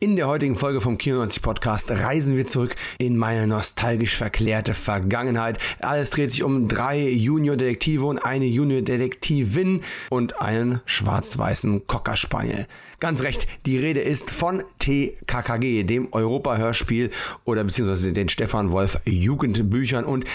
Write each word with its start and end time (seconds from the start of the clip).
In 0.00 0.14
der 0.14 0.28
heutigen 0.28 0.54
Folge 0.54 0.80
vom 0.80 0.96
Kino 0.96 1.16
90 1.16 1.42
Podcast 1.42 1.90
reisen 1.90 2.36
wir 2.36 2.46
zurück 2.46 2.76
in 2.98 3.16
meine 3.16 3.48
nostalgisch 3.48 4.14
verklärte 4.14 4.72
Vergangenheit. 4.72 5.58
Alles 5.80 6.10
dreht 6.10 6.30
sich 6.30 6.44
um 6.44 6.68
drei 6.68 7.08
Junior-Detektive 7.08 8.06
und 8.06 8.24
eine 8.24 8.44
Junior-Detektivin 8.44 9.80
und 10.08 10.40
einen 10.40 10.82
schwarz-weißen 10.84 11.88
Cocker 11.88 12.16
Spaniel. 12.16 12.68
Ganz 13.00 13.22
recht, 13.22 13.48
die 13.66 13.76
Rede 13.76 13.98
ist 13.98 14.30
von 14.30 14.62
TKKG, 14.78 15.82
dem 15.82 16.12
Europa-Hörspiel 16.12 17.10
oder 17.44 17.64
beziehungsweise 17.64 18.12
den 18.12 18.28
Stefan 18.28 18.70
Wolf 18.70 19.00
Jugendbüchern 19.04 20.04
und 20.04 20.26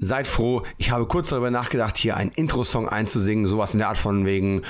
Seid 0.00 0.28
froh, 0.28 0.62
ich 0.76 0.92
habe 0.92 1.06
kurz 1.06 1.30
darüber 1.30 1.50
nachgedacht, 1.50 1.96
hier 1.96 2.16
einen 2.16 2.30
Intro-Song 2.30 2.88
einzusingen, 2.88 3.48
sowas 3.48 3.72
in 3.72 3.80
der 3.80 3.88
Art 3.88 3.98
von 3.98 4.26
wegen 4.26 4.62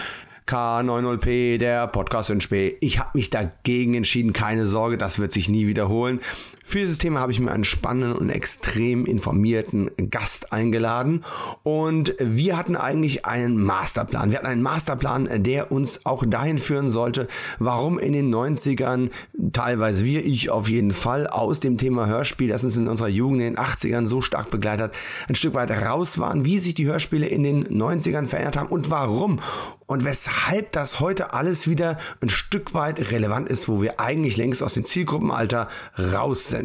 K90P, 0.49 1.59
der 1.59 1.87
Podcast 1.89 2.31
in 2.31 2.41
Spee. 2.41 2.77
Ich 2.81 2.99
habe 2.99 3.11
mich 3.13 3.29
dagegen 3.29 3.95
entschieden, 3.95 4.33
keine 4.33 4.67
Sorge, 4.67 4.97
das 4.97 5.19
wird 5.19 5.33
sich 5.33 5.49
nie 5.49 5.67
wiederholen. 5.67 6.21
Für 6.69 6.81
dieses 6.81 6.99
Thema 6.99 7.21
habe 7.21 7.33
ich 7.33 7.41
mir 7.41 7.51
einen 7.51 7.65
spannenden 7.65 8.13
und 8.13 8.29
extrem 8.29 9.07
informierten 9.07 9.91
Gast 10.11 10.53
eingeladen 10.53 11.25
und 11.63 12.15
wir 12.21 12.59
hatten 12.59 12.77
eigentlich 12.77 13.25
einen 13.25 13.57
Masterplan. 13.57 14.31
Wir 14.31 14.37
hatten 14.37 14.49
einen 14.49 14.61
Masterplan, 14.61 15.31
der 15.43 15.73
uns 15.73 16.05
auch 16.05 16.27
dahin 16.27 16.59
führen 16.59 16.91
sollte, 16.91 17.27
warum 17.59 17.99
in 17.99 18.13
den 18.13 18.31
90ern 18.31 19.09
teilweise 19.55 20.05
wir, 20.05 20.27
ich 20.27 20.51
auf 20.51 20.69
jeden 20.69 20.93
Fall, 20.93 21.27
aus 21.27 21.61
dem 21.61 21.79
Thema 21.79 22.07
Hörspiel, 22.07 22.49
das 22.49 22.65
uns 22.65 22.77
in 22.77 22.87
unserer 22.87 23.09
Jugend 23.09 23.41
in 23.41 23.55
den 23.55 23.65
80ern 23.65 24.07
so 24.07 24.21
stark 24.21 24.51
begleitet 24.51 24.93
ein 25.27 25.37
Stück 25.37 25.55
weit 25.55 25.71
raus 25.71 26.19
waren, 26.19 26.45
wie 26.45 26.59
sich 26.59 26.75
die 26.75 26.85
Hörspiele 26.85 27.27
in 27.27 27.45
den 27.45 27.67
90ern 27.67 28.27
verändert 28.27 28.59
haben 28.59 28.69
und 28.69 28.91
warum 28.91 29.41
und 29.89 30.05
weshalb 30.05 30.73
das 30.73 31.01
heute 31.01 31.33
alles 31.33 31.67
wieder 31.67 31.97
ein 32.21 32.29
Stück 32.29 32.75
weit 32.75 33.11
relevant 33.11 33.49
ist, 33.49 33.69
wo 33.69 33.81
wir 33.81 33.99
eigentlich 33.99 34.37
längst 34.37 34.63
aus 34.63 34.75
dem 34.75 34.85
Zielgruppenalter 34.85 35.69
raus 35.99 36.49
sind. 36.49 36.58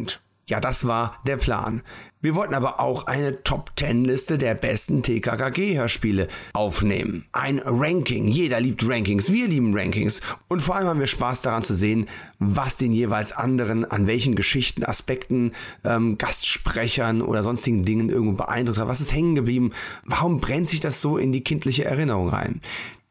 Ja, 0.48 0.60
das 0.60 0.86
war 0.86 1.20
der 1.26 1.38
Plan. 1.38 1.82
Wir 2.24 2.34
wollten 2.34 2.54
aber 2.54 2.80
auch 2.80 3.06
eine 3.06 3.42
Top 3.42 3.72
10 3.76 4.06
Liste 4.06 4.38
der 4.38 4.54
besten 4.54 5.02
TKKG-Hörspiele 5.02 6.28
aufnehmen. 6.54 7.26
Ein 7.32 7.60
Ranking. 7.62 8.28
Jeder 8.28 8.60
liebt 8.60 8.88
Rankings. 8.88 9.30
Wir 9.30 9.46
lieben 9.46 9.76
Rankings. 9.76 10.22
Und 10.48 10.60
vor 10.60 10.76
allem 10.76 10.88
haben 10.88 11.00
wir 11.00 11.06
Spaß 11.06 11.42
daran 11.42 11.62
zu 11.62 11.74
sehen, 11.74 12.08
was 12.38 12.78
den 12.78 12.92
jeweils 12.92 13.32
anderen 13.32 13.84
an 13.84 14.06
welchen 14.06 14.36
Geschichten, 14.36 14.84
Aspekten, 14.84 15.52
ähm, 15.84 16.16
Gastsprechern 16.16 17.20
oder 17.20 17.42
sonstigen 17.42 17.82
Dingen 17.82 18.08
irgendwo 18.08 18.36
beeindruckt 18.36 18.78
hat. 18.78 18.88
Was 18.88 19.02
ist 19.02 19.12
hängen 19.12 19.34
geblieben? 19.34 19.72
Warum 20.06 20.40
brennt 20.40 20.68
sich 20.68 20.80
das 20.80 21.02
so 21.02 21.18
in 21.18 21.30
die 21.30 21.44
kindliche 21.44 21.84
Erinnerung 21.84 22.30
rein? 22.30 22.62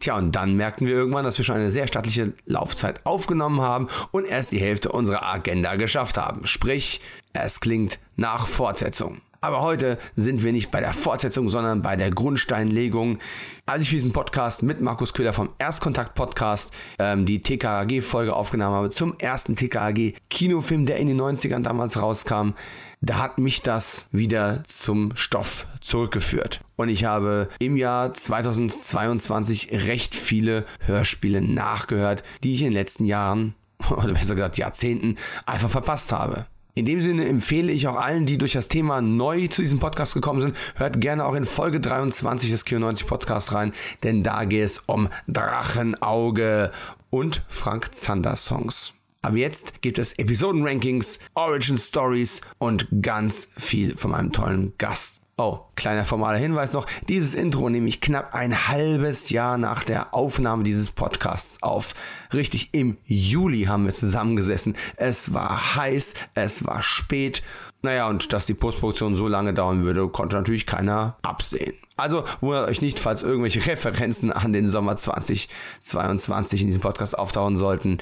Tja, 0.04 0.18
und 0.18 0.34
dann 0.34 0.58
merkten 0.58 0.86
wir 0.86 0.96
irgendwann, 0.96 1.24
dass 1.24 1.38
wir 1.38 1.46
schon 1.46 1.56
eine 1.56 1.72
sehr 1.72 1.88
stattliche 1.88 2.34
Laufzeit 2.46 3.06
aufgenommen 3.06 3.62
haben 3.62 3.88
und 4.12 4.26
erst 4.26 4.52
die 4.52 4.60
Hälfte 4.60 4.92
unserer 4.92 5.26
Agenda 5.26 5.78
geschafft 5.78 6.18
haben. 6.18 6.46
Sprich, 6.46 7.00
es 7.32 7.62
klingt 7.62 8.00
nach 8.18 8.48
Fortsetzung. 8.48 9.22
Aber 9.40 9.62
heute 9.62 9.98
sind 10.18 10.44
wir 10.44 10.52
nicht 10.52 10.72
bei 10.72 10.82
der 10.82 10.92
Fortsetzung, 10.92 11.48
sondern 11.48 11.82
bei 11.82 11.96
der 11.96 12.12
Grundsteinlegung. 12.12 13.20
Als 13.66 13.84
ich 13.84 13.92
diesen 13.92 14.12
Podcast 14.12 14.62
mit 14.62 14.82
Markus 14.82 15.14
Köhler 15.14 15.32
vom 15.32 15.52
Erstkontakt 15.58 16.16
Podcast 16.16 16.74
ähm, 17.00 17.26
die 17.26 17.42
TKAG-Folge 17.42 18.36
aufgenommen 18.36 18.76
habe, 18.76 18.90
zum 18.90 19.18
ersten 19.20 19.56
TKAG-Kinofilm, 19.56 20.86
der 20.86 20.98
in 20.98 21.08
den 21.08 21.22
90ern 21.22 21.62
damals 21.62 22.02
rauskam, 22.02 22.56
da 23.04 23.18
hat 23.18 23.38
mich 23.38 23.62
das 23.62 24.08
wieder 24.12 24.64
zum 24.66 25.12
Stoff 25.16 25.68
zurückgeführt. 25.82 26.62
Und 26.78 26.88
ich 26.88 27.04
habe 27.04 27.50
im 27.60 27.76
Jahr 27.76 28.14
2022 28.14 29.72
recht 29.74 30.16
viele 30.16 30.66
Hörspiele 30.86 31.42
nachgehört, 31.42 32.24
die 32.44 32.54
ich 32.54 32.62
in 32.62 32.68
den 32.68 32.74
letzten 32.74 33.04
Jahren, 33.04 33.56
oder 33.90 34.14
besser 34.14 34.36
gesagt 34.36 34.58
Jahrzehnten, 34.58 35.18
einfach 35.46 35.70
verpasst 35.70 36.14
habe. 36.14 36.46
In 36.76 36.86
dem 36.86 37.02
Sinne 37.02 37.28
empfehle 37.28 37.72
ich 37.72 37.88
auch 37.88 37.98
allen, 37.98 38.26
die 38.26 38.38
durch 38.38 38.54
das 38.54 38.70
Thema 38.70 39.02
neu 39.02 39.48
zu 39.48 39.62
diesem 39.62 39.80
Podcast 39.80 40.16
gekommen 40.16 40.42
sind, 40.42 40.56
hört 40.76 41.02
gerne 41.02 41.26
auch 41.26 41.36
in 41.36 41.46
Folge 41.46 41.80
23 41.80 42.50
des 42.50 42.66
Q90 42.66 43.06
Podcasts 43.06 43.54
rein, 43.54 43.74
denn 44.02 44.24
da 44.24 44.46
geht 44.46 44.64
es 44.64 44.80
um 44.88 45.10
Drachenauge 45.28 46.72
und 47.12 47.44
Frank 47.50 47.96
Zander 47.96 48.38
Songs. 48.38 48.94
Aber 49.24 49.38
jetzt 49.38 49.82
gibt 49.82 49.98
es 50.00 50.14
Episoden-Rankings, 50.14 51.20
Origin-Stories 51.34 52.42
und 52.58 52.88
ganz 53.02 53.50
viel 53.58 53.96
von 53.96 54.12
meinem 54.12 54.34
tollen 54.34 54.74
Gast. 54.78 55.22
Oh, 55.38 55.62
kleiner 55.76 56.04
formaler 56.04 56.38
Hinweis 56.38 56.74
noch. 56.74 56.86
Dieses 57.08 57.34
Intro 57.34 57.70
nehme 57.70 57.88
ich 57.88 58.02
knapp 58.02 58.36
ein 58.36 58.68
halbes 58.68 59.30
Jahr 59.30 59.58
nach 59.58 59.84
der 59.84 60.14
Aufnahme 60.14 60.64
dieses 60.64 60.92
Podcasts 60.92 61.64
auf. 61.64 61.96
Richtig, 62.34 62.74
im 62.74 62.98
Juli 63.06 63.64
haben 63.64 63.86
wir 63.86 63.94
zusammengesessen. 63.94 64.76
Es 64.98 65.34
war 65.34 65.76
heiß, 65.76 66.14
es 66.36 66.68
war 66.68 66.84
spät. 66.84 67.42
Naja, 67.82 68.10
und 68.10 68.32
dass 68.32 68.46
die 68.46 68.54
Postproduktion 68.54 69.16
so 69.16 69.28
lange 69.28 69.54
dauern 69.54 69.84
würde, 69.84 70.08
konnte 70.10 70.36
natürlich 70.36 70.68
keiner 70.68 71.18
absehen. 71.22 71.74
Also 71.96 72.26
wundert 72.42 72.70
euch 72.70 72.82
nicht, 72.82 73.00
falls 73.00 73.24
irgendwelche 73.24 73.66
Referenzen 73.66 74.34
an 74.34 74.52
den 74.52 74.68
Sommer 74.68 74.98
2022 74.98 76.62
in 76.62 76.68
diesem 76.68 76.82
Podcast 76.82 77.18
auftauchen 77.18 77.58
sollten. 77.58 78.00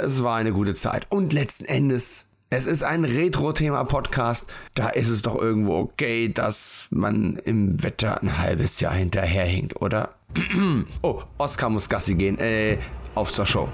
Es 0.00 0.22
war 0.22 0.36
eine 0.36 0.52
gute 0.52 0.74
Zeit. 0.74 1.06
Und 1.10 1.32
letzten 1.32 1.64
Endes, 1.64 2.28
es 2.50 2.66
ist 2.66 2.82
ein 2.82 3.04
Retro-Thema-Podcast. 3.04 4.46
Da 4.74 4.88
ist 4.88 5.08
es 5.08 5.22
doch 5.22 5.36
irgendwo 5.36 5.76
okay, 5.76 6.28
dass 6.28 6.88
man 6.90 7.36
im 7.36 7.82
Wetter 7.82 8.22
ein 8.22 8.38
halbes 8.38 8.80
Jahr 8.80 8.94
hinterherhinkt, 8.94 9.80
oder? 9.80 10.14
oh, 11.02 11.22
Oscar 11.38 11.70
muss 11.70 11.88
Gassi 11.88 12.14
gehen. 12.14 12.38
Äh, 12.38 12.78
auf 13.14 13.32
zur 13.32 13.46
Show. 13.46 13.68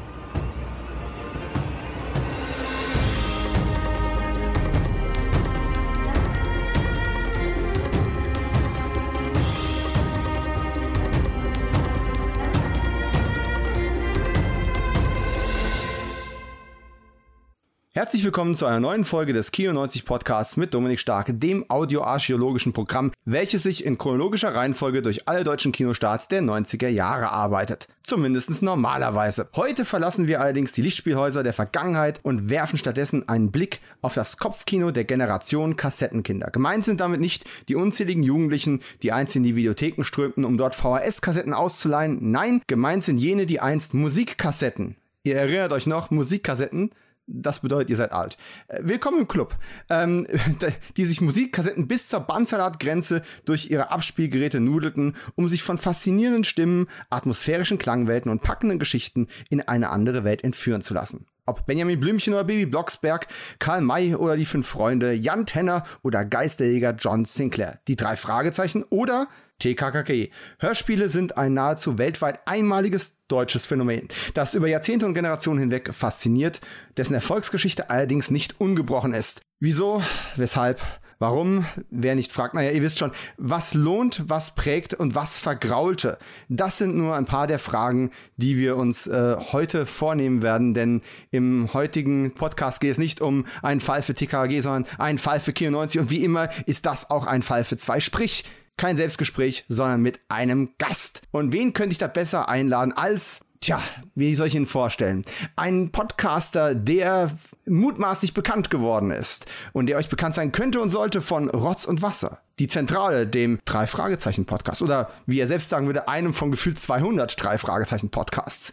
Herzlich 17.98 18.22
willkommen 18.22 18.54
zu 18.54 18.64
einer 18.64 18.78
neuen 18.78 19.02
Folge 19.02 19.32
des 19.32 19.50
Kio 19.50 19.72
90 19.72 20.04
Podcasts 20.04 20.56
mit 20.56 20.72
Dominik 20.72 21.00
Starke, 21.00 21.34
dem 21.34 21.68
audioarchäologischen 21.68 22.72
Programm, 22.72 23.10
welches 23.24 23.64
sich 23.64 23.84
in 23.84 23.98
chronologischer 23.98 24.54
Reihenfolge 24.54 25.02
durch 25.02 25.26
alle 25.26 25.42
deutschen 25.42 25.72
Kinostarts 25.72 26.28
der 26.28 26.40
90er 26.40 26.86
Jahre 26.86 27.30
arbeitet. 27.30 27.88
Zumindest 28.04 28.62
normalerweise. 28.62 29.48
Heute 29.56 29.84
verlassen 29.84 30.28
wir 30.28 30.40
allerdings 30.40 30.70
die 30.70 30.82
Lichtspielhäuser 30.82 31.42
der 31.42 31.52
Vergangenheit 31.52 32.20
und 32.22 32.50
werfen 32.50 32.78
stattdessen 32.78 33.28
einen 33.28 33.50
Blick 33.50 33.80
auf 34.00 34.14
das 34.14 34.36
Kopfkino 34.36 34.92
der 34.92 35.02
Generation 35.02 35.74
Kassettenkinder. 35.74 36.52
Gemeint 36.52 36.84
sind 36.84 37.00
damit 37.00 37.20
nicht 37.20 37.46
die 37.66 37.74
unzähligen 37.74 38.22
Jugendlichen, 38.22 38.78
die 39.02 39.10
einst 39.10 39.34
in 39.34 39.42
die 39.42 39.56
Videotheken 39.56 40.04
strömten, 40.04 40.44
um 40.44 40.56
dort 40.56 40.76
VHS-Kassetten 40.76 41.52
auszuleihen. 41.52 42.30
Nein, 42.30 42.62
gemeint 42.68 43.02
sind 43.02 43.18
jene, 43.18 43.44
die 43.44 43.58
einst 43.58 43.92
Musikkassetten 43.92 44.94
Ihr 45.28 45.36
erinnert 45.36 45.74
euch 45.74 45.86
noch, 45.86 46.10
Musikkassetten 46.10 46.90
das 47.28 47.60
bedeutet, 47.60 47.90
ihr 47.90 47.96
seid 47.96 48.12
alt. 48.12 48.36
Äh, 48.68 48.80
willkommen 48.82 49.20
im 49.20 49.28
Club, 49.28 49.56
ähm, 49.90 50.26
die 50.96 51.04
sich 51.04 51.20
Musikkassetten 51.20 51.86
bis 51.86 52.08
zur 52.08 52.20
Bandsalatgrenze 52.20 53.22
durch 53.44 53.70
ihre 53.70 53.90
Abspielgeräte 53.90 54.60
nudelten, 54.60 55.16
um 55.36 55.48
sich 55.48 55.62
von 55.62 55.78
faszinierenden 55.78 56.44
Stimmen, 56.44 56.88
atmosphärischen 57.10 57.78
Klangwelten 57.78 58.30
und 58.30 58.42
packenden 58.42 58.78
Geschichten 58.78 59.28
in 59.50 59.60
eine 59.60 59.90
andere 59.90 60.24
Welt 60.24 60.42
entführen 60.42 60.82
zu 60.82 60.94
lassen. 60.94 61.26
Ob 61.46 61.64
Benjamin 61.64 61.98
Blümchen 61.98 62.34
oder 62.34 62.44
Baby 62.44 62.66
Blocksberg, 62.66 63.26
Karl 63.58 63.80
May 63.80 64.14
oder 64.14 64.36
die 64.36 64.44
fünf 64.44 64.66
Freunde, 64.66 65.14
Jan 65.14 65.46
Tenner 65.46 65.84
oder 66.02 66.24
Geisterjäger 66.24 66.94
John 66.98 67.24
Sinclair. 67.24 67.80
Die 67.88 67.96
drei 67.96 68.16
Fragezeichen 68.16 68.84
oder 68.90 69.28
TKKG. 69.58 70.30
Hörspiele 70.58 71.08
sind 71.08 71.36
ein 71.36 71.54
nahezu 71.54 71.98
weltweit 71.98 72.40
einmaliges 72.46 73.16
deutsches 73.28 73.66
Phänomen, 73.66 74.08
das 74.34 74.54
über 74.54 74.68
Jahrzehnte 74.68 75.06
und 75.06 75.14
Generationen 75.14 75.60
hinweg 75.60 75.94
fasziniert, 75.94 76.60
dessen 76.96 77.14
Erfolgsgeschichte 77.14 77.90
allerdings 77.90 78.30
nicht 78.30 78.60
ungebrochen 78.60 79.14
ist. 79.14 79.40
Wieso? 79.60 80.02
Weshalb? 80.36 80.80
Warum? 81.20 81.66
Wer 81.90 82.14
nicht 82.14 82.30
fragt, 82.30 82.54
naja, 82.54 82.70
ihr 82.70 82.80
wisst 82.80 83.00
schon, 83.00 83.10
was 83.36 83.74
lohnt, 83.74 84.22
was 84.28 84.54
prägt 84.54 84.94
und 84.94 85.16
was 85.16 85.36
vergraulte? 85.36 86.16
Das 86.48 86.78
sind 86.78 86.96
nur 86.96 87.16
ein 87.16 87.24
paar 87.24 87.48
der 87.48 87.58
Fragen, 87.58 88.12
die 88.36 88.56
wir 88.56 88.76
uns 88.76 89.08
äh, 89.08 89.36
heute 89.50 89.84
vornehmen 89.84 90.42
werden, 90.42 90.74
denn 90.74 91.02
im 91.32 91.72
heutigen 91.72 92.34
Podcast 92.34 92.80
geht 92.80 92.92
es 92.92 92.98
nicht 92.98 93.20
um 93.20 93.46
einen 93.62 93.80
Fall 93.80 94.02
für 94.02 94.14
TKG, 94.14 94.60
sondern 94.60 94.86
einen 94.98 95.18
Fall 95.18 95.40
für 95.40 95.52
Kino 95.52 95.72
90 95.72 96.02
und 96.02 96.10
wie 96.10 96.22
immer 96.22 96.50
ist 96.66 96.86
das 96.86 97.10
auch 97.10 97.26
ein 97.26 97.42
Fall 97.42 97.64
für 97.64 97.76
zwei. 97.76 97.98
Sprich, 97.98 98.44
kein 98.78 98.96
Selbstgespräch, 98.96 99.66
sondern 99.68 100.00
mit 100.00 100.20
einem 100.28 100.70
Gast. 100.78 101.22
Und 101.30 101.52
wen 101.52 101.74
könnte 101.74 101.92
ich 101.92 101.98
da 101.98 102.06
besser 102.06 102.48
einladen 102.48 102.92
als 102.92 103.44
Tja, 103.60 103.82
wie 104.14 104.34
soll 104.34 104.46
ich 104.46 104.54
ihn 104.54 104.66
vorstellen? 104.66 105.22
Ein 105.56 105.90
Podcaster, 105.90 106.74
der 106.74 107.36
mutmaßlich 107.66 108.32
bekannt 108.32 108.70
geworden 108.70 109.10
ist 109.10 109.46
und 109.72 109.86
der 109.86 109.96
euch 109.96 110.08
bekannt 110.08 110.34
sein 110.34 110.52
könnte 110.52 110.80
und 110.80 110.90
sollte 110.90 111.20
von 111.20 111.50
Rotz 111.50 111.84
und 111.84 112.02
Wasser. 112.02 112.40
die 112.58 112.66
Zentrale, 112.66 113.26
dem 113.26 113.60
Drei-Fragezeichen-Podcast. 113.64 114.82
Oder 114.82 115.10
wie 115.26 115.40
er 115.40 115.46
selbst 115.46 115.68
sagen 115.68 115.86
würde, 115.86 116.08
einem 116.08 116.34
von 116.34 116.50
gefühlt 116.50 116.78
200 116.78 117.42
Drei-Fragezeichen-Podcasts. 117.42 118.72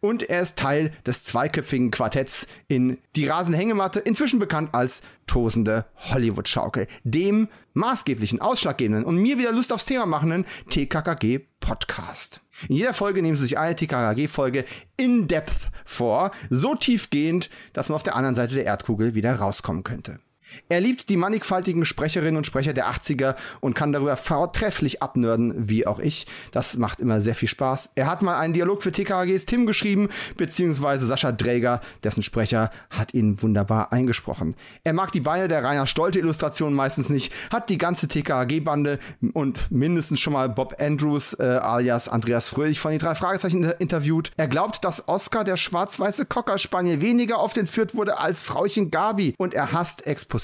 Und 0.00 0.22
er 0.22 0.42
ist 0.42 0.58
Teil 0.58 0.92
des 1.06 1.24
zweiköpfigen 1.24 1.90
Quartetts 1.90 2.46
in 2.68 2.98
Die 3.16 3.26
Rasenhängematte, 3.26 4.00
inzwischen 4.00 4.38
bekannt 4.38 4.70
als 4.72 5.02
tosende 5.26 5.86
Hollywood-Schaukel, 6.10 6.88
dem 7.04 7.48
maßgeblichen, 7.74 8.40
ausschlaggebenden 8.40 9.04
und 9.04 9.16
mir 9.16 9.38
wieder 9.38 9.52
Lust 9.52 9.72
aufs 9.72 9.86
Thema 9.86 10.04
machenden 10.04 10.44
TKKG-Podcast. 10.68 12.41
In 12.68 12.76
jeder 12.76 12.94
Folge 12.94 13.22
nehmen 13.22 13.36
sie 13.36 13.44
sich 13.44 13.58
eine 13.58 13.76
TKKG-Folge 13.76 14.64
in 14.96 15.28
Depth 15.28 15.70
vor, 15.84 16.30
so 16.50 16.74
tiefgehend, 16.74 17.50
dass 17.72 17.88
man 17.88 17.96
auf 17.96 18.02
der 18.02 18.16
anderen 18.16 18.34
Seite 18.34 18.54
der 18.54 18.64
Erdkugel 18.64 19.14
wieder 19.14 19.34
rauskommen 19.34 19.84
könnte. 19.84 20.20
Er 20.68 20.80
liebt 20.80 21.08
die 21.08 21.16
mannigfaltigen 21.16 21.84
Sprecherinnen 21.84 22.36
und 22.36 22.46
Sprecher 22.46 22.72
der 22.72 22.90
80er 22.90 23.34
und 23.60 23.74
kann 23.74 23.92
darüber 23.92 24.16
vortrefflich 24.16 25.02
abnörden, 25.02 25.68
wie 25.68 25.86
auch 25.86 25.98
ich. 25.98 26.26
Das 26.50 26.76
macht 26.76 27.00
immer 27.00 27.20
sehr 27.20 27.34
viel 27.34 27.48
Spaß. 27.48 27.90
Er 27.94 28.06
hat 28.06 28.22
mal 28.22 28.38
einen 28.38 28.54
Dialog 28.54 28.82
für 28.82 28.92
TKGs 28.92 29.46
Tim 29.46 29.66
geschrieben, 29.66 30.08
beziehungsweise 30.36 31.06
Sascha 31.06 31.32
Dräger, 31.32 31.80
dessen 32.04 32.22
Sprecher 32.22 32.70
hat 32.90 33.14
ihn 33.14 33.42
wunderbar 33.42 33.92
eingesprochen. 33.92 34.54
Er 34.84 34.92
mag 34.92 35.12
die 35.12 35.20
Beine 35.20 35.48
der 35.48 35.64
Rainer 35.64 35.86
Stolte 35.86 36.18
Illustration 36.18 36.74
meistens 36.74 37.08
nicht, 37.08 37.32
hat 37.50 37.68
die 37.68 37.78
ganze 37.78 38.08
TKG-Bande 38.08 38.98
und 39.32 39.70
mindestens 39.70 40.20
schon 40.20 40.32
mal 40.32 40.48
Bob 40.48 40.76
Andrews 40.80 41.34
äh, 41.34 41.42
alias 41.42 42.08
Andreas 42.08 42.48
Fröhlich 42.48 42.80
von 42.80 42.92
den 42.92 43.00
drei 43.00 43.14
Fragezeichen 43.14 43.64
interviewt. 43.78 44.32
Er 44.36 44.48
glaubt, 44.48 44.84
dass 44.84 45.08
Oscar 45.08 45.44
der 45.44 45.56
schwarz-weiße 45.56 46.26
Cockerspaniel 46.26 47.00
weniger 47.00 47.40
oft 47.40 47.56
entführt 47.56 47.94
wurde 47.94 48.18
als 48.18 48.42
Frauchen 48.42 48.90
Gabi 48.90 49.34
und 49.38 49.54
er 49.54 49.72
hasst 49.72 50.06
Exposition 50.06 50.41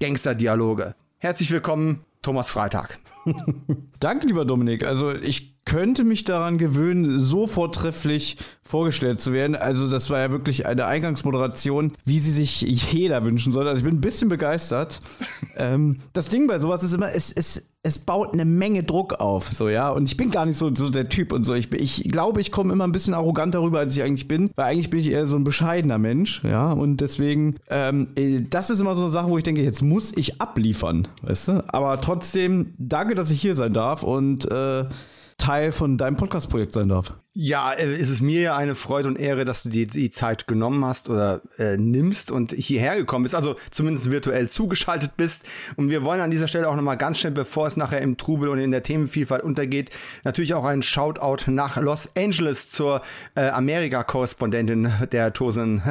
Gangsterdialoge. 0.00 0.94
Herzlich 1.18 1.50
willkommen, 1.50 2.04
Thomas 2.22 2.50
Freitag. 2.50 2.98
Danke, 4.00 4.26
lieber 4.26 4.44
Dominik. 4.44 4.84
Also 4.84 5.12
ich 5.12 5.52
könnte 5.64 6.04
mich 6.04 6.24
daran 6.24 6.58
gewöhnen, 6.58 7.20
so 7.20 7.46
vortrefflich 7.46 8.36
vorgestellt 8.62 9.20
zu 9.20 9.32
werden. 9.32 9.54
Also 9.54 9.88
das 9.88 10.10
war 10.10 10.18
ja 10.18 10.30
wirklich 10.30 10.66
eine 10.66 10.86
Eingangsmoderation, 10.86 11.92
wie 12.04 12.20
sie 12.20 12.32
sich 12.32 12.62
jeder 12.62 13.24
wünschen 13.24 13.52
sollte. 13.52 13.70
Also 13.70 13.78
ich 13.78 13.84
bin 13.84 13.98
ein 13.98 14.00
bisschen 14.00 14.28
begeistert. 14.28 15.00
ähm, 15.56 15.98
das 16.12 16.28
Ding 16.28 16.46
bei 16.46 16.58
sowas 16.58 16.82
ist 16.82 16.94
immer, 16.94 17.14
es, 17.14 17.30
es, 17.30 17.72
es 17.84 17.98
baut 17.98 18.32
eine 18.32 18.44
Menge 18.44 18.84
Druck 18.84 19.14
auf, 19.14 19.48
so 19.50 19.68
ja. 19.68 19.90
Und 19.90 20.04
ich 20.04 20.16
bin 20.16 20.30
gar 20.30 20.46
nicht 20.46 20.56
so, 20.56 20.72
so 20.74 20.88
der 20.88 21.08
Typ 21.08 21.32
und 21.32 21.42
so. 21.42 21.54
Ich, 21.54 21.72
ich 21.72 22.04
glaube, 22.04 22.40
ich 22.40 22.52
komme 22.52 22.72
immer 22.72 22.84
ein 22.84 22.92
bisschen 22.92 23.14
arrogant 23.14 23.54
darüber, 23.54 23.80
als 23.80 23.96
ich 23.96 24.02
eigentlich 24.02 24.28
bin, 24.28 24.50
weil 24.54 24.66
eigentlich 24.66 24.90
bin 24.90 25.00
ich 25.00 25.10
eher 25.10 25.26
so 25.26 25.36
ein 25.36 25.44
bescheidener 25.44 25.98
Mensch, 25.98 26.42
ja. 26.44 26.72
Und 26.72 27.00
deswegen, 27.00 27.56
ähm, 27.70 28.08
äh, 28.16 28.40
das 28.48 28.70
ist 28.70 28.80
immer 28.80 28.94
so 28.94 29.02
eine 29.02 29.10
Sache, 29.10 29.28
wo 29.28 29.36
ich 29.36 29.44
denke, 29.44 29.62
jetzt 29.62 29.82
muss 29.82 30.16
ich 30.16 30.40
abliefern, 30.40 31.08
weißt 31.22 31.48
du. 31.48 31.64
Aber 31.68 32.00
trotzdem, 32.00 32.11
danke, 32.78 33.14
dass 33.14 33.30
ich 33.30 33.40
hier 33.40 33.54
sein 33.54 33.72
darf 33.72 34.02
und 34.02 34.50
äh, 34.50 34.84
Teil 35.42 35.72
von 35.72 35.98
deinem 35.98 36.16
Podcast-Projekt 36.16 36.72
sein 36.72 36.88
darf. 36.88 37.14
Ja, 37.34 37.72
äh, 37.72 37.94
es 37.94 38.10
ist 38.10 38.20
mir 38.20 38.40
ja 38.42 38.56
eine 38.56 38.74
Freude 38.74 39.08
und 39.08 39.18
Ehre, 39.18 39.44
dass 39.44 39.64
du 39.64 39.70
dir 39.70 39.86
die 39.88 40.10
Zeit 40.10 40.46
genommen 40.46 40.84
hast 40.84 41.08
oder 41.08 41.40
äh, 41.58 41.76
nimmst 41.76 42.30
und 42.30 42.52
hierher 42.52 42.94
gekommen 42.94 43.24
bist, 43.24 43.34
also 43.34 43.56
zumindest 43.72 44.10
virtuell 44.10 44.48
zugeschaltet 44.48 45.16
bist. 45.16 45.44
Und 45.76 45.90
wir 45.90 46.04
wollen 46.04 46.20
an 46.20 46.30
dieser 46.30 46.46
Stelle 46.46 46.68
auch 46.68 46.76
nochmal 46.76 46.96
ganz 46.96 47.18
schnell, 47.18 47.32
bevor 47.32 47.66
es 47.66 47.76
nachher 47.76 48.02
im 48.02 48.16
Trubel 48.18 48.50
und 48.50 48.58
in 48.58 48.70
der 48.70 48.84
Themenvielfalt 48.84 49.42
untergeht, 49.42 49.90
natürlich 50.22 50.54
auch 50.54 50.64
einen 50.64 50.82
Shoutout 50.82 51.50
nach 51.50 51.76
Los 51.76 52.12
Angeles 52.16 52.70
zur 52.70 53.02
äh, 53.34 53.48
Amerika-Korrespondentin 53.48 54.92
der 55.10 55.32
Tosen 55.32 55.82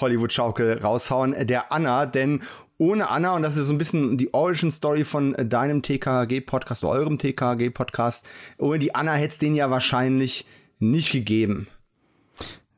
Hollywood-Schaukel 0.00 0.78
raushauen, 0.78 1.34
der 1.46 1.70
Anna, 1.70 2.06
denn 2.06 2.40
ohne 2.78 3.08
Anna, 3.08 3.34
und 3.34 3.42
das 3.42 3.56
ist 3.56 3.68
so 3.68 3.72
ein 3.72 3.78
bisschen 3.78 4.18
die 4.18 4.32
Origin-Story 4.34 5.04
von 5.04 5.34
deinem 5.38 5.82
TKG-Podcast, 5.82 6.84
eurem 6.84 7.18
TKG-Podcast, 7.18 8.26
ohne 8.58 8.78
die 8.78 8.94
Anna 8.94 9.14
hätte 9.14 9.32
es 9.32 9.38
den 9.38 9.54
ja 9.54 9.70
wahrscheinlich 9.70 10.46
nicht 10.78 11.12
gegeben. 11.12 11.68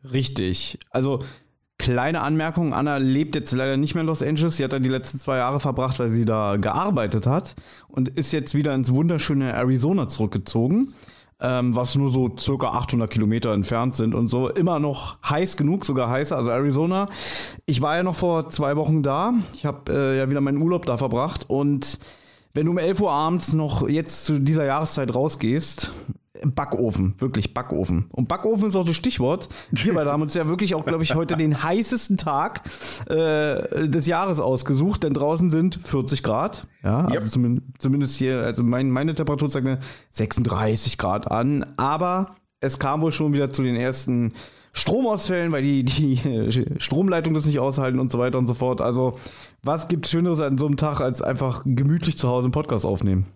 Richtig. 0.05 0.79
Also, 0.91 1.25
kleine 1.79 2.21
Anmerkung, 2.21 2.73
Anna 2.73 2.99
lebt 2.99 3.35
jetzt 3.35 3.53
leider 3.53 3.77
nicht 3.77 3.95
mehr 3.95 4.03
in 4.03 4.06
Los 4.06 4.23
Angeles. 4.23 4.56
Sie 4.56 4.65
hat 4.65 4.73
da 4.73 4.79
die 4.79 4.89
letzten 4.89 5.19
zwei 5.19 5.39
Jahre 5.39 5.61
verbracht, 5.61 5.99
weil 5.99 6.11
sie 6.11 6.25
da 6.25 6.56
gearbeitet 6.56 7.27
hat 7.27 7.56
und 7.89 8.09
ist 8.09 8.33
jetzt 8.33 8.55
wieder 8.55 8.75
ins 8.75 8.93
wunderschöne 8.93 9.53
Arizona 9.53 10.09
zurückgezogen 10.09 10.95
ähm, 11.40 11.76
was 11.76 11.94
nur 11.94 12.11
so 12.11 12.35
circa 12.38 12.69
800 12.73 13.11
Kilometer 13.11 13.52
entfernt 13.52 13.94
sind 13.94 14.14
und 14.14 14.29
so. 14.29 14.49
Immer 14.49 14.79
noch 14.79 15.23
heiß 15.23 15.56
genug, 15.56 15.85
sogar 15.85 16.11
heißer, 16.11 16.37
also 16.37 16.50
Arizona. 16.50 17.08
Ich 17.67 17.81
war 17.81 17.96
ja 17.96 18.02
noch 18.02 18.17
vor 18.17 18.49
zwei 18.49 18.76
Wochen 18.76 19.02
da. 19.02 19.35
Ich 19.55 19.64
habe 19.64 19.93
äh, 19.93 20.19
ja 20.19 20.31
wieder 20.31 20.40
meinen 20.40 20.61
Urlaub 20.62 20.87
da 20.87 20.96
verbracht 20.96 21.49
und 21.49 21.99
wenn 22.55 22.67
du 22.67 22.73
um 22.73 22.79
11 22.79 23.00
Uhr 23.00 23.12
abends 23.12 23.52
noch 23.52 23.88
jetzt 23.88 24.25
zu 24.25 24.40
dieser 24.40 24.64
Jahreszeit 24.64 25.14
rausgehst, 25.14 25.93
Backofen, 26.44 27.14
wirklich 27.19 27.55
Backofen. 27.55 28.06
Und 28.12 28.29
Backofen 28.29 28.69
ist 28.69 28.76
auch 28.76 28.87
das 28.87 28.96
Stichwort. 28.96 29.49
Wir 29.70 29.94
beide 29.94 30.11
haben 30.12 30.23
uns 30.23 30.35
ja 30.35 30.49
wirklich 30.49 30.75
auch, 30.75 30.85
glaube 30.85 31.02
ich, 31.02 31.14
heute 31.14 31.37
den 31.37 31.62
heißesten 31.62 32.17
Tag 32.17 32.62
äh, 33.08 33.88
des 33.88 34.06
Jahres 34.06 34.40
ausgesucht, 34.40 35.02
denn 35.02 35.14
draußen 35.14 35.50
sind 35.50 35.76
40 35.76 36.23
Grad. 36.23 36.67
Ja, 36.82 37.00
also 37.00 37.14
yep. 37.14 37.25
zumindest, 37.25 37.67
zumindest 37.79 38.17
hier, 38.17 38.40
also 38.40 38.62
mein, 38.62 38.90
meine 38.90 39.14
Temperatur 39.14 39.49
zeigt 39.49 39.64
mir 39.64 39.79
36 40.11 40.99
Grad 40.99 41.31
an. 41.31 41.64
Aber 41.76 42.37
es 42.61 42.79
kam 42.79 43.02
wohl 43.02 43.12
schon 43.12 43.32
wieder 43.32 43.50
zu 43.50 43.62
den 43.62 43.76
ersten 43.76 44.32
Stromausfällen, 44.73 45.52
weil 45.52 45.62
die, 45.62 45.85
die 45.85 46.64
Stromleitung 46.79 47.35
das 47.35 47.46
nicht 47.46 47.58
aushalten 47.58 47.99
und 47.99 48.11
so 48.11 48.19
weiter 48.19 48.38
und 48.38 48.46
so 48.46 48.55
fort. 48.55 48.81
Also, 48.81 49.14
was 49.62 49.88
gibt 49.88 50.06
Schöneres 50.06 50.40
an 50.40 50.58
so 50.58 50.67
einem 50.67 50.76
Tag, 50.76 51.00
als 51.00 51.23
einfach 51.23 51.62
gemütlich 51.64 52.17
zu 52.17 52.29
Hause 52.29 52.46
einen 52.46 52.52
Podcast 52.52 52.85
aufnehmen? 52.85 53.26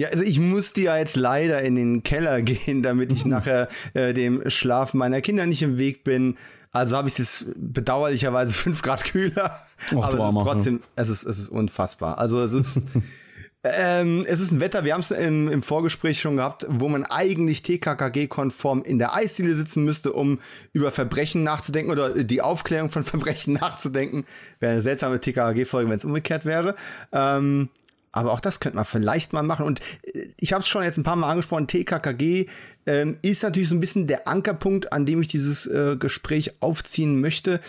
Ja, 0.00 0.08
also 0.08 0.22
ich 0.22 0.40
musste 0.40 0.80
ja 0.80 0.96
jetzt 0.96 1.14
leider 1.14 1.60
in 1.60 1.74
den 1.74 2.02
Keller 2.02 2.40
gehen, 2.42 2.82
damit 2.82 3.12
ich 3.12 3.26
nachher 3.26 3.68
äh, 3.92 4.14
dem 4.14 4.48
Schlaf 4.48 4.94
meiner 4.94 5.20
Kinder 5.20 5.44
nicht 5.44 5.60
im 5.60 5.76
Weg 5.76 6.04
bin. 6.04 6.38
Also 6.72 6.96
habe 6.96 7.08
ich 7.08 7.18
es 7.18 7.44
bedauerlicherweise 7.54 8.54
fünf 8.54 8.80
Grad 8.80 9.04
kühler. 9.04 9.60
Och, 9.92 10.02
aber 10.02 10.16
es 10.16 10.34
ist 10.34 10.42
trotzdem, 10.42 10.80
es 10.96 11.08
ist, 11.10 11.26
es 11.26 11.38
ist 11.38 11.48
unfassbar. 11.50 12.16
Also 12.16 12.42
es 12.42 12.54
ist, 12.54 12.86
ähm, 13.62 14.24
es 14.26 14.40
ist 14.40 14.52
ein 14.52 14.60
Wetter, 14.60 14.86
wir 14.86 14.94
haben 14.94 15.02
es 15.02 15.10
im, 15.10 15.52
im 15.52 15.62
Vorgespräch 15.62 16.18
schon 16.18 16.36
gehabt, 16.36 16.64
wo 16.66 16.88
man 16.88 17.04
eigentlich 17.04 17.62
TKKG-konform 17.62 18.82
in 18.82 18.98
der 18.98 19.14
Eisdiele 19.14 19.54
sitzen 19.54 19.84
müsste, 19.84 20.14
um 20.14 20.38
über 20.72 20.92
Verbrechen 20.92 21.42
nachzudenken 21.42 21.92
oder 21.92 22.24
die 22.24 22.40
Aufklärung 22.40 22.88
von 22.88 23.04
Verbrechen 23.04 23.52
nachzudenken. 23.52 24.24
Wäre 24.60 24.72
eine 24.72 24.80
seltsame 24.80 25.20
TKKG-Folge, 25.20 25.90
wenn 25.90 25.96
es 25.98 26.06
umgekehrt 26.06 26.46
wäre. 26.46 26.74
Ähm, 27.12 27.68
aber 28.12 28.32
auch 28.32 28.40
das 28.40 28.60
könnte 28.60 28.76
man 28.76 28.84
vielleicht 28.84 29.32
mal 29.32 29.42
machen. 29.42 29.66
Und 29.66 29.80
äh, 30.02 30.28
ich 30.36 30.52
habe 30.52 30.62
es 30.62 30.68
schon 30.68 30.82
jetzt 30.82 30.98
ein 30.98 31.02
paar 31.04 31.16
Mal 31.16 31.30
angesprochen, 31.30 31.66
TKKG 31.66 32.46
ähm, 32.86 33.18
ist 33.22 33.42
natürlich 33.42 33.68
so 33.68 33.74
ein 33.74 33.80
bisschen 33.80 34.06
der 34.06 34.26
Ankerpunkt, 34.26 34.92
an 34.92 35.06
dem 35.06 35.22
ich 35.22 35.28
dieses 35.28 35.66
äh, 35.66 35.96
Gespräch 35.96 36.54
aufziehen 36.60 37.20
möchte. 37.20 37.60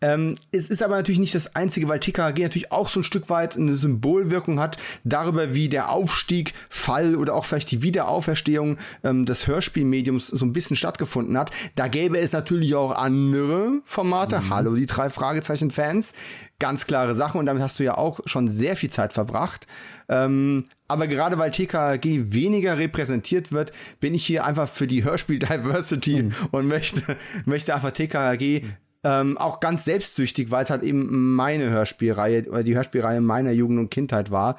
Ähm, 0.00 0.34
es 0.52 0.70
ist 0.70 0.82
aber 0.82 0.96
natürlich 0.96 1.18
nicht 1.18 1.34
das 1.34 1.56
Einzige, 1.56 1.88
weil 1.88 1.98
TKG 1.98 2.42
natürlich 2.42 2.72
auch 2.72 2.88
so 2.88 3.00
ein 3.00 3.04
Stück 3.04 3.30
weit 3.30 3.56
eine 3.56 3.74
Symbolwirkung 3.74 4.60
hat 4.60 4.76
darüber, 5.04 5.54
wie 5.54 5.68
der 5.68 5.90
Aufstieg, 5.90 6.54
Fall 6.68 7.16
oder 7.16 7.34
auch 7.34 7.44
vielleicht 7.44 7.70
die 7.70 7.82
Wiederauferstehung 7.82 8.78
ähm, 9.02 9.26
des 9.26 9.46
Hörspielmediums 9.46 10.28
so 10.28 10.46
ein 10.46 10.52
bisschen 10.52 10.76
stattgefunden 10.76 11.36
hat. 11.36 11.50
Da 11.74 11.88
gäbe 11.88 12.18
es 12.18 12.32
natürlich 12.32 12.74
auch 12.74 12.92
andere 12.92 13.80
Formate. 13.84 14.40
Mhm. 14.40 14.50
Hallo, 14.50 14.74
die 14.74 14.86
drei 14.86 15.10
Fragezeichen-Fans. 15.10 16.14
Ganz 16.60 16.86
klare 16.86 17.14
Sache 17.14 17.38
und 17.38 17.46
damit 17.46 17.62
hast 17.62 17.78
du 17.78 17.84
ja 17.84 17.96
auch 17.96 18.20
schon 18.26 18.48
sehr 18.48 18.76
viel 18.76 18.90
Zeit 18.90 19.12
verbracht. 19.12 19.66
Ähm, 20.08 20.64
aber 20.88 21.06
gerade 21.06 21.38
weil 21.38 21.50
TKG 21.50 22.32
weniger 22.32 22.78
repräsentiert 22.78 23.52
wird, 23.52 23.72
bin 24.00 24.14
ich 24.14 24.24
hier 24.24 24.44
einfach 24.44 24.68
für 24.68 24.86
die 24.86 25.04
Hörspiel-Diversity 25.04 26.22
mhm. 26.24 26.32
und 26.50 26.66
möchte, 26.66 27.16
möchte 27.44 27.74
einfach 27.74 27.92
TKG 27.92 28.62
ähm, 29.04 29.38
auch 29.38 29.60
ganz 29.60 29.84
selbstsüchtig, 29.84 30.50
weil 30.50 30.64
es 30.64 30.70
halt 30.70 30.82
eben 30.82 31.34
meine 31.34 31.70
Hörspielreihe 31.70 32.48
oder 32.48 32.62
die 32.62 32.74
Hörspielreihe 32.74 33.20
meiner 33.20 33.52
Jugend 33.52 33.78
und 33.78 33.90
Kindheit 33.90 34.30
war. 34.30 34.58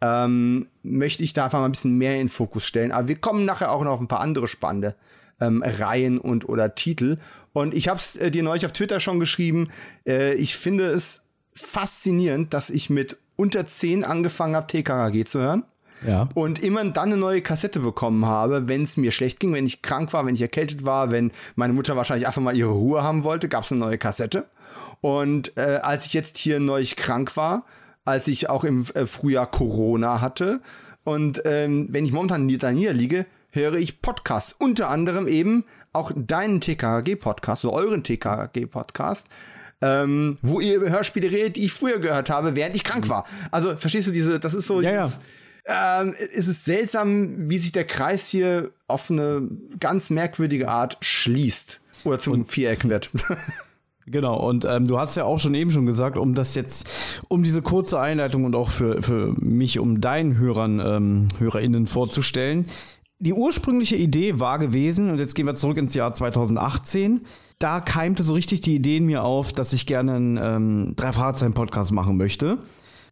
Ähm, 0.00 0.68
möchte 0.82 1.24
ich 1.24 1.32
da 1.32 1.46
einfach 1.46 1.58
mal 1.58 1.64
ein 1.64 1.72
bisschen 1.72 1.98
mehr 1.98 2.12
in 2.12 2.18
den 2.18 2.28
Fokus 2.28 2.64
stellen. 2.64 2.92
Aber 2.92 3.08
wir 3.08 3.16
kommen 3.16 3.44
nachher 3.44 3.72
auch 3.72 3.82
noch 3.82 3.92
auf 3.92 4.00
ein 4.00 4.08
paar 4.08 4.20
andere 4.20 4.46
spannende 4.46 4.94
ähm, 5.40 5.62
Reihen 5.66 6.18
und 6.18 6.48
oder 6.48 6.74
Titel. 6.74 7.18
Und 7.52 7.74
ich 7.74 7.88
habe 7.88 7.98
es 7.98 8.16
äh, 8.16 8.30
dir 8.30 8.42
neulich 8.42 8.66
auf 8.66 8.72
Twitter 8.72 9.00
schon 9.00 9.18
geschrieben. 9.18 9.68
Äh, 10.06 10.34
ich 10.34 10.56
finde 10.56 10.86
es 10.86 11.24
faszinierend, 11.54 12.54
dass 12.54 12.70
ich 12.70 12.90
mit 12.90 13.16
unter 13.36 13.66
10 13.66 14.04
angefangen 14.04 14.54
habe, 14.54 14.66
TKKG 14.66 15.24
zu 15.24 15.40
hören. 15.40 15.64
Ja. 16.06 16.28
Und 16.34 16.62
immer 16.62 16.84
dann 16.84 17.08
eine 17.08 17.16
neue 17.16 17.42
Kassette 17.42 17.80
bekommen 17.80 18.24
habe, 18.26 18.68
wenn 18.68 18.82
es 18.82 18.96
mir 18.96 19.12
schlecht 19.12 19.40
ging, 19.40 19.52
wenn 19.52 19.66
ich 19.66 19.82
krank 19.82 20.12
war, 20.12 20.26
wenn 20.26 20.34
ich 20.34 20.42
erkältet 20.42 20.84
war, 20.84 21.10
wenn 21.10 21.32
meine 21.56 21.72
Mutter 21.72 21.96
wahrscheinlich 21.96 22.26
einfach 22.26 22.42
mal 22.42 22.56
ihre 22.56 22.70
Ruhe 22.70 23.02
haben 23.02 23.24
wollte, 23.24 23.48
gab 23.48 23.64
es 23.64 23.72
eine 23.72 23.80
neue 23.80 23.98
Kassette. 23.98 24.46
Und 25.00 25.56
äh, 25.56 25.80
als 25.82 26.06
ich 26.06 26.12
jetzt 26.12 26.38
hier 26.38 26.60
neu 26.60 26.84
krank 26.96 27.36
war, 27.36 27.64
als 28.04 28.28
ich 28.28 28.48
auch 28.48 28.64
im 28.64 28.86
äh, 28.94 29.06
Frühjahr 29.06 29.50
Corona 29.50 30.20
hatte 30.20 30.60
und 31.04 31.42
ähm, 31.44 31.88
wenn 31.90 32.04
ich 32.04 32.12
momentan 32.12 32.48
da 32.58 32.70
niederliege, 32.70 33.26
höre 33.50 33.74
ich 33.74 34.02
Podcasts, 34.02 34.54
unter 34.58 34.90
anderem 34.90 35.26
eben 35.26 35.64
auch 35.92 36.12
deinen 36.14 36.60
TKG-Podcast 36.60 37.64
oder 37.64 37.74
euren 37.74 38.02
TKG-Podcast 38.02 39.28
ähm, 39.80 40.38
wo 40.42 40.60
ihr 40.60 40.76
über 40.76 40.90
Hörspiele 40.90 41.30
redet, 41.30 41.56
die 41.56 41.64
ich 41.64 41.72
früher 41.72 41.98
gehört 41.98 42.30
habe, 42.30 42.56
während 42.56 42.74
ich 42.74 42.84
krank 42.84 43.08
war. 43.08 43.24
Also, 43.50 43.76
verstehst 43.76 44.08
du 44.08 44.10
diese, 44.10 44.40
das 44.40 44.54
ist 44.54 44.66
so 44.66 44.80
ja, 44.80 44.90
dieses, 44.90 45.16
ja 45.16 45.22
ähm, 45.68 46.14
ist 46.32 46.48
es 46.48 46.64
seltsam, 46.64 47.50
wie 47.50 47.58
sich 47.58 47.72
der 47.72 47.84
Kreis 47.84 48.28
hier 48.28 48.70
auf 48.86 49.10
eine 49.10 49.46
ganz 49.78 50.08
merkwürdige 50.08 50.68
Art 50.68 50.96
schließt. 51.00 51.80
Oder 52.04 52.18
zum 52.18 52.32
und, 52.32 52.50
Viereck 52.50 52.88
wird. 52.88 53.10
Genau, 54.10 54.38
und 54.38 54.64
ähm, 54.64 54.86
du 54.86 54.98
hast 54.98 55.16
ja 55.16 55.24
auch 55.24 55.38
schon 55.38 55.52
eben 55.52 55.70
schon 55.70 55.84
gesagt, 55.84 56.16
um 56.16 56.34
das 56.34 56.54
jetzt, 56.54 56.88
um 57.28 57.42
diese 57.42 57.60
kurze 57.60 58.00
Einleitung 58.00 58.44
und 58.44 58.54
auch 58.54 58.70
für, 58.70 59.02
für 59.02 59.34
mich, 59.38 59.78
um 59.78 60.00
deinen 60.00 60.38
Hörern, 60.38 60.80
ähm, 60.82 61.28
HörerInnen 61.38 61.86
vorzustellen. 61.86 62.64
Die 63.18 63.34
ursprüngliche 63.34 63.96
Idee 63.96 64.40
war 64.40 64.58
gewesen, 64.58 65.10
und 65.10 65.18
jetzt 65.18 65.34
gehen 65.34 65.44
wir 65.44 65.56
zurück 65.56 65.76
ins 65.76 65.92
Jahr 65.92 66.14
2018, 66.14 67.26
da 67.58 67.80
keimte 67.80 68.22
so 68.22 68.32
richtig 68.32 68.62
die 68.62 68.76
Idee 68.76 68.96
in 68.96 69.04
mir 69.04 69.24
auf, 69.24 69.52
dass 69.52 69.74
ich 69.74 69.84
gerne 69.84 70.14
einen 70.14 70.38
ähm, 70.38 70.94
Drei-Fahrzeichen-Podcast 70.96 71.92
machen 71.92 72.16
möchte. 72.16 72.58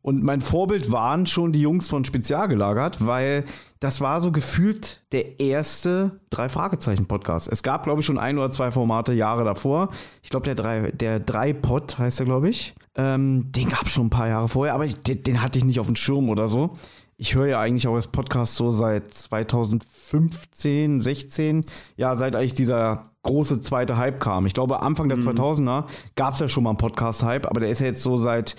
Und 0.06 0.22
mein 0.22 0.40
Vorbild 0.40 0.92
waren 0.92 1.26
schon 1.26 1.50
die 1.50 1.60
Jungs 1.60 1.88
von 1.88 2.04
Spezialgelagert, 2.04 3.04
weil 3.04 3.44
das 3.80 4.00
war 4.00 4.20
so 4.20 4.30
gefühlt 4.30 5.02
der 5.10 5.40
erste 5.40 6.20
Drei-Fragezeichen-Podcast. 6.30 7.48
Es 7.50 7.64
gab, 7.64 7.82
glaube 7.82 7.98
ich, 7.98 8.06
schon 8.06 8.16
ein 8.16 8.38
oder 8.38 8.52
zwei 8.52 8.70
Formate 8.70 9.14
Jahre 9.14 9.42
davor. 9.42 9.88
Ich 10.22 10.30
glaube, 10.30 10.44
der 10.44 10.54
drei, 10.54 10.92
der 10.92 11.18
Drei-Pod 11.18 11.98
heißt 11.98 12.20
er, 12.20 12.26
glaube 12.26 12.48
ich. 12.48 12.76
Ähm, 12.94 13.50
den 13.50 13.68
gab 13.68 13.86
es 13.86 13.94
schon 13.94 14.06
ein 14.06 14.10
paar 14.10 14.28
Jahre 14.28 14.46
vorher, 14.46 14.75
aber 14.75 14.84
ich, 14.84 14.94
den, 15.00 15.25
den, 15.25 15.42
hatte 15.42 15.58
ich 15.58 15.64
nicht 15.64 15.80
auf 15.80 15.86
dem 15.86 15.96
Schirm 15.96 16.28
oder 16.28 16.48
so. 16.48 16.75
Ich 17.16 17.34
höre 17.34 17.48
ja 17.48 17.60
eigentlich 17.60 17.88
auch 17.88 17.96
das 17.96 18.06
Podcast 18.06 18.54
so 18.54 18.70
seit 18.70 19.12
2015, 19.12 21.00
16. 21.00 21.64
Ja, 21.96 22.14
seit 22.14 22.36
eigentlich 22.36 22.54
dieser 22.54 23.10
große 23.26 23.61
zweite 23.61 23.97
Hype 23.99 24.21
kam. 24.21 24.47
Ich 24.47 24.54
glaube, 24.54 24.80
Anfang 24.80 25.09
der 25.09 25.18
mhm. 25.18 25.28
2000er 25.28 25.85
gab 26.14 26.35
es 26.35 26.40
ja 26.40 26.49
schon 26.49 26.64
mal 26.64 26.71
einen 26.71 26.78
Podcast-Hype, 26.78 27.47
aber 27.47 27.61
der 27.61 27.68
ist 27.68 27.80
ja 27.80 27.87
jetzt 27.87 28.02
so 28.02 28.16
seit, 28.16 28.56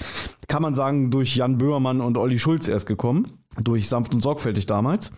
kann 0.47 0.61
man 0.61 0.73
sagen, 0.73 1.09
durch 1.09 1.35
Jan 1.35 1.57
Böhmermann 1.57 2.01
und 2.01 2.17
Olli 2.17 2.37
Schulz 2.37 2.67
erst 2.67 2.85
gekommen. 2.85 3.39
Durch 3.59 3.89
Sanft 3.89 4.13
und 4.13 4.21
Sorgfältig 4.21 4.67
damals. 4.67 5.11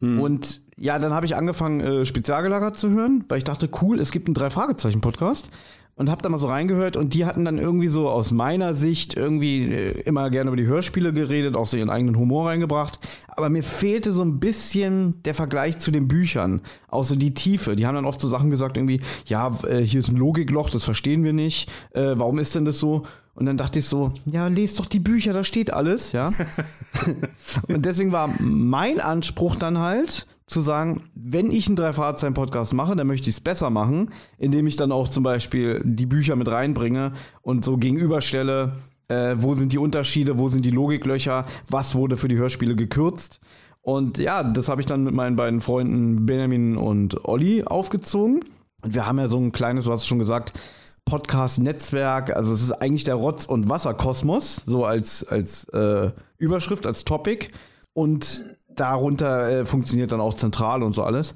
Mhm. 0.00 0.20
Und 0.20 0.60
ja, 0.76 0.98
dann 0.98 1.14
habe 1.14 1.24
ich 1.24 1.34
angefangen, 1.34 1.80
äh, 1.80 2.04
Spezialgelagert 2.04 2.76
zu 2.76 2.90
hören, 2.90 3.24
weil 3.28 3.38
ich 3.38 3.44
dachte, 3.44 3.70
cool, 3.80 3.98
es 3.98 4.10
gibt 4.10 4.28
einen 4.28 4.34
Drei-Fragezeichen-Podcast 4.34 5.50
und 5.96 6.10
hab 6.10 6.22
da 6.22 6.28
mal 6.28 6.38
so 6.38 6.48
reingehört 6.48 6.96
und 6.96 7.14
die 7.14 7.24
hatten 7.24 7.44
dann 7.44 7.56
irgendwie 7.56 7.88
so 7.88 8.08
aus 8.08 8.30
meiner 8.30 8.74
Sicht 8.74 9.16
irgendwie 9.16 9.64
äh, 9.64 10.00
immer 10.02 10.28
gerne 10.28 10.48
über 10.48 10.56
die 10.56 10.66
Hörspiele 10.66 11.12
geredet, 11.12 11.56
auch 11.56 11.64
so 11.64 11.78
ihren 11.78 11.88
eigenen 11.88 12.18
Humor 12.18 12.48
reingebracht. 12.48 13.00
Aber 13.28 13.48
mir 13.48 13.62
fehlte 13.62 14.12
so 14.12 14.22
ein 14.22 14.38
bisschen 14.38 15.22
der 15.22 15.34
Vergleich 15.34 15.78
zu 15.78 15.90
den 15.90 16.06
Büchern, 16.06 16.60
auch 16.88 17.04
so 17.04 17.16
die 17.16 17.32
Tiefe. 17.32 17.76
Die 17.76 17.86
haben 17.86 17.94
dann 17.94 18.04
oft 18.04 18.20
so 18.20 18.28
Sachen 18.28 18.50
gesagt, 18.50 18.76
irgendwie, 18.76 19.00
ja, 19.24 19.50
äh, 19.66 19.80
hier 19.80 20.00
ist 20.00 20.10
ein 20.10 20.16
Logikloch, 20.16 20.68
das 20.68 20.84
verstehen 20.84 21.24
wir 21.24 21.32
nicht. 21.32 21.70
Äh, 21.92 22.12
warum 22.16 22.38
ist 22.38 22.54
denn 22.54 22.66
das 22.66 22.78
so? 22.78 23.04
Und 23.34 23.46
dann 23.46 23.56
dachte 23.56 23.78
ich 23.78 23.86
so, 23.86 24.12
ja, 24.26 24.48
lest 24.48 24.78
doch 24.78 24.86
die 24.86 25.00
Bücher, 25.00 25.32
da 25.32 25.44
steht 25.44 25.72
alles, 25.72 26.12
ja. 26.12 26.32
und 27.68 27.84
deswegen 27.84 28.12
war 28.12 28.34
mein 28.38 29.00
Anspruch 29.00 29.56
dann 29.56 29.78
halt, 29.78 30.26
zu 30.46 30.60
sagen, 30.60 31.02
wenn 31.14 31.50
ich 31.50 31.66
einen 31.66 31.76
Drei-Fahrzeichen-Podcast 31.76 32.72
mache, 32.74 32.94
dann 32.94 33.06
möchte 33.06 33.28
ich 33.28 33.36
es 33.36 33.40
besser 33.40 33.70
machen, 33.70 34.10
indem 34.38 34.66
ich 34.66 34.76
dann 34.76 34.92
auch 34.92 35.08
zum 35.08 35.24
Beispiel 35.24 35.82
die 35.84 36.06
Bücher 36.06 36.36
mit 36.36 36.50
reinbringe 36.50 37.12
und 37.42 37.64
so 37.64 37.76
gegenüberstelle, 37.76 38.76
äh, 39.08 39.34
wo 39.38 39.54
sind 39.54 39.72
die 39.72 39.78
Unterschiede, 39.78 40.38
wo 40.38 40.48
sind 40.48 40.64
die 40.64 40.70
Logiklöcher, 40.70 41.46
was 41.68 41.94
wurde 41.94 42.16
für 42.16 42.28
die 42.28 42.36
Hörspiele 42.36 42.76
gekürzt. 42.76 43.40
Und 43.82 44.18
ja, 44.18 44.42
das 44.42 44.68
habe 44.68 44.80
ich 44.80 44.86
dann 44.86 45.04
mit 45.04 45.14
meinen 45.14 45.36
beiden 45.36 45.60
Freunden 45.60 46.26
Benjamin 46.26 46.76
und 46.76 47.24
Olli 47.24 47.64
aufgezogen. 47.64 48.40
Und 48.82 48.94
wir 48.94 49.06
haben 49.06 49.18
ja 49.18 49.28
so 49.28 49.38
ein 49.38 49.52
kleines, 49.52 49.84
du 49.84 49.92
hast 49.92 50.06
schon 50.06 50.18
gesagt, 50.18 50.52
Podcast-Netzwerk. 51.04 52.34
Also 52.34 52.52
es 52.52 52.62
ist 52.62 52.72
eigentlich 52.72 53.04
der 53.04 53.14
Rotz- 53.14 53.46
und 53.46 53.68
Wasserkosmos, 53.68 54.62
so 54.66 54.84
als, 54.84 55.26
als 55.28 55.64
äh, 55.68 56.10
Überschrift, 56.38 56.86
als 56.86 57.04
Topic. 57.04 57.48
Und 57.94 58.55
darunter 58.76 59.48
äh, 59.50 59.66
funktioniert 59.66 60.12
dann 60.12 60.20
auch 60.20 60.34
zentral 60.34 60.82
und 60.82 60.92
so 60.92 61.02
alles. 61.02 61.34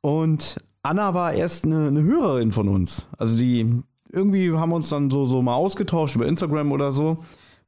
Und 0.00 0.56
Anna 0.82 1.14
war 1.14 1.32
erst 1.32 1.64
eine, 1.64 1.88
eine, 1.88 2.02
Hörerin 2.02 2.52
von 2.52 2.68
uns. 2.68 3.06
Also 3.16 3.38
die 3.38 3.82
irgendwie 4.10 4.52
haben 4.52 4.72
uns 4.72 4.88
dann 4.88 5.10
so, 5.10 5.26
so 5.26 5.42
mal 5.42 5.54
ausgetauscht 5.54 6.16
über 6.16 6.26
Instagram 6.26 6.72
oder 6.72 6.90
so, 6.90 7.18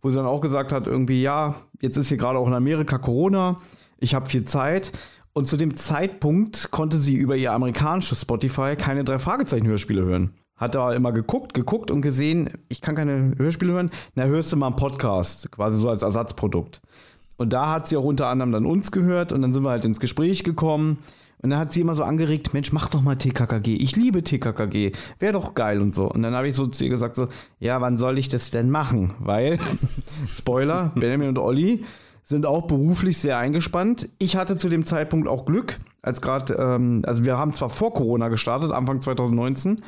wo 0.03 0.11
sie 0.11 0.17
dann 0.17 0.27
auch 0.27 0.41
gesagt 0.41 0.73
hat, 0.73 0.87
irgendwie, 0.87 1.23
ja, 1.23 1.57
jetzt 1.81 1.97
ist 1.97 2.09
hier 2.09 2.19
gerade 2.19 2.39
auch 2.39 2.47
in 2.47 2.55
Amerika 2.55 2.99
Corona, 2.99 3.59
ich 3.99 4.15
habe 4.15 4.27
viel 4.27 4.45
Zeit. 4.45 4.93
Und 5.33 5.49
zu 5.49 5.57
dem 5.57 5.77
Zeitpunkt 5.77 6.71
konnte 6.71 6.99
sie 6.99 7.15
über 7.15 7.35
ihr 7.35 7.53
amerikanisches 7.53 8.21
Spotify 8.21 8.77
keine 8.77 9.03
drei 9.03 9.19
Fragezeichen-Hörspiele 9.19 10.05
hören. 10.05 10.35
Hat 10.57 10.77
da 10.77 10.93
immer 10.93 11.11
geguckt, 11.11 11.55
geguckt 11.55 11.91
und 11.91 12.03
gesehen, 12.03 12.51
ich 12.69 12.81
kann 12.81 12.95
keine 12.95 13.35
Hörspiele 13.37 13.73
hören. 13.73 13.91
Na, 14.15 14.25
hörst 14.25 14.53
du 14.53 14.57
mal 14.57 14.69
einen 14.69 14.77
Podcast, 14.77 15.51
quasi 15.51 15.81
so 15.81 15.89
als 15.89 16.03
Ersatzprodukt. 16.03 16.81
Und 17.37 17.53
da 17.53 17.71
hat 17.71 17.89
sie 17.89 17.97
auch 17.97 18.05
unter 18.05 18.29
anderem 18.29 18.53
dann 18.53 18.67
uns 18.67 18.93
gehört 18.93 19.33
und 19.33 19.43
dann 19.43 19.53
sind 19.53 19.65
wir 19.65 19.71
halt 19.71 19.85
ins 19.85 20.01
Gespräch 20.01 20.45
gekommen. 20.45 20.99
Und 21.43 21.51
dann 21.51 21.59
hat 21.59 21.73
sie 21.73 21.83
immer 21.83 21.95
so 21.95 22.05
angeregt, 22.05 22.55
Mensch, 22.55 22.73
mach 22.73 22.89
doch 22.89 23.03
mal 23.03 23.17
TKKG. 23.17 23.77
Ich 23.77 23.97
liebe 23.97 24.23
TKKG. 24.23 24.93
Wäre 25.19 25.33
doch 25.35 25.55
geil 25.55 25.83
und 25.83 25.95
so. 25.95 26.09
Und 26.09 26.23
dann 26.23 26.35
habe 26.35 26.49
ich 26.49 26.55
so 26.55 26.67
zu 26.67 26.85
ihr 26.85 26.91
gesagt 26.91 27.17
so, 27.17 27.29
ja, 27.59 27.83
wann 27.83 27.99
soll 27.99 28.19
ich 28.19 28.29
das 28.29 28.51
denn 28.51 28.71
machen? 28.71 29.13
Weil, 29.19 29.59
Spoiler, 30.29 30.93
Benjamin 30.95 31.29
und 31.29 31.39
Olli 31.39 31.85
sind 32.23 32.47
auch 32.47 32.67
beruflich 32.67 33.19
sehr 33.19 33.37
eingespannt. 33.37 34.09
Ich 34.19 34.37
hatte 34.37 34.57
zu 34.57 34.71
dem 34.71 34.87
Zeitpunkt 34.87 35.29
auch 35.29 35.45
Glück, 35.45 35.81
als 36.01 36.23
gerade, 36.23 36.55
ähm, 36.55 37.03
also 37.05 37.25
wir 37.25 37.37
haben 37.37 37.53
zwar 37.53 37.69
vor 37.69 37.93
Corona 37.93 38.29
gestartet, 38.29 38.73
Anfang 38.73 39.03
2019, 39.03 39.83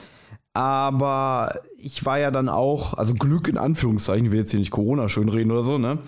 aber 0.52 1.60
ich 1.78 2.04
war 2.04 2.18
ja 2.18 2.30
dann 2.30 2.50
auch, 2.50 2.94
also 2.94 3.14
Glück 3.14 3.48
in 3.48 3.56
Anführungszeichen, 3.56 4.26
ich 4.26 4.32
will 4.32 4.40
jetzt 4.40 4.50
hier 4.50 4.60
nicht 4.60 4.70
Corona 4.70 5.08
schönreden 5.08 5.50
oder 5.50 5.64
so, 5.64 5.78
ne? 5.78 5.98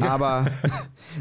Aber 0.00 0.46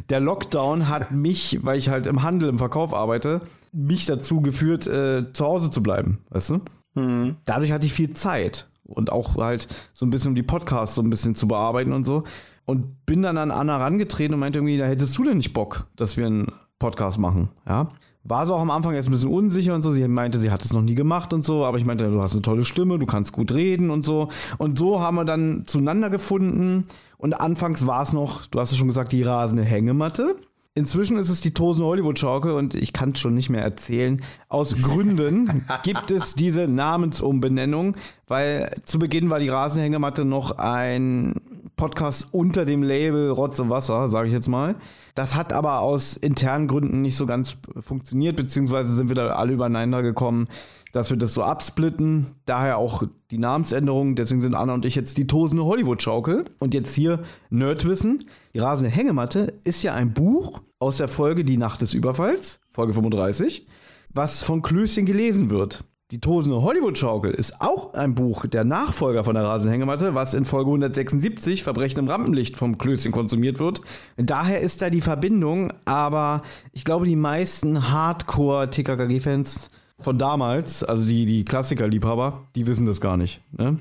der 0.09 0.19
Lockdown 0.19 0.89
hat 0.89 1.11
mich, 1.11 1.59
weil 1.61 1.77
ich 1.77 1.89
halt 1.89 2.07
im 2.07 2.23
Handel, 2.23 2.49
im 2.49 2.57
Verkauf 2.57 2.93
arbeite, 2.93 3.41
mich 3.71 4.05
dazu 4.05 4.41
geführt, 4.41 4.87
äh, 4.87 5.31
zu 5.33 5.45
Hause 5.45 5.69
zu 5.69 5.83
bleiben, 5.83 6.19
weißt 6.29 6.51
du? 6.51 6.61
Mhm. 6.95 7.37
Dadurch 7.45 7.71
hatte 7.71 7.85
ich 7.85 7.93
viel 7.93 8.13
Zeit 8.13 8.67
und 8.83 9.11
auch 9.11 9.37
halt 9.37 9.67
so 9.93 10.05
ein 10.05 10.09
bisschen 10.09 10.29
um 10.29 10.35
die 10.35 10.43
Podcasts 10.43 10.95
so 10.95 11.01
ein 11.01 11.09
bisschen 11.09 11.35
zu 11.35 11.47
bearbeiten 11.47 11.93
und 11.93 12.05
so. 12.05 12.23
Und 12.65 13.05
bin 13.05 13.21
dann 13.21 13.37
an 13.37 13.51
Anna 13.51 13.77
rangetreten 13.77 14.33
und 14.33 14.39
meinte 14.39 14.59
irgendwie, 14.59 14.77
da 14.77 14.85
hättest 14.85 15.15
du 15.17 15.23
denn 15.23 15.37
nicht 15.37 15.53
Bock, 15.53 15.85
dass 15.95 16.17
wir 16.17 16.25
einen 16.25 16.51
Podcast 16.79 17.19
machen, 17.19 17.49
ja? 17.67 17.89
War 18.27 18.47
so 18.47 18.55
auch 18.55 18.61
am 18.61 18.71
Anfang 18.71 18.95
erst 18.95 19.07
ein 19.07 19.11
bisschen 19.11 19.29
unsicher 19.29 19.75
und 19.75 19.83
so. 19.83 19.91
Sie 19.91 20.07
meinte, 20.07 20.39
sie 20.39 20.49
hat 20.49 20.65
es 20.65 20.73
noch 20.73 20.81
nie 20.81 20.95
gemacht 20.95 21.31
und 21.31 21.43
so, 21.43 21.63
aber 21.63 21.77
ich 21.77 21.85
meinte, 21.85 22.09
du 22.09 22.19
hast 22.23 22.33
eine 22.33 22.41
tolle 22.41 22.65
Stimme, 22.65 22.97
du 22.97 23.05
kannst 23.05 23.33
gut 23.33 23.51
reden 23.51 23.91
und 23.91 24.03
so. 24.03 24.29
Und 24.57 24.79
so 24.79 24.99
haben 24.99 25.13
wir 25.13 25.25
dann 25.25 25.67
zueinander 25.67 26.09
gefunden 26.09 26.85
und 27.17 27.33
anfangs 27.33 27.87
war 27.87 28.01
es 28.01 28.13
noch, 28.13 28.45
du 28.47 28.59
hast 28.59 28.71
es 28.71 28.77
schon 28.77 28.87
gesagt, 28.87 29.11
die 29.11 29.23
rasende 29.23 29.63
Hängematte. 29.63 30.35
Inzwischen 30.77 31.17
ist 31.17 31.29
es 31.29 31.39
die 31.39 31.53
Tosen 31.53 31.85
Hollywood 31.85 32.19
Schaukel 32.19 32.51
und 32.51 32.75
ich 32.75 32.91
kann 32.91 33.11
es 33.11 33.19
schon 33.19 33.33
nicht 33.33 33.49
mehr 33.49 33.63
erzählen. 33.63 34.21
Aus 34.49 34.75
Gründen 34.81 35.65
gibt 35.83 36.11
es 36.11 36.35
diese 36.35 36.67
Namensumbenennung, 36.67 37.95
weil 38.27 38.75
zu 38.83 38.99
Beginn 38.99 39.29
war 39.29 39.39
die 39.39 39.47
Rasenhängematte 39.47 40.25
noch 40.25 40.57
ein 40.57 41.35
Podcast 41.77 42.29
unter 42.31 42.65
dem 42.65 42.83
Label 42.83 43.29
Rotz 43.29 43.59
und 43.59 43.69
Wasser, 43.69 44.09
sage 44.09 44.27
ich 44.27 44.33
jetzt 44.33 44.49
mal. 44.49 44.75
Das 45.13 45.35
hat 45.35 45.53
aber 45.53 45.79
aus 45.79 46.17
internen 46.17 46.67
Gründen 46.67 47.01
nicht 47.01 47.15
so 47.15 47.25
ganz 47.25 47.57
funktioniert, 47.79 48.35
beziehungsweise 48.35 48.93
sind 48.93 49.07
wir 49.07 49.15
da 49.15 49.27
alle 49.29 49.53
übereinander 49.53 50.01
gekommen, 50.01 50.47
dass 50.95 51.09
wir 51.09 51.17
das 51.17 51.33
so 51.33 51.43
absplitten. 51.43 52.27
Daher 52.45 52.77
auch 52.77 53.03
die 53.29 53.37
Namensänderung. 53.37 54.15
Deswegen 54.15 54.39
sind 54.39 54.55
Anna 54.55 54.73
und 54.73 54.85
ich 54.85 54.95
jetzt 54.95 55.17
die 55.17 55.27
tosende 55.27 55.65
Hollywood-Schaukel. 55.65 56.45
Und 56.59 56.73
jetzt 56.73 56.95
hier 56.95 57.23
Nerdwissen. 57.49 58.23
Die 58.53 58.59
rasende 58.59 58.91
Hängematte 58.91 59.53
ist 59.65 59.83
ja 59.83 59.93
ein 59.93 60.13
Buch 60.13 60.61
aus 60.79 60.97
der 60.97 61.09
Folge 61.09 61.43
Die 61.43 61.57
Nacht 61.57 61.81
des 61.81 61.93
Überfalls, 61.93 62.59
Folge 62.69 62.93
35, 62.93 63.67
was 64.13 64.43
von 64.43 64.61
Klößchen 64.61 65.05
gelesen 65.05 65.49
wird. 65.49 65.83
Die 66.11 66.21
tosende 66.21 66.61
Hollywood-Schaukel 66.61 67.31
ist 67.31 67.61
auch 67.61 67.93
ein 67.95 68.13
Buch, 68.13 68.45
der 68.45 68.63
Nachfolger 68.63 69.23
von 69.23 69.33
der 69.33 69.43
Rasenhängematte, 69.43 70.13
was 70.13 70.35
in 70.35 70.45
Folge 70.45 70.69
176 70.69 71.63
Verbrechen 71.63 71.99
im 71.99 72.07
Rampenlicht 72.07 72.55
vom 72.55 72.77
Klößchen 72.77 73.11
konsumiert 73.11 73.59
wird. 73.59 73.81
Daher 74.15 74.61
ist 74.61 74.81
da 74.81 74.89
die 74.91 75.01
Verbindung, 75.01 75.73
aber 75.83 76.43
ich 76.73 76.85
glaube, 76.85 77.05
die 77.05 77.15
meisten 77.15 77.91
Hardcore-TKKG-Fans 77.91 79.69
von 79.99 80.17
damals, 80.17 80.83
also 80.83 81.07
die, 81.07 81.25
die 81.25 81.45
Klassiker-Liebhaber, 81.45 82.47
die 82.55 82.67
wissen 82.67 82.85
das 82.85 83.01
gar 83.01 83.17
nicht. 83.17 83.41
Ne? 83.51 83.79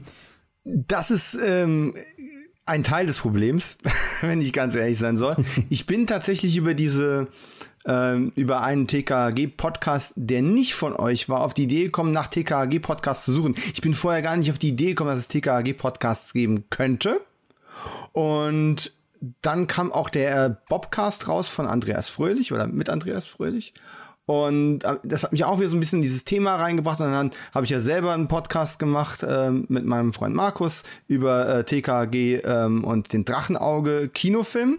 Das 0.65 1.11
ist 1.11 1.39
ähm, 1.45 1.95
ein 2.67 2.83
Teil 2.83 3.07
des 3.07 3.19
Problems, 3.19 3.79
wenn 4.21 4.41
ich 4.41 4.53
ganz 4.53 4.75
ehrlich 4.75 4.99
sein 4.99 5.17
soll. 5.17 5.37
Ich 5.69 5.87
bin 5.87 6.07
tatsächlich 6.07 6.57
über 6.57 6.75
diese 6.75 7.29
ähm, 7.87 8.33
über 8.35 8.63
einen 8.63 8.87
TKG-Podcast, 8.87 10.15
der 10.17 10.43
nicht 10.43 10.75
von 10.75 10.95
euch 10.95 11.29
war, 11.29 11.43
auf 11.43 11.53
die 11.53 11.65
Idee 11.65 11.85
gekommen, 11.85 12.13
nach 12.13 12.29
TKG-Podcasts 12.29 13.27
zu 13.27 13.33
suchen. 13.33 13.55
Ich 13.75 13.83
bin 13.83 13.93
vorher 13.93 14.23
gar 14.23 14.37
nicht 14.37 14.51
auf 14.51 14.59
die 14.59 14.69
Idee 14.69 14.91
gekommen, 14.91 15.11
dass 15.11 15.21
es 15.21 15.29
TKG-Podcasts 15.29 16.33
geben 16.33 16.65
könnte. 16.71 17.21
Und 18.13 18.93
dann 19.43 19.67
kam 19.67 19.93
auch 19.93 20.09
der 20.09 20.63
Bobcast 20.69 21.29
raus 21.29 21.49
von 21.49 21.67
Andreas 21.67 22.09
Fröhlich 22.09 22.53
oder 22.53 22.67
mit 22.67 22.89
Andreas 22.89 23.27
Fröhlich. 23.27 23.75
Und 24.27 24.85
äh, 24.85 24.99
das 25.03 25.23
hat 25.23 25.33
mich 25.33 25.45
auch 25.45 25.59
wieder 25.59 25.69
so 25.69 25.77
ein 25.77 25.81
bisschen 25.81 25.99
in 25.99 26.03
dieses 26.03 26.25
Thema 26.25 26.57
reingebracht. 26.57 27.01
Und 27.01 27.13
dann 27.13 27.31
habe 27.53 27.65
ich 27.65 27.71
ja 27.71 27.81
selber 27.81 28.13
einen 28.13 28.29
Podcast 28.29 28.79
gemacht 28.79 29.23
äh, 29.23 29.51
mit 29.51 29.85
meinem 29.85 30.13
Freund 30.13 30.35
Markus 30.35 30.85
über 31.07 31.49
äh, 31.49 31.65
TKG 31.65 32.43
ähm, 32.45 32.85
und 32.85 33.13
den 33.13 33.25
Drachenauge 33.25 34.09
Kinofilm. 34.09 34.79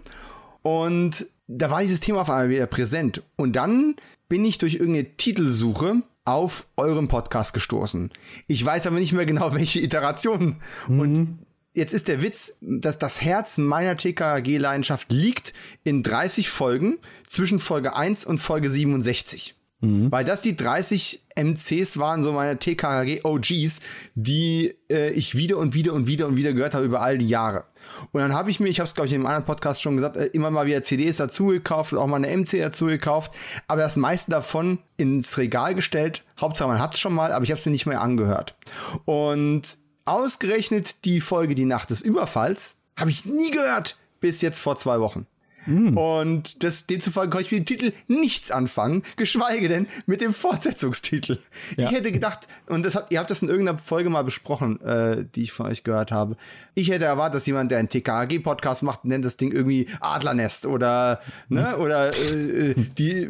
Und 0.62 1.26
da 1.46 1.70
war 1.70 1.80
dieses 1.82 2.00
Thema 2.00 2.22
auf 2.22 2.30
einmal 2.30 2.48
wieder 2.48 2.66
präsent. 2.66 3.22
Und 3.36 3.54
dann 3.54 3.96
bin 4.28 4.44
ich 4.44 4.58
durch 4.58 4.74
irgendeine 4.74 5.16
Titelsuche 5.16 6.02
auf 6.24 6.66
eurem 6.76 7.06
Podcast 7.06 7.54
gestoßen. 7.54 8.10
Ich 8.48 8.64
weiß 8.64 8.88
aber 8.88 8.98
nicht 8.98 9.12
mehr 9.12 9.26
genau, 9.26 9.54
welche 9.54 9.80
Iteration. 9.80 10.56
Mhm. 10.88 11.00
Und 11.00 11.38
jetzt 11.76 11.92
ist 11.92 12.08
der 12.08 12.22
Witz, 12.22 12.54
dass 12.60 12.98
das 12.98 13.20
Herz 13.20 13.58
meiner 13.58 13.96
TKG-Leidenschaft 13.96 15.12
liegt 15.12 15.52
in 15.84 16.02
30 16.02 16.48
Folgen 16.48 16.98
zwischen 17.28 17.58
Folge 17.58 17.94
1 17.94 18.24
und 18.24 18.38
Folge 18.38 18.70
67. 18.70 19.54
Mhm. 19.80 20.10
Weil 20.10 20.24
das 20.24 20.40
die 20.40 20.56
30 20.56 21.22
MCs 21.36 21.98
waren, 21.98 22.22
so 22.22 22.32
meine 22.32 22.58
TKG 22.58 23.20
OGs, 23.24 23.80
die 24.14 24.74
äh, 24.90 25.10
ich 25.10 25.36
wieder 25.36 25.58
und 25.58 25.74
wieder 25.74 25.92
und 25.92 26.06
wieder 26.06 26.26
und 26.26 26.38
wieder 26.38 26.54
gehört 26.54 26.74
habe 26.74 26.86
über 26.86 27.02
all 27.02 27.18
die 27.18 27.28
Jahre. 27.28 27.64
Und 28.10 28.20
dann 28.22 28.32
habe 28.32 28.50
ich 28.50 28.58
mir, 28.58 28.68
ich 28.68 28.80
habe 28.80 28.88
es 28.88 28.94
glaube 28.94 29.08
ich 29.08 29.12
in 29.12 29.20
einem 29.20 29.26
anderen 29.26 29.44
Podcast 29.44 29.82
schon 29.82 29.96
gesagt, 29.96 30.16
äh, 30.16 30.26
immer 30.26 30.50
mal 30.50 30.66
wieder 30.66 30.82
CDs 30.82 31.18
dazu 31.18 31.48
gekauft 31.48 31.92
und 31.92 31.98
auch 31.98 32.06
mal 32.06 32.16
eine 32.16 32.34
MC 32.34 32.58
dazu 32.58 32.86
gekauft, 32.86 33.32
aber 33.68 33.82
das 33.82 33.96
meiste 33.96 34.30
davon 34.30 34.78
ins 34.96 35.36
Regal 35.36 35.74
gestellt. 35.74 36.24
Hauptsache 36.40 36.68
man 36.68 36.80
hat 36.80 36.94
es 36.94 37.00
schon 37.00 37.12
mal, 37.12 37.32
aber 37.32 37.44
ich 37.44 37.50
habe 37.50 37.60
es 37.60 37.66
mir 37.66 37.72
nicht 37.72 37.86
mehr 37.86 38.00
angehört. 38.00 38.56
Und 39.04 39.76
ausgerechnet 40.06 41.04
die 41.04 41.20
Folge 41.20 41.54
Die 41.54 41.64
Nacht 41.64 41.90
des 41.90 42.00
Überfalls 42.00 42.76
habe 42.98 43.10
ich 43.10 43.26
nie 43.26 43.50
gehört 43.50 43.98
bis 44.20 44.40
jetzt 44.40 44.60
vor 44.60 44.76
zwei 44.76 45.00
Wochen. 45.00 45.26
Mm. 45.66 45.96
Und 45.96 46.62
das, 46.62 46.86
demzufolge 46.86 47.30
konnte 47.30 47.46
ich 47.46 47.52
mit 47.52 47.60
dem 47.60 47.66
Titel 47.66 47.92
nichts 48.06 48.50
anfangen, 48.50 49.02
geschweige 49.16 49.68
denn 49.68 49.88
mit 50.06 50.20
dem 50.20 50.32
Fortsetzungstitel. 50.32 51.38
Ja. 51.76 51.86
Ich 51.86 51.92
hätte 51.92 52.12
gedacht, 52.12 52.46
und 52.66 52.84
das 52.84 52.94
habt, 52.94 53.12
ihr 53.12 53.18
habt 53.18 53.30
das 53.30 53.42
in 53.42 53.48
irgendeiner 53.48 53.78
Folge 53.78 54.08
mal 54.08 54.22
besprochen, 54.22 54.80
äh, 54.80 55.24
die 55.34 55.42
ich 55.42 55.52
von 55.52 55.66
euch 55.66 55.82
gehört 55.82 56.12
habe. 56.12 56.36
Ich 56.74 56.90
hätte 56.90 57.04
erwartet, 57.04 57.36
dass 57.36 57.46
jemand, 57.46 57.70
der 57.70 57.78
einen 57.78 57.88
TKG-Podcast 57.88 58.82
macht, 58.84 59.04
nennt 59.04 59.24
das 59.24 59.36
Ding 59.36 59.52
irgendwie 59.52 59.88
Adlernest 60.00 60.66
oder, 60.66 61.20
ne, 61.48 61.76
oder 61.76 62.10
äh, 62.10 62.74
die 62.76 63.28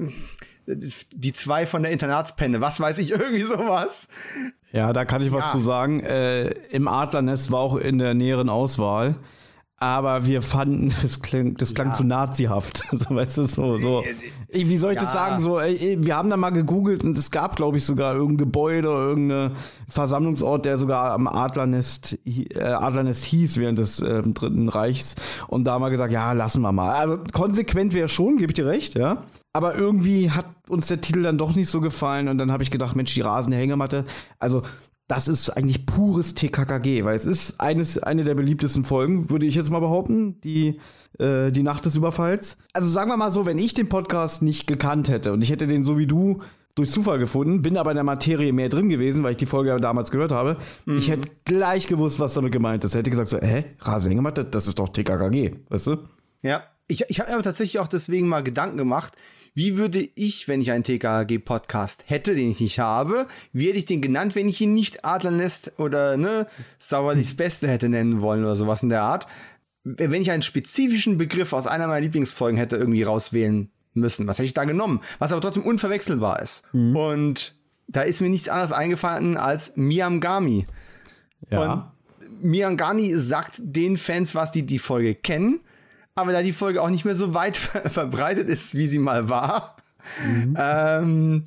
die 0.66 1.32
zwei 1.32 1.66
von 1.66 1.82
der 1.82 1.92
Internatspenne, 1.92 2.60
was 2.60 2.80
weiß 2.80 2.98
ich, 2.98 3.10
irgendwie 3.12 3.42
sowas. 3.42 4.08
Ja, 4.72 4.92
da 4.92 5.04
kann 5.04 5.22
ich 5.22 5.32
was 5.32 5.46
ja. 5.46 5.52
zu 5.52 5.58
sagen. 5.58 6.00
Äh, 6.00 6.48
Im 6.70 6.88
Adlernest 6.88 7.50
war 7.50 7.60
auch 7.60 7.76
in 7.76 7.98
der 7.98 8.14
näheren 8.14 8.48
Auswahl 8.48 9.16
aber 9.78 10.24
wir 10.24 10.40
fanden, 10.40 10.94
das 11.02 11.20
klang, 11.20 11.54
das 11.56 11.74
klang 11.74 11.88
ja. 11.88 11.94
zu 11.94 12.04
nazihaft. 12.04 12.82
So, 12.96 13.14
weißt 13.14 13.38
du, 13.38 13.44
so, 13.44 13.76
so. 13.76 14.04
Wie 14.50 14.78
soll 14.78 14.92
ich 14.92 14.96
ja. 14.96 15.02
das 15.02 15.12
sagen? 15.12 15.38
So, 15.38 15.58
wir 15.58 16.16
haben 16.16 16.30
da 16.30 16.36
mal 16.38 16.50
gegoogelt 16.50 17.04
und 17.04 17.18
es 17.18 17.30
gab, 17.30 17.56
glaube 17.56 17.76
ich, 17.76 17.84
sogar 17.84 18.14
irgendein 18.14 18.38
Gebäude 18.38 18.88
oder 18.88 19.06
irgendein 19.06 19.52
Versammlungsort, 19.88 20.64
der 20.64 20.78
sogar 20.78 21.12
am 21.12 21.26
Adlernest, 21.26 22.18
äh, 22.24 22.62
Adlernest 22.62 23.24
hieß 23.24 23.58
während 23.58 23.78
des 23.78 24.00
äh, 24.00 24.22
Dritten 24.22 24.70
Reichs. 24.70 25.14
Und 25.46 25.64
da 25.64 25.72
haben 25.72 25.82
wir 25.82 25.90
gesagt, 25.90 26.12
ja, 26.12 26.32
lassen 26.32 26.62
wir 26.62 26.72
mal. 26.72 26.94
Also 26.94 27.18
konsequent 27.32 27.92
wäre 27.92 28.08
schon, 28.08 28.38
gebe 28.38 28.52
ich 28.52 28.56
dir 28.56 28.66
recht, 28.66 28.94
ja. 28.94 29.24
Aber 29.52 29.74
irgendwie 29.74 30.30
hat 30.30 30.46
uns 30.68 30.88
der 30.88 31.00
Titel 31.00 31.22
dann 31.22 31.38
doch 31.38 31.54
nicht 31.54 31.68
so 31.68 31.80
gefallen 31.80 32.28
und 32.28 32.38
dann 32.38 32.50
habe 32.50 32.62
ich 32.62 32.70
gedacht, 32.70 32.96
Mensch, 32.96 33.14
die 33.14 33.20
rasende 33.20 33.58
Hängematte. 33.58 34.04
Also 34.38 34.62
das 35.08 35.28
ist 35.28 35.50
eigentlich 35.50 35.86
pures 35.86 36.34
TKKG, 36.34 37.04
weil 37.04 37.14
es 37.14 37.26
ist 37.26 37.60
eines, 37.60 37.98
eine 37.98 38.24
der 38.24 38.34
beliebtesten 38.34 38.84
Folgen, 38.84 39.30
würde 39.30 39.46
ich 39.46 39.54
jetzt 39.54 39.70
mal 39.70 39.80
behaupten, 39.80 40.40
die, 40.40 40.80
äh, 41.18 41.52
die 41.52 41.62
Nacht 41.62 41.84
des 41.84 41.96
Überfalls. 41.96 42.58
Also 42.72 42.88
sagen 42.88 43.10
wir 43.10 43.16
mal 43.16 43.30
so, 43.30 43.46
wenn 43.46 43.58
ich 43.58 43.74
den 43.74 43.88
Podcast 43.88 44.42
nicht 44.42 44.66
gekannt 44.66 45.08
hätte 45.08 45.32
und 45.32 45.42
ich 45.42 45.50
hätte 45.50 45.66
den 45.66 45.84
so 45.84 45.96
wie 45.96 46.06
du 46.06 46.42
durch 46.74 46.90
Zufall 46.90 47.18
gefunden, 47.18 47.62
bin 47.62 47.76
aber 47.76 47.92
in 47.92 47.96
der 47.96 48.04
Materie 48.04 48.52
mehr 48.52 48.68
drin 48.68 48.88
gewesen, 48.88 49.24
weil 49.24 49.30
ich 49.30 49.36
die 49.38 49.46
Folge 49.46 49.70
ja 49.70 49.78
damals 49.78 50.10
gehört 50.10 50.32
habe. 50.32 50.58
Mhm. 50.84 50.98
Ich 50.98 51.08
hätte 51.08 51.30
gleich 51.44 51.86
gewusst, 51.86 52.20
was 52.20 52.34
damit 52.34 52.52
gemeint 52.52 52.84
ist. 52.84 52.94
Ich 52.94 52.98
hätte 52.98 53.10
gesagt 53.10 53.28
so, 53.28 53.38
hä, 53.38 53.64
Rasenhängematte, 53.80 54.44
das 54.44 54.66
ist 54.66 54.78
doch 54.78 54.88
TKKG, 54.88 55.54
weißt 55.70 55.86
du? 55.86 55.96
Ja, 56.42 56.64
ich, 56.88 57.04
ich 57.08 57.18
habe 57.18 57.30
mir 57.30 57.34
aber 57.34 57.44
tatsächlich 57.44 57.78
auch 57.78 57.88
deswegen 57.88 58.28
mal 58.28 58.42
Gedanken 58.42 58.76
gemacht, 58.76 59.14
wie 59.56 59.78
würde 59.78 60.06
ich, 60.14 60.48
wenn 60.48 60.60
ich 60.60 60.70
einen 60.70 60.84
TKG-Podcast 60.84 62.04
hätte, 62.06 62.34
den 62.34 62.50
ich 62.50 62.60
nicht 62.60 62.78
habe, 62.78 63.26
wie 63.54 63.68
hätte 63.68 63.78
ich 63.78 63.86
den 63.86 64.02
genannt, 64.02 64.34
wenn 64.34 64.50
ich 64.50 64.60
ihn 64.60 64.74
nicht 64.74 65.06
Adlernest 65.06 65.72
oder 65.78 66.18
ne, 66.18 66.46
Sauerlichs 66.78 67.30
hm. 67.30 67.36
Beste 67.38 67.66
hätte 67.66 67.88
nennen 67.88 68.20
wollen 68.20 68.44
oder 68.44 68.54
sowas 68.54 68.82
in 68.82 68.90
der 68.90 69.00
Art? 69.00 69.26
Wenn 69.82 70.20
ich 70.20 70.30
einen 70.30 70.42
spezifischen 70.42 71.16
Begriff 71.16 71.54
aus 71.54 71.66
einer 71.66 71.86
meiner 71.86 72.02
Lieblingsfolgen 72.02 72.58
hätte 72.58 72.76
irgendwie 72.76 73.02
rauswählen 73.02 73.70
müssen, 73.94 74.26
was 74.26 74.36
hätte 74.38 74.46
ich 74.46 74.52
da 74.52 74.64
genommen? 74.64 75.00
Was 75.20 75.32
aber 75.32 75.40
trotzdem 75.40 75.62
unverwechselbar 75.62 76.42
ist. 76.42 76.64
Mhm. 76.74 76.94
Und 76.94 77.54
da 77.88 78.02
ist 78.02 78.20
mir 78.20 78.28
nichts 78.28 78.50
anderes 78.50 78.72
eingefallen 78.72 79.38
als 79.38 79.72
Miamgami. 79.74 80.66
Ja. 81.50 81.62
Und 81.62 81.84
Miamgami 82.42 83.14
sagt 83.14 83.54
den 83.62 83.96
Fans 83.96 84.34
was, 84.34 84.52
die 84.52 84.66
die 84.66 84.78
Folge 84.78 85.14
kennen, 85.14 85.60
aber 86.16 86.32
da 86.32 86.42
die 86.42 86.52
Folge 86.52 86.82
auch 86.82 86.90
nicht 86.90 87.04
mehr 87.04 87.14
so 87.14 87.34
weit 87.34 87.56
verbreitet 87.90 88.48
ist, 88.48 88.74
wie 88.74 88.88
sie 88.88 88.98
mal 88.98 89.28
war, 89.28 89.76
mhm. 90.24 90.56
ähm, 90.58 91.44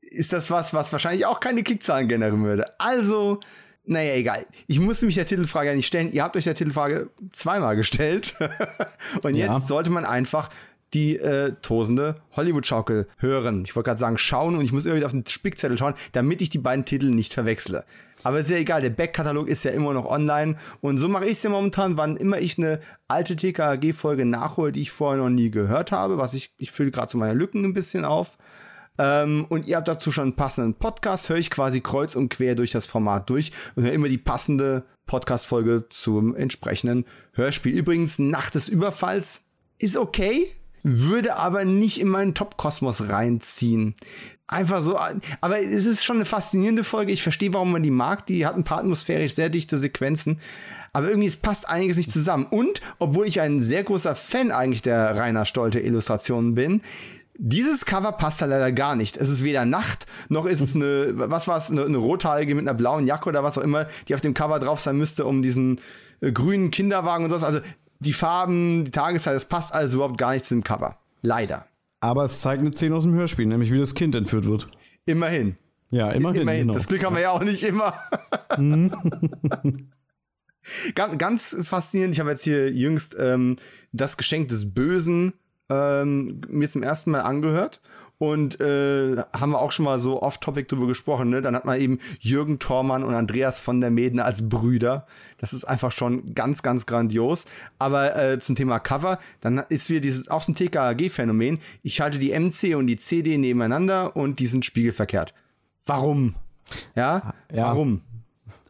ist 0.00 0.32
das 0.32 0.50
was, 0.50 0.74
was 0.74 0.90
wahrscheinlich 0.92 1.26
auch 1.26 1.38
keine 1.38 1.62
Klickzahlen 1.62 2.08
generieren 2.08 2.42
würde. 2.42 2.64
Also, 2.80 3.40
naja, 3.84 4.14
egal. 4.14 4.46
Ich 4.66 4.80
musste 4.80 5.06
mich 5.06 5.14
der 5.14 5.26
Titelfrage 5.26 5.68
ja 5.68 5.74
nicht 5.76 5.86
stellen. 5.86 6.10
Ihr 6.12 6.24
habt 6.24 6.34
euch 6.34 6.44
der 6.44 6.54
Titelfrage 6.54 7.10
zweimal 7.32 7.76
gestellt. 7.76 8.34
Und 9.22 9.34
jetzt 9.34 9.48
ja. 9.48 9.60
sollte 9.60 9.90
man 9.90 10.04
einfach 10.04 10.48
die 10.94 11.16
äh, 11.18 11.52
tosende 11.60 12.16
Hollywood-Schaukel 12.36 13.06
hören. 13.18 13.64
Ich 13.64 13.76
wollte 13.76 13.88
gerade 13.88 14.00
sagen 14.00 14.18
schauen 14.18 14.54
und 14.54 14.64
ich 14.64 14.72
muss 14.72 14.86
immer 14.86 14.94
wieder 14.94 15.06
auf 15.06 15.12
den 15.12 15.26
Spickzettel 15.26 15.76
schauen, 15.76 15.94
damit 16.12 16.40
ich 16.40 16.48
die 16.48 16.58
beiden 16.58 16.84
Titel 16.84 17.10
nicht 17.10 17.34
verwechsle. 17.34 17.84
Aber 18.26 18.40
ist 18.40 18.50
ja 18.50 18.56
egal, 18.56 18.80
der 18.80 18.90
Backkatalog 18.90 19.46
ist 19.46 19.62
ja 19.62 19.70
immer 19.70 19.92
noch 19.92 20.04
online. 20.04 20.56
Und 20.80 20.98
so 20.98 21.08
mache 21.08 21.26
ich 21.26 21.32
es 21.34 21.44
ja 21.44 21.50
momentan, 21.50 21.96
wann 21.96 22.16
immer 22.16 22.40
ich 22.40 22.58
eine 22.58 22.80
alte 23.06 23.36
TKG-Folge 23.36 24.24
nachhole, 24.24 24.72
die 24.72 24.80
ich 24.80 24.90
vorher 24.90 25.22
noch 25.22 25.30
nie 25.30 25.52
gehört 25.52 25.92
habe, 25.92 26.18
was 26.18 26.34
ich, 26.34 26.52
ich 26.58 26.72
fülle 26.72 26.90
gerade 26.90 27.12
so 27.12 27.18
meine 27.18 27.34
Lücken 27.34 27.64
ein 27.64 27.72
bisschen 27.72 28.04
auf. 28.04 28.36
Ähm, 28.98 29.46
und 29.48 29.68
ihr 29.68 29.76
habt 29.76 29.86
dazu 29.86 30.10
schon 30.10 30.24
einen 30.24 30.34
passenden 30.34 30.74
Podcast, 30.74 31.28
höre 31.28 31.36
ich 31.36 31.50
quasi 31.50 31.80
kreuz 31.80 32.16
und 32.16 32.28
quer 32.28 32.56
durch 32.56 32.72
das 32.72 32.86
Format 32.86 33.30
durch 33.30 33.52
und 33.76 33.84
höre 33.84 33.92
immer 33.92 34.08
die 34.08 34.18
passende 34.18 34.82
Podcast-Folge 35.06 35.84
zum 35.88 36.34
entsprechenden 36.34 37.04
Hörspiel. 37.32 37.78
Übrigens, 37.78 38.18
Nacht 38.18 38.56
des 38.56 38.68
Überfalls 38.68 39.44
ist 39.78 39.96
okay, 39.96 40.50
würde 40.82 41.36
aber 41.36 41.64
nicht 41.64 42.00
in 42.00 42.08
meinen 42.08 42.34
Top-Kosmos 42.34 43.08
reinziehen 43.08 43.94
einfach 44.48 44.80
so, 44.80 44.98
aber 45.40 45.60
es 45.60 45.86
ist 45.86 46.04
schon 46.04 46.16
eine 46.16 46.24
faszinierende 46.24 46.84
Folge. 46.84 47.12
Ich 47.12 47.22
verstehe, 47.22 47.52
warum 47.52 47.72
man 47.72 47.82
die 47.82 47.90
mag. 47.90 48.26
Die 48.26 48.46
hat 48.46 48.56
ein 48.56 48.64
paar 48.64 48.78
atmosphärisch 48.78 49.34
sehr 49.34 49.48
dichte 49.48 49.78
Sequenzen. 49.78 50.40
Aber 50.92 51.08
irgendwie, 51.08 51.28
es 51.28 51.36
passt 51.36 51.68
einiges 51.68 51.96
nicht 51.96 52.10
zusammen. 52.10 52.46
Und, 52.48 52.80
obwohl 52.98 53.26
ich 53.26 53.40
ein 53.40 53.60
sehr 53.60 53.84
großer 53.84 54.14
Fan 54.14 54.50
eigentlich 54.50 54.82
der 54.82 55.16
Rainer 55.16 55.44
Stolte 55.44 55.80
Illustrationen 55.80 56.54
bin, 56.54 56.80
dieses 57.38 57.84
Cover 57.84 58.12
passt 58.12 58.40
da 58.40 58.46
leider 58.46 58.72
gar 58.72 58.96
nicht. 58.96 59.16
Es 59.18 59.28
ist 59.28 59.44
weder 59.44 59.66
Nacht, 59.66 60.06
noch 60.30 60.46
ist 60.46 60.62
es 60.62 60.74
eine, 60.74 61.10
was 61.14 61.46
war 61.48 61.58
es, 61.58 61.70
eine, 61.70 61.84
eine 61.84 61.98
rothaarige 61.98 62.54
mit 62.54 62.66
einer 62.66 62.72
blauen 62.72 63.06
Jacke 63.06 63.28
oder 63.28 63.44
was 63.44 63.58
auch 63.58 63.62
immer, 63.62 63.86
die 64.08 64.14
auf 64.14 64.22
dem 64.22 64.32
Cover 64.32 64.58
drauf 64.58 64.80
sein 64.80 64.96
müsste, 64.96 65.26
um 65.26 65.42
diesen 65.42 65.80
äh, 66.20 66.32
grünen 66.32 66.70
Kinderwagen 66.70 67.24
und 67.24 67.30
sowas. 67.30 67.44
Also 67.44 67.60
die 67.98 68.14
Farben, 68.14 68.84
die 68.86 68.90
Tageszeit, 68.90 69.34
das 69.34 69.44
passt 69.44 69.74
also 69.74 69.96
überhaupt 69.96 70.18
gar 70.18 70.32
nicht 70.32 70.46
zu 70.46 70.54
dem 70.54 70.64
Cover. 70.64 70.96
Leider. 71.20 71.66
Aber 72.06 72.24
es 72.24 72.40
zeigt 72.40 72.60
eine 72.60 72.72
Szene 72.72 72.94
aus 72.94 73.02
dem 73.02 73.14
Hörspiel, 73.14 73.46
nämlich 73.46 73.72
wie 73.72 73.78
das 73.80 73.96
Kind 73.96 74.14
entführt 74.14 74.44
wird. 74.44 74.68
Immerhin. 75.06 75.56
Ja, 75.90 76.12
immerhin. 76.12 76.42
immerhin. 76.42 76.60
Genau. 76.62 76.74
Das 76.74 76.86
Glück 76.86 77.04
haben 77.04 77.16
wir 77.16 77.22
ja 77.22 77.30
auch 77.30 77.42
nicht 77.42 77.64
immer. 77.64 77.94
Mhm. 78.56 78.92
ganz, 80.94 81.18
ganz, 81.18 81.56
faszinierend. 81.62 82.14
Ich 82.14 82.20
habe 82.20 82.30
jetzt 82.30 82.44
hier 82.44 82.70
jüngst 82.70 83.16
ähm, 83.18 83.56
das 83.90 84.16
Geschenk 84.16 84.46
des 84.48 84.72
Bösen 84.72 85.32
ähm, 85.68 86.42
mir 86.48 86.70
zum 86.70 86.84
ersten 86.84 87.10
Mal 87.10 87.22
angehört 87.22 87.80
und 88.18 88.60
äh, 88.60 89.16
haben 89.32 89.50
wir 89.50 89.60
auch 89.60 89.72
schon 89.72 89.84
mal 89.84 89.98
so 89.98 90.22
off-topic 90.22 90.68
drüber 90.68 90.86
gesprochen. 90.86 91.28
Ne? 91.28 91.42
Dann 91.42 91.54
hat 91.54 91.64
man 91.66 91.80
eben 91.80 91.98
Jürgen 92.18 92.58
Thormann 92.58 93.04
und 93.04 93.14
Andreas 93.14 93.60
von 93.60 93.80
der 93.80 93.90
Meden 93.90 94.20
als 94.20 94.48
Brüder. 94.48 95.06
Das 95.38 95.52
ist 95.52 95.64
einfach 95.64 95.92
schon 95.92 96.34
ganz, 96.34 96.62
ganz 96.62 96.86
grandios. 96.86 97.44
Aber 97.78 98.16
äh, 98.16 98.40
zum 98.40 98.56
Thema 98.56 98.78
Cover, 98.78 99.18
dann 99.40 99.58
ist 99.68 99.90
wieder 99.90 100.00
dieses 100.00 100.28
auch 100.28 100.42
so 100.42 100.52
ein 100.52 100.54
TKAG-Phänomen. 100.54 101.58
Ich 101.82 102.00
halte 102.00 102.18
die 102.18 102.30
MC 102.30 102.74
und 102.76 102.86
die 102.86 102.96
CD 102.96 103.36
nebeneinander 103.36 104.16
und 104.16 104.38
die 104.38 104.46
sind 104.46 104.64
spiegelverkehrt. 104.64 105.34
Warum? 105.84 106.34
Ja, 106.94 107.34
ja. 107.52 107.66
warum? 107.66 108.00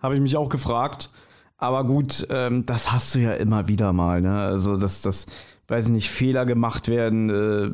Habe 0.03 0.15
ich 0.15 0.21
mich 0.21 0.37
auch 0.37 0.49
gefragt. 0.49 1.11
Aber 1.57 1.85
gut, 1.85 2.27
ähm, 2.31 2.67
das 2.67 2.93
hast 2.93 3.15
du 3.15 3.21
ja 3.21 3.33
immer 3.33 3.69
wieder 3.69 3.93
mal. 3.93 4.21
Ne? 4.21 4.39
Also, 4.39 4.77
dass 4.77 5.01
das, 5.01 5.27
weiß 5.69 5.87
ich 5.87 5.93
nicht, 5.93 6.11
Fehler 6.11 6.45
gemacht 6.45 6.89
werden. 6.89 7.31
Äh, 7.31 7.71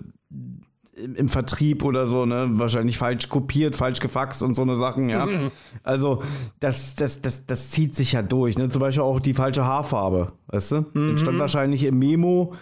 im 0.95 1.29
Vertrieb 1.29 1.85
oder 1.85 2.07
so, 2.07 2.27
ne, 2.27 2.51
wahrscheinlich 2.53 2.99
falsch 2.99 3.29
kopiert, 3.29 3.77
falsch 3.77 4.01
gefaxt 4.01 4.43
und 4.43 4.55
so 4.55 4.63
eine 4.63 4.77
Sachen, 4.77 5.09
ja. 5.09 5.27
Mhm. 5.27 5.51
Also, 5.83 6.23
das, 6.61 6.95
das, 6.95 7.23
das, 7.23 7.47
das 7.47 7.71
zieht 7.71 7.95
sich 7.95 8.13
ja 8.13 8.23
durch, 8.23 8.59
ne? 8.59 8.69
Zum 8.69 8.81
Beispiel 8.81 9.03
auch 9.03 9.21
die 9.21 9.35
falsche 9.35 9.65
Haarfarbe, 9.65 10.33
weißt 10.49 10.73
du? 10.73 10.85
Mhm. 10.93 11.19
stand 11.19 11.39
wahrscheinlich 11.39 11.85
im 11.85 11.99
Memo, 11.99 12.55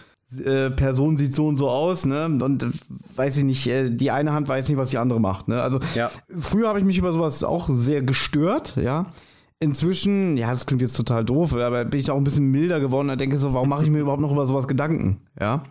äh, 0.45 0.69
Person 0.69 1.17
sieht 1.17 1.35
so 1.35 1.47
und 1.47 1.57
so 1.57 1.69
aus, 1.69 2.05
ne? 2.05 2.25
Und 2.25 2.63
äh, 2.63 2.67
weiß 3.17 3.37
ich 3.37 3.43
nicht, 3.43 3.67
äh, 3.67 3.89
die 3.89 4.11
eine 4.11 4.31
Hand 4.31 4.47
weiß 4.47 4.69
nicht, 4.69 4.77
was 4.77 4.91
die 4.91 4.97
andere 4.97 5.19
macht, 5.19 5.49
ne? 5.49 5.61
Also, 5.61 5.79
ja. 5.95 6.09
früher 6.39 6.69
habe 6.69 6.79
ich 6.79 6.85
mich 6.85 6.97
über 6.97 7.11
sowas 7.11 7.43
auch 7.43 7.67
sehr 7.69 8.01
gestört, 8.01 8.77
ja. 8.77 9.07
Inzwischen, 9.59 10.37
ja, 10.37 10.49
das 10.49 10.65
klingt 10.65 10.81
jetzt 10.81 10.95
total 10.95 11.23
doof, 11.25 11.53
aber 11.53 11.85
bin 11.85 11.99
ich 11.99 12.09
auch 12.09 12.17
ein 12.17 12.23
bisschen 12.23 12.45
milder 12.45 12.79
geworden 12.79 13.09
und 13.09 13.21
denke 13.21 13.37
so, 13.37 13.53
warum 13.53 13.69
mache 13.69 13.83
ich 13.83 13.91
mir 13.91 13.99
überhaupt 13.99 14.21
noch 14.21 14.31
über 14.31 14.47
sowas 14.47 14.67
Gedanken, 14.67 15.21
ja? 15.39 15.63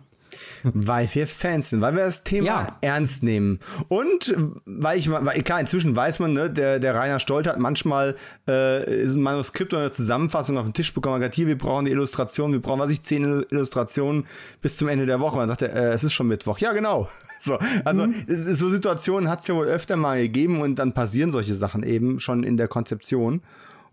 Weil 0.63 1.09
wir 1.13 1.27
Fans 1.27 1.69
sind, 1.69 1.81
weil 1.81 1.95
wir 1.95 2.05
das 2.05 2.23
Thema 2.23 2.45
ja. 2.45 2.77
ernst 2.81 3.23
nehmen. 3.23 3.59
Und 3.87 4.35
weil 4.65 4.97
ich, 4.97 5.09
weil, 5.09 5.41
klar, 5.43 5.59
inzwischen 5.59 5.95
weiß 5.95 6.19
man, 6.19 6.33
ne, 6.33 6.49
der, 6.49 6.79
der 6.79 6.95
Rainer 6.95 7.19
Stolt 7.19 7.47
hat 7.47 7.59
manchmal 7.59 8.15
äh, 8.47 9.03
ein 9.05 9.21
Manuskript 9.21 9.73
oder 9.73 9.83
eine 9.83 9.91
Zusammenfassung 9.91 10.57
auf 10.57 10.65
den 10.65 10.73
Tisch 10.73 10.93
bekommen, 10.93 11.15
hat 11.15 11.21
gesagt, 11.21 11.35
hier, 11.35 11.47
wir 11.47 11.57
brauchen 11.57 11.85
die 11.85 11.91
Illustration, 11.91 12.51
wir 12.51 12.61
brauchen, 12.61 12.79
was 12.79 12.89
ich, 12.89 13.01
zehn 13.01 13.43
Illustrationen 13.49 14.25
bis 14.61 14.77
zum 14.77 14.87
Ende 14.87 15.05
der 15.05 15.19
Woche. 15.19 15.33
Und 15.33 15.39
dann 15.41 15.49
sagt 15.49 15.61
er, 15.61 15.73
äh, 15.73 15.93
es 15.93 16.03
ist 16.03 16.13
schon 16.13 16.27
Mittwoch. 16.27 16.59
Ja, 16.59 16.73
genau. 16.73 17.07
So, 17.43 17.57
also 17.85 18.05
mhm. 18.05 18.53
so 18.53 18.69
Situationen 18.69 19.27
hat 19.27 19.39
es 19.39 19.47
ja 19.47 19.55
wohl 19.55 19.65
öfter 19.65 19.95
mal 19.95 20.21
gegeben 20.21 20.61
und 20.61 20.75
dann 20.75 20.93
passieren 20.93 21.31
solche 21.31 21.55
Sachen 21.55 21.81
eben 21.81 22.19
schon 22.19 22.43
in 22.43 22.55
der 22.55 22.67
Konzeption. 22.67 23.41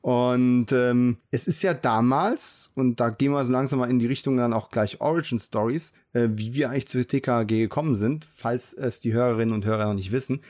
Und 0.00 0.72
ähm, 0.72 1.18
es 1.30 1.46
ist 1.48 1.62
ja 1.62 1.74
damals, 1.74 2.70
und 2.74 3.00
da 3.00 3.10
gehen 3.10 3.32
wir 3.32 3.44
so 3.44 3.52
langsam 3.52 3.80
mal 3.80 3.90
in 3.90 3.98
die 3.98 4.06
Richtung 4.06 4.36
dann 4.36 4.52
auch 4.52 4.70
gleich 4.70 5.00
Origin 5.00 5.38
Stories, 5.38 5.92
äh, 6.12 6.28
wie 6.32 6.54
wir 6.54 6.70
eigentlich 6.70 6.88
zu 6.88 7.04
TKG 7.04 7.46
gekommen 7.46 7.94
sind, 7.94 8.24
falls 8.24 8.72
es 8.72 9.00
die 9.00 9.12
Hörerinnen 9.12 9.54
und 9.54 9.66
Hörer 9.66 9.86
noch 9.86 9.94
nicht 9.94 10.12
wissen. 10.12 10.40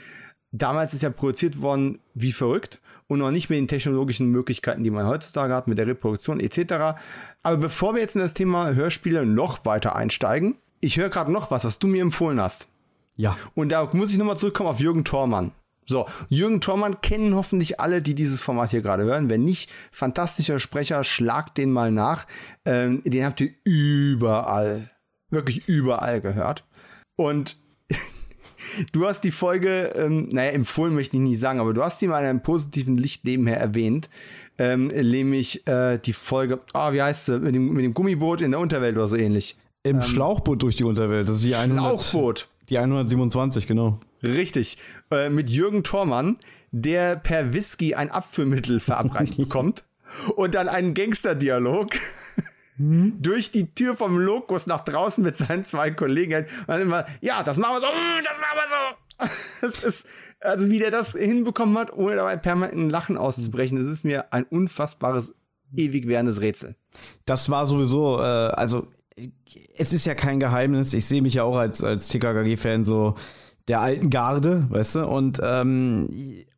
Damals 0.53 0.95
ist 0.95 1.03
ja 1.03 1.11
produziert 1.11 1.61
worden 1.61 1.99
wie 2.15 2.33
verrückt 2.33 2.81
und 3.07 3.19
noch 3.19 3.31
nicht 3.31 3.51
mit 3.51 3.59
den 3.59 3.69
technologischen 3.69 4.29
Möglichkeiten, 4.29 4.85
die 4.85 4.91
man 4.91 5.07
heutzutage 5.07 5.55
hat, 5.55 5.67
mit 5.67 5.79
der 5.79 5.87
Reproduktion 5.87 6.41
etc. 6.41 7.01
Aber 7.43 7.57
bevor 7.57 7.95
wir 7.95 8.01
jetzt 8.01 8.17
in 8.17 8.23
das 8.23 8.35
Thema 8.35 8.75
Hörspiele 8.75 9.27
noch 9.27 9.65
weiter 9.65 9.97
einsteigen, 9.97 10.57
ich 10.81 10.99
höre 10.99 11.09
gerade 11.09 11.33
noch 11.33 11.51
was, 11.51 11.65
was 11.65 11.79
du 11.79 11.89
mir 11.89 12.03
empfohlen 12.03 12.41
hast. 12.41 12.69
Ja. 13.17 13.37
Und 13.55 13.71
da 13.71 13.89
muss 13.93 14.13
ich 14.13 14.19
nochmal 14.19 14.39
zurückkommen 14.39 14.69
auf 14.69 14.79
Jürgen 14.79 15.05
Thormann. 15.05 15.53
So, 15.89 16.07
Jürgen 16.29 16.61
Thormann 16.61 17.01
kennen 17.01 17.35
hoffentlich 17.35 17.81
alle, 17.81 18.03
die 18.03 18.15
dieses 18.15 18.43
Format 18.43 18.71
hier 18.71 18.83
gerade 18.83 19.05
hören. 19.05 19.31
Wenn 19.31 19.45
nicht, 19.45 19.71
fantastischer 19.91 20.61
Sprecher, 20.61 21.03
schlagt 21.03 21.57
den 21.57 21.73
mal 21.73 21.91
nach. 21.91 22.27
Ähm, 22.67 23.03
den 23.05 23.25
habt 23.25 23.41
ihr 23.41 23.53
überall, 23.65 24.91
wirklich 25.31 25.67
überall 25.67 26.21
gehört. 26.21 26.65
Und 27.17 27.57
du 28.93 29.07
hast 29.07 29.23
die 29.23 29.31
Folge, 29.31 29.95
ähm, 29.97 30.29
naja, 30.31 30.51
empfohlen 30.51 30.95
möchte 30.95 31.17
ich 31.17 31.23
nicht 31.23 31.41
sagen, 31.41 31.59
aber 31.59 31.73
du 31.73 31.83
hast 31.83 32.03
die 32.03 32.07
mal 32.07 32.21
in 32.21 32.27
einem 32.27 32.43
positiven 32.43 32.99
Licht 32.99 33.25
nebenher 33.25 33.59
erwähnt. 33.59 34.11
Ähm, 34.59 34.89
nämlich 34.89 35.67
äh, 35.67 35.97
die 35.97 36.13
Folge, 36.13 36.61
ah, 36.75 36.91
oh, 36.91 36.93
wie 36.93 37.01
heißt 37.01 37.27
sie, 37.27 37.39
mit 37.39 37.55
dem, 37.55 37.73
mit 37.73 37.85
dem 37.87 37.95
Gummiboot 37.95 38.43
in 38.43 38.51
der 38.51 38.61
Unterwelt 38.61 38.95
oder 38.95 39.09
so 39.09 39.17
ähnlich. 39.17 39.57
Im 39.85 39.97
ähm, 39.97 40.03
Schlauchboot 40.03 40.63
durch 40.63 40.77
die 40.77 40.85
Unterwelt. 40.85 41.31
Das 41.31 41.37
ist 41.37 41.45
die 41.47 41.55
Schlauchboot. 41.55 42.49
100, 42.69 42.69
die 42.69 42.79
127, 42.79 43.67
genau. 43.67 43.99
Richtig. 44.23 44.79
Äh, 45.11 45.31
mit 45.31 45.51
Jürgen 45.51 45.83
Thormann, 45.83 46.39
der 46.71 47.17
per 47.17 47.53
Whisky 47.53 47.95
ein 47.95 48.11
Abführmittel 48.11 48.81
verabreicht 48.81 49.37
bekommt 49.39 49.85
und 50.37 50.55
dann 50.55 50.69
einen 50.69 50.95
Gangsterdialog 50.95 51.91
hm? 52.77 53.19
durch 53.21 53.51
die 53.51 53.75
Tür 53.75 53.95
vom 53.95 54.19
Lokus 54.19 54.67
nach 54.67 54.81
draußen 54.81 55.23
mit 55.23 55.37
seinen 55.37 55.65
zwei 55.65 55.91
Kollegen. 55.91 56.45
Und 56.61 56.69
dann 56.69 56.83
immer, 56.83 57.07
ja, 57.21 57.43
das 57.43 57.59
machen 57.59 57.77
wir 57.77 57.81
so, 57.81 57.87
mm, 57.87 58.23
das 58.23 58.39
machen 58.39 58.57
wir 58.57 58.69
so. 58.69 58.97
Das 59.61 59.83
ist, 59.83 60.07
also 60.41 60.71
wie 60.71 60.79
der 60.79 60.93
das 60.93 61.13
hinbekommen 61.13 61.77
hat, 61.77 61.93
ohne 61.93 62.17
dabei 62.17 62.37
permanent 62.37 62.77
ein 62.77 62.91
Lachen 62.91 63.19
auszubrechen, 63.19 63.77
das 63.77 63.87
ist 63.87 64.05
mir 64.05 64.33
ein 64.33 64.45
unfassbares, 64.45 65.35
ewig 65.75 66.07
währendes 66.07 66.41
Rätsel. 66.41 66.77
Das 67.27 67.51
war 67.51 67.67
sowieso, 67.67 68.21
äh, 68.21 68.23
also 68.23 68.87
es 69.77 69.93
ist 69.93 70.07
ja 70.07 70.15
kein 70.15 70.39
Geheimnis, 70.39 70.93
ich 70.93 71.07
sehe 71.07 71.23
mich 71.23 71.35
ja 71.35 71.43
auch 71.43 71.57
als, 71.57 71.83
als 71.83 72.09
TKKG-Fan 72.09 72.85
so 72.85 73.17
der 73.69 73.81
alten 73.81 74.11
Garde, 74.11 74.67
weißt 74.71 74.97
du, 74.97 75.07
und 75.07 75.41
ähm, 75.43 76.09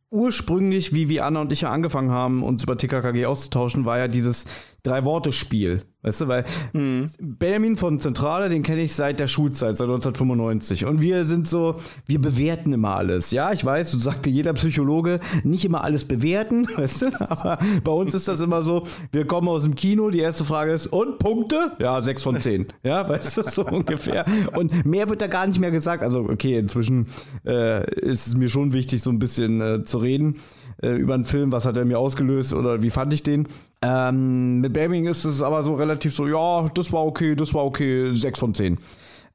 ursprünglich, 0.09 0.93
wie 0.93 1.09
wir 1.09 1.25
Anna 1.25 1.41
und 1.41 1.51
ich 1.51 1.61
ja 1.61 1.71
angefangen 1.71 2.11
haben, 2.11 2.43
uns 2.43 2.63
über 2.63 2.77
TKKG 2.77 3.25
auszutauschen, 3.25 3.85
war 3.85 3.97
ja 3.97 4.07
dieses 4.07 4.45
Drei-Worte-Spiel. 4.83 5.83
Weißt 6.03 6.21
du, 6.21 6.27
weil 6.27 6.45
mhm. 6.73 7.07
Benjamin 7.19 7.77
von 7.77 7.99
Zentrale, 7.99 8.49
den 8.49 8.63
kenne 8.63 8.81
ich 8.81 8.95
seit 8.95 9.19
der 9.19 9.27
Schulzeit, 9.27 9.77
seit 9.77 9.85
1995. 9.85 10.85
Und 10.85 10.99
wir 10.99 11.25
sind 11.25 11.47
so, 11.47 11.75
wir 12.07 12.19
bewerten 12.19 12.73
immer 12.73 12.95
alles. 12.95 13.29
Ja, 13.29 13.51
ich 13.51 13.63
weiß, 13.63 13.91
du 13.91 13.97
sagte 13.99 14.31
jeder 14.31 14.53
Psychologe, 14.53 15.19
nicht 15.43 15.63
immer 15.63 15.83
alles 15.83 16.05
bewerten, 16.05 16.67
weißt 16.75 17.03
du, 17.03 17.21
aber 17.21 17.59
bei 17.83 17.91
uns 17.91 18.15
ist 18.15 18.27
das 18.27 18.39
immer 18.39 18.63
so, 18.63 18.83
wir 19.11 19.27
kommen 19.27 19.47
aus 19.47 19.63
dem 19.63 19.75
Kino, 19.75 20.09
die 20.09 20.19
erste 20.19 20.43
Frage 20.43 20.71
ist, 20.71 20.87
und 20.87 21.19
Punkte? 21.19 21.73
Ja, 21.77 22.01
sechs 22.01 22.23
von 22.23 22.39
zehn. 22.39 22.65
Ja, 22.83 23.07
weißt 23.07 23.37
du, 23.37 23.43
so 23.43 23.63
ungefähr. 23.65 24.25
Und 24.55 24.85
mehr 24.85 25.07
wird 25.07 25.21
da 25.21 25.27
gar 25.27 25.45
nicht 25.45 25.59
mehr 25.59 25.71
gesagt. 25.71 26.01
Also, 26.01 26.21
okay, 26.21 26.57
inzwischen 26.57 27.05
äh, 27.45 27.87
ist 27.99 28.25
es 28.25 28.35
mir 28.35 28.49
schon 28.49 28.73
wichtig, 28.73 29.03
so 29.03 29.11
ein 29.11 29.19
bisschen 29.19 29.61
äh, 29.61 29.83
zu 29.83 29.99
reden 29.99 30.37
äh, 30.81 30.95
über 30.95 31.13
einen 31.13 31.25
Film, 31.25 31.51
was 31.51 31.65
hat 31.65 31.77
er 31.77 31.85
mir 31.85 31.99
ausgelöst 31.99 32.53
oder 32.53 32.81
wie 32.81 32.89
fand 32.89 33.13
ich 33.13 33.21
den. 33.23 33.47
Ähm, 33.83 34.61
mit 34.61 34.73
Bamming 34.73 35.07
ist 35.07 35.25
es 35.25 35.41
aber 35.41 35.63
so 35.63 35.73
relativ 35.73 36.13
so, 36.13 36.27
ja, 36.27 36.69
das 36.69 36.93
war 36.93 37.05
okay, 37.05 37.35
das 37.35 37.53
war 37.53 37.65
okay, 37.65 38.13
6 38.13 38.39
von 38.39 38.53
10. 38.53 38.77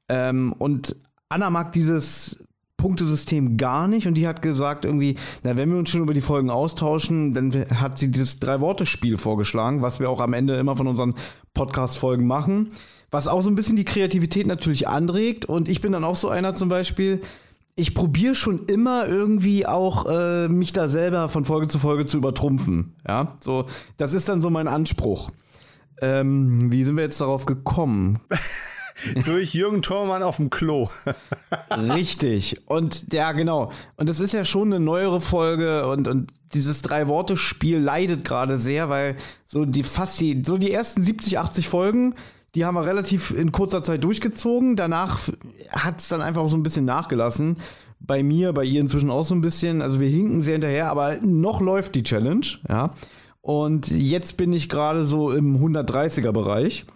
Ähm, 0.09 0.55
und 0.59 0.95
Anna 1.29 1.51
mag 1.51 1.73
dieses 1.73 2.37
Punktesystem 2.77 3.57
gar 3.57 3.89
nicht 3.89 4.07
und 4.07 4.15
die 4.15 4.29
hat 4.29 4.43
gesagt 4.43 4.85
irgendwie, 4.85 5.17
na, 5.43 5.57
wenn 5.57 5.71
wir 5.71 5.79
uns 5.79 5.91
schon 5.91 6.03
über 6.03 6.15
die 6.15 6.21
Folgen 6.21 6.51
austauschen, 6.51 7.35
dann 7.35 7.53
hat 7.75 7.99
sie 7.99 8.11
dieses 8.11 8.39
Drei-Worte-Spiel 8.39 9.19
vorgeschlagen, 9.19 9.83
was 9.83 9.99
wir 9.99 10.11
auch 10.11 10.21
am 10.21 10.35
Ende 10.35 10.57
immer 10.57 10.77
von 10.77 10.87
unseren 10.87 11.15
Podcast-Folgen 11.55 12.27
machen, 12.27 12.71
was 13.11 13.29
auch 13.29 13.41
so 13.41 13.51
ein 13.51 13.55
bisschen 13.57 13.77
die 13.77 13.85
Kreativität 13.85 14.47
natürlich 14.47 14.87
anregt 14.87 15.47
und 15.47 15.69
ich 15.69 15.81
bin 15.81 15.93
dann 15.93 16.05
auch 16.05 16.17
so 16.17 16.29
einer 16.29 16.55
zum 16.55 16.69
Beispiel, 16.69 17.23
ich 17.77 17.95
probiere 17.95 18.35
schon 18.35 18.65
immer 18.67 19.07
irgendwie 19.07 19.67
auch 19.67 20.07
äh, 20.09 20.49
mich 20.49 20.73
da 20.73 20.89
selber 20.89 21.29
von 21.29 21.45
Folge 21.45 21.69
zu 21.69 21.79
Folge 21.79 22.07
zu 22.07 22.17
übertrumpfen. 22.17 22.95
Ja, 23.07 23.37
so 23.41 23.67
das 23.99 24.15
ist 24.15 24.29
dann 24.29 24.41
so 24.41 24.49
mein 24.49 24.67
Anspruch. 24.67 25.31
Ähm, 26.01 26.73
wie 26.73 26.85
sind 26.85 26.97
wir 26.97 27.05
jetzt 27.05 27.21
darauf 27.21 27.45
gekommen? 27.45 28.19
Durch 29.27 29.55
Jürgen 29.55 29.83
Thormann 29.83 30.23
auf 30.23 30.37
dem 30.37 30.49
Klo. 30.49 30.89
Richtig. 31.71 32.63
Und 32.67 33.13
ja, 33.13 33.33
genau. 33.33 33.71
Und 33.97 34.09
das 34.09 34.21
ist 34.21 34.33
ja 34.33 34.47
schon 34.47 34.73
eine 34.73 34.83
neuere 34.83 35.21
Folge 35.21 35.87
und, 35.87 36.09
und 36.09 36.33
dieses 36.55 36.81
Drei-Worte-Spiel 36.81 37.79
leidet 37.79 38.25
gerade 38.25 38.59
sehr, 38.59 38.89
weil 38.89 39.17
so 39.45 39.67
die 39.67 39.83
fast 39.83 40.19
die, 40.21 40.43
so 40.47 40.57
die 40.57 40.73
ersten 40.73 41.03
70, 41.03 41.39
80 41.39 41.69
Folgen 41.69 42.15
die 42.57 42.65
haben 42.65 42.75
wir 42.75 42.87
relativ 42.87 43.31
in 43.31 43.53
kurzer 43.53 43.83
Zeit 43.83 44.03
durchgezogen. 44.03 44.77
Danach 44.77 45.21
hat 45.71 46.01
es 46.01 46.09
dann 46.09 46.23
einfach 46.23 46.49
so 46.49 46.57
ein 46.57 46.63
bisschen 46.63 46.87
nachgelassen. 46.87 47.59
Bei 48.01 48.23
mir, 48.23 48.53
bei 48.55 48.65
ihr 48.65 48.81
inzwischen 48.81 49.11
auch 49.11 49.25
so 49.25 49.35
ein 49.35 49.43
bisschen. 49.43 49.83
Also 49.83 50.01
wir 50.01 50.09
hinken 50.09 50.41
sehr 50.41 50.55
hinterher, 50.55 50.91
aber 50.91 51.17
noch 51.23 51.61
läuft 51.61 51.95
die 51.95 52.03
Challenge, 52.03 52.47
ja. 52.69 52.91
Und 53.43 53.91
jetzt 53.91 54.39
bin 54.39 54.53
ich 54.53 54.69
gerade 54.69 55.07
so 55.07 55.31
im 55.31 55.57
130er 55.57 56.33
Bereich. 56.33 56.87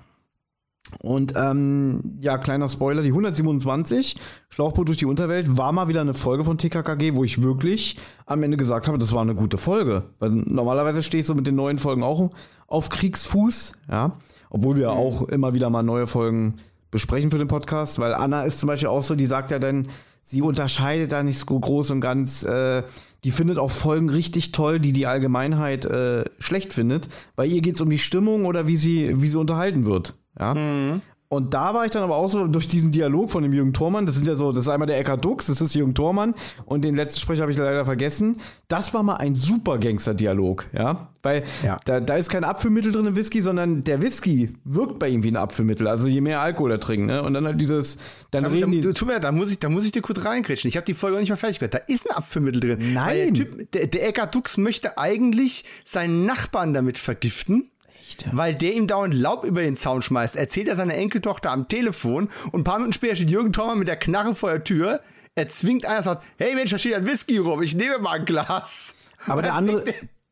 Und 1.03 1.35
ähm, 1.37 2.19
ja, 2.21 2.39
kleiner 2.39 2.69
Spoiler, 2.69 3.03
die 3.03 3.11
127, 3.11 4.17
Schlauchboot 4.49 4.89
durch 4.89 4.99
die 4.99 5.07
Unterwelt, 5.07 5.57
war 5.57 5.73
mal 5.73 5.89
wieder 5.89 6.01
eine 6.01 6.15
Folge 6.15 6.43
von 6.43 6.59
TKKG, 6.59 7.15
wo 7.15 7.23
ich 7.23 7.43
wirklich 7.43 7.97
am 8.27 8.43
Ende 8.43 8.57
gesagt 8.57 8.89
habe, 8.89 8.99
das 8.99 9.13
war 9.13 9.23
eine 9.23 9.35
gute 9.35 9.59
Folge. 9.59 10.05
Weil 10.19 10.31
normalerweise 10.31 11.03
stehe 11.03 11.21
ich 11.21 11.27
so 11.27 11.35
mit 11.35 11.47
den 11.47 11.55
neuen 11.55 11.79
Folgen 11.79 12.03
auch 12.03 12.31
auf 12.67 12.89
Kriegsfuß, 12.89 13.75
ja. 13.91 14.13
Obwohl 14.51 14.77
wir 14.77 14.91
mhm. 14.91 14.99
auch 14.99 15.23
immer 15.29 15.55
wieder 15.55 15.71
mal 15.71 15.83
neue 15.83 16.07
Folgen 16.07 16.57
besprechen 16.91 17.31
für 17.31 17.39
den 17.39 17.49
Podcast, 17.49 17.99
weil 17.99 18.15
Anna 18.15 18.43
ist 18.43 18.59
zum 18.59 18.67
Beispiel 18.67 18.89
auch 18.89 19.03
so, 19.03 19.15
die 19.15 19.27
sagt 19.27 19.51
ja 19.51 19.59
dann, 19.59 19.89
sie 20.23 20.43
unterscheidet 20.43 21.13
da 21.13 21.23
nicht 21.23 21.39
so 21.39 21.59
groß 21.59 21.93
und 21.93 22.01
ganz. 22.01 22.43
Äh, 22.43 22.83
die 23.23 23.31
findet 23.31 23.59
auch 23.59 23.71
Folgen 23.71 24.09
richtig 24.09 24.51
toll, 24.53 24.81
die 24.81 24.93
die 24.93 25.07
Allgemeinheit 25.07 25.85
äh, 25.85 26.25
schlecht 26.39 26.73
findet, 26.73 27.09
weil 27.37 27.51
ihr 27.51 27.61
geht 27.61 27.75
es 27.75 27.81
um 27.81 27.91
die 27.91 27.99
Stimmung 27.99 28.47
oder 28.47 28.67
wie 28.67 28.77
sie, 28.77 29.21
wie 29.21 29.29
sie 29.29 29.37
unterhalten 29.37 29.85
wird. 29.85 30.15
Ja. 30.39 30.55
Mhm. 30.55 31.03
Und 31.33 31.55
da 31.55 31.75
war 31.75 31.85
ich 31.85 31.93
dann 31.93 32.03
aber 32.03 32.17
auch 32.17 32.29
so 32.29 32.49
durch 32.49 32.67
diesen 32.67 32.91
Dialog 32.91 33.31
von 33.31 33.45
dem 33.45 33.53
Jürgen 33.53 33.73
Thormann, 33.73 34.05
das 34.05 34.17
sind 34.17 34.27
ja 34.27 34.35
so, 34.35 34.51
das 34.51 34.65
ist 34.65 34.69
einmal 34.69 34.89
der 34.89 34.99
Eckart 34.99 35.25
Dux, 35.25 35.47
das 35.47 35.61
ist 35.61 35.77
Jürgen 35.77 35.95
Thormann 35.95 36.35
und 36.65 36.85
den 36.85 36.97
letzten 36.97 37.21
Sprecher 37.21 37.43
habe 37.43 37.53
ich 37.53 37.57
leider 37.57 37.85
vergessen. 37.85 38.39
Das 38.67 38.93
war 38.95 39.05
mal 39.05 39.15
ein 39.15 39.37
super 39.37 39.79
Gangster-Dialog, 39.79 40.67
ja. 40.73 41.11
Weil 41.23 41.45
ja. 41.63 41.79
Da, 41.85 42.01
da 42.01 42.17
ist 42.17 42.31
kein 42.31 42.43
Abführmittel 42.43 42.91
drin 42.91 43.07
im 43.07 43.15
Whisky, 43.15 43.43
sondern 43.43 43.85
der 43.85 44.03
Whisky 44.03 44.57
wirkt 44.65 44.99
bei 44.99 45.09
ihm 45.09 45.23
wie 45.23 45.31
ein 45.31 45.37
Abführmittel. 45.37 45.87
Also 45.87 46.09
je 46.09 46.21
mehr 46.21 46.41
Alkohol 46.41 46.73
er 46.73 46.81
trinkt, 46.81 47.07
ne? 47.07 47.23
Und 47.23 47.35
dann 47.35 47.47
halt 47.47 47.61
dieses, 47.61 47.99
dann 48.33 48.43
da, 48.43 48.51
reden 48.51 48.73
da, 48.73 48.89
die. 48.89 48.93
Tu 48.93 49.07
mir, 49.07 49.21
da 49.21 49.31
muss 49.31 49.53
ich, 49.53 49.61
da 49.61 49.69
muss 49.69 49.85
ich 49.85 49.93
dir 49.93 50.03
kurz 50.03 50.25
reinkritschen. 50.25 50.67
Ich 50.69 50.77
habe 50.77 50.87
die 50.87 50.95
Folge 50.95 51.17
auch 51.17 51.21
nicht 51.21 51.29
mehr 51.29 51.37
fertig 51.37 51.61
gehört. 51.61 51.75
Da 51.75 51.79
ist 51.87 52.11
ein 52.11 52.17
Abführmittel 52.17 52.61
drin. 52.61 52.93
Nein. 52.93 53.35
Der, 53.35 53.45
typ, 53.45 53.71
der, 53.71 53.87
der 53.87 54.09
Eckart 54.09 54.35
Dux 54.35 54.57
möchte 54.57 54.99
eigentlich 54.99 55.65
seinen 55.85 56.27
Nachbarn 56.27 56.75
damit 56.75 56.99
vergiften. 56.99 57.71
Echt? 58.11 58.27
Weil 58.33 58.55
der 58.55 58.75
ihm 58.75 58.87
dauernd 58.87 59.15
Laub 59.15 59.45
über 59.45 59.63
den 59.63 59.77
Zaun 59.77 60.03
schmeißt. 60.03 60.37
Erzählt 60.37 60.69
er 60.69 60.77
seiner 60.77 60.95
Enkeltochter 60.95 61.51
am 61.51 61.69
Telefon 61.69 62.29
und 62.51 62.61
ein 62.61 62.65
paar 62.65 62.79
Minuten 62.79 62.93
später 62.93 63.17
steht 63.17 63.31
Jürgen 63.31 63.53
Thormann 63.53 63.79
mit 63.79 63.89
der 63.89 63.97
Knarre 63.97 64.35
vor 64.35 64.51
der 64.51 64.65
Tür. 64.65 65.01
Er 65.37 65.47
zwingt 65.47 65.87
einer, 65.87 66.03
sagt, 66.03 66.25
hey 66.39 66.55
Mensch, 66.55 66.71
da 66.71 66.79
steht 66.79 66.95
ein 66.95 67.07
Whisky 67.07 67.39
rum, 67.39 67.63
ich 67.63 67.75
nehme 67.77 67.99
mal 67.99 68.19
ein 68.19 68.25
Glas. 68.25 68.95
Aber 69.27 69.43
der 69.43 69.55
andere, 69.55 69.85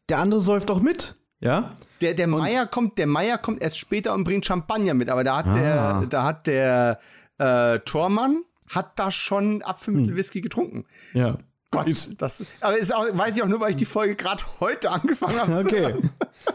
der 0.08 0.18
andere 0.18 0.42
säuft 0.42 0.70
doch 0.70 0.80
mit. 0.80 1.14
Ja? 1.40 1.76
Der, 2.00 2.14
der 2.14 2.26
Meier 2.26 2.66
kommt, 2.66 2.98
der 2.98 3.06
Meier 3.06 3.38
kommt 3.38 3.62
erst 3.62 3.78
später 3.78 4.12
und 4.12 4.24
bringt 4.24 4.44
Champagner 4.44 4.94
mit, 4.94 5.08
aber 5.08 5.22
da 5.22 5.36
hat 5.36 5.46
ah. 5.46 5.54
der, 5.54 6.06
da 6.08 6.24
hat 6.24 6.46
der 6.48 6.98
äh, 7.38 7.78
Tormann 7.80 8.42
hat 8.68 8.98
da 8.98 9.10
schon 9.10 9.62
Apfelmittel 9.62 10.10
hm. 10.10 10.16
Whisky 10.16 10.40
getrunken. 10.40 10.84
Ja. 11.14 11.38
Gott, 11.70 11.86
das, 12.16 12.42
aber 12.62 12.78
ist 12.78 12.94
auch, 12.94 13.04
weiß 13.12 13.36
ich 13.36 13.42
auch 13.42 13.46
nur, 13.46 13.60
weil 13.60 13.70
ich 13.70 13.76
die 13.76 13.84
Folge 13.84 14.16
gerade 14.16 14.42
heute 14.58 14.90
angefangen 14.90 15.38
habe. 15.38 15.58
Okay. 15.58 15.94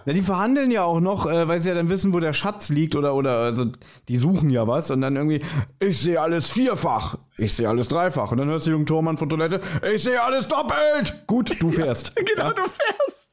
Ja, 0.05 0.13
die 0.13 0.21
verhandeln 0.21 0.71
ja 0.71 0.83
auch 0.83 1.01
noch, 1.01 1.29
äh, 1.29 1.45
weil 1.45 1.59
sie 1.59 1.67
ja 1.67 1.75
dann 1.75 1.89
wissen, 1.89 2.13
wo 2.13 2.21
der 2.21 2.31
Schatz 2.31 2.69
liegt 2.69 2.95
oder, 2.95 3.15
oder, 3.15 3.39
also, 3.39 3.65
die 4.07 4.17
suchen 4.17 4.49
ja 4.49 4.65
was 4.65 4.89
und 4.91 5.01
dann 5.01 5.17
irgendwie, 5.17 5.41
ich 5.77 5.99
sehe 5.99 6.21
alles 6.21 6.49
vierfach, 6.49 7.17
ich 7.37 7.53
sehe 7.53 7.67
alles 7.67 7.89
dreifach 7.89 8.31
und 8.31 8.37
dann 8.37 8.47
hörst 8.47 8.65
du 8.65 8.69
den 8.69 8.75
jungen 8.75 8.85
Tormann 8.85 9.17
von 9.17 9.27
Toilette, 9.27 9.59
ich 9.93 10.03
sehe 10.03 10.21
alles 10.21 10.47
doppelt. 10.47 11.27
Gut, 11.27 11.61
du 11.61 11.69
fährst. 11.69 12.15
genau, 12.35 12.47
ja? 12.47 12.53
du 12.53 12.61
fährst. 12.61 13.23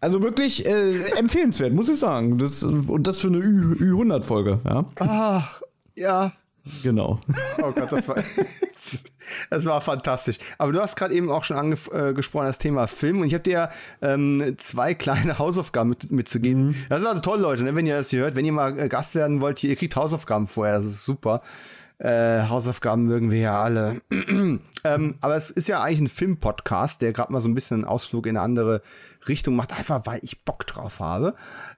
Also 0.00 0.22
wirklich 0.22 0.66
äh, 0.66 1.02
empfehlenswert, 1.18 1.72
muss 1.72 1.88
ich 1.88 1.98
sagen. 1.98 2.38
Das, 2.38 2.64
und 2.64 3.06
das 3.06 3.20
für 3.20 3.28
eine 3.28 3.38
Ü, 3.38 3.76
100 3.92 4.24
folge 4.24 4.60
ja. 4.64 4.84
Ach, 4.96 5.62
ja. 5.94 6.32
Genau. 6.82 7.20
Oh 7.58 7.72
Gott, 7.72 7.92
das 7.92 8.08
war, 8.08 8.16
das 9.50 9.64
war 9.64 9.80
fantastisch. 9.80 10.38
Aber 10.58 10.72
du 10.72 10.80
hast 10.80 10.96
gerade 10.96 11.14
eben 11.14 11.30
auch 11.30 11.44
schon 11.44 11.56
angesprochen, 11.56 12.44
äh, 12.44 12.48
das 12.48 12.58
Thema 12.58 12.86
Film. 12.86 13.20
Und 13.20 13.28
ich 13.28 13.34
habe 13.34 13.44
dir 13.44 13.52
ja 13.52 13.70
ähm, 14.02 14.56
zwei 14.58 14.94
kleine 14.94 15.38
Hausaufgaben 15.38 15.90
mit, 15.90 16.10
mitzugeben. 16.10 16.68
Mhm. 16.68 16.76
Das 16.88 17.00
ist 17.00 17.06
also 17.06 17.20
toll, 17.20 17.40
Leute, 17.40 17.62
ne, 17.62 17.74
wenn 17.74 17.86
ihr 17.86 17.96
das 17.96 18.10
hier 18.10 18.20
hört. 18.20 18.34
Wenn 18.34 18.44
ihr 18.44 18.52
mal 18.52 18.78
äh, 18.78 18.88
Gast 18.88 19.14
werden 19.14 19.40
wollt, 19.40 19.58
hier, 19.58 19.70
ihr 19.70 19.76
kriegt 19.76 19.96
Hausaufgaben 19.96 20.46
vorher. 20.46 20.76
Das 20.76 20.86
ist 20.86 21.04
super. 21.04 21.42
Äh, 21.98 22.48
Hausaufgaben 22.48 23.04
mögen 23.04 23.30
wir 23.30 23.40
ja 23.40 23.62
alle. 23.62 24.02
ähm, 24.10 25.14
aber 25.20 25.36
es 25.36 25.50
ist 25.50 25.68
ja 25.68 25.82
eigentlich 25.82 26.00
ein 26.00 26.08
Film-Podcast, 26.08 27.00
der 27.00 27.12
gerade 27.12 27.32
mal 27.32 27.40
so 27.40 27.48
ein 27.48 27.54
bisschen 27.54 27.78
einen 27.78 27.84
Ausflug 27.84 28.26
in 28.26 28.36
eine 28.36 28.44
andere 28.44 28.82
Richtung 29.28 29.56
macht, 29.56 29.72
einfach 29.76 30.02
weil 30.04 30.20
ich 30.22 30.44
Bock 30.44 30.66
drauf 30.66 31.00
habe. 31.00 31.34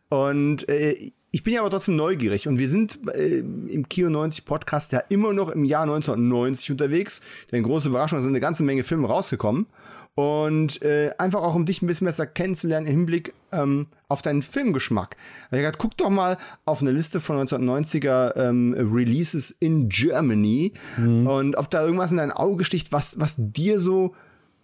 Und 0.09 0.69
äh, 0.69 1.13
ich 1.31 1.43
bin 1.43 1.55
ja 1.55 1.61
aber 1.61 1.71
trotzdem 1.71 1.97
neugierig 1.97 2.49
und 2.49 2.59
wir 2.59 2.69
sind 2.69 2.99
äh, 3.15 3.39
im 3.39 3.89
Kio 3.89 4.09
90 4.09 4.47
Podcast 4.47 4.93
ja 4.93 5.01
immer 5.11 5.35
noch 5.35 5.51
im 5.51 5.65
Jahr 5.65 5.83
1990 5.83 6.71
unterwegs. 6.71 7.21
Denn 7.53 7.63
große 7.63 7.89
Überraschung, 7.89 8.19
es 8.19 8.25
sind 8.25 8.33
eine 8.33 8.41
ganze 8.41 8.63
Menge 8.63 8.83
Filme 8.83 9.09
rausgekommen. 9.09 9.67
Und 10.15 10.83
äh, 10.83 11.13
einfach 11.17 11.43
auch, 11.43 11.55
um 11.55 11.65
dich 11.65 11.81
ein 11.81 11.87
bisschen 11.87 12.07
besser 12.07 12.27
kennenzulernen 12.27 12.87
im 12.87 12.93
Hinblick 12.93 13.35
ähm, 13.53 13.87
auf 14.09 14.21
deinen 14.21 14.43
Filmgeschmack. 14.43 15.17
Ich 15.53 15.59
gesagt, 15.59 15.79
guck 15.79 15.97
doch 15.97 16.11
mal 16.11 16.39
auf 16.65 16.81
eine 16.81 16.91
Liste 16.91 17.21
von 17.21 17.37
1990er 17.47 18.35
ähm, 18.37 18.75
Releases 18.77 19.53
in 19.61 19.89
Germany 19.89 20.73
mhm. 20.97 21.27
und 21.29 21.57
ob 21.57 21.71
da 21.71 21.85
irgendwas 21.85 22.11
in 22.11 22.17
dein 22.17 22.33
Auge 22.33 22.65
sticht, 22.65 22.91
was, 22.91 23.21
was 23.21 23.37
dir 23.39 23.79
so 23.79 24.17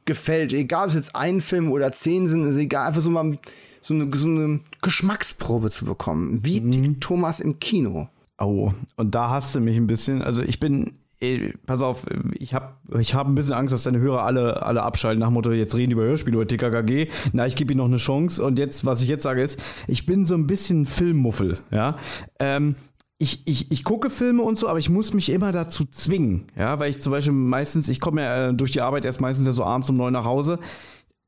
gefällt. 0.07 0.53
Egal, 0.53 0.85
ob 0.85 0.89
es 0.89 0.97
jetzt 0.97 1.15
ein 1.15 1.41
Film 1.41 1.71
oder 1.71 1.93
zehn 1.93 2.27
sind, 2.27 2.45
ist 2.47 2.57
egal, 2.57 2.89
einfach 2.89 3.01
so 3.01 3.11
mal 3.11 3.39
so 3.85 3.95
eine, 3.95 4.09
so 4.17 4.29
eine 4.29 4.61
Geschmacksprobe 4.83 5.71
zu 5.71 5.85
bekommen. 5.85 6.45
Wie 6.45 6.61
mhm. 6.61 7.01
Thomas 7.01 7.41
im 7.41 7.59
Kino. 7.61 8.09
Oh, 8.39 8.73
und 8.97 9.15
da 9.15 9.31
hast 9.31 9.55
du 9.55 9.61
mich 9.61 9.77
ein 9.77 9.87
bisschen. 9.87 10.23
Also 10.23 10.43
ich 10.43 10.59
bin 10.59 10.93
ey, 11.21 11.55
pass 11.67 11.81
auf, 11.81 12.07
ich 12.33 12.55
habe 12.55 12.75
ich 12.99 13.15
hab 13.15 13.27
ein 13.27 13.35
bisschen 13.35 13.55
Angst, 13.55 13.73
dass 13.73 13.85
deine 13.85 13.99
Hörer 13.99 14.25
alle, 14.25 14.63
alle 14.63 14.83
abschalten 14.83 15.21
nach 15.21 15.29
dem 15.29 15.35
Motto, 15.35 15.53
jetzt 15.53 15.75
reden 15.75 15.91
die 15.91 15.95
über 15.95 16.05
Hörspiele, 16.05 16.37
über 16.37 16.47
TKKG. 16.47 17.09
Na, 17.33 17.47
ich 17.47 17.57
gebe 17.57 17.73
ihnen 17.73 17.79
noch 17.79 17.87
eine 17.87 17.97
Chance. 17.97 18.45
Und 18.45 18.59
jetzt, 18.59 18.85
was 18.85 19.03
ich 19.03 19.09
jetzt 19.09 19.23
sage, 19.23 19.43
ist, 19.43 19.61
ich 19.87 20.07
bin 20.07 20.25
so 20.25 20.35
ein 20.35 20.47
bisschen 20.47 20.87
Filmmuffel, 20.87 21.59
ja. 21.71 21.97
Ähm, 22.39 22.75
ich, 23.19 23.47
ich, 23.47 23.71
ich 23.71 23.85
gucke 23.85 24.11
Filme 24.11 24.43
und 24.43 24.59
so, 24.59 24.69
aber 24.69 24.79
ich 24.79 24.91
muss 24.91 25.15
mich 25.15 25.31
immer 25.31 25.53
dazu 25.53 25.85
zwingen, 25.85 26.47
ja, 26.57 26.79
weil 26.81 26.91
ich 26.91 27.01
zum 27.01 27.13
Beispiel 27.13 27.33
meistens, 27.33 27.89
ich 27.89 28.01
komme 28.01 28.23
ja 28.23 28.49
äh, 28.49 28.55
durch 28.55 28.73
die 28.73 28.81
Arbeit 28.81 29.05
erst 29.05 29.21
meistens 29.21 29.47
ja 29.47 29.53
so 29.53 29.65
abends 29.65 29.89
um 29.89 29.97
neun 29.97 30.13
nach 30.13 30.25
Hause. 30.25 30.59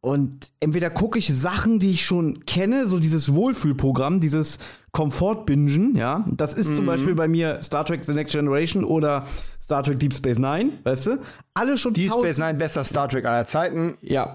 Und 0.07 0.53
entweder 0.61 0.89
gucke 0.89 1.19
ich 1.19 1.37
Sachen, 1.37 1.81
die 1.81 1.91
ich 1.91 2.05
schon 2.05 2.45
kenne, 2.47 2.87
so 2.87 3.01
dieses 3.01 3.35
Wohlfühlprogramm, 3.35 4.21
dieses 4.21 4.61
Komfort-Bingen, 4.93 5.97
ja. 5.97 6.25
Das 6.31 6.55
ist 6.55 6.71
mhm. 6.71 6.75
zum 6.75 6.87
Beispiel 6.87 7.17
bei 7.17 7.27
mir 7.27 7.61
Star 7.61 7.85
Trek 7.85 8.05
The 8.05 8.15
Next 8.15 8.33
Generation 8.33 8.85
oder 8.85 9.25
Star 9.61 9.83
Trek 9.83 9.99
Deep 9.99 10.15
Space 10.15 10.39
Nine, 10.39 10.75
weißt 10.85 11.09
du? 11.09 11.19
Alle 11.55 11.77
schon 11.77 11.93
Deep 11.93 12.13
Space 12.13 12.39
Nine, 12.39 12.55
bester 12.55 12.85
Star 12.85 13.09
Trek 13.09 13.25
aller 13.25 13.47
Zeiten. 13.47 13.99
Ja. 14.01 14.35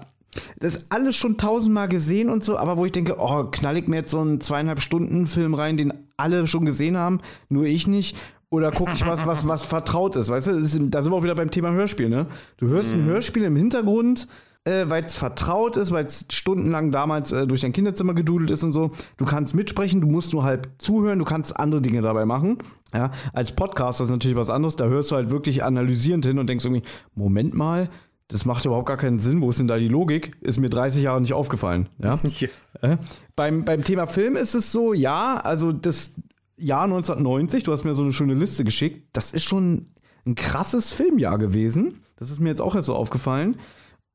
Das 0.60 0.74
ist 0.74 0.84
alles 0.90 1.16
schon 1.16 1.38
tausendmal 1.38 1.88
gesehen 1.88 2.28
und 2.28 2.44
so, 2.44 2.58
aber 2.58 2.76
wo 2.76 2.84
ich 2.84 2.92
denke, 2.92 3.16
oh, 3.18 3.44
knall 3.44 3.78
ich 3.78 3.88
mir 3.88 3.96
jetzt 3.96 4.10
so 4.10 4.20
einen 4.20 4.42
zweieinhalb 4.42 4.82
Stunden 4.82 5.26
Film 5.26 5.54
rein, 5.54 5.78
den 5.78 5.94
alle 6.18 6.46
schon 6.46 6.66
gesehen 6.66 6.98
haben, 6.98 7.20
nur 7.48 7.64
ich 7.64 7.86
nicht. 7.86 8.14
Oder 8.50 8.72
gucke 8.72 8.92
ich 8.92 9.06
was, 9.06 9.26
was, 9.26 9.48
was 9.48 9.62
vertraut 9.62 10.16
ist, 10.16 10.28
weißt 10.28 10.48
du? 10.48 10.50
Ist, 10.58 10.78
da 10.90 11.02
sind 11.02 11.12
wir 11.12 11.16
auch 11.16 11.22
wieder 11.22 11.34
beim 11.34 11.50
Thema 11.50 11.72
Hörspiel, 11.72 12.10
ne? 12.10 12.26
Du 12.58 12.66
hörst 12.66 12.94
mhm. 12.94 13.04
ein 13.04 13.06
Hörspiel 13.06 13.44
im 13.44 13.56
Hintergrund, 13.56 14.28
äh, 14.64 14.84
weil 14.88 15.04
es 15.04 15.16
vertraut 15.16 15.76
ist, 15.76 15.90
weil 15.90 16.04
es 16.04 16.26
stundenlang 16.30 16.90
damals 16.90 17.32
äh, 17.32 17.46
durch 17.46 17.62
dein 17.62 17.72
Kinderzimmer 17.72 18.14
gedudelt 18.14 18.50
ist 18.50 18.62
und 18.62 18.72
so. 18.72 18.90
Du 19.16 19.24
kannst 19.24 19.54
mitsprechen, 19.54 20.00
du 20.00 20.06
musst 20.06 20.32
nur 20.32 20.44
halt 20.44 20.68
zuhören, 20.78 21.18
du 21.18 21.24
kannst 21.24 21.58
andere 21.58 21.82
Dinge 21.82 22.02
dabei 22.02 22.24
machen. 22.24 22.58
Ja, 22.94 23.10
als 23.32 23.52
Podcaster 23.52 24.04
ist 24.04 24.10
natürlich 24.10 24.36
was 24.36 24.50
anderes, 24.50 24.76
da 24.76 24.86
hörst 24.86 25.10
du 25.10 25.16
halt 25.16 25.30
wirklich 25.30 25.64
analysierend 25.64 26.26
hin 26.26 26.38
und 26.38 26.46
denkst 26.46 26.64
irgendwie, 26.64 26.82
Moment 27.14 27.54
mal, 27.54 27.88
das 28.28 28.44
macht 28.44 28.64
überhaupt 28.64 28.86
gar 28.86 28.96
keinen 28.96 29.18
Sinn, 29.18 29.40
wo 29.40 29.50
ist 29.50 29.58
denn 29.58 29.68
da 29.68 29.78
die 29.78 29.88
Logik? 29.88 30.36
Ist 30.40 30.58
mir 30.58 30.70
30 30.70 31.02
Jahre 31.02 31.20
nicht 31.20 31.32
aufgefallen. 31.32 31.88
Ja? 31.98 32.18
ja. 32.22 32.48
Äh, 32.80 32.98
beim, 33.34 33.64
beim 33.64 33.84
Thema 33.84 34.06
Film 34.06 34.36
ist 34.36 34.54
es 34.54 34.72
so, 34.72 34.94
ja, 34.94 35.36
also 35.36 35.72
das 35.72 36.20
Jahr 36.56 36.84
1990, 36.84 37.62
du 37.64 37.72
hast 37.72 37.84
mir 37.84 37.94
so 37.94 38.02
eine 38.02 38.12
schöne 38.12 38.34
Liste 38.34 38.64
geschickt, 38.64 39.08
das 39.12 39.32
ist 39.32 39.44
schon 39.44 39.86
ein 40.24 40.34
krasses 40.34 40.92
Filmjahr 40.92 41.38
gewesen. 41.38 42.00
Das 42.16 42.30
ist 42.30 42.40
mir 42.40 42.50
jetzt 42.50 42.60
auch 42.60 42.74
jetzt 42.74 42.86
so 42.86 42.94
aufgefallen. 42.94 43.56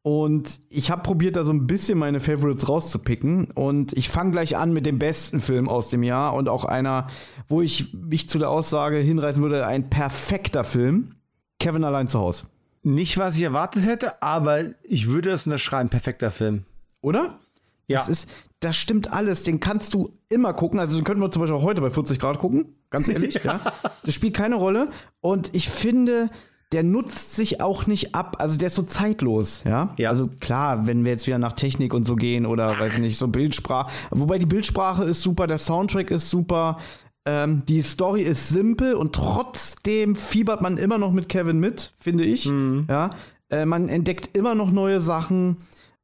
Und 0.07 0.61
ich 0.69 0.89
habe 0.89 1.01
probiert, 1.01 1.35
da 1.35 1.43
so 1.43 1.51
ein 1.51 1.67
bisschen 1.67 1.97
meine 1.97 2.21
Favorites 2.21 2.69
rauszupicken. 2.69 3.51
Und 3.51 3.91
ich 3.91 4.07
fange 4.07 4.31
gleich 4.31 4.55
an 4.55 4.71
mit 4.71 4.85
dem 4.85 4.99
besten 4.99 5.41
Film 5.41 5.67
aus 5.67 5.89
dem 5.89 6.01
Jahr 6.01 6.33
und 6.33 6.47
auch 6.47 6.63
einer, 6.63 7.07
wo 7.49 7.61
ich 7.61 7.93
mich 7.93 8.29
zu 8.29 8.39
der 8.39 8.49
Aussage 8.49 8.99
hinreißen 8.99 9.43
würde, 9.43 9.67
ein 9.67 9.89
perfekter 9.89 10.63
Film. 10.63 11.15
Kevin 11.59 11.83
allein 11.83 12.07
zu 12.07 12.19
Hause. 12.19 12.45
Nicht, 12.83 13.17
was 13.17 13.35
ich 13.35 13.43
erwartet 13.43 13.85
hätte, 13.85 14.21
aber 14.23 14.61
ich 14.83 15.09
würde 15.09 15.31
es 15.31 15.45
unterschreiben, 15.45 15.89
perfekter 15.89 16.31
Film. 16.31 16.63
Oder? 17.01 17.41
Ja. 17.87 17.97
Das, 17.97 18.07
ist, 18.07 18.29
das 18.61 18.77
stimmt 18.77 19.11
alles. 19.11 19.43
Den 19.43 19.59
kannst 19.59 19.93
du 19.93 20.09
immer 20.29 20.53
gucken. 20.53 20.79
Also 20.79 20.95
den 20.95 21.03
könnten 21.03 21.21
wir 21.21 21.31
zum 21.31 21.41
Beispiel 21.41 21.57
auch 21.57 21.65
heute 21.65 21.81
bei 21.81 21.89
40 21.89 22.17
Grad 22.17 22.39
gucken. 22.39 22.77
Ganz 22.91 23.09
ehrlich. 23.09 23.33
ja. 23.43 23.43
ja. 23.65 23.73
Das 24.05 24.13
spielt 24.13 24.37
keine 24.37 24.55
Rolle. 24.55 24.87
Und 25.19 25.53
ich 25.53 25.69
finde, 25.69 26.29
der 26.73 26.83
nutzt 26.83 27.35
sich 27.35 27.61
auch 27.61 27.87
nicht 27.87 28.13
ab. 28.13 28.37
Also 28.39 28.57
der 28.57 28.67
ist 28.67 28.75
so 28.75 28.83
zeitlos, 28.83 29.63
ja? 29.63 29.93
ja. 29.97 30.09
Also 30.09 30.29
klar, 30.39 30.85
wenn 30.85 31.05
wir 31.05 31.11
jetzt 31.11 31.27
wieder 31.27 31.39
nach 31.39 31.53
Technik 31.53 31.93
und 31.93 32.05
so 32.05 32.15
gehen 32.15 32.45
oder 32.45 32.79
weiß 32.79 32.95
ich 32.95 32.99
nicht, 32.99 33.17
so 33.17 33.27
Bildsprache. 33.27 33.91
Wobei 34.11 34.37
die 34.37 34.45
Bildsprache 34.45 35.03
ist 35.05 35.21
super, 35.21 35.47
der 35.47 35.59
Soundtrack 35.59 36.11
ist 36.11 36.29
super, 36.29 36.77
ähm, 37.25 37.63
die 37.67 37.81
Story 37.81 38.21
ist 38.21 38.49
simpel 38.49 38.95
und 38.95 39.13
trotzdem 39.13 40.15
fiebert 40.15 40.61
man 40.61 40.77
immer 40.77 40.97
noch 40.97 41.11
mit 41.11 41.29
Kevin 41.29 41.59
mit, 41.59 41.93
finde 41.99 42.25
ich. 42.25 42.47
Mhm. 42.47 42.85
Ja. 42.89 43.11
Äh, 43.49 43.65
man 43.65 43.87
entdeckt 43.87 44.35
immer 44.37 44.55
noch 44.55 44.71
neue 44.71 44.99
Sachen. 44.99 45.57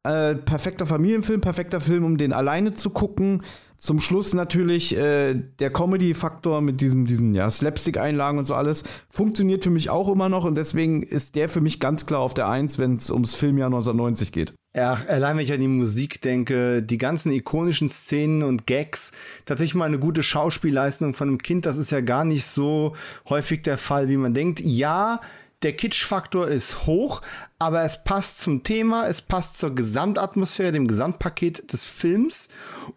Äh, 0.04 0.36
perfekter 0.36 0.86
Familienfilm, 0.86 1.39
perfekter 1.39 1.80
Film, 1.80 2.04
um 2.04 2.17
den 2.17 2.34
alleine 2.34 2.73
zu 2.73 2.89
gucken. 2.89 3.41
Zum 3.84 4.00
Schluss 4.00 4.34
natürlich 4.34 4.96
äh, 4.96 5.34
der 5.60 5.69
Comedy-Faktor 5.69 6.62
mit 6.62 6.80
diesem, 6.80 7.06
diesen 7.06 7.36
ja, 7.36 7.52
Slapstick-Einlagen 7.52 8.38
und 8.38 8.46
so 8.46 8.56
alles 8.56 8.86
funktioniert 9.10 9.65
für 9.65 9.72
mich 9.72 9.89
auch 9.89 10.08
immer 10.08 10.30
noch 10.30 10.46
und 10.46 10.56
deswegen 10.56 11.04
ist 11.04 11.36
der 11.36 11.50
für 11.50 11.60
mich 11.60 11.82
ganz 11.82 12.06
klar 12.06 12.22
auf 12.22 12.34
der 12.34 12.48
Eins, 12.48 12.80
wenn 12.80 12.96
es 12.96 13.12
ums 13.12 13.36
Filmjahr 13.36 13.67
1990 13.67 14.32
geht. 14.32 14.54
Ja, 14.74 14.93
allein 15.10 15.36
wenn 15.36 15.43
ich 15.43 15.52
an 15.52 15.60
die 15.60 15.67
Musik 15.67 16.22
denke, 16.22 16.82
die 16.82 16.98
ganzen 16.98 17.34
ikonischen 17.34 17.89
Szenen 17.89 18.43
und 18.43 18.67
Gags, 18.67 19.12
tatsächlich 19.43 19.76
mal 19.76 19.84
eine 19.84 20.00
gute 20.00 20.24
Schauspielleistung 20.24 21.13
von 21.13 21.28
einem 21.28 21.39
Kind, 21.39 21.65
das 21.65 21.76
ist 21.76 21.91
ja 21.91 22.00
gar 22.00 22.24
nicht 22.24 22.46
so 22.46 22.93
häufig 23.28 23.63
der 23.63 23.78
Fall, 23.78 24.08
wie 24.08 24.15
man 24.15 24.34
denkt. 24.34 24.62
Ja, 24.62 25.19
der 25.63 25.73
Kitsch-Faktor 25.73 26.47
ist 26.47 26.86
hoch, 26.86 27.21
aber 27.58 27.84
es 27.84 28.04
passt 28.04 28.39
zum 28.39 28.63
Thema, 28.63 29.08
es 29.08 29.21
passt 29.21 29.58
zur 29.58 29.73
Gesamtatmosphäre, 29.73 30.71
dem 30.71 30.88
Gesamtpaket 30.88 31.71
des 31.71 31.86
Films. 31.86 32.49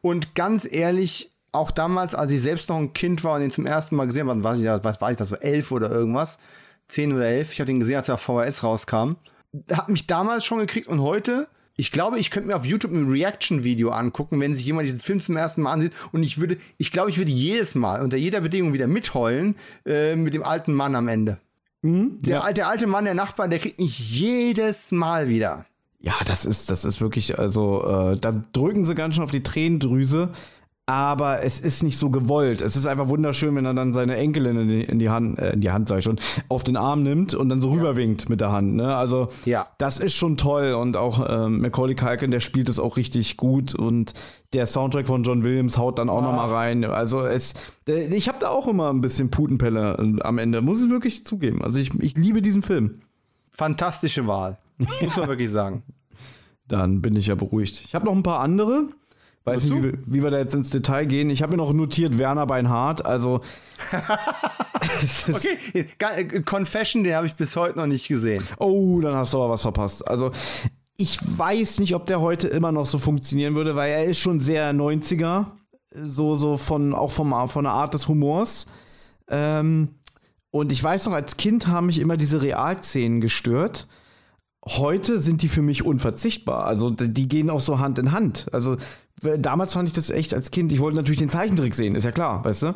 Und 0.03 0.35
ganz 0.35 0.69
ehrlich, 0.71 1.33
auch 1.53 1.71
damals, 1.71 2.15
als 2.15 2.33
ich 2.33 2.43
selbst 2.43 2.69
noch 2.69 2.77
ein 2.77 2.93
Kind 2.93 3.25
war 3.25 3.37
und 3.37 3.43
ihn 3.43 3.51
zum 3.51 3.67
ersten 3.67 3.97
Mal 3.97 4.07
gesehen 4.07 4.29
habe, 4.29 4.45
was, 4.45 4.59
ich, 4.59 4.67
was 4.67 5.01
war 5.01 5.11
ich 5.11 5.17
da 5.17 5.25
so, 5.25 5.37
elf 5.37 5.73
oder 5.73 5.91
irgendwas, 5.91 6.39
zehn 6.89 7.13
oder 7.13 7.27
elf, 7.27 7.53
ich 7.53 7.61
habe 7.61 7.67
den 7.67 7.81
gesehen, 7.81 7.97
als 7.97 8.09
er 8.09 8.19
VHS 8.19 8.63
rauskam, 8.63 9.17
hat 9.73 9.89
mich 9.89 10.07
damals 10.07 10.45
schon 10.45 10.59
gekriegt 10.59 10.89
und 10.89 11.01
heute 11.01 11.49
ich 11.79 11.93
glaube, 11.93 12.19
ich 12.19 12.31
könnte 12.31 12.49
mir 12.49 12.57
auf 12.57 12.65
YouTube 12.65 12.93
ein 12.93 13.11
Reaction-Video 13.11 13.91
angucken, 13.91 14.41
wenn 14.41 14.55
sich 14.55 14.65
jemand 14.65 14.87
diesen 14.87 14.99
Film 14.99 15.21
zum 15.21 15.37
ersten 15.37 15.61
Mal 15.61 15.75
ansieht. 15.75 15.93
Und 16.11 16.23
ich 16.23 16.41
würde, 16.41 16.57
ich 16.79 16.91
glaube, 16.91 17.11
ich 17.11 17.19
würde 17.19 17.31
jedes 17.31 17.75
Mal 17.75 18.01
unter 18.01 18.17
jeder 18.17 18.41
Bedingung 18.41 18.73
wieder 18.73 18.87
mitheulen 18.87 19.57
äh, 19.85 20.17
mit 20.17 20.33
dem 20.33 20.43
alten 20.43 20.73
Mann 20.73 20.95
am 20.95 21.07
Ende. 21.07 21.39
Mhm, 21.87 22.23
der, 22.23 22.39
ja. 22.39 22.53
der 22.53 22.69
alte 22.69 22.87
Mann, 22.87 23.05
der 23.05 23.15
Nachbar, 23.15 23.49
der 23.49 23.59
kriegt 23.59 23.79
mich 23.79 23.99
jedes 24.11 24.93
Mal 24.93 25.29
wieder. 25.29 25.67
Ja, 26.01 26.15
das 26.25 26.45
ist, 26.45 26.71
das 26.71 26.85
ist 26.85 27.01
wirklich, 27.01 27.39
also, 27.39 28.13
äh, 28.13 28.19
da 28.19 28.43
drücken 28.53 28.85
sie 28.85 28.95
ganz 28.95 29.15
schön 29.15 29.25
auf 29.25 29.31
die 29.31 29.43
Tränendrüse 29.43 30.31
aber 30.87 31.43
es 31.43 31.61
ist 31.61 31.83
nicht 31.83 31.99
so 31.99 32.11
gewollt. 32.11 32.63
Es 32.63 32.77
ist 32.77 32.87
einfach 32.87 33.09
wunderschön, 33.09 33.55
wenn 33.57 33.65
er 33.65 33.75
dann 33.75 33.93
seine 33.93 34.17
Enkelin 34.17 34.57
in 34.57 34.69
die, 34.69 34.83
in 34.83 34.99
die 34.99 35.11
Hand, 35.11 35.39
äh, 35.39 35.53
in 35.53 35.61
die 35.61 35.71
Hand 35.73 35.89
sag 35.89 35.99
ich 35.99 36.05
schon, 36.05 36.19
auf 36.49 36.63
den 36.63 36.77
Arm 36.77 37.03
nimmt 37.03 37.35
und 37.35 37.49
dann 37.49 37.61
so 37.61 37.69
ja. 37.69 37.75
rüberwinkt 37.75 38.29
mit 38.29 38.41
der 38.41 38.53
Hand. 38.53 38.77
Ne? 38.77 38.95
Also 38.95 39.29
ja. 39.45 39.67
das 39.79 39.99
ist 39.99 40.15
schon 40.15 40.37
toll 40.37 40.75
und 40.75 40.97
auch 40.97 41.27
ähm, 41.29 41.61
Macaulay 41.61 41.97
Culkin, 41.97 42.31
der 42.31 42.41
spielt 42.41 42.69
es 42.69 42.79
auch 42.79 42.97
richtig 42.97 43.37
gut 43.37 43.75
und 43.75 44.15
der 44.53 44.67
Soundtrack 44.67 45.09
von 45.09 45.25
John 45.25 45.43
Williams 45.43 45.77
haut 45.77 45.99
dann 45.99 46.09
auch 46.09 46.23
ah. 46.23 46.23
noch 46.23 46.33
mal 46.33 46.55
rein. 46.55 46.85
Also 46.85 47.27
es, 47.27 47.55
äh, 47.89 48.07
ich 48.15 48.29
habe 48.29 48.39
da 48.41 48.51
auch 48.51 48.69
immer 48.69 48.91
ein 48.91 49.01
bisschen 49.01 49.31
Putenpelle 49.31 49.97
äh, 49.99 50.23
am 50.23 50.39
Ende, 50.39 50.63
muss 50.63 50.85
ich 50.85 50.91
wirklich 50.91 51.25
zugeben. 51.25 51.63
Also 51.63 51.81
ich, 51.81 51.93
ich 52.01 52.17
liebe 52.17 52.43
diesen 52.43 52.63
Film 52.63 53.01
fantastische 53.57 54.27
Wahl. 54.27 54.59
Muss 54.79 55.17
man 55.17 55.29
wirklich 55.29 55.51
sagen. 55.51 55.83
Dann 56.69 57.01
bin 57.01 57.17
ich 57.17 57.29
ja 57.29 57.35
beruhigt. 57.35 57.81
Ich 57.85 57.95
habe 57.95 58.05
noch 58.05 58.13
ein 58.13 58.23
paar 58.23 58.41
andere. 58.41 58.89
Weiß 59.47 59.65
nicht, 59.65 59.75
wie, 59.77 59.83
wir- 59.85 59.99
wie 60.07 60.23
wir 60.23 60.31
da 60.31 60.39
jetzt 60.39 60.55
ins 60.55 60.71
Detail 60.71 61.07
gehen. 61.07 61.31
Ich 61.31 61.43
habe 61.43 61.53
mir 61.53 61.57
noch 61.59 61.73
notiert 61.73 62.19
Werner 62.19 62.47
Beinhardt. 62.47 63.05
Also. 63.07 63.41
Okay, 65.29 65.87
äh, 65.99 66.41
Confession, 66.43 67.05
den 67.05 67.15
habe 67.15 67.27
ich 67.27 67.35
bis 67.35 67.57
heute 67.57 67.79
noch 67.79 67.87
nicht 67.87 68.09
gesehen. 68.09 68.43
Oh, 68.59 69.01
dann 69.01 69.15
hast 69.15 69.35
du 69.35 69.39
aber 69.39 69.51
was 69.51 69.63
verpasst. 69.63 70.07
Also, 70.09 70.31
ich 70.97 71.19
weiß 71.23 71.81
nicht, 71.81 71.95
ob 71.95 72.07
der 72.07 72.21
heute 72.21 72.49
immer 72.49 72.73
noch 72.73 72.87
so 72.87 72.99
funktionieren 72.99 73.55
würde, 73.55 73.77
weil 73.77 73.91
er 73.93 74.05
ist 74.05 74.19
schon 74.19 74.41
sehr 74.41 74.73
90er. 74.73 75.47
So, 76.05 76.37
so 76.37 76.57
von, 76.57 76.95
auch 76.95 77.11
vom, 77.11 77.35
von 77.49 77.65
der 77.65 77.73
Art 77.73 77.95
des 77.95 78.09
Humors. 78.09 78.67
Ähm, 79.29 79.89
und 80.51 80.73
ich 80.73 80.83
weiß 80.83 81.07
noch, 81.07 81.13
als 81.13 81.37
Kind 81.37 81.67
haben 81.67 81.87
mich 81.87 81.99
immer 81.99 82.17
diese 82.17 82.41
Realszenen 82.43 83.21
gestört. 83.21 83.87
Heute 84.65 85.19
sind 85.19 85.43
die 85.43 85.49
für 85.49 85.63
mich 85.63 85.85
unverzichtbar. 85.85 86.65
Also, 86.65 86.91
die 86.91 87.29
gehen 87.29 87.51
auch 87.51 87.61
so 87.61 87.79
Hand 87.79 87.99
in 87.99 88.13
Hand. 88.13 88.47
Also, 88.53 88.77
damals 89.23 89.73
fand 89.73 89.89
ich 89.89 89.93
das 89.95 90.11
echt 90.11 90.35
als 90.35 90.51
Kind. 90.51 90.73
Ich 90.73 90.81
wollte 90.81 90.97
natürlich 90.97 91.19
den 91.19 91.29
Zeichentrick 91.29 91.75
sehen, 91.75 91.95
ist 91.95 92.05
ja 92.05 92.13
klar, 92.13 92.45
weißt 92.45 92.63
du? 92.65 92.75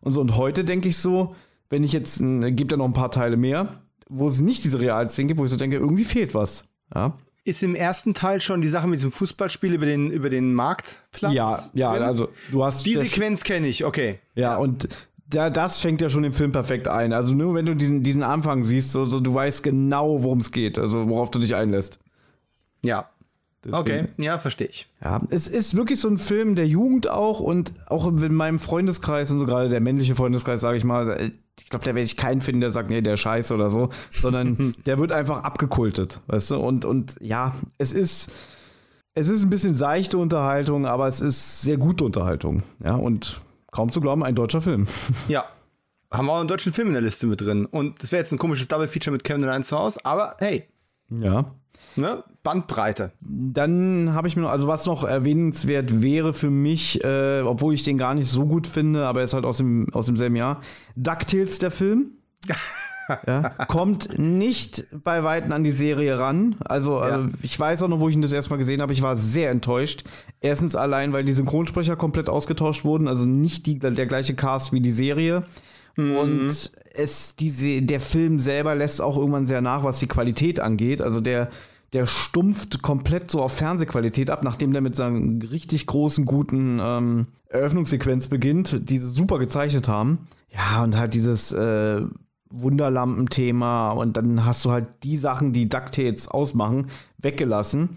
Und 0.00 0.12
so, 0.12 0.20
und 0.20 0.36
heute 0.36 0.64
denke 0.64 0.88
ich 0.88 0.96
so, 0.98 1.34
wenn 1.70 1.84
ich 1.84 1.92
jetzt, 1.92 2.20
ein- 2.20 2.56
gibt 2.56 2.72
ja 2.72 2.78
noch 2.78 2.86
ein 2.86 2.92
paar 2.92 3.10
Teile 3.10 3.36
mehr, 3.36 3.82
wo 4.08 4.28
es 4.28 4.40
nicht 4.40 4.64
diese 4.64 4.80
Realszenen 4.80 5.28
gibt, 5.28 5.38
wo 5.40 5.44
ich 5.44 5.50
so 5.50 5.56
denke, 5.56 5.76
irgendwie 5.76 6.04
fehlt 6.04 6.34
was. 6.34 6.66
Ja, 6.94 7.16
Ist 7.44 7.62
im 7.62 7.74
ersten 7.74 8.12
Teil 8.14 8.40
schon 8.40 8.60
die 8.60 8.68
Sache 8.68 8.86
mit 8.86 8.98
diesem 8.98 9.12
Fußballspiel 9.12 9.72
über 9.74 9.86
den, 9.86 10.10
über 10.10 10.28
den 10.28 10.52
Marktplatz? 10.54 11.32
ja, 11.32 11.58
ja 11.72 11.92
drin? 11.94 12.02
also 12.02 12.28
du 12.50 12.64
hast 12.64 12.84
Die 12.84 12.94
Sequenz 12.96 13.42
kenne 13.44 13.68
ich, 13.68 13.84
okay. 13.84 14.18
Ja, 14.34 14.56
und 14.56 14.88
da, 15.28 15.48
das 15.48 15.80
fängt 15.80 16.02
ja 16.02 16.10
schon 16.10 16.24
den 16.24 16.34
Film 16.34 16.52
perfekt 16.52 16.88
ein. 16.88 17.14
Also 17.14 17.34
nur 17.34 17.54
wenn 17.54 17.64
du 17.64 17.74
diesen, 17.74 18.02
diesen 18.02 18.22
Anfang 18.22 18.64
siehst, 18.64 18.90
so, 18.92 19.06
so 19.06 19.18
du 19.18 19.32
weißt 19.32 19.62
genau, 19.62 20.22
worum 20.22 20.38
es 20.40 20.50
geht, 20.52 20.78
also 20.78 21.08
worauf 21.08 21.30
du 21.30 21.38
dich 21.38 21.54
einlässt. 21.54 21.98
Ja. 22.84 23.08
Deswegen- 23.64 23.76
Okay, 23.80 24.04
ja, 24.18 24.38
verstehe 24.38 24.66
ich. 24.68 24.88
Ja, 25.02 25.20
es 25.30 25.46
ist 25.46 25.76
wirklich 25.76 26.00
so 26.00 26.08
ein 26.08 26.18
Film 26.18 26.54
der 26.56 26.66
Jugend 26.66 27.08
auch 27.08 27.38
und 27.40 27.72
auch 27.86 28.06
in 28.08 28.34
meinem 28.34 28.58
Freundeskreis 28.58 29.30
und 29.30 29.38
so 29.38 29.46
gerade 29.46 29.68
der 29.68 29.80
männliche 29.80 30.14
Freundeskreis, 30.14 30.60
sage 30.60 30.78
ich 30.78 30.84
mal, 30.84 31.10
äh, 31.10 31.30
ich 31.58 31.68
glaube, 31.68 31.84
da 31.84 31.90
werde 31.94 32.02
ich 32.02 32.16
keinen 32.16 32.40
finden, 32.40 32.60
der 32.62 32.72
sagt, 32.72 32.90
nee, 32.90 33.02
der 33.02 33.16
Scheiß 33.16 33.52
oder 33.52 33.70
so, 33.70 33.90
sondern 34.10 34.74
der 34.86 34.98
wird 34.98 35.12
einfach 35.12 35.44
abgekultet, 35.44 36.20
weißt 36.26 36.50
du? 36.52 36.56
Und, 36.56 36.84
und 36.84 37.16
ja, 37.20 37.54
es 37.78 37.92
ist, 37.92 38.32
es 39.14 39.28
ist 39.28 39.44
ein 39.44 39.50
bisschen 39.50 39.74
seichte 39.74 40.18
Unterhaltung, 40.18 40.86
aber 40.86 41.06
es 41.06 41.20
ist 41.20 41.62
sehr 41.62 41.76
gute 41.76 42.04
Unterhaltung. 42.04 42.62
Ja, 42.82 42.94
und 42.96 43.42
kaum 43.70 43.90
zu 43.92 44.00
glauben, 44.00 44.24
ein 44.24 44.34
deutscher 44.34 44.60
Film. 44.60 44.86
Ja. 45.28 45.44
Haben 46.10 46.26
wir 46.26 46.32
auch 46.34 46.40
einen 46.40 46.48
deutschen 46.48 46.72
Film 46.74 46.88
in 46.88 46.92
der 46.94 47.02
Liste 47.02 47.26
mit 47.26 47.40
drin. 47.40 47.64
Und 47.64 48.02
das 48.02 48.12
wäre 48.12 48.20
jetzt 48.22 48.32
ein 48.32 48.38
komisches 48.38 48.68
Double-Feature 48.68 49.12
mit 49.12 49.24
Kevin 49.24 49.44
allein 49.44 49.62
zu 49.62 49.78
Hause, 49.78 50.00
aber 50.04 50.36
hey, 50.40 50.64
Ja. 51.08 51.54
Ne? 51.96 52.24
Bandbreite. 52.42 53.12
Dann 53.20 54.14
habe 54.14 54.28
ich 54.28 54.36
mir 54.36 54.42
noch, 54.42 54.50
also 54.50 54.66
was 54.66 54.86
noch 54.86 55.04
erwähnenswert 55.04 56.02
wäre 56.02 56.34
für 56.34 56.50
mich, 56.50 57.02
äh, 57.04 57.42
obwohl 57.42 57.74
ich 57.74 57.82
den 57.82 57.98
gar 57.98 58.14
nicht 58.14 58.28
so 58.28 58.46
gut 58.46 58.66
finde, 58.66 59.06
aber 59.06 59.20
er 59.20 59.24
ist 59.24 59.34
halt 59.34 59.44
aus, 59.46 59.58
dem, 59.58 59.86
aus 59.92 60.06
demselben 60.06 60.36
Jahr, 60.36 60.60
DuckTales, 60.96 61.58
der 61.58 61.70
Film. 61.70 62.12
ja, 63.26 63.50
kommt 63.68 64.18
nicht 64.18 64.86
bei 65.04 65.22
Weitem 65.24 65.52
an 65.52 65.64
die 65.64 65.72
Serie 65.72 66.18
ran. 66.18 66.56
Also 66.64 67.00
Ja. 67.00 67.24
äh, 67.24 67.28
ich 67.42 67.58
weiß 67.58 67.82
auch 67.82 67.88
noch, 67.88 68.00
wo 68.00 68.08
ich 68.08 68.14
ihn 68.14 68.22
das 68.22 68.32
erstmal 68.32 68.58
gesehen 68.58 68.80
habe, 68.80 68.92
ich 68.92 69.02
war 69.02 69.16
sehr 69.16 69.50
enttäuscht. 69.50 70.04
Erstens 70.40 70.74
allein, 70.74 71.12
weil 71.12 71.24
die 71.24 71.32
Synchronsprecher 71.32 71.96
komplett 71.96 72.28
ausgetauscht 72.28 72.84
wurden, 72.84 73.08
also 73.08 73.28
nicht 73.28 73.66
die, 73.66 73.78
der 73.78 74.06
gleiche 74.06 74.34
Cast 74.34 74.72
wie 74.72 74.80
die 74.80 74.92
Serie. 74.92 75.44
Und 75.96 76.72
es, 76.94 77.36
diese, 77.36 77.82
der 77.82 78.00
Film 78.00 78.38
selber 78.38 78.74
lässt 78.74 79.00
auch 79.00 79.16
irgendwann 79.16 79.46
sehr 79.46 79.60
nach, 79.60 79.84
was 79.84 79.98
die 79.98 80.06
Qualität 80.06 80.60
angeht. 80.60 81.02
Also 81.02 81.20
der, 81.20 81.50
der 81.92 82.06
stumpft 82.06 82.82
komplett 82.82 83.30
so 83.30 83.42
auf 83.42 83.52
Fernsehqualität 83.52 84.30
ab, 84.30 84.42
nachdem 84.44 84.72
der 84.72 84.80
mit 84.80 84.96
seiner 84.96 85.50
richtig 85.50 85.86
großen, 85.86 86.24
guten 86.24 86.80
ähm, 86.82 87.26
Eröffnungssequenz 87.48 88.28
beginnt, 88.28 88.88
die 88.88 88.98
sie 88.98 89.10
super 89.10 89.38
gezeichnet 89.38 89.88
haben. 89.88 90.26
Ja, 90.50 90.82
und 90.82 90.96
halt 90.96 91.14
dieses 91.14 91.52
äh, 91.52 92.02
Wunderlampen-Thema 92.50 93.92
und 93.92 94.16
dann 94.16 94.44
hast 94.44 94.64
du 94.64 94.70
halt 94.70 94.86
die 95.02 95.16
Sachen, 95.16 95.52
die 95.52 95.68
DuckTales 95.68 96.28
ausmachen, 96.28 96.88
weggelassen. 97.18 97.90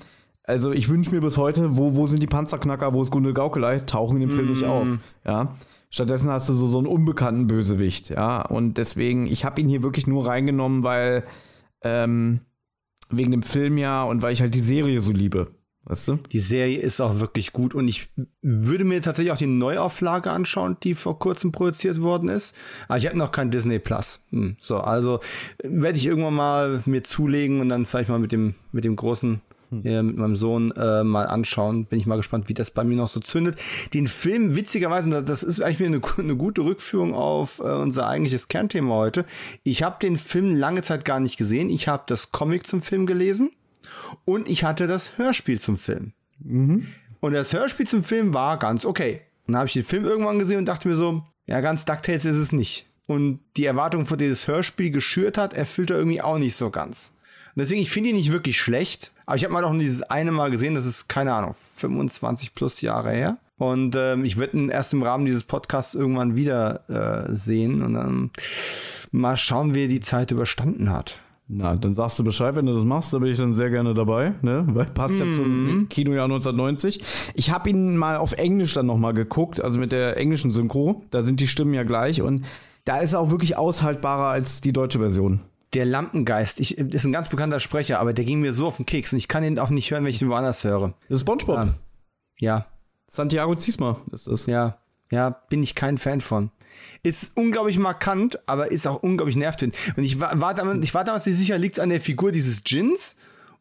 Also 0.43 0.71
ich 0.71 0.89
wünsche 0.89 1.12
mir 1.13 1.21
bis 1.21 1.38
heute, 1.38 1.75
wo, 1.75 1.95
wo 1.95 2.05
sind 2.08 2.21
die 2.21 2.27
Panzerknacker, 2.27 2.93
wo 2.93 3.01
ist 3.01 3.12
Gundel 3.12 3.34
Gaukelei, 3.34 3.79
tauchen 3.79 4.21
in 4.21 4.29
dem 4.29 4.36
Film 4.36 4.49
nicht 4.49 4.63
auf. 4.63 4.88
Ja. 5.25 5.53
Stattdessen 5.95 6.29
hast 6.29 6.49
du 6.49 6.53
so, 6.53 6.67
so 6.67 6.77
einen 6.77 6.88
unbekannten 6.88 7.47
Bösewicht, 7.47 8.10
ja. 8.10 8.41
Und 8.41 8.77
deswegen, 8.77 9.27
ich 9.27 9.45
habe 9.45 9.62
ihn 9.62 9.69
hier 9.69 9.81
wirklich 9.81 10.08
nur 10.08 10.27
reingenommen, 10.27 10.84
weil 10.84 11.23
ähm, 11.84 12.41
wegen 13.10 13.31
dem 13.31 13.43
Film 13.43 13.77
ja 13.77 14.03
und 14.03 14.21
weil 14.21 14.34
ich 14.34 14.41
halt 14.41 14.55
die 14.55 14.60
Serie 14.60 14.99
so 14.99 15.13
liebe. 15.13 15.55
Weißt 15.86 16.10
du? 16.10 16.15
Die 16.34 16.39
Serie 16.39 16.79
ist 16.79 16.99
auch 16.99 17.21
wirklich 17.21 17.53
gut 17.53 17.73
und 17.73 17.88
ich 17.88 18.10
würde 18.41 18.84
mir 18.84 19.01
tatsächlich 19.01 19.31
auch 19.31 19.38
die 19.38 19.47
Neuauflage 19.47 20.31
anschauen, 20.31 20.75
die 20.84 20.95
vor 20.95 21.17
kurzem 21.17 21.53
produziert 21.53 22.01
worden 22.01 22.27
ist. 22.27 22.58
Aber 22.89 22.97
ich 22.97 23.08
habe 23.08 23.17
noch 23.17 23.31
kein 23.31 23.49
Disney 23.49 23.79
Plus. 23.79 24.25
Hm, 24.31 24.58
so, 24.60 24.79
also 24.79 25.21
werde 25.63 25.97
ich 25.97 26.08
irgendwann 26.08 26.34
mal 26.34 26.84
mir 26.86 27.05
zulegen 27.05 27.62
und 27.62 27.69
dann 27.69 27.86
vielleicht 27.86 28.10
mal 28.10 28.19
mit 28.19 28.34
dem, 28.34 28.55
mit 28.73 28.84
dem 28.84 28.97
großen, 28.97 29.39
äh, 29.71 30.01
mit 30.01 30.17
meinem 30.17 30.36
Sohn 30.36 30.71
äh, 30.71 31.04
mal 31.04 31.28
anschauen. 31.28 31.86
Bin 31.86 31.99
ich 31.99 32.06
mal 32.06 32.17
gespannt, 32.17 32.49
wie 32.49 32.54
das 32.54 32.71
bei 32.71 32.84
mir 32.84 32.95
noch 32.95 33.08
so 33.08 33.19
zündet. 33.19 33.58
Den 33.93 34.08
Film, 34.08 34.56
witzigerweise, 34.56 35.23
das 35.23 35.43
ist 35.43 35.62
eigentlich 35.62 35.80
wieder 35.80 35.88
eine, 35.89 36.01
eine 36.17 36.36
gute 36.36 36.62
Rückführung 36.62 37.13
auf 37.13 37.60
äh, 37.60 37.63
unser 37.63 38.08
eigentliches 38.08 38.47
Kernthema 38.47 38.95
heute. 38.95 39.25
Ich 39.63 39.84
habe 39.84 39.97
den 40.01 40.17
Film 40.17 40.56
lange 40.56 40.82
Zeit 40.82 41.06
gar 41.06 41.19
nicht 41.19 41.38
gesehen. 41.38 41.69
Ich 41.69 41.88
habe 41.88 42.04
das 42.08 42.32
Comic 42.32 42.67
zum 42.67 42.82
Film 42.82 43.06
gelesen. 43.06 43.51
Und 44.23 44.49
ich 44.49 44.63
hatte 44.63 44.88
das 44.88 45.17
Hörspiel 45.17 45.60
zum 45.60 45.78
Film. 45.78 46.13
Und 47.19 47.34
das 47.34 47.54
Hörspiel 47.54 47.88
zum 47.88 48.04
Film 48.04 48.34
war 48.34 48.58
ganz 48.58 48.86
okay. 48.86 49.21
Und 49.47 49.54
dann 49.54 49.60
habe 49.60 49.67
ich 49.67 49.73
den 49.73 49.84
Film 49.84 50.06
irgendwann 50.06 50.39
gesehen 50.39 50.60
und 50.60 50.65
dachte 50.65 50.88
mir 50.88 50.95
so, 50.95 51.23
ja, 51.47 51.62
ganz 51.62 51.86
DuckTales 51.86 52.25
ist 52.25 52.38
es 52.38 52.51
nicht. 52.51 52.88
Und 53.08 53.39
die 53.58 53.65
Erwartung, 53.65 54.06
von 54.06 54.17
der 54.17 54.30
das 54.30 54.47
Hörspiel 54.47 54.89
geschürt 54.89 55.38
hat, 55.38 55.54
erfüllt 55.54 55.91
er 55.91 55.97
irgendwie 55.97 56.21
auch 56.21 56.39
nicht 56.39 56.56
so 56.56 56.71
ganz. 56.71 57.13
Und 57.56 57.62
deswegen, 57.62 57.82
ich 57.82 57.89
finde 57.89 58.10
ihn 58.10 58.18
nicht 58.18 58.32
wirklich 58.34 58.60
schlecht. 58.60 59.12
Aber 59.26 59.38
ich 59.38 59.44
habe 59.44 59.54
mal 59.54 59.62
noch 59.62 59.74
dieses 59.78 60.04
eine 60.04 60.32
Mal 60.32 60.52
gesehen, 60.52 60.76
das 60.76 60.86
ist, 60.86 61.08
keine 61.08 61.34
Ahnung, 61.34 61.56
25 61.76 62.54
plus 62.54 62.82
Jahre 62.82 63.12
her. 63.12 63.38
Und 63.58 63.96
ähm, 63.96 64.26
ich 64.26 64.38
werde 64.38 64.58
ihn 64.58 64.70
erst 64.70 64.94
im 64.94 65.04
Rahmen 65.04 65.26
dieses 65.26 65.46
Podcasts 65.46 65.96
irgendwann 65.96 66.36
wieder 66.36 66.89
äh, 66.89 67.32
sehen 67.34 67.82
und 67.82 67.94
dann 67.94 68.32
mal 69.12 69.38
schauen, 69.38 69.74
wie 69.74 69.84
er 69.84 69.88
die 69.88 70.02
Zeit 70.02 70.32
überstanden 70.32 70.91
hat. 70.91 71.22
Na, 71.48 71.76
dann 71.76 71.94
sagst 71.94 72.18
du 72.18 72.24
Bescheid, 72.24 72.56
wenn 72.56 72.65
du 72.65 72.74
das 72.74 72.84
machst, 72.84 73.13
da 73.13 73.20
bin 73.20 73.32
ich 73.32 73.38
dann 73.38 73.54
sehr 73.54 73.70
gerne 73.70 73.94
dabei, 73.94 74.34
ne? 74.41 74.65
Weil 74.68 74.86
passt 74.86 75.20
ja 75.20 75.32
zum 75.32 75.88
Kinojahr 75.89 76.26
1990. 76.26 77.04
Ich 77.36 77.52
habe 77.52 77.70
ihn 77.70 77.98
mal 77.98 78.18
auf 78.18 78.34
Englisch 78.34 78.74
dann 78.74 78.88
nochmal 78.88 79.13
geguckt, 79.13 79.62
also 79.62 79.80
mit 79.80 79.91
der 79.91 80.18
englischen 80.18 80.50
Synchro. 80.50 81.04
Da 81.12 81.22
sind 81.22 81.39
die 81.39 81.48
Stimmen 81.48 81.76
ja 81.76 81.84
gleich 81.84 82.22
und 82.22 82.46
da 82.84 82.98
ist 82.98 83.13
er 83.13 83.20
auch 83.20 83.30
wirklich 83.30 83.58
aushaltbarer 83.58 84.28
als 84.28 84.62
die 84.62 84.74
deutsche 84.74 85.00
Version. 85.00 85.41
Der 85.76 85.86
Lampengeist, 85.86 86.60
ich, 86.60 86.78
ist 86.78 87.04
ein 87.04 87.12
ganz 87.12 87.30
bekannter 87.30 87.60
Sprecher, 87.60 88.00
aber 88.00 88.14
der 88.14 88.26
ging 88.26 88.40
mir 88.40 88.54
so 88.54 88.68
auf 88.68 88.78
den 88.78 88.86
Keks 88.86 89.14
und 89.14 89.20
ich 89.20 89.28
kann 89.28 89.44
ihn 89.44 89.60
auch 89.60 89.70
nicht 89.70 89.92
hören, 89.92 90.04
wenn 90.04 90.10
ich 90.10 90.22
ihn 90.22 90.30
woanders 90.30 90.64
höre. 90.64 90.94
Das 91.10 91.18
ist 91.18 91.22
SpongeBob. 91.22 91.58
Ja. 91.58 91.76
Ja, 92.38 92.66
Santiago 93.08 93.56
Ziesma 93.56 94.02
ist 94.12 94.28
das. 94.28 94.46
ja, 94.46 94.78
ja, 95.12 95.30
bin 95.30 95.64
ich 95.64 95.76
kein 95.76 95.98
Fan 95.98 96.22
von. 96.22 96.52
Ist 97.04 97.32
unglaublich 97.36 97.78
markant, 97.78 98.40
aber 98.48 98.72
ist 98.72 98.88
auch 98.88 99.02
unglaublich 99.02 99.38
nervtötend. 99.38 99.76
Und 99.96 100.04
ich 100.04 100.20
war, 100.20 100.40
war, 100.42 100.54
damals, 100.54 100.84
ich 100.84 100.94
war 100.94 101.04
damals 101.04 101.26
nicht 101.26 101.38
sicher, 101.38 101.58
liegt 101.58 101.78
es 101.78 101.80
an 101.80 101.90
der 101.90 102.02
Figur 102.02 102.32
dieses 102.32 102.64
Djinns 102.64 103.16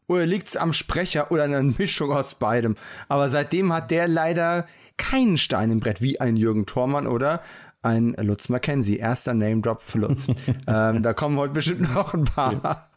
oder 0.07 0.25
liegt 0.25 0.47
es 0.49 0.57
am 0.57 0.73
Sprecher 0.73 1.31
oder 1.31 1.43
an 1.43 1.53
einer 1.53 1.73
Mischung 1.77 2.11
aus 2.11 2.35
beidem. 2.35 2.75
Aber 3.07 3.29
seitdem 3.29 3.71
hat 3.71 3.91
der 3.91 4.07
leider 4.07 4.67
keinen 4.97 5.37
Stein 5.37 5.71
im 5.71 5.79
Brett, 5.79 6.01
wie 6.01 6.19
ein 6.19 6.37
Jürgen 6.37 6.65
Thormann 6.65 7.07
oder 7.07 7.41
ein 7.85 8.15
Lutz 8.19 8.49
Mackenzie. 8.49 8.97
Erster 8.97 9.33
Name-Drop 9.33 9.79
für 9.79 9.99
Lutz. 9.99 10.27
ähm, 10.67 11.01
da 11.03 11.13
kommen 11.13 11.37
heute 11.37 11.53
bestimmt 11.53 11.93
noch 11.93 12.13
ein 12.13 12.25
paar. 12.25 12.89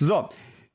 So, 0.00 0.28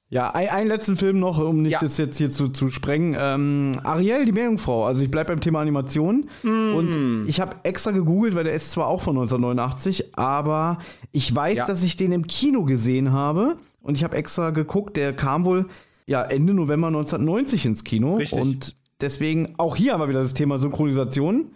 Ja, 0.09 0.29
ein, 0.31 0.47
einen 0.49 0.67
letzten 0.69 0.95
Film 0.95 1.19
noch, 1.19 1.37
um 1.37 1.61
nicht 1.63 1.73
Ja. 1.73 1.79
das 1.81 1.97
jetzt 1.97 2.17
hier 2.17 2.29
zu, 2.31 2.47
zu 2.47 2.71
sprengen. 2.71 3.15
Ähm, 3.19 3.73
Ariel, 3.83 4.23
die 4.25 4.31
Meerjungfrau. 4.31 4.85
Also 4.85 5.03
ich 5.03 5.11
bleibe 5.11 5.33
beim 5.33 5.41
Thema 5.41 5.59
Animation. 5.61 6.29
Und 6.43 7.25
ich 7.27 7.41
habe 7.41 7.57
extra 7.63 7.91
gegoogelt, 7.91 8.33
weil 8.35 8.45
der 8.45 8.53
ist 8.53 8.71
zwar 8.71 8.87
auch 8.87 9.01
von 9.01 9.17
1989, 9.17 10.17
aber 10.17 10.79
ich 11.11 11.33
weiß, 11.35 11.57
Ja. 11.57 11.65
dass 11.67 11.83
ich 11.83 11.97
den 11.97 12.13
im 12.13 12.25
Kino 12.25 12.63
gesehen 12.63 13.11
habe. 13.11 13.57
Und 13.81 13.97
ich 13.97 14.03
habe 14.03 14.15
extra 14.15 14.51
geguckt, 14.51 14.95
der 14.97 15.13
kam 15.13 15.43
wohl 15.45 15.65
ja, 16.05 16.21
Ende 16.23 16.53
November 16.53 16.87
1990 16.87 17.65
ins 17.65 17.83
Kino. 17.83 18.15
Richtig. 18.15 18.39
Und 18.39 18.75
deswegen, 19.01 19.55
auch 19.57 19.75
hier 19.75 19.91
haben 19.93 19.99
wir 20.01 20.07
wieder 20.07 20.21
das 20.21 20.33
Thema 20.33 20.57
Synchronisation. 20.57 21.51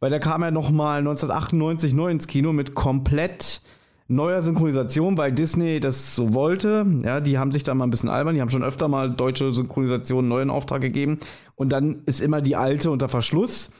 Weil 0.00 0.10
der 0.10 0.20
kam 0.20 0.42
ja 0.42 0.50
noch 0.50 0.70
mal 0.70 0.98
1998 0.98 1.94
neu 1.94 2.10
ins 2.10 2.26
Kino 2.26 2.52
mit 2.52 2.74
komplett 2.74 3.62
neuer 4.08 4.40
Synchronisation, 4.40 5.18
weil 5.18 5.32
Disney 5.32 5.80
das 5.80 6.14
so 6.14 6.32
wollte. 6.32 6.86
Ja, 7.02 7.20
die 7.20 7.38
haben 7.38 7.50
sich 7.50 7.64
da 7.64 7.74
mal 7.74 7.84
ein 7.84 7.90
bisschen 7.90 8.08
albern. 8.08 8.34
Die 8.34 8.40
haben 8.40 8.50
schon 8.50 8.62
öfter 8.62 8.88
mal 8.88 9.10
deutsche 9.10 9.52
Synchronisationen 9.52 10.28
neu 10.28 10.42
in 10.42 10.50
Auftrag 10.50 10.80
gegeben. 10.80 11.18
Und 11.54 11.70
dann 11.70 12.02
ist 12.06 12.20
immer 12.20 12.40
die 12.40 12.54
alte 12.56 12.90
unter 12.90 13.08
Verschluss. 13.08 13.70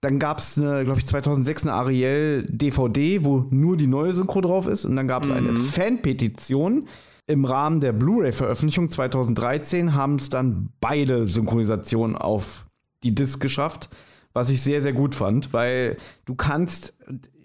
Dann 0.00 0.18
gab 0.18 0.38
es, 0.38 0.54
glaube 0.54 0.96
ich, 0.98 1.06
2006 1.06 1.66
eine 1.66 1.74
Ariel 1.74 2.46
DVD, 2.48 3.24
wo 3.24 3.46
nur 3.50 3.76
die 3.76 3.86
neue 3.86 4.14
Synchro 4.14 4.40
drauf 4.40 4.66
ist. 4.66 4.84
Und 4.84 4.96
dann 4.96 5.08
gab 5.08 5.24
es 5.24 5.30
eine 5.30 5.54
Fanpetition, 5.54 6.86
Im 7.26 7.46
Rahmen 7.46 7.80
der 7.80 7.94
Blu-ray-Veröffentlichung 7.94 8.90
2013 8.90 9.94
haben 9.94 10.16
es 10.16 10.28
dann 10.28 10.68
beide 10.80 11.26
Synchronisationen 11.26 12.16
auf 12.16 12.66
die 13.02 13.14
Disc 13.14 13.40
geschafft, 13.40 13.88
was 14.34 14.50
ich 14.50 14.60
sehr, 14.60 14.82
sehr 14.82 14.92
gut 14.92 15.14
fand, 15.14 15.52
weil 15.54 15.96
du 16.26 16.34
kannst 16.34 16.94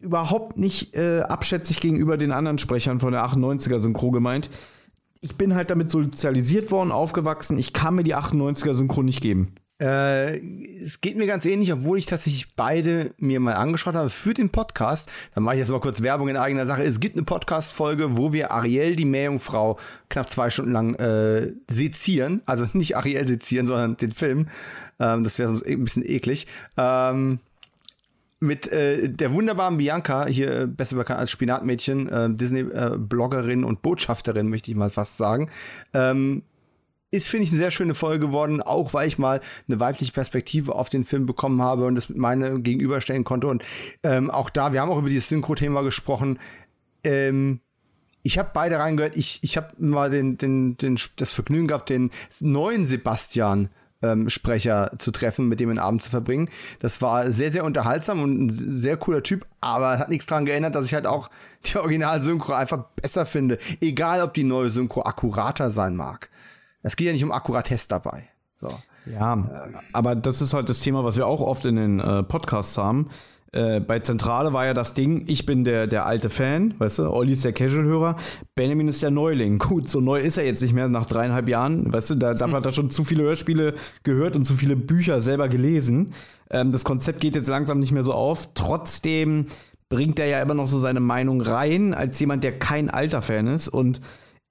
überhaupt 0.01 0.57
nicht 0.57 0.95
äh, 0.95 1.21
abschätzig 1.21 1.79
gegenüber 1.79 2.17
den 2.17 2.31
anderen 2.31 2.57
Sprechern 2.57 2.99
von 2.99 3.11
der 3.11 3.25
98er 3.25 3.79
Synchro 3.79 4.11
gemeint. 4.11 4.49
Ich 5.21 5.35
bin 5.35 5.55
halt 5.55 5.69
damit 5.69 5.91
sozialisiert 5.91 6.71
worden, 6.71 6.91
aufgewachsen. 6.91 7.57
Ich 7.57 7.73
kann 7.73 7.95
mir 7.95 8.03
die 8.03 8.15
98er 8.15 8.73
Synchro 8.73 9.03
nicht 9.03 9.21
geben. 9.21 9.55
Äh, 9.79 10.39
es 10.83 10.99
geht 11.01 11.17
mir 11.17 11.27
ganz 11.27 11.45
ähnlich, 11.45 11.71
obwohl 11.71 11.97
ich 11.97 12.05
tatsächlich 12.05 12.53
beide 12.55 13.13
mir 13.17 13.39
mal 13.39 13.53
angeschaut 13.53 13.95
habe 13.95 14.09
für 14.09 14.33
den 14.33 14.49
Podcast. 14.49 15.09
Dann 15.33 15.43
mache 15.43 15.55
ich 15.55 15.59
jetzt 15.59 15.69
mal 15.69 15.79
kurz 15.79 16.01
Werbung 16.01 16.27
in 16.27 16.37
eigener 16.37 16.65
Sache. 16.65 16.83
Es 16.83 16.99
gibt 16.99 17.15
eine 17.15 17.23
Podcast-Folge, 17.23 18.17
wo 18.17 18.33
wir 18.33 18.51
Ariel, 18.51 18.95
die 18.95 19.05
Meerjungfrau, 19.05 19.79
knapp 20.09 20.29
zwei 20.29 20.49
Stunden 20.49 20.71
lang 20.71 20.95
äh, 20.95 21.53
sezieren. 21.69 22.41
Also 22.45 22.67
nicht 22.73 22.97
Ariel 22.97 23.27
sezieren, 23.27 23.67
sondern 23.67 23.95
den 23.95 24.11
Film. 24.11 24.49
Ähm, 24.99 25.23
das 25.23 25.39
wäre 25.39 25.49
sonst 25.49 25.65
ein 25.65 25.83
bisschen 25.83 26.03
eklig. 26.05 26.47
Ähm, 26.77 27.39
mit 28.41 28.71
äh, 28.71 29.09
der 29.09 29.33
wunderbaren 29.33 29.77
Bianca, 29.77 30.25
hier 30.25 30.61
äh, 30.61 30.67
besser 30.67 30.95
bekannt 30.95 31.19
als 31.19 31.31
Spinatmädchen, 31.31 32.07
äh, 32.07 32.29
Disney-Bloggerin 32.29 33.63
und 33.63 33.81
Botschafterin, 33.81 34.49
möchte 34.49 34.71
ich 34.71 34.77
mal 34.77 34.89
fast 34.89 35.17
sagen. 35.17 35.49
Ähm, 35.93 36.43
ist, 37.11 37.27
finde 37.27 37.45
ich, 37.45 37.51
eine 37.51 37.57
sehr 37.57 37.71
schöne 37.71 37.95
Folge 37.95 38.27
geworden, 38.27 38.61
auch 38.61 38.93
weil 38.93 39.07
ich 39.07 39.17
mal 39.17 39.41
eine 39.67 39.79
weibliche 39.79 40.11
Perspektive 40.11 40.75
auf 40.75 40.89
den 40.89 41.03
Film 41.03 41.25
bekommen 41.25 41.61
habe 41.61 41.85
und 41.85 41.95
das 41.95 42.09
mit 42.09 42.17
meine 42.17 42.59
gegenüberstellen 42.61 43.23
konnte. 43.23 43.47
Und 43.47 43.63
ähm, 44.03 44.29
auch 44.29 44.49
da, 44.49 44.73
wir 44.73 44.81
haben 44.81 44.91
auch 44.91 44.99
über 44.99 45.09
dieses 45.09 45.29
Synchro-Thema 45.29 45.81
gesprochen. 45.81 46.39
Ähm, 47.03 47.61
ich 48.21 48.37
habe 48.37 48.51
beide 48.53 48.77
reingehört. 48.77 49.15
Ich, 49.15 49.39
ich 49.41 49.57
habe 49.57 49.69
mal 49.77 50.09
den, 50.09 50.37
den, 50.37 50.77
den, 50.77 50.99
das 51.15 51.31
Vergnügen 51.31 51.67
gehabt, 51.67 51.89
den 51.89 52.11
neuen 52.41 52.85
Sebastian 52.85 53.69
ähm, 54.01 54.29
Sprecher 54.29 54.91
zu 54.97 55.11
treffen, 55.11 55.47
mit 55.47 55.59
dem 55.59 55.69
einen 55.69 55.79
Abend 55.79 56.03
zu 56.03 56.09
verbringen. 56.09 56.49
Das 56.79 57.01
war 57.01 57.31
sehr, 57.31 57.51
sehr 57.51 57.63
unterhaltsam 57.63 58.21
und 58.21 58.45
ein 58.45 58.49
sehr 58.51 58.97
cooler 58.97 59.23
Typ, 59.23 59.45
aber 59.61 59.99
hat 59.99 60.09
nichts 60.09 60.25
daran 60.25 60.45
geändert, 60.45 60.75
dass 60.75 60.85
ich 60.85 60.93
halt 60.93 61.07
auch 61.07 61.29
die 61.65 61.77
Original-Synchro 61.77 62.53
einfach 62.53 62.85
besser 62.95 63.25
finde. 63.25 63.57
Egal, 63.81 64.21
ob 64.21 64.33
die 64.33 64.43
neue 64.43 64.69
Synchro 64.69 65.01
akkurater 65.01 65.69
sein 65.69 65.95
mag. 65.95 66.29
Es 66.81 66.95
geht 66.95 67.07
ja 67.07 67.13
nicht 67.13 67.23
um 67.23 67.31
Akkuratesse 67.31 67.87
dabei. 67.87 68.29
So. 68.61 68.73
Ja, 69.05 69.81
aber 69.93 70.15
das 70.15 70.41
ist 70.41 70.53
halt 70.53 70.69
das 70.69 70.81
Thema, 70.81 71.03
was 71.03 71.17
wir 71.17 71.25
auch 71.25 71.41
oft 71.41 71.65
in 71.65 71.75
den 71.75 71.99
äh, 71.99 72.23
Podcasts 72.23 72.77
haben. 72.77 73.09
Äh, 73.51 73.79
bei 73.79 73.99
Zentrale 73.99 74.53
war 74.53 74.65
ja 74.65 74.75
das 74.75 74.93
Ding, 74.93 75.23
ich 75.27 75.45
bin 75.45 75.63
der, 75.63 75.87
der 75.87 76.05
alte 76.05 76.29
Fan, 76.29 76.75
weißt 76.77 76.99
du, 76.99 77.11
Olli 77.11 77.33
ist 77.33 77.45
der 77.45 77.53
Casual-Hörer, 77.53 78.15
Benjamin 78.53 78.87
ist 78.87 79.01
der 79.01 79.09
Neuling. 79.09 79.57
Gut, 79.59 79.89
so 79.89 80.01
neu 80.01 80.19
ist 80.19 80.37
er 80.37 80.45
jetzt 80.45 80.61
nicht 80.61 80.73
mehr 80.73 80.87
nach 80.87 81.07
dreieinhalb 81.07 81.49
Jahren, 81.49 81.91
weißt 81.91 82.11
du, 82.11 82.15
da, 82.15 82.33
dafür 82.35 82.57
hat 82.57 82.67
er 82.67 82.73
schon 82.73 82.91
zu 82.91 83.03
viele 83.03 83.23
Hörspiele 83.23 83.73
gehört 84.03 84.35
und 84.35 84.45
zu 84.45 84.53
viele 84.53 84.75
Bücher 84.75 85.19
selber 85.21 85.49
gelesen. 85.49 86.13
Ähm, 86.51 86.71
das 86.71 86.83
Konzept 86.83 87.21
geht 87.21 87.35
jetzt 87.35 87.49
langsam 87.49 87.79
nicht 87.79 87.91
mehr 87.91 88.03
so 88.03 88.13
auf. 88.13 88.49
Trotzdem 88.53 89.45
bringt 89.89 90.19
er 90.19 90.27
ja 90.27 90.41
immer 90.41 90.53
noch 90.53 90.67
so 90.67 90.77
seine 90.77 90.99
Meinung 90.99 91.41
rein, 91.41 91.95
als 91.95 92.19
jemand, 92.19 92.43
der 92.43 92.59
kein 92.59 92.91
alter 92.91 93.23
Fan 93.23 93.47
ist 93.47 93.67
und 93.67 93.99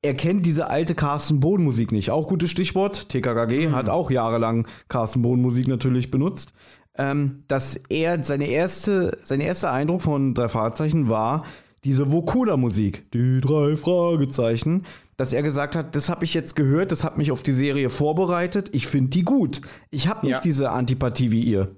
er 0.02 0.14
kennt 0.14 0.46
diese 0.46 0.70
alte 0.70 0.94
Carsten 0.94 1.40
Bohn 1.40 1.62
Musik 1.62 1.92
nicht. 1.92 2.10
Auch 2.10 2.28
gutes 2.28 2.50
Stichwort. 2.50 3.08
TKKG 3.08 3.68
mhm. 3.68 3.74
hat 3.74 3.88
auch 3.88 4.10
jahrelang 4.10 4.66
Carsten 4.88 5.22
Bohn 5.22 5.40
Musik 5.40 5.66
natürlich 5.66 6.10
benutzt. 6.10 6.52
Ähm, 6.96 7.44
dass 7.48 7.76
er 7.88 8.22
seine 8.22 8.48
erste, 8.48 9.18
sein 9.22 9.40
erster 9.40 9.72
Eindruck 9.72 10.02
von 10.02 10.34
drei 10.34 10.48
Fragezeichen 10.48 11.08
war 11.08 11.44
diese 11.84 12.10
Vokuda 12.10 12.56
Musik. 12.56 13.10
Die 13.12 13.40
drei 13.40 13.76
Fragezeichen. 13.76 14.84
Dass 15.16 15.32
er 15.32 15.42
gesagt 15.42 15.74
hat, 15.74 15.96
das 15.96 16.08
habe 16.08 16.24
ich 16.24 16.32
jetzt 16.32 16.54
gehört, 16.54 16.92
das 16.92 17.02
hat 17.02 17.18
mich 17.18 17.32
auf 17.32 17.42
die 17.42 17.52
Serie 17.52 17.90
vorbereitet. 17.90 18.70
Ich 18.72 18.86
finde 18.86 19.10
die 19.10 19.24
gut. 19.24 19.60
Ich 19.90 20.06
habe 20.06 20.26
nicht 20.26 20.36
ja. 20.36 20.40
diese 20.40 20.70
Antipathie 20.70 21.32
wie 21.32 21.42
ihr. 21.42 21.74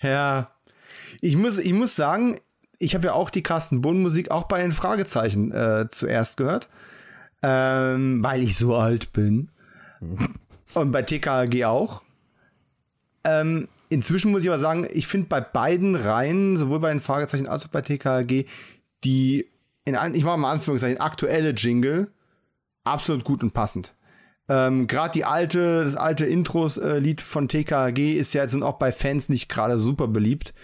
Ja. 0.00 0.52
Ich 1.20 1.36
muss, 1.36 1.58
ich 1.58 1.74
muss 1.74 1.96
sagen, 1.96 2.36
ich 2.78 2.94
habe 2.94 3.06
ja 3.06 3.12
auch 3.12 3.28
die 3.28 3.42
Carsten 3.42 3.82
Bohn 3.82 4.00
Musik 4.00 4.30
auch 4.30 4.44
bei 4.44 4.62
den 4.62 4.72
Fragezeichen 4.72 5.52
äh, 5.52 5.86
zuerst 5.90 6.38
gehört 6.38 6.68
ähm, 7.42 8.22
weil 8.22 8.42
ich 8.42 8.56
so 8.56 8.76
alt 8.76 9.12
bin. 9.12 9.50
Und 10.74 10.92
bei 10.92 11.02
TKG 11.02 11.64
auch. 11.64 12.02
Ähm, 13.24 13.68
inzwischen 13.88 14.30
muss 14.30 14.42
ich 14.42 14.48
aber 14.48 14.58
sagen, 14.58 14.86
ich 14.92 15.06
finde 15.06 15.28
bei 15.28 15.40
beiden 15.40 15.94
Reihen, 15.94 16.56
sowohl 16.56 16.80
bei 16.80 16.90
den 16.90 17.00
Fragezeichen 17.00 17.46
als 17.46 17.64
auch 17.64 17.70
bei 17.70 17.82
TKG, 17.82 18.46
die, 19.04 19.46
in, 19.84 19.96
ich 20.14 20.24
mache 20.24 20.38
mal 20.38 20.52
Anführungszeichen, 20.52 21.00
aktuelle 21.00 21.50
Jingle 21.50 22.10
absolut 22.84 23.24
gut 23.24 23.42
und 23.42 23.52
passend. 23.52 23.94
Ähm, 24.48 24.86
gerade 24.86 25.26
alte, 25.26 25.84
das 25.84 25.96
alte 25.96 26.24
Intros-Lied 26.24 27.20
äh, 27.20 27.24
von 27.24 27.48
TKG 27.48 28.12
ist 28.12 28.32
ja 28.32 28.42
jetzt 28.42 28.54
auch 28.62 28.78
bei 28.78 28.92
Fans 28.92 29.28
nicht 29.28 29.48
gerade 29.48 29.78
super 29.78 30.06
beliebt. 30.06 30.54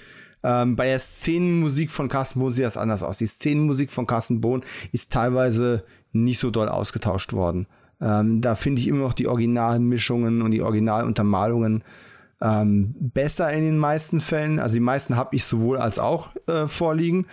Ähm, 0.44 0.76
bei 0.76 0.86
der 0.86 0.98
Szenenmusik 0.98 1.90
von 1.90 2.08
Carsten 2.08 2.40
Bohn 2.40 2.52
sieht 2.52 2.64
das 2.64 2.76
anders 2.76 3.02
aus. 3.02 3.18
Die 3.18 3.26
Szenenmusik 3.26 3.90
von 3.90 4.06
Carsten 4.06 4.40
Bohn 4.40 4.62
ist 4.92 5.12
teilweise 5.12 5.84
nicht 6.12 6.38
so 6.38 6.50
doll 6.50 6.68
ausgetauscht 6.68 7.32
worden. 7.32 7.66
Ähm, 8.00 8.40
da 8.40 8.54
finde 8.54 8.80
ich 8.80 8.88
immer 8.88 8.98
noch 8.98 9.12
die 9.12 9.28
Originalmischungen 9.28 10.42
und 10.42 10.50
die 10.50 10.62
Originaluntermalungen 10.62 11.84
ähm, 12.40 12.94
besser 12.98 13.52
in 13.52 13.64
den 13.64 13.78
meisten 13.78 14.20
Fällen. 14.20 14.58
Also 14.58 14.74
die 14.74 14.80
meisten 14.80 15.16
habe 15.16 15.34
ich 15.36 15.44
sowohl 15.44 15.78
als 15.78 15.98
auch 15.98 16.30
äh, 16.48 16.66
vorliegen. 16.66 17.26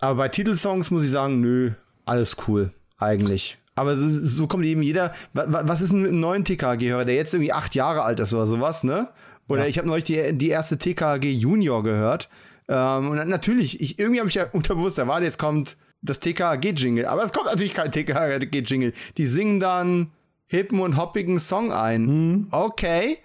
Aber 0.00 0.16
bei 0.16 0.28
Titelsongs 0.28 0.90
muss 0.90 1.04
ich 1.04 1.10
sagen, 1.10 1.40
nö, 1.40 1.72
alles 2.04 2.36
cool, 2.48 2.72
eigentlich. 2.98 3.58
Aber 3.76 3.96
so, 3.96 4.24
so 4.24 4.46
kommt 4.48 4.64
eben 4.64 4.82
jeder. 4.82 5.14
Was 5.32 5.80
ist 5.80 5.92
ein 5.92 6.20
neuen 6.20 6.44
TKG-Hörer, 6.44 7.04
der 7.04 7.14
jetzt 7.14 7.32
irgendwie 7.32 7.52
acht 7.52 7.74
Jahre 7.74 8.02
alt 8.02 8.20
ist 8.20 8.34
oder 8.34 8.46
sowas, 8.46 8.84
ne? 8.84 9.08
Oder 9.48 9.62
ja. 9.62 9.68
ich 9.68 9.78
habe 9.78 9.88
neulich 9.88 10.04
die, 10.04 10.32
die 10.36 10.48
erste 10.48 10.78
TKG 10.78 11.32
Junior 11.32 11.82
gehört. 11.82 12.28
Ähm, 12.68 13.10
und 13.10 13.28
natürlich, 13.28 13.80
ich, 13.80 13.98
irgendwie 13.98 14.20
habe 14.20 14.28
ich 14.28 14.34
ja 14.34 14.46
unterbewusst 14.52 14.98
erwartet, 14.98 15.24
jetzt 15.24 15.38
kommt 15.38 15.76
das 16.02 16.20
TKG-Jingle. 16.20 17.06
Aber 17.06 17.22
es 17.22 17.32
kommt 17.32 17.46
natürlich 17.46 17.74
kein 17.74 17.90
TKG-Jingle. 17.90 18.92
Die 19.16 19.26
singen 19.26 19.60
dann 19.60 20.10
hippen 20.46 20.80
und 20.80 20.96
hoppigen 20.96 21.38
Song 21.38 21.72
ein. 21.72 22.06
Mhm. 22.06 22.46
Okay. 22.50 23.18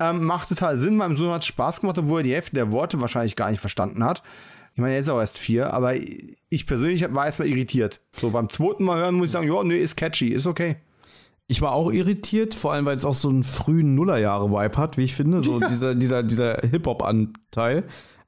Ähm, 0.00 0.24
macht 0.24 0.48
total 0.48 0.78
Sinn. 0.78 0.96
Meinem 0.96 1.16
Sohn 1.16 1.30
hat 1.30 1.44
Spaß 1.44 1.82
gemacht, 1.82 1.98
obwohl 1.98 2.20
er 2.20 2.24
die 2.24 2.34
Hälfte 2.34 2.54
der 2.54 2.72
Worte 2.72 3.00
wahrscheinlich 3.00 3.36
gar 3.36 3.50
nicht 3.50 3.60
verstanden 3.60 4.04
hat. 4.04 4.22
Ich 4.74 4.80
meine, 4.80 4.94
er 4.94 5.00
ist 5.00 5.10
auch 5.10 5.20
erst 5.20 5.38
vier, 5.38 5.72
aber 5.72 5.94
ich 6.48 6.66
persönlich 6.66 7.06
war 7.14 7.26
erstmal 7.26 7.48
irritiert. 7.48 8.00
So 8.18 8.30
beim 8.30 8.48
zweiten 8.48 8.84
Mal 8.84 8.98
hören 8.98 9.16
muss 9.16 9.26
ich 9.26 9.32
sagen, 9.32 9.46
ja, 9.46 9.62
nee, 9.62 9.76
ist 9.76 9.96
catchy, 9.96 10.28
ist 10.28 10.46
okay. 10.46 10.76
Ich 11.46 11.60
war 11.60 11.72
auch 11.72 11.92
irritiert, 11.92 12.54
vor 12.54 12.72
allem 12.72 12.86
weil 12.86 12.96
es 12.96 13.04
auch 13.04 13.14
so 13.14 13.28
einen 13.28 13.44
frühen 13.44 13.94
Nullerjahre-Vibe 13.94 14.76
hat, 14.78 14.96
wie 14.96 15.04
ich 15.04 15.14
finde, 15.14 15.42
so 15.42 15.60
ja. 15.60 15.68
dieser, 15.68 15.94
dieser, 15.94 16.22
dieser 16.22 16.56
Hip-Hop-Anteil. 16.62 17.84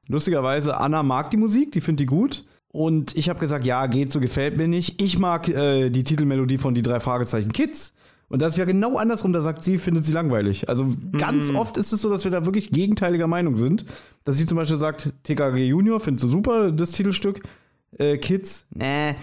Lustigerweise, 0.06 0.76
Anna 0.76 1.02
mag 1.02 1.30
die 1.30 1.38
Musik, 1.38 1.72
die 1.72 1.80
findet 1.80 2.00
die 2.00 2.06
gut. 2.06 2.44
Und 2.74 3.16
ich 3.16 3.28
habe 3.28 3.38
gesagt, 3.38 3.64
ja, 3.64 3.86
geht 3.86 4.10
so, 4.10 4.18
gefällt 4.18 4.56
mir 4.56 4.66
nicht. 4.66 5.00
Ich 5.00 5.16
mag 5.16 5.48
äh, 5.48 5.90
die 5.90 6.02
Titelmelodie 6.02 6.58
von 6.58 6.74
Die 6.74 6.82
drei 6.82 6.98
Fragezeichen 6.98 7.52
Kids. 7.52 7.94
Und 8.28 8.42
das 8.42 8.54
ist 8.54 8.56
ja 8.58 8.64
genau 8.64 8.96
andersrum, 8.96 9.32
da 9.32 9.42
sagt 9.42 9.62
sie, 9.62 9.78
findet 9.78 10.04
sie 10.04 10.12
langweilig. 10.12 10.68
Also 10.68 10.88
ganz 11.16 11.52
mm. 11.52 11.56
oft 11.56 11.76
ist 11.76 11.92
es 11.92 12.00
so, 12.00 12.10
dass 12.10 12.24
wir 12.24 12.32
da 12.32 12.46
wirklich 12.46 12.72
gegenteiliger 12.72 13.28
Meinung 13.28 13.54
sind. 13.54 13.84
Dass 14.24 14.38
sie 14.38 14.46
zum 14.46 14.56
Beispiel 14.56 14.76
sagt, 14.76 15.12
TKG 15.22 15.68
Junior 15.68 16.00
findet 16.00 16.22
sie 16.22 16.26
super, 16.26 16.72
das 16.72 16.90
Titelstück. 16.90 17.42
Äh, 17.96 18.18
Kids, 18.18 18.66
nee. 18.74 19.14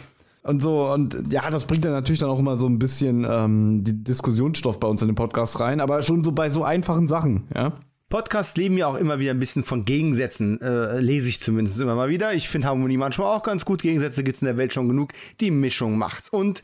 Und 0.43 0.61
so, 0.61 0.89
und 0.89 1.33
ja, 1.33 1.49
das 1.49 1.65
bringt 1.65 1.83
dann 1.83 1.91
natürlich 1.91 2.21
dann 2.21 2.29
auch 2.29 2.39
immer 2.39 2.55
so 2.55 2.67
ein 2.67 2.79
bisschen 2.79 3.27
ähm, 3.29 3.83
die 3.83 4.01
Diskussionsstoff 4.01 4.79
bei 4.79 4.87
uns 4.87 5.01
in 5.01 5.09
den 5.09 5.15
Podcast 5.15 5.59
rein, 5.59 5.81
aber 5.81 6.03
schon 6.03 6.23
so 6.23 6.31
bei 6.31 6.49
so 6.49 6.63
einfachen 6.63 7.09
Sachen, 7.09 7.47
ja. 7.53 7.73
Podcasts 8.11 8.55
leben 8.57 8.77
ja 8.77 8.87
auch 8.87 8.95
immer 8.95 9.19
wieder 9.19 9.31
ein 9.31 9.39
bisschen 9.39 9.63
von 9.63 9.85
Gegensätzen, 9.85 10.61
äh, 10.61 10.99
lese 10.99 11.29
ich 11.29 11.41
zumindest 11.41 11.79
immer 11.79 11.95
mal 11.95 12.09
wieder. 12.09 12.33
Ich 12.33 12.49
finde 12.49 12.67
Harmonie 12.67 12.97
manchmal 12.97 13.35
auch 13.35 13.41
ganz 13.41 13.65
gut. 13.65 13.81
Gegensätze 13.81 14.23
gibt 14.23 14.35
es 14.35 14.41
in 14.43 14.47
der 14.47 14.57
Welt 14.57 14.73
schon 14.73 14.89
genug. 14.89 15.13
Die 15.39 15.49
Mischung 15.49 15.97
macht's. 15.97 16.29
Und 16.29 16.61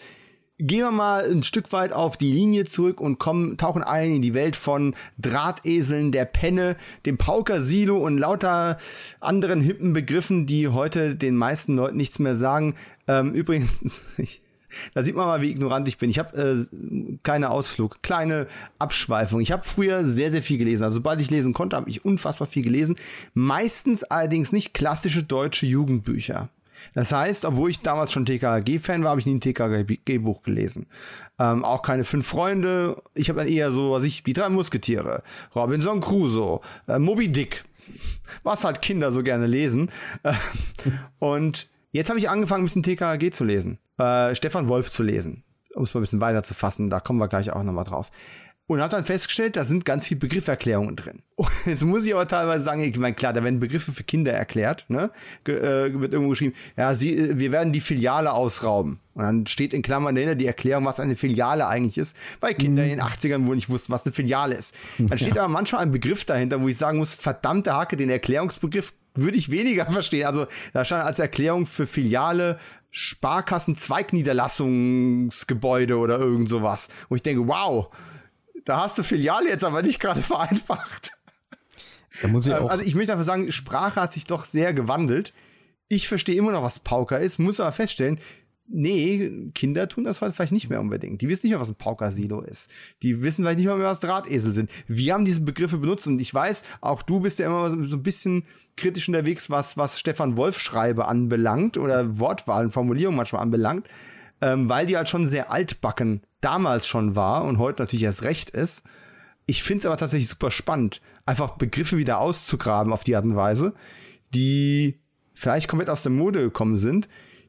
gehen 0.59 0.81
wir 0.81 0.91
mal 0.91 1.23
ein 1.23 1.43
Stück 1.43 1.71
weit 1.71 1.93
auf 1.93 2.17
die 2.17 2.31
Linie 2.31 2.65
zurück 2.65 2.99
und 2.99 3.17
kommen, 3.17 3.57
tauchen 3.57 3.81
ein 3.81 4.11
in 4.11 4.21
die 4.21 4.33
Welt 4.33 4.55
von 4.55 4.93
Drahteseln, 5.17 6.11
der 6.11 6.25
Penne, 6.25 6.75
dem 7.05 7.17
Pauker-Silo 7.17 7.97
und 7.97 8.17
lauter 8.17 8.77
anderen 9.19 9.61
hippen 9.61 9.93
Begriffen, 9.93 10.47
die 10.47 10.67
heute 10.67 11.15
den 11.15 11.37
meisten 11.37 11.75
Leuten 11.75 11.97
nichts 11.97 12.19
mehr 12.19 12.35
sagen. 12.35 12.75
Ähm, 13.07 13.33
übrigens, 13.33 14.01
ich 14.17 14.41
da 14.93 15.03
sieht 15.03 15.15
man 15.15 15.27
mal, 15.27 15.41
wie 15.41 15.51
ignorant 15.51 15.87
ich 15.87 15.97
bin. 15.97 16.09
Ich 16.09 16.19
habe 16.19 16.37
äh, 16.37 17.17
kleiner 17.23 17.51
Ausflug, 17.51 18.01
kleine 18.01 18.47
Abschweifung. 18.79 19.41
Ich 19.41 19.51
habe 19.51 19.63
früher 19.63 20.05
sehr, 20.05 20.31
sehr 20.31 20.41
viel 20.41 20.57
gelesen. 20.57 20.83
Also 20.83 20.95
sobald 20.95 21.21
ich 21.21 21.29
lesen 21.29 21.53
konnte, 21.53 21.75
habe 21.75 21.89
ich 21.89 22.05
unfassbar 22.05 22.47
viel 22.47 22.63
gelesen. 22.63 22.95
Meistens 23.33 24.03
allerdings 24.03 24.51
nicht 24.51 24.73
klassische 24.73 25.23
deutsche 25.23 25.65
Jugendbücher. 25.65 26.49
Das 26.93 27.11
heißt, 27.11 27.45
obwohl 27.45 27.69
ich 27.69 27.81
damals 27.81 28.11
schon 28.11 28.25
TKG-Fan 28.25 29.03
war, 29.03 29.11
habe 29.11 29.19
ich 29.19 29.25
nie 29.25 29.35
ein 29.35 29.41
TKG-Buch 29.41 30.43
gelesen. 30.43 30.87
Ähm, 31.39 31.63
auch 31.63 31.81
keine 31.81 32.03
fünf 32.03 32.27
Freunde. 32.27 33.01
Ich 33.13 33.29
habe 33.29 33.39
dann 33.39 33.47
eher 33.47 33.71
so, 33.71 33.91
was 33.91 34.03
ich, 34.03 34.23
die 34.23 34.33
drei 34.33 34.49
Musketiere, 34.49 35.23
Robinson 35.55 35.99
Crusoe, 35.99 36.61
äh, 36.87 36.99
Moby 36.99 37.29
Dick, 37.29 37.65
was 38.43 38.63
halt 38.63 38.81
Kinder 38.81 39.11
so 39.11 39.23
gerne 39.23 39.47
lesen. 39.47 39.89
und 41.19 41.67
jetzt 41.97 42.09
habe 42.09 42.19
ich 42.19 42.29
angefangen, 42.29 42.63
ein 42.63 42.65
bisschen 42.65 42.83
TKG 42.83 43.31
zu 43.31 43.43
lesen 43.43 43.79
äh, 43.97 44.35
Stefan 44.35 44.67
Wolf 44.67 44.91
zu 44.91 45.03
lesen. 45.03 45.43
um 45.75 45.83
es 45.83 45.93
mal 45.93 45.99
ein 45.99 46.03
bisschen 46.03 46.21
weiter 46.21 46.43
zu 46.43 46.53
fassen, 46.53 46.89
da 46.89 46.99
kommen 46.99 47.19
wir 47.19 47.27
gleich 47.27 47.51
auch 47.51 47.63
nochmal 47.63 47.85
drauf 47.85 48.11
und 48.67 48.81
habe 48.81 48.91
dann 48.91 49.05
festgestellt, 49.05 49.55
da 49.55 49.63
sind 49.63 49.85
ganz 49.85 50.07
viele 50.07 50.19
Begrifferklärungen 50.19 50.97
drin. 50.97 51.23
Und 51.37 51.49
jetzt 51.65 51.85
muss 51.85 52.03
ich 52.05 52.13
aber 52.13 52.27
teilweise 52.27 52.65
sagen, 52.65 52.81
ich 52.81 52.97
meine, 52.97 53.15
klar, 53.15 53.31
da 53.31 53.41
werden 53.41 53.61
Begriffe 53.61 53.93
für 53.93 54.03
Kinder 54.03 54.33
erklärt, 54.33 54.85
ne? 54.89 55.09
Ge 55.45 55.57
äh, 55.57 55.99
wird 55.99 56.11
irgendwo 56.11 56.31
geschrieben, 56.31 56.53
ja, 56.75 56.93
sie, 56.93 57.15
äh, 57.15 57.39
wir 57.39 57.53
werden 57.53 57.71
die 57.71 57.79
Filiale 57.79 58.33
ausrauben. 58.33 58.99
Und 59.13 59.23
dann 59.23 59.47
steht 59.47 59.73
in 59.73 59.83
Klammern 59.83 60.15
dahinter 60.15 60.35
die 60.35 60.45
Erklärung, 60.45 60.83
was 60.85 60.99
eine 60.99 61.15
Filiale 61.15 61.65
eigentlich 61.65 61.97
ist, 61.97 62.17
weil 62.41 62.55
Kinder 62.55 62.83
mhm. 62.83 62.89
in 62.89 62.97
den 62.97 63.05
80ern 63.05 63.47
wohl 63.47 63.55
nicht 63.55 63.69
wussten, 63.69 63.93
was 63.93 64.05
eine 64.05 64.11
Filiale 64.11 64.55
ist. 64.55 64.75
Dann 64.97 65.17
steht 65.17 65.35
ja. 65.35 65.41
aber 65.43 65.53
manchmal 65.53 65.83
ein 65.83 65.91
Begriff 65.91 66.25
dahinter, 66.25 66.61
wo 66.61 66.67
ich 66.67 66.77
sagen 66.77 66.97
muss, 66.97 67.13
verdammte 67.13 67.73
Hacke, 67.73 67.95
den 67.95 68.09
Erklärungsbegriff 68.09 68.91
würde 69.17 69.37
ich 69.37 69.51
weniger 69.51 69.85
verstehen. 69.91 70.25
Also 70.25 70.47
da 70.73 70.85
stand 70.85 71.03
als 71.03 71.19
Erklärung 71.19 71.65
für 71.65 71.87
Filiale 71.87 72.57
Sparkassen 72.89 73.75
Zweigniederlassungsgebäude 73.75 75.97
oder 75.97 76.19
irgend 76.19 76.47
sowas. 76.49 76.87
Wo 77.09 77.15
ich 77.15 77.23
denke, 77.23 77.47
wow, 77.47 77.89
da 78.65 78.81
hast 78.81 78.97
du 78.97 79.03
Filiale 79.03 79.49
jetzt 79.49 79.63
aber 79.63 79.81
nicht 79.81 79.99
gerade 79.99 80.21
vereinfacht. 80.23 81.11
Da 82.21 82.27
muss 82.29 82.47
ich 82.47 82.53
ähm, 82.53 82.59
auch 82.59 82.69
also 82.69 82.83
ich 82.83 82.95
möchte 82.95 83.11
einfach 83.11 83.25
sagen, 83.25 83.51
Sprache 83.51 84.01
hat 84.01 84.13
sich 84.13 84.25
doch 84.25 84.45
sehr 84.45 84.73
gewandelt. 84.73 85.33
Ich 85.89 86.07
verstehe 86.07 86.35
immer 86.35 86.51
noch, 86.51 86.63
was 86.63 86.79
Pauker 86.79 87.19
ist, 87.19 87.39
muss 87.39 87.59
aber 87.59 87.71
feststellen, 87.71 88.19
nee, 88.67 89.49
Kinder 89.53 89.87
tun 89.87 90.03
das 90.03 90.21
heute 90.21 90.33
vielleicht 90.33 90.51
nicht 90.51 90.69
mehr 90.69 90.81
unbedingt. 90.81 91.21
Die 91.21 91.29
wissen 91.29 91.45
nicht 91.45 91.51
mehr, 91.51 91.59
was 91.59 91.69
ein 91.69 91.75
Pauker-Silo 91.75 92.41
ist. 92.41 92.69
Die 93.01 93.21
wissen 93.21 93.43
vielleicht 93.43 93.59
nicht 93.59 93.67
mehr, 93.67 93.79
was 93.79 93.99
Drahtesel 93.99 94.53
sind. 94.53 94.69
Wir 94.87 95.13
haben 95.13 95.25
diese 95.25 95.41
Begriffe 95.41 95.77
benutzt 95.77 96.07
und 96.07 96.19
ich 96.19 96.33
weiß, 96.33 96.63
auch 96.81 97.01
du 97.01 97.19
bist 97.19 97.39
ja 97.39 97.47
immer 97.47 97.69
so 97.85 97.95
ein 97.95 98.03
bisschen 98.03 98.43
kritisch 98.75 99.07
unterwegs, 99.07 99.49
was, 99.49 99.77
was 99.77 99.99
Stefan 99.99 100.37
Wolf 100.37 100.59
Schreibe 100.59 101.07
anbelangt 101.07 101.77
oder 101.77 102.19
Wortwahlen, 102.19 102.71
Formulierungen 102.71 103.17
manchmal 103.17 103.41
anbelangt 103.41 103.87
ähm, 104.41 104.69
weil 104.69 104.85
die 104.85 104.97
halt 104.97 105.09
schon 105.09 105.27
sehr 105.27 105.51
altbacken 105.51 106.21
damals 106.41 106.87
schon 106.87 107.15
war 107.15 107.43
und 107.45 107.57
heute 107.57 107.81
natürlich 107.81 108.03
erst 108.03 108.23
recht 108.23 108.49
ist. 108.49 108.83
Ich 109.45 109.63
finde 109.63 109.79
es 109.79 109.85
aber 109.85 109.97
tatsächlich 109.97 110.29
super 110.29 110.51
spannend, 110.51 111.01
einfach 111.25 111.57
Begriffe 111.57 111.97
wieder 111.97 112.19
auszugraben 112.19 112.93
auf 112.93 113.03
die 113.03 113.15
Art 113.15 113.25
und 113.25 113.35
Weise, 113.35 113.73
die 114.33 114.99
vielleicht 115.33 115.67
komplett 115.67 115.89
aus 115.89 116.03
der 116.03 116.11
Mode 116.11 116.41
gekommen 116.41 116.77
sind, 116.77 117.07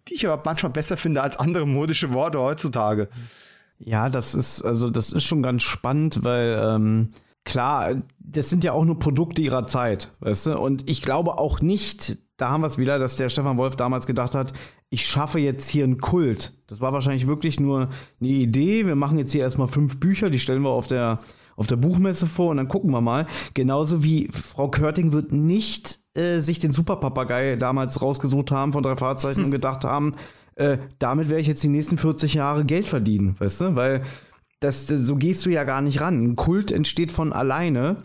die 0.08 0.14
ich 0.14 0.26
aber 0.26 0.42
manchmal 0.44 0.72
besser 0.72 0.96
finde 0.96 1.22
als 1.22 1.36
andere 1.36 1.66
modische 1.66 2.12
Worte 2.12 2.40
heutzutage. 2.40 3.08
Ja, 3.78 4.08
das 4.08 4.34
ist, 4.34 4.62
also 4.62 4.90
das 4.90 5.12
ist 5.12 5.24
schon 5.24 5.42
ganz 5.42 5.62
spannend, 5.62 6.24
weil 6.24 6.60
ähm, 6.60 7.10
klar, 7.44 8.02
das 8.18 8.50
sind 8.50 8.64
ja 8.64 8.72
auch 8.72 8.84
nur 8.84 8.98
Produkte 8.98 9.40
ihrer 9.40 9.66
Zeit, 9.66 10.12
weißt 10.20 10.46
du? 10.46 10.58
Und 10.58 10.88
ich 10.90 11.02
glaube 11.02 11.38
auch 11.38 11.60
nicht, 11.60 12.18
da 12.36 12.50
haben 12.50 12.62
wir 12.62 12.66
es 12.66 12.78
wieder, 12.78 12.98
dass 12.98 13.16
der 13.16 13.28
Stefan 13.28 13.56
Wolf 13.56 13.76
damals 13.76 14.06
gedacht 14.06 14.34
hat, 14.34 14.52
ich 14.90 15.06
schaffe 15.06 15.38
jetzt 15.38 15.68
hier 15.68 15.84
einen 15.84 15.98
Kult. 15.98 16.54
Das 16.66 16.80
war 16.80 16.92
wahrscheinlich 16.92 17.26
wirklich 17.26 17.60
nur 17.60 17.88
eine 18.20 18.28
Idee. 18.28 18.86
Wir 18.86 18.96
machen 18.96 19.18
jetzt 19.18 19.32
hier 19.32 19.42
erstmal 19.42 19.68
fünf 19.68 20.00
Bücher, 20.00 20.30
die 20.30 20.38
stellen 20.38 20.62
wir 20.62 20.70
auf 20.70 20.86
der, 20.86 21.20
auf 21.58 21.66
der 21.66 21.76
Buchmesse 21.76 22.26
vor 22.26 22.50
und 22.52 22.56
dann 22.56 22.68
gucken 22.68 22.90
wir 22.92 23.00
mal. 23.00 23.26
Genauso 23.52 24.02
wie 24.04 24.28
Frau 24.28 24.68
Körting 24.68 25.12
wird 25.12 25.32
nicht 25.32 25.98
äh, 26.14 26.38
sich 26.38 26.60
den 26.60 26.72
Superpapagei 26.72 27.56
damals 27.56 28.00
rausgesucht 28.00 28.52
haben 28.52 28.72
von 28.72 28.82
drei 28.82 28.96
Fahrzeichen 28.96 29.38
hm. 29.38 29.44
und 29.46 29.50
gedacht 29.50 29.84
haben, 29.84 30.14
äh, 30.54 30.78
damit 30.98 31.28
werde 31.28 31.40
ich 31.40 31.48
jetzt 31.48 31.62
die 31.62 31.68
nächsten 31.68 31.98
40 31.98 32.34
Jahre 32.34 32.64
Geld 32.64 32.88
verdienen, 32.88 33.36
weißt 33.38 33.60
du? 33.60 33.76
Weil 33.76 34.02
das, 34.60 34.86
so 34.86 35.16
gehst 35.16 35.44
du 35.46 35.50
ja 35.50 35.64
gar 35.64 35.82
nicht 35.82 36.00
ran. 36.00 36.22
Ein 36.22 36.36
Kult 36.36 36.70
entsteht 36.70 37.12
von 37.12 37.32
alleine 37.32 38.02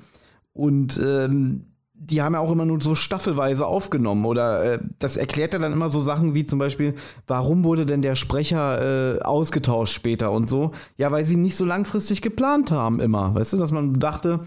und 0.54 1.00
ähm, 1.04 1.73
die 2.10 2.22
haben 2.22 2.34
ja 2.34 2.40
auch 2.40 2.52
immer 2.52 2.66
nur 2.66 2.82
so 2.82 2.96
staffelweise 2.96 3.66
aufgenommen. 3.66 4.26
Oder 4.26 4.74
äh, 4.74 4.80
das 5.00 5.18
erklärt 5.18 5.54
ja 5.54 5.60
dann 5.60 5.74
immer 5.74 5.90
so 5.90 6.00
Sachen 6.02 6.34
wie 6.34 6.46
zum 6.46 6.60
Beispiel, 6.60 6.96
warum 7.28 7.64
wurde 7.64 7.86
denn 7.86 8.02
der 8.02 8.16
Sprecher 8.16 9.16
äh, 9.16 9.22
ausgetauscht 9.22 9.94
später 9.94 10.32
und 10.32 10.50
so? 10.50 10.72
Ja, 10.98 11.12
weil 11.12 11.26
sie 11.26 11.38
nicht 11.38 11.56
so 11.56 11.66
langfristig 11.66 12.22
geplant 12.22 12.72
haben 12.72 13.00
immer. 13.00 13.34
Weißt 13.36 13.54
du, 13.54 13.58
dass 13.58 13.72
man 13.72 13.94
dachte, 13.94 14.42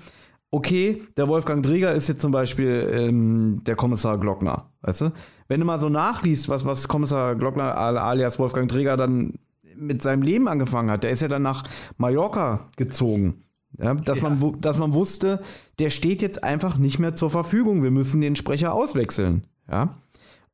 okay, 0.50 1.02
der 1.16 1.28
Wolfgang 1.28 1.64
Dreger 1.64 1.92
ist 1.92 2.08
jetzt 2.08 2.20
zum 2.20 2.32
Beispiel 2.32 2.88
ähm, 2.92 3.62
der 3.64 3.76
Kommissar 3.76 4.18
Glockner. 4.18 4.70
Weißt 4.82 5.00
du? 5.00 5.12
Wenn 5.48 5.60
du 5.60 5.66
mal 5.66 5.80
so 5.80 5.88
nachliest, 5.88 6.48
was, 6.48 6.64
was 6.64 6.88
Kommissar 6.88 7.34
Glockner 7.36 7.76
alias 7.76 8.38
Wolfgang 8.38 8.70
Dreger 8.70 8.96
dann 8.96 9.34
mit 9.76 10.02
seinem 10.02 10.22
Leben 10.22 10.48
angefangen 10.48 10.90
hat, 10.90 11.04
der 11.04 11.10
ist 11.10 11.22
ja 11.22 11.28
dann 11.28 11.42
nach 11.42 11.64
Mallorca 11.96 12.68
gezogen. 12.76 13.45
Ja, 13.78 13.94
dass, 13.94 14.20
ja. 14.20 14.30
Man, 14.30 14.60
dass 14.60 14.78
man 14.78 14.92
wusste, 14.92 15.42
der 15.78 15.90
steht 15.90 16.22
jetzt 16.22 16.42
einfach 16.42 16.78
nicht 16.78 16.98
mehr 16.98 17.14
zur 17.14 17.30
Verfügung. 17.30 17.82
Wir 17.82 17.90
müssen 17.90 18.20
den 18.20 18.36
Sprecher 18.36 18.72
auswechseln. 18.72 19.44
Ja. 19.70 19.98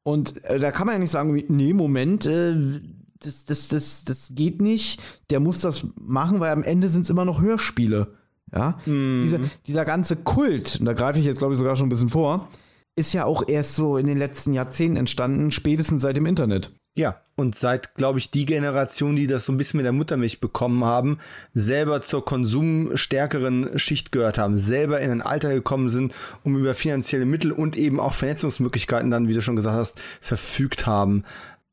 Und 0.03 0.45
äh, 0.45 0.59
da 0.59 0.73
kann 0.73 0.87
man 0.87 0.97
ja 0.97 0.99
nicht 0.99 1.11
sagen, 1.11 1.41
nee, 1.49 1.73
Moment, 1.73 2.27
äh, 2.27 2.81
das, 3.21 3.45
das, 3.45 3.69
das, 3.69 4.05
das 4.05 4.33
geht 4.35 4.61
nicht. 4.61 5.01
Der 5.31 5.41
muss 5.41 5.61
das 5.61 5.87
machen, 6.01 6.41
weil 6.41 6.51
am 6.51 6.65
Ende 6.65 6.89
sind 6.89 7.03
es 7.03 7.11
immer 7.11 7.25
noch 7.25 7.41
Hörspiele. 7.41 8.15
Ja. 8.53 8.79
Mhm. 8.87 9.21
Dieser, 9.23 9.39
dieser 9.67 9.85
ganze 9.85 10.17
Kult, 10.17 10.79
und 10.81 10.87
da 10.87 10.93
greife 10.93 11.19
ich 11.19 11.25
jetzt, 11.25 11.39
glaube 11.39 11.55
ich, 11.55 11.59
sogar 11.59 11.77
schon 11.77 11.87
ein 11.87 11.91
bisschen 11.91 12.09
vor, 12.09 12.49
ist 12.97 13.13
ja 13.13 13.25
auch 13.25 13.49
erst 13.49 13.77
so 13.77 13.97
in 13.97 14.07
den 14.07 14.19
letzten 14.19 14.53
Jahrzehnten 14.53 14.97
entstanden, 14.97 15.51
spätestens 15.51 16.03
seit 16.03 16.17
dem 16.17 16.27
Internet. 16.27 16.73
Ja, 16.95 17.23
und 17.37 17.57
seit, 17.57 17.95
glaube 17.95 18.19
ich, 18.19 18.31
die 18.31 18.45
Generation, 18.45 19.17
die 19.17 19.27
das 19.27 19.47
so 19.47 19.53
ein 19.53 19.57
bisschen 19.57 19.79
mit 19.79 19.87
der 19.87 19.93
Muttermilch 19.93 20.41
bekommen 20.41 20.85
haben, 20.85 21.19
selber 21.55 22.03
zur 22.03 22.25
konsumstärkeren 22.25 23.79
Schicht 23.79 24.13
gehört 24.13 24.37
haben, 24.37 24.59
selber 24.59 25.01
in 25.01 25.11
ein 25.11 25.23
Alter 25.23 25.55
gekommen 25.55 25.89
sind, 25.89 26.15
um 26.45 26.57
über 26.57 26.75
finanzielle 26.75 27.25
Mittel 27.25 27.51
und 27.51 27.77
eben 27.77 27.99
auch 27.99 28.13
Vernetzungsmöglichkeiten 28.13 29.11
dann, 29.11 29.29
wie 29.29 29.33
du 29.33 29.41
schon 29.41 29.57
gesagt 29.57 29.77
hast, 29.77 30.01
verfügt 30.21 30.87
haben. 30.87 31.25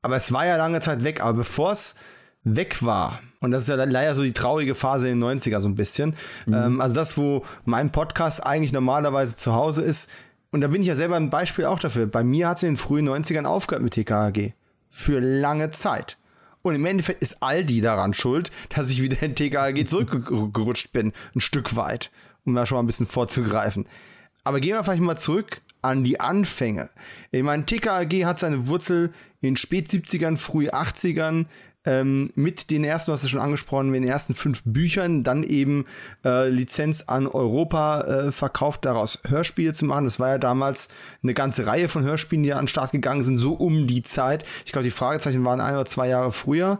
Aber 0.01 0.15
es 0.15 0.31
war 0.31 0.45
ja 0.45 0.55
lange 0.55 0.79
Zeit 0.79 1.03
weg, 1.03 1.21
aber 1.21 1.33
bevor 1.33 1.73
es 1.73 1.95
weg 2.43 2.81
war, 2.81 3.19
und 3.41 3.51
das 3.51 3.63
ist 3.63 3.69
ja 3.69 3.75
leider 3.75 4.15
so 4.15 4.23
die 4.23 4.31
traurige 4.31 4.75
Phase 4.75 5.09
in 5.09 5.19
den 5.19 5.39
90er 5.39 5.59
so 5.59 5.67
ein 5.67 5.75
bisschen, 5.75 6.15
mhm. 6.45 6.53
ähm, 6.53 6.81
also 6.81 6.95
das, 6.95 7.17
wo 7.17 7.45
mein 7.65 7.91
Podcast 7.91 8.45
eigentlich 8.45 8.71
normalerweise 8.71 9.35
zu 9.35 9.53
Hause 9.53 9.81
ist, 9.81 10.09
und 10.51 10.61
da 10.61 10.67
bin 10.69 10.81
ich 10.81 10.87
ja 10.87 10.95
selber 10.95 11.17
ein 11.17 11.29
Beispiel 11.29 11.65
auch 11.65 11.77
dafür. 11.77 12.07
Bei 12.07 12.23
mir 12.23 12.47
hat 12.47 12.57
es 12.57 12.63
in 12.63 12.71
den 12.71 12.77
frühen 12.77 13.07
90ern 13.07 13.45
aufgehört 13.45 13.83
mit 13.83 13.93
TKG 13.93 14.53
für 14.89 15.19
lange 15.19 15.71
Zeit. 15.71 16.17
Und 16.61 16.75
im 16.75 16.85
Endeffekt 16.85 17.21
ist 17.21 17.41
Aldi 17.41 17.81
daran 17.81 18.13
schuld, 18.13 18.51
dass 18.69 18.89
ich 18.89 19.01
wieder 19.01 19.21
in 19.23 19.35
TKG 19.35 19.85
zurückgerutscht 19.85 20.91
bin, 20.91 21.13
ein 21.33 21.41
Stück 21.41 21.75
weit, 21.75 22.11
um 22.45 22.53
da 22.53 22.65
schon 22.65 22.75
mal 22.75 22.83
ein 22.83 22.87
bisschen 22.87 23.07
vorzugreifen. 23.07 23.87
Aber 24.43 24.59
gehen 24.59 24.75
wir 24.75 24.83
vielleicht 24.83 25.01
mal 25.01 25.17
zurück 25.17 25.61
an 25.81 26.03
die 26.03 26.19
Anfänge. 26.19 26.89
Ich 27.31 27.43
meine, 27.43 27.65
TKG 27.65 28.25
hat 28.25 28.39
seine 28.39 28.67
Wurzel 28.67 29.13
in 29.41 29.55
spät 29.55 29.89
70ern, 29.89 30.35
früh 30.37 30.67
80ern 30.67 31.45
ähm, 31.85 32.29
mit 32.35 32.69
den 32.69 32.83
ersten, 32.83 33.09
du 33.09 33.13
hast 33.13 33.23
es 33.23 33.29
schon 33.29 33.39
angesprochen, 33.39 33.89
mit 33.89 34.03
den 34.03 34.09
ersten 34.09 34.33
fünf 34.33 34.63
Büchern, 34.65 35.23
dann 35.23 35.43
eben 35.43 35.85
äh, 36.25 36.49
Lizenz 36.49 37.03
an 37.07 37.27
Europa 37.27 38.01
äh, 38.01 38.31
verkauft, 38.31 38.85
daraus 38.85 39.19
Hörspiele 39.27 39.73
zu 39.73 39.85
machen. 39.85 40.05
Das 40.05 40.19
war 40.19 40.29
ja 40.29 40.37
damals 40.37 40.89
eine 41.23 41.33
ganze 41.33 41.67
Reihe 41.67 41.87
von 41.87 42.03
Hörspielen, 42.03 42.43
die 42.43 42.53
an 42.53 42.63
den 42.63 42.67
Start 42.67 42.91
gegangen 42.91 43.23
sind, 43.23 43.37
so 43.37 43.53
um 43.53 43.87
die 43.87 44.03
Zeit. 44.03 44.43
Ich 44.65 44.71
glaube, 44.71 44.83
die 44.83 44.91
Fragezeichen 44.91 45.45
waren 45.45 45.61
ein 45.61 45.75
oder 45.75 45.85
zwei 45.85 46.09
Jahre 46.09 46.31
früher. 46.31 46.79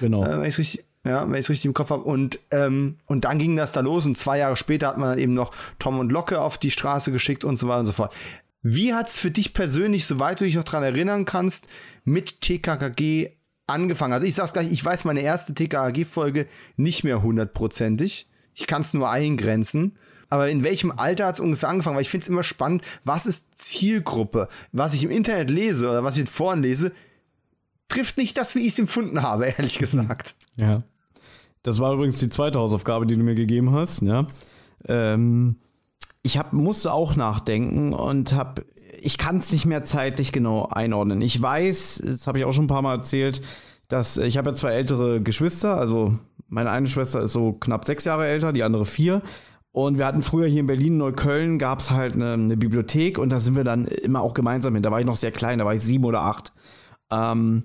Genau. 0.00 0.24
Äh, 0.24 0.40
wenn 0.40 0.44
ich 0.44 0.58
richtig 0.58 0.84
ja, 1.02 1.26
wenn 1.26 1.34
ich 1.34 1.46
es 1.46 1.50
richtig 1.50 1.64
im 1.64 1.74
Kopf 1.74 1.90
habe. 1.90 2.02
Und, 2.02 2.40
ähm, 2.50 2.98
und 3.06 3.24
dann 3.24 3.38
ging 3.38 3.56
das 3.56 3.72
da 3.72 3.80
los 3.80 4.04
und 4.04 4.18
zwei 4.18 4.36
Jahre 4.38 4.56
später 4.56 4.88
hat 4.88 4.98
man 4.98 5.10
dann 5.10 5.18
eben 5.18 5.32
noch 5.32 5.52
Tom 5.78 5.98
und 5.98 6.12
Locke 6.12 6.40
auf 6.40 6.58
die 6.58 6.70
Straße 6.70 7.10
geschickt 7.10 7.42
und 7.42 7.58
so 7.58 7.68
weiter 7.68 7.80
und 7.80 7.86
so 7.86 7.92
fort. 7.92 8.14
Wie 8.62 8.92
hat 8.92 9.08
es 9.08 9.16
für 9.16 9.30
dich 9.30 9.54
persönlich, 9.54 10.04
soweit 10.04 10.40
du 10.40 10.44
dich 10.44 10.56
noch 10.56 10.64
daran 10.64 10.82
erinnern 10.82 11.24
kannst, 11.24 11.66
mit 12.04 12.42
TKKG 12.42 13.30
angefangen. 13.70 14.12
Also 14.12 14.26
ich 14.26 14.34
sag's 14.34 14.52
gleich, 14.52 14.70
ich 14.70 14.84
weiß 14.84 15.04
meine 15.04 15.20
erste 15.20 15.54
TKAG-Folge 15.54 16.46
nicht 16.76 17.04
mehr 17.04 17.22
hundertprozentig. 17.22 18.28
Ich 18.54 18.66
kann 18.66 18.82
es 18.82 18.94
nur 18.94 19.10
eingrenzen. 19.10 19.96
Aber 20.28 20.48
in 20.48 20.62
welchem 20.62 20.92
Alter 20.92 21.26
hat 21.26 21.34
es 21.34 21.40
ungefähr 21.40 21.68
angefangen? 21.68 21.96
Weil 21.96 22.02
ich 22.02 22.10
finde 22.10 22.24
es 22.24 22.28
immer 22.28 22.44
spannend, 22.44 22.84
was 23.04 23.26
ist 23.26 23.58
Zielgruppe? 23.58 24.48
Was 24.70 24.94
ich 24.94 25.02
im 25.02 25.10
Internet 25.10 25.50
lese 25.50 25.88
oder 25.90 26.04
was 26.04 26.14
ich 26.14 26.22
in 26.22 26.26
Foren 26.28 26.62
lese, 26.62 26.92
trifft 27.88 28.16
nicht 28.16 28.38
das, 28.38 28.54
wie 28.54 28.60
ich 28.60 28.68
es 28.68 28.78
empfunden 28.78 29.22
habe, 29.22 29.46
ehrlich 29.58 29.78
gesagt. 29.78 30.34
Ja. 30.56 30.84
Das 31.62 31.78
war 31.78 31.92
übrigens 31.92 32.18
die 32.18 32.30
zweite 32.30 32.58
Hausaufgabe, 32.58 33.06
die 33.06 33.16
du 33.16 33.22
mir 33.22 33.34
gegeben 33.34 33.72
hast. 33.72 34.02
Ja. 34.02 34.26
Ähm, 34.86 35.56
ich 36.22 36.38
hab, 36.38 36.52
musste 36.52 36.92
auch 36.92 37.16
nachdenken 37.16 37.92
und 37.92 38.32
habe 38.32 38.64
ich 39.02 39.18
kann 39.18 39.36
es 39.36 39.52
nicht 39.52 39.66
mehr 39.66 39.84
zeitlich 39.84 40.32
genau 40.32 40.66
einordnen. 40.66 41.20
Ich 41.22 41.40
weiß, 41.40 42.02
das 42.06 42.26
habe 42.26 42.38
ich 42.38 42.44
auch 42.44 42.52
schon 42.52 42.64
ein 42.64 42.68
paar 42.68 42.82
Mal 42.82 42.96
erzählt, 42.96 43.42
dass 43.88 44.16
ich 44.18 44.38
habe 44.38 44.50
ja 44.50 44.56
zwei 44.56 44.72
ältere 44.72 45.20
Geschwister, 45.20 45.76
also 45.76 46.18
meine 46.48 46.70
eine 46.70 46.88
Schwester 46.88 47.22
ist 47.22 47.32
so 47.32 47.52
knapp 47.52 47.84
sechs 47.84 48.04
Jahre 48.04 48.26
älter, 48.26 48.52
die 48.52 48.62
andere 48.62 48.86
vier. 48.86 49.22
Und 49.72 49.98
wir 49.98 50.06
hatten 50.06 50.22
früher 50.22 50.48
hier 50.48 50.60
in 50.60 50.66
Berlin, 50.66 50.96
Neukölln, 50.96 51.58
gab 51.58 51.78
es 51.78 51.92
halt 51.92 52.14
eine, 52.14 52.32
eine, 52.32 52.56
Bibliothek 52.56 53.18
und 53.18 53.30
da 53.30 53.38
sind 53.38 53.54
wir 53.54 53.62
dann 53.62 53.84
immer 53.84 54.20
auch 54.20 54.34
gemeinsam 54.34 54.74
hin. 54.74 54.82
Da 54.82 54.90
war 54.90 54.98
ich 54.98 55.06
noch 55.06 55.14
sehr 55.14 55.30
klein, 55.30 55.60
da 55.60 55.64
war 55.64 55.74
ich 55.74 55.80
sieben 55.80 56.04
oder 56.04 56.22
acht. 56.22 56.52
Ähm, 57.10 57.64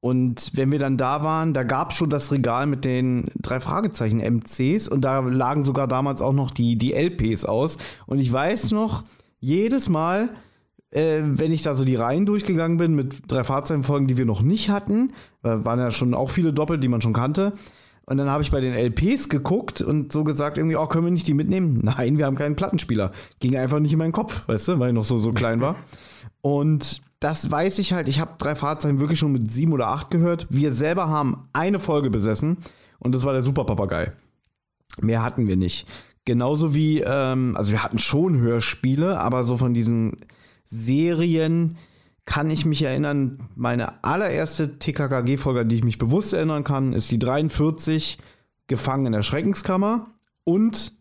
und 0.00 0.50
wenn 0.54 0.70
wir 0.72 0.78
dann 0.78 0.96
da 0.96 1.22
waren, 1.22 1.54
da 1.54 1.64
gab 1.64 1.90
es 1.90 1.96
schon 1.96 2.10
das 2.10 2.32
Regal 2.32 2.66
mit 2.66 2.84
den 2.84 3.30
drei 3.36 3.60
Fragezeichen 3.60 4.20
MCs 4.20 4.88
und 4.88 5.02
da 5.02 5.20
lagen 5.20 5.64
sogar 5.64 5.86
damals 5.88 6.22
auch 6.22 6.32
noch 6.32 6.50
die, 6.50 6.76
die 6.76 6.92
LPs 6.92 7.44
aus. 7.44 7.78
Und 8.06 8.18
ich 8.18 8.32
weiß 8.32 8.72
noch, 8.72 9.04
jedes 9.40 9.88
Mal, 9.88 10.30
äh, 10.90 11.20
wenn 11.22 11.52
ich 11.52 11.62
da 11.62 11.74
so 11.74 11.84
die 11.84 11.96
Reihen 11.96 12.26
durchgegangen 12.26 12.78
bin 12.78 12.94
mit 12.94 13.30
drei 13.30 13.44
Fahrzeugfolgen, 13.44 14.06
die 14.06 14.16
wir 14.16 14.26
noch 14.26 14.42
nicht 14.42 14.70
hatten, 14.70 15.12
waren 15.42 15.78
ja 15.78 15.90
schon 15.90 16.14
auch 16.14 16.30
viele 16.30 16.52
doppelt, 16.52 16.82
die 16.82 16.88
man 16.88 17.00
schon 17.00 17.12
kannte. 17.12 17.52
Und 18.08 18.16
dann 18.16 18.30
habe 18.30 18.42
ich 18.42 18.50
bei 18.50 18.62
den 18.62 18.72
LPs 18.72 19.28
geguckt 19.28 19.82
und 19.82 20.12
so 20.12 20.24
gesagt, 20.24 20.56
irgendwie, 20.56 20.76
oh, 20.76 20.86
können 20.86 21.04
wir 21.04 21.12
nicht 21.12 21.26
die 21.26 21.34
mitnehmen? 21.34 21.80
Nein, 21.82 22.16
wir 22.16 22.24
haben 22.24 22.36
keinen 22.36 22.56
Plattenspieler. 22.56 23.12
Ging 23.38 23.54
einfach 23.54 23.80
nicht 23.80 23.92
in 23.92 23.98
meinen 23.98 24.12
Kopf, 24.12 24.48
weißt 24.48 24.68
du, 24.68 24.78
weil 24.78 24.88
ich 24.88 24.94
noch 24.94 25.04
so, 25.04 25.18
so 25.18 25.32
klein 25.32 25.60
war. 25.60 25.76
Und 26.40 27.02
das 27.20 27.50
weiß 27.50 27.78
ich 27.80 27.92
halt, 27.92 28.08
ich 28.08 28.18
habe 28.18 28.36
drei 28.38 28.54
Fahrzeuge 28.54 29.00
wirklich 29.00 29.18
schon 29.18 29.32
mit 29.32 29.50
sieben 29.52 29.72
oder 29.72 29.88
acht 29.88 30.10
gehört. 30.10 30.46
Wir 30.48 30.72
selber 30.72 31.08
haben 31.08 31.48
eine 31.52 31.80
Folge 31.80 32.10
besessen 32.10 32.58
und 33.00 33.14
das 33.14 33.24
war 33.24 33.32
der 33.32 33.42
Superpapagei. 33.42 34.12
Mehr 35.00 35.22
hatten 35.22 35.48
wir 35.48 35.56
nicht. 35.56 35.86
Genauso 36.24 36.74
wie, 36.74 37.00
ähm, 37.00 37.56
also 37.56 37.72
wir 37.72 37.82
hatten 37.82 37.98
schon 37.98 38.38
Hörspiele, 38.38 39.18
aber 39.18 39.42
so 39.42 39.56
von 39.56 39.74
diesen 39.74 40.24
Serien 40.68 41.76
kann 42.24 42.50
ich 42.50 42.66
mich 42.66 42.82
erinnern, 42.82 43.48
meine 43.56 44.04
allererste 44.04 44.78
TKKG-Folge, 44.78 45.60
an 45.60 45.68
die 45.68 45.76
ich 45.76 45.84
mich 45.84 45.96
bewusst 45.98 46.34
erinnern 46.34 46.62
kann, 46.62 46.92
ist 46.92 47.10
die 47.10 47.18
43 47.18 48.18
Gefangen 48.66 49.06
in 49.06 49.12
der 49.12 49.22
Schreckenskammer 49.22 50.08
und 50.44 50.92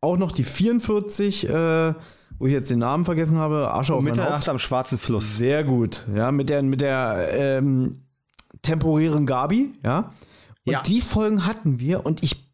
auch 0.00 0.16
noch 0.16 0.32
die 0.32 0.42
44, 0.42 1.48
äh, 1.48 1.94
wo 2.38 2.46
ich 2.46 2.52
jetzt 2.52 2.68
den 2.68 2.80
Namen 2.80 3.04
vergessen 3.04 3.38
habe, 3.38 3.72
Asche 3.72 3.94
auf 3.94 4.02
Mitternacht 4.02 4.48
am 4.48 4.58
Schwarzen 4.58 4.98
Fluss. 4.98 5.36
Sehr 5.36 5.62
gut, 5.62 6.04
ja, 6.12 6.32
mit 6.32 6.48
der, 6.48 6.62
mit 6.62 6.80
der 6.80 7.28
ähm, 7.30 8.02
temporären 8.62 9.24
Gabi, 9.24 9.72
ja. 9.84 10.10
Und 10.64 10.72
ja. 10.72 10.82
die 10.82 11.00
Folgen 11.00 11.46
hatten 11.46 11.78
wir 11.78 12.04
und 12.04 12.24
ich 12.24 12.51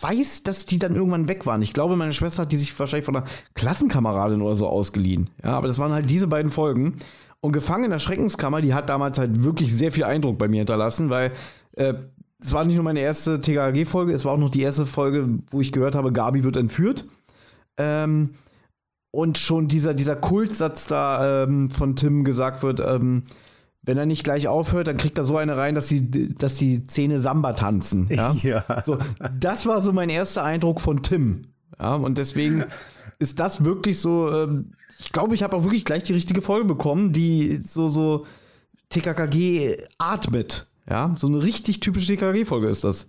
weiß, 0.00 0.42
dass 0.42 0.66
die 0.66 0.78
dann 0.78 0.94
irgendwann 0.94 1.28
weg 1.28 1.46
waren. 1.46 1.62
Ich 1.62 1.72
glaube, 1.72 1.96
meine 1.96 2.12
Schwester 2.12 2.42
hat 2.42 2.52
die 2.52 2.56
sich 2.56 2.78
wahrscheinlich 2.78 3.06
von 3.06 3.16
einer 3.16 3.26
Klassenkameradin 3.54 4.42
oder 4.42 4.56
so 4.56 4.66
ausgeliehen. 4.66 5.30
Ja, 5.42 5.52
aber 5.52 5.68
das 5.68 5.78
waren 5.78 5.92
halt 5.92 6.10
diese 6.10 6.26
beiden 6.26 6.50
Folgen. 6.50 6.96
Und 7.40 7.52
Gefangen 7.52 7.84
in 7.84 7.90
der 7.90 7.98
Schreckenskammer, 7.98 8.60
die 8.60 8.74
hat 8.74 8.88
damals 8.88 9.18
halt 9.18 9.44
wirklich 9.44 9.74
sehr 9.74 9.92
viel 9.92 10.04
Eindruck 10.04 10.38
bei 10.38 10.48
mir 10.48 10.58
hinterlassen, 10.58 11.08
weil 11.08 11.32
äh, 11.76 11.94
es 12.40 12.52
war 12.52 12.64
nicht 12.64 12.76
nur 12.76 12.84
meine 12.84 13.00
erste 13.00 13.40
TKG-Folge, 13.40 14.12
es 14.12 14.24
war 14.24 14.32
auch 14.32 14.38
noch 14.38 14.50
die 14.50 14.62
erste 14.62 14.86
Folge, 14.86 15.28
wo 15.50 15.60
ich 15.60 15.72
gehört 15.72 15.94
habe, 15.94 16.12
Gabi 16.12 16.44
wird 16.44 16.56
entführt. 16.56 17.04
Ähm, 17.76 18.30
und 19.10 19.38
schon 19.38 19.68
dieser, 19.68 19.94
dieser 19.94 20.16
Kultsatz 20.16 20.86
da 20.86 21.44
ähm, 21.44 21.70
von 21.70 21.96
Tim 21.96 22.24
gesagt 22.24 22.62
wird, 22.62 22.80
ähm, 22.80 23.22
wenn 23.82 23.96
er 23.96 24.06
nicht 24.06 24.24
gleich 24.24 24.48
aufhört, 24.48 24.86
dann 24.86 24.96
kriegt 24.96 25.18
er 25.18 25.24
so 25.24 25.36
eine 25.36 25.56
rein, 25.56 25.74
dass 25.74 25.88
die, 25.88 26.34
dass 26.34 26.54
die 26.56 26.86
Zähne 26.86 27.20
Samba 27.20 27.52
tanzen. 27.52 28.08
Ja? 28.10 28.36
ja. 28.42 28.64
So, 28.82 28.98
das 29.38 29.66
war 29.66 29.80
so 29.80 29.92
mein 29.92 30.10
erster 30.10 30.44
Eindruck 30.44 30.80
von 30.80 31.02
Tim. 31.02 31.46
Ja, 31.78 31.94
und 31.94 32.18
deswegen 32.18 32.64
ist 33.18 33.40
das 33.40 33.64
wirklich 33.64 33.98
so, 34.00 34.30
ähm, 34.32 34.72
ich 34.98 35.12
glaube, 35.12 35.34
ich 35.34 35.42
habe 35.42 35.56
auch 35.56 35.62
wirklich 35.62 35.84
gleich 35.84 36.02
die 36.02 36.12
richtige 36.12 36.42
Folge 36.42 36.66
bekommen, 36.66 37.12
die 37.12 37.60
so, 37.62 37.88
so 37.88 38.26
TKKG 38.90 39.76
atmet. 39.98 40.66
Ja, 40.88 41.14
so 41.18 41.26
eine 41.26 41.42
richtig 41.42 41.80
typische 41.80 42.06
TKKG-Folge 42.14 42.68
ist 42.68 42.84
das. 42.84 43.08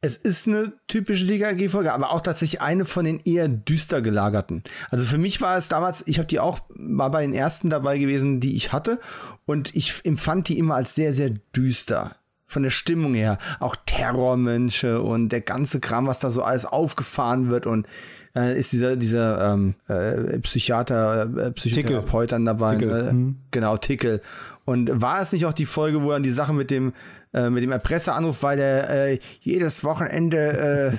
Es 0.00 0.16
ist 0.16 0.46
eine 0.46 0.74
typische 0.86 1.26
DKG-Folge, 1.26 1.92
aber 1.92 2.12
auch 2.12 2.20
tatsächlich 2.20 2.60
eine 2.60 2.84
von 2.84 3.04
den 3.04 3.18
eher 3.24 3.48
düster 3.48 4.00
gelagerten. 4.00 4.62
Also 4.90 5.04
für 5.04 5.18
mich 5.18 5.40
war 5.40 5.56
es 5.56 5.66
damals, 5.66 6.04
ich 6.06 6.18
habe 6.18 6.28
die 6.28 6.38
auch 6.38 6.60
mal 6.76 7.08
bei 7.08 7.22
den 7.22 7.32
ersten 7.34 7.68
dabei 7.68 7.98
gewesen, 7.98 8.38
die 8.38 8.54
ich 8.54 8.72
hatte, 8.72 9.00
und 9.44 9.74
ich 9.74 10.04
empfand 10.04 10.48
die 10.48 10.58
immer 10.58 10.76
als 10.76 10.94
sehr, 10.94 11.12
sehr 11.12 11.30
düster. 11.54 12.14
Von 12.46 12.62
der 12.62 12.70
Stimmung 12.70 13.12
her. 13.12 13.38
Auch 13.60 13.76
Terrormönche 13.84 15.02
und 15.02 15.28
der 15.30 15.42
ganze 15.42 15.80
Kram, 15.80 16.06
was 16.06 16.20
da 16.20 16.30
so 16.30 16.42
alles 16.42 16.64
aufgefahren 16.64 17.50
wird 17.50 17.66
und 17.66 17.86
äh, 18.34 18.58
ist 18.58 18.72
dieser, 18.72 18.96
dieser 18.96 19.52
ähm, 19.52 19.74
äh, 19.88 20.38
Psychiater, 20.38 21.28
äh, 21.36 21.50
Psychotherapeut 21.50 22.32
dann 22.32 22.44
dabei. 22.44 22.76
Tickel. 22.76 23.08
Äh, 23.08 23.12
mhm. 23.12 23.36
Genau, 23.50 23.76
Tickel. 23.76 24.22
Und 24.64 25.00
war 25.00 25.20
es 25.20 25.32
nicht 25.32 25.44
auch 25.44 25.52
die 25.52 25.66
Folge, 25.66 26.02
wo 26.02 26.10
dann 26.10 26.22
die 26.22 26.30
Sache 26.30 26.52
mit 26.52 26.70
dem 26.70 26.92
äh, 27.32 27.50
mit 27.50 27.62
dem 27.62 27.72
Erpresseranruf, 27.72 28.42
weil 28.42 28.58
er 28.58 28.90
äh, 28.90 29.18
jedes 29.40 29.84
Wochenende 29.84 30.98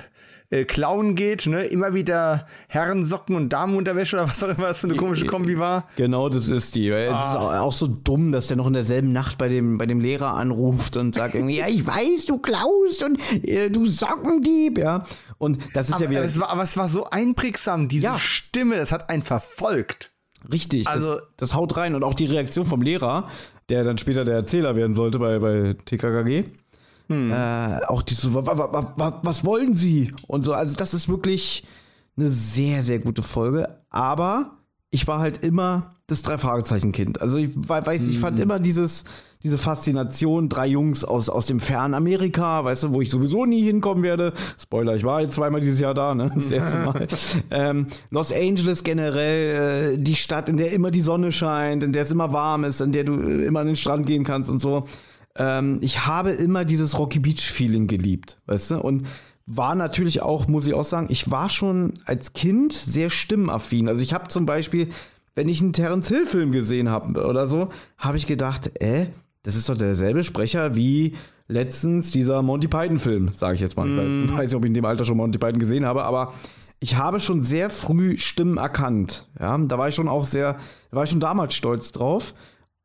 äh, 0.52 0.64
klauen 0.64 1.14
geht, 1.14 1.46
ne? 1.46 1.64
Immer 1.64 1.94
wieder 1.94 2.46
Herrensocken 2.66 3.36
und 3.36 3.50
Damenunterwäsche 3.50 4.16
oder 4.16 4.28
was 4.28 4.42
auch 4.42 4.48
immer 4.48 4.66
das 4.66 4.80
für 4.80 4.88
eine 4.88 4.96
komische 4.96 5.24
Kombi 5.26 5.60
war. 5.60 5.88
Genau, 5.94 6.28
das 6.28 6.48
ist 6.48 6.74
die. 6.74 6.88
Es 6.88 7.12
ah. 7.12 7.30
ist 7.30 7.60
auch 7.60 7.72
so 7.72 7.86
dumm, 7.86 8.32
dass 8.32 8.48
der 8.48 8.56
noch 8.56 8.66
in 8.66 8.72
derselben 8.72 9.12
Nacht 9.12 9.38
bei 9.38 9.48
dem, 9.48 9.78
bei 9.78 9.86
dem 9.86 10.00
Lehrer 10.00 10.34
anruft 10.34 10.96
und 10.96 11.14
sagt 11.14 11.36
irgendwie, 11.36 11.58
ja, 11.58 11.68
ich 11.68 11.86
weiß, 11.86 12.26
du 12.26 12.38
klaust 12.38 13.04
und 13.04 13.20
äh, 13.46 13.70
du 13.70 13.86
Sockendieb, 13.86 14.78
ja. 14.78 15.04
Und 15.38 15.58
das 15.74 15.88
ist 15.88 15.94
aber, 15.94 16.04
ja 16.04 16.10
wieder. 16.10 16.24
Es 16.24 16.40
war, 16.40 16.50
aber 16.50 16.64
es 16.64 16.76
war 16.76 16.88
so 16.88 17.08
einprägsam, 17.08 17.86
diese 17.86 18.06
ja. 18.06 18.18
Stimme, 18.18 18.76
das 18.76 18.90
hat 18.90 19.08
einen 19.08 19.22
verfolgt. 19.22 20.10
Richtig, 20.52 20.88
also, 20.88 21.14
das, 21.14 21.22
das 21.36 21.54
haut 21.54 21.76
rein 21.76 21.94
und 21.94 22.04
auch 22.04 22.14
die 22.14 22.26
Reaktion 22.26 22.66
vom 22.66 22.82
Lehrer, 22.82 23.28
der 23.68 23.84
dann 23.84 23.98
später 23.98 24.24
der 24.24 24.34
Erzähler 24.34 24.76
werden 24.76 24.94
sollte 24.94 25.18
bei, 25.18 25.38
bei 25.38 25.76
TKKG. 25.84 26.44
Hm. 27.08 27.32
Äh, 27.32 27.80
auch 27.86 28.02
die 28.02 28.14
so, 28.14 28.34
was 28.34 29.44
wollen 29.44 29.76
Sie? 29.76 30.12
Und 30.26 30.42
so, 30.42 30.52
also 30.52 30.76
das 30.76 30.94
ist 30.94 31.08
wirklich 31.08 31.66
eine 32.16 32.30
sehr, 32.30 32.82
sehr 32.82 33.00
gute 33.00 33.22
Folge. 33.22 33.78
Aber 33.90 34.52
ich 34.90 35.06
war 35.06 35.18
halt 35.18 35.44
immer 35.44 35.94
das 36.06 36.22
Drei-Fragezeichen-Kind. 36.22 37.20
Also 37.20 37.38
ich 37.38 37.50
weiß, 37.54 38.08
ich 38.08 38.18
fand 38.18 38.38
hm. 38.38 38.44
immer 38.44 38.58
dieses, 38.58 39.04
diese 39.42 39.56
Faszination, 39.56 40.48
drei 40.48 40.66
Jungs 40.66 41.04
aus, 41.04 41.28
aus 41.28 41.46
dem 41.46 41.60
fernen 41.60 41.94
Amerika, 41.94 42.64
weißt 42.64 42.84
du, 42.84 42.92
wo 42.92 43.00
ich 43.00 43.10
sowieso 43.10 43.46
nie 43.46 43.62
hinkommen 43.62 44.02
werde. 44.02 44.34
Spoiler, 44.58 44.94
ich 44.96 45.04
war 45.04 45.22
jetzt 45.22 45.34
zweimal 45.34 45.60
dieses 45.60 45.80
Jahr 45.80 45.94
da, 45.94 46.14
ne? 46.14 46.30
Das 46.34 46.50
erste 46.50 46.78
Mal. 46.78 47.06
ähm, 47.50 47.86
Los 48.10 48.32
Angeles 48.32 48.84
generell, 48.84 49.94
äh, 49.94 49.98
die 49.98 50.16
Stadt, 50.16 50.48
in 50.48 50.58
der 50.58 50.72
immer 50.72 50.90
die 50.90 51.00
Sonne 51.00 51.32
scheint, 51.32 51.82
in 51.82 51.92
der 51.92 52.02
es 52.02 52.10
immer 52.10 52.32
warm 52.32 52.64
ist, 52.64 52.80
in 52.80 52.92
der 52.92 53.04
du 53.04 53.14
äh, 53.14 53.46
immer 53.46 53.60
an 53.60 53.66
den 53.66 53.76
Strand 53.76 54.06
gehen 54.06 54.24
kannst 54.24 54.50
und 54.50 54.58
so. 54.58 54.84
Ähm, 55.36 55.78
ich 55.80 56.06
habe 56.06 56.30
immer 56.30 56.64
dieses 56.64 56.98
Rocky 56.98 57.18
Beach-Feeling 57.18 57.86
geliebt, 57.86 58.38
weißt 58.46 58.72
du? 58.72 58.80
Und 58.80 59.06
war 59.46 59.74
natürlich 59.74 60.22
auch, 60.22 60.48
muss 60.48 60.66
ich 60.66 60.74
auch 60.74 60.84
sagen, 60.84 61.06
ich 61.10 61.30
war 61.30 61.48
schon 61.48 61.94
als 62.04 62.34
Kind 62.34 62.72
sehr 62.72 63.10
stimmaffin. 63.10 63.88
Also 63.88 64.02
ich 64.02 64.12
habe 64.12 64.28
zum 64.28 64.44
Beispiel 64.44 64.88
wenn 65.34 65.48
ich 65.48 65.60
einen 65.60 65.72
Terence 65.72 66.08
Hill-Film 66.08 66.52
gesehen 66.52 66.88
habe 66.88 67.24
oder 67.24 67.48
so, 67.48 67.68
habe 67.98 68.16
ich 68.16 68.26
gedacht, 68.26 68.80
äh, 68.82 69.06
das 69.42 69.56
ist 69.56 69.68
doch 69.68 69.76
derselbe 69.76 70.24
Sprecher 70.24 70.74
wie 70.74 71.14
letztens 71.48 72.12
dieser 72.12 72.42
Monty 72.42 72.68
Python-Film, 72.68 73.32
sage 73.32 73.54
ich 73.56 73.60
jetzt 73.60 73.76
mal. 73.76 73.86
Mm. 73.86 74.24
Ich 74.24 74.32
weiß 74.32 74.50
nicht, 74.50 74.56
ob 74.56 74.64
ich 74.64 74.68
in 74.68 74.74
dem 74.74 74.84
Alter 74.84 75.04
schon 75.04 75.16
Monty 75.16 75.38
Python 75.38 75.58
gesehen 75.58 75.84
habe, 75.84 76.04
aber 76.04 76.32
ich 76.78 76.96
habe 76.96 77.20
schon 77.20 77.42
sehr 77.42 77.70
früh 77.70 78.16
Stimmen 78.16 78.56
erkannt. 78.56 79.28
Ja, 79.38 79.56
da 79.58 79.78
war 79.78 79.88
ich 79.88 79.94
schon 79.94 80.08
auch 80.08 80.24
sehr, 80.24 80.54
da 80.90 80.96
war 80.96 81.04
ich 81.04 81.10
schon 81.10 81.20
damals 81.20 81.54
stolz 81.54 81.92
drauf 81.92 82.34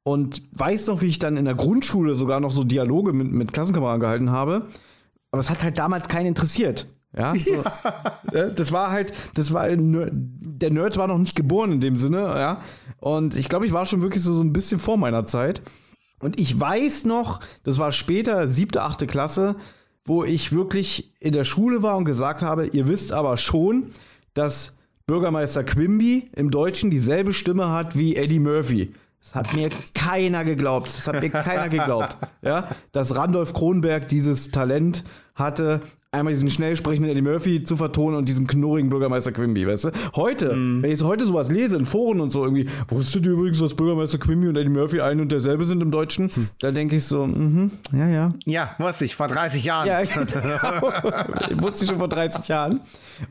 und 0.04 0.44
weiß 0.52 0.88
noch, 0.88 1.02
wie 1.02 1.08
ich 1.08 1.20
dann 1.20 1.38
in 1.38 1.46
der 1.46 1.56
Grundschule 1.56 2.16
sogar 2.16 2.40
noch 2.40 2.52
so 2.52 2.64
Dialoge 2.64 3.14
mit, 3.14 3.32
mit 3.32 3.54
Klassenkameraden 3.54 4.02
gehalten 4.02 4.32
habe. 4.32 4.68
Aber 5.32 5.40
es 5.40 5.50
hat 5.50 5.64
halt 5.64 5.78
damals 5.78 6.08
keinen 6.08 6.28
interessiert. 6.28 6.88
Ja, 7.18 7.34
so. 7.44 7.64
ja. 8.34 8.50
das 8.56 8.72
war 8.72 8.92
halt, 8.92 9.14
das 9.36 9.54
war, 9.54 9.68
der 9.70 10.72
Nerd 10.72 10.98
war 10.98 11.08
noch 11.08 11.18
nicht 11.18 11.36
geboren 11.36 11.72
in 11.72 11.80
dem 11.80 11.98
Sinne, 11.98 12.20
ja. 12.20 12.62
Und 13.00 13.36
ich 13.36 13.48
glaube, 13.48 13.66
ich 13.66 13.74
war 13.74 13.86
schon 13.86 14.02
wirklich 14.02 14.22
so, 14.22 14.34
so 14.34 14.42
ein 14.42 14.54
bisschen 14.54 14.80
vor 14.80 14.98
meiner 14.98 15.26
Zeit. 15.26 15.62
Und 16.26 16.40
ich 16.40 16.60
weiß 16.60 17.06
noch, 17.06 17.40
das 17.64 17.78
war 17.78 17.92
später, 17.92 18.48
siebte, 18.48 18.82
achte 18.82 19.06
Klasse, 19.06 19.58
wo 20.06 20.24
ich 20.24 20.52
wirklich 20.52 21.14
in 21.20 21.34
der 21.34 21.44
Schule 21.44 21.84
war 21.84 21.98
und 21.98 22.06
gesagt 22.06 22.42
habe, 22.42 22.66
ihr 22.66 22.88
wisst 22.88 23.14
aber 23.14 23.38
schon, 23.38 23.92
dass 24.34 24.76
Bürgermeister 25.06 25.64
Quimby 25.64 26.32
im 26.36 26.50
Deutschen 26.50 26.90
dieselbe 26.90 27.32
Stimme 27.32 27.70
hat 27.70 27.96
wie 27.96 28.16
Eddie 28.16 28.40
Murphy. 28.40 28.92
Das 29.20 29.36
hat 29.36 29.54
mir 29.54 29.70
keiner 29.94 30.44
geglaubt. 30.44 30.88
Das 30.88 31.08
hat 31.08 31.22
mir 31.22 31.30
keiner 31.30 31.70
geglaubt. 31.70 32.18
Ja, 32.42 32.70
dass 32.92 33.16
Randolph 33.16 33.54
Kronberg 33.54 34.08
dieses 34.08 34.50
Talent 34.50 35.04
hatte, 35.36 35.82
einmal 36.16 36.34
diesen 36.34 36.50
schnell 36.50 36.76
sprechenden 36.76 37.12
Eddie 37.12 37.22
Murphy 37.22 37.64
zu 37.64 37.76
vertonen 37.76 38.18
und 38.18 38.30
diesen 38.30 38.48
knurrigen 38.48 38.90
Bürgermeister 38.90 39.32
Quimby, 39.32 39.68
weißt 39.68 39.86
du? 39.86 39.92
Heute, 40.16 40.56
mm. 40.56 40.82
wenn 40.82 40.92
ich 40.92 41.04
heute 41.04 41.26
sowas 41.26 41.52
lese 41.52 41.76
in 41.76 41.86
Foren 41.86 42.22
und 42.22 42.32
so 42.32 42.44
irgendwie, 42.44 42.70
wusstet 42.88 43.26
ihr 43.26 43.34
übrigens, 43.34 43.60
dass 43.60 43.76
Bürgermeister 43.76 44.18
Quimby 44.18 44.48
und 44.48 44.56
Eddie 44.56 44.70
Murphy 44.70 45.02
ein 45.02 45.20
und 45.20 45.32
derselbe 45.32 45.66
sind 45.66 45.82
im 45.82 45.92
Deutschen? 45.92 46.30
Hm. 46.34 46.48
Da 46.60 46.72
denke 46.72 46.96
ich 46.96 47.06
so, 47.06 47.28
mhm, 47.28 47.72
ja, 47.92 48.08
ja. 48.08 48.34
Ja, 48.46 48.76
wusste 48.78 49.06
ich, 49.06 49.16
vor 49.16 49.28
30 49.28 49.66
Jahren. 49.66 49.88
Ja, 49.88 50.02
genau. 50.04 51.62
wusste 51.62 51.84
ich 51.84 51.90
schon 51.90 52.00
vor 52.00 52.08
30 52.08 52.48
Jahren. 52.48 52.80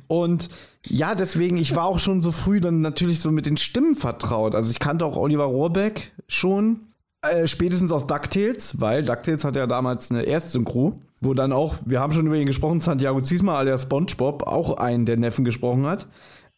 Und 0.07 0.49
ja, 0.87 1.15
deswegen, 1.15 1.57
ich 1.57 1.75
war 1.75 1.85
auch 1.85 1.99
schon 1.99 2.21
so 2.21 2.31
früh 2.31 2.61
dann 2.61 2.83
natürlich 2.83 3.21
so 3.21 3.31
mit 3.31 3.47
den 3.47 3.57
Stimmen 3.57 3.95
vertraut. 3.95 4.55
Also 4.55 4.71
ich 4.71 4.79
kannte 4.79 5.07
auch 5.07 5.17
Oliver 5.17 5.45
Rohrbeck 5.45 6.13
schon. 6.29 6.81
Äh, 7.23 7.47
spätestens 7.47 7.91
aus 7.91 8.07
DuckTales, 8.07 8.83
weil 8.83 9.03
DuckTales 9.03 9.45
hat 9.45 9.57
ja 9.57 9.67
damals 9.67 10.11
eine 10.11 10.25
Erstsynchro 10.25 11.01
wo 11.25 11.35
dann 11.35 11.53
auch, 11.53 11.77
wir 11.85 12.01
haben 12.01 12.13
schon 12.13 12.27
über 12.27 12.37
ihn 12.37 12.47
gesprochen, 12.47 12.81
Santiago 12.81 13.21
Ziesma 13.21 13.59
alias 13.59 13.83
SpongeBob, 13.83 14.47
auch 14.47 14.77
einen 14.77 15.07
der 15.07 15.17
Neffen 15.17 15.45
gesprochen 15.45 15.87
hat. 15.87 16.07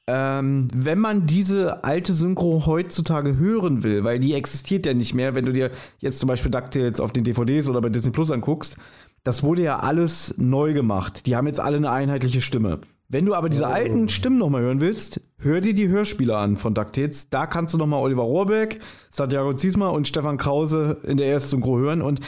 Ähm, 0.08 0.68
wenn 0.72 1.00
man 1.00 1.26
diese 1.26 1.82
alte 1.82 2.14
Synchro 2.14 2.64
heutzutage 2.66 3.38
hören 3.38 3.82
will, 3.82 4.04
weil 4.04 4.20
die 4.20 4.34
existiert 4.34 4.86
ja 4.86 4.94
nicht 4.94 5.14
mehr, 5.14 5.34
wenn 5.34 5.44
du 5.44 5.52
dir 5.52 5.70
jetzt 5.98 6.20
zum 6.20 6.28
Beispiel 6.28 6.50
DuckTales 6.50 7.00
auf 7.00 7.12
den 7.12 7.24
DVDs 7.24 7.68
oder 7.68 7.80
bei 7.80 7.88
Disney 7.88 8.12
Plus 8.12 8.30
anguckst, 8.30 8.76
das 9.24 9.42
wurde 9.42 9.62
ja 9.62 9.80
alles 9.80 10.34
neu 10.38 10.74
gemacht. 10.74 11.26
Die 11.26 11.34
haben 11.34 11.48
jetzt 11.48 11.58
alle 11.58 11.78
eine 11.78 11.90
einheitliche 11.90 12.40
Stimme. 12.40 12.78
Wenn 13.08 13.24
du 13.24 13.34
aber 13.34 13.48
diese 13.48 13.68
alten 13.68 14.08
Stimmen 14.08 14.38
nochmal 14.38 14.62
hören 14.62 14.80
willst, 14.80 15.20
hör 15.38 15.60
dir 15.60 15.74
die 15.74 15.88
Hörspiele 15.88 16.36
an 16.36 16.56
von 16.56 16.74
Ducktales. 16.74 17.30
Da 17.30 17.46
kannst 17.46 17.72
du 17.72 17.78
nochmal 17.78 18.00
Oliver 18.00 18.22
Rohrbeck, 18.22 18.80
Santiago 19.10 19.54
Ziesmer 19.54 19.92
und 19.92 20.08
Stefan 20.08 20.38
Krause 20.38 20.98
in 21.04 21.16
der 21.16 21.28
ersten 21.28 21.50
Synchro 21.50 21.78
hören. 21.78 22.02
Und 22.02 22.20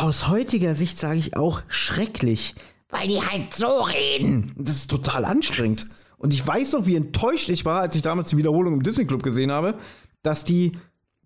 aus 0.00 0.28
heutiger 0.28 0.74
Sicht 0.74 0.98
sage 0.98 1.18
ich 1.18 1.36
auch 1.36 1.60
schrecklich, 1.68 2.54
weil 2.88 3.08
die 3.08 3.20
halt 3.20 3.54
so 3.54 3.82
reden. 3.82 4.52
Das 4.56 4.76
ist 4.76 4.90
total 4.90 5.24
anstrengend. 5.24 5.88
Und 6.16 6.34
ich 6.34 6.46
weiß 6.46 6.72
noch, 6.72 6.86
wie 6.86 6.96
enttäuscht 6.96 7.48
ich 7.48 7.64
war, 7.64 7.80
als 7.80 7.94
ich 7.94 8.02
damals 8.02 8.28
die 8.28 8.36
Wiederholung 8.36 8.74
im 8.74 8.82
Disney 8.82 9.06
Club 9.06 9.22
gesehen 9.22 9.52
habe, 9.52 9.74
dass 10.22 10.44
die 10.44 10.72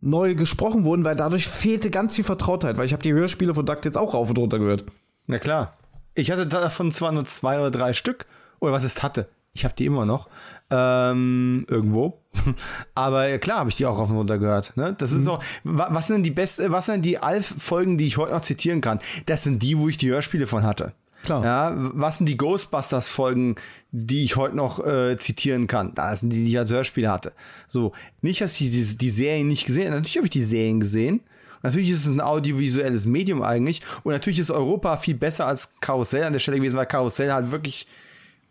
neu 0.01 0.35
gesprochen 0.35 0.85
wurden, 0.85 1.05
weil 1.05 1.17
dadurch 1.17 1.49
fehlte 1.49 1.91
ganz 1.91 2.15
viel 2.15 2.25
Vertrautheit, 2.25 2.77
weil 2.77 2.87
ich 2.87 2.93
habe 2.93 3.03
die 3.03 3.13
Hörspiele 3.13 3.55
von 3.55 3.65
DuckTales 3.65 3.97
auch 3.97 4.15
rauf 4.15 4.29
und 4.29 4.39
runter 4.39 4.59
gehört. 4.59 4.85
Na 5.27 5.39
klar. 5.39 5.77
Ich 6.15 6.31
hatte 6.31 6.47
davon 6.47 6.93
zwar 6.93 7.11
nur 7.11 7.27
zwei 7.27 7.59
oder 7.59 7.73
drei 7.73 7.93
Stück, 7.93 8.27
oder 8.61 8.73
was 8.73 8.85
es 8.85 9.03
hatte. 9.03 9.29
Ich 9.55 9.65
habe 9.65 9.75
die 9.79 9.87
immer 9.87 10.05
noch. 10.05 10.29
Ähm, 10.71 11.65
irgendwo. 11.69 12.21
Aber 12.95 13.39
klar 13.39 13.59
habe 13.59 13.71
ich 13.71 13.77
die 13.77 13.87
auch 13.87 13.97
rauf 13.99 14.11
und 14.11 14.17
runter 14.17 14.39
gehört. 14.39 14.77
Ne? 14.77 14.95
Das 14.99 15.13
mhm. 15.13 15.21
ist 15.21 15.29
auch, 15.29 15.43
was 15.63 16.09
sind 16.09 16.17
denn 16.17 16.25
die 16.25 16.31
beste, 16.33 16.73
was 16.73 16.87
sind 16.87 17.03
die 17.03 17.19
Alf-Folgen, 17.19 17.97
die 17.97 18.07
ich 18.07 18.17
heute 18.17 18.33
noch 18.33 18.41
zitieren 18.41 18.81
kann? 18.81 19.01
Das 19.27 19.45
sind 19.45 19.63
die, 19.63 19.79
wo 19.79 19.89
ich 19.89 19.97
die 19.97 20.11
Hörspiele 20.11 20.47
von 20.47 20.65
hatte. 20.65 20.93
Klar. 21.23 21.45
Ja, 21.45 21.73
was 21.75 22.19
sind 22.19 22.29
die 22.29 22.37
Ghostbusters-Folgen, 22.37 23.55
die 23.93 24.25
ich 24.25 24.37
heute 24.37 24.57
noch 24.57 24.85
äh, 24.85 25.17
zitieren 25.17 25.69
kann? 25.69 25.95
Das 25.95 26.21
sind 26.21 26.31
die, 26.31 26.45
die 26.45 26.51
ich 26.51 26.59
als 26.59 26.71
Hörspiel 26.71 27.09
hatte. 27.09 27.33
So, 27.69 27.93
nicht, 28.21 28.41
dass 28.41 28.61
ich 28.61 28.71
die, 28.71 28.99
die 28.99 29.11
Serien 29.11 29.49
nicht 29.49 29.65
gesehen 29.65 29.87
habe. 29.87 29.97
Natürlich 29.97 30.17
habe 30.17 30.27
ich 30.27 30.33
die 30.33 30.43
Serien 30.43 30.81
gesehen. 30.81 31.21
Natürlich 31.63 31.91
ist 31.91 32.07
es 32.07 32.13
ein 32.13 32.21
audiovisuelles 32.21 33.07
Medium 33.07 33.41
eigentlich. 33.41 33.81
Und 34.03 34.13
natürlich 34.13 34.39
ist 34.39 34.51
Europa 34.51 34.99
viel 34.99 35.15
besser 35.15 35.47
als 35.47 35.73
Karussell 35.81 36.25
an 36.25 36.35
der 36.35 36.41
Stelle 36.41 36.59
gewesen, 36.59 36.77
weil 36.77 36.87
Karussell 36.87 37.33
halt 37.33 37.53
wirklich 37.53 37.87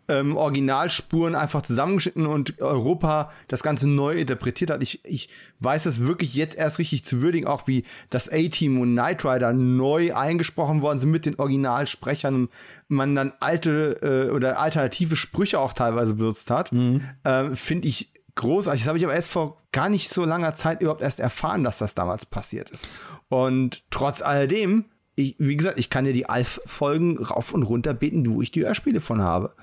ähm, 0.08 0.36
Originalspuren 0.36 1.34
einfach 1.34 1.62
zusammengeschnitten 1.62 2.26
und 2.26 2.60
Europa 2.60 3.32
das 3.48 3.62
Ganze 3.62 3.88
neu 3.88 4.14
interpretiert 4.14 4.70
hat. 4.70 4.82
Ich, 4.82 5.04
ich 5.04 5.28
weiß 5.60 5.84
das 5.84 6.06
wirklich 6.06 6.34
jetzt 6.34 6.56
erst 6.56 6.78
richtig 6.78 7.04
zu 7.04 7.22
würdigen, 7.22 7.46
auch 7.46 7.66
wie 7.66 7.84
das 8.10 8.30
A-Team 8.30 8.80
und 8.80 8.92
Knight 8.92 9.24
Rider 9.24 9.52
neu 9.52 10.14
eingesprochen 10.14 10.82
worden 10.82 10.98
sind 10.98 11.10
mit 11.10 11.26
den 11.26 11.38
Originalsprechern 11.38 12.34
und 12.34 12.50
man 12.88 13.14
dann 13.14 13.32
alte 13.40 14.28
äh, 14.28 14.30
oder 14.30 14.58
alternative 14.58 15.16
Sprüche 15.16 15.58
auch 15.58 15.72
teilweise 15.72 16.14
benutzt 16.14 16.50
hat. 16.50 16.72
Mhm. 16.72 17.02
Äh, 17.22 17.54
Finde 17.54 17.88
ich 17.88 18.12
großartig. 18.34 18.82
Das 18.82 18.88
habe 18.88 18.98
ich 18.98 19.04
aber 19.04 19.14
erst 19.14 19.30
vor 19.30 19.56
gar 19.72 19.88
nicht 19.88 20.10
so 20.10 20.24
langer 20.24 20.54
Zeit 20.54 20.82
überhaupt 20.82 21.02
erst 21.02 21.20
erfahren, 21.20 21.64
dass 21.64 21.78
das 21.78 21.94
damals 21.94 22.26
passiert 22.26 22.70
ist. 22.70 22.88
Und 23.28 23.84
trotz 23.90 24.22
alledem, 24.22 24.86
ich, 25.14 25.36
wie 25.38 25.56
gesagt, 25.56 25.78
ich 25.78 25.90
kann 25.90 26.04
dir 26.04 26.12
die 26.12 26.28
Alf-Folgen 26.28 27.18
rauf 27.18 27.52
und 27.52 27.62
runter 27.62 27.94
beten, 27.94 28.26
wo 28.28 28.42
ich 28.42 28.50
die 28.50 28.64
Hörspiele 28.64 29.00
von 29.00 29.22
habe 29.22 29.54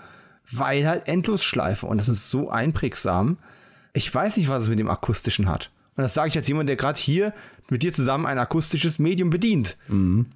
weil 0.50 0.88
halt 0.88 1.08
Endlosschleife 1.08 1.86
und 1.86 2.00
das 2.00 2.10
ist 2.10 2.30
so 2.30 2.50
einprägsam. 2.50 3.38
Ich 3.94 4.14
weiß 4.14 4.38
nicht, 4.38 4.50
was 4.50 4.64
es 4.64 4.70
mit 4.70 4.80
dem 4.80 4.90
akustischen 4.90 5.50
hat. 5.50 5.72
Und 5.96 6.04
das 6.04 6.14
sage 6.14 6.30
ich 6.30 6.38
als 6.38 6.48
jemand, 6.48 6.70
der 6.70 6.78
gerade 6.78 7.00
hier 7.00 7.34
mit 7.70 7.84
dir 7.84 7.94
zusammen 7.94 8.26
ein 8.26 8.38
akustisches 8.38 9.00
Medium 9.00 9.30
bedient. 9.30 9.78
Mhm. 9.88 10.28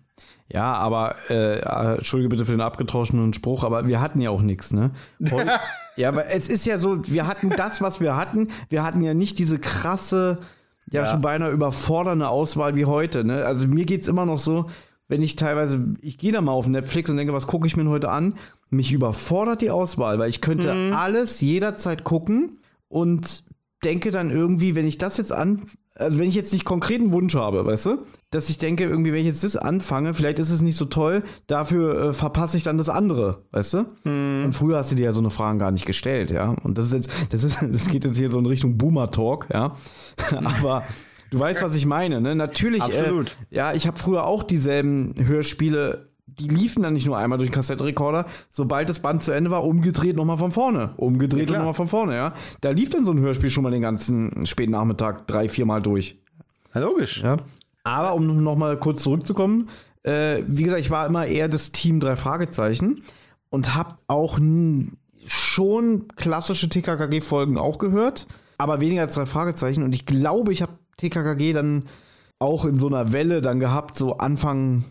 Ja, 0.47 0.73
aber 0.73 1.15
äh, 1.29 1.59
entschuldige 1.95 2.29
bitte 2.29 2.45
für 2.45 2.51
den 2.51 2.61
abgetroschenen 2.61 3.33
Spruch, 3.33 3.63
aber 3.63 3.87
wir 3.87 3.99
hatten 3.99 4.21
ja 4.21 4.29
auch 4.29 4.41
nichts, 4.41 4.73
ne? 4.73 4.91
Und, 5.19 5.49
ja, 5.95 6.09
aber 6.09 6.27
es 6.27 6.49
ist 6.49 6.65
ja 6.65 6.77
so, 6.77 7.01
wir 7.07 7.25
hatten 7.25 7.49
das, 7.49 7.81
was 7.81 7.99
wir 7.99 8.15
hatten. 8.15 8.49
Wir 8.69 8.83
hatten 8.83 9.01
ja 9.01 9.15
nicht 9.15 9.39
diese 9.39 9.57
krasse, 9.57 10.39
ja, 10.91 11.01
ja. 11.01 11.07
schon 11.07 11.21
beinahe 11.21 11.51
überfordernde 11.51 12.29
Auswahl 12.29 12.75
wie 12.75 12.85
heute, 12.85 13.23
ne? 13.23 13.43
Also 13.43 13.67
mir 13.67 13.85
geht 13.85 14.01
es 14.01 14.07
immer 14.07 14.27
noch 14.27 14.37
so, 14.37 14.69
wenn 15.07 15.23
ich 15.23 15.35
teilweise, 15.35 15.95
ich 16.01 16.19
gehe 16.19 16.31
da 16.31 16.41
mal 16.41 16.51
auf 16.51 16.67
Netflix 16.67 17.09
und 17.09 17.17
denke, 17.17 17.33
was 17.33 17.47
gucke 17.47 17.65
ich 17.65 17.75
mir 17.75 17.87
heute 17.89 18.09
an? 18.09 18.35
Mich 18.75 18.91
überfordert 18.91 19.61
die 19.61 19.71
Auswahl, 19.71 20.19
weil 20.19 20.29
ich 20.29 20.41
könnte 20.41 20.73
mhm. 20.73 20.93
alles 20.93 21.41
jederzeit 21.41 22.03
gucken 22.03 22.59
und 22.87 23.43
denke 23.83 24.11
dann 24.11 24.31
irgendwie, 24.31 24.75
wenn 24.75 24.87
ich 24.87 24.97
das 24.97 25.17
jetzt 25.17 25.31
an, 25.31 25.61
also 25.93 26.19
wenn 26.19 26.27
ich 26.27 26.35
jetzt 26.35 26.51
nicht 26.51 26.65
konkreten 26.65 27.11
Wunsch 27.11 27.35
habe, 27.35 27.65
weißt 27.65 27.85
du, 27.85 27.97
dass 28.31 28.49
ich 28.49 28.57
denke, 28.57 28.83
irgendwie, 28.83 29.13
wenn 29.13 29.19
ich 29.19 29.27
jetzt 29.27 29.43
das 29.43 29.55
anfange, 29.55 30.13
vielleicht 30.13 30.39
ist 30.39 30.49
es 30.49 30.61
nicht 30.61 30.75
so 30.75 30.85
toll, 30.85 31.23
dafür 31.47 32.09
äh, 32.09 32.13
verpasse 32.13 32.57
ich 32.57 32.63
dann 32.63 32.77
das 32.77 32.89
andere, 32.89 33.43
weißt 33.51 33.73
du? 33.75 33.85
Mhm. 34.03 34.45
Und 34.45 34.53
früher 34.53 34.77
hast 34.77 34.91
du 34.91 34.95
dir 34.95 35.05
ja 35.05 35.13
so 35.13 35.21
eine 35.21 35.29
Frage 35.29 35.59
gar 35.59 35.71
nicht 35.71 35.85
gestellt, 35.85 36.31
ja. 36.31 36.55
Und 36.63 36.77
das 36.77 36.87
ist 36.87 36.93
jetzt, 36.93 37.09
das 37.29 37.43
ist, 37.43 37.59
das 37.71 37.87
geht 37.87 38.03
jetzt 38.03 38.17
hier 38.17 38.29
so 38.29 38.39
in 38.39 38.45
Richtung 38.45 38.77
Boomer-Talk, 38.77 39.47
ja. 39.53 39.73
Aber 40.43 40.83
Du 41.31 41.39
weißt, 41.39 41.61
was 41.63 41.75
ich 41.75 41.85
meine, 41.85 42.21
ne? 42.21 42.35
Natürlich. 42.35 42.81
Äh, 42.81 42.99
Absolut. 42.99 43.35
Äh, 43.49 43.55
ja, 43.55 43.73
ich 43.73 43.87
habe 43.87 43.97
früher 43.97 44.25
auch 44.25 44.43
dieselben 44.43 45.15
Hörspiele 45.17 46.07
die 46.39 46.47
liefen 46.47 46.83
dann 46.83 46.93
nicht 46.93 47.05
nur 47.05 47.17
einmal 47.17 47.37
durch 47.37 47.49
den 47.49 47.55
Kassettenrekorder, 47.55 48.25
sobald 48.49 48.89
das 48.89 48.99
Band 48.99 49.23
zu 49.23 49.31
Ende 49.31 49.51
war, 49.51 49.63
umgedreht 49.63 50.15
nochmal 50.15 50.37
von 50.37 50.51
vorne. 50.51 50.93
Umgedreht 50.97 51.49
ja, 51.49 51.57
nochmal 51.57 51.73
von 51.73 51.87
vorne, 51.87 52.15
ja. 52.15 52.33
Da 52.61 52.71
lief 52.71 52.89
dann 52.89 53.05
so 53.05 53.11
ein 53.11 53.19
Hörspiel 53.19 53.49
schon 53.49 53.63
mal 53.63 53.71
den 53.71 53.81
ganzen 53.81 54.45
späten 54.45 54.71
Nachmittag 54.71 55.27
drei, 55.27 55.49
viermal 55.49 55.81
durch. 55.81 56.19
Ja, 56.73 56.81
logisch. 56.81 57.21
Ja. 57.23 57.37
Aber 57.83 58.15
um 58.15 58.35
nochmal 58.37 58.77
kurz 58.77 59.03
zurückzukommen, 59.03 59.69
äh, 60.03 60.43
wie 60.47 60.63
gesagt, 60.63 60.81
ich 60.81 60.91
war 60.91 61.05
immer 61.07 61.25
eher 61.25 61.47
das 61.47 61.71
Team 61.71 61.99
drei 61.99 62.15
Fragezeichen 62.15 63.01
und 63.49 63.75
habe 63.75 63.95
auch 64.07 64.39
schon 65.25 66.07
klassische 66.15 66.69
TKKG-Folgen 66.69 67.57
auch 67.57 67.77
gehört, 67.77 68.27
aber 68.57 68.81
weniger 68.81 69.03
als 69.03 69.15
drei 69.15 69.25
Fragezeichen. 69.25 69.83
Und 69.83 69.95
ich 69.95 70.05
glaube, 70.05 70.51
ich 70.51 70.61
habe 70.61 70.73
TKKG 70.97 71.53
dann 71.53 71.85
auch 72.39 72.65
in 72.65 72.77
so 72.77 72.87
einer 72.87 73.11
Welle 73.11 73.41
dann 73.41 73.59
gehabt, 73.59 73.97
so 73.97 74.17
Anfang, 74.17 74.83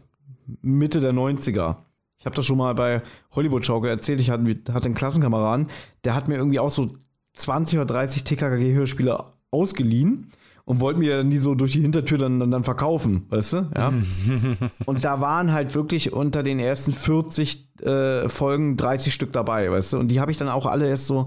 Mitte 0.61 1.01
der 1.01 1.13
90er. 1.13 1.77
Ich 2.19 2.27
habe 2.27 2.37
das 2.37 2.47
schon 2.47 2.59
mal 2.59 2.75
bei 2.75 3.03
Hollywood 3.33 3.67
Schaukel 3.67 3.91
erzählt. 3.91 4.21
Ich 4.21 4.31
hatte, 4.31 4.45
hatte 4.73 4.87
einen 4.87 4.95
Klassenkameraden, 4.95 5.69
der 6.05 6.15
hat 6.15 6.29
mir 6.29 6.37
irgendwie 6.37 6.59
auch 6.59 6.71
so 6.71 6.91
20 7.35 7.79
oder 7.79 7.87
30 7.87 8.25
TKKG-Hörspiele 8.25 9.25
ausgeliehen 9.51 10.29
und 10.65 10.81
wollte 10.81 11.01
mir 11.01 11.19
dann 11.19 11.31
die 11.31 11.39
so 11.39 11.55
durch 11.55 11.73
die 11.73 11.83
Hintertür 11.83 12.19
dann, 12.19 12.41
dann, 12.41 12.51
dann 12.51 12.65
verkaufen, 12.65 13.27
weißt 13.29 13.53
du? 13.53 13.71
Ja. 13.77 13.93
und 14.87 15.05
da 15.05 15.21
waren 15.21 15.53
halt 15.53 15.75
wirklich 15.75 16.13
unter 16.13 16.43
den 16.43 16.59
ersten 16.59 16.93
40 16.93 17.83
äh, 17.83 18.29
Folgen 18.29 18.77
30 18.77 19.13
Stück 19.13 19.33
dabei, 19.33 19.71
weißt 19.71 19.93
du? 19.93 19.99
Und 19.99 20.09
die 20.09 20.21
habe 20.21 20.31
ich 20.31 20.39
dann 20.39 20.49
auch 20.49 20.67
alle 20.67 20.89
erst 20.89 21.07
so 21.07 21.27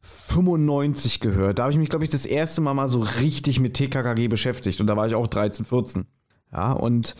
95 0.00 1.20
gehört. 1.20 1.58
Da 1.58 1.64
habe 1.64 1.72
ich 1.72 1.78
mich, 1.78 1.90
glaube 1.90 2.04
ich, 2.04 2.10
das 2.10 2.26
erste 2.26 2.60
Mal 2.60 2.74
mal 2.74 2.88
so 2.88 3.00
richtig 3.00 3.60
mit 3.60 3.74
TKKG 3.74 4.28
beschäftigt. 4.28 4.80
Und 4.80 4.86
da 4.86 4.96
war 4.96 5.06
ich 5.06 5.14
auch 5.14 5.26
13, 5.26 5.64
14. 5.64 6.06
Ja, 6.52 6.72
und 6.72 7.14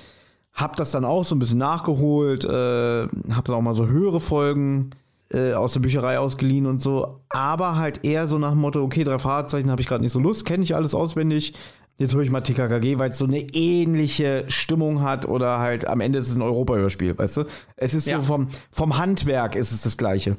habe 0.52 0.76
das 0.76 0.90
dann 0.90 1.04
auch 1.04 1.24
so 1.24 1.34
ein 1.34 1.38
bisschen 1.38 1.58
nachgeholt, 1.58 2.44
äh, 2.44 2.48
habe 2.48 3.42
dann 3.44 3.56
auch 3.56 3.62
mal 3.62 3.74
so 3.74 3.86
höhere 3.86 4.20
Folgen 4.20 4.90
äh, 5.32 5.54
aus 5.54 5.72
der 5.72 5.80
Bücherei 5.80 6.18
ausgeliehen 6.18 6.66
und 6.66 6.80
so. 6.80 7.20
Aber 7.30 7.76
halt 7.76 8.04
eher 8.04 8.28
so 8.28 8.38
nach 8.38 8.50
dem 8.50 8.60
Motto, 8.60 8.82
okay, 8.82 9.04
drei 9.04 9.18
Fahrzeichen 9.18 9.70
habe 9.70 9.80
ich 9.80 9.88
gerade 9.88 10.02
nicht 10.02 10.12
so 10.12 10.20
Lust, 10.20 10.44
kenne 10.44 10.62
ich 10.62 10.74
alles 10.74 10.94
auswendig. 10.94 11.54
Jetzt 11.98 12.14
höre 12.14 12.22
ich 12.22 12.30
mal 12.30 12.40
TKKG, 12.40 12.98
weil 12.98 13.10
es 13.10 13.18
so 13.18 13.26
eine 13.26 13.40
ähnliche 13.40 14.44
Stimmung 14.48 15.02
hat 15.02 15.26
oder 15.26 15.58
halt 15.58 15.86
am 15.86 16.00
Ende 16.00 16.18
ist 16.18 16.30
es 16.30 16.36
ein 16.36 16.42
Europa-Hörspiel, 16.42 17.16
weißt 17.16 17.38
du? 17.38 17.44
Es 17.76 17.94
ist 17.94 18.06
ja. 18.06 18.16
so 18.16 18.22
vom, 18.22 18.48
vom 18.70 18.98
Handwerk 18.98 19.56
ist 19.56 19.72
es 19.72 19.82
das 19.82 19.96
Gleiche. 19.98 20.36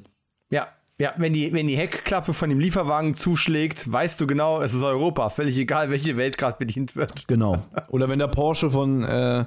Ja, 0.49 0.67
ja, 0.99 1.13
wenn 1.17 1.33
die, 1.33 1.51
wenn 1.53 1.67
die 1.67 1.75
Heckklappe 1.75 2.33
von 2.33 2.49
dem 2.49 2.59
Lieferwagen 2.59 3.15
zuschlägt, 3.15 3.91
weißt 3.91 4.21
du 4.21 4.27
genau, 4.27 4.61
es 4.61 4.73
ist 4.73 4.83
Europa. 4.83 5.29
Völlig 5.29 5.57
egal, 5.57 5.89
welche 5.89 6.17
Welt 6.17 6.37
gerade 6.37 6.57
bedient 6.57 6.95
wird. 6.95 7.27
Genau. 7.27 7.57
Oder 7.89 8.09
wenn 8.09 8.19
der 8.19 8.27
Porsche 8.27 8.69
von, 8.69 9.03
äh, 9.03 9.45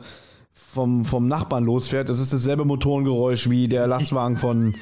vom, 0.56 1.04
vom 1.04 1.28
Nachbarn 1.28 1.64
losfährt, 1.64 2.08
das 2.08 2.20
ist 2.20 2.32
dasselbe 2.32 2.64
Motorengeräusch 2.64 3.48
wie 3.50 3.68
der 3.68 3.86
Lastwagen 3.86 4.36
von 4.36 4.74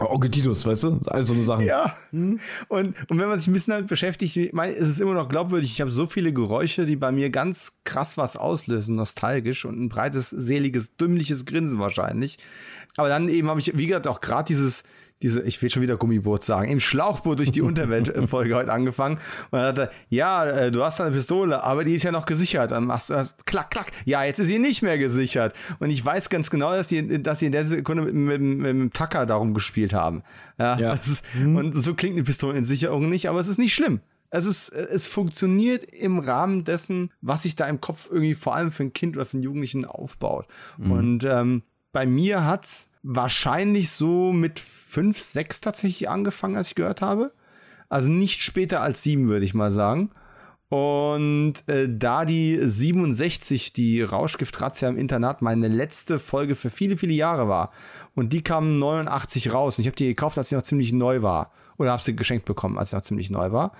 Ogetitus, 0.00 0.64
weißt 0.64 0.84
du? 0.84 1.00
All 1.06 1.24
so 1.24 1.34
eine 1.34 1.44
Sachen. 1.44 1.64
Ja. 1.64 1.96
Hm? 2.10 2.38
Und, 2.68 2.94
und 3.10 3.18
wenn 3.18 3.28
man 3.28 3.38
sich 3.38 3.48
ein 3.48 3.52
bisschen 3.52 3.72
damit 3.72 3.88
beschäftigt, 3.88 4.36
ich 4.36 4.52
ist 4.52 4.88
es 4.88 5.00
immer 5.00 5.14
noch 5.14 5.28
glaubwürdig. 5.28 5.72
Ich 5.72 5.80
habe 5.80 5.90
so 5.90 6.06
viele 6.06 6.32
Geräusche, 6.32 6.86
die 6.86 6.96
bei 6.96 7.10
mir 7.10 7.30
ganz 7.30 7.78
krass 7.84 8.16
was 8.16 8.36
auslösen, 8.36 8.94
nostalgisch 8.94 9.64
und 9.64 9.80
ein 9.80 9.88
breites, 9.88 10.30
seliges, 10.30 10.94
dümmliches 10.96 11.46
Grinsen 11.46 11.78
wahrscheinlich. 11.78 12.38
Aber 12.96 13.08
dann 13.08 13.28
eben 13.28 13.48
habe 13.48 13.60
ich, 13.60 13.76
wie 13.76 13.86
gesagt, 13.86 14.06
auch 14.06 14.20
gerade 14.20 14.46
dieses, 14.46 14.84
diese, 15.22 15.42
ich 15.42 15.60
will 15.60 15.70
schon 15.70 15.82
wieder 15.82 15.96
Gummiboot 15.96 16.44
sagen, 16.44 16.70
im 16.70 16.80
Schlauchboot 16.80 17.38
durch 17.38 17.50
die 17.50 17.62
Unterwelt-Folge 17.62 18.54
heute 18.54 18.72
angefangen. 18.72 19.16
Und 19.50 19.58
dann 19.58 19.66
hat 19.66 19.78
er, 19.78 19.90
ja, 20.08 20.46
äh, 20.46 20.70
du 20.70 20.84
hast 20.84 21.00
eine 21.00 21.14
Pistole, 21.14 21.62
aber 21.62 21.84
die 21.84 21.94
ist 21.94 22.04
ja 22.04 22.12
noch 22.12 22.24
gesichert. 22.24 22.70
Dann 22.70 22.84
machst 22.84 23.10
du 23.10 23.14
das, 23.14 23.36
klack, 23.44 23.70
klack. 23.70 23.90
Ja, 24.04 24.22
jetzt 24.24 24.38
ist 24.38 24.46
sie 24.46 24.58
nicht 24.58 24.82
mehr 24.82 24.98
gesichert. 24.98 25.54
Und 25.80 25.90
ich 25.90 26.04
weiß 26.04 26.30
ganz 26.30 26.50
genau, 26.50 26.72
dass 26.72 26.88
die, 26.88 27.22
dass 27.22 27.40
sie 27.40 27.46
in 27.46 27.52
der 27.52 27.64
Sekunde 27.64 28.04
mit, 28.04 28.14
mit, 28.14 28.40
mit, 28.40 28.58
mit 28.58 28.66
dem 28.68 28.92
Tacker 28.92 29.26
darum 29.26 29.54
gespielt 29.54 29.92
haben. 29.92 30.22
Ja. 30.58 30.78
ja. 30.78 30.92
Ist, 31.08 31.24
mhm. 31.34 31.56
Und 31.56 31.72
so 31.72 31.94
klingt 31.94 32.16
eine 32.16 32.24
Pistolensicherung 32.24 33.08
nicht, 33.08 33.28
aber 33.28 33.40
es 33.40 33.48
ist 33.48 33.58
nicht 33.58 33.74
schlimm. 33.74 34.00
Es 34.30 34.44
ist, 34.44 34.70
es 34.70 35.06
funktioniert 35.06 35.84
im 35.84 36.18
Rahmen 36.18 36.64
dessen, 36.64 37.10
was 37.22 37.42
sich 37.42 37.56
da 37.56 37.66
im 37.66 37.80
Kopf 37.80 38.08
irgendwie 38.10 38.34
vor 38.34 38.54
allem 38.54 38.70
für 38.70 38.82
ein 38.82 38.92
Kind 38.92 39.16
oder 39.16 39.24
für 39.24 39.38
einen 39.38 39.42
Jugendlichen 39.42 39.86
aufbaut. 39.86 40.46
Mhm. 40.76 40.90
Und 40.90 41.24
ähm, 41.24 41.62
bei 41.92 42.06
mir 42.06 42.44
hat's 42.44 42.90
wahrscheinlich 43.02 43.90
so 43.90 44.32
mit 44.32 44.60
fünf, 44.60 45.18
sechs 45.20 45.60
tatsächlich 45.60 46.08
angefangen, 46.08 46.56
als 46.56 46.68
ich 46.68 46.74
gehört 46.74 47.00
habe. 47.00 47.32
Also 47.88 48.08
nicht 48.10 48.42
später 48.42 48.82
als 48.82 49.02
sieben, 49.02 49.28
würde 49.28 49.44
ich 49.44 49.54
mal 49.54 49.70
sagen. 49.70 50.10
Und 50.68 51.66
äh, 51.66 51.88
da 51.88 52.26
die 52.26 52.58
67, 52.60 53.72
die 53.72 54.02
Rauschgift-Razzia 54.02 54.90
im 54.90 54.98
Internat, 54.98 55.40
meine 55.40 55.68
letzte 55.68 56.18
Folge 56.18 56.54
für 56.54 56.68
viele, 56.68 56.98
viele 56.98 57.14
Jahre 57.14 57.48
war. 57.48 57.70
Und 58.14 58.34
die 58.34 58.42
kam 58.42 58.78
89 58.78 59.52
raus. 59.54 59.78
Und 59.78 59.82
ich 59.82 59.86
habe 59.86 59.96
die 59.96 60.08
gekauft, 60.08 60.36
als 60.36 60.50
sie 60.50 60.56
noch 60.56 60.62
ziemlich 60.62 60.92
neu 60.92 61.22
war. 61.22 61.52
Oder 61.78 61.92
habe 61.92 62.02
sie 62.02 62.14
geschenkt 62.14 62.44
bekommen, 62.44 62.76
als 62.76 62.90
sie 62.90 62.96
noch 62.96 63.02
ziemlich 63.02 63.30
neu 63.30 63.50
war. 63.52 63.72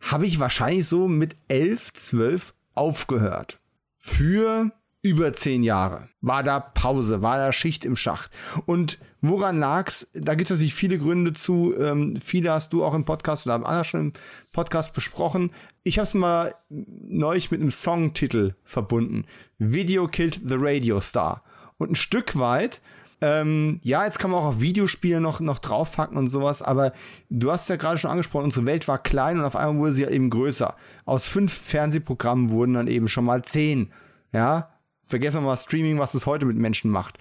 Habe 0.00 0.24
ich 0.24 0.40
wahrscheinlich 0.40 0.86
so 0.86 1.08
mit 1.08 1.36
11, 1.48 1.92
12 1.92 2.54
aufgehört. 2.74 3.60
Für 3.98 4.72
über 5.02 5.32
zehn 5.32 5.62
Jahre. 5.62 6.08
War 6.20 6.42
da 6.42 6.60
Pause, 6.60 7.22
war 7.22 7.38
da 7.38 7.52
Schicht 7.52 7.84
im 7.84 7.96
Schacht. 7.96 8.30
Und 8.66 8.98
woran 9.20 9.58
lag's? 9.58 10.08
Da 10.12 10.34
gibt 10.34 10.46
es 10.46 10.50
natürlich 10.50 10.74
viele 10.74 10.98
Gründe 10.98 11.32
zu. 11.32 11.74
Ähm, 11.78 12.18
viele 12.22 12.52
hast 12.52 12.72
du 12.72 12.84
auch 12.84 12.94
im 12.94 13.04
Podcast 13.04 13.46
oder 13.46 13.54
haben 13.54 13.66
andere 13.66 13.84
schon 13.84 14.00
im 14.00 14.12
Podcast 14.52 14.94
besprochen. 14.94 15.50
Ich 15.82 15.98
habe 15.98 16.04
es 16.04 16.14
mal 16.14 16.54
neulich 16.68 17.50
mit 17.50 17.60
einem 17.60 17.70
Songtitel 17.70 18.54
verbunden. 18.64 19.24
Video 19.58 20.06
Killed 20.06 20.40
the 20.46 20.56
Radio 20.56 21.00
Star. 21.00 21.44
Und 21.78 21.92
ein 21.92 21.96
Stück 21.96 22.38
weit 22.38 22.82
ähm, 23.22 23.80
ja, 23.82 24.04
jetzt 24.04 24.18
kann 24.18 24.30
man 24.30 24.40
auch 24.40 24.46
auf 24.46 24.60
Videospiele 24.60 25.20
noch, 25.20 25.40
noch 25.40 25.58
draufpacken 25.58 26.16
und 26.16 26.28
sowas, 26.28 26.62
aber 26.62 26.92
du 27.28 27.52
hast 27.52 27.68
ja 27.68 27.76
gerade 27.76 27.98
schon 27.98 28.10
angesprochen, 28.10 28.44
unsere 28.44 28.64
Welt 28.64 28.88
war 28.88 28.98
klein 28.98 29.38
und 29.38 29.44
auf 29.44 29.56
einmal 29.56 29.76
wurde 29.76 29.92
sie 29.92 30.02
ja 30.02 30.08
eben 30.08 30.30
größer. 30.30 30.74
Aus 31.04 31.26
fünf 31.26 31.52
Fernsehprogrammen 31.52 32.50
wurden 32.50 32.74
dann 32.74 32.86
eben 32.86 33.08
schon 33.08 33.26
mal 33.26 33.42
zehn. 33.42 33.92
Ja, 34.32 34.70
vergessen 35.10 35.42
wir 35.42 35.48
mal 35.48 35.56
Streaming, 35.56 35.98
was 35.98 36.14
es 36.14 36.26
heute 36.26 36.46
mit 36.46 36.56
Menschen 36.56 36.90
macht. 36.90 37.18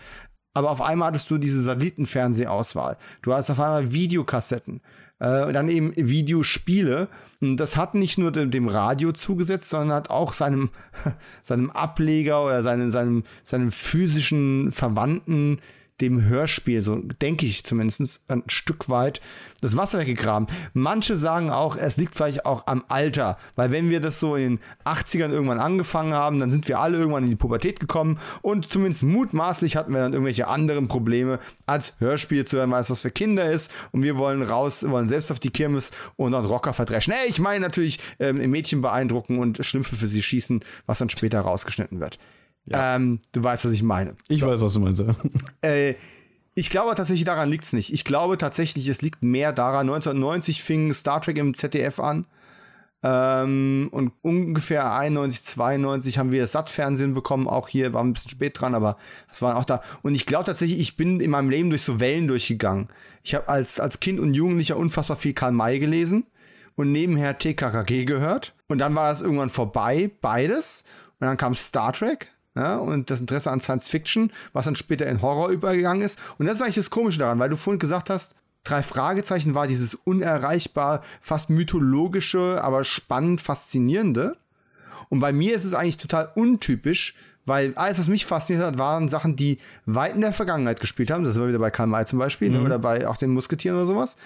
Aber 0.53 0.71
auf 0.71 0.81
einmal 0.81 1.09
hattest 1.09 1.29
du 1.29 1.37
diese 1.37 1.61
Satellitenfernsehauswahl. 1.61 2.97
Du 3.21 3.33
hast 3.33 3.49
auf 3.49 3.59
einmal 3.59 3.91
Videokassetten, 3.93 4.81
äh, 5.19 5.51
dann 5.51 5.69
eben 5.69 5.93
Videospiele. 5.95 7.07
Und 7.39 7.57
das 7.57 7.77
hat 7.77 7.95
nicht 7.95 8.17
nur 8.17 8.31
dem, 8.31 8.51
dem, 8.51 8.67
Radio 8.67 9.11
zugesetzt, 9.11 9.69
sondern 9.69 9.95
hat 9.95 10.09
auch 10.09 10.33
seinem, 10.33 10.69
seinem 11.43 11.69
Ableger 11.69 12.43
oder 12.43 12.63
seinem, 12.63 12.89
seinem, 12.89 13.23
seinem 13.43 13.71
physischen 13.71 14.71
Verwandten 14.71 15.59
dem 16.02 16.26
Hörspiel, 16.26 16.82
so 16.82 16.95
denke 16.95 17.45
ich 17.45 17.64
zumindest, 17.64 18.24
ein 18.30 18.43
Stück 18.47 18.89
weit 18.89 19.22
das 19.62 19.76
Wasser 19.76 20.00
weggegraben. 20.00 20.47
Manche 20.74 21.16
sagen 21.16 21.50
auch, 21.50 21.76
es 21.76 21.97
liegt 21.97 22.16
vielleicht 22.16 22.45
auch 22.45 22.68
am 22.68 22.84
Alter, 22.88 23.38
weil 23.56 23.72
wenn 23.72 23.89
wir 23.89 24.00
das 24.00 24.20
so 24.20 24.36
in 24.36 24.58
den 24.58 24.60
80ern 24.86 25.32
irgendwann 25.32 25.60
angefangen 25.60 26.14
haben, 26.14 26.39
dann 26.39 26.52
sind 26.52 26.68
wir 26.68 26.80
alle 26.80 26.97
irgendwann 26.97 27.24
in 27.24 27.30
die 27.30 27.36
Pubertät 27.36 27.80
gekommen 27.80 28.20
und 28.41 28.72
zumindest 28.72 29.04
mutmaßlich 29.04 29.76
hatten 29.76 29.93
wir 29.93 30.00
dann 30.00 30.14
irgendwelche 30.14 30.47
anderen 30.47 30.88
Probleme, 30.88 31.39
als 31.66 31.93
Hörspiel 32.00 32.45
zu 32.45 32.58
hören, 32.58 32.72
weil 32.72 32.82
es 32.82 32.89
was 32.89 33.02
für 33.02 33.12
Kinder 33.12 33.52
ist 33.52 33.72
und 33.91 34.04
wir 34.04 34.18
wollen 34.18 34.41
raus, 34.41 34.88
wollen 34.88 35.08
selbst 35.08 35.32
auf 35.32 35.39
die 35.39 35.52
Kirmes 35.52 35.91
und 36.16 36.32
dann 36.32 36.45
Rocker 36.45 36.74
verdreschen. 36.74 37.14
Hey, 37.14 37.30
ich 37.30 37.39
meine 37.39 37.60
natürlich 37.60 38.00
ähm, 38.20 38.38
Mädchen 38.50 38.82
beeindrucken 38.82 39.39
und 39.39 39.64
Schlümpfe 39.66 39.95
für 39.95 40.08
sie 40.08 40.24
schießen, 40.24 40.64
was 40.86 41.00
dann 41.00 41.10
später 41.10 41.41
rausgeschnitten 41.41 42.00
wird. 42.00 42.18
Ja. 42.66 42.95
Ähm, 42.95 43.20
du 43.32 43.43
weißt, 43.43 43.66
was 43.66 43.72
ich 43.72 43.84
meine. 43.84 44.16
Ich 44.28 44.41
so. 44.41 44.47
weiß, 44.47 44.62
was 44.62 44.74
du 44.74 44.80
meinst. 44.80 45.03
Äh, 45.62 45.95
ich 46.55 46.70
glaube 46.70 46.95
tatsächlich, 46.95 47.26
daran 47.26 47.49
liegt 47.49 47.64
es 47.64 47.74
nicht. 47.74 47.93
Ich 47.93 48.03
glaube 48.03 48.38
tatsächlich, 48.38 48.88
es 48.88 49.01
liegt 49.01 49.24
mehr 49.24 49.53
daran. 49.53 49.89
1990 49.89 50.62
fing 50.62 50.93
Star 50.93 51.22
Trek 51.22 51.38
im 51.38 51.55
ZDF 51.55 51.99
an. 51.99 52.28
Ähm, 53.01 53.88
und 53.91 54.12
ungefähr 54.22 54.93
91, 54.93 55.43
92 55.43 56.18
haben 56.18 56.32
wir 56.32 56.45
Satt-Fernsehen 56.47 57.14
bekommen. 57.14 57.47
Auch 57.47 57.70
hier 57.70 57.93
war 57.93 58.03
ein 58.03 58.14
bisschen 58.14 58.32
spät 58.32 58.60
dran, 58.60 58.76
aber 58.76 58.97
das 59.30 59.41
waren 59.41 59.55
auch 59.55 59.66
da. 59.66 59.82
Und 60.01 60.16
ich 60.16 60.26
glaube 60.26 60.45
tatsächlich, 60.45 60.80
ich 60.80 60.97
bin 60.97 61.22
in 61.22 61.32
meinem 61.32 61.49
Leben 61.49 61.70
durch 61.70 61.84
so 61.84 61.99
Wellen 61.99 62.28
durchgegangen. 62.28 62.89
Ich 63.24 63.36
habe 63.36 63.47
als, 63.47 63.80
als 63.80 63.99
Kind 63.99 64.20
und 64.20 64.34
Jugendlicher 64.34 64.76
unfassbar 64.76 65.18
viel 65.18 65.34
Karl 65.34 65.53
May 65.53 65.80
gelesen 65.80 66.26
und 66.76 66.91
nebenher 66.91 67.38
TKKG 67.38 68.05
gehört. 68.05 68.53
Und 68.68 68.80
dann 68.80 68.95
war 68.95 69.12
es 69.12 69.22
irgendwann 69.22 69.49
vorbei, 69.49 70.12
beides. 70.20 70.84
Und 71.20 71.28
dann 71.28 71.38
kam 71.38 71.55
Star 71.55 71.93
Trek 71.93 72.28
ja, 72.56 72.78
und 72.78 73.10
das 73.10 73.22
Interesse 73.22 73.52
an 73.52 73.62
Science 73.62 73.89
Fiction, 73.89 74.32
was 74.54 74.66
dann 74.66 74.76
später 74.76 75.06
in 75.06 75.22
Horror 75.22 75.50
übergegangen 75.50 76.02
ist. 76.02 76.20
Und 76.38 76.47
das 76.47 76.58
ist 76.58 76.62
eigentlich 76.62 76.76
das 76.76 76.89
Komische 76.89 77.20
daran, 77.20 77.39
weil 77.39 77.50
du 77.50 77.58
vorhin 77.58 77.80
gesagt 77.80 78.10
hast, 78.10 78.36
drei 78.64 78.84
Fragezeichen 78.84 79.56
war 79.56 79.68
dieses 79.68 79.93
unerreichbar, 79.95 81.04
fast 81.22 81.50
mythologische, 81.50 82.62
aber 82.64 82.84
spannend 82.84 83.41
faszinierende. 83.41 84.38
Und 85.10 85.20
bei 85.20 85.32
mir 85.32 85.56
ist 85.56 85.64
es 85.64 85.74
eigentlich 85.74 85.97
total 85.97 86.32
untypisch, 86.36 87.16
weil 87.45 87.74
alles, 87.76 87.97
was 88.00 88.08
mich 88.08 88.26
fasziniert 88.26 88.66
hat, 88.66 88.78
waren 88.78 89.10
Sachen, 89.10 89.36
die 89.36 89.58
weit 89.86 90.16
in 90.16 90.22
der 90.22 90.34
Vergangenheit 90.34 90.80
gespielt 90.80 91.10
haben. 91.10 91.24
Das 91.24 91.39
war 91.39 91.47
wieder 91.47 91.60
bei 91.60 91.72
Karl 91.72 91.88
May 91.88 92.06
zum 92.06 92.20
Beispiel, 92.20 92.50
ne, 92.50 92.60
mhm. 92.60 92.66
oder 92.66 92.80
bei 92.80 93.08
auch 93.08 93.18
den 93.18 93.32
Musketieren 93.32 93.78
oder 93.78 93.88
sowas. 93.88 94.18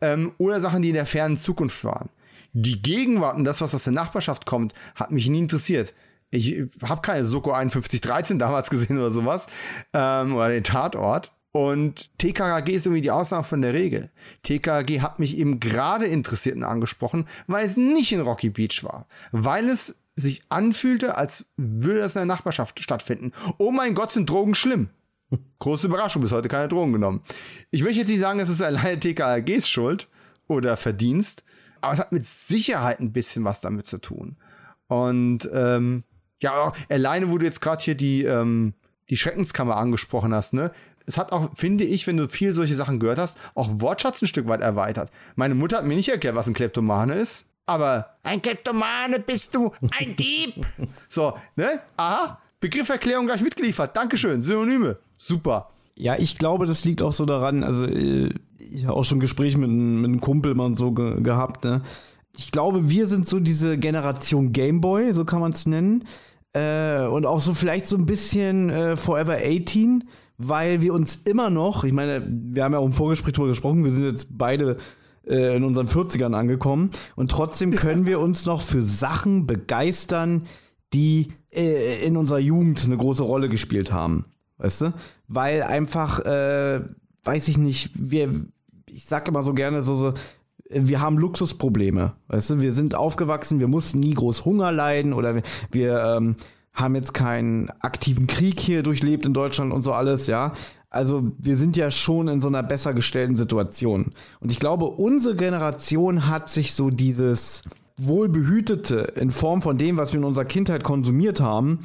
Ähm, 0.00 0.32
oder 0.38 0.60
Sachen, 0.60 0.82
die 0.82 0.88
in 0.88 0.94
der 0.94 1.06
fernen 1.06 1.36
Zukunft 1.36 1.84
waren. 1.84 2.08
Die 2.54 2.80
Gegenwart 2.80 3.36
und 3.36 3.44
das, 3.44 3.60
was 3.60 3.74
aus 3.74 3.84
der 3.84 3.92
Nachbarschaft 3.92 4.46
kommt, 4.46 4.74
hat 4.94 5.10
mich 5.10 5.28
nie 5.28 5.38
interessiert. 5.38 5.92
Ich 6.32 6.64
habe 6.82 7.02
keine 7.02 7.24
Soko 7.24 7.50
5113 7.50 8.38
damals 8.38 8.70
gesehen 8.70 8.98
oder 8.98 9.10
sowas. 9.10 9.46
Ähm, 9.92 10.34
oder 10.34 10.48
den 10.48 10.64
Tatort. 10.64 11.30
Und 11.52 12.10
TKKG 12.16 12.72
ist 12.72 12.86
irgendwie 12.86 13.02
die 13.02 13.10
Ausnahme 13.10 13.44
von 13.44 13.60
der 13.60 13.74
Regel. 13.74 14.10
TKKG 14.42 15.02
hat 15.02 15.18
mich 15.18 15.36
eben 15.36 15.60
gerade 15.60 16.06
interessiert 16.06 16.56
und 16.56 16.64
angesprochen, 16.64 17.28
weil 17.46 17.66
es 17.66 17.76
nicht 17.76 18.10
in 18.12 18.22
Rocky 18.22 18.48
Beach 18.48 18.82
war. 18.82 19.06
Weil 19.32 19.68
es 19.68 19.98
sich 20.16 20.42
anfühlte, 20.48 21.16
als 21.18 21.44
würde 21.58 22.00
das 22.00 22.16
in 22.16 22.20
der 22.20 22.26
Nachbarschaft 22.26 22.80
stattfinden. 22.80 23.32
Oh 23.58 23.70
mein 23.70 23.94
Gott, 23.94 24.10
sind 24.10 24.30
Drogen 24.30 24.54
schlimm. 24.54 24.88
Große 25.58 25.86
Überraschung, 25.86 26.22
bis 26.22 26.32
heute 26.32 26.48
keine 26.48 26.68
Drogen 26.68 26.94
genommen. 26.94 27.20
Ich 27.70 27.82
möchte 27.82 28.00
jetzt 28.00 28.08
nicht 28.08 28.20
sagen, 28.20 28.40
es 28.40 28.48
ist 28.48 28.62
alleine 28.62 28.98
TKKGs 28.98 29.68
Schuld 29.68 30.08
oder 30.48 30.78
Verdienst, 30.78 31.44
aber 31.82 31.92
es 31.92 32.00
hat 32.00 32.12
mit 32.12 32.24
Sicherheit 32.24 33.00
ein 33.00 33.12
bisschen 33.12 33.44
was 33.44 33.60
damit 33.60 33.86
zu 33.86 33.98
tun. 33.98 34.36
Und 34.88 35.48
ähm, 35.52 36.04
ja, 36.42 36.72
alleine, 36.88 37.30
wo 37.30 37.38
du 37.38 37.44
jetzt 37.44 37.60
gerade 37.60 37.82
hier 37.82 37.94
die, 37.94 38.24
ähm, 38.24 38.74
die 39.08 39.16
Schreckenskammer 39.16 39.76
angesprochen 39.76 40.34
hast, 40.34 40.52
ne? 40.52 40.72
Es 41.04 41.18
hat 41.18 41.32
auch, 41.32 41.50
finde 41.54 41.82
ich, 41.84 42.06
wenn 42.06 42.16
du 42.16 42.28
viel 42.28 42.52
solche 42.52 42.76
Sachen 42.76 43.00
gehört 43.00 43.18
hast, 43.18 43.36
auch 43.54 43.68
Wortschatz 43.80 44.22
ein 44.22 44.28
Stück 44.28 44.46
weit 44.46 44.60
erweitert. 44.60 45.10
Meine 45.34 45.54
Mutter 45.56 45.78
hat 45.78 45.84
mir 45.84 45.96
nicht 45.96 46.08
erklärt, 46.08 46.36
was 46.36 46.46
ein 46.46 46.54
Kleptomane 46.54 47.14
ist, 47.14 47.46
aber 47.66 48.16
ein 48.22 48.40
Kleptomane 48.40 49.18
bist 49.18 49.54
du, 49.54 49.72
ein 49.98 50.14
Dieb. 50.18 50.64
so, 51.08 51.36
ne? 51.56 51.80
Aha, 51.96 52.38
Begrifferklärung 52.60 53.26
gleich 53.26 53.42
mitgeliefert. 53.42 53.96
Dankeschön, 53.96 54.42
Synonyme. 54.42 54.98
Super. 55.16 55.70
Ja, 55.96 56.16
ich 56.18 56.38
glaube, 56.38 56.66
das 56.66 56.84
liegt 56.84 57.02
auch 57.02 57.12
so 57.12 57.26
daran, 57.26 57.64
also 57.64 57.84
äh, 57.84 58.32
ich 58.58 58.86
habe 58.86 58.96
auch 58.96 59.04
schon 59.04 59.20
Gespräche 59.20 59.58
mit, 59.58 59.70
mit 59.70 60.04
einem 60.04 60.20
Kumpel 60.20 60.54
mal 60.54 60.66
und 60.66 60.76
so 60.76 60.92
ge 60.92 61.20
gehabt, 61.20 61.64
ne? 61.64 61.82
Ich 62.34 62.50
glaube, 62.50 62.88
wir 62.88 63.08
sind 63.08 63.28
so 63.28 63.40
diese 63.40 63.76
Generation 63.76 64.52
Gameboy, 64.52 65.12
so 65.12 65.26
kann 65.26 65.40
man 65.40 65.52
es 65.52 65.66
nennen 65.66 66.04
äh, 66.52 67.06
und 67.06 67.26
auch 67.26 67.40
so 67.40 67.54
vielleicht 67.54 67.86
so 67.86 67.96
ein 67.96 68.06
bisschen 68.06 68.70
äh, 68.70 68.96
Forever 68.96 69.36
18, 69.36 70.04
weil 70.38 70.80
wir 70.80 70.92
uns 70.94 71.16
immer 71.16 71.50
noch, 71.50 71.84
ich 71.84 71.92
meine, 71.92 72.26
wir 72.26 72.64
haben 72.64 72.72
ja 72.72 72.78
auch 72.78 72.86
im 72.86 72.92
Vorgespräch 72.92 73.34
drüber 73.34 73.48
gesprochen, 73.48 73.84
wir 73.84 73.92
sind 73.92 74.04
jetzt 74.04 74.36
beide 74.36 74.76
äh, 75.26 75.56
in 75.56 75.64
unseren 75.64 75.86
40ern 75.86 76.34
angekommen 76.34 76.90
und 77.16 77.30
trotzdem 77.30 77.74
können 77.74 78.06
wir 78.06 78.20
uns 78.20 78.44
noch 78.46 78.62
für 78.62 78.82
Sachen 78.82 79.46
begeistern, 79.46 80.46
die 80.92 81.28
äh, 81.50 82.04
in 82.06 82.16
unserer 82.16 82.38
Jugend 82.38 82.84
eine 82.84 82.96
große 82.96 83.22
Rolle 83.22 83.48
gespielt 83.48 83.92
haben. 83.92 84.26
Weißt 84.58 84.82
du? 84.82 84.92
Weil 85.28 85.62
einfach, 85.62 86.20
äh, 86.20 86.80
weiß 87.24 87.48
ich 87.48 87.58
nicht, 87.58 87.90
wir, 87.94 88.46
ich 88.86 89.06
sag 89.06 89.26
immer 89.28 89.42
so 89.42 89.54
gerne 89.54 89.82
so, 89.82 89.96
so 89.96 90.14
wir 90.74 91.00
haben 91.00 91.18
Luxusprobleme. 91.18 92.12
Weißt 92.28 92.50
du, 92.50 92.60
wir 92.60 92.72
sind 92.72 92.94
aufgewachsen, 92.94 93.60
wir 93.60 93.68
mussten 93.68 94.00
nie 94.00 94.14
groß 94.14 94.44
Hunger 94.44 94.72
leiden 94.72 95.12
oder 95.12 95.34
wir, 95.34 95.42
wir 95.70 96.16
ähm, 96.16 96.36
haben 96.72 96.94
jetzt 96.94 97.12
keinen 97.12 97.70
aktiven 97.80 98.26
Krieg 98.26 98.58
hier 98.58 98.82
durchlebt 98.82 99.26
in 99.26 99.34
Deutschland 99.34 99.72
und 99.72 99.82
so 99.82 99.92
alles, 99.92 100.26
ja. 100.26 100.52
Also 100.90 101.32
wir 101.38 101.56
sind 101.56 101.76
ja 101.76 101.90
schon 101.90 102.28
in 102.28 102.40
so 102.40 102.48
einer 102.48 102.62
besser 102.62 102.92
gestellten 102.92 103.34
Situation. 103.34 104.12
Und 104.40 104.52
ich 104.52 104.58
glaube, 104.58 104.84
unsere 104.84 105.34
Generation 105.34 106.28
hat 106.28 106.50
sich 106.50 106.74
so 106.74 106.90
dieses 106.90 107.62
Wohlbehütete 107.96 109.12
in 109.16 109.30
Form 109.30 109.62
von 109.62 109.78
dem, 109.78 109.96
was 109.96 110.12
wir 110.12 110.18
in 110.18 110.24
unserer 110.24 110.44
Kindheit 110.44 110.84
konsumiert 110.84 111.40
haben, 111.40 111.80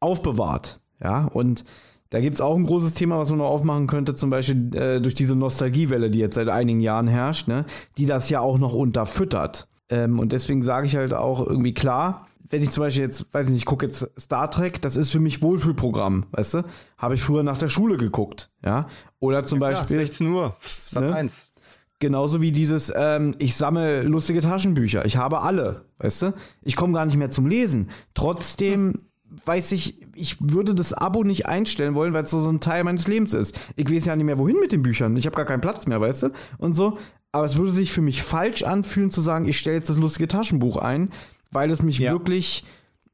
aufbewahrt. 0.00 0.80
Ja, 1.02 1.26
und 1.26 1.64
da 2.10 2.20
gibt 2.20 2.36
es 2.36 2.40
auch 2.40 2.56
ein 2.56 2.64
großes 2.64 2.94
Thema, 2.94 3.18
was 3.18 3.30
man 3.30 3.38
noch 3.38 3.48
aufmachen 3.48 3.86
könnte, 3.86 4.14
zum 4.14 4.30
Beispiel 4.30 4.74
äh, 4.74 5.00
durch 5.00 5.14
diese 5.14 5.34
Nostalgiewelle, 5.34 6.10
die 6.10 6.20
jetzt 6.20 6.36
seit 6.36 6.48
einigen 6.48 6.80
Jahren 6.80 7.06
herrscht, 7.06 7.48
ne? 7.48 7.66
die 7.98 8.06
das 8.06 8.30
ja 8.30 8.40
auch 8.40 8.58
noch 8.58 8.72
unterfüttert. 8.72 9.68
Ähm, 9.90 10.18
und 10.18 10.32
deswegen 10.32 10.62
sage 10.62 10.86
ich 10.86 10.96
halt 10.96 11.12
auch 11.12 11.46
irgendwie 11.46 11.74
klar, 11.74 12.26
wenn 12.50 12.62
ich 12.62 12.70
zum 12.70 12.82
Beispiel 12.82 13.02
jetzt, 13.02 13.32
weiß 13.32 13.46
ich 13.46 13.50
nicht, 13.50 13.60
ich 13.60 13.66
gucke 13.66 13.86
jetzt 13.86 14.08
Star 14.18 14.50
Trek, 14.50 14.80
das 14.80 14.96
ist 14.96 15.10
für 15.10 15.20
mich 15.20 15.42
Wohlfühlprogramm, 15.42 16.26
weißt 16.30 16.54
du? 16.54 16.64
Habe 16.96 17.14
ich 17.14 17.22
früher 17.22 17.42
nach 17.42 17.58
der 17.58 17.68
Schule 17.68 17.98
geguckt, 17.98 18.50
ja? 18.64 18.88
Oder 19.20 19.42
zum 19.44 19.60
ja, 19.60 19.68
klar, 19.68 19.80
Beispiel. 19.80 19.96
16 19.98 20.26
Uhr, 20.28 20.56
Sat 20.86 21.02
ne? 21.02 21.14
1. 21.14 21.52
Genauso 22.00 22.40
wie 22.40 22.52
dieses, 22.52 22.92
ähm, 22.94 23.34
ich 23.38 23.56
sammle 23.56 24.02
lustige 24.02 24.40
Taschenbücher. 24.40 25.04
Ich 25.04 25.16
habe 25.16 25.40
alle, 25.40 25.86
weißt 25.98 26.22
du? 26.22 26.34
Ich 26.62 26.76
komme 26.76 26.94
gar 26.94 27.04
nicht 27.04 27.16
mehr 27.16 27.30
zum 27.30 27.46
Lesen. 27.46 27.90
Trotzdem 28.14 29.07
weiß 29.44 29.72
ich, 29.72 29.98
ich 30.14 30.36
würde 30.40 30.74
das 30.74 30.92
Abo 30.92 31.24
nicht 31.24 31.46
einstellen 31.46 31.94
wollen, 31.94 32.12
weil 32.12 32.24
es 32.24 32.30
so, 32.30 32.40
so 32.40 32.50
ein 32.50 32.60
Teil 32.60 32.84
meines 32.84 33.06
Lebens 33.08 33.34
ist. 33.34 33.58
Ich 33.76 33.90
weiß 33.90 34.06
ja 34.06 34.16
nicht 34.16 34.26
mehr, 34.26 34.38
wohin 34.38 34.58
mit 34.60 34.72
den 34.72 34.82
Büchern. 34.82 35.16
Ich 35.16 35.26
habe 35.26 35.36
gar 35.36 35.44
keinen 35.44 35.60
Platz 35.60 35.86
mehr, 35.86 36.00
weißt 36.00 36.24
du? 36.24 36.28
Und 36.58 36.74
so. 36.74 36.98
Aber 37.32 37.44
es 37.44 37.56
würde 37.56 37.72
sich 37.72 37.92
für 37.92 38.00
mich 38.00 38.22
falsch 38.22 38.62
anfühlen, 38.62 39.10
zu 39.10 39.20
sagen, 39.20 39.46
ich 39.46 39.58
stelle 39.58 39.76
jetzt 39.76 39.90
das 39.90 39.98
lustige 39.98 40.28
Taschenbuch 40.28 40.78
ein, 40.78 41.10
weil 41.50 41.70
es 41.70 41.82
mich 41.82 41.98
ja. 41.98 42.12
wirklich 42.12 42.64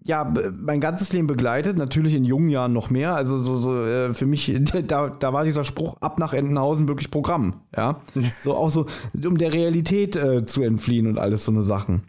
ja, 0.07 0.33
mein 0.61 0.81
ganzes 0.81 1.13
Leben 1.15 1.27
begleitet, 1.27 1.79
natürlich 1.79 2.15
in 2.15 2.25
jungen 2.25 2.51
Jahren 2.51 2.75
noch 2.75 2.91
mehr. 2.91 3.15
Also 3.15 3.39
so, 3.39 3.57
so 3.57 3.85
äh, 3.85 4.13
für 4.13 4.27
mich, 4.27 4.55
da, 4.87 5.09
da 5.09 5.33
war 5.33 5.45
dieser 5.45 5.65
Spruch 5.65 5.97
ab 6.01 6.19
nach 6.19 6.35
Entenhausen 6.35 6.89
wirklich 6.89 7.11
Programm, 7.11 7.63
ja. 7.75 8.01
so 8.43 8.55
auch 8.55 8.71
so, 8.71 8.87
um 9.25 9.39
der 9.39 9.53
Realität 9.53 10.15
äh, 10.15 10.45
zu 10.45 10.63
entfliehen 10.63 11.07
und 11.07 11.19
alles 11.19 11.45
so 11.45 11.53
eine 11.53 11.63
Sachen. 11.63 12.03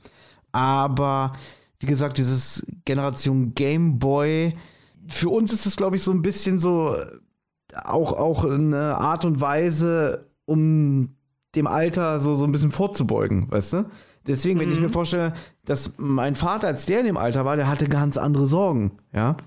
Aber 0.52 1.34
wie 1.80 1.88
gesagt, 1.88 2.18
dieses 2.18 2.66
Generation 2.86 3.54
Game 3.54 4.00
Boy, 4.00 4.56
für 5.08 5.30
uns 5.30 5.54
ist 5.54 5.66
es, 5.66 5.76
glaube 5.76 5.96
ich, 5.96 6.04
so 6.04 6.12
ein 6.12 6.22
bisschen 6.22 6.60
so 6.60 6.96
auch, 7.84 8.14
auch 8.14 8.46
eine 8.46 8.98
Art 8.98 9.26
und 9.26 9.42
Weise, 9.42 10.30
um 10.46 11.16
dem 11.56 11.68
Alter 11.68 12.20
so, 12.20 12.36
so 12.36 12.46
ein 12.46 12.52
bisschen 12.52 12.72
vorzubeugen, 12.72 13.50
weißt 13.52 13.74
du? 13.74 13.86
Deswegen, 14.28 14.60
wenn 14.60 14.70
mhm. 14.70 14.76
ich 14.76 14.82
mir 14.82 14.90
vorstelle, 14.90 15.34
dass 15.66 15.94
mein 15.98 16.36
Vater, 16.36 16.68
als 16.68 16.86
der 16.86 17.00
in 17.00 17.06
dem 17.06 17.18
Alter 17.18 17.46
war, 17.46 17.56
der 17.56 17.68
hatte 17.68 17.88
ganz 17.88 18.18
andere 18.18 18.48
Sorgen, 18.48 18.92
ja. 19.14 19.38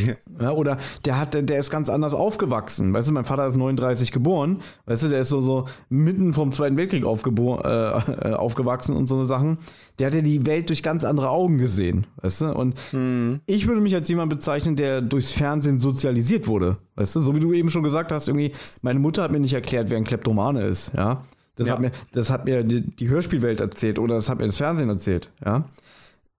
Ja. 0.38 0.50
oder 0.50 0.76
der 1.06 1.18
hat, 1.18 1.32
der 1.32 1.58
ist 1.58 1.70
ganz 1.70 1.88
anders 1.88 2.12
aufgewachsen. 2.12 2.92
Weißt 2.92 3.08
du, 3.08 3.12
mein 3.14 3.24
Vater 3.24 3.46
ist 3.46 3.56
39 3.56 4.12
geboren. 4.12 4.58
Weißt 4.84 5.04
du, 5.04 5.08
der 5.08 5.22
ist 5.22 5.30
so, 5.30 5.40
so 5.40 5.66
mitten 5.88 6.34
vom 6.34 6.52
Zweiten 6.52 6.76
Weltkrieg 6.76 7.04
äh, 7.04 7.06
äh, 7.06 8.34
aufgewachsen 8.34 8.94
und 8.96 9.06
so 9.06 9.14
eine 9.16 9.24
Sachen. 9.24 9.56
Der 9.98 10.08
hat 10.08 10.14
ja 10.14 10.20
die 10.20 10.44
Welt 10.44 10.68
durch 10.68 10.82
ganz 10.82 11.04
andere 11.04 11.30
Augen 11.30 11.56
gesehen. 11.56 12.06
Weißt 12.20 12.42
du? 12.42 12.52
Und 12.52 12.74
mhm. 12.92 13.40
ich 13.46 13.66
würde 13.66 13.80
mich 13.80 13.94
als 13.94 14.10
jemand 14.10 14.28
bezeichnen, 14.28 14.76
der 14.76 15.00
durchs 15.00 15.32
Fernsehen 15.32 15.78
sozialisiert 15.78 16.46
wurde. 16.46 16.76
Weißt 16.96 17.16
du, 17.16 17.20
so 17.20 17.34
wie 17.34 17.40
du 17.40 17.54
eben 17.54 17.70
schon 17.70 17.82
gesagt 17.82 18.12
hast, 18.12 18.28
irgendwie, 18.28 18.52
meine 18.82 18.98
Mutter 18.98 19.22
hat 19.22 19.32
mir 19.32 19.40
nicht 19.40 19.54
erklärt, 19.54 19.88
wer 19.88 19.96
ein 19.96 20.04
Kleptomane 20.04 20.66
ist. 20.66 20.92
Ja. 20.94 21.22
Das, 21.56 21.68
ja. 21.68 21.74
hat 21.74 21.80
mir, 21.80 21.90
das 22.12 22.30
hat 22.30 22.44
mir 22.44 22.62
die, 22.62 22.82
die, 22.82 23.08
Hörspielwelt 23.08 23.60
erzählt 23.60 23.98
oder 23.98 24.16
das 24.16 24.28
hat 24.28 24.38
mir 24.38 24.46
das 24.46 24.58
Fernsehen 24.58 24.90
erzählt, 24.90 25.30
ja. 25.44 25.64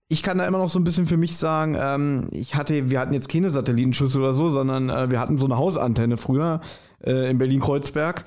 Ich 0.10 0.24
kann 0.24 0.38
da 0.38 0.48
immer 0.48 0.60
noch 0.60 0.70
so 0.70 0.80
ein 0.80 0.86
bisschen 0.86 1.06
für 1.06 1.18
mich 1.18 1.36
sagen, 1.36 1.76
ähm, 1.78 2.30
ich 2.32 2.56
hatte, 2.56 2.90
wir 2.90 3.00
hatten 3.00 3.14
jetzt 3.14 3.28
keine 3.30 3.50
Satellitenschüssel 3.50 4.22
oder 4.22 4.34
so, 4.34 4.48
sondern 4.48 4.90
äh, 4.90 5.12
wir 5.12 5.20
hatten 5.20 5.38
so 5.38 5.46
eine 5.46 5.58
Hausantenne 5.58 6.18
früher 6.18 6.62
äh, 7.04 7.30
in 7.30 7.38
Berlin-Kreuzberg. 7.38 8.24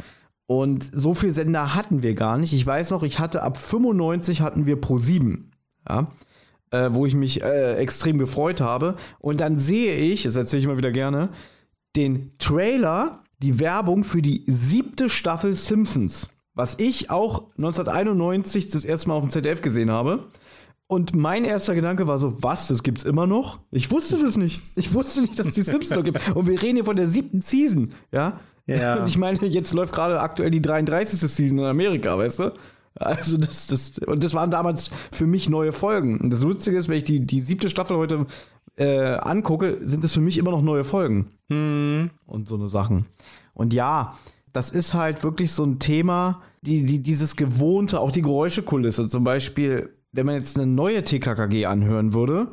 Und 0.47 0.85
so 0.85 1.15
viel 1.15 1.33
Sender 1.33 1.75
hatten 1.75 2.03
wir 2.03 2.15
gar 2.15 2.37
nicht. 2.37 2.53
Ich 2.53 2.67
weiß 2.67 2.91
noch, 2.91 3.03
ich 3.03 3.19
hatte 3.19 3.43
ab 3.43 3.57
95 3.57 4.41
hatten 4.41 4.67
wir 4.67 4.81
Pro 4.81 4.99
7. 4.99 5.53
Ja. 5.89 6.09
Äh, 6.71 6.91
wo 6.93 7.07
ich 7.07 7.15
mich 7.15 7.43
äh, 7.43 7.77
extrem 7.77 8.19
gefreut 8.19 8.61
habe. 8.61 8.97
Und 9.19 9.41
dann 9.41 9.59
sehe 9.59 9.95
ich, 9.95 10.25
das 10.25 10.37
erzähle 10.37 10.61
ich 10.61 10.69
mal 10.69 10.77
wieder 10.77 10.93
gerne, 10.93 11.31
den 11.97 12.33
Trailer, 12.39 13.25
die 13.39 13.59
Werbung 13.59 14.05
für 14.05 14.23
die 14.23 14.45
siebte 14.47 15.09
Staffel 15.09 15.55
Simpsons 15.55 16.29
was 16.61 16.77
ich 16.79 17.11
auch 17.11 17.49
1991 17.57 18.69
das 18.69 18.85
erste 18.85 19.09
Mal 19.09 19.15
auf 19.15 19.23
dem 19.23 19.31
ZDF 19.31 19.63
gesehen 19.63 19.91
habe. 19.91 20.27
Und 20.91 21.15
mein 21.15 21.45
erster 21.45 21.77
Gedanke 21.77 22.09
war 22.09 22.19
so, 22.19 22.43
was, 22.43 22.67
das 22.67 22.83
gibt's 22.83 23.05
immer 23.05 23.25
noch? 23.25 23.61
Ich 23.71 23.93
wusste 23.93 24.19
das 24.19 24.37
nicht. 24.37 24.61
Ich 24.75 24.93
wusste 24.93 25.21
nicht, 25.21 25.39
dass 25.39 25.47
es 25.47 25.53
die 25.53 25.63
Simpsons 25.63 25.97
noch 25.97 26.03
gibt. 26.03 26.35
Und 26.35 26.49
wir 26.49 26.61
reden 26.61 26.75
hier 26.75 26.85
von 26.85 26.97
der 26.97 27.09
siebten 27.09 27.43
Season, 27.43 27.91
ja? 28.11 28.41
Ja. 28.67 28.97
Und 29.01 29.09
ich 29.09 29.17
meine, 29.17 29.39
jetzt 29.47 29.73
läuft 29.73 29.95
gerade 29.95 30.19
aktuell 30.19 30.51
die 30.51 30.61
33. 30.61 31.21
Season 31.31 31.61
in 31.61 31.65
Amerika, 31.65 32.19
weißt 32.19 32.41
du? 32.41 32.55
Also 32.97 33.39
das, 33.39 33.69
das, 33.69 34.01
und 34.01 34.25
das 34.25 34.35
waren 34.35 34.51
damals 34.51 34.91
für 35.13 35.29
mich 35.29 35.49
neue 35.49 35.71
Folgen. 35.71 36.19
Und 36.19 36.31
das 36.31 36.43
Lustige 36.43 36.77
ist, 36.77 36.89
wenn 36.89 36.97
ich 36.97 37.05
die, 37.05 37.25
die 37.25 37.41
siebte 37.41 37.71
Staffel 37.71 37.97
heute 37.97 38.27
äh, 38.75 39.15
angucke, 39.15 39.79
sind 39.85 40.03
es 40.03 40.13
für 40.13 40.21
mich 40.21 40.39
immer 40.39 40.51
noch 40.51 40.61
neue 40.61 40.83
Folgen. 40.83 41.29
Hm. 41.51 42.11
Und 42.27 42.49
so 42.49 42.57
eine 42.57 42.69
Sachen. 42.69 43.07
Und 43.55 43.73
ja, 43.73 44.15
das 44.53 44.73
ist 44.73 44.95
halt 44.95 45.23
wirklich 45.23 45.53
so 45.53 45.63
ein 45.63 45.79
Thema, 45.79 46.43
die, 46.63 46.85
die, 46.85 46.99
dieses 46.99 47.37
Gewohnte, 47.37 48.01
auch 48.01 48.11
die 48.11 48.23
Geräuschekulisse. 48.23 49.07
Zum 49.07 49.23
Beispiel, 49.23 49.91
wenn 50.13 50.27
man 50.27 50.37
jetzt 50.37 50.59
eine 50.59 50.67
neue 50.67 51.03
TKKG 51.03 51.67
anhören 51.67 52.15
würde 52.15 52.49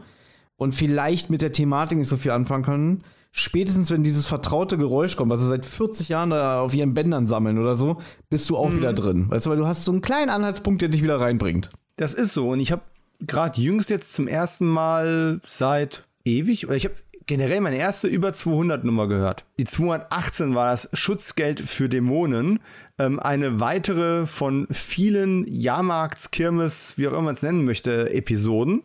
und 0.56 0.74
vielleicht 0.74 1.30
mit 1.30 1.42
der 1.42 1.52
Thematik 1.52 1.98
nicht 1.98 2.10
so 2.10 2.18
viel 2.18 2.32
anfangen 2.32 2.64
kann, 2.64 3.04
spätestens 3.32 3.92
wenn 3.92 4.04
dieses 4.04 4.26
vertraute 4.26 4.78
Geräusch 4.78 5.16
kommt, 5.16 5.32
was 5.32 5.42
sie 5.42 5.48
seit 5.48 5.66
40 5.66 6.10
Jahren 6.10 6.32
da 6.32 6.62
auf 6.62 6.74
ihren 6.74 6.94
Bändern 6.94 7.28
sammeln 7.28 7.58
oder 7.58 7.76
so, 7.76 7.98
bist 8.30 8.50
du 8.50 8.58
auch 8.58 8.70
mhm. 8.70 8.78
wieder 8.78 8.94
drin. 8.94 9.30
Weißt 9.30 9.46
du, 9.46 9.50
weil 9.50 9.58
du 9.58 9.68
hast 9.68 9.84
so 9.84 9.92
einen 9.92 10.02
kleinen 10.02 10.30
Anhaltspunkt, 10.30 10.82
der 10.82 10.90
dich 10.90 11.04
wieder 11.04 11.20
reinbringt. 11.20 11.70
Das 11.98 12.14
ist 12.14 12.34
so. 12.34 12.50
Und 12.50 12.60
ich 12.60 12.72
habe 12.72 12.84
gerade 13.20 13.60
jüngst 13.60 13.90
jetzt 13.90 14.14
zum 14.14 14.28
ersten 14.28 14.68
Mal 14.68 15.42
seit 15.46 16.04
ewig, 16.24 16.68
oder 16.68 16.76
ich 16.76 16.86
habe 16.86 16.96
generell 17.26 17.62
meine 17.62 17.78
erste 17.78 18.08
über 18.08 18.34
200 18.34 18.84
Nummer 18.84 19.08
gehört. 19.08 19.46
Die 19.60 19.66
218 19.66 20.56
war 20.56 20.72
das 20.72 20.90
Schutzgeld 20.94 21.60
für 21.60 21.90
Dämonen. 21.90 22.60
Ähm, 23.00 23.20
eine 23.20 23.60
weitere 23.60 24.26
von 24.26 24.68
vielen 24.72 25.48
Jahrmarkts, 25.48 26.32
Kirmes, 26.32 26.98
wie 26.98 27.08
auch 27.08 27.12
immer 27.12 27.24
man 27.24 27.36
es 27.36 27.44
nennen 27.44 27.64
möchte, 27.64 28.12
Episoden. 28.12 28.84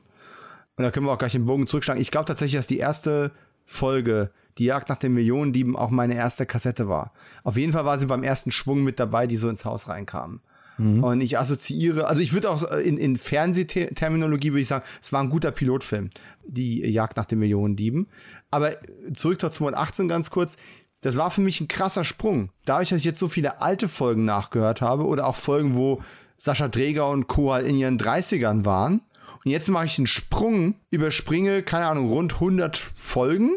Und 0.77 0.85
da 0.85 0.91
können 0.91 1.07
wir 1.07 1.13
auch 1.13 1.19
gleich 1.19 1.33
den 1.33 1.47
Bogen 1.47 1.67
zurückschlagen. 1.67 2.01
Ich 2.01 2.11
glaube 2.11 2.27
tatsächlich, 2.27 2.59
dass 2.59 2.67
die 2.67 2.79
erste 2.79 3.31
Folge, 3.65 4.31
die 4.59 4.65
Jagd 4.65 4.89
nach 4.89 4.97
den 4.97 5.13
Millionendieben, 5.13 5.77
auch 5.77 5.91
meine 5.91 6.15
erste 6.15 6.45
Kassette 6.45 6.89
war. 6.89 7.13
Auf 7.43 7.57
jeden 7.57 7.73
Fall 7.73 7.85
war 7.85 7.99
sie 7.99 8.07
beim 8.07 8.23
ersten 8.23 8.51
Schwung 8.51 8.83
mit 8.83 9.01
dabei, 9.01 9.27
die 9.27 9.37
so 9.37 9.49
ins 9.49 9.65
Haus 9.65 9.89
reinkamen. 9.89 10.41
Mhm. 10.79 11.05
Und 11.05 11.21
ich 11.21 11.39
assoziiere, 11.39 12.07
also 12.07 12.23
ich 12.23 12.33
würde 12.33 12.51
auch 12.51 12.63
in, 12.71 12.99
in 12.99 13.17
Fernsehterminologie 13.17 14.53
würde 14.53 14.61
ich 14.61 14.69
sagen, 14.69 14.85
es 15.01 15.13
war 15.13 15.23
ein 15.23 15.31
guter 15.31 15.51
Pilotfilm, 15.51 16.11
die 16.45 16.81
Jagd 16.87 17.17
nach 17.17 17.27
den 17.27 17.39
Millionendieben. 17.39 18.09
Aber 18.51 18.73
zurück 19.15 19.41
zur 19.41 19.51
218 19.51 20.09
ganz 20.09 20.31
kurz. 20.31 20.57
Das 21.03 21.17
war 21.17 21.31
für 21.31 21.41
mich 21.41 21.61
ein 21.61 21.69
krasser 21.69 22.05
Sprung. 22.05 22.51
Dadurch, 22.65 22.89
dass 22.89 23.01
ich 23.01 23.05
jetzt 23.05 23.19
so 23.19 23.29
viele 23.29 23.61
alte 23.61 23.89
Folgen 23.89 24.25
nachgehört 24.25 24.81
habe 24.81 25.05
oder 25.05 25.27
auch 25.27 25.37
Folgen, 25.37 25.75
wo 25.75 26.01
Sascha 26.39 26.69
Dreger 26.69 27.09
und 27.09 27.27
Co. 27.27 27.55
in 27.57 27.77
ihren 27.77 27.99
30ern 27.99 28.65
waren. 28.65 29.03
Und 29.45 29.51
jetzt 29.51 29.69
mache 29.69 29.87
ich 29.87 29.99
einen 29.99 30.07
Sprung, 30.07 30.77
überspringe, 30.91 31.63
keine 31.65 31.87
Ahnung, 31.87 32.09
rund 32.09 32.35
100 32.35 32.77
Folgen 32.77 33.57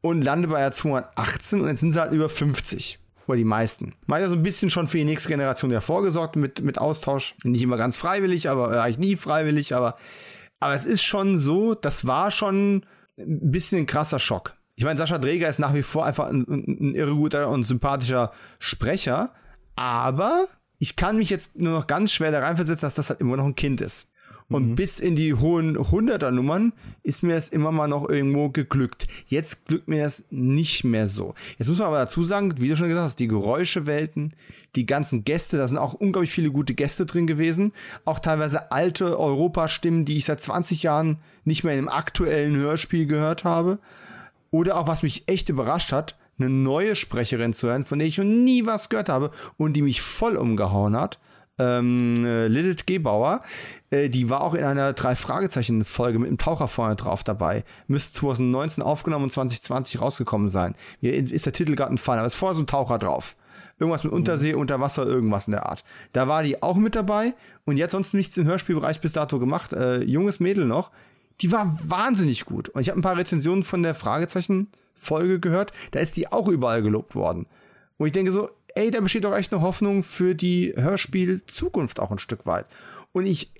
und 0.00 0.22
lande 0.22 0.48
bei 0.48 0.60
der 0.60 0.70
218 0.72 1.60
und 1.60 1.68
jetzt 1.68 1.80
sind 1.80 1.92
sie 1.92 2.00
halt 2.00 2.12
über 2.12 2.28
50 2.28 3.00
oder 3.26 3.36
die 3.36 3.44
meisten. 3.44 3.94
Man 4.06 4.16
hat 4.16 4.22
ja 4.22 4.30
so 4.30 4.36
ein 4.36 4.44
bisschen 4.44 4.70
schon 4.70 4.86
für 4.86 4.98
die 4.98 5.04
nächste 5.04 5.28
Generation 5.28 5.72
ja 5.72 5.80
vorgesorgt 5.80 6.36
mit, 6.36 6.62
mit 6.62 6.78
Austausch. 6.78 7.34
Nicht 7.42 7.62
immer 7.62 7.76
ganz 7.76 7.96
freiwillig, 7.96 8.48
aber 8.48 8.72
äh, 8.72 8.78
eigentlich 8.78 8.98
nie 8.98 9.16
freiwillig, 9.16 9.74
aber, 9.74 9.96
aber 10.60 10.74
es 10.74 10.86
ist 10.86 11.02
schon 11.02 11.36
so, 11.36 11.74
das 11.74 12.06
war 12.06 12.30
schon 12.30 12.86
ein 13.18 13.50
bisschen 13.50 13.78
ein 13.78 13.86
krasser 13.86 14.20
Schock. 14.20 14.54
Ich 14.78 14.84
meine, 14.84 14.96
Sascha 14.96 15.18
Dreger 15.18 15.48
ist 15.48 15.58
nach 15.58 15.74
wie 15.74 15.82
vor 15.82 16.06
einfach 16.06 16.28
ein, 16.28 16.46
ein, 16.48 16.76
ein 16.78 16.94
irre 16.94 17.16
guter 17.16 17.48
und 17.48 17.66
sympathischer 17.66 18.30
Sprecher, 18.60 19.32
aber 19.74 20.46
ich 20.78 20.94
kann 20.94 21.16
mich 21.16 21.30
jetzt 21.30 21.58
nur 21.58 21.72
noch 21.72 21.88
ganz 21.88 22.12
schwer 22.12 22.30
da 22.30 22.38
reinversetzen, 22.38 22.86
dass 22.86 22.94
das 22.94 23.10
halt 23.10 23.20
immer 23.20 23.36
noch 23.36 23.44
ein 23.44 23.56
Kind 23.56 23.80
ist. 23.80 24.06
Und 24.48 24.68
mhm. 24.68 24.74
bis 24.76 25.00
in 25.00 25.16
die 25.16 25.34
hohen 25.34 25.76
Hunderter-Nummern 25.76 26.72
ist 27.02 27.24
mir 27.24 27.34
es 27.34 27.48
immer 27.48 27.72
mal 27.72 27.88
noch 27.88 28.08
irgendwo 28.08 28.50
geglückt. 28.50 29.08
Jetzt 29.26 29.66
glückt 29.66 29.88
mir 29.88 30.04
das 30.04 30.26
nicht 30.30 30.84
mehr 30.84 31.08
so. 31.08 31.34
Jetzt 31.58 31.66
muss 31.66 31.78
man 31.78 31.88
aber 31.88 31.98
dazu 31.98 32.22
sagen, 32.22 32.54
wie 32.58 32.68
du 32.68 32.76
schon 32.76 32.86
gesagt 32.86 33.04
hast, 33.04 33.18
die 33.18 33.26
Geräuschewelten, 33.26 34.32
die 34.76 34.86
ganzen 34.86 35.24
Gäste, 35.24 35.58
da 35.58 35.66
sind 35.66 35.78
auch 35.78 35.94
unglaublich 35.94 36.30
viele 36.30 36.52
gute 36.52 36.74
Gäste 36.74 37.04
drin 37.04 37.26
gewesen. 37.26 37.72
Auch 38.04 38.20
teilweise 38.20 38.70
alte 38.70 39.18
Europastimmen, 39.18 40.04
die 40.04 40.18
ich 40.18 40.26
seit 40.26 40.40
20 40.40 40.84
Jahren 40.84 41.18
nicht 41.44 41.64
mehr 41.64 41.72
in 41.72 41.80
einem 41.80 41.88
aktuellen 41.88 42.54
Hörspiel 42.54 43.06
gehört 43.06 43.42
habe. 43.42 43.80
Oder 44.50 44.76
auch, 44.76 44.86
was 44.86 45.02
mich 45.02 45.28
echt 45.28 45.48
überrascht 45.48 45.92
hat, 45.92 46.16
eine 46.38 46.48
neue 46.48 46.96
Sprecherin 46.96 47.52
zu 47.52 47.68
hören, 47.68 47.84
von 47.84 47.98
der 47.98 48.08
ich 48.08 48.18
noch 48.18 48.24
nie 48.24 48.64
was 48.64 48.88
gehört 48.88 49.08
habe 49.08 49.30
und 49.56 49.74
die 49.74 49.82
mich 49.82 50.02
voll 50.02 50.36
umgehauen 50.36 50.96
hat 50.96 51.18
ähm, 51.58 52.24
äh, 52.24 52.46
Lilith 52.46 52.86
Gebauer, 52.86 53.42
äh, 53.90 54.08
die 54.08 54.30
war 54.30 54.42
auch 54.42 54.54
in 54.54 54.64
einer 54.64 54.92
Drei-Fragezeichen-Folge 54.92 56.18
mit 56.18 56.28
einem 56.28 56.38
Taucher 56.38 56.68
vorne 56.68 56.96
drauf 56.96 57.24
dabei. 57.24 57.64
Müsste 57.88 58.18
2019 58.18 58.82
aufgenommen 58.82 59.24
und 59.24 59.32
2020 59.32 60.00
rausgekommen 60.00 60.48
sein. 60.48 60.74
Mir 61.00 61.14
ist 61.14 61.46
der 61.46 61.52
Titel 61.52 61.74
gerade 61.74 61.90
entfallen, 61.90 62.20
aber 62.20 62.26
es 62.26 62.34
ist 62.34 62.38
vorher 62.38 62.54
so 62.54 62.62
ein 62.62 62.66
Taucher 62.66 62.98
drauf. 62.98 63.36
Irgendwas 63.80 64.04
mit 64.04 64.12
Untersee, 64.12 64.54
mhm. 64.54 64.60
Unterwasser, 64.60 65.06
irgendwas 65.06 65.46
in 65.46 65.52
der 65.52 65.66
Art. 65.66 65.84
Da 66.12 66.28
war 66.28 66.42
die 66.42 66.62
auch 66.62 66.76
mit 66.76 66.94
dabei 66.94 67.34
und 67.64 67.76
jetzt 67.76 67.92
sonst 67.92 68.14
nichts 68.14 68.36
im 68.36 68.44
Hörspielbereich 68.44 69.00
bis 69.00 69.12
dato 69.12 69.38
gemacht. 69.38 69.72
Äh, 69.72 70.02
junges 70.02 70.40
Mädel 70.40 70.64
noch. 70.64 70.90
Die 71.40 71.52
war 71.52 71.78
wahnsinnig 71.82 72.44
gut. 72.44 72.68
Und 72.70 72.80
ich 72.80 72.88
habe 72.88 72.98
ein 72.98 73.02
paar 73.02 73.16
Rezensionen 73.16 73.62
von 73.62 73.82
der 73.82 73.94
Fragezeichen-Folge 73.94 75.40
gehört. 75.40 75.72
Da 75.92 76.00
ist 76.00 76.16
die 76.16 76.30
auch 76.30 76.48
überall 76.48 76.82
gelobt 76.82 77.14
worden. 77.14 77.46
Und 77.96 78.06
ich 78.06 78.12
denke 78.12 78.32
so, 78.32 78.50
ey, 78.74 78.90
da 78.90 79.00
besteht 79.00 79.24
doch 79.24 79.36
echt 79.36 79.52
eine 79.52 79.62
Hoffnung 79.62 80.02
für 80.02 80.34
die 80.34 80.74
Hörspiel-Zukunft 80.76 82.00
auch 82.00 82.10
ein 82.10 82.18
Stück 82.18 82.46
weit. 82.46 82.66
Und 83.12 83.26
ich, 83.26 83.52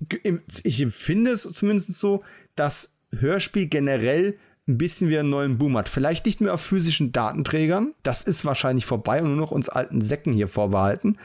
ich 0.62 0.80
empfinde 0.80 1.30
es 1.32 1.42
zumindest 1.42 1.94
so, 1.94 2.22
dass 2.54 2.92
Hörspiel 3.16 3.66
generell 3.66 4.38
ein 4.68 4.78
bisschen 4.78 5.08
wie 5.08 5.18
einen 5.18 5.30
neuen 5.30 5.58
Boom 5.58 5.76
hat. 5.76 5.88
Vielleicht 5.88 6.26
nicht 6.26 6.40
mehr 6.40 6.54
auf 6.54 6.60
physischen 6.60 7.10
Datenträgern, 7.12 7.94
das 8.02 8.22
ist 8.22 8.44
wahrscheinlich 8.44 8.86
vorbei 8.86 9.22
und 9.22 9.28
nur 9.28 9.36
noch 9.36 9.50
uns 9.50 9.68
alten 9.68 10.00
Säcken 10.00 10.32
hier 10.32 10.48
vorbehalten. 10.48 11.16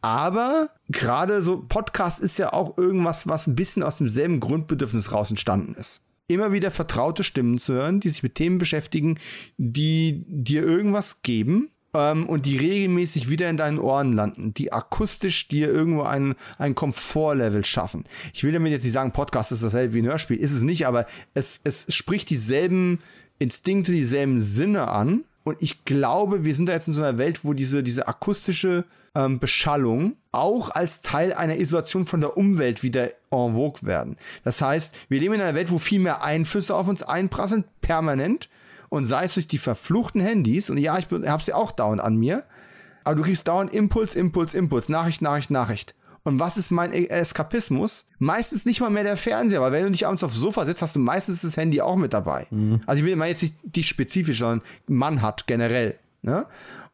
Aber 0.00 0.70
gerade 0.88 1.42
so 1.42 1.62
Podcast 1.62 2.20
ist 2.20 2.38
ja 2.38 2.52
auch 2.52 2.78
irgendwas, 2.78 3.28
was 3.28 3.46
ein 3.46 3.56
bisschen 3.56 3.82
aus 3.82 3.98
demselben 3.98 4.40
Grundbedürfnis 4.40 5.12
raus 5.12 5.30
entstanden 5.30 5.74
ist. 5.74 6.02
Immer 6.26 6.52
wieder 6.52 6.70
vertraute 6.70 7.22
Stimmen 7.22 7.58
zu 7.58 7.74
hören, 7.74 8.00
die 8.00 8.08
sich 8.08 8.22
mit 8.22 8.36
Themen 8.36 8.58
beschäftigen, 8.58 9.18
die 9.58 10.24
dir 10.26 10.62
irgendwas 10.62 11.20
geben, 11.20 11.70
ähm, 11.94 12.26
und 12.26 12.46
die 12.46 12.58
regelmäßig 12.58 13.30
wieder 13.30 13.48
in 13.48 13.56
deinen 13.56 13.78
Ohren 13.78 14.12
landen, 14.12 14.52
die 14.52 14.72
akustisch 14.72 15.48
dir 15.48 15.68
irgendwo 15.68 16.02
ein, 16.02 16.34
ein 16.58 16.74
Komfortlevel 16.74 17.64
schaffen. 17.64 18.04
Ich 18.32 18.44
will 18.44 18.52
damit 18.52 18.72
jetzt 18.72 18.84
nicht 18.84 18.92
sagen, 18.92 19.12
Podcast 19.12 19.52
ist 19.52 19.62
dasselbe 19.62 19.94
wie 19.94 20.02
ein 20.02 20.06
Hörspiel, 20.06 20.36
ist 20.36 20.52
es 20.52 20.62
nicht, 20.62 20.86
aber 20.86 21.06
es, 21.32 21.60
es 21.64 21.86
spricht 21.94 22.30
dieselben 22.30 22.98
Instinkte, 23.38 23.92
dieselben 23.92 24.40
Sinne 24.42 24.88
an. 24.88 25.24
Und 25.44 25.60
ich 25.60 25.84
glaube, 25.84 26.44
wir 26.44 26.54
sind 26.54 26.66
da 26.66 26.72
jetzt 26.72 26.88
in 26.88 26.94
so 26.94 27.02
einer 27.02 27.18
Welt, 27.18 27.44
wo 27.44 27.52
diese, 27.52 27.82
diese 27.82 28.08
akustische 28.08 28.84
ähm, 29.14 29.38
Beschallung 29.38 30.16
auch 30.32 30.70
als 30.70 31.02
Teil 31.02 31.32
einer 31.32 31.58
Isolation 31.58 32.06
von 32.06 32.20
der 32.20 32.36
Umwelt 32.36 32.82
wieder 32.82 33.10
en 33.30 33.54
vogue 33.54 33.82
werden. 33.82 34.16
Das 34.42 34.60
heißt, 34.60 34.94
wir 35.08 35.20
leben 35.20 35.34
in 35.34 35.40
einer 35.40 35.54
Welt, 35.54 35.70
wo 35.70 35.78
viel 35.78 36.00
mehr 36.00 36.24
Einflüsse 36.24 36.74
auf 36.74 36.88
uns 36.88 37.02
einprasseln, 37.02 37.64
permanent 37.80 38.48
und 38.94 39.04
sei 39.06 39.24
es 39.24 39.34
durch 39.34 39.48
die 39.48 39.58
verfluchten 39.58 40.20
Handys, 40.20 40.70
und 40.70 40.78
ja, 40.78 40.96
ich 40.98 41.06
habe 41.10 41.42
sie 41.42 41.52
auch 41.52 41.72
dauernd 41.72 42.00
an 42.00 42.16
mir, 42.16 42.44
aber 43.02 43.16
du 43.16 43.22
kriegst 43.22 43.48
dauernd 43.48 43.74
Impuls, 43.74 44.14
Impuls, 44.14 44.54
Impuls, 44.54 44.88
Nachricht, 44.88 45.20
Nachricht, 45.20 45.50
Nachricht. 45.50 45.94
Und 46.22 46.38
was 46.38 46.56
ist 46.56 46.70
mein 46.70 46.92
Eskapismus? 46.92 48.06
Meistens 48.18 48.64
nicht 48.64 48.80
mal 48.80 48.90
mehr 48.90 49.02
der 49.02 49.16
Fernseher, 49.16 49.60
weil 49.60 49.72
wenn 49.72 49.82
du 49.82 49.90
dich 49.90 50.06
abends 50.06 50.22
aufs 50.22 50.36
Sofa 50.36 50.64
sitzt, 50.64 50.80
hast 50.80 50.94
du 50.94 51.00
meistens 51.00 51.42
das 51.42 51.56
Handy 51.56 51.80
auch 51.80 51.96
mit 51.96 52.14
dabei. 52.14 52.46
Mhm. 52.50 52.82
Also 52.86 53.00
ich 53.00 53.06
will 53.06 53.16
mal 53.16 53.28
jetzt 53.28 53.42
nicht 53.42 53.56
dich 53.64 53.88
spezifisch, 53.88 54.38
sondern 54.38 54.62
Mann 54.86 55.20
hat 55.20 55.46
generell. 55.46 55.98
Ne? 56.22 56.46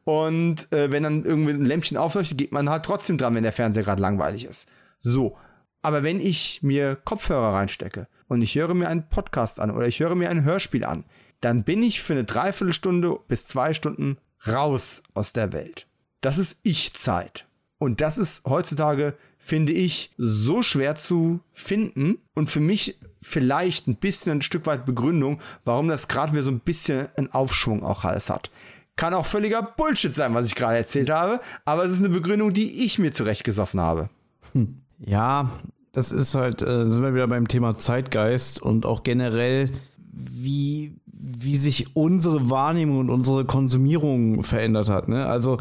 Und 0.05 0.73
äh, 0.73 0.91
wenn 0.91 1.03
dann 1.03 1.25
irgendwie 1.25 1.53
ein 1.53 1.65
Lämpchen 1.65 1.99
aufleuchtet, 1.99 2.39
geht 2.39 2.51
man 2.51 2.71
halt 2.71 2.85
trotzdem 2.85 3.19
dran, 3.19 3.35
wenn 3.35 3.45
der 3.45 3.53
Fernseher 3.53 3.85
gerade 3.85 4.03
langweilig 4.03 4.47
ist. 4.47 4.69
So. 4.99 5.37
Aber 5.83 6.03
wenn 6.03 6.19
ich 6.19 6.63
mir 6.63 6.97
Kopfhörer 6.97 7.55
reinstecke 7.55 8.09
und 8.27 8.43
ich 8.43 8.55
höre 8.55 8.75
mir 8.75 8.89
einen 8.89 9.09
Podcast 9.09 9.61
an 9.61 9.71
oder 9.71 9.87
ich 9.87 10.01
höre 10.01 10.15
mir 10.15 10.31
ein 10.31 10.45
Hörspiel 10.45 10.85
an, 10.85 11.05
dann 11.41 11.65
bin 11.65 11.83
ich 11.83 12.03
für 12.03 12.13
eine 12.13 12.25
Dreiviertelstunde 12.25 13.19
bis 13.29 13.47
zwei 13.47 13.75
Stunden 13.75 14.19
raus 14.47 15.03
aus 15.15 15.33
der 15.33 15.53
Welt. 15.53 15.87
Das 16.21 16.39
ist 16.39 16.61
Ich-Zeit. 16.63 17.47
Und 17.79 18.01
das 18.03 18.19
ist 18.19 18.45
heutzutage, 18.45 19.15
finde 19.39 19.73
ich, 19.73 20.13
so 20.19 20.63
schwer 20.63 20.97
zu 20.97 21.41
finden 21.53 22.19
und 22.35 22.51
für 22.51 22.61
mich 22.61 22.99
vielleicht 23.23 23.89
ein 23.89 23.97
bisschen 23.97 24.39
ein 24.39 24.43
Stück 24.43 24.67
weit 24.67 24.85
Begründung, 24.85 25.41
warum 25.65 25.89
das 25.89 26.09
gerade 26.09 26.33
wieder 26.33 26.43
so 26.43 26.51
ein 26.51 26.61
bisschen 26.61 27.09
einen 27.17 27.33
Aufschwung 27.33 27.83
auch 27.83 28.05
alles 28.05 28.29
hat. 28.29 28.51
Kann 28.97 29.15
auch 29.15 29.25
völliger 29.25 29.63
Bullshit 29.63 30.15
sein, 30.15 30.35
was 30.35 30.45
ich 30.47 30.55
gerade 30.55 30.77
erzählt 30.77 31.09
habe, 31.09 31.41
aber 31.65 31.85
es 31.85 31.93
ist 31.93 32.01
eine 32.01 32.11
Begründung, 32.11 32.53
die 32.53 32.85
ich 32.85 32.99
mir 32.99 33.13
zurechtgesoffen 33.13 33.81
habe. 33.81 34.11
Hm. 34.53 34.83
Ja, 34.99 35.51
das 35.93 36.13
ist 36.13 36.35
halt, 36.35 36.61
äh, 36.61 36.91
sind 36.91 37.03
wir 37.03 37.15
wieder 37.15 37.27
beim 37.27 37.49
Thema 37.49 37.75
Zeitgeist 37.79 38.61
und 38.61 38.85
auch 38.85 39.03
generell, 39.03 39.71
wie 40.13 41.00
wie 41.23 41.57
sich 41.57 41.95
unsere 41.95 42.51
Wahrnehmung 42.51 42.99
und 42.99 43.11
unsere 43.11 43.45
Konsumierung 43.45 44.43
verändert 44.43 44.89
hat. 44.89 45.09
Ne? 45.09 45.27
Also 45.27 45.59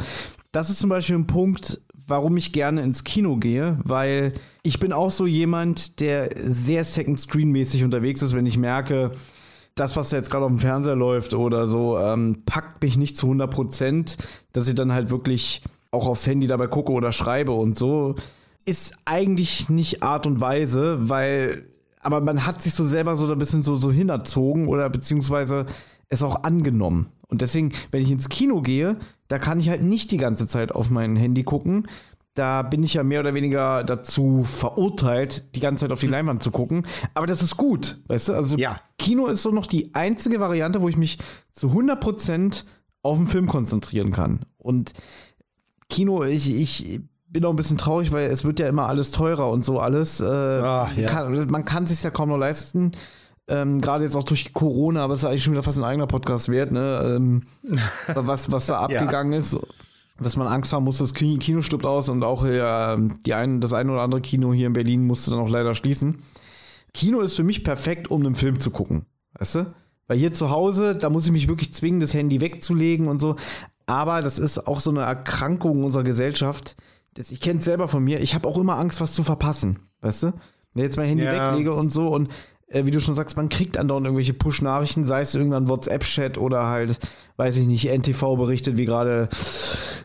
das 0.52 0.70
ist 0.70 0.80
zum 0.80 0.90
Beispiel 0.90 1.16
ein 1.16 1.28
Punkt, 1.28 1.82
warum 2.08 2.38
ich 2.38 2.52
gerne 2.52 2.82
ins 2.82 3.04
Kino 3.04 3.38
gehe, 3.38 3.78
weil 3.84 4.34
ich 4.64 4.80
bin 4.80 4.94
auch 4.94 5.12
so 5.12 5.28
jemand, 5.28 6.00
der 6.00 6.30
sehr 6.48 6.84
Second 6.84 7.20
Screen 7.20 7.52
mäßig 7.52 7.84
unterwegs 7.84 8.22
ist, 8.22 8.34
wenn 8.34 8.46
ich 8.46 8.58
merke, 8.58 9.12
das, 9.76 9.96
was 9.96 10.12
jetzt 10.12 10.30
gerade 10.30 10.46
auf 10.46 10.52
dem 10.52 10.60
Fernseher 10.60 10.96
läuft 10.96 11.34
oder 11.34 11.68
so, 11.68 11.98
ähm, 12.00 12.44
packt 12.46 12.82
mich 12.82 12.98
nicht 12.98 13.16
zu 13.16 13.28
100 13.28 13.50
Prozent, 13.52 14.18
dass 14.54 14.68
ich 14.68 14.76
dann 14.76 14.92
halt 14.92 15.10
wirklich 15.10 15.62
auch 15.92 16.08
aufs 16.08 16.28
Handy 16.28 16.48
dabei 16.48 16.68
gucke 16.68 16.92
oder 16.92 17.12
schreibe 17.12 17.52
und 17.52 17.78
so, 17.78 18.16
ist 18.66 18.96
eigentlich 19.06 19.70
nicht 19.70 20.04
Art 20.04 20.28
und 20.28 20.42
Weise, 20.42 21.10
weil 21.10 21.64
aber 22.02 22.22
man 22.22 22.46
hat 22.46 22.62
sich 22.62 22.74
so 22.74 22.86
selber 22.86 23.16
so 23.16 23.32
ein 23.32 23.40
bisschen 23.40 23.62
so, 23.62 23.76
so 23.76 23.92
hinerzogen 23.92 24.68
oder 24.68 24.90
beziehungsweise 24.90 25.66
es 26.08 26.24
auch 26.24 26.44
angenommen. 26.44 27.08
Und 27.28 27.42
deswegen, 27.42 27.72
wenn 27.92 28.02
ich 28.02 28.12
ins 28.12 28.30
Kino 28.30 28.62
gehe, 28.62 28.98
da 29.28 29.38
kann 29.38 29.60
ich 29.60 29.70
halt 29.70 29.82
nicht 29.82 30.12
die 30.12 30.18
ganze 30.18 30.48
Zeit 30.48 30.72
auf 30.72 30.90
mein 30.90 31.16
Handy 31.16 31.44
gucken. 31.44 31.88
Da 32.34 32.62
bin 32.62 32.84
ich 32.84 32.94
ja 32.94 33.04
mehr 33.04 33.20
oder 33.20 33.34
weniger 33.34 33.84
dazu 33.84 34.44
verurteilt, 34.44 35.56
die 35.56 35.60
ganze 35.60 35.86
Zeit 35.86 35.92
auf 35.92 36.00
die 36.00 36.08
Leinwand 36.08 36.42
zu 36.42 36.52
gucken. 36.52 36.88
Aber 37.14 37.28
das 37.28 37.42
ist 37.42 37.58
gut, 37.58 38.02
weißt 38.08 38.30
du? 38.30 38.34
Also 38.34 38.58
ja. 38.58 38.80
Kino 38.98 39.28
ist 39.28 39.44
so 39.44 39.52
noch 39.52 39.66
die 39.66 39.94
einzige 39.94 40.40
Variante, 40.40 40.82
wo 40.82 40.88
ich 40.90 40.98
mich 40.98 41.18
zu 41.52 41.68
100% 41.68 42.64
auf 43.02 43.18
den 43.18 43.28
Film 43.28 43.48
konzentrieren 43.48 44.12
kann. 44.12 44.42
Und 44.58 44.94
Kino, 45.90 46.24
ich, 46.24 46.50
ich 46.54 47.02
bin 47.32 47.46
auch 47.46 47.52
ein 47.52 47.56
bisschen 47.56 47.78
traurig, 47.78 48.12
weil 48.12 48.30
es 48.30 48.44
wird 48.44 48.60
ja 48.60 48.68
immer 48.68 48.88
alles 48.88 49.12
teurer 49.12 49.50
und 49.50 49.64
so 49.64 49.80
alles. 49.80 50.20
Äh, 50.20 50.26
Ach, 50.26 50.96
ja. 50.96 51.08
kann, 51.08 51.48
man 51.50 51.66
kann 51.66 51.88
sich 51.88 52.02
ja 52.04 52.10
kaum 52.10 52.30
noch 52.30 52.38
leisten. 52.38 52.92
Ähm, 53.48 53.82
Gerade 53.82 54.04
jetzt 54.04 54.16
auch 54.16 54.24
durch 54.24 54.54
Corona, 54.54 55.04
aber 55.04 55.14
es 55.14 55.22
ist 55.22 55.26
eigentlich 55.26 55.44
schon 55.44 55.54
wieder 55.54 55.64
fast 55.64 55.80
ein 55.80 55.84
eigener 55.84 56.08
Podcast 56.08 56.50
wert, 56.50 56.72
ne? 56.72 57.16
Ähm, 57.16 57.44
was, 58.14 58.52
was 58.52 58.68
da 58.68 58.80
abgegangen 58.80 59.34
ja. 59.34 59.40
ist. 59.40 59.58
Dass 60.22 60.36
man 60.36 60.48
Angst 60.48 60.74
haben 60.74 60.84
muss, 60.84 60.98
das 60.98 61.14
Kino 61.14 61.62
stirbt 61.62 61.86
aus 61.86 62.10
und 62.10 62.24
auch 62.24 62.44
äh, 62.44 62.98
die 63.26 63.34
ein, 63.34 63.62
das 63.62 63.72
eine 63.72 63.94
oder 63.94 64.02
andere 64.02 64.20
Kino 64.20 64.54
hier 64.54 64.68
in 64.68 64.74
Berlin 64.74 65.08
musste 65.08 65.32
dann 65.32 65.40
auch 65.40 65.50
leider 65.50 65.74
schließen. 65.76 66.20
Kino 66.94 67.22
ist 67.22 67.38
für 67.38 67.44
mich 67.44 67.64
perfekt, 67.64 68.12
um 68.12 68.26
einen 68.26 68.36
Film 68.36 68.60
zu 68.60 68.70
gucken. 68.70 69.06
Weißt 69.38 69.56
du? 69.56 69.74
Weil 70.08 70.18
hier 70.18 70.34
zu 70.34 70.50
Hause, 70.50 70.98
da 70.98 71.10
muss 71.10 71.26
ich 71.26 71.32
mich 71.32 71.48
wirklich 71.48 71.74
zwingen, 71.74 72.02
das 72.02 72.14
Handy 72.14 72.42
wegzulegen 72.42 73.08
und 73.08 73.20
so. 73.20 73.38
Aber 73.86 74.22
das 74.22 74.40
ist 74.40 74.68
auch 74.68 74.82
so 74.82 74.90
eine 74.90 75.02
Erkrankung 75.02 75.84
unserer 75.86 76.04
Gesellschaft 76.04 76.76
das, 77.20 77.32
ich 77.32 77.42
kenne 77.42 77.60
es 77.60 77.66
selber 77.66 77.90
von 77.90 78.02
mir, 78.02 78.22
ich 78.22 78.34
habe 78.34 78.48
auch 78.48 78.58
immer 78.58 78.78
Angst, 78.78 79.02
was 79.02 79.12
zu 79.12 79.24
verpassen. 79.24 79.80
Weißt 80.00 80.24
du? 80.24 80.28
Wenn 80.74 80.84
ich 80.84 80.84
jetzt 80.84 80.96
mein 80.96 81.10
Handy 81.10 81.26
ja. 81.26 81.52
weglege 81.52 81.74
und 81.74 81.92
so 81.92 82.08
und 82.08 82.30
äh, 82.68 82.86
wie 82.86 82.92
du 82.92 83.02
schon 83.02 83.14
sagst, 83.14 83.36
man 83.36 83.50
kriegt 83.50 83.78
andauernd 83.78 84.06
irgendwelche 84.06 84.34
Push-Nachrichten, 84.34 85.04
sei 85.04 85.20
es 85.20 85.36
irgendwann 85.36 85.68
WhatsApp-Chat 85.68 86.38
oder 86.38 86.68
halt, 86.68 86.98
weiß 87.36 87.58
ich 87.58 87.68
nicht, 87.68 87.90
NTV 87.90 88.38
berichtet, 88.38 88.78
wie 88.78 88.86
gerade 88.86 89.28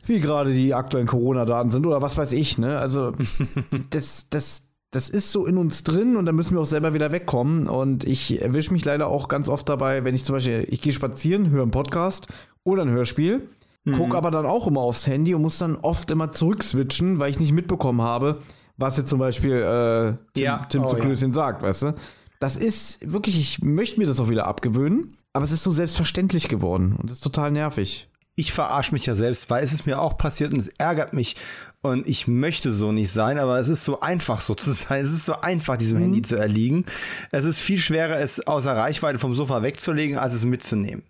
wie 0.07 0.19
gerade 0.19 0.53
die 0.53 0.75
aktuellen 0.75 1.07
Corona-Daten 1.07 1.71
sind 1.71 1.87
oder 1.87 2.03
was 2.03 2.17
weiß 2.17 2.33
ich, 2.33 2.59
ne? 2.59 2.79
Also 2.81 3.13
das, 3.91 4.29
das, 4.31 4.63
das 4.91 5.09
ist 5.09 5.31
so 5.31 5.47
in 5.47 5.57
uns 5.57 5.85
drin 5.85 6.17
und 6.17 6.27
da 6.27 6.33
müssen 6.33 6.57
wir 6.57 6.63
auch 6.63 6.67
selber 6.67 6.95
wieder 6.95 7.13
wegkommen. 7.13 7.69
Und 7.69 8.03
ich 8.03 8.43
erwische 8.43 8.73
mich 8.73 8.85
leider 8.85 9.07
auch 9.07 9.29
ganz 9.29 9.49
oft 9.49 9.69
dabei, 9.69 10.03
wenn 10.03 10.17
ich 10.17 10.25
zum 10.25 10.35
Beispiel, 10.35 10.67
ich 10.69 10.81
gehe 10.81 10.93
spazieren, 10.93 11.51
höre 11.51 11.63
einen 11.63 11.71
Podcast 11.71 12.27
oder 12.65 12.83
ein 12.83 12.91
Hörspiel 12.91 13.49
Mhm. 13.85 13.95
Guck 13.95 14.15
aber 14.15 14.31
dann 14.31 14.47
auch 14.47 14.67
immer 14.67 14.81
aufs 14.81 15.07
Handy 15.07 15.35
und 15.35 15.43
muss 15.43 15.59
dann 15.59 15.77
oft 15.77 16.11
immer 16.11 16.31
zurückswitchen, 16.31 17.19
weil 17.19 17.31
ich 17.31 17.39
nicht 17.39 17.53
mitbekommen 17.53 18.03
habe, 18.03 18.41
was 18.77 18.97
jetzt 18.97 19.09
zum 19.09 19.19
Beispiel 19.19 19.53
äh, 19.53 20.17
Tim, 20.35 20.45
ja. 20.45 20.65
Tim 20.69 20.85
oh, 20.85 20.87
zu 20.87 20.97
Klößchen 20.97 21.31
ja. 21.31 21.35
sagt, 21.35 21.63
weißt 21.63 21.83
du? 21.83 21.95
Das 22.41 22.57
ist 22.57 23.13
wirklich, 23.13 23.39
ich 23.39 23.63
möchte 23.63 24.01
mir 24.01 24.07
das 24.07 24.21
auch 24.21 24.29
wieder 24.29 24.47
abgewöhnen, 24.47 25.17
aber 25.33 25.45
es 25.45 25.53
ist 25.53 25.63
so 25.63 25.71
selbstverständlich 25.71 26.49
geworden 26.49 26.97
und 26.97 27.11
ist 27.11 27.21
total 27.21 27.51
nervig. 27.51 28.09
Ich 28.37 28.53
verarsche 28.53 28.93
mich 28.93 29.07
ja 29.07 29.15
selbst, 29.15 29.49
weil 29.49 29.63
es 29.63 29.73
ist 29.73 29.87
mir 29.87 30.01
auch 30.01 30.19
passiert 30.19 30.53
und 30.53 30.59
es 30.59 30.69
ärgert 30.69 31.13
mich. 31.13 31.37
Und 31.83 32.09
ich 32.09 32.27
möchte 32.27 32.73
so 32.73 32.91
nicht 32.91 33.11
sein, 33.11 33.39
aber 33.39 33.61
es 33.61 33.69
ist 33.69 33.85
so 33.85 34.01
einfach 34.01 34.41
so 34.41 34.55
zu 34.55 34.73
sein. 34.73 35.03
Es 35.03 35.13
ist 35.13 35.27
so 35.27 35.41
einfach, 35.41 35.77
diesem 35.77 35.99
mhm. 35.99 36.03
Handy 36.05 36.23
zu 36.23 36.37
erliegen. 36.37 36.87
Es 37.31 37.45
ist 37.45 37.61
viel 37.61 37.79
schwerer, 37.79 38.19
es 38.19 38.45
außer 38.45 38.75
Reichweite 38.75 39.19
vom 39.19 39.35
Sofa 39.35 39.63
wegzulegen, 39.63 40.19
als 40.19 40.35
es 40.35 40.45
mitzunehmen. 40.45 41.05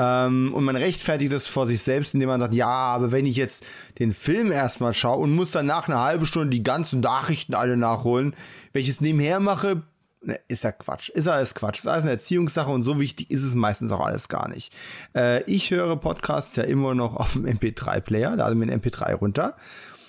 Ähm, 0.00 0.54
und 0.54 0.64
man 0.64 0.76
rechtfertigt 0.76 1.32
es 1.32 1.46
vor 1.46 1.66
sich 1.66 1.82
selbst, 1.82 2.14
indem 2.14 2.30
man 2.30 2.40
sagt, 2.40 2.54
ja, 2.54 2.68
aber 2.68 3.12
wenn 3.12 3.26
ich 3.26 3.36
jetzt 3.36 3.66
den 3.98 4.12
Film 4.12 4.50
erstmal 4.50 4.94
schaue 4.94 5.18
und 5.18 5.34
muss 5.34 5.50
dann 5.50 5.66
nach 5.66 5.88
einer 5.88 6.00
halben 6.00 6.24
Stunde 6.24 6.48
die 6.48 6.62
ganzen 6.62 7.00
Nachrichten 7.00 7.54
alle 7.54 7.76
nachholen, 7.76 8.34
wenn 8.72 8.80
ich 8.80 8.88
es 8.88 9.02
nebenher 9.02 9.40
mache, 9.40 9.82
ne, 10.22 10.40
ist 10.48 10.64
ja 10.64 10.72
Quatsch. 10.72 11.10
Ist 11.10 11.28
alles 11.28 11.54
Quatsch. 11.54 11.80
Ist 11.80 11.86
alles 11.86 12.04
eine 12.04 12.12
Erziehungssache 12.12 12.70
und 12.70 12.82
so 12.82 12.98
wichtig 12.98 13.30
ist 13.30 13.44
es 13.44 13.54
meistens 13.54 13.92
auch 13.92 14.00
alles 14.00 14.30
gar 14.30 14.48
nicht. 14.48 14.72
Äh, 15.14 15.42
ich 15.42 15.70
höre 15.70 15.96
Podcasts 15.96 16.56
ja 16.56 16.62
immer 16.62 16.94
noch 16.94 17.16
auf 17.16 17.34
dem 17.34 17.44
MP3-Player, 17.44 18.36
lade 18.36 18.54
mir 18.54 18.72
einen 18.72 18.80
MP3 18.80 19.16
runter, 19.16 19.54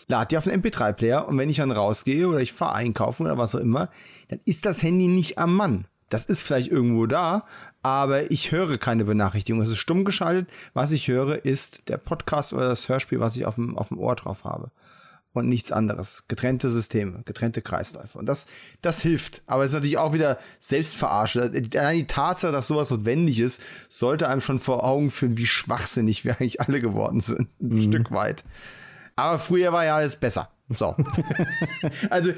lade 0.08 0.30
die 0.30 0.38
auf 0.38 0.46
den 0.46 0.62
MP3-Player 0.62 1.28
und 1.28 1.38
wenn 1.38 1.50
ich 1.50 1.58
dann 1.58 1.72
rausgehe 1.72 2.30
oder 2.30 2.40
ich 2.40 2.54
fahre 2.54 2.76
einkaufen 2.76 3.26
oder 3.26 3.38
was 3.38 3.56
auch 3.56 3.60
immer, 3.60 3.90
dann 4.30 4.40
ist 4.46 4.66
das 4.66 4.84
Handy 4.84 5.08
nicht 5.08 5.38
am 5.38 5.54
Mann. 5.54 5.86
Das 6.08 6.26
ist 6.26 6.42
vielleicht 6.42 6.70
irgendwo 6.70 7.08
da, 7.08 7.46
aber 7.84 8.30
ich 8.30 8.52
höre 8.52 8.78
keine 8.78 9.06
Benachrichtigung. 9.06 9.62
Es 9.62 9.70
ist 9.70 9.78
stumm 9.78 10.06
geschaltet. 10.06 10.50
Was 10.74 10.92
ich 10.92 11.08
höre, 11.08 11.44
ist 11.46 11.88
der 11.88 11.98
Podcast 11.98 12.54
oder 12.54 12.70
das 12.70 12.88
Hörspiel, 12.88 13.20
was 13.20 13.36
ich 13.36 13.46
auf 13.46 13.56
dem, 13.56 13.78
auf 13.78 13.88
dem 13.88 14.00
Ohr 14.00 14.16
drauf 14.16 14.44
habe. 14.44 14.72
Und 15.34 15.48
nichts 15.48 15.72
anderes. 15.72 16.26
Getrennte 16.28 16.70
Systeme, 16.70 17.24
getrennte 17.24 17.62
Kreisläufe. 17.62 18.20
Und 18.20 18.26
das, 18.26 18.48
das 18.82 19.02
hilft. 19.02 19.42
Aber 19.46 19.64
es 19.64 19.72
ist 19.72 19.76
natürlich 19.76 19.98
auch 19.98 20.14
wieder 20.14 20.38
Selbstverarsche. 20.60 21.52
Allein 21.76 22.00
die 22.00 22.08
Tatsache, 22.08 22.52
dass 22.52 22.68
sowas 22.68 22.92
notwendig 22.92 23.40
ist, 23.40 23.62
sollte 23.88 24.28
einem 24.28 24.42
schon 24.42 24.60
vor 24.60 24.84
Augen 24.84 25.10
führen, 25.10 25.38
wie 25.38 25.48
schwachsinnig 25.48 26.26
wir 26.26 26.34
eigentlich 26.34 26.60
alle 26.60 26.82
geworden 26.82 27.22
sind. 27.22 27.48
Ein 27.62 27.70
mhm. 27.70 27.84
Stück 27.84 28.12
weit. 28.12 28.44
Aber 29.16 29.40
früher 29.40 29.72
war 29.72 29.86
ja 29.86 29.96
alles 29.96 30.18
besser. 30.18 30.50
So. 30.68 30.96
also, 32.10 32.34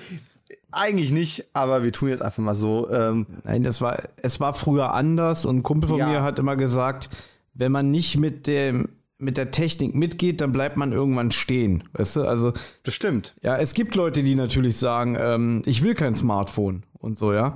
eigentlich 0.74 1.12
nicht, 1.12 1.45
aber 1.54 1.84
wir 1.84 1.91
tun 1.91 2.10
jetzt 2.10 2.22
einfach 2.22 2.44
mal 2.44 2.56
so. 2.56 2.90
Ähm, 2.90 3.26
Nein, 3.44 3.64
das 3.64 3.82
war, 3.82 3.98
es 4.22 4.40
war 4.40 4.54
früher 4.54 4.94
anders 4.94 5.45
und 5.45 5.58
ein 5.58 5.64
Kumpel 5.64 5.90
von 5.90 6.00
ja. 6.00 6.08
mir 6.08 6.24
hat 6.24 6.40
immer 6.40 6.56
gesagt, 6.56 7.10
wenn 7.54 7.72
man 7.72 7.91
nicht 7.91 8.18
mit 8.18 8.48
dem 8.48 8.90
mit 9.20 9.38
der 9.38 9.52
Technik 9.52 9.95
mitgeht, 9.95 10.41
dann 10.41 10.52
bleibt 10.52 10.76
man 10.76 10.91
irgendwann 10.91 11.32
stehen. 11.32 11.86
Weißt 11.94 12.18
du? 12.18 12.24
Also. 12.24 12.52
Bestimmt. 12.84 13.36
Ja, 13.41 13.58
es 13.58 13.74
gibt 13.74 13.95
Leute, 13.95 14.22
die 14.22 14.36
natürlich 14.36 14.78
sagen, 14.78 15.16
ähm, 15.18 15.62
ich 15.66 15.82
will 15.82 15.95
kein 15.95 16.14
Smartphone 16.14 16.84
und 17.00 17.18
so, 17.18 17.32
ja. 17.32 17.54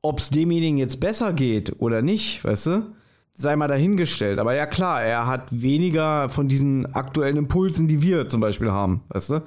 Ob 0.00 0.20
es 0.20 0.30
demjenigen 0.30 0.78
jetzt 0.78 1.00
besser 1.00 1.34
geht 1.34 1.80
oder 1.80 2.00
nicht, 2.00 2.42
weißt 2.44 2.66
du? 2.66 2.92
sei 3.34 3.56
mal 3.56 3.68
dahingestellt. 3.68 4.38
Aber 4.38 4.54
ja 4.54 4.66
klar, 4.66 5.02
er 5.02 5.26
hat 5.26 5.48
weniger 5.50 6.28
von 6.28 6.48
diesen 6.48 6.94
aktuellen 6.94 7.36
Impulsen, 7.36 7.88
die 7.88 8.02
wir 8.02 8.28
zum 8.28 8.40
Beispiel 8.40 8.70
haben, 8.70 9.02
weißt 9.08 9.30
du? 9.30 9.42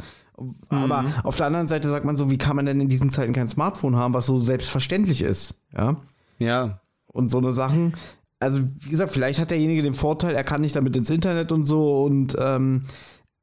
Aber 0.70 1.04
mhm. 1.04 1.14
auf 1.24 1.38
der 1.38 1.48
anderen 1.48 1.68
Seite 1.68 1.88
sagt 1.88 2.06
man 2.06 2.18
so, 2.18 2.30
wie 2.30 2.38
kann 2.38 2.56
man 2.56 2.66
denn 2.66 2.82
in 2.82 2.90
diesen 2.90 3.10
Zeiten 3.10 3.34
kein 3.34 3.48
Smartphone 3.48 3.96
haben, 3.96 4.14
was 4.14 4.26
so 4.26 4.38
selbstverständlich 4.40 5.22
ist? 5.22 5.62
Ja. 5.76 5.98
Ja. 6.40 6.82
Und 7.08 7.30
so 7.30 7.38
eine 7.38 7.54
Sachen. 7.54 7.94
Also, 8.40 8.60
wie 8.82 8.90
gesagt, 8.90 9.12
vielleicht 9.12 9.40
hat 9.40 9.52
derjenige 9.52 9.82
den 9.82 9.94
Vorteil, 9.94 10.36
er 10.36 10.44
kann 10.44 10.62
nicht 10.62 10.76
damit 10.76 10.96
ins 10.96 11.10
Internet 11.10 11.52
und 11.52 11.64
so. 11.64 12.04
Und 12.04 12.36
ähm, 12.38 12.84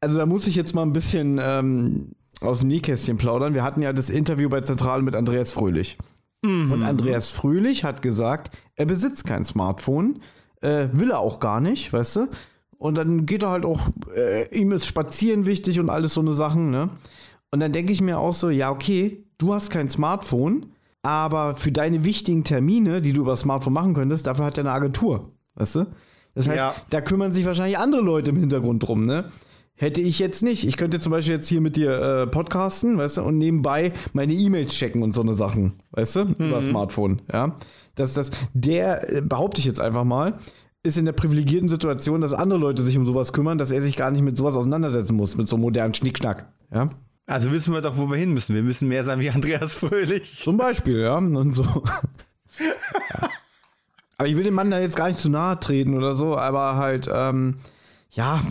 also 0.00 0.18
da 0.18 0.26
muss 0.26 0.46
ich 0.46 0.54
jetzt 0.54 0.74
mal 0.74 0.82
ein 0.82 0.92
bisschen 0.92 1.40
ähm, 1.42 2.12
aus 2.40 2.60
dem 2.60 2.68
Nähkästchen 2.68 3.16
plaudern. 3.16 3.54
Wir 3.54 3.62
hatten 3.62 3.82
ja 3.82 3.92
das 3.92 4.10
Interview 4.10 4.48
bei 4.48 4.60
Zentrale 4.60 5.02
mit 5.02 5.14
Andreas 5.14 5.52
Fröhlich. 5.52 5.96
Mhm. 6.44 6.72
Und 6.72 6.82
Andreas 6.82 7.30
Fröhlich 7.30 7.84
hat 7.84 8.02
gesagt, 8.02 8.56
er 8.74 8.86
besitzt 8.86 9.26
kein 9.26 9.44
Smartphone, 9.44 10.20
äh, 10.60 10.88
will 10.92 11.10
er 11.10 11.20
auch 11.20 11.40
gar 11.40 11.60
nicht, 11.60 11.92
weißt 11.92 12.16
du? 12.16 12.28
Und 12.82 12.98
dann 12.98 13.26
geht 13.26 13.44
er 13.44 13.50
halt 13.50 13.64
auch, 13.64 13.90
äh, 14.12 14.52
ihm 14.58 14.72
ist 14.72 14.86
Spazieren 14.86 15.46
wichtig 15.46 15.78
und 15.78 15.88
alles 15.88 16.14
so 16.14 16.20
eine 16.20 16.34
Sachen, 16.34 16.72
ne? 16.72 16.90
Und 17.52 17.60
dann 17.60 17.72
denke 17.72 17.92
ich 17.92 18.00
mir 18.00 18.18
auch 18.18 18.34
so, 18.34 18.50
ja, 18.50 18.72
okay, 18.72 19.24
du 19.38 19.54
hast 19.54 19.70
kein 19.70 19.88
Smartphone, 19.88 20.66
aber 21.00 21.54
für 21.54 21.70
deine 21.70 22.02
wichtigen 22.02 22.42
Termine, 22.42 23.00
die 23.00 23.12
du 23.12 23.20
über 23.20 23.36
Smartphone 23.36 23.72
machen 23.72 23.94
könntest, 23.94 24.26
dafür 24.26 24.46
hat 24.46 24.58
er 24.58 24.64
eine 24.64 24.72
Agentur, 24.72 25.30
weißt 25.54 25.76
du? 25.76 25.86
Das 26.34 26.48
heißt, 26.48 26.58
ja. 26.58 26.74
da 26.90 27.00
kümmern 27.00 27.30
sich 27.30 27.46
wahrscheinlich 27.46 27.78
andere 27.78 28.02
Leute 28.02 28.30
im 28.30 28.36
Hintergrund 28.36 28.82
drum, 28.84 29.06
ne? 29.06 29.28
Hätte 29.76 30.00
ich 30.00 30.18
jetzt 30.18 30.42
nicht. 30.42 30.66
Ich 30.66 30.76
könnte 30.76 30.98
zum 30.98 31.12
Beispiel 31.12 31.34
jetzt 31.34 31.46
hier 31.46 31.60
mit 31.60 31.76
dir 31.76 31.92
äh, 31.92 32.26
podcasten, 32.26 32.98
weißt 32.98 33.18
du, 33.18 33.22
und 33.22 33.38
nebenbei 33.38 33.92
meine 34.12 34.32
E-Mails 34.32 34.74
checken 34.74 35.04
und 35.04 35.14
so 35.14 35.22
eine 35.22 35.34
Sachen, 35.34 35.74
weißt 35.92 36.16
du, 36.16 36.24
mhm. 36.24 36.34
über 36.38 36.60
Smartphone, 36.62 37.22
ja. 37.32 37.54
Dass 37.94 38.12
das, 38.12 38.32
der, 38.54 39.08
äh, 39.18 39.20
behaupte 39.20 39.60
ich 39.60 39.66
jetzt 39.66 39.80
einfach 39.80 40.02
mal, 40.02 40.36
ist 40.82 40.98
in 40.98 41.04
der 41.04 41.12
privilegierten 41.12 41.68
Situation, 41.68 42.20
dass 42.20 42.34
andere 42.34 42.58
Leute 42.58 42.82
sich 42.82 42.98
um 42.98 43.06
sowas 43.06 43.32
kümmern, 43.32 43.58
dass 43.58 43.70
er 43.70 43.82
sich 43.82 43.96
gar 43.96 44.10
nicht 44.10 44.22
mit 44.22 44.36
sowas 44.36 44.56
auseinandersetzen 44.56 45.16
muss, 45.16 45.36
mit 45.36 45.48
so 45.48 45.56
modernen 45.56 45.94
Schnickschnack, 45.94 46.52
ja. 46.72 46.90
Also 47.26 47.52
wissen 47.52 47.72
wir 47.72 47.80
doch, 47.80 47.96
wo 47.96 48.06
wir 48.06 48.16
hin 48.16 48.32
müssen. 48.32 48.54
Wir 48.54 48.64
müssen 48.64 48.88
mehr 48.88 49.04
sein 49.04 49.20
wie 49.20 49.30
Andreas 49.30 49.76
Fröhlich. 49.76 50.36
Zum 50.36 50.56
Beispiel, 50.56 51.00
ja, 51.00 51.16
und 51.16 51.52
so. 51.52 51.62
ja. 52.58 53.30
Aber 54.18 54.28
ich 54.28 54.36
will 54.36 54.44
dem 54.44 54.54
Mann 54.54 54.70
da 54.70 54.80
jetzt 54.80 54.96
gar 54.96 55.08
nicht 55.08 55.20
zu 55.20 55.28
nahe 55.28 55.58
treten 55.60 55.96
oder 55.96 56.14
so, 56.14 56.36
aber 56.36 56.76
halt, 56.76 57.08
ähm, 57.12 57.56
ja, 58.10 58.42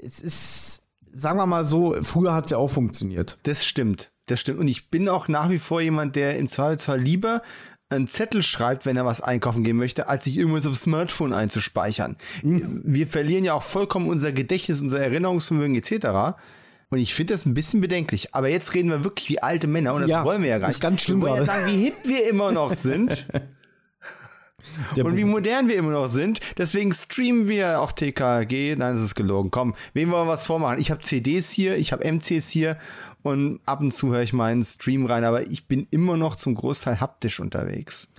es 0.00 0.20
ist, 0.20 0.82
sagen 1.12 1.38
wir 1.38 1.46
mal 1.46 1.64
so, 1.64 1.96
früher 2.02 2.32
hat 2.32 2.46
es 2.46 2.52
ja 2.52 2.58
auch 2.58 2.70
funktioniert. 2.70 3.38
Das 3.42 3.64
stimmt. 3.64 4.12
Das 4.26 4.40
stimmt. 4.40 4.60
Und 4.60 4.68
ich 4.68 4.88
bin 4.88 5.08
auch 5.08 5.26
nach 5.28 5.50
wie 5.50 5.58
vor 5.58 5.80
jemand, 5.80 6.14
der 6.16 6.38
im 6.38 6.48
Zweifelsfall 6.48 7.00
lieber 7.00 7.42
einen 7.92 8.08
Zettel 8.08 8.42
schreibt, 8.42 8.86
wenn 8.86 8.96
er 8.96 9.04
was 9.04 9.20
einkaufen 9.20 9.64
gehen 9.64 9.76
möchte, 9.76 10.08
als 10.08 10.24
sich 10.24 10.36
irgendwas 10.36 10.66
aufs 10.66 10.82
Smartphone 10.82 11.32
einzuspeichern. 11.32 12.16
Mhm. 12.42 12.80
Wir 12.84 13.06
verlieren 13.06 13.44
ja 13.44 13.54
auch 13.54 13.62
vollkommen 13.62 14.08
unser 14.08 14.32
Gedächtnis, 14.32 14.80
unser 14.80 15.00
Erinnerungsvermögen 15.00 15.76
etc. 15.76 16.36
Und 16.90 16.98
ich 16.98 17.14
finde 17.14 17.34
das 17.34 17.46
ein 17.46 17.54
bisschen 17.54 17.80
bedenklich. 17.80 18.34
Aber 18.34 18.48
jetzt 18.48 18.74
reden 18.74 18.90
wir 18.90 19.04
wirklich 19.04 19.28
wie 19.30 19.42
alte 19.42 19.66
Männer 19.66 19.94
und 19.94 20.02
das 20.02 20.10
ja, 20.10 20.24
wollen 20.24 20.42
wir 20.42 20.50
ja 20.50 20.58
gar 20.58 20.68
nicht. 20.68 20.76
Ist 20.76 20.82
ganz 20.82 21.02
schlimm. 21.02 21.22
Wir 21.22 21.30
wollen 21.30 21.40
ja 21.40 21.44
sagen, 21.46 21.66
wie 21.66 21.84
hip 21.84 21.94
wir 22.04 22.28
immer 22.28 22.52
noch 22.52 22.74
sind. 22.74 23.26
Der 24.96 25.04
und 25.04 25.16
wie 25.16 25.24
modern 25.24 25.68
wir 25.68 25.76
immer 25.76 25.90
noch 25.90 26.08
sind. 26.08 26.40
Deswegen 26.58 26.92
streamen 26.92 27.48
wir 27.48 27.80
auch 27.80 27.92
TKG. 27.92 28.76
Nein, 28.76 28.94
das 28.94 29.02
ist 29.02 29.14
gelogen. 29.14 29.50
Komm, 29.50 29.74
wem 29.94 30.10
wollen 30.10 30.26
wir 30.26 30.32
was 30.32 30.46
vormachen? 30.46 30.78
Ich 30.80 30.90
habe 30.90 31.00
CDs 31.00 31.50
hier, 31.50 31.76
ich 31.76 31.92
habe 31.92 32.04
MCs 32.04 32.48
hier 32.50 32.76
und 33.22 33.60
ab 33.66 33.80
und 33.80 33.92
zu 33.92 34.12
höre 34.12 34.22
ich 34.22 34.32
meinen 34.32 34.64
Stream 34.64 35.06
rein, 35.06 35.24
aber 35.24 35.50
ich 35.50 35.66
bin 35.66 35.86
immer 35.90 36.16
noch 36.16 36.36
zum 36.36 36.54
Großteil 36.54 37.00
haptisch 37.00 37.40
unterwegs. 37.40 38.12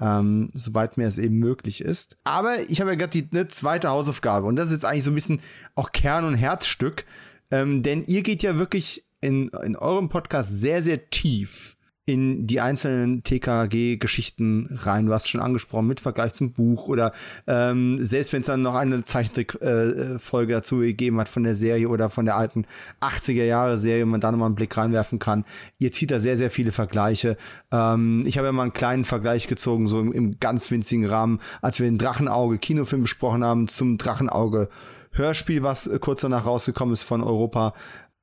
Ähm, 0.00 0.48
soweit 0.54 0.96
mir 0.96 1.06
es 1.06 1.18
eben 1.18 1.38
möglich 1.38 1.82
ist. 1.82 2.16
Aber 2.24 2.58
ich 2.70 2.80
habe 2.80 2.90
ja 2.90 2.96
gerade 2.96 3.10
die 3.10 3.28
ne, 3.30 3.48
zweite 3.48 3.88
Hausaufgabe 3.88 4.46
und 4.46 4.56
das 4.56 4.66
ist 4.66 4.76
jetzt 4.82 4.84
eigentlich 4.86 5.04
so 5.04 5.10
ein 5.10 5.14
bisschen 5.14 5.40
auch 5.74 5.92
Kern- 5.92 6.24
und 6.24 6.36
Herzstück, 6.36 7.04
ähm, 7.50 7.82
denn 7.82 8.04
ihr 8.04 8.22
geht 8.22 8.42
ja 8.42 8.56
wirklich 8.56 9.04
in, 9.20 9.48
in 9.48 9.76
eurem 9.76 10.08
Podcast 10.08 10.58
sehr, 10.58 10.82
sehr 10.82 11.10
tief 11.10 11.76
in 12.10 12.46
die 12.46 12.60
einzelnen 12.60 13.22
TKG-Geschichten 13.22 14.78
rein. 14.82 15.06
Du 15.06 15.12
hast 15.12 15.28
schon 15.28 15.40
angesprochen, 15.40 15.86
mit 15.86 16.00
Vergleich 16.00 16.32
zum 16.32 16.52
Buch 16.52 16.88
oder 16.88 17.12
ähm, 17.46 18.04
selbst 18.04 18.32
wenn 18.32 18.40
es 18.40 18.46
dann 18.46 18.62
noch 18.62 18.74
eine 18.74 19.04
Zeichentrick-Folge 19.04 20.52
äh, 20.52 20.56
dazu 20.56 20.78
gegeben 20.78 21.20
hat 21.20 21.28
von 21.28 21.44
der 21.44 21.54
Serie 21.54 21.88
oder 21.88 22.10
von 22.10 22.24
der 22.24 22.36
alten 22.36 22.66
80er-Jahre-Serie, 23.00 24.06
man 24.06 24.20
da 24.20 24.32
nochmal 24.32 24.46
einen 24.46 24.56
Blick 24.56 24.76
reinwerfen 24.76 25.20
kann. 25.20 25.44
Ihr 25.78 25.92
zieht 25.92 26.10
da 26.10 26.18
sehr, 26.18 26.36
sehr 26.36 26.50
viele 26.50 26.72
Vergleiche. 26.72 27.36
Ähm, 27.70 28.24
ich 28.26 28.38
habe 28.38 28.48
ja 28.48 28.52
mal 28.52 28.62
einen 28.64 28.72
kleinen 28.72 29.04
Vergleich 29.04 29.46
gezogen, 29.46 29.86
so 29.86 30.00
im, 30.00 30.12
im 30.12 30.40
ganz 30.40 30.70
winzigen 30.70 31.06
Rahmen, 31.06 31.38
als 31.62 31.78
wir 31.78 31.86
den 31.86 31.98
Drachenauge-Kinofilm 31.98 33.02
besprochen 33.02 33.44
haben 33.44 33.68
zum 33.68 33.98
Drachenauge. 33.98 34.68
Hörspiel, 35.12 35.62
was 35.62 35.86
äh, 35.86 35.98
kurz 35.98 36.20
danach 36.22 36.46
rausgekommen 36.46 36.92
ist 36.92 37.02
von 37.02 37.22
Europa. 37.22 37.74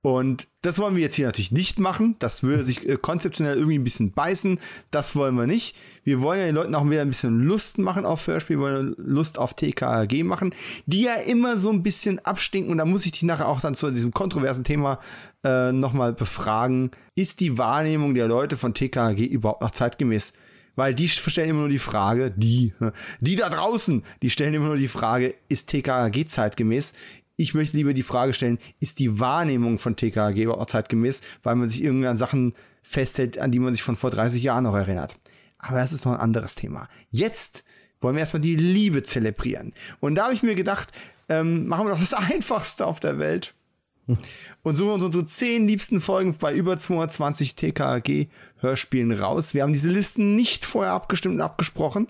Und 0.08 0.48
das 0.62 0.80
wollen 0.80 0.96
wir 0.96 1.04
jetzt 1.04 1.16
hier 1.16 1.26
natürlich 1.26 1.52
nicht 1.52 1.80
machen. 1.80 2.16
Das 2.20 2.42
würde 2.42 2.64
sich 2.64 2.88
äh, 2.88 2.96
konzeptionell 2.96 3.58
irgendwie 3.58 3.78
ein 3.78 3.84
bisschen 3.84 4.14
beißen. 4.14 4.58
Das 4.90 5.18
wollen 5.18 5.36
wir 5.36 5.48
nicht. 5.48 5.76
Wir 6.06 6.22
wollen 6.22 6.40
ja 6.40 6.46
den 6.46 6.56
Leuten 6.56 6.76
auch 6.76 6.90
wieder 6.90 7.02
ein 7.02 7.10
bisschen 7.10 7.42
Lust 7.42 7.78
machen 7.78 8.06
auf 8.06 8.26
Hörspiel, 8.26 8.56
wir 8.56 8.64
wollen 8.64 8.96
Lust 8.98 9.38
auf 9.38 9.54
TKAG 9.54 10.24
machen, 10.24 10.56
die 10.86 11.02
ja 11.02 11.16
immer 11.16 11.58
so 11.58 11.70
ein 11.72 11.84
bisschen 11.84 12.20
abstinken. 12.20 12.72
Und 12.72 12.78
da 12.78 12.86
muss 12.86 13.06
ich 13.06 13.12
dich 13.12 13.24
nachher 13.24 13.50
auch 13.50 13.60
dann 13.60 13.76
zu 13.76 13.92
diesem 13.92 14.14
kontroversen 14.14 14.64
Thema 14.64 15.02
äh, 15.44 15.74
nochmal 15.74 16.14
befragen. 16.14 16.92
Ist 17.16 17.42
die 17.42 17.58
Wahrnehmung 17.58 18.14
der 18.14 18.30
Leute 18.30 18.56
von 18.56 18.74
TKAG 18.74 19.20
überhaupt 19.20 19.62
noch 19.62 19.72
zeitgemäß? 19.72 20.32
Weil 20.78 20.96
die 20.96 21.10
stellen 21.10 21.50
immer 21.50 21.60
nur 21.62 21.70
die 21.70 21.80
Frage, 21.80 22.32
die, 22.32 22.72
die 23.20 23.36
da 23.36 23.50
draußen, 23.50 24.04
die 24.22 24.30
stellen 24.30 24.54
immer 24.54 24.68
nur 24.68 24.78
die 24.78 24.88
Frage, 24.88 25.36
ist 25.50 25.70
TKAG 25.70 26.30
zeitgemäß? 26.30 26.94
Ich 27.38 27.54
möchte 27.54 27.78
lieber 27.78 27.94
die 27.94 28.04
Frage 28.04 28.34
stellen, 28.34 28.58
ist 28.80 29.00
die 29.00 29.20
Wahrnehmung 29.20 29.78
von 29.78 29.96
TKG 29.96 30.48
auch 30.48 30.66
zeitgemäß, 30.66 31.22
weil 31.44 31.56
man 31.56 31.70
sich 31.70 31.84
irgendwann 31.84 32.18
Sachen 32.18 32.54
festhält, 32.82 33.38
an 33.38 33.52
die 33.52 33.60
man 33.60 33.74
sich 33.74 33.84
von 33.84 33.96
vor 33.96 34.10
30 34.10 34.42
Jahren 34.44 34.64
noch 34.64 34.76
erinnert. 34.76 35.16
Aber 35.60 35.78
das 35.78 35.94
ist 35.94 36.06
noch 36.06 36.14
ein 36.14 36.20
anderes 36.20 36.56
Thema. 36.56 36.90
Jetzt 37.10 37.64
wollen 38.02 38.16
wir 38.16 38.22
erstmal 38.22 38.42
die 38.42 38.56
Liebe 38.56 39.04
zelebrieren. 39.04 39.74
Und 40.00 40.16
da 40.16 40.26
habe 40.26 40.34
ich 40.34 40.44
mir 40.44 40.56
gedacht, 40.56 40.90
ähm, 41.30 41.68
machen 41.68 41.86
wir 41.86 41.92
doch 41.92 42.00
das 42.00 42.14
Einfachste 42.32 42.86
auf 42.86 43.00
der 43.00 43.20
Welt. 43.20 43.54
Und 44.64 44.78
suchen 44.78 44.94
uns 44.94 45.04
unsere 45.04 45.26
zehn 45.26 45.68
liebsten 45.68 46.00
Folgen 46.00 46.34
bei 46.40 46.56
über 46.56 46.78
220 46.78 47.56
TKG-Hörspielen 47.56 49.12
raus. 49.12 49.54
Wir 49.54 49.64
haben 49.64 49.74
diese 49.74 49.90
Listen 49.90 50.34
nicht 50.36 50.66
vorher 50.66 50.94
abgestimmt 50.94 51.36
und 51.36 51.42
abgesprochen. 51.42 52.08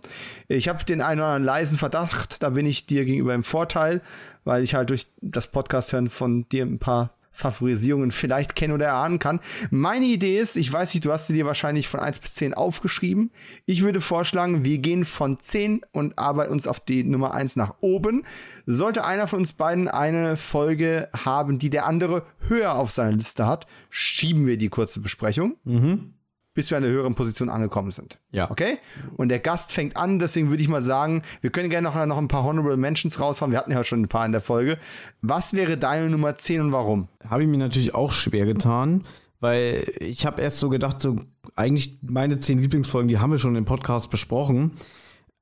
Ich 0.47 0.67
habe 0.67 0.85
den 0.85 1.01
einen 1.01 1.19
oder 1.19 1.29
anderen 1.29 1.43
leisen 1.43 1.77
Verdacht, 1.77 2.43
da 2.43 2.51
bin 2.51 2.67
ich 2.67 2.85
dir 2.85 3.03
gegenüber 3.03 3.33
im 3.33 3.43
Vorteil, 3.43 4.01
weil 4.47 4.63
ich 4.63 4.75
halt 4.75 4.89
durch 4.89 5.07
das 5.21 5.51
Podcast 5.51 5.91
hören 5.91 6.09
von 6.09 6.47
dir 6.49 6.65
ein 6.65 6.79
paar 6.79 7.11
Favorisierungen 7.33 8.11
vielleicht 8.11 8.55
kennen 8.55 8.73
oder 8.73 8.87
erahnen 8.87 9.19
kann. 9.19 9.41
Meine 9.69 10.05
Idee 10.05 10.39
ist, 10.39 10.55
ich 10.55 10.71
weiß 10.73 10.93
nicht, 10.93 11.05
du 11.05 11.11
hast 11.11 11.27
sie 11.27 11.33
dir 11.33 11.45
wahrscheinlich 11.45 11.87
von 11.87 11.99
1 11.99 12.17
bis 12.17 12.33
10 12.35 12.55
aufgeschrieben. 12.55 13.29
Ich 13.65 13.83
würde 13.83 14.01
vorschlagen, 14.01 14.63
wir 14.63 14.79
gehen 14.79 15.05
von 15.05 15.37
10 15.37 15.81
und 15.91 16.17
arbeiten 16.17 16.51
uns 16.51 16.65
auf 16.65 16.79
die 16.79 17.03
Nummer 17.03 17.33
1 17.33 17.57
nach 17.57 17.75
oben. 17.81 18.23
Sollte 18.65 19.05
einer 19.05 19.27
von 19.27 19.39
uns 19.39 19.53
beiden 19.53 19.87
eine 19.87 20.35
Folge 20.35 21.09
haben, 21.15 21.59
die 21.59 21.69
der 21.69 21.85
andere 21.85 22.23
höher 22.39 22.73
auf 22.73 22.89
seiner 22.89 23.15
Liste 23.15 23.45
hat, 23.45 23.67
schieben 23.91 24.47
wir 24.47 24.57
die 24.57 24.69
kurze 24.69 24.99
Besprechung. 24.99 25.57
Mhm 25.63 26.13
bis 26.57 26.71
wir 26.71 26.77
an 26.77 26.81
der 26.81 26.91
höheren 26.91 27.13
Position 27.13 27.49
angekommen 27.49 27.91
sind. 27.91 28.17
Ja. 28.31 28.49
Okay? 28.49 28.79
Und 29.15 29.29
der 29.29 29.37
Gast 29.37 29.71
fängt 29.71 29.95
an, 29.95 30.17
deswegen 30.17 30.49
würde 30.49 30.63
ich 30.63 30.67
mal 30.67 30.81
sagen, 30.81 31.21
wir 31.41 31.51
können 31.51 31.69
gerne 31.69 31.87
noch, 31.87 32.05
noch 32.07 32.17
ein 32.17 32.27
paar 32.27 32.43
Honorable 32.43 32.77
Mentions 32.77 33.19
raushauen. 33.19 33.51
Wir 33.51 33.59
hatten 33.59 33.71
ja 33.71 33.83
schon 33.83 34.01
ein 34.01 34.07
paar 34.07 34.25
in 34.25 34.31
der 34.31 34.41
Folge. 34.41 34.79
Was 35.21 35.53
wäre 35.53 35.77
deine 35.77 36.09
Nummer 36.09 36.35
10 36.35 36.61
und 36.61 36.71
warum? 36.71 37.09
Habe 37.29 37.43
ich 37.43 37.47
mir 37.47 37.59
natürlich 37.59 37.93
auch 37.93 38.11
schwer 38.11 38.47
getan, 38.47 39.03
weil 39.39 39.83
ich 39.99 40.25
habe 40.25 40.41
erst 40.41 40.57
so 40.57 40.69
gedacht, 40.69 40.99
so 40.99 41.17
eigentlich 41.55 41.99
meine 42.01 42.39
10 42.39 42.57
Lieblingsfolgen, 42.57 43.07
die 43.07 43.19
haben 43.19 43.29
wir 43.29 43.37
schon 43.37 43.55
im 43.55 43.65
Podcast 43.65 44.09
besprochen. 44.09 44.71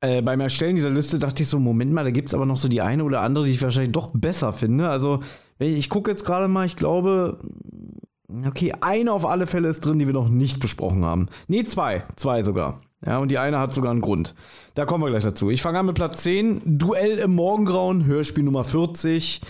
Äh, 0.02 0.22
beim 0.22 0.42
Erstellen 0.42 0.76
dieser 0.76 0.90
Liste 0.90 1.18
dachte 1.18 1.44
ich 1.44 1.48
so, 1.48 1.60
Moment 1.60 1.94
mal, 1.94 2.04
da 2.04 2.12
gibt 2.12 2.28
es 2.28 2.34
aber 2.34 2.46
noch 2.46 2.58
so 2.58 2.68
die 2.68 2.82
eine 2.82 3.06
oder 3.06 3.22
andere, 3.22 3.46
die 3.46 3.52
ich 3.52 3.62
wahrscheinlich 3.62 3.94
doch 3.94 4.12
besser 4.14 4.52
finde. 4.52 4.90
Also, 4.90 5.22
ich 5.60 5.90
gucke 5.90 6.12
jetzt 6.12 6.26
gerade 6.26 6.50
mal, 6.50 6.66
ich 6.66 6.76
glaube, 6.76 7.40
Okay, 8.48 8.74
eine 8.82 9.12
auf 9.12 9.26
alle 9.26 9.48
Fälle 9.48 9.70
ist 9.70 9.82
drin, 9.82 10.00
die 10.00 10.08
wir 10.08 10.14
noch 10.14 10.30
nicht 10.30 10.60
besprochen 10.60 11.06
haben. 11.06 11.28
Nee, 11.48 11.64
zwei. 11.66 12.04
Zwei 12.16 12.44
sogar. 12.44 12.82
Ja, 13.06 13.20
und 13.20 13.30
die 13.30 13.38
eine 13.38 13.60
hat 13.60 13.72
sogar 13.72 13.92
einen 13.92 14.02
Grund. 14.02 14.34
Da 14.74 14.86
kommen 14.86 15.04
wir 15.04 15.12
gleich 15.12 15.24
dazu. 15.24 15.52
Ich 15.52 15.62
fange 15.62 15.80
an 15.80 15.86
mit 15.86 15.96
Platz 15.96 16.24
10. 16.24 16.62
Duell 16.80 17.20
im 17.20 17.36
Morgengrauen, 17.36 18.06
Hörspiel 18.06 18.44
Nummer 18.44 18.64
40. 18.64 19.42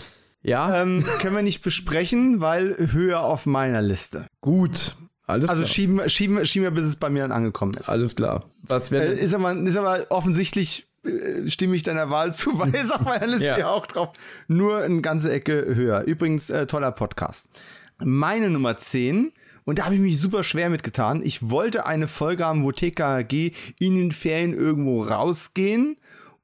Ja. 0.42 0.82
Ähm, 0.82 1.04
können 1.20 1.34
wir 1.34 1.42
nicht 1.42 1.62
besprechen, 1.62 2.40
weil 2.40 2.76
höher 2.92 3.20
auf 3.20 3.46
meiner 3.46 3.80
Liste. 3.80 4.26
Gut. 4.42 4.96
Alles 5.26 5.48
also 5.48 5.62
klar. 5.62 5.74
schieben, 5.74 6.10
schieben, 6.10 6.46
schieben 6.46 6.64
wir, 6.64 6.70
bis 6.70 6.84
es 6.84 6.96
bei 6.96 7.08
mir 7.08 7.22
dann 7.22 7.32
angekommen 7.32 7.74
ist. 7.74 7.88
Alles 7.88 8.14
klar. 8.14 8.44
Was 8.62 8.92
äh, 8.92 9.14
ist, 9.14 9.34
aber, 9.34 9.54
ist 9.56 9.76
aber 9.76 10.06
offensichtlich 10.10 10.86
äh, 11.04 11.48
stimme 11.48 11.74
ich 11.74 11.82
deiner 11.82 12.10
Wahl 12.10 12.34
zu, 12.34 12.58
weil 12.58 12.74
es 12.74 12.90
auf 12.90 13.00
meiner 13.00 13.26
Liste 13.26 13.56
ja. 13.58 13.70
auch 13.70 13.86
drauf. 13.86 14.10
Nur 14.48 14.82
eine 14.82 15.00
ganze 15.00 15.32
Ecke 15.32 15.74
höher. 15.74 16.02
Übrigens, 16.02 16.50
äh, 16.50 16.66
toller 16.66 16.92
Podcast 16.92 17.48
meine 17.98 18.50
Nummer 18.50 18.78
10. 18.78 19.32
Und 19.64 19.78
da 19.78 19.84
habe 19.84 19.96
ich 19.96 20.00
mich 20.00 20.20
super 20.20 20.44
schwer 20.44 20.70
mitgetan. 20.70 21.22
Ich 21.24 21.50
wollte 21.50 21.86
eine 21.86 22.06
Folge 22.06 22.44
haben, 22.44 22.62
wo 22.62 22.72
TKG 22.72 23.52
in 23.78 23.96
den 23.96 24.12
Ferien 24.12 24.54
irgendwo 24.54 25.02
rausgehen 25.02 25.96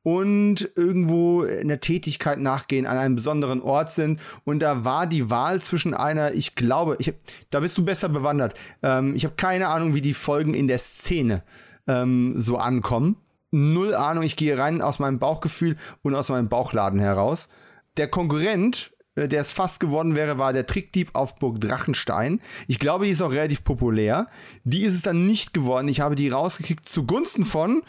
und 0.03 0.71
irgendwo 0.75 1.45
in 1.45 1.69
der 1.69 1.81
Tätigkeit 1.81 2.41
nachgehen, 2.41 2.87
an 2.87 2.99
einem 2.99 3.15
besonderen 3.15 3.63
Ort 3.63 3.93
sind. 3.93 4.21
Und 4.45 4.61
da 4.61 4.85
war 4.85 5.07
die 5.07 5.31
Wahl 5.31 5.61
zwischen 5.63 5.95
einer, 5.95 6.33
ich 6.33 6.57
glaube, 6.57 6.97
ich 6.99 7.09
hab, 7.09 7.15
da 7.51 7.61
bist 7.61 7.79
du 7.79 7.85
besser 7.85 8.09
bewandert. 8.09 8.55
Ähm, 8.83 9.15
ich 9.15 9.25
habe 9.25 9.37
keine 9.37 9.69
Ahnung, 9.69 9.95
wie 9.95 10.01
die 10.01 10.15
Folgen 10.15 10.55
in 10.55 10.67
der 10.67 10.79
Szene 10.79 11.45
ähm, 11.87 12.35
so 12.37 12.57
ankommen. 12.57 13.17
Null 13.53 13.95
Ahnung, 13.95 14.25
ich 14.25 14.37
gehe 14.37 14.59
rein 14.59 14.81
aus 14.81 14.99
meinem 14.99 15.19
Bauchgefühl 15.19 15.77
und 16.03 16.15
aus 16.15 16.31
meinem 16.31 16.49
Bauchladen 16.49 16.99
heraus. 16.99 17.49
Der 17.97 18.09
Konkurrent 18.09 18.93
der 19.17 19.41
es 19.41 19.53
fast 19.53 19.81
geworden 19.81 20.17
wäre, 20.17 20.39
war 20.39 20.53
der 20.53 20.67
Trickdieb 20.67 21.11
auf 21.15 21.37
Burg 21.37 21.61
Drachenstein. 21.61 22.41
Ich 22.67 22.79
glaube, 22.79 23.05
die 23.05 23.11
ist 23.11 23.21
auch 23.21 23.33
relativ 23.33 23.63
populär. 23.65 24.29
Die 24.65 24.83
ist 24.83 24.95
es 24.95 25.03
dann 25.03 25.27
nicht 25.27 25.53
geworden. 25.53 25.89
Ich 25.89 26.01
habe 26.01 26.15
die 26.15 26.29
rausgekickt 26.29 26.89
zugunsten 26.89 27.45
von, 27.45 27.83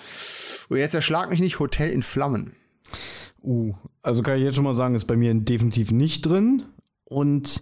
und 0.69 0.77
jetzt 0.77 0.93
erschlag 0.93 1.29
mich 1.29 1.39
nicht, 1.39 1.59
Hotel 1.59 1.91
in 1.91 2.03
Flammen. 2.03 2.55
Uh, 3.41 3.73
also 4.01 4.21
kann 4.21 4.37
ich 4.37 4.43
jetzt 4.43 4.55
schon 4.55 4.63
mal 4.63 4.73
sagen, 4.73 4.95
ist 4.95 5.05
bei 5.05 5.15
mir 5.15 5.33
definitiv 5.33 5.91
nicht 5.91 6.25
drin. 6.25 6.65
Und 7.05 7.61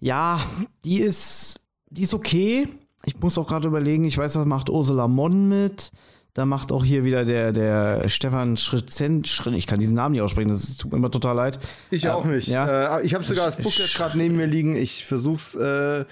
ja, 0.00 0.40
die 0.84 0.98
ist, 0.98 1.66
die 1.90 2.02
ist 2.02 2.14
okay. 2.14 2.68
Ich 3.04 3.18
muss 3.18 3.38
auch 3.38 3.48
gerade 3.48 3.68
überlegen, 3.68 4.04
ich 4.04 4.18
weiß, 4.18 4.34
das 4.34 4.46
macht 4.46 4.70
Ursula 4.70 5.08
Monn 5.08 5.48
mit. 5.48 5.90
Da 6.34 6.46
macht 6.46 6.72
auch 6.72 6.84
hier 6.84 7.04
wieder 7.04 7.26
der, 7.26 7.52
der 7.52 8.08
Stefan 8.08 8.56
Schritzen, 8.56 9.22
ich 9.54 9.66
kann 9.66 9.80
diesen 9.80 9.96
Namen 9.96 10.12
nicht 10.12 10.22
aussprechen, 10.22 10.48
das 10.48 10.76
tut 10.78 10.90
mir 10.90 10.96
immer 10.96 11.10
total 11.10 11.36
leid. 11.36 11.58
Ich 11.90 12.08
auch 12.08 12.24
nicht. 12.24 12.48
Ja. 12.48 12.98
Äh, 12.98 13.04
ich 13.04 13.12
habe 13.12 13.22
sogar 13.22 13.46
das 13.46 13.58
Booklet 13.58 13.92
gerade 13.94 14.16
neben 14.16 14.36
mir 14.36 14.46
liegen. 14.46 14.76
Ich 14.76 15.04
versuch's. 15.04 15.54
Äh 15.54 16.04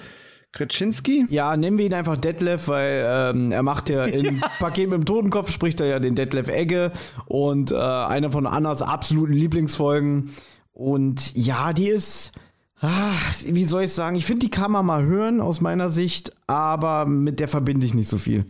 Kretschinski? 0.52 1.26
Ja, 1.30 1.56
nennen 1.56 1.78
wir 1.78 1.86
ihn 1.86 1.94
einfach 1.94 2.16
Detlef, 2.16 2.66
weil 2.68 3.06
ähm, 3.06 3.52
er 3.52 3.62
macht 3.62 3.88
ja 3.88 4.04
im 4.04 4.40
Paket 4.58 4.90
mit 4.90 4.98
dem 4.98 5.04
Totenkopf, 5.04 5.50
spricht 5.50 5.80
er 5.80 5.86
ja 5.86 6.00
den 6.00 6.16
Detlef 6.16 6.48
Egge 6.48 6.92
und 7.26 7.70
äh, 7.70 7.76
eine 7.76 8.30
von 8.30 8.46
Annas 8.46 8.82
absoluten 8.82 9.32
Lieblingsfolgen. 9.32 10.30
Und 10.72 11.36
ja, 11.36 11.72
die 11.72 11.88
ist, 11.88 12.32
ach, 12.80 13.34
wie 13.46 13.64
soll 13.64 13.84
ich 13.84 13.92
sagen, 13.92 14.16
ich 14.16 14.26
finde, 14.26 14.40
die 14.40 14.50
kann 14.50 14.72
man 14.72 14.86
mal 14.86 15.04
hören 15.04 15.40
aus 15.40 15.60
meiner 15.60 15.88
Sicht, 15.88 16.32
aber 16.48 17.06
mit 17.06 17.38
der 17.38 17.48
verbinde 17.48 17.86
ich 17.86 17.94
nicht 17.94 18.08
so 18.08 18.18
viel. 18.18 18.46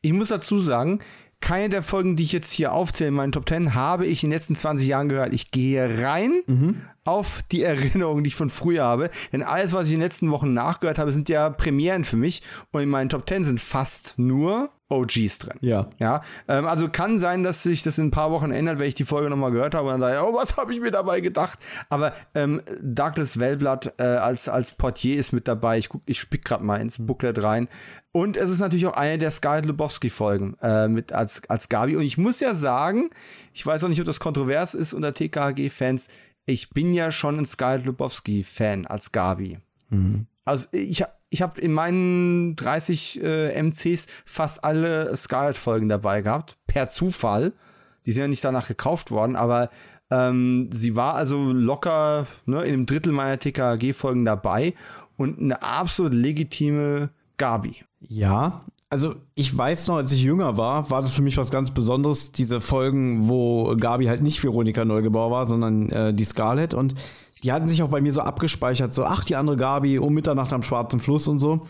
Ich 0.00 0.12
muss 0.12 0.28
dazu 0.28 0.58
sagen, 0.58 1.00
keine 1.40 1.70
der 1.70 1.82
Folgen, 1.82 2.16
die 2.16 2.22
ich 2.24 2.32
jetzt 2.32 2.52
hier 2.52 2.72
aufzähle 2.72 3.08
in 3.08 3.14
meinen 3.14 3.32
Top 3.32 3.48
10, 3.48 3.74
habe 3.74 4.06
ich 4.06 4.22
in 4.22 4.30
den 4.30 4.36
letzten 4.36 4.56
20 4.56 4.86
Jahren 4.86 5.08
gehört. 5.08 5.32
Ich 5.32 5.50
gehe 5.50 6.02
rein 6.02 6.42
mhm. 6.46 6.82
auf 7.04 7.42
die 7.50 7.62
Erinnerungen, 7.64 8.24
die 8.24 8.28
ich 8.28 8.36
von 8.36 8.50
früher 8.50 8.84
habe. 8.84 9.10
Denn 9.32 9.42
alles, 9.42 9.72
was 9.72 9.86
ich 9.86 9.94
in 9.94 10.00
den 10.00 10.04
letzten 10.04 10.30
Wochen 10.30 10.52
nachgehört 10.52 10.98
habe, 10.98 11.12
sind 11.12 11.28
ja 11.28 11.50
Premieren 11.50 12.04
für 12.04 12.16
mich. 12.16 12.42
Und 12.72 12.82
in 12.82 12.90
meinen 12.90 13.08
Top 13.08 13.28
10 13.28 13.44
sind 13.44 13.60
fast 13.60 14.14
nur 14.16 14.70
OGs 14.90 15.38
drin. 15.38 15.56
Ja. 15.60 15.88
Ja. 15.98 16.22
Ähm, 16.48 16.66
also 16.66 16.88
kann 16.88 17.18
sein, 17.18 17.42
dass 17.42 17.62
sich 17.62 17.82
das 17.82 17.96
in 17.98 18.08
ein 18.08 18.10
paar 18.10 18.30
Wochen 18.30 18.50
ändert, 18.50 18.78
wenn 18.78 18.88
ich 18.88 18.94
die 18.94 19.04
Folge 19.04 19.30
nochmal 19.30 19.52
gehört 19.52 19.74
habe 19.74 19.86
und 19.86 19.92
dann 19.92 20.00
sage, 20.00 20.26
oh, 20.26 20.34
was 20.34 20.56
habe 20.56 20.74
ich 20.74 20.80
mir 20.80 20.90
dabei 20.90 21.20
gedacht? 21.20 21.58
Aber 21.88 22.12
ähm, 22.34 22.60
Douglas 22.82 23.38
Wellblatt 23.38 23.94
äh, 23.98 24.02
als, 24.02 24.48
als 24.48 24.72
Portier 24.72 25.18
ist 25.18 25.32
mit 25.32 25.48
dabei. 25.48 25.78
Ich, 25.78 25.88
guck, 25.88 26.02
ich 26.06 26.20
spick 26.20 26.44
gerade 26.44 26.64
mal 26.64 26.80
ins 26.80 27.06
Booklet 27.06 27.42
rein. 27.42 27.68
Und 28.12 28.36
es 28.36 28.50
ist 28.50 28.58
natürlich 28.58 28.86
auch 28.86 28.96
eine 28.96 29.18
der 29.18 29.30
Scarlett 29.30 29.66
Lubowski-Folgen 29.66 30.56
äh, 30.60 30.88
mit 30.88 31.12
als, 31.12 31.42
als 31.48 31.68
Gabi. 31.68 31.96
Und 31.96 32.02
ich 32.02 32.18
muss 32.18 32.40
ja 32.40 32.54
sagen, 32.54 33.10
ich 33.52 33.64
weiß 33.64 33.84
auch 33.84 33.88
nicht, 33.88 34.00
ob 34.00 34.06
das 34.06 34.18
kontrovers 34.18 34.74
ist 34.74 34.92
unter 34.92 35.14
TKG-Fans. 35.14 36.08
Ich 36.46 36.70
bin 36.70 36.92
ja 36.92 37.12
schon 37.12 37.38
ein 37.38 37.46
Scarlett 37.46 37.86
Lubowski-Fan 37.86 38.86
als 38.86 39.12
Gabi. 39.12 39.58
Mhm. 39.90 40.26
Also 40.44 40.66
ich, 40.72 41.04
ich 41.30 41.42
habe 41.42 41.60
in 41.60 41.72
meinen 41.72 42.56
30 42.56 43.22
äh, 43.22 43.62
MCs 43.62 44.06
fast 44.24 44.64
alle 44.64 45.16
Scarlett-Folgen 45.16 45.88
dabei 45.88 46.22
gehabt, 46.22 46.56
per 46.66 46.90
Zufall. 46.90 47.52
Die 48.04 48.12
sind 48.12 48.22
ja 48.22 48.28
nicht 48.28 48.44
danach 48.44 48.66
gekauft 48.66 49.10
worden, 49.10 49.36
aber 49.36 49.70
ähm, 50.10 50.70
sie 50.72 50.96
war 50.96 51.14
also 51.14 51.52
locker 51.52 52.26
ne, 52.46 52.62
in 52.64 52.74
einem 52.74 52.86
Drittel 52.86 53.12
meiner 53.12 53.38
TKG-Folgen 53.38 54.24
dabei 54.24 54.74
und 55.16 55.38
eine 55.38 55.62
absolut 55.62 56.14
legitime 56.14 57.10
Gabi. 57.36 57.76
Ja, 58.00 58.62
also 58.88 59.14
ich 59.36 59.56
weiß 59.56 59.86
noch, 59.86 59.96
als 59.96 60.10
ich 60.10 60.22
jünger 60.22 60.56
war, 60.56 60.90
war 60.90 61.00
das 61.00 61.14
für 61.14 61.22
mich 61.22 61.36
was 61.36 61.52
ganz 61.52 61.70
Besonderes, 61.70 62.32
diese 62.32 62.60
Folgen, 62.60 63.28
wo 63.28 63.76
Gabi 63.76 64.06
halt 64.06 64.20
nicht 64.20 64.42
Veronika 64.42 64.84
Neugebauer 64.84 65.30
war, 65.30 65.46
sondern 65.46 65.90
äh, 65.90 66.12
die 66.12 66.24
Scarlett. 66.24 66.74
Und 66.74 66.96
die 67.42 67.52
hatten 67.52 67.68
sich 67.68 67.82
auch 67.82 67.88
bei 67.88 68.00
mir 68.00 68.12
so 68.12 68.20
abgespeichert, 68.20 68.94
so, 68.94 69.04
ach, 69.04 69.24
die 69.24 69.36
andere 69.36 69.56
Gabi 69.56 69.98
um 69.98 70.12
Mitternacht 70.12 70.52
am 70.52 70.62
Schwarzen 70.62 71.00
Fluss 71.00 71.28
und 71.28 71.38
so. 71.38 71.66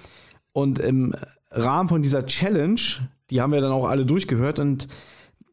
Und 0.53 0.79
im 0.79 1.15
Rahmen 1.51 1.89
von 1.89 2.03
dieser 2.03 2.27
Challenge, 2.27 2.81
die 3.31 3.41
haben 3.41 3.53
wir 3.53 3.61
dann 3.61 3.73
auch 3.73 3.87
alle 3.87 4.05
durchgehört. 4.05 4.59
Und 4.59 4.89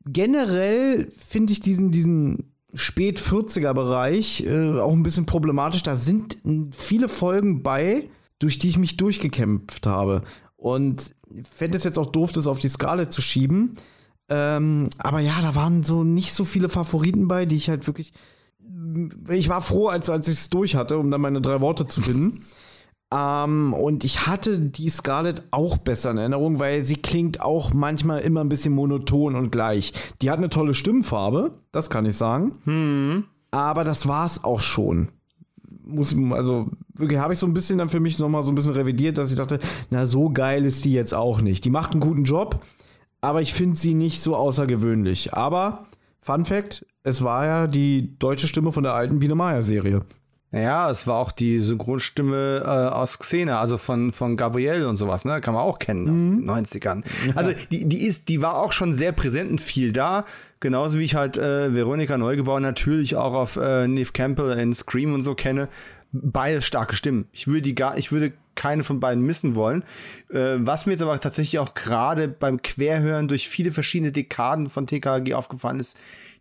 generell 0.05 1.11
finde 1.15 1.53
ich 1.53 1.59
diesen, 1.59 1.91
diesen 1.91 2.51
Spät-40er-Bereich 2.73 4.45
äh, 4.45 4.79
auch 4.79 4.93
ein 4.93 5.03
bisschen 5.03 5.25
problematisch. 5.25 5.83
Da 5.83 5.95
sind 5.95 6.37
viele 6.71 7.09
Folgen 7.09 7.63
bei, 7.63 8.09
durch 8.39 8.57
die 8.57 8.69
ich 8.69 8.77
mich 8.77 8.97
durchgekämpft 8.97 9.85
habe. 9.85 10.21
Und 10.55 11.15
fände 11.43 11.77
es 11.77 11.83
jetzt 11.83 11.99
auch 11.99 12.11
doof, 12.11 12.31
das 12.31 12.47
auf 12.47 12.59
die 12.59 12.69
Skala 12.69 13.09
zu 13.09 13.21
schieben. 13.21 13.75
Ähm, 14.29 14.89
aber 14.97 15.19
ja, 15.19 15.41
da 15.41 15.55
waren 15.55 15.83
so 15.83 16.03
nicht 16.03 16.33
so 16.33 16.45
viele 16.45 16.69
Favoriten 16.69 17.27
bei, 17.27 17.45
die 17.45 17.55
ich 17.55 17.69
halt 17.69 17.87
wirklich. 17.87 18.13
Ich 19.29 19.49
war 19.49 19.61
froh, 19.61 19.87
als, 19.87 20.09
als 20.09 20.27
ich 20.27 20.35
es 20.35 20.49
durch 20.49 20.75
hatte, 20.75 20.97
um 20.97 21.11
dann 21.11 21.21
meine 21.21 21.41
drei 21.41 21.61
Worte 21.61 21.87
zu 21.87 22.01
finden. 22.01 22.45
Ähm, 23.13 23.73
und 23.73 24.03
ich 24.03 24.27
hatte 24.27 24.59
die 24.59 24.89
Scarlett 24.89 25.43
auch 25.51 25.77
besser 25.77 26.11
in 26.11 26.17
Erinnerung, 26.17 26.59
weil 26.59 26.83
sie 26.83 26.97
klingt 26.97 27.41
auch 27.41 27.73
manchmal 27.73 28.19
immer 28.19 28.41
ein 28.41 28.49
bisschen 28.49 28.73
monoton 28.73 29.35
und 29.35 29.51
gleich. 29.51 29.93
Die 30.21 30.29
hat 30.29 30.39
eine 30.39 30.49
tolle 30.49 30.73
Stimmfarbe, 30.73 31.53
das 31.71 31.89
kann 31.89 32.05
ich 32.05 32.17
sagen. 32.17 32.57
Hm. 32.65 33.23
Aber 33.51 33.83
das 33.83 34.07
war 34.07 34.25
es 34.25 34.43
auch 34.43 34.59
schon 34.59 35.09
muss, 35.87 36.15
also 36.31 36.69
wirklich 36.93 37.19
habe 37.19 37.33
ich 37.33 37.39
so 37.39 37.47
ein 37.47 37.53
bisschen 37.53 37.77
dann 37.77 37.89
für 37.89 37.99
mich 37.99 38.19
nochmal 38.19 38.43
so 38.43 38.51
ein 38.51 38.55
bisschen 38.55 38.73
revidiert, 38.73 39.17
dass 39.17 39.31
ich 39.31 39.37
dachte, 39.37 39.59
na, 39.89 40.07
so 40.07 40.29
geil 40.29 40.65
ist 40.65 40.85
die 40.85 40.93
jetzt 40.93 41.13
auch 41.13 41.41
nicht. 41.41 41.65
Die 41.65 41.69
macht 41.69 41.91
einen 41.91 42.01
guten 42.01 42.23
Job, 42.23 42.63
aber 43.21 43.41
ich 43.41 43.53
finde 43.53 43.77
sie 43.77 43.93
nicht 43.93 44.21
so 44.21 44.35
außergewöhnlich. 44.35 45.33
Aber, 45.33 45.83
Fun 46.21 46.45
Fact, 46.45 46.85
es 47.07 47.23
war 47.23 47.45
ja 47.45 47.67
die 47.67 48.17
deutsche 48.19 48.47
Stimme 48.47 48.71
von 48.71 48.83
der 48.83 48.93
alten 48.93 49.19
Biene 49.19 49.35
Meier 49.35 49.63
Serie. 49.63 50.01
Ja, 50.51 50.89
es 50.89 51.07
war 51.07 51.17
auch 51.17 51.31
die 51.31 51.59
Synchronstimme 51.59 52.63
äh, 52.63 52.67
aus 52.67 53.19
Xena, 53.19 53.59
also 53.59 53.77
von, 53.77 54.13
von 54.13 54.37
Gabrielle 54.37 54.87
und 54.87 54.95
sowas, 54.95 55.25
ne? 55.25 55.41
Kann 55.41 55.53
man 55.53 55.63
auch 55.63 55.77
kennen 55.77 56.05
mhm. 56.43 56.49
aus 56.49 56.71
den 56.71 56.81
90ern. 56.81 57.03
Also 57.35 57.51
die, 57.69 57.87
die 57.87 58.05
ist, 58.05 58.29
die 58.29 58.41
war 58.41 58.55
auch 58.55 58.71
schon 58.71 58.93
sehr 58.93 59.11
präsent 59.11 59.51
und 59.51 59.59
viel 59.59 59.91
da. 59.91 60.25
Genauso 60.59 60.99
wie 60.99 61.03
ich 61.03 61.15
halt 61.15 61.37
äh, 61.37 61.73
Veronika 61.73 62.17
Neugebauer 62.17 62.61
natürlich 62.61 63.15
auch 63.15 63.33
auf 63.33 63.57
äh, 63.57 63.87
Neve 63.87 64.11
Campbell 64.13 64.57
in 64.57 64.73
Scream 64.73 65.13
und 65.13 65.21
so 65.21 65.35
kenne. 65.35 65.67
Beides 66.13 66.65
starke 66.65 66.95
Stimmen. 66.95 67.27
Ich 67.33 67.47
würde 67.47 67.61
die 67.63 67.75
gar, 67.75 67.97
ich 67.97 68.13
würde 68.13 68.31
keine 68.55 68.85
von 68.85 68.99
beiden 69.01 69.23
missen 69.23 69.55
wollen. 69.55 69.83
Äh, 70.29 70.55
was 70.59 70.85
mir 70.85 70.93
jetzt 70.93 71.01
aber 71.01 71.19
tatsächlich 71.19 71.59
auch 71.59 71.73
gerade 71.73 72.29
beim 72.29 72.61
Querhören 72.61 73.27
durch 73.27 73.49
viele 73.49 73.73
verschiedene 73.73 74.13
Dekaden 74.13 74.69
von 74.69 74.87
TKG 74.87 75.33
aufgefallen 75.33 75.79
ist, 75.79 75.97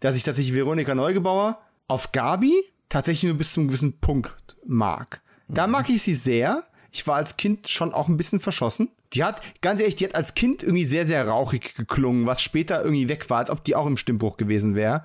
dass 0.07 0.15
ich 0.15 0.23
tatsächlich 0.23 0.55
Veronika 0.55 0.95
Neugebauer 0.95 1.59
auf 1.89 2.13
Gabi 2.13 2.55
tatsächlich 2.89 3.29
nur 3.29 3.39
bis 3.39 3.53
zum 3.53 3.67
gewissen 3.67 3.99
Punkt 3.99 4.57
mag. 4.65 5.21
Da 5.49 5.67
mhm. 5.67 5.73
mag 5.73 5.89
ich 5.91 6.01
sie 6.03 6.15
sehr. 6.15 6.63
Ich 6.93 7.05
war 7.09 7.17
als 7.17 7.37
Kind 7.37 7.67
schon 7.67 7.93
auch 7.93 8.07
ein 8.07 8.17
bisschen 8.17 8.39
verschossen. 8.39 8.89
Die 9.15 9.25
hat, 9.25 9.43
ganz 9.63 9.81
ehrlich, 9.81 9.97
die 9.97 10.05
hat 10.05 10.15
als 10.15 10.35
Kind 10.35 10.63
irgendwie 10.63 10.85
sehr, 10.85 11.07
sehr 11.07 11.27
rauchig 11.27 11.75
geklungen, 11.75 12.25
was 12.25 12.41
später 12.41 12.85
irgendwie 12.85 13.09
weg 13.09 13.29
war, 13.31 13.39
als 13.39 13.51
ob 13.51 13.65
die 13.65 13.75
auch 13.75 13.87
im 13.87 13.97
Stimmbruch 13.97 14.37
gewesen 14.37 14.77
wäre. 14.77 15.05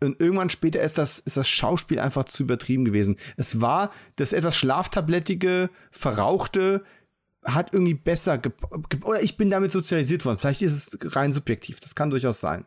Und 0.00 0.20
irgendwann 0.20 0.50
später 0.50 0.82
ist 0.82 0.98
das, 0.98 1.20
ist 1.20 1.38
das 1.38 1.48
Schauspiel 1.48 1.98
einfach 1.98 2.24
zu 2.24 2.42
übertrieben 2.42 2.84
gewesen. 2.84 3.16
Es 3.38 3.62
war 3.62 3.92
das 4.16 4.34
etwas 4.34 4.56
schlaftablettige, 4.56 5.70
verrauchte, 5.90 6.84
hat 7.44 7.72
irgendwie 7.72 7.94
besser, 7.94 8.40
oder 9.04 9.22
ich 9.22 9.38
bin 9.38 9.48
damit 9.48 9.72
sozialisiert 9.72 10.26
worden. 10.26 10.38
Vielleicht 10.38 10.60
ist 10.60 10.94
es 11.02 11.16
rein 11.16 11.32
subjektiv. 11.32 11.80
Das 11.80 11.94
kann 11.94 12.10
durchaus 12.10 12.40
sein. 12.40 12.66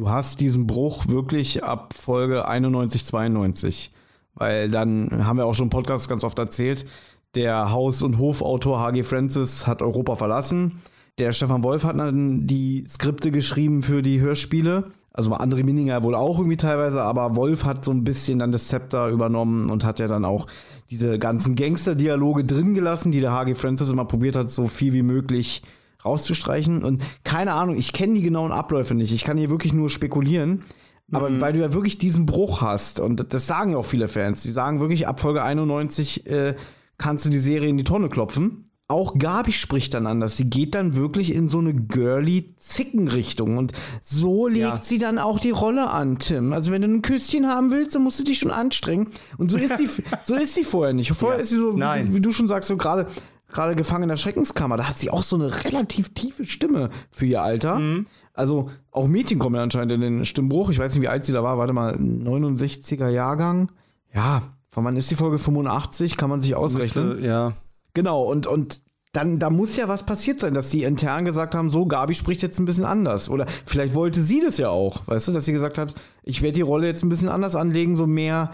Du 0.00 0.08
hast 0.08 0.40
diesen 0.40 0.66
Bruch 0.66 1.08
wirklich 1.08 1.62
ab 1.62 1.92
Folge 1.92 2.48
91, 2.48 3.04
92. 3.04 3.92
Weil 4.34 4.70
dann 4.70 5.26
haben 5.26 5.36
wir 5.36 5.44
auch 5.44 5.52
schon 5.52 5.66
im 5.66 5.70
Podcast 5.70 6.08
ganz 6.08 6.24
oft 6.24 6.38
erzählt, 6.38 6.86
der 7.34 7.70
Haus- 7.70 8.00
und 8.00 8.16
Hofautor 8.16 8.80
H.G. 8.80 9.02
Francis 9.02 9.66
hat 9.66 9.82
Europa 9.82 10.16
verlassen. 10.16 10.80
Der 11.18 11.32
Stefan 11.32 11.62
Wolf 11.62 11.84
hat 11.84 11.98
dann 11.98 12.46
die 12.46 12.82
Skripte 12.88 13.30
geschrieben 13.30 13.82
für 13.82 14.00
die 14.00 14.22
Hörspiele. 14.22 14.90
Also 15.12 15.34
André 15.34 15.64
Mininger 15.64 16.02
wohl 16.02 16.14
auch 16.14 16.38
irgendwie 16.38 16.56
teilweise, 16.56 17.02
aber 17.02 17.36
Wolf 17.36 17.66
hat 17.66 17.84
so 17.84 17.90
ein 17.90 18.02
bisschen 18.02 18.38
dann 18.38 18.52
das 18.52 18.68
Zepter 18.68 19.10
übernommen 19.10 19.68
und 19.68 19.84
hat 19.84 19.98
ja 19.98 20.08
dann 20.08 20.24
auch 20.24 20.46
diese 20.88 21.18
ganzen 21.18 21.56
Gangster-Dialoge 21.56 22.46
drin 22.46 22.72
gelassen, 22.72 23.12
die 23.12 23.20
der 23.20 23.32
H.G. 23.32 23.54
Francis 23.54 23.90
immer 23.90 24.06
probiert 24.06 24.36
hat, 24.36 24.50
so 24.50 24.66
viel 24.66 24.94
wie 24.94 25.02
möglich 25.02 25.62
rauszustreichen. 26.04 26.82
Und 26.82 27.02
keine 27.24 27.54
Ahnung, 27.54 27.76
ich 27.76 27.92
kenne 27.92 28.14
die 28.14 28.22
genauen 28.22 28.52
Abläufe 28.52 28.94
nicht. 28.94 29.12
Ich 29.12 29.24
kann 29.24 29.38
hier 29.38 29.50
wirklich 29.50 29.72
nur 29.72 29.90
spekulieren. 29.90 30.64
Aber 31.12 31.30
mhm. 31.30 31.40
weil 31.40 31.52
du 31.52 31.60
ja 31.60 31.72
wirklich 31.72 31.98
diesen 31.98 32.26
Bruch 32.26 32.62
hast, 32.62 33.00
und 33.00 33.32
das 33.32 33.46
sagen 33.46 33.72
ja 33.72 33.78
auch 33.78 33.84
viele 33.84 34.08
Fans, 34.08 34.42
die 34.42 34.52
sagen 34.52 34.80
wirklich, 34.80 35.08
ab 35.08 35.20
Folge 35.20 35.42
91 35.42 36.26
äh, 36.26 36.54
kannst 36.98 37.24
du 37.24 37.30
die 37.30 37.38
Serie 37.38 37.68
in 37.68 37.76
die 37.76 37.84
Tonne 37.84 38.08
klopfen. 38.08 38.70
auch 38.86 39.18
Gabi 39.18 39.52
spricht 39.52 39.94
dann 39.94 40.06
anders. 40.06 40.36
Sie 40.36 40.48
geht 40.48 40.74
dann 40.74 40.94
wirklich 40.94 41.34
in 41.34 41.48
so 41.48 41.58
eine 41.58 41.74
girly 41.74 42.54
Zicken-Richtung. 42.58 43.56
Und 43.56 43.72
so 44.02 44.46
legt 44.46 44.60
ja. 44.60 44.76
sie 44.76 44.98
dann 44.98 45.18
auch 45.18 45.40
die 45.40 45.50
Rolle 45.50 45.90
an, 45.90 46.18
Tim. 46.18 46.52
Also, 46.52 46.70
wenn 46.70 46.82
du 46.82 46.88
ein 46.88 47.02
Küsschen 47.02 47.48
haben 47.48 47.70
willst, 47.70 47.94
dann 47.94 48.02
musst 48.02 48.20
du 48.20 48.24
dich 48.24 48.38
schon 48.38 48.50
anstrengen. 48.50 49.08
Und 49.36 49.50
so 49.50 49.56
ist 49.56 49.76
sie, 49.78 49.88
so 50.22 50.34
ist 50.34 50.54
sie 50.54 50.64
vorher 50.64 50.92
nicht. 50.92 51.12
Vorher 51.12 51.38
ja. 51.38 51.42
ist 51.42 51.50
sie 51.50 51.56
so, 51.56 51.76
wie, 51.76 52.14
wie, 52.14 52.20
du 52.20 52.30
schon 52.30 52.48
sagst, 52.48 52.68
so 52.68 52.76
gerade 52.76 53.06
gerade 53.52 53.76
gefangen 53.76 54.04
in 54.04 54.08
der 54.08 54.16
Schreckenskammer. 54.16 54.76
Da 54.76 54.88
hat 54.88 54.98
sie 54.98 55.10
auch 55.10 55.22
so 55.22 55.36
eine 55.36 55.64
relativ 55.64 56.14
tiefe 56.14 56.44
Stimme 56.44 56.90
für 57.10 57.26
ihr 57.26 57.42
Alter. 57.42 57.78
Mhm. 57.78 58.06
Also 58.32 58.70
auch 58.90 59.06
Mädchen 59.06 59.38
kommen 59.38 59.56
anscheinend 59.56 59.92
in 59.92 60.00
den 60.00 60.24
Stimmbruch. 60.24 60.70
Ich 60.70 60.78
weiß 60.78 60.94
nicht, 60.94 61.02
wie 61.02 61.08
alt 61.08 61.24
sie 61.24 61.32
da 61.32 61.42
war. 61.42 61.58
Warte 61.58 61.72
mal, 61.72 61.94
69er 61.94 63.08
Jahrgang. 63.08 63.70
Ja, 64.14 64.42
von 64.68 64.84
wann 64.84 64.96
ist 64.96 65.10
die 65.10 65.16
Folge 65.16 65.38
85? 65.38 66.16
Kann 66.16 66.30
man 66.30 66.40
sich 66.40 66.54
ausrechnen. 66.54 67.08
Müsste, 67.08 67.26
ja. 67.26 67.52
Genau, 67.92 68.22
und, 68.22 68.46
und 68.46 68.82
dann, 69.12 69.40
da 69.40 69.50
muss 69.50 69.76
ja 69.76 69.88
was 69.88 70.06
passiert 70.06 70.38
sein, 70.38 70.54
dass 70.54 70.70
sie 70.70 70.84
intern 70.84 71.24
gesagt 71.24 71.54
haben, 71.54 71.70
so, 71.70 71.86
Gabi 71.86 72.14
spricht 72.14 72.42
jetzt 72.42 72.58
ein 72.60 72.64
bisschen 72.64 72.84
anders. 72.84 73.28
Oder 73.28 73.46
vielleicht 73.66 73.94
wollte 73.94 74.22
sie 74.22 74.40
das 74.40 74.58
ja 74.58 74.68
auch, 74.68 75.06
weißt 75.06 75.28
du, 75.28 75.32
dass 75.32 75.44
sie 75.44 75.52
gesagt 75.52 75.78
hat, 75.78 75.94
ich 76.22 76.42
werde 76.42 76.54
die 76.54 76.60
Rolle 76.60 76.86
jetzt 76.86 77.02
ein 77.02 77.08
bisschen 77.08 77.28
anders 77.28 77.56
anlegen, 77.56 77.96
so 77.96 78.06
mehr, 78.06 78.52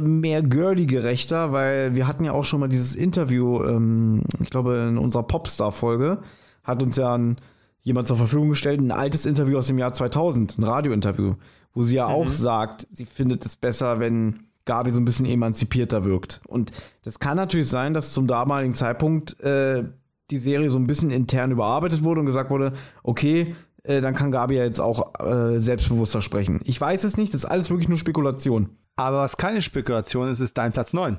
mehr 0.00 0.42
girly-gerechter, 0.42 1.52
weil 1.52 1.94
wir 1.94 2.08
hatten 2.08 2.24
ja 2.24 2.32
auch 2.32 2.44
schon 2.44 2.60
mal 2.60 2.68
dieses 2.68 2.96
Interview, 2.96 3.62
ähm, 3.62 4.22
ich 4.40 4.50
glaube, 4.50 4.86
in 4.88 4.98
unserer 4.98 5.24
Popstar-Folge, 5.24 6.22
hat 6.64 6.82
uns 6.82 6.96
ja 6.96 7.14
ein, 7.14 7.36
jemand 7.82 8.06
zur 8.06 8.16
Verfügung 8.16 8.50
gestellt, 8.50 8.80
ein 8.80 8.90
altes 8.90 9.26
Interview 9.26 9.58
aus 9.58 9.66
dem 9.66 9.78
Jahr 9.78 9.92
2000, 9.92 10.58
ein 10.58 10.64
Radiointerview, 10.64 11.34
wo 11.74 11.82
sie 11.82 11.96
ja 11.96 12.08
mhm. 12.08 12.14
auch 12.14 12.26
sagt, 12.26 12.86
sie 12.90 13.04
findet 13.04 13.44
es 13.44 13.56
besser, 13.56 14.00
wenn 14.00 14.46
Gabi 14.64 14.90
so 14.90 15.00
ein 15.00 15.04
bisschen 15.04 15.26
emanzipierter 15.26 16.04
wirkt. 16.04 16.40
Und 16.46 16.72
das 17.04 17.18
kann 17.18 17.36
natürlich 17.36 17.68
sein, 17.68 17.94
dass 17.94 18.12
zum 18.12 18.26
damaligen 18.26 18.74
Zeitpunkt 18.74 19.38
äh, 19.40 19.84
die 20.30 20.38
Serie 20.38 20.70
so 20.70 20.78
ein 20.78 20.86
bisschen 20.86 21.10
intern 21.10 21.52
überarbeitet 21.52 22.02
wurde 22.02 22.20
und 22.20 22.26
gesagt 22.26 22.50
wurde, 22.50 22.72
okay, 23.02 23.54
äh, 23.86 24.00
dann 24.00 24.14
kann 24.14 24.32
Gabi 24.32 24.56
ja 24.56 24.64
jetzt 24.64 24.80
auch 24.80 25.20
äh, 25.20 25.58
selbstbewusster 25.58 26.22
sprechen. 26.22 26.60
Ich 26.64 26.80
weiß 26.80 27.04
es 27.04 27.16
nicht, 27.16 27.34
das 27.34 27.44
ist 27.44 27.50
alles 27.50 27.70
wirklich 27.70 27.88
nur 27.88 27.98
Spekulation. 27.98 28.70
Aber 28.96 29.20
was 29.20 29.36
keine 29.36 29.62
Spekulation 29.62 30.28
ist, 30.28 30.40
ist 30.40 30.56
dein 30.58 30.72
Platz 30.72 30.92
9. 30.92 31.18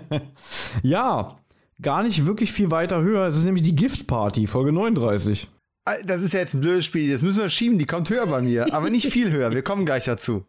ja, 0.82 1.36
gar 1.80 2.02
nicht 2.02 2.26
wirklich 2.26 2.52
viel 2.52 2.70
weiter 2.70 3.02
höher. 3.02 3.26
Es 3.26 3.36
ist 3.36 3.44
nämlich 3.44 3.62
die 3.62 3.76
Gift 3.76 4.06
Party, 4.06 4.46
Folge 4.46 4.72
39. 4.72 5.48
Äh, 5.84 6.04
das 6.04 6.22
ist 6.22 6.32
ja 6.32 6.40
jetzt 6.40 6.54
ein 6.54 6.60
blödes 6.60 6.84
Spiel. 6.84 7.12
Das 7.12 7.22
müssen 7.22 7.40
wir 7.40 7.48
schieben. 7.48 7.78
Die 7.78 7.86
kommt 7.86 8.10
höher 8.10 8.26
bei 8.26 8.42
mir. 8.42 8.72
Aber 8.74 8.90
nicht 8.90 9.10
viel 9.12 9.30
höher. 9.30 9.52
Wir 9.52 9.62
kommen 9.62 9.84
gleich 9.84 10.04
dazu. 10.04 10.44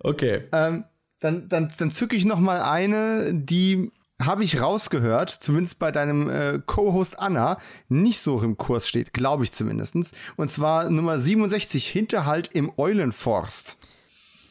Okay. 0.00 0.42
Ähm, 0.52 0.84
dann, 1.20 1.48
dann, 1.48 1.72
dann 1.78 1.90
zücke 1.90 2.16
ich 2.16 2.24
noch 2.24 2.40
mal 2.40 2.60
eine, 2.60 3.32
die 3.32 3.90
habe 4.20 4.44
ich 4.44 4.60
rausgehört, 4.60 5.30
zumindest 5.30 5.78
bei 5.78 5.90
deinem 5.90 6.30
äh, 6.30 6.60
Co-Host 6.64 7.18
Anna, 7.18 7.58
nicht 7.88 8.20
so 8.20 8.40
im 8.42 8.56
Kurs 8.56 8.88
steht, 8.88 9.12
glaube 9.12 9.44
ich 9.44 9.52
zumindest. 9.52 9.96
Und 10.36 10.50
zwar 10.50 10.88
Nummer 10.88 11.18
67, 11.18 11.88
Hinterhalt 11.88 12.50
im 12.52 12.70
Eulenforst. 12.76 13.76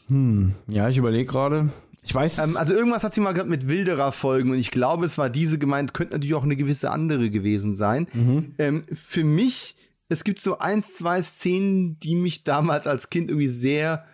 Hm, 0.07 0.55
ja, 0.67 0.89
ich 0.89 0.97
überlege 0.97 1.31
gerade. 1.31 1.69
Ich 2.03 2.13
weiß. 2.13 2.39
Ähm, 2.39 2.57
also 2.57 2.73
irgendwas 2.73 3.03
hat 3.03 3.13
sie 3.13 3.21
mal 3.21 3.33
mit 3.45 3.67
Wilderer 3.67 4.11
folgen 4.11 4.51
und 4.51 4.59
ich 4.59 4.71
glaube, 4.71 5.05
es 5.05 5.17
war 5.17 5.29
diese 5.29 5.57
gemeint, 5.57 5.93
könnte 5.93 6.13
natürlich 6.13 6.35
auch 6.35 6.43
eine 6.43 6.57
gewisse 6.57 6.91
andere 6.91 7.29
gewesen 7.29 7.75
sein. 7.75 8.07
Mhm. 8.13 8.55
Ähm, 8.57 8.83
für 8.93 9.23
mich, 9.23 9.77
es 10.09 10.25
gibt 10.25 10.41
so 10.41 10.59
eins, 10.59 10.95
zwei 10.95 11.21
Szenen, 11.21 11.99
die 12.01 12.15
mich 12.15 12.43
damals 12.43 12.87
als 12.87 13.09
Kind 13.09 13.29
irgendwie 13.29 13.47
sehr 13.47 14.05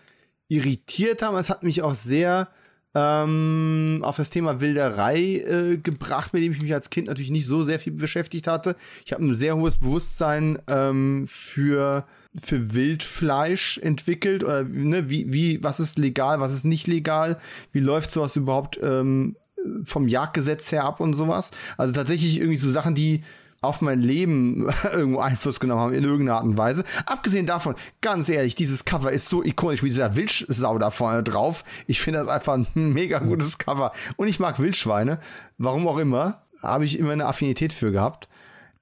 irritiert 0.48 1.24
haben. 1.24 1.36
Es 1.38 1.50
hat 1.50 1.64
mich 1.64 1.82
auch 1.82 1.96
sehr 1.96 2.50
ähm, 2.96 4.00
auf 4.02 4.18
das 4.18 4.30
Thema 4.30 4.60
Wilderei 4.60 5.20
äh, 5.20 5.78
gebracht, 5.78 6.34
mit 6.34 6.44
dem 6.44 6.54
ich 6.54 6.62
mich 6.62 6.74
als 6.74 6.90
Kind 6.90 7.08
natürlich 7.08 7.32
nicht 7.32 7.46
so 7.46 7.64
sehr 7.64 7.80
viel 7.80 7.94
beschäftigt 7.94 8.48
hatte. 8.48 8.76
Ich 9.06 9.14
habe 9.14 9.24
ein 9.24 9.36
sehr 9.36 9.56
hohes 9.56 9.78
Bewusstsein 9.78 10.60
ähm, 10.68 11.28
für 11.30 12.06
für 12.40 12.74
Wildfleisch 12.74 13.80
entwickelt 13.80 14.44
oder 14.44 14.64
ne, 14.64 15.10
wie 15.10 15.32
wie 15.34 15.64
was 15.64 15.80
ist 15.80 15.98
legal, 15.98 16.40
was 16.40 16.54
ist 16.54 16.66
nicht 16.66 16.88
legal, 16.88 17.38
wie 17.72 17.80
läuft 17.80 18.12
sowas 18.12 18.36
überhaupt 18.36 18.80
ähm, 18.82 19.36
vom 19.84 20.08
Jagdgesetz 20.08 20.72
her 20.72 20.84
ab 20.84 21.00
und 21.00 21.14
sowas. 21.14 21.52
Also 21.78 21.94
tatsächlich 21.94 22.38
irgendwie 22.38 22.58
so 22.58 22.72
Sachen, 22.72 22.96
die 22.96 23.24
auf 23.62 23.82
mein 23.82 24.02
Leben 24.02 24.70
irgendwo 24.92 25.20
Einfluss 25.20 25.60
genommen 25.60 25.82
haben 25.82 25.94
in 25.94 26.04
irgendeiner 26.04 26.38
Art 26.38 26.46
und 26.46 26.58
Weise. 26.58 26.84
Abgesehen 27.06 27.46
davon, 27.46 27.76
ganz 28.02 28.30
ehrlich, 28.30 28.56
dieses 28.56 28.86
Cover 28.86 29.12
ist 29.12 29.30
so 29.30 29.44
ikonisch 29.44 29.84
wie 29.84 29.90
dieser 29.90 30.16
Wildsau 30.16 30.78
da 30.78 30.92
vorne 30.92 31.24
drauf. 31.24 31.64
Ich 31.88 32.02
finde 32.02 32.20
das 32.20 32.28
einfach 32.28 32.54
ein 32.54 32.68
mega 32.94 33.20
gutes 33.20 33.58
Cover. 33.58 33.92
Und 34.16 34.28
ich 34.28 34.40
mag 34.40 34.60
Wildschweine. 34.60 35.20
Warum 35.58 35.88
auch 35.88 35.98
immer. 35.98 36.44
Habe 36.62 36.86
ich 36.86 37.00
immer 37.00 37.14
eine 37.14 37.26
Affinität 37.26 37.72
für 37.72 37.92
gehabt. 37.92 38.28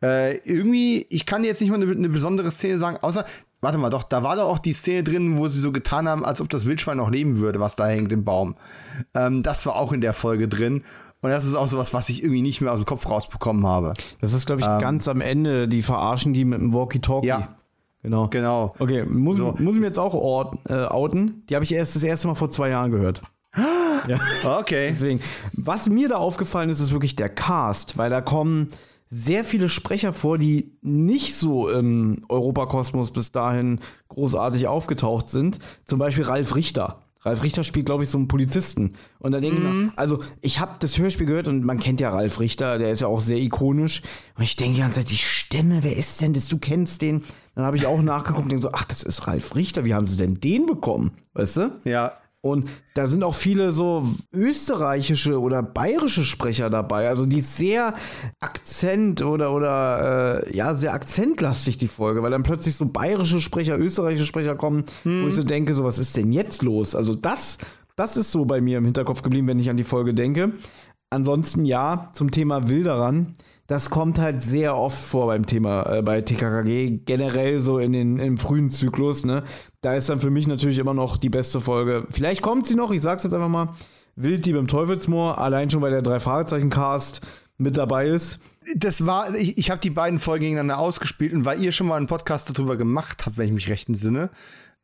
Äh, 0.01 0.37
irgendwie, 0.37 1.05
ich 1.09 1.25
kann 1.25 1.43
jetzt 1.43 1.61
nicht 1.61 1.69
mal 1.69 1.81
eine, 1.81 1.91
eine 1.91 2.09
besondere 2.09 2.51
Szene 2.51 2.77
sagen, 2.77 2.97
außer 3.01 3.25
Warte 3.59 3.79
mal, 3.79 3.89
doch, 3.89 4.03
da 4.03 4.21
war 4.21 4.35
doch 4.35 4.47
auch 4.47 4.59
die 4.59 4.73
Szene 4.73 5.03
drin, 5.03 5.37
wo 5.39 5.47
sie 5.47 5.59
so 5.59 5.71
getan 5.71 6.07
haben, 6.07 6.23
als 6.23 6.41
ob 6.41 6.49
das 6.49 6.67
Wildschwein 6.67 6.97
noch 6.97 7.09
leben 7.09 7.37
würde, 7.37 7.59
was 7.59 7.75
da 7.75 7.87
hängt 7.87 8.11
im 8.11 8.23
Baum. 8.23 8.55
Ähm, 9.15 9.41
das 9.41 9.65
war 9.65 9.77
auch 9.77 9.93
in 9.93 10.01
der 10.01 10.13
Folge 10.13 10.47
drin. 10.47 10.83
Und 11.21 11.31
das 11.31 11.45
ist 11.45 11.55
auch 11.55 11.67
sowas, 11.67 11.93
was 11.93 12.09
ich 12.09 12.21
irgendwie 12.23 12.41
nicht 12.41 12.61
mehr 12.61 12.71
aus 12.71 12.79
dem 12.79 12.85
Kopf 12.85 13.09
rausbekommen 13.09 13.65
habe. 13.65 13.93
Das 14.21 14.33
ist, 14.33 14.45
glaube 14.45 14.61
ich, 14.61 14.67
ähm, 14.67 14.79
ganz 14.79 15.07
am 15.07 15.21
Ende. 15.21 15.67
Die 15.67 15.81
verarschen 15.81 16.33
die 16.33 16.45
mit 16.45 16.59
dem 16.59 16.73
Walkie-Talkie. 16.73 17.27
Ja. 17.27 17.49
Genau. 18.03 18.27
Genau. 18.27 18.75
Okay, 18.79 19.03
muss, 19.03 19.37
so. 19.37 19.55
muss 19.57 19.73
ich 19.73 19.81
mir 19.81 19.87
jetzt 19.87 19.99
auch 19.99 20.13
ort, 20.13 20.57
äh, 20.69 20.85
outen. 20.85 21.43
Die 21.49 21.55
habe 21.55 21.65
ich 21.65 21.73
erst 21.73 21.95
das 21.95 22.03
erste 22.03 22.27
Mal 22.27 22.35
vor 22.35 22.49
zwei 22.49 22.69
Jahren 22.69 22.91
gehört. 22.91 23.21
ja. 24.07 24.19
Okay. 24.59 24.89
Deswegen, 24.89 25.19
was 25.53 25.89
mir 25.89 26.07
da 26.07 26.15
aufgefallen 26.15 26.69
ist, 26.69 26.79
ist 26.79 26.91
wirklich 26.91 27.15
der 27.15 27.29
Cast, 27.29 27.97
weil 27.97 28.09
da 28.09 28.21
kommen 28.21 28.69
sehr 29.09 29.43
viele 29.43 29.69
Sprecher 29.69 30.13
vor, 30.13 30.37
die 30.37 30.77
nicht 30.81 31.35
so 31.35 31.69
im 31.69 32.25
Europakosmos 32.29 33.11
bis 33.11 33.31
dahin 33.31 33.79
großartig 34.09 34.67
aufgetaucht 34.67 35.29
sind. 35.29 35.59
Zum 35.85 35.97
Beispiel 35.97 36.25
Ralf 36.25 36.55
Richter. 36.55 37.06
Ralf 37.27 37.43
Richter 37.43 37.63
spielt, 37.63 37.85
glaube 37.85 38.03
ich, 38.03 38.09
so 38.09 38.17
einen 38.17 38.27
Polizisten. 38.27 38.93
Und 39.19 39.33
da 39.33 39.39
denke 39.39 39.61
mhm. 39.61 39.91
ich, 39.91 39.99
also 39.99 40.19
ich 40.41 40.59
habe 40.59 40.73
das 40.79 40.97
Hörspiel 40.97 41.25
gehört 41.25 41.47
und 41.47 41.63
man 41.63 41.79
kennt 41.79 41.99
ja 41.99 42.09
Ralf 42.09 42.39
Richter, 42.39 42.77
der 42.77 42.91
ist 42.91 43.01
ja 43.01 43.07
auch 43.07 43.21
sehr 43.21 43.37
ikonisch. 43.37 44.01
Und 44.35 44.43
ich 44.43 44.55
denke 44.55 44.75
die 44.75 44.81
ganze 44.81 44.99
Zeit, 44.99 45.11
die 45.11 45.17
Stimme, 45.17 45.83
wer 45.83 45.95
ist 45.95 46.21
denn 46.21 46.33
das? 46.33 46.47
Du 46.47 46.57
kennst 46.57 47.01
den. 47.01 47.23
Dann 47.55 47.65
habe 47.65 47.77
ich 47.77 47.85
auch 47.85 48.01
nachgeguckt 48.01 48.43
und 48.43 48.51
denke 48.51 48.63
so, 48.63 48.71
ach, 48.71 48.85
das 48.85 49.03
ist 49.03 49.27
Ralf 49.27 49.55
Richter, 49.55 49.83
wie 49.83 49.93
haben 49.93 50.05
sie 50.05 50.17
denn 50.17 50.39
den 50.39 50.65
bekommen? 50.65 51.11
Weißt 51.33 51.57
du? 51.57 51.71
Ja. 51.83 52.13
Und 52.49 52.69
da 52.93 53.07
sind 53.07 53.23
auch 53.23 53.35
viele 53.35 53.73
so 53.73 54.07
österreichische 54.33 55.39
oder 55.39 55.61
bayerische 55.63 56.23
Sprecher 56.23 56.69
dabei. 56.69 57.07
Also 57.09 57.25
die 57.25 57.39
ist 57.39 57.57
sehr 57.57 57.93
Akzent 58.39 59.21
oder, 59.21 59.53
oder 59.53 60.45
äh, 60.45 60.55
ja, 60.55 60.75
sehr 60.75 60.93
akzentlastig, 60.93 61.77
die 61.77 61.87
Folge, 61.87 62.23
weil 62.23 62.31
dann 62.31 62.43
plötzlich 62.43 62.75
so 62.75 62.85
bayerische 62.85 63.39
Sprecher, 63.39 63.77
österreichische 63.77 64.25
Sprecher 64.25 64.55
kommen, 64.55 64.85
hm. 65.03 65.23
wo 65.23 65.27
ich 65.27 65.35
so 65.35 65.43
denke, 65.43 65.73
so, 65.73 65.83
was 65.83 65.99
ist 65.99 66.15
denn 66.17 66.31
jetzt 66.31 66.63
los? 66.63 66.95
Also 66.95 67.13
das, 67.13 67.57
das 67.95 68.17
ist 68.17 68.31
so 68.31 68.45
bei 68.45 68.61
mir 68.61 68.79
im 68.79 68.85
Hinterkopf 68.85 69.21
geblieben, 69.21 69.47
wenn 69.47 69.59
ich 69.59 69.69
an 69.69 69.77
die 69.77 69.83
Folge 69.83 70.13
denke. 70.13 70.53
Ansonsten 71.09 71.65
ja, 71.65 72.09
zum 72.13 72.31
Thema 72.31 72.67
Wilderern 72.67 73.33
das 73.67 73.89
kommt 73.89 74.17
halt 74.17 74.41
sehr 74.41 74.77
oft 74.77 74.97
vor 74.97 75.27
beim 75.27 75.45
Thema, 75.45 75.97
äh, 75.97 76.01
bei 76.01 76.21
TKKG, 76.21 77.01
generell 77.05 77.59
so 77.59 77.79
in 77.79 77.91
den, 77.91 78.17
im 78.17 78.37
frühen 78.37 78.69
Zyklus, 78.69 79.25
ne? 79.25 79.43
Da 79.81 79.93
ist 79.95 80.09
dann 80.09 80.19
für 80.19 80.31
mich 80.31 80.47
natürlich 80.47 80.79
immer 80.79 80.93
noch 80.93 81.17
die 81.17 81.29
beste 81.29 81.59
Folge. 81.59 82.07
Vielleicht 82.09 82.41
kommt 82.41 82.65
sie 82.65 82.75
noch, 82.75 82.91
ich 82.91 83.01
sag's 83.01 83.23
jetzt 83.23 83.33
einfach 83.33 83.49
mal. 83.49 83.69
Wilddieb 84.15 84.55
im 84.55 84.67
Teufelsmoor, 84.67 85.37
allein 85.37 85.69
schon 85.69 85.81
weil 85.81 85.91
der 85.91 86.01
Drei-Fragezeichen-Cast 86.01 87.21
mit 87.59 87.77
dabei 87.77 88.07
ist. 88.07 88.39
Das 88.75 89.05
war, 89.05 89.33
ich, 89.35 89.57
ich 89.57 89.69
habe 89.69 89.79
die 89.79 89.91
beiden 89.91 90.19
Folgen 90.19 90.43
gegeneinander 90.43 90.79
ausgespielt 90.79 91.33
und 91.33 91.45
weil 91.45 91.61
ihr 91.61 91.71
schon 91.71 91.87
mal 91.87 91.97
einen 91.97 92.07
Podcast 92.07 92.49
darüber 92.49 92.77
gemacht 92.77 93.25
habt, 93.25 93.37
wenn 93.37 93.47
ich 93.47 93.53
mich 93.53 93.69
recht 93.69 93.87
entsinne, 93.87 94.31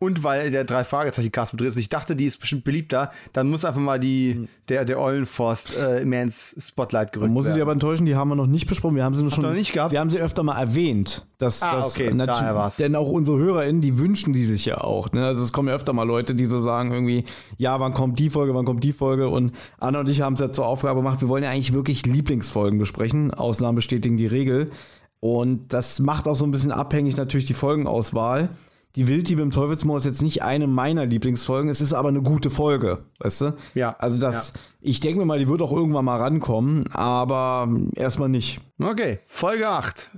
und 0.03 0.23
weil 0.23 0.51
der 0.51 0.65
drei 0.65 0.83
Fragezeichen 0.83 1.31
Cast 1.31 1.53
drin 1.57 1.67
ist. 1.67 1.77
Ich 1.77 1.89
dachte, 1.89 2.15
die 2.15 2.25
ist 2.25 2.39
bestimmt 2.39 2.63
beliebter. 2.63 3.11
Dann 3.31 3.49
muss 3.49 3.63
einfach 3.63 3.81
mal 3.81 3.99
die, 3.99 4.35
mhm. 4.35 4.47
der, 4.69 4.85
der 4.85 4.99
Eulenforst 4.99 5.75
äh, 5.77 6.01
ins 6.01 6.55
Spotlight 6.59 7.13
gerückt 7.13 7.31
Muss 7.31 7.47
ich 7.47 7.53
dir 7.53 7.61
aber 7.61 7.71
enttäuschen, 7.71 8.05
die 8.05 8.15
haben 8.15 8.29
wir 8.29 8.35
noch 8.35 8.47
nicht 8.47 8.67
besprochen. 8.67 8.95
Wir 8.95 9.03
haben 9.03 9.15
sie 9.15 9.21
nur 9.21 9.31
schon. 9.31 9.43
Noch 9.43 9.53
nicht 9.53 9.73
gehabt? 9.73 9.91
Wir 9.91 9.99
haben 9.99 10.09
sie 10.09 10.19
öfter 10.19 10.43
mal 10.43 10.59
erwähnt. 10.59 11.25
Dass, 11.37 11.61
ah, 11.61 11.77
dass 11.77 11.95
okay, 11.95 12.13
daher 12.15 12.55
war's. 12.55 12.77
Denn 12.77 12.95
auch 12.95 13.09
unsere 13.09 13.37
HörerInnen, 13.37 13.81
die 13.81 13.97
wünschen 13.97 14.33
die 14.33 14.45
sich 14.45 14.65
ja 14.65 14.77
auch. 14.77 15.11
Ne? 15.11 15.25
Also 15.25 15.43
es 15.43 15.51
kommen 15.51 15.67
ja 15.67 15.75
öfter 15.75 15.91
mal 15.91 16.03
Leute, 16.03 16.35
die 16.35 16.45
so 16.45 16.59
sagen 16.59 16.91
irgendwie, 16.91 17.25
ja, 17.57 17.79
wann 17.79 17.93
kommt 17.93 18.19
die 18.19 18.29
Folge, 18.29 18.53
wann 18.53 18.65
kommt 18.65 18.83
die 18.83 18.93
Folge? 18.93 19.27
Und 19.29 19.51
Anna 19.79 19.99
und 19.99 20.09
ich 20.09 20.21
haben 20.21 20.33
es 20.33 20.39
ja 20.39 20.51
zur 20.51 20.65
Aufgabe 20.65 21.01
gemacht, 21.01 21.21
wir 21.21 21.29
wollen 21.29 21.43
ja 21.43 21.49
eigentlich 21.49 21.73
wirklich 21.73 22.05
Lieblingsfolgen 22.05 22.79
besprechen. 22.79 23.33
Ausnahmen 23.33 23.75
bestätigen 23.75 24.15
die 24.15 24.27
Regel. 24.27 24.71
Und 25.19 25.73
das 25.73 25.99
macht 25.99 26.27
auch 26.27 26.35
so 26.35 26.45
ein 26.45 26.51
bisschen 26.51 26.71
abhängig 26.71 27.17
natürlich 27.17 27.45
die 27.45 27.53
Folgenauswahl 27.53 28.49
die 28.95 29.07
Wilddiebe 29.07 29.41
im 29.41 29.51
Teufelsmoor 29.51 29.97
ist 29.97 30.05
jetzt 30.05 30.21
nicht 30.21 30.43
eine 30.43 30.67
meiner 30.67 31.05
Lieblingsfolgen, 31.05 31.69
es 31.69 31.81
ist 31.81 31.93
aber 31.93 32.09
eine 32.09 32.21
gute 32.21 32.49
Folge, 32.49 33.05
weißt 33.19 33.41
du? 33.41 33.57
Ja. 33.73 33.95
Also 33.97 34.21
das, 34.21 34.53
ja. 34.53 34.59
ich 34.81 34.99
denke 34.99 35.19
mir 35.19 35.25
mal, 35.25 35.39
die 35.39 35.47
wird 35.47 35.61
auch 35.61 35.71
irgendwann 35.71 36.05
mal 36.05 36.17
rankommen, 36.17 36.87
aber 36.91 37.69
erstmal 37.95 38.29
nicht. 38.29 38.61
Okay, 38.79 39.19
Folge 39.25 39.67
8. 39.67 40.11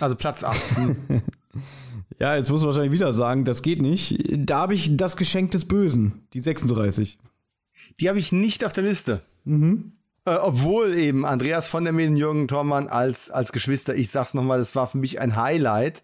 Also 0.00 0.16
Platz 0.16 0.42
8. 0.42 0.60
ja, 2.18 2.36
jetzt 2.36 2.50
muss 2.50 2.62
man 2.62 2.68
wahrscheinlich 2.68 2.92
wieder 2.92 3.12
sagen, 3.12 3.44
das 3.44 3.62
geht 3.62 3.82
nicht. 3.82 4.24
Da 4.36 4.60
habe 4.60 4.74
ich 4.74 4.96
das 4.96 5.16
Geschenk 5.16 5.50
des 5.50 5.66
Bösen, 5.66 6.26
die 6.32 6.40
36. 6.40 7.18
Die 8.00 8.08
habe 8.08 8.18
ich 8.18 8.32
nicht 8.32 8.64
auf 8.64 8.72
der 8.72 8.84
Liste. 8.84 9.22
Mhm. 9.44 9.92
Äh, 10.24 10.36
obwohl 10.36 10.94
eben 10.94 11.26
Andreas 11.26 11.68
von 11.68 11.84
der 11.84 11.92
Medien, 11.92 12.16
Jürgen 12.16 12.48
Thormann 12.48 12.88
als, 12.88 13.30
als 13.30 13.52
Geschwister, 13.52 13.94
ich 13.94 14.10
sag's 14.10 14.34
nochmal, 14.34 14.60
das 14.60 14.74
war 14.74 14.86
für 14.86 14.98
mich 14.98 15.20
ein 15.20 15.36
Highlight. 15.36 16.02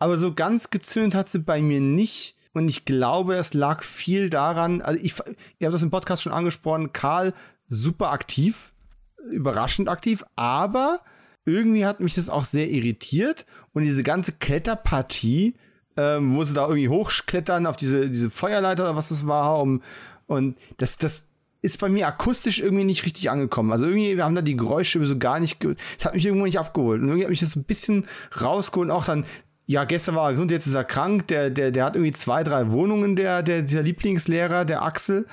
Aber 0.00 0.18
so 0.18 0.34
ganz 0.34 0.70
gezündet 0.70 1.14
hat 1.14 1.28
sie 1.28 1.38
bei 1.38 1.62
mir 1.62 1.80
nicht. 1.80 2.34
Und 2.52 2.68
ich 2.68 2.84
glaube, 2.84 3.36
es 3.36 3.54
lag 3.54 3.84
viel 3.84 4.28
daran, 4.28 4.82
also 4.82 4.98
ich, 5.00 5.14
ihr 5.58 5.66
habt 5.66 5.74
das 5.74 5.84
im 5.84 5.90
Podcast 5.90 6.24
schon 6.24 6.32
angesprochen, 6.32 6.92
Karl 6.92 7.32
super 7.68 8.10
aktiv, 8.10 8.72
überraschend 9.30 9.88
aktiv, 9.88 10.24
aber 10.34 11.00
irgendwie 11.44 11.86
hat 11.86 12.00
mich 12.00 12.14
das 12.14 12.28
auch 12.28 12.44
sehr 12.44 12.68
irritiert. 12.68 13.46
Und 13.72 13.84
diese 13.84 14.02
ganze 14.02 14.32
Kletterpartie, 14.32 15.54
ähm, 15.96 16.34
wo 16.34 16.42
sie 16.42 16.54
da 16.54 16.62
irgendwie 16.62 16.88
hochklettern 16.88 17.66
auf 17.66 17.76
diese, 17.76 18.10
diese 18.10 18.30
Feuerleiter 18.30 18.82
oder 18.84 18.96
was 18.96 19.10
das 19.10 19.28
war, 19.28 19.60
um, 19.60 19.82
und 20.26 20.56
das, 20.78 20.96
das 20.96 21.28
ist 21.62 21.78
bei 21.78 21.88
mir 21.88 22.08
akustisch 22.08 22.58
irgendwie 22.60 22.84
nicht 22.84 23.04
richtig 23.04 23.30
angekommen. 23.30 23.70
Also 23.70 23.84
irgendwie, 23.84 24.16
wir 24.16 24.24
haben 24.24 24.34
da 24.34 24.42
die 24.42 24.56
Geräusche 24.56 25.04
so 25.04 25.18
gar 25.18 25.40
nicht, 25.40 25.62
das 25.62 26.04
hat 26.04 26.14
mich 26.14 26.24
irgendwo 26.24 26.46
nicht 26.46 26.58
abgeholt. 26.58 27.02
Und 27.02 27.08
irgendwie 27.08 27.24
hat 27.24 27.30
mich 27.30 27.40
das 27.40 27.56
ein 27.56 27.64
bisschen 27.64 28.06
rausgeholt. 28.40 28.90
Auch 28.90 29.04
dann, 29.04 29.24
ja, 29.70 29.84
gestern 29.84 30.16
war 30.16 30.26
er 30.28 30.32
gesund, 30.32 30.50
jetzt 30.50 30.66
ist 30.66 30.74
er 30.74 30.82
krank. 30.82 31.28
Der, 31.28 31.48
der, 31.48 31.70
der 31.70 31.84
hat 31.84 31.94
irgendwie 31.94 32.10
zwei, 32.10 32.42
drei 32.42 32.72
Wohnungen, 32.72 33.14
der, 33.14 33.44
der, 33.44 33.62
dieser 33.62 33.82
Lieblingslehrer, 33.82 34.64
der 34.64 34.82
Axel. 34.82 35.28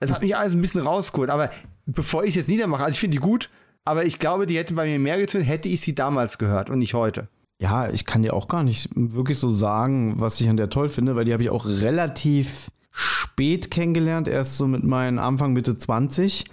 Es 0.00 0.12
hat 0.12 0.20
mich 0.20 0.36
alles 0.36 0.52
ein 0.52 0.60
bisschen 0.60 0.82
rausgeholt. 0.82 1.30
Aber 1.30 1.50
bevor 1.86 2.22
ich 2.24 2.30
es 2.30 2.34
jetzt 2.34 2.48
niedermache, 2.50 2.84
also 2.84 2.92
ich 2.92 3.00
finde 3.00 3.16
die 3.16 3.22
gut, 3.22 3.48
aber 3.86 4.04
ich 4.04 4.18
glaube, 4.18 4.46
die 4.46 4.58
hätte 4.58 4.74
bei 4.74 4.84
mir 4.84 4.98
mehr 4.98 5.16
getan, 5.16 5.40
hätte 5.40 5.70
ich 5.70 5.80
sie 5.80 5.94
damals 5.94 6.36
gehört 6.36 6.68
und 6.68 6.78
nicht 6.78 6.92
heute. 6.92 7.28
Ja, 7.58 7.88
ich 7.88 8.04
kann 8.04 8.20
dir 8.20 8.34
auch 8.34 8.48
gar 8.48 8.64
nicht 8.64 8.90
wirklich 8.94 9.38
so 9.38 9.48
sagen, 9.48 10.20
was 10.20 10.38
ich 10.42 10.50
an 10.50 10.58
der 10.58 10.68
toll 10.68 10.90
finde, 10.90 11.16
weil 11.16 11.24
die 11.24 11.32
habe 11.32 11.42
ich 11.42 11.48
auch 11.48 11.64
relativ 11.64 12.70
spät 12.90 13.70
kennengelernt, 13.70 14.28
erst 14.28 14.58
so 14.58 14.66
mit 14.66 14.84
meinen 14.84 15.18
Anfang, 15.18 15.54
Mitte 15.54 15.74
20. 15.78 16.44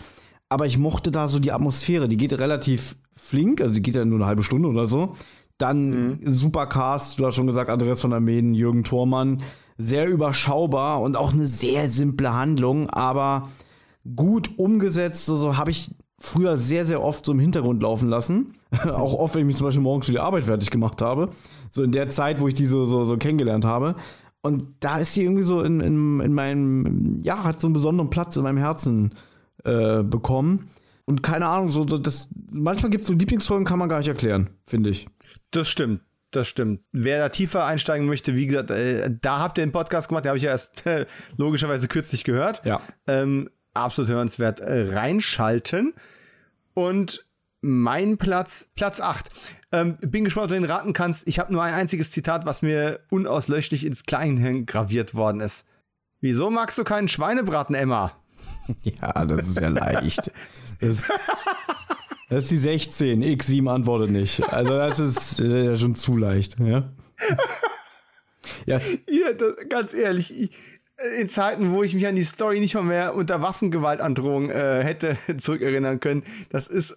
Aber 0.48 0.66
ich 0.66 0.78
mochte 0.78 1.12
da 1.12 1.28
so 1.28 1.40
die 1.40 1.52
Atmosphäre, 1.52 2.08
die 2.08 2.16
geht 2.16 2.40
relativ 2.40 2.96
flink, 3.18 3.60
also 3.60 3.74
die 3.74 3.82
geht 3.82 3.98
ja 3.98 4.06
nur 4.06 4.20
eine 4.20 4.28
halbe 4.28 4.44
Stunde 4.44 4.70
oder 4.70 4.86
so. 4.86 5.14
Dann 5.58 5.90
mhm. 5.90 6.20
super 6.26 6.68
Cast, 6.68 7.20
du 7.20 7.26
hast 7.26 7.36
schon 7.36 7.48
gesagt, 7.48 7.70
Andreas 7.70 8.02
von 8.02 8.12
der 8.12 8.20
Meden, 8.20 8.54
Jürgen 8.54 8.84
Thormann. 8.84 9.42
Sehr 9.78 10.08
überschaubar 10.08 11.02
und 11.02 11.16
auch 11.16 11.34
eine 11.34 11.48
sehr 11.48 11.90
simple 11.90 12.34
Handlung, 12.34 12.90
aber 12.90 13.50
gut 14.16 14.58
umgesetzt. 14.58 15.26
So, 15.26 15.38
so 15.38 15.58
habe 15.58 15.72
ich 15.72 15.92
früher 16.20 16.58
sehr, 16.58 16.84
sehr 16.86 17.04
oft 17.04 17.26
so 17.26 17.32
im 17.32 17.40
Hintergrund 17.40 17.82
laufen 17.82 18.10
lassen. 18.10 18.54
auch 18.84 19.14
oft, 19.14 19.36
wenn 19.36 19.42
ich 19.42 19.48
mich 19.48 19.56
zum 19.56 19.66
Beispiel 19.66 19.84
morgens 19.84 20.08
für 20.08 20.12
die 20.12 20.20
Arbeit 20.20 20.46
fertig 20.46 20.72
gemacht 20.72 21.02
habe. 21.02 21.30
So 21.70 21.84
in 21.84 21.92
der 21.92 22.10
Zeit, 22.10 22.40
wo 22.40 22.48
ich 22.48 22.54
die 22.54 22.66
so, 22.66 22.86
so, 22.86 23.04
so 23.04 23.18
kennengelernt 23.18 23.66
habe. 23.66 23.96
Und 24.42 24.76
da 24.80 24.98
ist 24.98 25.14
sie 25.14 25.24
irgendwie 25.24 25.44
so 25.44 25.62
in, 25.62 25.80
in, 25.80 26.20
in 26.22 26.34
meinem, 26.34 27.20
ja, 27.22 27.44
hat 27.44 27.60
so 27.60 27.68
einen 27.68 27.74
besonderen 27.74 28.10
Platz 28.10 28.38
in 28.38 28.44
meinem 28.44 28.58
Herzen 28.58 29.14
äh, 29.64 30.04
bekommen. 30.04 30.66
Und 31.06 31.24
keine 31.24 31.48
Ahnung, 31.48 31.70
so, 31.70 31.88
so 31.88 31.98
das, 31.98 32.30
manchmal 32.52 32.90
gibt 32.90 33.04
es 33.04 33.08
so 33.08 33.14
Lieblingsfolgen, 33.14 33.66
kann 33.66 33.80
man 33.80 33.90
gar 33.90 34.00
nicht 34.00 34.08
erklären, 34.08 34.50
finde 34.64 34.90
ich. 34.90 35.08
Das 35.52 35.70
stimmt. 35.70 36.02
Das 36.32 36.48
stimmt. 36.48 36.82
Wer 36.92 37.20
da 37.20 37.30
tiefer 37.30 37.66
einsteigen 37.66 38.06
möchte, 38.06 38.36
wie 38.36 38.48
gesagt, 38.48 38.70
äh, 38.70 39.10
da 39.22 39.40
habt 39.40 39.58
ihr 39.58 39.64
einen 39.64 39.72
Podcast 39.72 40.10
gemacht, 40.10 40.26
den 40.26 40.30
habe 40.30 40.38
ich 40.38 40.44
ja 40.44 40.52
erst 40.52 40.86
äh, 40.86 41.06
logischerweise 41.38 41.88
kürzlich 41.88 42.24
gehört. 42.24 42.64
Ja. 42.66 42.82
Ähm, 43.08 43.50
absolut 43.74 44.10
hörenswert 44.10 44.60
äh, 44.60 44.94
reinschalten. 44.94 45.94
Und 46.74 47.26
mein 47.62 48.18
Platz, 48.18 48.72
Platz 48.76 49.00
8. 49.00 49.30
Ähm, 49.72 49.98
bin 50.02 50.26
gespannt, 50.26 50.46
ob 50.46 50.50
du 50.50 50.56
den 50.56 50.66
raten 50.66 50.94
kannst. 50.94 51.28
Ich 51.28 51.40
habe 51.40 51.52
nur 51.52 51.64
ein 51.64 51.74
einziges 51.74 52.12
Zitat, 52.12 52.46
was 52.46 52.62
mir 52.62 53.00
unauslöschlich 53.10 53.86
ins 53.86 54.06
Kleinhirn 54.06 54.66
graviert 54.66 55.16
worden 55.16 55.42
ist. 55.42 55.66
Wieso 56.20 56.50
magst 56.50 56.78
du 56.78 56.84
keinen 56.84 57.08
Schweinebraten, 57.08 57.76
Emma? 57.76 58.12
Ja, 58.84 59.26
das 59.26 59.48
ist 59.48 59.60
ja 59.62 59.70
leicht. 59.70 60.32
Das, 60.80 61.08
das 62.30 62.46
ist 62.46 62.52
die 62.52 62.58
16. 62.58 63.24
X7 63.24 63.70
antwortet 63.70 64.12
nicht. 64.12 64.44
Also 64.50 64.72
das 64.72 65.00
ist 65.00 65.40
äh, 65.40 65.78
schon 65.78 65.96
zu 65.96 66.18
leicht. 66.18 66.58
Ja, 66.60 66.92
ja. 68.66 68.80
ja 69.10 69.34
das, 69.34 69.56
ganz 69.70 69.94
ehrlich, 69.94 70.38
ich, 70.38 70.52
in 71.20 71.30
Zeiten, 71.30 71.72
wo 71.72 71.84
ich 71.84 71.94
mich 71.94 72.08
an 72.08 72.16
die 72.16 72.24
Story 72.24 72.60
nicht 72.60 72.76
mal 72.76 72.84
mehr 72.84 73.16
unter 73.16 73.42
Waffengewaltandrohung 73.42 74.50
äh, 74.50 74.84
hätte 74.84 75.18
zurückerinnern 75.38 76.00
können, 76.00 76.24
das 76.50 76.68
ist 76.68 76.96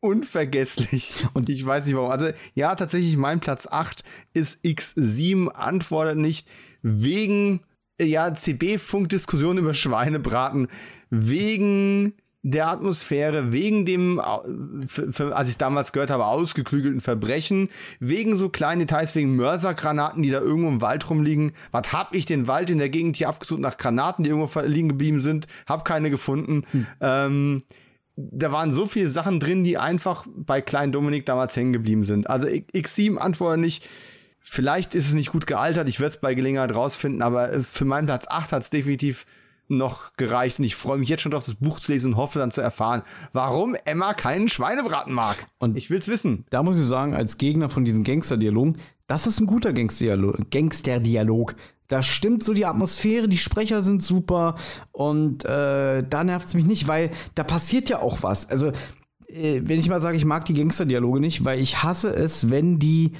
unvergesslich. 0.00 1.26
Und 1.34 1.48
ich 1.48 1.64
weiß 1.64 1.86
nicht 1.86 1.94
warum. 1.94 2.10
Also, 2.10 2.30
ja, 2.54 2.74
tatsächlich, 2.74 3.16
mein 3.16 3.40
Platz 3.40 3.66
8 3.66 4.04
ist 4.34 4.64
X7, 4.64 5.48
antwortet 5.48 6.18
nicht 6.18 6.48
wegen, 6.82 7.60
ja, 8.00 8.34
CB-Funkdiskussion 8.34 9.56
über 9.58 9.72
Schweinebraten, 9.72 10.68
wegen 11.10 12.14
der 12.46 12.68
Atmosphäre, 12.68 13.52
wegen 13.52 13.86
dem, 13.86 14.20
als 14.20 15.48
ich 15.48 15.56
damals 15.56 15.92
gehört 15.92 16.10
habe, 16.10 16.26
ausgeklügelten 16.26 17.00
Verbrechen, 17.00 17.70
wegen 18.00 18.36
so 18.36 18.50
kleinen 18.50 18.80
Details, 18.80 19.14
wegen 19.14 19.34
Mörsergranaten, 19.34 20.22
die 20.22 20.30
da 20.30 20.40
irgendwo 20.40 20.68
im 20.68 20.82
Wald 20.82 21.08
rumliegen. 21.08 21.52
Was 21.72 21.94
hab 21.94 22.14
ich 22.14 22.26
den 22.26 22.46
Wald 22.46 22.68
in 22.68 22.78
der 22.78 22.90
Gegend 22.90 23.16
hier 23.16 23.30
abgesucht 23.30 23.60
nach 23.60 23.78
Granaten, 23.78 24.24
die 24.24 24.30
irgendwo 24.30 24.60
liegen 24.60 24.90
geblieben 24.90 25.22
sind? 25.22 25.46
Hab 25.66 25.86
keine 25.86 26.10
gefunden. 26.10 26.64
Hm. 26.72 26.86
Ähm, 27.00 27.62
da 28.16 28.52
waren 28.52 28.72
so 28.72 28.84
viele 28.84 29.08
Sachen 29.08 29.40
drin, 29.40 29.64
die 29.64 29.78
einfach 29.78 30.26
bei 30.36 30.60
Klein 30.60 30.92
Dominik 30.92 31.24
damals 31.24 31.56
hängen 31.56 31.72
geblieben 31.72 32.04
sind. 32.04 32.28
Also 32.28 32.46
X7 32.46 33.16
antworte 33.16 33.58
nicht. 33.58 33.88
Vielleicht 34.40 34.94
ist 34.94 35.06
es 35.06 35.14
nicht 35.14 35.32
gut 35.32 35.46
gealtert, 35.46 35.88
ich 35.88 35.98
werde 35.98 36.14
es 36.14 36.20
bei 36.20 36.34
Gelegenheit 36.34 36.74
rausfinden, 36.74 37.22
aber 37.22 37.50
äh, 37.50 37.62
für 37.62 37.86
meinen 37.86 38.04
Platz 38.04 38.26
8 38.28 38.52
hat 38.52 38.62
es 38.62 38.68
definitiv 38.68 39.24
noch 39.76 40.16
gereicht 40.16 40.58
und 40.58 40.64
ich 40.64 40.76
freue 40.76 40.98
mich 40.98 41.08
jetzt 41.08 41.22
schon 41.22 41.30
darauf, 41.30 41.44
das 41.44 41.56
Buch 41.56 41.80
zu 41.80 41.92
lesen 41.92 42.12
und 42.12 42.16
hoffe 42.16 42.38
dann 42.38 42.50
zu 42.50 42.60
erfahren, 42.60 43.02
warum 43.32 43.74
Emma 43.84 44.14
keinen 44.14 44.48
Schweinebraten 44.48 45.12
mag. 45.12 45.36
Und 45.58 45.76
ich 45.76 45.90
will 45.90 45.98
es 45.98 46.08
wissen. 46.08 46.44
Da 46.50 46.62
muss 46.62 46.78
ich 46.78 46.84
sagen, 46.84 47.14
als 47.14 47.38
Gegner 47.38 47.68
von 47.68 47.84
diesen 47.84 48.04
Gangster-Dialogen, 48.04 48.78
das 49.06 49.26
ist 49.26 49.40
ein 49.40 49.46
guter 49.46 49.72
Gangster-Dialog. 49.72 50.50
Gangster-Dialog. 50.50 51.54
Da 51.88 52.02
stimmt 52.02 52.42
so 52.42 52.54
die 52.54 52.64
Atmosphäre, 52.64 53.28
die 53.28 53.38
Sprecher 53.38 53.82
sind 53.82 54.02
super 54.02 54.56
und 54.92 55.44
äh, 55.44 56.02
da 56.02 56.24
nervt 56.24 56.46
es 56.48 56.54
mich 56.54 56.64
nicht, 56.64 56.88
weil 56.88 57.10
da 57.34 57.44
passiert 57.44 57.90
ja 57.90 58.00
auch 58.00 58.22
was. 58.22 58.48
Also, 58.48 58.68
äh, 59.28 59.60
wenn 59.64 59.78
ich 59.78 59.88
mal 59.90 60.00
sage, 60.00 60.16
ich 60.16 60.24
mag 60.24 60.46
die 60.46 60.54
Gangster-Dialoge 60.54 61.20
nicht, 61.20 61.44
weil 61.44 61.60
ich 61.60 61.82
hasse 61.82 62.08
es, 62.08 62.50
wenn 62.50 62.78
die 62.78 63.12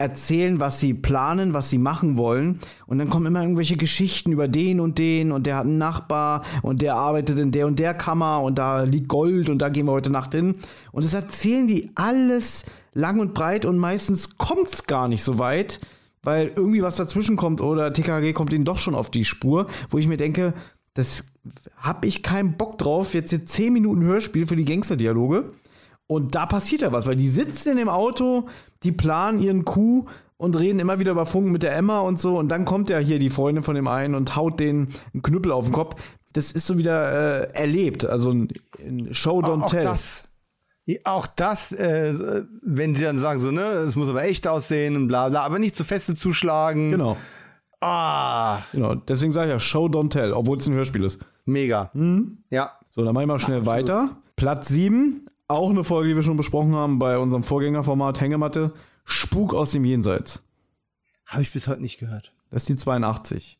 erzählen, 0.00 0.60
was 0.60 0.80
sie 0.80 0.94
planen, 0.94 1.52
was 1.52 1.68
sie 1.68 1.78
machen 1.78 2.16
wollen. 2.16 2.58
Und 2.86 2.98
dann 2.98 3.10
kommen 3.10 3.26
immer 3.26 3.42
irgendwelche 3.42 3.76
Geschichten 3.76 4.32
über 4.32 4.48
den 4.48 4.80
und 4.80 4.98
den 4.98 5.30
und 5.30 5.46
der 5.46 5.56
hat 5.56 5.66
einen 5.66 5.78
Nachbar 5.78 6.42
und 6.62 6.80
der 6.80 6.96
arbeitet 6.96 7.38
in 7.38 7.52
der 7.52 7.66
und 7.66 7.78
der 7.78 7.92
Kammer 7.92 8.42
und 8.42 8.58
da 8.58 8.82
liegt 8.82 9.08
Gold 9.08 9.50
und 9.50 9.58
da 9.58 9.68
gehen 9.68 9.86
wir 9.86 9.92
heute 9.92 10.10
Nacht 10.10 10.34
hin. 10.34 10.54
Und 10.90 11.04
das 11.04 11.12
erzählen 11.12 11.66
die 11.66 11.90
alles 11.94 12.64
lang 12.94 13.20
und 13.20 13.34
breit 13.34 13.66
und 13.66 13.76
meistens 13.76 14.38
kommt 14.38 14.72
es 14.72 14.86
gar 14.86 15.06
nicht 15.06 15.22
so 15.22 15.38
weit 15.38 15.80
weil 16.22 16.48
irgendwie 16.54 16.82
was 16.82 16.96
dazwischen 16.96 17.36
kommt 17.36 17.62
oder 17.62 17.94
TKG 17.94 18.34
kommt 18.34 18.52
ihnen 18.52 18.66
doch 18.66 18.76
schon 18.76 18.94
auf 18.94 19.10
die 19.10 19.24
Spur, 19.24 19.68
wo 19.88 19.96
ich 19.96 20.06
mir 20.06 20.18
denke, 20.18 20.52
das 20.92 21.24
hab 21.78 22.04
ich 22.04 22.22
keinen 22.22 22.58
Bock 22.58 22.76
drauf, 22.76 23.14
jetzt 23.14 23.30
hier 23.30 23.46
10 23.46 23.72
Minuten 23.72 24.02
Hörspiel 24.02 24.46
für 24.46 24.56
die 24.56 24.66
Gangster-Dialoge. 24.66 25.52
Und 26.10 26.34
da 26.34 26.44
passiert 26.44 26.80
ja 26.80 26.90
was, 26.90 27.06
weil 27.06 27.14
die 27.14 27.28
sitzen 27.28 27.70
in 27.70 27.76
dem 27.76 27.88
Auto, 27.88 28.48
die 28.82 28.90
planen 28.90 29.38
ihren 29.38 29.64
Coup 29.64 30.10
und 30.38 30.58
reden 30.58 30.80
immer 30.80 30.98
wieder 30.98 31.12
über 31.12 31.24
Funken 31.24 31.52
mit 31.52 31.62
der 31.62 31.76
Emma 31.76 32.00
und 32.00 32.18
so. 32.18 32.36
Und 32.36 32.48
dann 32.48 32.64
kommt 32.64 32.90
ja 32.90 32.98
hier 32.98 33.20
die 33.20 33.30
Freundin 33.30 33.62
von 33.62 33.76
dem 33.76 33.86
einen 33.86 34.16
und 34.16 34.34
haut 34.34 34.58
den 34.58 34.88
einen 35.14 35.22
Knüppel 35.22 35.52
auf 35.52 35.66
den 35.66 35.72
Kopf. 35.72 36.02
Das 36.32 36.50
ist 36.50 36.66
so 36.66 36.76
wieder 36.76 37.42
äh, 37.42 37.54
erlebt. 37.54 38.04
Also 38.04 38.32
ein, 38.32 38.48
ein 38.84 39.14
Show 39.14 39.38
Don't 39.38 39.62
auch 39.62 39.70
Tell. 39.70 39.84
Das, 39.84 40.24
auch 41.04 41.28
das, 41.28 41.70
äh, 41.70 42.42
wenn 42.60 42.96
sie 42.96 43.04
dann 43.04 43.20
sagen, 43.20 43.38
so, 43.38 43.52
ne, 43.52 43.62
es 43.62 43.94
muss 43.94 44.08
aber 44.08 44.24
echt 44.24 44.48
aussehen 44.48 44.96
und 44.96 45.06
bla 45.06 45.28
bla, 45.28 45.42
aber 45.42 45.60
nicht 45.60 45.76
zu 45.76 45.84
feste 45.84 46.16
zuschlagen. 46.16 46.90
Genau. 46.90 47.16
Ah. 47.80 48.62
Genau, 48.72 48.96
deswegen 48.96 49.30
sage 49.30 49.46
ich 49.46 49.52
ja 49.52 49.60
Show 49.60 49.86
Don't 49.86 50.10
Tell, 50.10 50.32
obwohl 50.32 50.58
es 50.58 50.66
ein 50.66 50.74
Hörspiel 50.74 51.04
ist. 51.04 51.20
Mega. 51.44 51.92
Mhm. 51.94 52.38
Ja. 52.50 52.72
So, 52.90 53.04
dann 53.04 53.14
mache 53.14 53.22
ich 53.22 53.28
mal 53.28 53.38
schnell 53.38 53.60
ja, 53.60 53.66
weiter. 53.66 54.16
Platz 54.34 54.66
7, 54.70 55.26
auch 55.50 55.70
eine 55.70 55.84
Folge, 55.84 56.10
die 56.10 56.16
wir 56.16 56.22
schon 56.22 56.36
besprochen 56.36 56.74
haben 56.74 56.98
bei 56.98 57.18
unserem 57.18 57.42
Vorgängerformat 57.42 58.20
Hängematte. 58.20 58.72
Spuk 59.04 59.54
aus 59.54 59.72
dem 59.72 59.84
Jenseits. 59.84 60.42
Habe 61.26 61.42
ich 61.42 61.52
bis 61.52 61.66
heute 61.68 61.82
nicht 61.82 61.98
gehört. 61.98 62.32
Das 62.50 62.62
ist 62.62 62.68
die 62.68 62.76
82. 62.76 63.58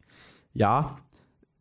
Ja, 0.53 0.97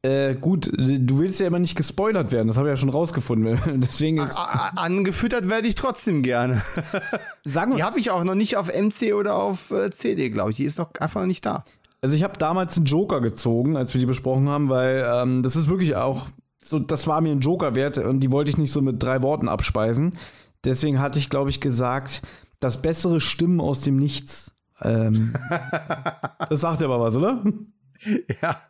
äh, 0.01 0.35
gut, 0.35 0.72
du 0.77 1.19
willst 1.19 1.41
ja 1.41 1.47
immer 1.47 1.60
nicht 1.60 1.76
gespoilert 1.76 2.31
werden, 2.31 2.47
das 2.47 2.57
habe 2.57 2.69
ich 2.69 2.72
ja 2.72 2.77
schon 2.77 2.89
rausgefunden. 2.89 3.60
Deswegen 3.81 4.19
ist 4.19 4.38
Angefüttert 4.38 5.49
werde 5.49 5.68
ich 5.68 5.76
trotzdem 5.76 6.23
gerne. 6.23 6.61
Sagen 7.43 7.76
Die 7.76 7.84
habe 7.84 7.99
ich 7.99 8.10
auch 8.10 8.23
noch 8.23 8.35
nicht 8.35 8.56
auf 8.56 8.68
MC 8.68 9.14
oder 9.14 9.35
auf 9.35 9.72
äh, 9.72 9.89
CD, 9.91 10.30
glaube 10.30 10.51
ich. 10.51 10.57
Die 10.57 10.64
ist 10.64 10.80
doch 10.80 10.89
einfach 10.99 11.26
nicht 11.26 11.45
da. 11.45 11.65
Also 12.01 12.15
ich 12.15 12.23
habe 12.23 12.38
damals 12.38 12.77
einen 12.77 12.85
Joker 12.85 13.19
gezogen, 13.19 13.76
als 13.76 13.93
wir 13.93 13.99
die 13.99 14.06
besprochen 14.06 14.47
haben, 14.47 14.69
weil 14.69 15.06
ähm, 15.06 15.43
das 15.43 15.57
ist 15.57 15.68
wirklich 15.68 15.97
auch 15.97 16.27
so, 16.61 16.80
das 16.80 17.07
war 17.07 17.22
mir 17.22 17.31
ein 17.31 17.40
Joker 17.40 17.76
wert 17.76 17.98
und 17.98 18.19
die 18.19 18.31
wollte 18.31 18.52
ich 18.52 18.57
nicht 18.57 18.72
so 18.72 18.81
mit 18.81 19.02
drei 19.02 19.22
Worten 19.22 19.48
abspeisen. 19.48 20.18
Deswegen 20.64 20.99
hatte 20.99 21.19
ich, 21.19 21.30
glaube 21.30 21.49
ich, 21.49 21.61
gesagt, 21.61 22.22
das 22.60 22.81
bessere 22.81 23.22
Stimmen 23.22 23.61
aus 23.61 23.81
dem 23.81 23.98
Nichts. 23.98 24.52
Ähm, 24.81 25.36
das 26.49 26.61
sagt 26.61 26.81
ja 26.81 26.88
aber 26.88 26.99
was, 26.99 27.15
oder? 27.15 27.44
Ja. 28.41 28.61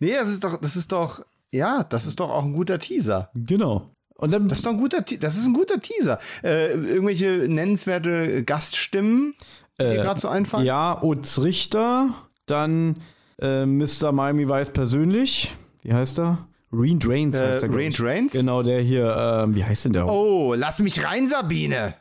Nee, 0.00 0.14
das 0.14 0.28
ist 0.28 0.44
doch, 0.44 0.60
das 0.60 0.76
ist 0.76 0.92
doch, 0.92 1.24
ja, 1.52 1.84
das 1.84 2.06
ist 2.06 2.20
doch 2.20 2.30
auch 2.30 2.44
ein 2.44 2.52
guter 2.52 2.78
Teaser. 2.78 3.30
Genau. 3.34 3.90
Und 4.16 4.32
dann, 4.32 4.48
das, 4.48 4.58
ist 4.58 4.66
doch 4.66 4.72
ein 4.72 4.78
guter, 4.78 5.00
das 5.02 5.36
ist 5.36 5.46
ein 5.46 5.54
guter 5.54 5.80
Teaser. 5.80 6.18
Äh, 6.42 6.72
irgendwelche 6.72 7.48
nennenswerte 7.48 8.44
Gaststimmen, 8.44 9.34
die 9.80 9.84
äh, 9.84 9.96
gerade 9.96 10.20
so 10.20 10.28
einfallen? 10.28 10.66
Ja, 10.66 11.02
Utz 11.02 11.38
Richter, 11.38 12.14
dann 12.46 12.96
äh, 13.40 13.64
Mr. 13.64 14.12
Miami 14.12 14.48
Weiß 14.48 14.70
persönlich. 14.70 15.54
Wie 15.82 15.94
heißt 15.94 16.18
er? 16.18 16.46
Reen 16.72 16.98
Drains 16.98 17.40
heißt 17.40 17.64
äh, 17.64 17.66
Reen 17.66 17.92
Drains? 17.92 18.32
Genau, 18.32 18.62
der 18.62 18.80
hier, 18.80 19.04
äh, 19.48 19.54
wie 19.54 19.64
heißt 19.64 19.86
denn 19.86 19.92
der? 19.92 20.08
Oh, 20.08 20.54
lass 20.54 20.78
mich 20.78 21.04
rein, 21.04 21.26
Sabine! 21.26 21.94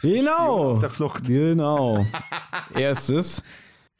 Genau. 0.00 0.72
Auf 0.72 0.80
der 0.80 0.90
Flucht. 0.90 1.26
Genau. 1.26 2.06
Erstes. 2.74 3.42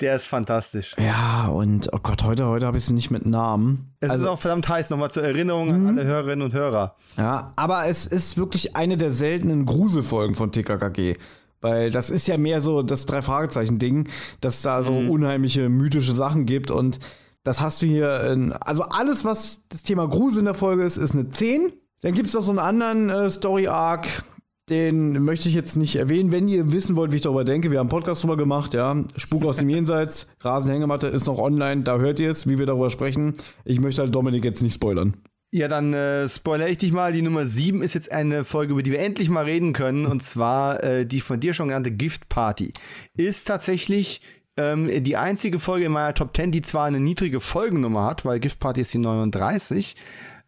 Der 0.00 0.16
ist 0.16 0.26
fantastisch. 0.26 0.94
Ja, 0.98 1.46
und 1.46 1.88
oh 1.92 1.98
Gott, 2.02 2.24
heute, 2.24 2.46
heute 2.46 2.66
habe 2.66 2.76
ich 2.76 2.84
es 2.84 2.90
nicht 2.90 3.10
mit 3.10 3.26
Namen. 3.26 3.94
Es 4.00 4.10
also, 4.10 4.26
ist 4.26 4.30
auch 4.30 4.38
verdammt 4.38 4.68
heiß, 4.68 4.90
nochmal 4.90 5.10
zur 5.10 5.22
Erinnerung 5.22 5.72
an 5.72 5.80
mhm. 5.82 5.86
alle 5.88 6.04
Hörerinnen 6.04 6.42
und 6.42 6.52
Hörer. 6.52 6.96
Ja, 7.16 7.52
aber 7.56 7.86
es 7.86 8.06
ist 8.06 8.36
wirklich 8.36 8.76
eine 8.76 8.96
der 8.96 9.12
seltenen 9.12 9.66
Gruselfolgen 9.66 10.34
von 10.34 10.52
TKKG. 10.52 11.16
Weil 11.60 11.90
das 11.90 12.10
ist 12.10 12.26
ja 12.26 12.36
mehr 12.36 12.60
so 12.60 12.82
das 12.82 13.06
Drei-Fragezeichen-Ding, 13.06 14.08
dass 14.40 14.60
da 14.60 14.82
so 14.82 14.92
mhm. 14.92 15.10
unheimliche 15.10 15.68
mythische 15.70 16.12
Sachen 16.12 16.44
gibt 16.44 16.70
und 16.70 16.98
das 17.44 17.60
hast 17.60 17.80
du 17.82 17.86
hier. 17.86 18.20
In, 18.32 18.52
also 18.52 18.82
alles, 18.82 19.24
was 19.24 19.68
das 19.68 19.82
Thema 19.82 20.08
Grusel 20.08 20.40
in 20.40 20.46
der 20.46 20.54
Folge 20.54 20.82
ist, 20.82 20.96
ist 20.96 21.14
eine 21.14 21.28
10. 21.28 21.72
Dann 22.00 22.14
gibt 22.14 22.26
es 22.26 22.34
noch 22.34 22.42
so 22.42 22.50
einen 22.50 22.58
anderen 22.58 23.08
äh, 23.08 23.30
Story-Arc, 23.30 24.24
den 24.70 25.22
möchte 25.22 25.48
ich 25.48 25.54
jetzt 25.54 25.76
nicht 25.76 25.96
erwähnen. 25.96 26.32
Wenn 26.32 26.48
ihr 26.48 26.72
wissen 26.72 26.96
wollt, 26.96 27.12
wie 27.12 27.16
ich 27.16 27.22
darüber 27.22 27.44
denke, 27.44 27.70
wir 27.70 27.78
haben 27.78 27.86
einen 27.86 27.98
Podcast 27.98 28.22
drüber 28.22 28.36
gemacht, 28.36 28.74
ja. 28.74 29.04
Spuk 29.16 29.44
aus 29.44 29.58
dem 29.58 29.68
Jenseits, 29.68 30.28
Rasenhängematte 30.40 31.06
ist 31.06 31.26
noch 31.26 31.38
online, 31.38 31.82
da 31.82 31.98
hört 31.98 32.20
ihr 32.20 32.30
es, 32.30 32.46
wie 32.48 32.58
wir 32.58 32.66
darüber 32.66 32.90
sprechen. 32.90 33.34
Ich 33.64 33.80
möchte 33.80 34.02
halt 34.02 34.14
Dominik 34.14 34.44
jetzt 34.44 34.62
nicht 34.62 34.74
spoilern. 34.74 35.16
Ja, 35.52 35.68
dann 35.68 35.94
äh, 35.94 36.28
spoilere 36.28 36.68
ich 36.68 36.78
dich 36.78 36.90
mal. 36.90 37.12
Die 37.12 37.22
Nummer 37.22 37.46
7 37.46 37.80
ist 37.80 37.94
jetzt 37.94 38.10
eine 38.10 38.42
Folge, 38.42 38.72
über 38.72 38.82
die 38.82 38.90
wir 38.90 38.98
endlich 38.98 39.28
mal 39.28 39.44
reden 39.44 39.72
können. 39.72 40.04
Und 40.04 40.20
zwar 40.22 40.82
äh, 40.82 41.06
die 41.06 41.20
von 41.20 41.38
dir 41.38 41.54
schon 41.54 41.68
genannte 41.68 41.92
Gift 41.92 42.28
Party. 42.28 42.72
Ist 43.16 43.46
tatsächlich 43.46 44.20
ähm, 44.56 45.04
die 45.04 45.16
einzige 45.16 45.58
Folge 45.58 45.86
in 45.86 45.92
meiner 45.92 46.14
Top 46.14 46.36
10, 46.36 46.52
die 46.52 46.62
zwar 46.62 46.86
eine 46.86 47.00
niedrige 47.00 47.40
Folgennummer 47.40 48.04
hat, 48.06 48.24
weil 48.24 48.40
Gift 48.40 48.60
Party 48.60 48.80
ist 48.82 48.94
die 48.94 48.98
39 48.98 49.96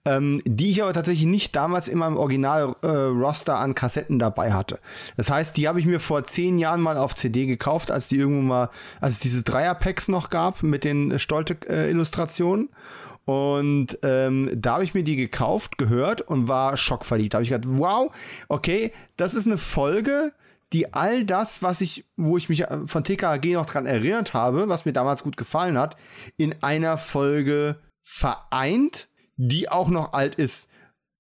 ähm, 0.07 0.41
die 0.47 0.71
ich 0.71 0.83
aber 0.83 0.93
tatsächlich 0.93 1.27
nicht 1.27 1.57
damals 1.57 1.89
in 1.89 1.99
meinem 1.99 2.17
Original-Roster 2.17 3.53
äh, 3.53 3.57
an 3.57 3.75
Kassetten 3.75 4.19
dabei 4.19 4.53
hatte. 4.53 4.79
Das 5.17 5.31
heißt, 5.31 5.57
die 5.57 5.69
habe 5.69 5.81
ich 5.81 5.87
mir 5.87 6.01
vor 6.01 6.25
zehn 6.25 6.59
Jahren 6.59 6.81
mal 6.81 6.97
auf 6.97 7.15
CD 7.15 7.47
gekauft, 7.47 7.91
als 7.91 8.09
die 8.09 8.17
irgendwo 8.17 8.43
mal, 8.43 8.71
als 9.01 9.15
es 9.15 9.21
diese 9.21 9.43
Dreier-Packs 9.43 10.09
noch 10.09 10.31
gab 10.31 10.63
mit 10.63 10.85
den 10.85 11.19
Stolte-Illustrationen. 11.19 12.69
Äh, 12.69 13.31
und 13.31 13.99
ähm, 14.05 14.51
da 14.55 14.75
habe 14.75 14.85
ich 14.85 14.95
mir 14.95 15.03
die 15.03 15.17
gekauft, 15.17 15.79
gehört 15.79 16.21
und 16.21 16.47
war 16.47 16.77
schockverliebt. 16.77 17.35
Da 17.35 17.39
habe 17.39 17.43
ich 17.43 17.51
gedacht, 17.51 17.69
wow, 17.77 18.15
okay, 18.49 18.93
das 19.17 19.35
ist 19.35 19.47
eine 19.47 19.59
Folge, 19.59 20.33
die 20.73 20.95
all 20.95 21.25
das, 21.25 21.63
was 21.63 21.81
ich, 21.81 22.05
wo 22.17 22.37
ich 22.37 22.49
mich 22.49 22.63
äh, 22.63 22.87
von 22.87 23.05
TKG 23.05 23.55
noch 23.55 23.67
dran 23.67 23.87
erinnert 23.87 24.35
habe, 24.35 24.69
was 24.69 24.85
mir 24.85 24.93
damals 24.93 25.23
gut 25.23 25.37
gefallen 25.37 25.79
hat, 25.79 25.97
in 26.37 26.55
einer 26.63 26.99
Folge 26.99 27.81
vereint 28.03 29.09
die 29.37 29.69
auch 29.69 29.89
noch 29.89 30.13
alt 30.13 30.35
ist. 30.37 30.69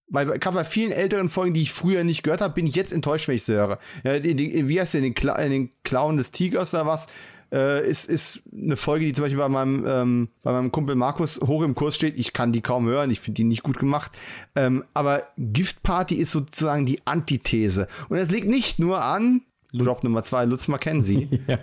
Weil 0.09 0.27
gerade 0.39 0.55
bei 0.55 0.65
vielen 0.65 0.93
älteren 0.93 1.29
Folgen, 1.29 1.55
die 1.55 1.63
ich 1.63 1.73
früher 1.73 2.05
nicht 2.05 2.23
gehört 2.23 2.41
habe, 2.41 2.55
bin 2.55 2.67
ich 2.67 2.77
jetzt 2.77 2.93
enttäuscht, 2.93 3.27
wenn 3.27 3.35
ich 3.35 3.43
sie 3.43 3.55
höre. 3.55 3.79
Ja, 4.05 4.19
die, 4.21 4.35
die, 4.35 4.69
wie 4.69 4.81
heißt 4.81 4.95
der, 4.95 5.01
den, 5.01 5.15
Kla 5.15 5.37
den 5.37 5.71
Clown 5.83 6.17
des 6.17 6.31
Tigers 6.31 6.73
oder 6.75 6.87
was? 6.87 7.09
Äh, 7.53 7.89
ist, 7.89 8.09
ist 8.09 8.43
eine 8.53 8.77
Folge, 8.77 9.07
die 9.07 9.13
zum 9.13 9.25
Beispiel 9.25 9.39
bei 9.39 9.49
meinem, 9.49 9.85
ähm, 9.87 10.29
bei 10.43 10.53
meinem 10.53 10.73
Kumpel 10.73 10.97
Markus 10.97 11.41
hoch 11.41 11.63
im 11.63 11.75
Kurs 11.75 11.95
steht. 11.95 12.19
Ich 12.19 12.33
kann 12.33 12.53
die 12.53 12.61
kaum 12.61 12.87
hören, 12.87 13.11
ich 13.11 13.21
finde 13.21 13.37
die 13.37 13.45
nicht 13.45 13.63
gut 13.63 13.79
gemacht. 13.79 14.13
Ähm, 14.57 14.85
aber 14.95 15.25
Gift 15.37 15.83
Party 15.83 16.17
ist 16.17 16.33
sozusagen 16.33 16.87
die 16.87 17.07
Antithese. 17.07 17.87
Und 18.09 18.19
es 18.19 18.31
liegt 18.31 18.49
nicht 18.49 18.79
nur 18.79 19.03
an 19.03 19.43
Drop 19.73 20.03
Nummer 20.03 20.23
zwei, 20.23 20.45
Lutz 20.45 20.69
Mackenzie. 20.69 21.29
ja. 21.47 21.59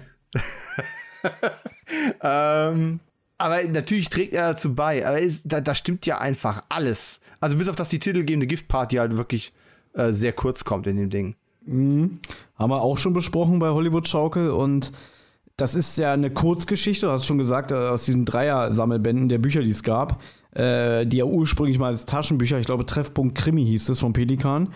ähm, 2.72 3.00
aber 3.38 3.64
natürlich 3.64 4.10
trägt 4.10 4.34
er 4.34 4.50
dazu 4.50 4.76
bei. 4.76 5.06
Aber 5.06 5.20
ist, 5.20 5.42
da, 5.46 5.60
da, 5.60 5.76
stimmt 5.76 6.06
ja 6.06 6.20
einfach 6.20 6.64
alles. 6.70 7.20
Also 7.40 7.58
bis 7.58 7.68
auf 7.68 7.76
dass 7.76 7.90
die 7.90 8.00
titelgebende 8.00 8.48
Giftparty 8.48 8.96
halt 8.98 9.18
wirklich 9.18 9.52
äh, 9.94 10.12
sehr 10.12 10.34
kurz 10.34 10.64
kommt 10.64 10.88
in 10.88 10.98
dem 10.98 11.10
Ding. 11.10 11.36
Mhm. 11.66 12.20
Haben 12.56 12.72
wir 12.72 12.82
auch 12.82 12.98
schon 12.98 13.14
besprochen 13.14 13.60
bei 13.60 13.70
Hollywood 13.70 14.08
Schaukel 14.08 14.50
und 14.50 14.92
das 15.58 15.76
ist 15.76 15.98
ja 15.98 16.14
eine 16.14 16.32
Kurzgeschichte, 16.32 17.06
du 17.06 17.12
hast 17.12 17.26
schon 17.26 17.38
gesagt, 17.38 17.72
äh, 17.72 17.76
aus 17.76 18.06
diesen 18.06 18.26
Dreier-Sammelbänden 18.26 19.30
der 19.30 19.38
Bücher, 19.38 19.62
die 19.62 19.70
es 19.70 19.84
gab, 19.84 20.22
äh, 20.52 21.06
die 21.06 21.18
ja 21.18 21.26
ursprünglich 21.26 21.78
mal 21.78 21.88
als 21.88 22.06
Taschenbücher, 22.06 22.60
ich 22.60 22.66
glaube 22.66 22.86
Treffpunkt 22.86 23.38
Krimi 23.38 23.66
hieß 23.66 23.90
es 23.90 24.00
von 24.00 24.14
Pelikan, 24.14 24.70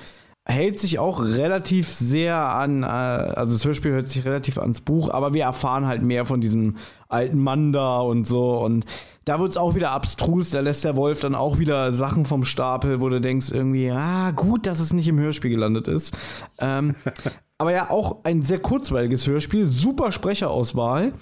hält 0.46 0.80
sich 0.80 0.98
auch 0.98 1.22
relativ 1.22 1.88
sehr 1.90 2.38
an, 2.38 2.84
äh, 2.84 2.86
also 2.86 3.54
das 3.56 3.66
Hörspiel 3.66 3.92
hört 3.92 4.08
sich 4.08 4.24
relativ 4.24 4.58
ans 4.58 4.82
Buch, 4.82 5.10
aber 5.10 5.34
wir 5.34 5.44
erfahren 5.44 5.88
halt 5.88 6.04
mehr 6.04 6.26
von 6.26 6.42
diesem 6.42 6.78
alten 7.10 7.40
Mann 7.40 7.74
da 7.74 8.00
und 8.00 8.26
so. 8.26 8.58
Und 8.58 8.86
da 9.26 9.40
wird 9.40 9.50
es 9.50 9.58
auch 9.58 9.76
wieder 9.76 9.92
abstrus, 9.92 10.52
da 10.52 10.62
lässt 10.62 10.86
der 10.86 10.96
Wolf 10.96 11.20
dann 11.20 11.36
auch 11.36 11.60
wieder 11.60 11.92
Sachen 11.92 12.26
vom 12.26 12.46
Stapel, 12.46 13.02
wo 13.02 13.10
du 13.10 13.20
denkst 13.20 13.52
irgendwie, 13.52 13.92
ah, 13.92 14.32
gut, 14.32 14.68
dass 14.68 14.80
es 14.80 14.94
nicht 14.94 15.08
im 15.08 15.20
Hörspiel 15.20 15.52
gelandet 15.52 15.88
ist. 15.88 16.16
Ähm, 16.60 16.96
aber 17.58 17.72
ja, 17.72 17.90
auch 17.90 18.24
ein 18.24 18.42
sehr 18.42 18.60
kurzweiliges 18.60 19.28
Hörspiel, 19.28 19.68
super 19.68 20.12
Sprecherauswahl, 20.12 21.14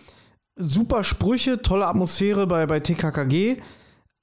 super 0.55 1.03
Sprüche, 1.03 1.61
tolle 1.61 1.87
Atmosphäre 1.87 2.47
bei, 2.47 2.65
bei 2.65 2.79
TKKG 2.79 3.57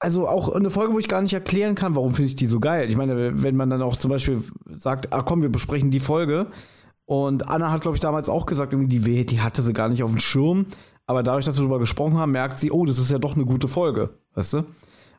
also 0.03 0.27
auch 0.27 0.49
eine 0.49 0.69
Folge, 0.69 0.93
wo 0.93 0.99
ich 0.99 1.07
gar 1.07 1.21
nicht 1.21 1.31
erklären 1.31 1.75
kann, 1.75 1.95
warum 1.95 2.13
finde 2.13 2.27
ich 2.27 2.35
die 2.35 2.47
so 2.47 2.59
geil. 2.59 2.89
Ich 2.89 2.97
meine, 2.97 3.41
wenn 3.41 3.55
man 3.55 3.69
dann 3.69 3.81
auch 3.81 3.95
zum 3.95 4.11
Beispiel 4.11 4.43
sagt, 4.69 5.13
ah 5.13 5.21
komm, 5.21 5.41
wir 5.41 5.49
besprechen 5.49 5.91
die 5.91 6.01
Folge. 6.01 6.47
Und 7.05 7.47
Anna 7.47 7.71
hat, 7.71 7.81
glaube 7.81 7.95
ich, 7.95 8.01
damals 8.01 8.27
auch 8.27 8.45
gesagt, 8.45 8.73
die, 8.73 9.25
die 9.25 9.41
hatte 9.41 9.61
sie 9.61 9.71
gar 9.71 9.87
nicht 9.87 10.03
auf 10.03 10.11
dem 10.11 10.19
Schirm. 10.19 10.65
Aber 11.05 11.23
dadurch, 11.23 11.45
dass 11.45 11.55
wir 11.55 11.61
darüber 11.61 11.79
gesprochen 11.79 12.17
haben, 12.17 12.33
merkt 12.33 12.59
sie, 12.59 12.69
oh, 12.69 12.85
das 12.85 12.97
ist 12.97 13.11
ja 13.11 13.17
doch 13.17 13.37
eine 13.37 13.45
gute 13.45 13.69
Folge, 13.69 14.09
weißt 14.35 14.53
du? 14.55 14.63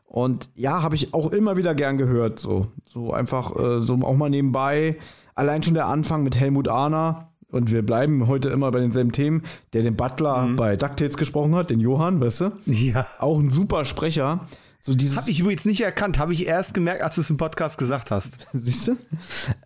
Und 0.05 0.51
ja, 0.53 0.83
habe 0.83 0.93
ich 0.93 1.15
auch 1.15 1.31
immer 1.31 1.57
wieder 1.57 1.73
gern 1.73 1.97
gehört. 1.97 2.39
So, 2.39 2.67
so 2.83 3.11
einfach, 3.11 3.55
äh, 3.55 3.81
so 3.81 3.95
auch 4.03 4.15
mal 4.15 4.29
nebenbei. 4.29 4.97
Allein 5.35 5.63
schon 5.63 5.73
der 5.73 5.87
Anfang 5.87 6.23
mit 6.23 6.35
Helmut 6.35 6.67
Ahner. 6.67 7.31
Und 7.51 7.71
wir 7.71 7.85
bleiben 7.85 8.27
heute 8.27 8.49
immer 8.49 8.71
bei 8.71 8.79
denselben 8.79 9.11
Themen, 9.11 9.43
der 9.73 9.83
den 9.83 9.95
Butler 9.95 10.47
mhm. 10.47 10.55
bei 10.55 10.75
DuckTales 10.75 11.15
gesprochen 11.15 11.53
hat, 11.55 11.69
den 11.69 11.79
Johann, 11.79 12.19
weißt 12.19 12.41
du? 12.41 12.51
Ja. 12.65 13.05
Auch 13.19 13.39
ein 13.39 13.49
super 13.49 13.85
Sprecher. 13.85 14.41
So 14.81 14.93
dieses 14.93 15.17
habe 15.17 15.31
ich 15.31 15.39
übrigens 15.39 15.65
nicht 15.65 15.81
erkannt, 15.81 16.19
habe 16.19 16.33
ich 16.33 16.45
erst 16.45 16.75
gemerkt, 16.75 17.01
als 17.01 17.15
du 17.15 17.21
es 17.21 17.31
im 17.31 17.37
Podcast 17.37 17.79
gesagt 17.79 18.11
hast. 18.11 18.47
Siehst 18.53 18.89
du? 18.89 18.97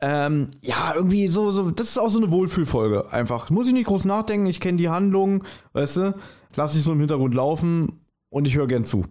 Ähm, 0.01 0.47
ja, 0.61 0.93
irgendwie 0.95 1.27
so, 1.27 1.51
so, 1.51 1.71
das 1.71 1.89
ist 1.89 1.97
auch 1.97 2.09
so 2.09 2.19
eine 2.19 2.31
Wohlfühlfolge. 2.31 3.11
Einfach. 3.11 3.49
Muss 3.49 3.67
ich 3.67 3.73
nicht 3.73 3.87
groß 3.87 4.05
nachdenken, 4.05 4.45
ich 4.45 4.61
kenne 4.61 4.77
die 4.77 4.87
Handlung, 4.87 5.43
weißt 5.73 5.97
du? 5.97 6.15
Lass 6.55 6.75
ich 6.75 6.83
so 6.83 6.93
im 6.93 6.99
Hintergrund 6.99 7.35
laufen 7.35 8.05
und 8.29 8.47
ich 8.47 8.55
höre 8.55 8.67
gern 8.67 8.85
zu. 8.85 9.03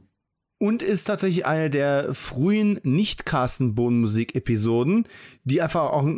Und 0.59 0.83
ist 0.83 1.05
tatsächlich 1.05 1.45
eine 1.47 1.69
der 1.69 2.15
frühen 2.15 2.81
Nicht-Carsten-Bohnen-Musik-Episoden, 2.85 5.07
die 5.45 5.61
einfach 5.61 5.93
auch 5.93 6.09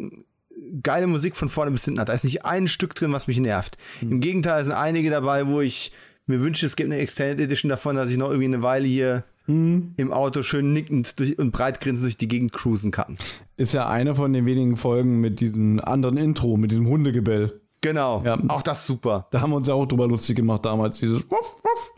geile 0.82 1.06
Musik 1.06 1.36
von 1.36 1.48
vorne 1.48 1.70
bis 1.70 1.84
hinten 1.84 2.00
hat. 2.00 2.08
Da 2.08 2.12
ist 2.12 2.24
nicht 2.24 2.44
ein 2.44 2.68
Stück 2.68 2.94
drin, 2.94 3.12
was 3.12 3.26
mich 3.26 3.38
nervt. 3.40 3.76
Hm. 4.00 4.12
Im 4.12 4.20
Gegenteil, 4.20 4.64
sind 4.64 4.74
einige 4.74 5.10
dabei, 5.10 5.46
wo 5.46 5.60
ich 5.60 5.92
mir 6.26 6.40
wünsche, 6.40 6.66
es 6.66 6.76
gibt 6.76 6.90
eine 6.90 7.00
Extended 7.00 7.40
Edition 7.40 7.68
davon, 7.68 7.96
dass 7.96 8.10
ich 8.10 8.16
noch 8.16 8.28
irgendwie 8.28 8.46
eine 8.46 8.62
Weile 8.62 8.86
hier 8.86 9.24
hm. 9.46 9.94
im 9.96 10.12
Auto 10.12 10.42
schön 10.42 10.72
nickend 10.72 11.18
durch, 11.18 11.38
und 11.38 11.50
breitgrinsend 11.50 12.04
durch 12.04 12.16
die 12.16 12.28
Gegend 12.28 12.52
cruisen 12.52 12.90
kann. 12.90 13.16
Ist 13.56 13.74
ja 13.74 13.88
eine 13.88 14.14
von 14.14 14.32
den 14.32 14.46
wenigen 14.46 14.76
Folgen 14.76 15.20
mit 15.20 15.40
diesem 15.40 15.80
anderen 15.80 16.16
Intro, 16.16 16.56
mit 16.56 16.70
diesem 16.70 16.86
Hundegebell. 16.86 17.60
Genau, 17.82 18.22
ja. 18.24 18.38
auch 18.48 18.62
das 18.62 18.86
super. 18.86 19.26
Da 19.30 19.40
haben 19.40 19.50
wir 19.50 19.56
uns 19.56 19.66
ja 19.66 19.74
auch 19.74 19.86
drüber 19.86 20.06
lustig 20.06 20.36
gemacht 20.36 20.64
damals, 20.64 21.00
dieses 21.00 21.22
Wuff, 21.30 21.60
Wuff. 21.62 21.92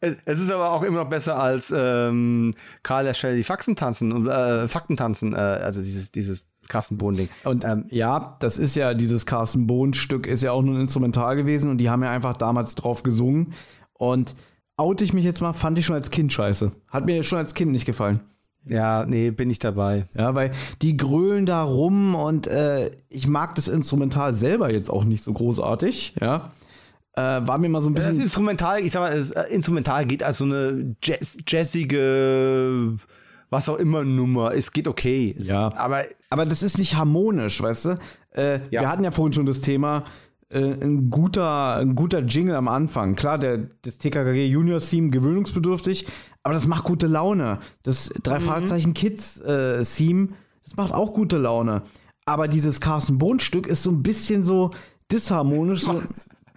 Es 0.00 0.40
ist 0.40 0.50
aber 0.50 0.72
auch 0.72 0.82
immer 0.82 1.04
noch 1.04 1.08
besser 1.08 1.40
als 1.40 1.72
ähm, 1.76 2.54
Karl 2.82 3.12
die 3.12 3.42
Faxen 3.42 3.76
tanzen, 3.76 4.26
äh, 4.26 4.68
Fakten 4.68 4.96
tanzen, 4.96 5.34
äh, 5.34 5.36
also 5.36 5.80
dieses, 5.80 6.10
dieses 6.12 6.44
Carsten 6.68 6.98
Bohn-Ding. 6.98 7.28
Und 7.44 7.64
ähm, 7.64 7.86
ja, 7.90 8.36
das 8.40 8.58
ist 8.58 8.76
ja, 8.76 8.94
dieses 8.94 9.26
Carsten 9.26 9.66
Bohn-Stück 9.66 10.26
ist 10.26 10.42
ja 10.42 10.52
auch 10.52 10.62
nur 10.62 10.74
ein 10.74 10.82
Instrumental 10.82 11.36
gewesen 11.36 11.70
und 11.70 11.78
die 11.78 11.90
haben 11.90 12.02
ja 12.02 12.10
einfach 12.10 12.36
damals 12.36 12.74
drauf 12.74 13.02
gesungen. 13.02 13.52
Und 13.92 14.34
oute 14.76 15.04
ich 15.04 15.12
mich 15.12 15.24
jetzt 15.24 15.40
mal, 15.40 15.52
fand 15.52 15.78
ich 15.78 15.86
schon 15.86 15.96
als 15.96 16.10
Kind 16.10 16.32
scheiße. 16.32 16.72
Hat 16.88 17.06
mir 17.06 17.22
schon 17.22 17.38
als 17.38 17.54
Kind 17.54 17.72
nicht 17.72 17.86
gefallen. 17.86 18.20
Ja, 18.68 19.06
nee, 19.06 19.30
bin 19.30 19.48
ich 19.48 19.60
dabei. 19.60 20.08
Ja, 20.14 20.34
weil 20.34 20.50
die 20.82 20.96
grölen 20.96 21.46
da 21.46 21.62
rum 21.62 22.16
und 22.16 22.48
äh, 22.48 22.90
ich 23.08 23.28
mag 23.28 23.54
das 23.54 23.68
Instrumental 23.68 24.34
selber 24.34 24.72
jetzt 24.72 24.90
auch 24.90 25.04
nicht 25.04 25.22
so 25.22 25.32
großartig, 25.32 26.16
ja. 26.20 26.50
Äh, 27.16 27.46
war 27.46 27.56
mir 27.56 27.70
mal 27.70 27.80
so 27.80 27.88
ein 27.88 27.94
bisschen. 27.94 28.12
Das 28.12 28.18
Instrumental, 28.18 28.80
ich 28.80 28.92
sag 28.92 29.00
mal, 29.00 29.16
das 29.16 29.30
äh, 29.30 29.44
Instrumental 29.44 30.04
geht 30.04 30.22
als 30.22 30.38
so 30.38 30.44
eine 30.44 30.96
Jazz, 31.02 31.38
jazzige, 31.46 32.94
was 33.48 33.70
auch 33.70 33.78
immer 33.78 34.04
Nummer. 34.04 34.52
Es 34.54 34.70
geht 34.70 34.86
okay. 34.86 35.34
Ja. 35.38 35.74
Aber, 35.76 36.04
aber 36.28 36.44
das 36.44 36.62
ist 36.62 36.76
nicht 36.78 36.94
harmonisch, 36.94 37.62
weißt 37.62 37.84
du? 37.86 37.94
Äh, 38.32 38.60
ja. 38.70 38.82
Wir 38.82 38.88
hatten 38.90 39.02
ja 39.02 39.12
vorhin 39.12 39.32
schon 39.32 39.46
das 39.46 39.62
Thema, 39.62 40.04
äh, 40.50 40.58
ein, 40.58 41.08
guter, 41.08 41.76
ein 41.76 41.94
guter 41.94 42.20
Jingle 42.20 42.54
am 42.54 42.68
Anfang. 42.68 43.16
Klar, 43.16 43.38
der, 43.38 43.58
das 43.80 43.96
TKKG 43.96 44.46
Junior 44.46 44.80
Theme 44.80 45.08
gewöhnungsbedürftig, 45.08 46.06
aber 46.42 46.52
das 46.52 46.66
macht 46.66 46.84
gute 46.84 47.06
Laune. 47.06 47.60
Das 47.82 48.10
drei 48.22 48.40
Fahrzeichen 48.40 48.92
Kids 48.92 49.40
äh, 49.40 49.82
Theme, 49.82 50.28
das 50.64 50.76
macht 50.76 50.92
auch 50.92 51.14
gute 51.14 51.38
Laune. 51.38 51.82
Aber 52.26 52.46
dieses 52.46 52.80
Carsten 52.80 53.18
Bohn 53.18 53.40
Stück 53.40 53.66
ist 53.66 53.82
so 53.82 53.90
ein 53.90 54.02
bisschen 54.02 54.44
so 54.44 54.70
disharmonisch. 55.10 55.82
So, 55.82 56.02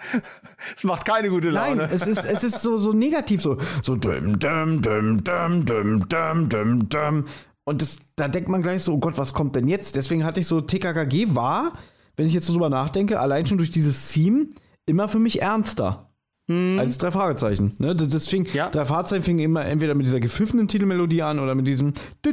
Es 0.75 0.83
macht 0.83 1.05
keine 1.05 1.29
gute 1.29 1.49
Laune. 1.49 1.77
Nein, 1.77 1.89
es 1.91 2.05
ist, 2.05 2.25
es 2.25 2.43
ist 2.43 2.61
so, 2.61 2.77
so 2.77 2.93
negativ, 2.93 3.41
so, 3.41 3.57
so 3.81 3.95
düm, 3.95 4.39
düm, 4.39 4.81
düm, 4.81 5.23
düm, 5.23 5.65
düm, 5.65 6.07
düm, 6.09 6.49
düm, 6.49 6.89
düm. 6.89 7.25
Und 7.63 7.81
das, 7.81 7.99
da 8.15 8.27
denkt 8.27 8.49
man 8.49 8.61
gleich 8.61 8.83
so, 8.83 8.93
oh 8.93 8.97
Gott, 8.97 9.17
was 9.17 9.33
kommt 9.33 9.55
denn 9.55 9.67
jetzt? 9.67 9.95
Deswegen 9.95 10.25
hatte 10.25 10.39
ich 10.39 10.47
so, 10.47 10.61
TKKG 10.61 11.35
war, 11.35 11.73
wenn 12.15 12.25
ich 12.25 12.33
jetzt 12.33 12.47
so 12.47 12.53
drüber 12.53 12.69
nachdenke, 12.69 13.19
allein 13.19 13.45
schon 13.45 13.57
durch 13.57 13.71
dieses 13.71 14.11
Theme 14.11 14.47
immer 14.85 15.07
für 15.07 15.19
mich 15.19 15.41
ernster. 15.41 16.08
Mhm. 16.49 16.79
Als 16.79 16.97
drei 16.97 17.11
Fragezeichen. 17.11 17.75
Ne? 17.77 17.95
Das, 17.95 18.07
das 18.07 18.27
fing, 18.27 18.47
ja. 18.53 18.69
Drei 18.69 18.83
Fahrzeichen 18.83 19.23
fingen 19.23 19.39
immer 19.39 19.65
entweder 19.65 19.93
mit 19.93 20.07
dieser 20.07 20.19
gepfiffenen 20.19 20.67
Titelmelodie 20.67 21.21
an 21.21 21.37
oder 21.39 21.53
mit 21.53 21.67
diesem. 21.67 21.93
Da 22.23 22.31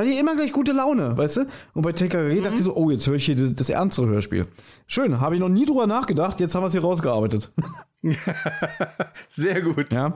hatte 0.00 0.10
ich 0.10 0.20
immer 0.20 0.36
gleich 0.36 0.52
gute 0.52 0.72
Laune, 0.72 1.16
weißt 1.16 1.38
du? 1.38 1.46
Und 1.72 1.80
bei 1.80 1.92
TKG 1.92 2.34
mhm. 2.34 2.42
dachte 2.42 2.56
ich 2.56 2.60
mhm. 2.60 2.64
so, 2.64 2.76
oh, 2.76 2.90
jetzt 2.90 3.06
höre 3.06 3.14
ich 3.14 3.24
hier 3.24 3.36
das, 3.36 3.54
das 3.54 3.70
ernstere 3.70 4.08
Hörspiel. 4.08 4.46
Schön, 4.86 5.18
habe 5.18 5.34
ich 5.34 5.40
noch 5.40 5.48
nie 5.48 5.64
drüber 5.64 5.86
nachgedacht, 5.86 6.40
jetzt 6.40 6.54
haben 6.54 6.62
wir 6.62 6.66
es 6.66 6.72
hier 6.72 6.82
rausgearbeitet. 6.82 7.50
Sehr 9.30 9.62
gut. 9.62 9.90
Ja. 9.90 10.12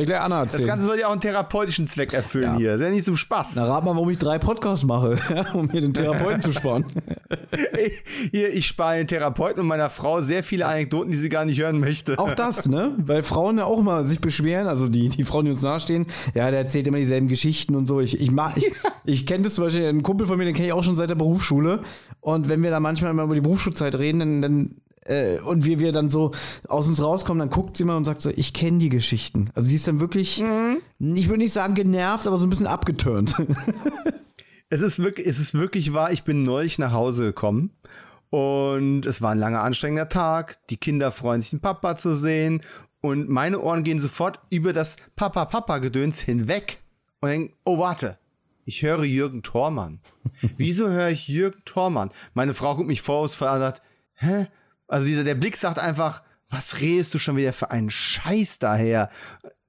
Ich 0.00 0.06
gleich 0.06 0.20
Anna 0.20 0.40
Das 0.44 0.52
erzählen. 0.52 0.68
Ganze 0.68 0.86
soll 0.86 0.98
ja 0.98 1.06
auch 1.08 1.12
einen 1.12 1.20
therapeutischen 1.20 1.86
Zweck 1.86 2.12
erfüllen 2.14 2.52
Ja. 2.52 2.56
hier. 2.58 2.70
Das 2.72 2.80
ist 2.80 2.86
ja 2.86 2.92
nicht 2.92 3.04
zum 3.04 3.16
Spaß. 3.16 3.56
Na, 3.56 3.64
rat 3.64 3.84
mal, 3.84 3.94
warum 3.94 4.08
ich 4.10 4.18
drei 4.18 4.38
Podcasts 4.38 4.84
mache, 4.86 5.18
um 5.54 5.66
mir 5.66 5.80
den 5.80 5.92
Therapeuten 5.92 6.40
zu 6.40 6.52
sparen. 6.52 6.86
Ich, 7.84 7.92
hier, 8.30 8.52
ich 8.54 8.66
spare 8.66 8.96
den 8.96 9.06
Therapeuten 9.06 9.60
und 9.60 9.66
meiner 9.66 9.90
Frau 9.90 10.20
sehr 10.20 10.42
viele 10.42 10.66
Anekdoten, 10.66 11.10
die 11.10 11.16
sie 11.18 11.28
gar 11.28 11.44
nicht 11.44 11.60
hören 11.60 11.78
möchte. 11.78 12.18
Auch 12.18 12.34
das, 12.34 12.68
ne? 12.68 12.94
Weil 12.98 13.22
Frauen 13.22 13.58
ja 13.58 13.64
auch 13.64 13.82
mal 13.82 14.04
sich 14.04 14.20
beschweren, 14.20 14.66
also 14.66 14.88
die, 14.88 15.08
die 15.10 15.24
Frauen, 15.24 15.44
die 15.44 15.50
uns 15.50 15.62
nahestehen, 15.62 16.06
ja, 16.34 16.50
der 16.50 16.60
erzählt 16.60 16.86
immer 16.86 16.98
dieselben 16.98 17.28
Geschichten 17.28 17.74
und 17.74 17.86
so. 17.86 18.00
Ich, 18.00 18.18
ich 18.20 18.30
mag, 18.30 18.56
ich, 18.56 18.72
ich 19.04 19.26
kenne 19.26 19.44
das 19.44 19.56
zum 19.56 19.64
Beispiel, 19.64 19.84
ein 19.86 20.02
Kumpel 20.02 20.26
von 20.26 20.38
mir, 20.38 20.44
den 20.46 20.54
kenne 20.54 20.68
ich 20.68 20.72
auch 20.72 20.84
schon 20.84 20.96
seit 20.96 21.10
der 21.10 21.16
Berufsschule. 21.16 21.80
Und 22.20 22.48
wenn 22.48 22.62
wir 22.62 22.70
da 22.70 22.80
manchmal 22.80 23.12
mal 23.14 23.24
über 23.24 23.34
die 23.34 23.40
Berufsschulzeit 23.40 23.96
reden, 23.96 24.20
dann, 24.20 24.42
dann 24.42 24.74
äh, 25.04 25.38
und 25.40 25.64
wir, 25.64 25.78
wir 25.78 25.92
dann 25.92 26.10
so 26.10 26.32
aus 26.68 26.88
uns 26.88 27.02
rauskommen, 27.02 27.40
dann 27.40 27.50
guckt 27.50 27.76
sie 27.76 27.84
mal 27.84 27.96
und 27.96 28.04
sagt 28.04 28.22
so, 28.22 28.30
ich 28.30 28.52
kenne 28.52 28.78
die 28.78 28.88
Geschichten. 28.88 29.50
Also 29.54 29.68
die 29.68 29.76
ist 29.76 29.86
dann 29.86 30.00
wirklich, 30.00 30.40
ich 30.40 31.28
würde 31.28 31.38
nicht 31.38 31.52
sagen 31.52 31.74
genervt, 31.74 32.26
aber 32.26 32.38
so 32.38 32.46
ein 32.46 32.50
bisschen 32.50 32.66
abgeturnt. 32.66 33.36
Es 34.72 34.80
ist 34.80 35.00
wirklich, 35.00 35.26
es 35.26 35.38
ist 35.38 35.52
wirklich 35.52 35.92
wahr, 35.92 36.12
ich 36.12 36.22
bin 36.22 36.44
neulich 36.44 36.78
nach 36.78 36.92
Hause 36.92 37.24
gekommen 37.24 37.72
und 38.30 39.04
es 39.04 39.20
war 39.20 39.32
ein 39.32 39.38
langer, 39.38 39.60
anstrengender 39.60 40.08
Tag. 40.08 40.66
Die 40.68 40.78
Kinder 40.78 41.12
freuen 41.12 41.42
sich, 41.42 41.50
den 41.50 41.60
Papa 41.60 41.98
zu 41.98 42.14
sehen 42.14 42.62
und 43.02 43.28
meine 43.28 43.60
Ohren 43.60 43.84
gehen 43.84 44.00
sofort 44.00 44.40
über 44.48 44.72
das 44.72 44.96
Papa-Papa-Gedöns 45.14 46.20
hinweg 46.20 46.78
und 47.20 47.28
denken, 47.28 47.54
oh 47.66 47.80
warte, 47.80 48.16
ich 48.64 48.82
höre 48.82 49.04
Jürgen 49.04 49.42
Thormann. 49.42 50.00
Wieso 50.56 50.88
höre 50.88 51.10
ich 51.10 51.28
Jürgen 51.28 51.60
Thormann? 51.66 52.10
Meine 52.32 52.54
Frau 52.54 52.74
guckt 52.74 52.88
mich 52.88 53.06
an 53.06 53.16
und 53.24 53.28
sagt, 53.28 53.82
hä? 54.14 54.46
Also 54.92 55.06
dieser, 55.06 55.24
der 55.24 55.34
Blick 55.34 55.56
sagt 55.56 55.78
einfach, 55.78 56.22
was 56.50 56.80
redest 56.80 57.14
du 57.14 57.18
schon 57.18 57.36
wieder 57.36 57.52
für 57.54 57.70
einen 57.70 57.90
Scheiß 57.90 58.58
daher? 58.58 59.08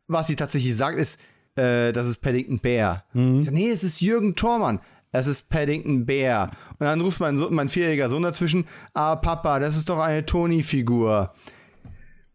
Was 0.08 0.28
sie 0.28 0.36
tatsächlich 0.36 0.76
sagt, 0.76 0.98
ist, 0.98 1.20
äh, 1.56 1.94
das 1.94 2.08
ist 2.10 2.18
Paddington 2.18 2.60
Bear. 2.60 3.06
Ich 3.14 3.45
sag, 3.45 3.54
nee, 3.54 3.70
es 3.70 3.84
ist 3.84 4.02
Jürgen 4.02 4.36
Thormann. 4.36 4.82
Es 5.14 5.28
ist 5.28 5.48
Paddington 5.48 6.06
Bear. 6.06 6.52
Und 6.72 6.82
dann 6.82 7.00
ruft 7.00 7.20
mein, 7.22 7.38
Sohn, 7.38 7.54
mein 7.54 7.70
vierjähriger 7.70 8.10
Sohn 8.10 8.24
dazwischen, 8.24 8.66
ah, 8.94 9.16
Papa, 9.16 9.60
das 9.60 9.78
ist 9.78 9.88
doch 9.88 10.00
eine 10.00 10.26
Toni-Figur. 10.26 11.34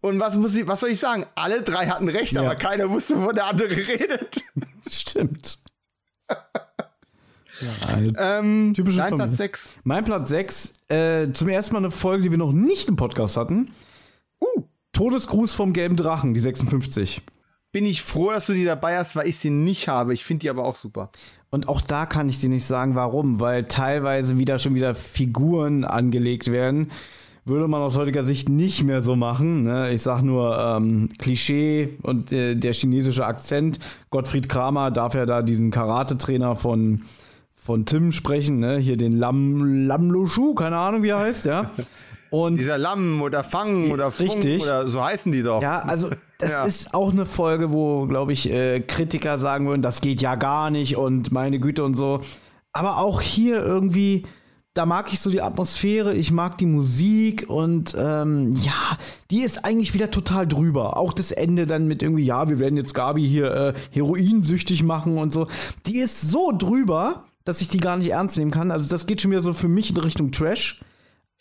Und 0.00 0.18
was, 0.20 0.36
muss 0.36 0.56
ich, 0.56 0.66
was 0.66 0.80
soll 0.80 0.90
ich 0.90 0.98
sagen? 1.00 1.26
Alle 1.34 1.60
drei 1.62 1.88
hatten 1.88 2.08
recht, 2.08 2.32
Ja. 2.32 2.40
aber 2.42 2.54
keiner 2.54 2.88
wusste, 2.88 3.16
wovon 3.18 3.34
der 3.34 3.46
andere 3.46 3.68
redet. 3.76 4.42
Stimmt. 4.88 5.58
Ja, 7.60 8.38
Ähm, 8.38 8.72
Typische 8.74 8.98
Familie. 8.98 9.16
Platz 9.16 9.36
6. 9.36 9.70
Mein 9.84 10.04
Platz 10.04 10.28
6, 10.28 10.72
äh, 10.88 11.32
zum 11.32 11.48
ersten 11.48 11.74
Mal 11.74 11.80
eine 11.80 11.90
Folge, 11.90 12.24
die 12.24 12.30
wir 12.30 12.38
noch 12.38 12.52
nicht 12.52 12.88
im 12.88 12.96
Podcast 12.96 13.36
hatten. 13.36 13.70
Uh, 14.40 14.62
Todesgruß 14.92 15.54
vom 15.54 15.72
gelben 15.72 15.96
Drachen, 15.96 16.34
die 16.34 16.40
56. 16.40 17.22
bin 17.72 17.84
ich 17.84 18.02
froh, 18.02 18.30
dass 18.30 18.46
du 18.46 18.54
die 18.54 18.64
dabei 18.64 18.98
hast, 18.98 19.14
weil 19.16 19.28
ich 19.28 19.38
sie 19.38 19.50
nicht 19.50 19.88
habe. 19.88 20.14
Ich 20.14 20.24
finde 20.24 20.42
die 20.42 20.50
aber 20.50 20.64
auch 20.64 20.76
super. 20.76 21.10
Und 21.50 21.68
auch 21.68 21.80
da 21.80 22.06
kann 22.06 22.28
ich 22.28 22.40
dir 22.40 22.48
nicht 22.48 22.66
sagen, 22.66 22.94
warum, 22.94 23.40
weil 23.40 23.64
teilweise 23.64 24.38
wieder 24.38 24.58
schon 24.58 24.74
wieder 24.74 24.94
Figuren 24.94 25.84
angelegt 25.84 26.50
werden. 26.50 26.90
Würde 27.44 27.66
man 27.66 27.80
aus 27.80 27.96
heutiger 27.96 28.24
Sicht 28.24 28.50
nicht 28.50 28.84
mehr 28.84 29.00
so 29.00 29.16
machen. 29.16 29.62
Ne? 29.62 29.92
Ich 29.92 30.02
sag 30.02 30.20
nur 30.22 30.58
ähm, 30.58 31.08
Klischee 31.18 31.96
und 32.02 32.30
äh, 32.30 32.54
der 32.54 32.74
chinesische 32.74 33.24
Akzent. 33.24 33.78
Gottfried 34.10 34.50
Kramer 34.50 34.90
darf 34.90 35.14
ja 35.14 35.24
da 35.24 35.40
diesen 35.40 35.70
Karate-Trainer 35.70 36.56
von, 36.56 37.00
von 37.68 37.84
Tim 37.84 38.12
sprechen, 38.12 38.60
ne? 38.60 38.78
Hier 38.78 38.96
den 38.96 39.18
Lam, 39.18 39.86
Lam 39.86 40.10
Lushu, 40.10 40.54
keine 40.54 40.78
Ahnung, 40.78 41.02
wie 41.02 41.08
er 41.10 41.18
heißt, 41.18 41.44
ja. 41.44 41.70
Und 42.30 42.56
Dieser 42.56 42.78
Lamm 42.78 43.20
oder 43.20 43.44
Fang 43.44 43.90
oder 43.90 44.10
Funk 44.10 44.30
Richtig. 44.36 44.62
oder 44.62 44.88
so 44.88 45.04
heißen 45.04 45.30
die 45.32 45.42
doch. 45.42 45.60
Ja, 45.60 45.80
also 45.80 46.08
das 46.38 46.50
Ja. 46.50 46.64
ist 46.64 46.94
auch 46.94 47.12
eine 47.12 47.26
Folge, 47.26 47.70
wo, 47.70 48.06
glaube 48.06 48.32
ich, 48.32 48.50
äh, 48.50 48.80
Kritiker 48.80 49.38
sagen 49.38 49.66
würden, 49.68 49.82
das 49.82 50.00
geht 50.00 50.22
ja 50.22 50.34
gar 50.34 50.70
nicht 50.70 50.96
und 50.96 51.30
meine 51.30 51.60
Güte 51.60 51.84
und 51.84 51.94
so. 51.94 52.20
Aber 52.72 52.96
auch 52.98 53.20
hier 53.20 53.62
irgendwie, 53.62 54.24
da 54.72 54.86
mag 54.86 55.12
ich 55.12 55.20
so 55.20 55.30
die 55.30 55.42
Atmosphäre, 55.42 56.14
ich 56.14 56.30
mag 56.32 56.56
die 56.56 56.66
Musik 56.66 57.44
und 57.48 57.94
ähm, 57.98 58.54
ja, 58.56 58.96
die 59.30 59.40
ist 59.42 59.66
eigentlich 59.66 59.92
wieder 59.92 60.10
total 60.10 60.46
drüber. 60.46 60.96
Auch 60.96 61.12
das 61.12 61.32
Ende 61.32 61.66
dann 61.66 61.86
mit 61.86 62.02
irgendwie, 62.02 62.24
ja, 62.24 62.48
wir 62.48 62.58
werden 62.58 62.78
jetzt 62.78 62.94
Gabi 62.94 63.26
hier 63.28 63.50
äh, 63.54 63.74
heroinsüchtig 63.90 64.82
machen 64.84 65.18
und 65.18 65.34
so. 65.34 65.48
Die 65.86 65.98
ist 65.98 66.22
so 66.30 66.52
drüber, 66.56 67.24
dass 67.48 67.60
ich 67.60 67.68
die 67.68 67.80
gar 67.80 67.96
nicht 67.96 68.10
ernst 68.10 68.36
nehmen 68.38 68.50
kann. 68.50 68.70
Also 68.70 68.88
das 68.90 69.06
geht 69.06 69.20
schon 69.20 69.30
wieder 69.30 69.42
so 69.42 69.52
für 69.52 69.68
mich 69.68 69.90
in 69.90 69.96
Richtung 69.96 70.30
Trash 70.30 70.80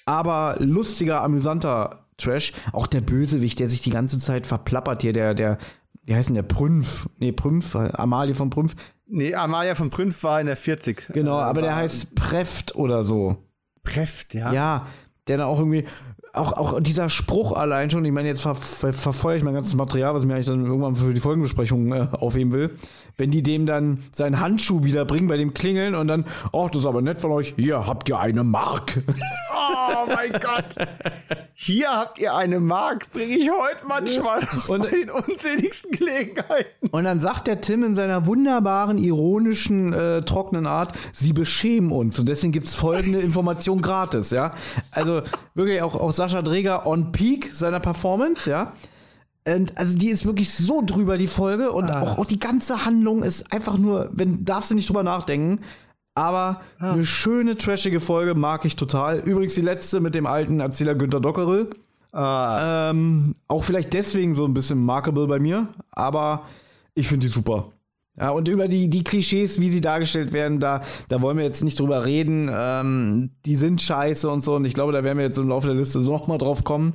aber 0.07 0.55
lustiger, 0.59 1.21
amüsanter 1.21 2.05
Trash. 2.17 2.53
Auch 2.71 2.87
der 2.87 3.01
Bösewicht, 3.01 3.59
der 3.59 3.69
sich 3.69 3.81
die 3.81 3.91
ganze 3.91 4.19
Zeit 4.19 4.47
verplappert 4.47 5.01
hier, 5.01 5.13
der, 5.13 5.35
der, 5.35 5.57
wie 6.05 6.15
heißt 6.15 6.29
denn 6.29 6.35
der? 6.35 6.43
Prünf. 6.43 7.07
Nee, 7.19 7.33
Prünf, 7.33 7.75
Amalie 7.75 8.33
von 8.33 8.49
Prünf. 8.49 8.75
Nee, 9.05 9.35
Amalia 9.35 9.75
von 9.75 9.89
Prünf 9.89 10.23
war 10.23 10.39
in 10.39 10.47
der 10.47 10.57
40. 10.57 11.09
Genau, 11.13 11.37
Äh, 11.37 11.43
aber 11.43 11.61
der 11.61 11.75
heißt 11.75 12.15
Preft 12.15 12.75
oder 12.75 13.03
so. 13.03 13.37
Preft, 13.83 14.33
ja. 14.33 14.51
Ja, 14.51 14.87
der 15.27 15.37
dann 15.37 15.47
auch 15.47 15.59
irgendwie, 15.59 15.85
auch, 16.33 16.53
auch 16.53 16.79
dieser 16.79 17.09
Spruch 17.09 17.51
allein 17.51 17.89
schon, 17.89 18.03
ich 18.05 18.11
meine, 18.11 18.29
jetzt 18.29 18.41
ver, 18.41 18.55
ver, 18.55 18.93
verfeuere 18.93 19.35
ich 19.37 19.43
mein 19.43 19.53
ganzes 19.53 19.75
Material, 19.75 20.13
was 20.13 20.23
ich 20.23 20.27
mir 20.27 20.35
eigentlich 20.35 20.47
dann 20.47 20.65
irgendwann 20.65 20.95
für 20.95 21.13
die 21.13 21.19
Folgenbesprechung 21.19 21.91
äh, 21.91 22.07
aufheben 22.13 22.53
will. 22.53 22.75
Wenn 23.17 23.31
die 23.31 23.41
dem 23.41 23.65
dann 23.65 24.03
seinen 24.13 24.39
Handschuh 24.39 24.83
wiederbringen 24.83 25.27
bei 25.27 25.37
dem 25.37 25.53
Klingeln 25.55 25.95
und 25.95 26.07
dann, 26.07 26.25
ach, 26.53 26.69
das 26.69 26.81
ist 26.81 26.85
aber 26.85 27.01
nett 27.01 27.19
von 27.21 27.31
euch, 27.31 27.55
hier 27.57 27.87
habt 27.87 28.07
ihr 28.09 28.19
eine 28.19 28.43
Mark. 28.43 29.01
Oh 29.69 30.09
mein 30.13 30.31
Gott. 30.41 30.75
Hier 31.53 31.89
habt 31.89 32.19
ihr 32.19 32.33
eine 32.35 32.59
Mark, 32.59 33.11
bringe 33.11 33.35
ich 33.35 33.49
heute 33.49 33.85
manchmal 33.87 34.47
Und- 34.67 34.89
den 34.91 35.09
unzähligsten 35.09 35.91
Gelegenheiten. 35.91 36.87
Und 36.91 37.03
dann 37.03 37.19
sagt 37.19 37.47
der 37.47 37.59
Tim 37.61 37.83
in 37.83 37.93
seiner 37.93 38.25
wunderbaren, 38.27 38.97
ironischen, 38.97 39.91
äh, 39.93 40.21
trockenen 40.21 40.67
Art, 40.67 40.93
sie 41.13 41.33
beschämen 41.33 41.91
uns. 41.91 42.17
Und 42.19 42.29
deswegen 42.29 42.53
gibt's 42.53 42.75
folgende 42.75 43.19
Information 43.19 43.81
gratis, 43.81 44.29
ja. 44.31 44.51
Also 44.91 45.21
wirklich 45.53 45.81
auch, 45.81 45.95
auch 45.95 46.11
Sascha 46.13 46.41
Dreger 46.41 46.85
on 46.87 47.11
peak 47.11 47.53
seiner 47.53 47.79
Performance, 47.81 48.49
ja. 48.49 48.71
Und 49.47 49.77
also 49.77 49.97
die 49.97 50.09
ist 50.09 50.25
wirklich 50.25 50.51
so 50.51 50.83
drüber, 50.85 51.17
die 51.17 51.27
Folge. 51.27 51.71
Und 51.71 51.89
auch, 51.89 52.17
auch 52.17 52.25
die 52.25 52.39
ganze 52.39 52.85
Handlung 52.85 53.23
ist 53.23 53.53
einfach 53.53 53.77
nur, 53.77 54.09
wenn 54.11 54.43
darfst 54.43 54.71
du 54.71 54.75
nicht 54.75 54.89
drüber 54.89 55.03
nachdenken. 55.03 55.61
Aber 56.15 56.61
eine 56.79 57.05
schöne, 57.05 57.57
trashige 57.57 57.99
Folge 57.99 58.33
mag 58.33 58.65
ich 58.65 58.75
total. 58.75 59.19
Übrigens 59.19 59.53
die 59.53 59.61
letzte 59.61 59.99
mit 59.99 60.15
dem 60.15 60.25
alten 60.25 60.59
Erzähler 60.59 60.95
Günter 60.95 61.19
Dockerel. 61.19 61.69
Ah, 62.11 62.89
Ähm, 62.89 63.35
auch 63.47 63.63
vielleicht 63.63 63.93
deswegen 63.93 64.33
so 64.33 64.45
ein 64.45 64.53
bisschen 64.53 64.83
markable 64.83 65.27
bei 65.27 65.37
mir, 65.39 65.67
aber 65.91 66.45
ich 66.95 67.07
finde 67.07 67.27
die 67.27 67.31
super. 67.31 67.71
Ja, 68.19 68.31
und 68.31 68.47
über 68.47 68.67
die, 68.67 68.89
die 68.89 69.03
Klischees, 69.03 69.59
wie 69.59 69.69
sie 69.69 69.81
dargestellt 69.81 70.33
werden, 70.33 70.59
da, 70.59 70.81
da 71.07 71.21
wollen 71.21 71.37
wir 71.37 71.43
jetzt 71.43 71.63
nicht 71.63 71.79
drüber 71.79 72.07
reden. 72.07 72.49
Ähm, 72.51 73.29
die 73.45 73.55
sind 73.55 73.79
scheiße 73.79 74.27
und 74.27 74.43
so. 74.43 74.55
Und 74.55 74.65
ich 74.65 74.73
glaube, 74.73 74.91
da 74.91 75.03
werden 75.03 75.19
wir 75.19 75.25
jetzt 75.25 75.37
im 75.37 75.49
Laufe 75.49 75.67
der 75.67 75.75
Liste 75.75 76.01
so 76.01 76.11
noch 76.13 76.25
mal 76.25 76.39
drauf 76.39 76.63
kommen. 76.63 76.93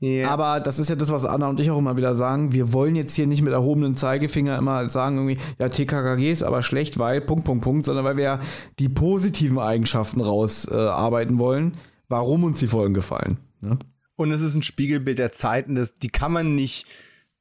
Ja. 0.00 0.30
Aber 0.30 0.60
das 0.60 0.78
ist 0.78 0.88
ja 0.88 0.96
das, 0.96 1.12
was 1.12 1.26
Anna 1.26 1.48
und 1.48 1.60
ich 1.60 1.70
auch 1.70 1.78
immer 1.78 1.98
wieder 1.98 2.14
sagen. 2.14 2.52
Wir 2.52 2.72
wollen 2.72 2.96
jetzt 2.96 3.14
hier 3.14 3.26
nicht 3.26 3.42
mit 3.42 3.52
erhobenen 3.52 3.94
Zeigefinger 3.94 4.56
immer 4.56 4.88
sagen, 4.88 5.16
irgendwie, 5.16 5.36
ja, 5.58 5.68
TKKG 5.68 6.32
ist 6.32 6.42
aber 6.42 6.62
schlecht, 6.62 6.98
weil, 6.98 7.20
Punkt, 7.20 7.44
Punkt, 7.44 7.62
Punkt, 7.62 7.84
sondern 7.84 8.04
weil 8.04 8.16
wir 8.16 8.24
ja 8.24 8.40
die 8.78 8.88
positiven 8.88 9.58
Eigenschaften 9.58 10.22
rausarbeiten 10.22 11.36
äh, 11.36 11.38
wollen, 11.38 11.76
warum 12.08 12.44
uns 12.44 12.58
die 12.60 12.66
Folgen 12.66 12.94
gefallen. 12.94 13.38
Ne? 13.60 13.78
Und 14.16 14.32
es 14.32 14.40
ist 14.40 14.54
ein 14.54 14.62
Spiegelbild 14.62 15.18
der 15.18 15.32
Zeiten, 15.32 15.74
das, 15.74 15.94
die 15.94 16.08
kann 16.08 16.32
man 16.32 16.54
nicht, 16.54 16.86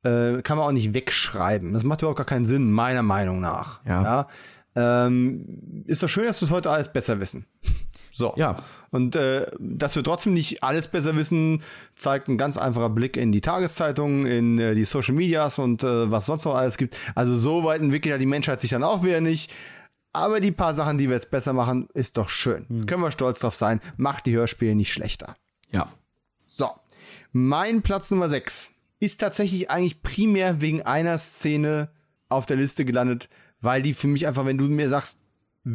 äh, 0.03 0.41
kann 0.41 0.57
man 0.57 0.67
auch 0.67 0.73
nicht 0.73 0.93
wegschreiben. 0.93 1.71
Das 1.71 1.83
macht 1.83 2.01
überhaupt 2.01 2.17
gar 2.17 2.25
keinen 2.25 2.45
Sinn, 2.45 2.71
meiner 2.71 3.03
Meinung 3.03 3.39
nach. 3.39 3.85
Ja. 3.85 4.27
Ähm, 4.75 5.83
ist 5.87 6.03
doch 6.03 6.09
schön, 6.09 6.25
dass 6.25 6.41
wir 6.41 6.47
es 6.47 6.51
heute 6.51 6.69
alles 6.71 6.91
besser 6.91 7.19
wissen. 7.21 7.45
So. 8.19 8.33
Ja. 8.35 8.57
Und 8.91 9.15
äh, 9.15 9.45
dass 9.59 9.95
wir 9.95 10.03
trotzdem 10.03 10.33
nicht 10.33 10.61
alles 10.61 10.89
besser 10.89 11.15
wissen, 11.15 11.63
zeigt 11.95 12.27
ein 12.27 12.37
ganz 12.37 12.57
einfacher 12.57 12.89
Blick 12.89 13.15
in 13.15 13.31
die 13.31 13.39
Tageszeitungen, 13.39 14.25
in 14.25 14.59
äh, 14.59 14.75
die 14.75 14.83
Social 14.83 15.15
Medias 15.15 15.57
und 15.57 15.83
äh, 15.83 16.11
was 16.11 16.25
sonst 16.25 16.43
noch 16.43 16.55
alles 16.55 16.77
gibt. 16.77 16.97
Also 17.15 17.37
so 17.37 17.63
weit 17.63 17.81
entwickelt 17.81 18.11
ja 18.11 18.17
die 18.17 18.25
Menschheit 18.25 18.59
sich 18.59 18.71
dann 18.71 18.83
auch 18.83 19.03
wieder 19.03 19.21
nicht. 19.21 19.51
Aber 20.11 20.41
die 20.41 20.51
paar 20.51 20.73
Sachen, 20.73 20.97
die 20.97 21.07
wir 21.07 21.15
jetzt 21.15 21.31
besser 21.31 21.53
machen, 21.53 21.87
ist 21.93 22.17
doch 22.17 22.29
schön. 22.29 22.65
Hm. 22.67 22.85
Können 22.87 23.03
wir 23.03 23.11
stolz 23.11 23.39
drauf 23.39 23.55
sein. 23.55 23.79
Macht 23.95 24.25
die 24.25 24.35
Hörspiele 24.35 24.75
nicht 24.75 24.91
schlechter. 24.91 25.35
Ja. 25.71 25.87
So. 26.47 26.69
Mein 27.31 27.83
Platz 27.83 28.11
Nummer 28.11 28.27
6 28.27 28.71
ist 28.99 29.21
tatsächlich 29.21 29.71
eigentlich 29.71 30.01
primär 30.01 30.59
wegen 30.59 30.81
einer 30.81 31.17
Szene 31.19 31.89
auf 32.27 32.45
der 32.45 32.57
Liste 32.57 32.83
gelandet, 32.83 33.29
weil 33.61 33.81
die 33.81 33.93
für 33.93 34.07
mich 34.07 34.27
einfach, 34.27 34.45
wenn 34.45 34.57
du 34.57 34.65
mir 34.65 34.89
sagst, 34.89 35.19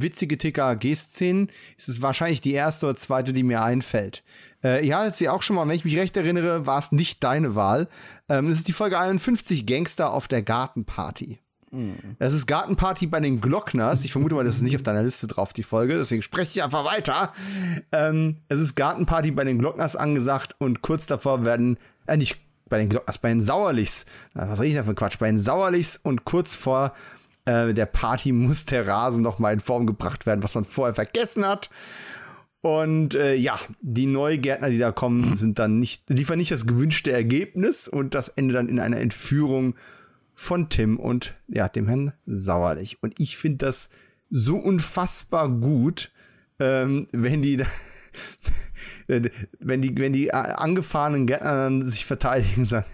witzige 0.00 0.38
TKG-Szenen, 0.38 1.50
ist 1.76 1.88
es 1.88 2.02
wahrscheinlich 2.02 2.40
die 2.40 2.52
erste 2.52 2.86
oder 2.86 2.96
zweite, 2.96 3.32
die 3.32 3.42
mir 3.42 3.62
einfällt. 3.62 4.22
Äh, 4.62 4.86
ihr 4.86 4.96
hattet 4.96 5.16
sie 5.16 5.28
auch 5.28 5.42
schon 5.42 5.56
mal, 5.56 5.68
wenn 5.68 5.76
ich 5.76 5.84
mich 5.84 5.96
recht 5.96 6.16
erinnere, 6.16 6.66
war 6.66 6.78
es 6.78 6.92
nicht 6.92 7.22
deine 7.22 7.54
Wahl. 7.54 7.88
Ähm, 8.28 8.48
das 8.48 8.58
ist 8.58 8.68
die 8.68 8.72
Folge 8.72 8.98
51, 8.98 9.66
Gangster 9.66 10.12
auf 10.12 10.26
der 10.26 10.42
Gartenparty. 10.42 11.38
Mhm. 11.70 12.16
Das 12.18 12.32
ist 12.32 12.46
Gartenparty 12.46 13.06
bei 13.06 13.20
den 13.20 13.40
Glockners. 13.40 14.04
Ich 14.04 14.12
vermute 14.12 14.34
mal, 14.34 14.44
das 14.44 14.56
ist 14.56 14.62
nicht 14.62 14.76
auf 14.76 14.82
deiner 14.82 15.02
Liste 15.02 15.26
drauf, 15.26 15.52
die 15.52 15.62
Folge. 15.62 15.96
Deswegen 15.96 16.22
spreche 16.22 16.58
ich 16.58 16.64
einfach 16.64 16.84
weiter. 16.84 17.32
Ähm, 17.92 18.38
es 18.48 18.60
ist 18.60 18.74
Gartenparty 18.74 19.32
bei 19.32 19.44
den 19.44 19.58
Glockners 19.58 19.96
angesagt 19.96 20.54
und 20.58 20.82
kurz 20.82 21.06
davor 21.06 21.44
werden, 21.44 21.78
äh, 22.06 22.16
nicht 22.16 22.38
bei 22.68 22.78
den 22.78 22.88
Glockners, 22.88 23.18
bei 23.18 23.28
den 23.28 23.42
Sauerlichs. 23.42 24.06
Was 24.32 24.60
rede 24.60 24.70
ich 24.70 24.76
da 24.76 24.84
für 24.84 24.94
Quatsch? 24.94 25.18
Bei 25.18 25.26
den 25.26 25.38
Sauerlichs 25.38 25.96
und 25.96 26.24
kurz 26.24 26.54
vor 26.54 26.94
äh, 27.44 27.74
der 27.74 27.86
Party 27.86 28.32
muss 28.32 28.66
der 28.66 28.86
Rasen 28.86 29.22
noch 29.22 29.38
mal 29.38 29.52
in 29.52 29.60
Form 29.60 29.86
gebracht 29.86 30.26
werden, 30.26 30.42
was 30.42 30.54
man 30.54 30.64
vorher 30.64 30.94
vergessen 30.94 31.46
hat. 31.46 31.70
Und 32.60 33.14
äh, 33.14 33.34
ja, 33.34 33.58
die 33.82 34.06
Neugärtner, 34.06 34.70
die 34.70 34.78
da 34.78 34.90
kommen, 34.90 35.36
sind 35.36 35.58
dann 35.58 35.78
nicht, 35.78 36.08
liefern 36.08 36.38
nicht 36.38 36.50
das 36.50 36.66
gewünschte 36.66 37.12
Ergebnis 37.12 37.88
und 37.88 38.14
das 38.14 38.28
endet 38.28 38.56
dann 38.56 38.70
in 38.70 38.80
einer 38.80 39.00
Entführung 39.00 39.74
von 40.34 40.70
Tim 40.70 40.98
und 40.98 41.34
ja, 41.46 41.68
dem 41.68 41.88
Herrn 41.88 42.14
Sauerlich. 42.24 43.02
Und 43.02 43.20
ich 43.20 43.36
finde 43.36 43.66
das 43.66 43.90
so 44.30 44.56
unfassbar 44.56 45.50
gut, 45.50 46.10
ähm, 46.58 47.06
wenn 47.12 47.42
die 47.42 47.58
wenn 49.06 49.82
die, 49.82 49.98
wenn 49.98 50.12
die 50.12 50.32
angefahrenen 50.32 51.26
Gärtner 51.26 51.84
sich 51.84 52.04
verteidigen 52.06 52.64
sagen, 52.64 52.86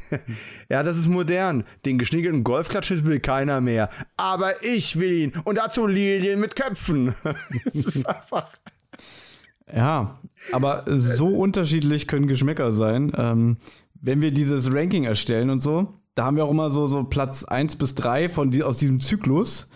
ja, 0.69 0.83
das 0.83 0.97
ist 0.97 1.09
modern. 1.09 1.65
Den 1.85 1.99
geschniegelten 1.99 2.45
Golfklatsch 2.45 2.91
will 3.05 3.21
keiner 3.21 3.61
mehr. 3.61 3.91
Aber 4.17 4.63
ich 4.65 4.99
will 4.99 5.13
ihn. 5.13 5.33
Und 5.45 5.59
dazu 5.59 5.87
Lilien 5.87 6.41
mit 6.41 6.57
Köpfen. 6.57 7.15
das 7.65 7.87
ist 7.87 8.07
einfach. 8.07 8.49
Ja, 9.75 10.19
aber 10.53 10.85
so 10.89 11.29
unterschiedlich 11.29 12.09
können 12.09 12.27
Geschmäcker 12.27 12.73
sein. 12.73 13.13
Ähm, 13.17 13.57
wenn 14.01 14.21
wir 14.21 14.33
dieses 14.33 14.73
Ranking 14.73 15.05
erstellen 15.05 15.51
und 15.51 15.63
so, 15.63 15.95
da 16.15 16.25
haben 16.25 16.37
wir 16.37 16.45
auch 16.45 16.51
immer 16.51 16.71
so, 16.71 16.87
so 16.87 17.05
Platz 17.05 17.45
1 17.45 17.77
bis 17.77 17.95
3 17.95 18.29
von 18.29 18.51
die, 18.51 18.63
aus 18.63 18.79
diesem 18.79 19.01
Zyklus. 19.01 19.69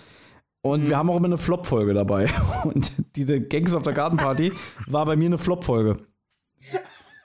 Und 0.63 0.85
mhm. 0.85 0.89
wir 0.89 0.97
haben 0.97 1.11
auch 1.11 1.17
immer 1.17 1.27
eine 1.27 1.39
Flop-Folge 1.39 1.95
dabei. 1.95 2.29
Und 2.65 2.91
diese 3.17 3.41
Gangs 3.41 3.75
auf 3.75 3.83
der 3.83 3.93
Gartenparty 3.93 4.53
war 4.87 5.05
bei 5.05 5.15
mir 5.15 5.27
eine 5.27 5.39
Flop-Folge. 5.39 5.99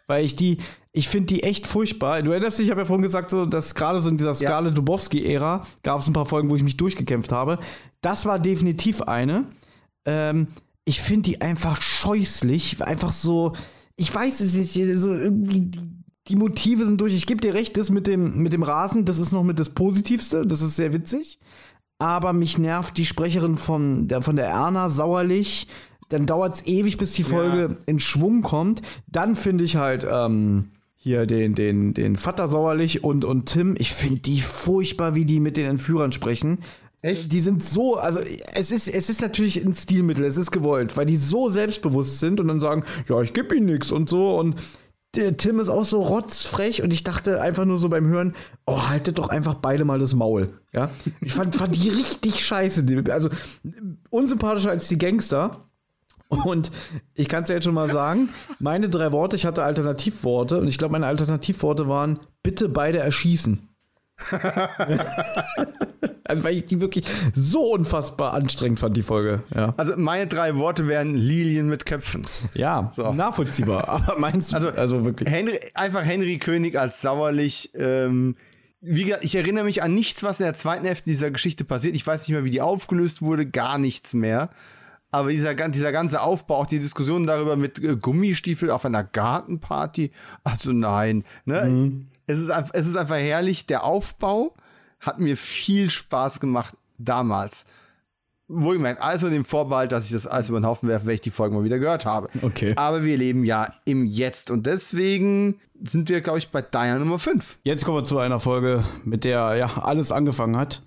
Weil 0.09 0.25
ich 0.25 0.35
die, 0.35 0.57
ich 0.91 1.07
finde 1.07 1.27
die 1.27 1.43
echt 1.43 1.67
furchtbar. 1.67 2.23
Du 2.23 2.31
erinnerst 2.31 2.57
dich, 2.57 2.65
ich 2.65 2.71
habe 2.71 2.81
ja 2.81 2.85
vorhin 2.85 3.03
gesagt, 3.03 3.29
so, 3.29 3.45
dass 3.45 3.75
gerade 3.75 4.01
so 4.01 4.09
in 4.09 4.17
dieser 4.17 4.33
Skala 4.33 4.71
Dubowski-Ära 4.71 5.63
gab 5.83 5.99
es 5.99 6.07
ein 6.07 6.13
paar 6.13 6.25
Folgen, 6.25 6.49
wo 6.49 6.55
ich 6.55 6.63
mich 6.63 6.77
durchgekämpft 6.77 7.31
habe. 7.31 7.59
Das 8.01 8.25
war 8.25 8.39
definitiv 8.39 9.03
eine. 9.03 9.45
Ähm, 10.05 10.47
ich 10.83 10.99
finde 10.99 11.29
die 11.29 11.41
einfach 11.41 11.79
scheußlich. 11.79 12.81
Einfach 12.81 13.11
so, 13.11 13.53
ich 13.97 14.13
weiß 14.13 14.39
es 14.39 14.55
nicht, 14.55 14.73
so 14.97 15.13
irgendwie 15.13 15.61
die, 15.61 15.81
die 16.27 16.35
Motive 16.35 16.85
sind 16.85 16.99
durch. 16.99 17.13
Ich 17.13 17.27
gebe 17.27 17.39
dir 17.39 17.53
recht, 17.53 17.77
das 17.77 17.91
mit 17.91 18.07
dem, 18.07 18.39
mit 18.39 18.51
dem 18.51 18.63
Rasen, 18.63 19.05
das 19.05 19.19
ist 19.19 19.31
noch 19.31 19.43
mit 19.43 19.59
das 19.59 19.69
Positivste. 19.69 20.43
Das 20.43 20.63
ist 20.63 20.75
sehr 20.75 20.91
witzig. 20.91 21.39
Aber 21.99 22.33
mich 22.33 22.57
nervt 22.57 22.97
die 22.97 23.05
Sprecherin 23.05 23.57
von 23.57 24.07
der, 24.07 24.23
von 24.23 24.37
der 24.37 24.47
Erna 24.47 24.89
sauerlich 24.89 25.67
dann 26.09 26.25
dauert 26.25 26.55
es 26.55 26.67
ewig, 26.67 26.97
bis 26.97 27.13
die 27.13 27.23
Folge 27.23 27.61
ja. 27.61 27.77
in 27.85 27.99
Schwung 27.99 28.41
kommt. 28.41 28.81
Dann 29.07 29.35
finde 29.35 29.63
ich 29.63 29.75
halt 29.75 30.05
ähm, 30.09 30.71
hier 30.95 31.25
den, 31.25 31.55
den, 31.55 31.93
den 31.93 32.17
Vater 32.17 32.49
Sauerlich 32.49 33.03
und, 33.03 33.23
und 33.23 33.45
Tim, 33.45 33.75
ich 33.77 33.93
finde 33.93 34.19
die 34.19 34.41
furchtbar, 34.41 35.15
wie 35.15 35.25
die 35.25 35.39
mit 35.39 35.55
den 35.55 35.65
Entführern 35.65 36.11
sprechen. 36.11 36.59
Echt? 37.01 37.31
Die 37.31 37.39
sind 37.39 37.63
so, 37.63 37.95
also 37.95 38.19
es 38.53 38.71
ist, 38.71 38.87
es 38.89 39.09
ist 39.09 39.21
natürlich 39.21 39.63
ein 39.63 39.73
Stilmittel, 39.73 40.25
es 40.25 40.35
ist 40.35 40.51
gewollt, 40.51 40.97
weil 40.97 41.05
die 41.05 41.15
so 41.15 41.49
selbstbewusst 41.49 42.19
sind 42.19 42.41
und 42.41 42.49
dann 42.49 42.59
sagen, 42.59 42.83
ja, 43.07 43.21
ich 43.21 43.31
gebe 43.33 43.55
ihnen 43.55 43.67
nichts 43.67 43.91
und 43.91 44.09
so 44.09 44.37
und 44.37 44.55
der 45.15 45.37
Tim 45.37 45.59
ist 45.59 45.69
auch 45.69 45.85
so 45.85 46.01
rotzfrech 46.01 46.83
und 46.83 46.93
ich 46.93 47.03
dachte 47.03 47.41
einfach 47.41 47.65
nur 47.65 47.77
so 47.77 47.89
beim 47.89 48.05
Hören, 48.05 48.35
oh, 48.65 48.89
haltet 48.89 49.17
doch 49.17 49.29
einfach 49.29 49.55
beide 49.55 49.85
mal 49.85 49.97
das 49.97 50.13
Maul. 50.13 50.59
Ja, 50.71 50.91
ich 51.21 51.33
fand, 51.33 51.55
fand 51.55 51.75
die 51.75 51.89
richtig 51.89 52.45
scheiße. 52.45 52.85
Also 53.09 53.29
unsympathischer 54.09 54.69
als 54.69 54.87
die 54.87 54.97
Gangster. 54.97 55.68
Und 56.29 56.71
ich 57.15 57.27
kann 57.27 57.43
es 57.43 57.49
ja 57.49 57.55
jetzt 57.55 57.65
schon 57.65 57.73
mal 57.73 57.91
sagen, 57.91 58.29
meine 58.59 58.87
drei 58.87 59.11
Worte, 59.11 59.35
ich 59.35 59.45
hatte 59.45 59.63
Alternativworte 59.63 60.59
und 60.59 60.67
ich 60.67 60.77
glaube, 60.77 60.91
meine 60.93 61.07
Alternativworte 61.07 61.87
waren, 61.87 62.19
bitte 62.43 62.69
beide 62.69 62.99
erschießen. 62.99 63.67
also 66.25 66.43
weil 66.43 66.57
ich 66.57 66.65
die 66.65 66.81
wirklich 66.81 67.05
so 67.33 67.71
unfassbar 67.71 68.33
anstrengend 68.33 68.79
fand, 68.79 68.95
die 68.97 69.01
Folge. 69.01 69.43
Ja. 69.55 69.73
Also 69.77 69.93
meine 69.95 70.27
drei 70.27 70.55
Worte 70.55 70.87
wären 70.87 71.15
Lilien 71.15 71.67
mit 71.67 71.85
Köpfen. 71.85 72.27
Ja, 72.53 72.91
so. 72.93 73.13
nachvollziehbar. 73.13 73.87
Aber 73.87 74.19
meinst 74.19 74.51
du, 74.51 74.57
also, 74.57 74.69
also 74.69 75.05
wirklich. 75.05 75.29
Henry, 75.29 75.59
einfach 75.73 76.03
Henry 76.03 76.37
König 76.37 76.77
als 76.77 77.01
sauerlich. 77.01 77.71
Ähm, 77.75 78.35
wie 78.81 79.05
gesagt, 79.05 79.25
ich 79.25 79.35
erinnere 79.35 79.63
mich 79.63 79.83
an 79.83 79.93
nichts, 79.93 80.21
was 80.23 80.39
in 80.39 80.45
der 80.45 80.53
zweiten 80.53 80.85
Hälfte 80.85 81.09
dieser 81.09 81.31
Geschichte 81.31 81.65
passiert. 81.65 81.95
Ich 81.95 82.05
weiß 82.05 82.21
nicht 82.21 82.29
mehr, 82.29 82.45
wie 82.45 82.51
die 82.51 82.61
aufgelöst 82.61 83.21
wurde, 83.21 83.45
gar 83.45 83.77
nichts 83.77 84.13
mehr. 84.13 84.49
Aber 85.11 85.29
dieser, 85.29 85.55
dieser 85.55 85.91
ganze 85.91 86.21
Aufbau, 86.21 86.57
auch 86.57 86.67
die 86.67 86.79
Diskussion 86.79 87.25
darüber 87.25 87.55
mit 87.55 87.83
äh, 87.83 87.95
Gummistiefel 87.95 88.69
auf 88.69 88.85
einer 88.85 89.03
Gartenparty, 89.03 90.11
also 90.43 90.71
nein. 90.71 91.23
Ne? 91.45 91.65
Mhm. 91.65 92.07
Es, 92.27 92.37
ist, 92.37 92.51
es 92.73 92.87
ist 92.87 92.95
einfach 92.95 93.17
herrlich. 93.17 93.65
Der 93.65 93.83
Aufbau 93.83 94.53
hat 94.99 95.19
mir 95.19 95.35
viel 95.35 95.89
Spaß 95.89 96.39
gemacht 96.39 96.75
damals. 96.97 97.65
Wo 98.47 98.73
ich 98.73 98.79
meine, 98.79 99.01
also 99.01 99.29
dem 99.29 99.45
Vorbehalt, 99.45 99.91
dass 99.91 100.05
ich 100.05 100.11
das 100.11 100.25
alles 100.25 100.49
über 100.49 100.59
den 100.59 100.65
Haufen 100.65 100.89
werfe, 100.89 101.05
wenn 101.05 101.15
ich 101.15 101.21
die 101.21 101.29
Folge 101.29 101.55
mal 101.55 101.63
wieder 101.63 101.77
gehört 101.77 102.05
habe. 102.05 102.29
Okay. 102.41 102.73
Aber 102.75 103.03
wir 103.03 103.15
leben 103.15 103.43
ja 103.43 103.73
im 103.85 104.05
Jetzt 104.05 104.49
und 104.49 104.65
deswegen 104.65 105.59
sind 105.83 106.09
wir, 106.09 106.21
glaube 106.21 106.39
ich, 106.39 106.49
bei 106.49 106.61
deiner 106.61 106.99
Nummer 106.99 107.19
5. 107.19 107.59
Jetzt 107.63 107.85
kommen 107.85 107.97
wir 107.97 108.03
zu 108.03 108.17
einer 108.17 108.39
Folge, 108.39 108.83
mit 109.05 109.23
der 109.23 109.55
ja 109.55 109.77
alles 109.77 110.11
angefangen 110.11 110.57
hat. 110.57 110.81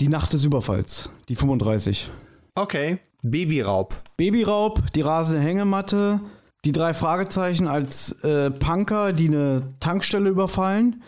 Die 0.00 0.08
Nacht 0.08 0.32
des 0.32 0.44
Überfalls, 0.44 1.10
die 1.28 1.36
35. 1.36 2.10
Okay. 2.54 3.00
Babyraub. 3.22 3.94
Babyraub, 4.16 4.92
die 4.92 5.02
rasende 5.02 5.42
Hängematte, 5.42 6.20
die 6.64 6.72
drei 6.72 6.94
Fragezeichen 6.94 7.66
als 7.66 8.12
äh, 8.22 8.50
Punker, 8.50 9.12
die 9.12 9.28
eine 9.28 9.74
Tankstelle 9.80 10.28
überfallen. 10.28 11.02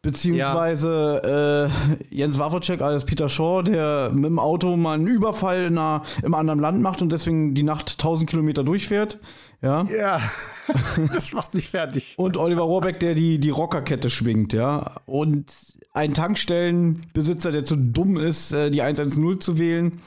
Beziehungsweise 0.00 1.20
ja. 1.24 1.64
äh, 1.64 1.68
Jens 2.10 2.38
Wawrczyk 2.38 2.80
als 2.80 3.04
Peter 3.04 3.28
Shaw, 3.28 3.62
der 3.62 4.10
mit 4.14 4.26
dem 4.26 4.38
Auto 4.38 4.76
mal 4.76 4.94
einen 4.94 5.08
Überfall 5.08 5.64
in 5.64 5.76
einer, 5.76 6.02
im 6.22 6.34
anderen 6.34 6.60
Land 6.60 6.80
macht 6.80 7.02
und 7.02 7.10
deswegen 7.10 7.54
die 7.54 7.64
Nacht 7.64 7.90
1000 7.98 8.30
Kilometer 8.30 8.62
durchfährt. 8.62 9.18
Ja. 9.60 9.86
Ja. 9.90 10.20
das 11.12 11.32
macht 11.32 11.54
mich 11.54 11.68
fertig. 11.68 12.14
Und 12.16 12.36
Oliver 12.36 12.62
Rohrbeck, 12.62 13.00
der 13.00 13.14
die, 13.14 13.40
die 13.40 13.50
Rockerkette 13.50 14.08
schwingt, 14.08 14.52
ja. 14.52 15.00
Und 15.04 15.52
ein 15.92 16.14
Tankstellenbesitzer, 16.14 17.50
der 17.50 17.64
zu 17.64 17.74
dumm 17.74 18.18
ist, 18.18 18.52
äh, 18.52 18.70
die 18.70 18.82
110 18.82 19.40
zu 19.40 19.58
wählen 19.58 20.00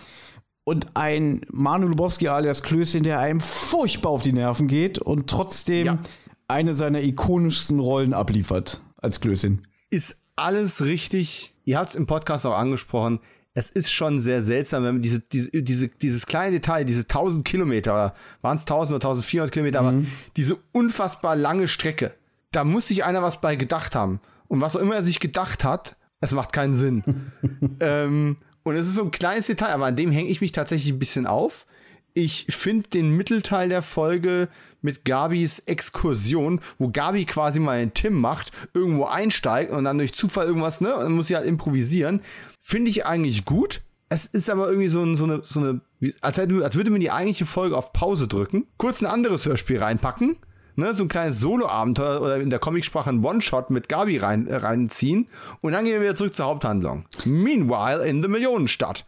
und 0.63 0.87
ein 0.95 1.41
Manu 1.49 1.87
Lubowski 1.87 2.27
alias 2.27 2.63
Klößchen, 2.63 3.03
der 3.03 3.19
einem 3.19 3.41
furchtbar 3.41 4.11
auf 4.11 4.23
die 4.23 4.33
Nerven 4.33 4.67
geht 4.67 4.99
und 4.99 5.29
trotzdem 5.29 5.85
ja. 5.85 5.99
eine 6.47 6.75
seiner 6.75 7.01
ikonischsten 7.01 7.79
Rollen 7.79 8.13
abliefert 8.13 8.81
als 8.97 9.19
Klößchen. 9.19 9.67
Ist 9.89 10.21
alles 10.35 10.83
richtig. 10.83 11.53
Ihr 11.65 11.77
habt 11.77 11.89
es 11.89 11.95
im 11.95 12.05
Podcast 12.05 12.45
auch 12.45 12.57
angesprochen. 12.57 13.19
Es 13.53 13.69
ist 13.69 13.91
schon 13.91 14.19
sehr 14.19 14.41
seltsam, 14.41 14.83
wenn 14.83 14.95
man 14.95 15.01
diese, 15.01 15.19
diese, 15.19 15.49
diese, 15.51 15.89
dieses 15.89 16.25
kleine 16.25 16.51
Detail, 16.51 16.85
diese 16.85 17.01
1000 17.01 17.43
Kilometer, 17.43 18.13
waren 18.41 18.55
es 18.55 18.61
1000 18.61 18.95
oder 18.95 19.09
1400 19.09 19.51
Kilometer, 19.51 19.81
mhm. 19.81 19.87
aber 19.87 20.05
diese 20.37 20.57
unfassbar 20.71 21.35
lange 21.35 21.67
Strecke, 21.67 22.13
da 22.51 22.63
muss 22.63 22.87
sich 22.87 23.03
einer 23.03 23.21
was 23.21 23.41
bei 23.41 23.55
gedacht 23.55 23.95
haben. 23.95 24.21
Und 24.47 24.61
was 24.61 24.75
auch 24.75 24.79
immer 24.79 24.95
er 24.95 25.01
sich 25.01 25.19
gedacht 25.19 25.63
hat, 25.63 25.95
es 26.21 26.33
macht 26.33 26.53
keinen 26.53 26.73
Sinn. 26.73 27.03
ähm, 27.79 28.37
und 28.63 28.75
es 28.75 28.87
ist 28.87 28.95
so 28.95 29.03
ein 29.03 29.11
kleines 29.11 29.47
Detail, 29.47 29.69
aber 29.69 29.87
an 29.87 29.95
dem 29.95 30.11
hänge 30.11 30.29
ich 30.29 30.41
mich 30.41 30.51
tatsächlich 30.51 30.93
ein 30.93 30.99
bisschen 30.99 31.27
auf. 31.27 31.65
Ich 32.13 32.45
finde 32.49 32.89
den 32.89 33.15
Mittelteil 33.15 33.69
der 33.69 33.81
Folge 33.81 34.49
mit 34.81 35.05
Gabis 35.05 35.59
Exkursion, 35.59 36.59
wo 36.77 36.89
Gabi 36.89 37.25
quasi 37.25 37.59
mal 37.59 37.79
einen 37.79 37.93
Tim 37.93 38.19
macht, 38.19 38.51
irgendwo 38.73 39.05
einsteigt 39.05 39.71
und 39.71 39.85
dann 39.85 39.97
durch 39.97 40.13
Zufall 40.13 40.47
irgendwas, 40.47 40.81
ne, 40.81 40.93
und 40.95 41.03
dann 41.03 41.13
muss 41.13 41.27
sie 41.27 41.35
halt 41.35 41.47
improvisieren, 41.47 42.21
finde 42.59 42.89
ich 42.89 43.05
eigentlich 43.05 43.45
gut, 43.45 43.81
es 44.09 44.25
ist 44.25 44.49
aber 44.49 44.67
irgendwie 44.67 44.89
so, 44.89 45.15
so 45.15 45.23
eine, 45.23 45.41
so 45.43 45.61
eine 45.61 45.81
als, 46.19 46.37
hätte, 46.37 46.65
als 46.65 46.75
würde 46.75 46.91
man 46.91 46.99
die 46.99 47.11
eigentliche 47.11 47.45
Folge 47.45 47.77
auf 47.77 47.93
Pause 47.93 48.27
drücken, 48.27 48.67
kurz 48.75 49.01
ein 49.01 49.05
anderes 49.05 49.45
Hörspiel 49.45 49.81
reinpacken, 49.81 50.35
ne, 50.75 50.93
so 50.93 51.03
ein 51.03 51.07
kleines 51.07 51.39
Solo-Abenteuer 51.39 52.21
oder 52.21 52.37
in 52.37 52.49
der 52.49 52.59
Comicsprache 52.59 53.09
ein 53.09 53.23
One-Shot 53.23 53.69
mit 53.69 53.89
Gabi 53.89 54.17
rein, 54.17 54.47
äh, 54.47 54.55
reinziehen 54.55 55.27
und 55.61 55.73
dann 55.73 55.85
gehen 55.85 55.93
wir 55.93 56.01
wieder 56.01 56.15
zurück 56.15 56.35
zur 56.35 56.45
Haupthandlung. 56.45 57.05
Meanwhile 57.25 58.05
in 58.05 58.21
the 58.21 58.27
Millionenstadt. 58.27 59.05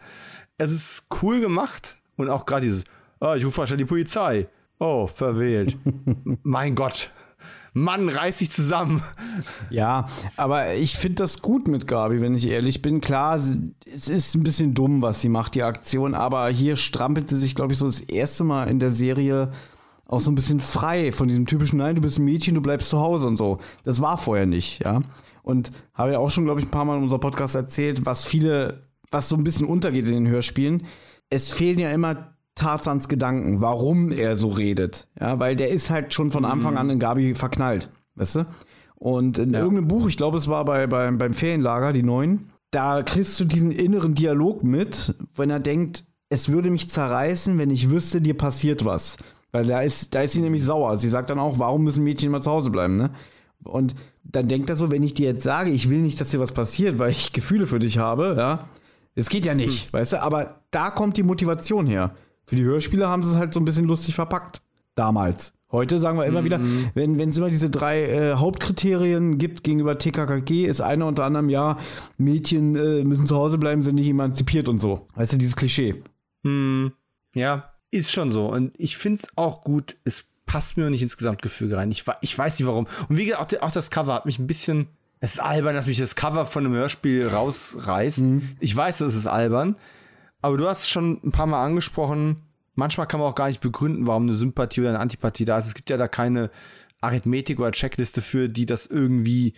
Es 0.58 0.72
ist 0.72 1.08
cool 1.22 1.40
gemacht 1.42 1.98
und 2.18 2.30
auch 2.30 2.46
gerade 2.46 2.66
dieses, 2.66 2.84
oh, 3.20 3.34
ich 3.34 3.46
rufe 3.46 3.58
wahrscheinlich 3.58 3.88
die 3.88 3.90
Polizei. 3.90 4.48
Oh, 4.80 5.08
verwählt. 5.08 5.78
mein 6.44 6.76
Gott. 6.76 7.12
Mann, 7.76 8.08
reiß 8.08 8.38
dich 8.38 8.52
zusammen. 8.52 9.02
Ja, 9.72 10.06
aber 10.38 10.76
ich 10.76 10.96
finde 10.96 11.24
das 11.24 11.42
gut 11.42 11.68
mit 11.68 11.88
Gabi, 11.88 12.22
wenn 12.22 12.36
ich 12.36 12.48
ehrlich 12.48 12.84
bin. 12.84 13.02
Klar, 13.02 13.38
es 13.38 14.08
ist 14.08 14.36
ein 14.36 14.44
bisschen 14.44 14.76
dumm, 14.76 15.02
was 15.02 15.22
sie 15.22 15.30
macht, 15.30 15.56
die 15.56 15.64
Aktion, 15.64 16.14
aber 16.14 16.50
hier 16.50 16.76
strampelt 16.76 17.30
sie 17.30 17.36
sich, 17.36 17.56
glaube 17.56 17.74
ich, 17.74 17.80
so 17.80 17.88
das 17.88 18.00
erste 18.00 18.44
Mal 18.44 18.70
in 18.70 18.80
der 18.80 18.92
Serie 18.92 19.52
auch 20.14 20.22
so 20.22 20.32
ein 20.32 20.36
bisschen 20.36 20.60
frei 20.60 21.12
von 21.12 21.28
diesem 21.28 21.46
typischen, 21.46 21.80
nein, 21.80 21.96
du 21.96 22.02
bist 22.02 22.20
ein 22.20 22.26
Mädchen, 22.26 22.56
du 22.56 22.62
bleibst 22.62 22.90
zu 22.90 23.00
Hause 23.00 23.28
und 23.28 23.38
so. 23.38 23.58
Das 23.84 24.02
war 24.02 24.18
vorher 24.18 24.46
nicht, 24.46 24.84
ja. 24.84 25.02
Und 25.42 25.72
habe 25.94 26.14
ja 26.14 26.20
auch 26.20 26.30
schon, 26.30 26.46
glaube 26.46 26.62
ich, 26.62 26.68
ein 26.68 26.72
paar 26.72 26.86
Mal 26.86 26.98
in 26.98 27.04
unserem 27.04 27.20
Podcast 27.20 27.56
erzählt, 27.56 28.06
was 28.06 28.24
viele, 28.24 28.88
was 29.12 29.28
so 29.28 29.36
ein 29.36 29.44
bisschen 29.44 29.68
untergeht 29.68 30.06
in 30.06 30.14
den 30.14 30.28
Hörspielen. 30.28 30.84
Es 31.30 31.52
fehlen 31.52 31.80
ja 31.80 31.92
immer 31.92 32.36
Tarzans 32.56 33.08
Gedanken, 33.08 33.60
warum 33.60 34.12
er 34.12 34.36
so 34.36 34.50
redet. 34.50 35.08
Ja, 35.20 35.40
weil 35.40 35.56
der 35.56 35.70
ist 35.70 35.90
halt 35.90 36.14
schon 36.14 36.32
von 36.32 36.46
Anfang 36.46 36.78
an 36.78 36.90
in 36.90 37.00
Gabi 37.00 37.34
verknallt, 37.34 37.90
weißt 38.16 38.36
du? 38.36 38.46
Und 38.96 39.38
in 39.38 39.52
ja. 39.52 39.60
irgendeinem 39.60 39.88
Buch, 39.88 40.08
ich 40.08 40.16
glaube, 40.16 40.38
es 40.38 40.48
war 40.48 40.64
bei, 40.64 40.88
bei, 40.88 41.10
beim 41.12 41.34
Ferienlager, 41.34 41.92
die 41.92 42.04
neuen, 42.04 42.52
da 42.72 43.04
kriegst 43.04 43.40
du 43.40 43.46
diesen 43.46 43.72
inneren 43.72 44.16
Dialog 44.16 44.64
mit, 44.64 45.16
wenn 45.36 45.50
er 45.50 45.60
denkt, 45.60 46.06
es 46.30 46.50
würde 46.50 46.70
mich 46.70 46.90
zerreißen, 46.90 47.58
wenn 47.58 47.70
ich 47.70 47.90
wüsste, 47.90 48.22
dir 48.22 48.38
passiert 48.38 48.86
was. 48.86 49.18
Weil 49.54 49.66
da 49.68 49.82
ist, 49.82 50.14
da 50.14 50.24
ist 50.24 50.34
sie 50.34 50.42
nämlich 50.42 50.66
sauer. 50.66 50.98
Sie 50.98 51.08
sagt 51.08 51.30
dann 51.30 51.40
auch, 51.40 51.60
warum 51.60 51.84
müssen 51.84 52.04
Mädchen 52.04 52.28
immer 52.28 52.42
zu 52.42 52.52
Hause 52.52 52.72
bleiben, 52.72 52.98
ne? 52.98 53.12
Und 53.64 53.96
dann 54.26 54.50
denkt 54.50 54.70
er 54.70 54.76
so, 54.76 54.92
wenn 54.92 55.04
ich 55.04 55.14
dir 55.14 55.28
jetzt 55.28 55.44
sage, 55.44 55.70
ich 55.70 55.90
will 55.90 56.00
nicht, 56.00 56.20
dass 56.20 56.32
dir 56.32 56.40
was 56.40 56.52
passiert, 56.52 57.00
weil 57.00 57.12
ich 57.12 57.32
Gefühle 57.32 57.66
für 57.66 57.80
dich 57.80 57.98
habe, 57.98 58.36
ja, 58.38 58.68
es 59.16 59.30
geht 59.30 59.46
ja 59.46 59.54
nicht, 59.54 59.86
hm. 59.86 59.94
weißt 59.94 60.14
du? 60.14 60.22
Aber 60.22 60.62
da 60.72 60.90
kommt 60.90 61.16
die 61.16 61.24
Motivation 61.24 61.88
her. 61.88 62.16
Für 62.46 62.58
die 62.58 62.64
Hörspiele 62.64 63.08
haben 63.08 63.24
sie 63.24 63.30
es 63.30 63.38
halt 63.38 63.54
so 63.54 63.62
ein 63.62 63.66
bisschen 63.66 63.86
lustig 63.86 64.16
verpackt. 64.16 64.62
Damals. 64.96 65.54
Heute 65.72 66.00
sagen 66.00 66.20
wir 66.20 66.26
immer 66.26 66.42
mhm. 66.42 66.46
wieder, 66.46 66.60
wenn 66.94 67.20
es 67.30 67.38
immer 67.38 67.50
diese 67.50 67.72
drei 67.72 68.04
äh, 68.04 68.34
Hauptkriterien 68.36 69.40
gibt 69.40 69.64
gegenüber 69.64 69.98
TKKG, 69.98 70.66
ist 70.66 70.82
einer 70.82 71.08
unter 71.08 71.24
anderem, 71.26 71.50
ja, 71.50 71.78
Mädchen 72.18 72.76
äh, 72.76 73.04
müssen 73.04 73.26
zu 73.26 73.36
Hause 73.36 73.58
bleiben, 73.58 73.82
sind 73.82 73.96
nicht 73.96 74.08
emanzipiert 74.08 74.70
und 74.70 74.80
so. 74.80 75.08
Weißt 75.16 75.34
du, 75.34 75.38
dieses 75.38 75.56
Klischee. 75.56 76.04
Mhm. 76.44 76.92
Ja, 77.34 77.73
ist 77.94 78.12
schon 78.12 78.32
so. 78.32 78.48
Und 78.48 78.74
ich 78.78 78.98
finde 78.98 79.22
es 79.22 79.38
auch 79.38 79.64
gut, 79.64 79.98
es 80.04 80.26
passt 80.46 80.78
mir 80.78 80.90
nicht 80.90 81.02
ins 81.02 81.18
Gesamtgefüge 81.18 81.78
rein. 81.78 81.92
Ich, 81.92 82.04
ich 82.22 82.38
weiß 82.38 82.60
nicht 82.60 82.68
warum. 82.68 82.88
Und 83.08 83.18
wie 83.18 83.26
gesagt, 83.26 83.56
auch, 83.56 83.68
auch 83.68 83.72
das 83.72 83.92
Cover 83.92 84.14
hat 84.14 84.26
mich 84.26 84.40
ein 84.40 84.48
bisschen. 84.48 84.88
Es 85.20 85.36
ist 85.36 85.40
albern, 85.40 85.74
dass 85.74 85.88
mich 85.88 85.98
das 85.98 86.16
Cover 86.16 86.46
von 86.46 86.66
einem 86.66 86.76
Hörspiel 86.76 87.28
rausreißt. 87.28 88.20
Mhm. 88.20 88.50
Ich 88.60 88.76
weiß, 88.76 88.98
das 88.98 89.16
ist 89.16 89.28
albern. 89.28 89.78
Aber 90.42 90.58
du 90.58 90.68
hast 90.68 90.90
schon 90.90 91.22
ein 91.24 91.32
paar 91.32 91.46
Mal 91.46 91.64
angesprochen, 91.64 92.42
manchmal 92.76 93.08
kann 93.08 93.22
man 93.22 93.30
auch 93.30 93.36
gar 93.36 93.48
nicht 93.48 93.62
begründen, 93.62 94.08
warum 94.08 94.24
eine 94.24 94.36
Sympathie 94.36 94.82
oder 94.82 94.90
eine 94.90 95.00
Antipathie 95.00 95.46
da 95.46 95.58
ist. 95.58 95.68
Es 95.68 95.76
gibt 95.76 95.90
ja 95.90 95.96
da 95.96 96.10
keine 96.10 96.52
Arithmetik 97.00 97.60
oder 97.60 97.72
Checkliste 97.72 98.22
für, 98.22 98.50
die 98.50 98.66
das 98.66 98.88
irgendwie 98.88 99.54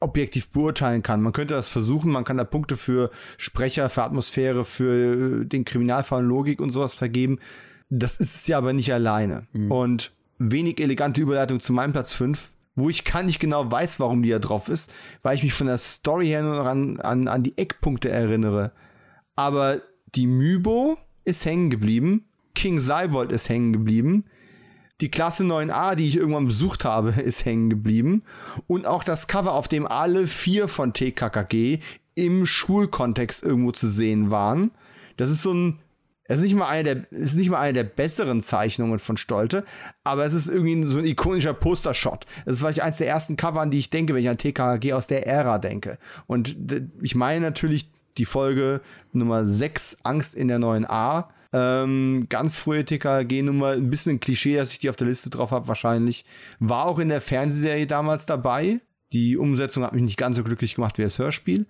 objektiv 0.00 0.50
beurteilen 0.50 1.02
kann. 1.02 1.22
Man 1.22 1.32
könnte 1.32 1.54
das 1.54 1.68
versuchen, 1.68 2.10
man 2.10 2.24
kann 2.24 2.36
da 2.36 2.44
Punkte 2.44 2.76
für 2.76 3.10
Sprecher, 3.38 3.88
für 3.88 4.02
Atmosphäre, 4.02 4.64
für 4.64 5.44
den 5.44 5.64
Kriminalfall, 5.64 6.24
Logik 6.24 6.60
und 6.60 6.72
sowas 6.72 6.94
vergeben. 6.94 7.38
Das 7.88 8.18
ist 8.18 8.34
es 8.34 8.46
ja 8.46 8.58
aber 8.58 8.72
nicht 8.72 8.92
alleine. 8.92 9.46
Mhm. 9.52 9.72
Und 9.72 10.12
wenig 10.38 10.80
elegante 10.80 11.20
Überleitung 11.20 11.60
zu 11.60 11.72
meinem 11.72 11.92
Platz 11.92 12.12
5, 12.12 12.50
wo 12.74 12.90
ich 12.90 13.04
gar 13.04 13.22
nicht 13.22 13.40
genau 13.40 13.70
weiß, 13.70 14.00
warum 14.00 14.22
die 14.22 14.30
da 14.30 14.38
drauf 14.38 14.68
ist, 14.68 14.92
weil 15.22 15.34
ich 15.34 15.42
mich 15.42 15.54
von 15.54 15.66
der 15.66 15.78
Story 15.78 16.26
her 16.26 16.42
nur 16.42 16.66
an, 16.66 17.00
an, 17.00 17.28
an 17.28 17.42
die 17.42 17.56
Eckpunkte 17.56 18.10
erinnere. 18.10 18.72
Aber 19.34 19.80
die 20.14 20.26
Mybo 20.26 20.98
ist 21.24 21.44
hängen 21.46 21.70
geblieben. 21.70 22.26
King 22.54 22.78
Seibold 22.78 23.32
ist 23.32 23.48
hängen 23.48 23.72
geblieben. 23.72 24.24
Die 25.00 25.10
Klasse 25.10 25.44
9a, 25.44 25.94
die 25.94 26.08
ich 26.08 26.16
irgendwann 26.16 26.46
besucht 26.46 26.84
habe, 26.84 27.10
ist 27.22 27.44
hängen 27.44 27.70
geblieben. 27.70 28.22
Und 28.66 28.86
auch 28.86 29.04
das 29.04 29.28
Cover, 29.28 29.52
auf 29.52 29.68
dem 29.68 29.86
alle 29.86 30.26
vier 30.26 30.68
von 30.68 30.92
TKKG 30.92 31.80
im 32.14 32.46
Schulkontext 32.46 33.42
irgendwo 33.42 33.72
zu 33.72 33.88
sehen 33.88 34.30
waren. 34.30 34.70
Das 35.18 35.30
ist 35.30 35.42
so 35.42 35.52
ein, 35.52 35.78
es 36.24 36.38
ist 36.38 36.44
nicht 36.44 36.54
mal 36.54 36.68
eine 36.68 36.94
der, 36.94 37.12
ist 37.12 37.36
nicht 37.36 37.50
mal 37.50 37.60
eine 37.60 37.74
der 37.74 37.84
besseren 37.84 38.42
Zeichnungen 38.42 38.98
von 38.98 39.16
Stolte, 39.16 39.64
aber 40.02 40.24
es 40.24 40.32
ist 40.32 40.48
irgendwie 40.48 40.88
so 40.88 40.98
ein 40.98 41.04
ikonischer 41.04 41.54
Postershot. 41.54 42.26
Das 42.44 42.54
ist 42.54 42.60
vielleicht 42.60 42.80
eins 42.80 42.96
der 42.96 43.08
ersten 43.08 43.36
Cover, 43.36 43.60
an 43.60 43.70
die 43.70 43.78
ich 43.78 43.90
denke, 43.90 44.14
wenn 44.14 44.22
ich 44.22 44.28
an 44.30 44.38
TKKG 44.38 44.94
aus 44.94 45.06
der 45.06 45.26
Ära 45.26 45.58
denke. 45.58 45.98
Und 46.26 46.56
ich 47.02 47.14
meine 47.14 47.40
natürlich 47.40 47.90
die 48.16 48.24
Folge 48.24 48.80
Nummer 49.12 49.46
6, 49.46 49.98
Angst 50.02 50.34
in 50.34 50.48
der 50.48 50.58
neuen 50.58 50.86
A. 50.86 51.28
Ähm, 51.52 52.26
ganz 52.28 52.56
frühe 52.56 52.84
TKG-Nummer, 52.84 53.72
ein 53.72 53.90
bisschen 53.90 54.16
ein 54.16 54.20
Klischee, 54.20 54.56
dass 54.56 54.72
ich 54.72 54.78
die 54.78 54.90
auf 54.90 54.96
der 54.96 55.06
Liste 55.06 55.30
drauf 55.30 55.50
habe, 55.50 55.68
wahrscheinlich. 55.68 56.24
War 56.58 56.86
auch 56.86 56.98
in 56.98 57.08
der 57.08 57.20
Fernsehserie 57.20 57.86
damals 57.86 58.26
dabei. 58.26 58.80
Die 59.12 59.36
Umsetzung 59.36 59.84
hat 59.84 59.94
mich 59.94 60.02
nicht 60.02 60.16
ganz 60.16 60.36
so 60.36 60.42
glücklich 60.42 60.74
gemacht 60.74 60.98
wie 60.98 61.02
das 61.02 61.18
Hörspiel. 61.18 61.66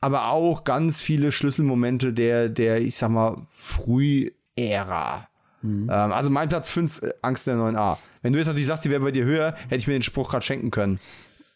Aber 0.00 0.28
auch 0.28 0.64
ganz 0.64 1.00
viele 1.00 1.32
Schlüsselmomente 1.32 2.12
der, 2.12 2.48
der 2.48 2.80
ich 2.80 2.96
sag 2.96 3.10
mal, 3.10 3.46
Frühära. 3.50 5.28
Mhm. 5.62 5.90
Ähm, 5.90 6.12
also 6.12 6.30
mein 6.30 6.48
Platz 6.48 6.70
5, 6.70 7.02
äh, 7.02 7.14
Angst 7.22 7.46
in 7.48 7.54
der 7.54 7.62
neuen 7.62 7.76
A. 7.76 7.98
Wenn 8.22 8.32
du 8.32 8.38
jetzt 8.38 8.46
natürlich 8.46 8.66
sagst, 8.66 8.84
die 8.84 8.90
wäre 8.90 9.02
bei 9.02 9.10
dir 9.10 9.24
höher, 9.24 9.54
hätte 9.64 9.76
ich 9.76 9.86
mir 9.86 9.94
den 9.94 10.02
Spruch 10.02 10.30
gerade 10.30 10.44
schenken 10.44 10.70
können. 10.70 11.00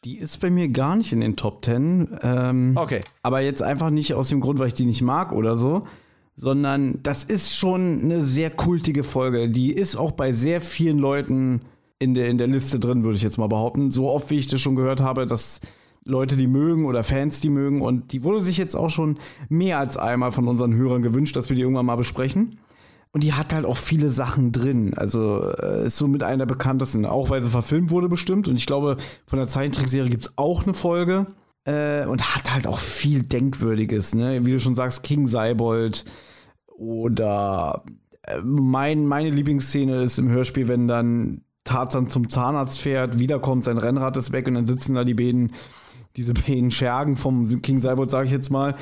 Die 0.04 0.18
ist 0.18 0.38
bei 0.38 0.50
mir 0.50 0.68
gar 0.68 0.96
nicht 0.96 1.12
in 1.12 1.20
den 1.20 1.36
Top 1.36 1.64
10. 1.64 2.18
Ähm, 2.22 2.72
okay. 2.76 3.00
Aber 3.22 3.40
jetzt 3.40 3.62
einfach 3.62 3.90
nicht 3.90 4.14
aus 4.14 4.28
dem 4.28 4.40
Grund, 4.40 4.58
weil 4.58 4.68
ich 4.68 4.74
die 4.74 4.84
nicht 4.84 5.02
mag 5.02 5.32
oder 5.32 5.56
so, 5.56 5.86
sondern 6.36 7.02
das 7.02 7.24
ist 7.24 7.56
schon 7.56 8.00
eine 8.02 8.24
sehr 8.24 8.50
kultige 8.50 9.04
Folge. 9.04 9.48
Die 9.48 9.72
ist 9.72 9.96
auch 9.96 10.12
bei 10.12 10.32
sehr 10.32 10.60
vielen 10.60 10.98
Leuten 10.98 11.62
in 11.98 12.14
der, 12.14 12.28
in 12.28 12.38
der 12.38 12.48
Liste 12.48 12.80
drin, 12.80 13.04
würde 13.04 13.16
ich 13.16 13.22
jetzt 13.22 13.38
mal 13.38 13.48
behaupten. 13.48 13.90
So 13.90 14.10
oft, 14.10 14.30
wie 14.30 14.38
ich 14.38 14.48
das 14.48 14.60
schon 14.60 14.74
gehört 14.74 15.00
habe, 15.00 15.26
dass 15.26 15.60
Leute 16.04 16.36
die 16.36 16.48
mögen 16.48 16.86
oder 16.86 17.04
Fans 17.04 17.40
die 17.40 17.50
mögen. 17.50 17.80
Und 17.80 18.12
die 18.12 18.24
wurde 18.24 18.42
sich 18.42 18.58
jetzt 18.58 18.74
auch 18.74 18.90
schon 18.90 19.18
mehr 19.48 19.78
als 19.78 19.96
einmal 19.96 20.32
von 20.32 20.48
unseren 20.48 20.74
Hörern 20.74 21.02
gewünscht, 21.02 21.36
dass 21.36 21.48
wir 21.48 21.56
die 21.56 21.62
irgendwann 21.62 21.86
mal 21.86 21.96
besprechen. 21.96 22.58
Und 23.12 23.24
die 23.24 23.34
hat 23.34 23.52
halt 23.52 23.66
auch 23.66 23.76
viele 23.76 24.10
Sachen 24.10 24.52
drin. 24.52 24.94
Also 24.94 25.50
äh, 25.50 25.86
ist 25.86 25.98
so 25.98 26.08
mit 26.08 26.22
einer 26.22 26.38
der 26.38 26.46
bekanntesten, 26.46 27.04
auch 27.04 27.28
weil 27.28 27.42
sie 27.42 27.50
verfilmt 27.50 27.90
wurde 27.90 28.08
bestimmt. 28.08 28.48
Und 28.48 28.56
ich 28.56 28.66
glaube, 28.66 28.96
von 29.26 29.38
der 29.38 29.48
Zeichentrickserie 29.48 30.08
gibt 30.08 30.26
es 30.26 30.32
auch 30.36 30.64
eine 30.64 30.74
Folge. 30.74 31.26
Äh, 31.64 32.06
und 32.06 32.34
hat 32.34 32.52
halt 32.52 32.66
auch 32.66 32.78
viel 32.78 33.22
Denkwürdiges, 33.22 34.14
ne? 34.14 34.44
Wie 34.44 34.50
du 34.50 34.58
schon 34.58 34.74
sagst, 34.74 35.04
King 35.04 35.28
Seibold 35.28 36.04
oder 36.66 37.84
äh, 38.22 38.38
mein, 38.42 39.06
meine 39.06 39.30
Lieblingsszene 39.30 40.02
ist 40.02 40.18
im 40.18 40.28
Hörspiel, 40.28 40.66
wenn 40.66 40.88
dann 40.88 41.42
Tarzan 41.62 42.08
zum 42.08 42.28
Zahnarzt 42.28 42.80
fährt, 42.80 43.20
wiederkommt, 43.20 43.64
sein 43.64 43.78
Rennrad 43.78 44.16
ist 44.16 44.32
weg 44.32 44.48
und 44.48 44.54
dann 44.54 44.66
sitzen 44.66 44.96
da 44.96 45.04
die 45.04 45.14
beiden 45.14 45.52
diese 46.16 46.34
beiden 46.34 46.70
Schergen 46.70 47.16
vom 47.16 47.46
King 47.62 47.80
Cyborg, 47.80 48.10
sage 48.10 48.26
ich 48.26 48.32
jetzt 48.32 48.50
mal, 48.50 48.74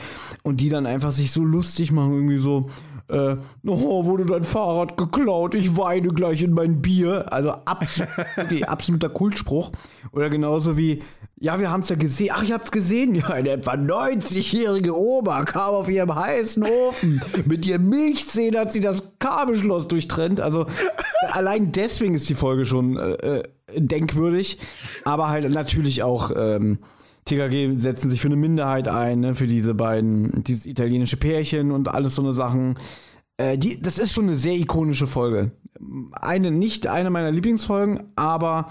und 0.42 0.60
die 0.60 0.68
dann 0.68 0.86
einfach 0.86 1.12
sich 1.12 1.30
so 1.30 1.44
lustig 1.44 1.92
machen, 1.92 2.12
irgendwie 2.12 2.38
so, 2.38 2.70
äh, 3.08 3.36
oh, 3.66 4.04
wurde 4.04 4.24
dein 4.24 4.44
Fahrrad 4.44 4.96
geklaut, 4.96 5.54
ich 5.54 5.76
weine 5.76 6.08
gleich 6.08 6.42
in 6.42 6.52
mein 6.52 6.80
Bier. 6.80 7.32
Also 7.32 7.50
absolut, 7.50 8.10
absoluter 8.68 9.08
Kultspruch. 9.08 9.70
Oder 10.12 10.30
genauso 10.30 10.76
wie, 10.76 11.02
ja, 11.42 11.58
wir 11.58 11.70
haben 11.70 11.80
es 11.80 11.88
ja 11.88 11.96
gesehen. 11.96 12.30
Ach, 12.32 12.42
ihr 12.42 12.52
habt 12.52 12.66
es 12.66 12.70
gesehen? 12.70 13.14
Ja, 13.14 13.28
eine 13.28 13.48
etwa 13.50 13.72
90-jährige 13.72 14.94
Oma 14.94 15.44
kam 15.44 15.74
auf 15.74 15.88
ihrem 15.88 16.14
heißen 16.14 16.62
Ofen. 16.62 17.22
Mit 17.46 17.64
ihren 17.64 17.88
Milchzähnen 17.88 18.60
hat 18.60 18.74
sie 18.74 18.80
das 18.80 19.02
Kabelschloss 19.18 19.88
durchtrennt. 19.88 20.40
Also 20.40 20.66
allein 21.32 21.72
deswegen 21.72 22.14
ist 22.14 22.28
die 22.28 22.34
Folge 22.34 22.66
schon 22.66 22.98
äh, 22.98 23.12
äh 23.38 23.42
denkwürdig. 23.74 24.58
Aber 25.04 25.28
halt 25.28 25.48
natürlich 25.48 26.02
auch 26.02 26.30
ähm, 26.36 26.78
TKG 27.24 27.76
setzen 27.76 28.10
sich 28.10 28.20
für 28.20 28.28
eine 28.28 28.36
Minderheit 28.36 28.88
ein, 28.88 29.20
ne, 29.20 29.34
für 29.34 29.46
diese 29.46 29.74
beiden, 29.74 30.44
dieses 30.44 30.66
italienische 30.66 31.16
Pärchen 31.16 31.70
und 31.70 31.88
alles 31.88 32.16
so 32.16 32.22
eine 32.22 32.32
Sachen. 32.34 32.78
Äh, 33.38 33.56
die, 33.56 33.80
das 33.80 33.98
ist 33.98 34.12
schon 34.12 34.24
eine 34.24 34.36
sehr 34.36 34.56
ikonische 34.56 35.06
Folge. 35.06 35.52
Eine, 36.12 36.50
nicht 36.50 36.86
eine 36.86 37.08
meiner 37.08 37.30
Lieblingsfolgen, 37.30 38.02
aber 38.16 38.70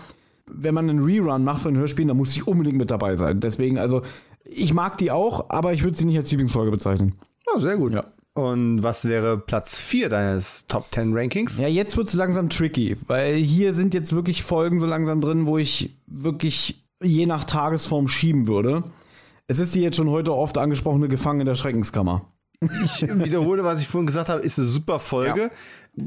wenn 0.52 0.74
man 0.74 0.90
einen 0.90 1.00
Rerun 1.00 1.44
macht 1.44 1.62
von 1.62 1.76
Hörspielen, 1.78 2.08
dann 2.10 2.18
muss 2.18 2.36
ich 2.36 2.48
unbedingt 2.48 2.78
mit 2.78 2.92
dabei 2.92 3.16
sein. 3.16 3.40
Deswegen, 3.40 3.78
also, 3.78 4.02
ich 4.44 4.74
mag 4.74 4.98
die 4.98 5.12
auch, 5.12 5.50
aber 5.50 5.74
ich 5.74 5.84
würde 5.84 5.98
sie 5.98 6.06
nicht 6.06 6.18
als 6.18 6.32
Lieblingsfolge 6.32 6.72
bezeichnen. 6.72 7.16
Oh, 7.54 7.60
sehr 7.60 7.78
gut. 7.78 7.94
Ja. 7.94 8.06
Und 8.34 8.84
was 8.84 9.06
wäre 9.06 9.38
Platz 9.38 9.78
4 9.80 10.10
deines 10.10 10.66
Top 10.68 10.88
10 10.92 11.16
Rankings? 11.16 11.60
Ja, 11.60 11.68
jetzt 11.68 11.98
wird 11.98 12.08
es 12.08 12.14
langsam 12.14 12.50
tricky, 12.50 12.96
weil 13.08 13.36
hier 13.36 13.74
sind 13.74 13.94
jetzt 13.94 14.14
wirklich 14.14 14.44
Folgen 14.44 14.80
so 14.80 14.86
langsam 14.86 15.20
drin, 15.20 15.46
wo 15.46 15.58
ich 15.58 15.98
wirklich 16.08 16.86
je 17.02 17.26
nach 17.26 17.44
Tagesform 17.44 18.08
schieben 18.08 18.48
würde. 18.48 18.84
Es 19.48 19.60
ist 19.60 19.76
die 19.76 19.82
jetzt 19.82 19.98
schon 19.98 20.10
heute 20.10 20.34
oft 20.34 20.58
angesprochene 20.58 21.10
Gefangene 21.10 21.44
der 21.44 21.56
Schreckenskammer. 21.56 22.32
Ich 22.86 23.02
wiederhole, 23.02 23.64
was 23.64 23.82
ich 23.82 23.88
vorhin 23.88 24.06
gesagt 24.08 24.30
habe, 24.30 24.42
ist 24.42 24.60
eine 24.60 24.68
super 24.68 25.00
Folge. 25.00 25.42
Ja 25.44 25.50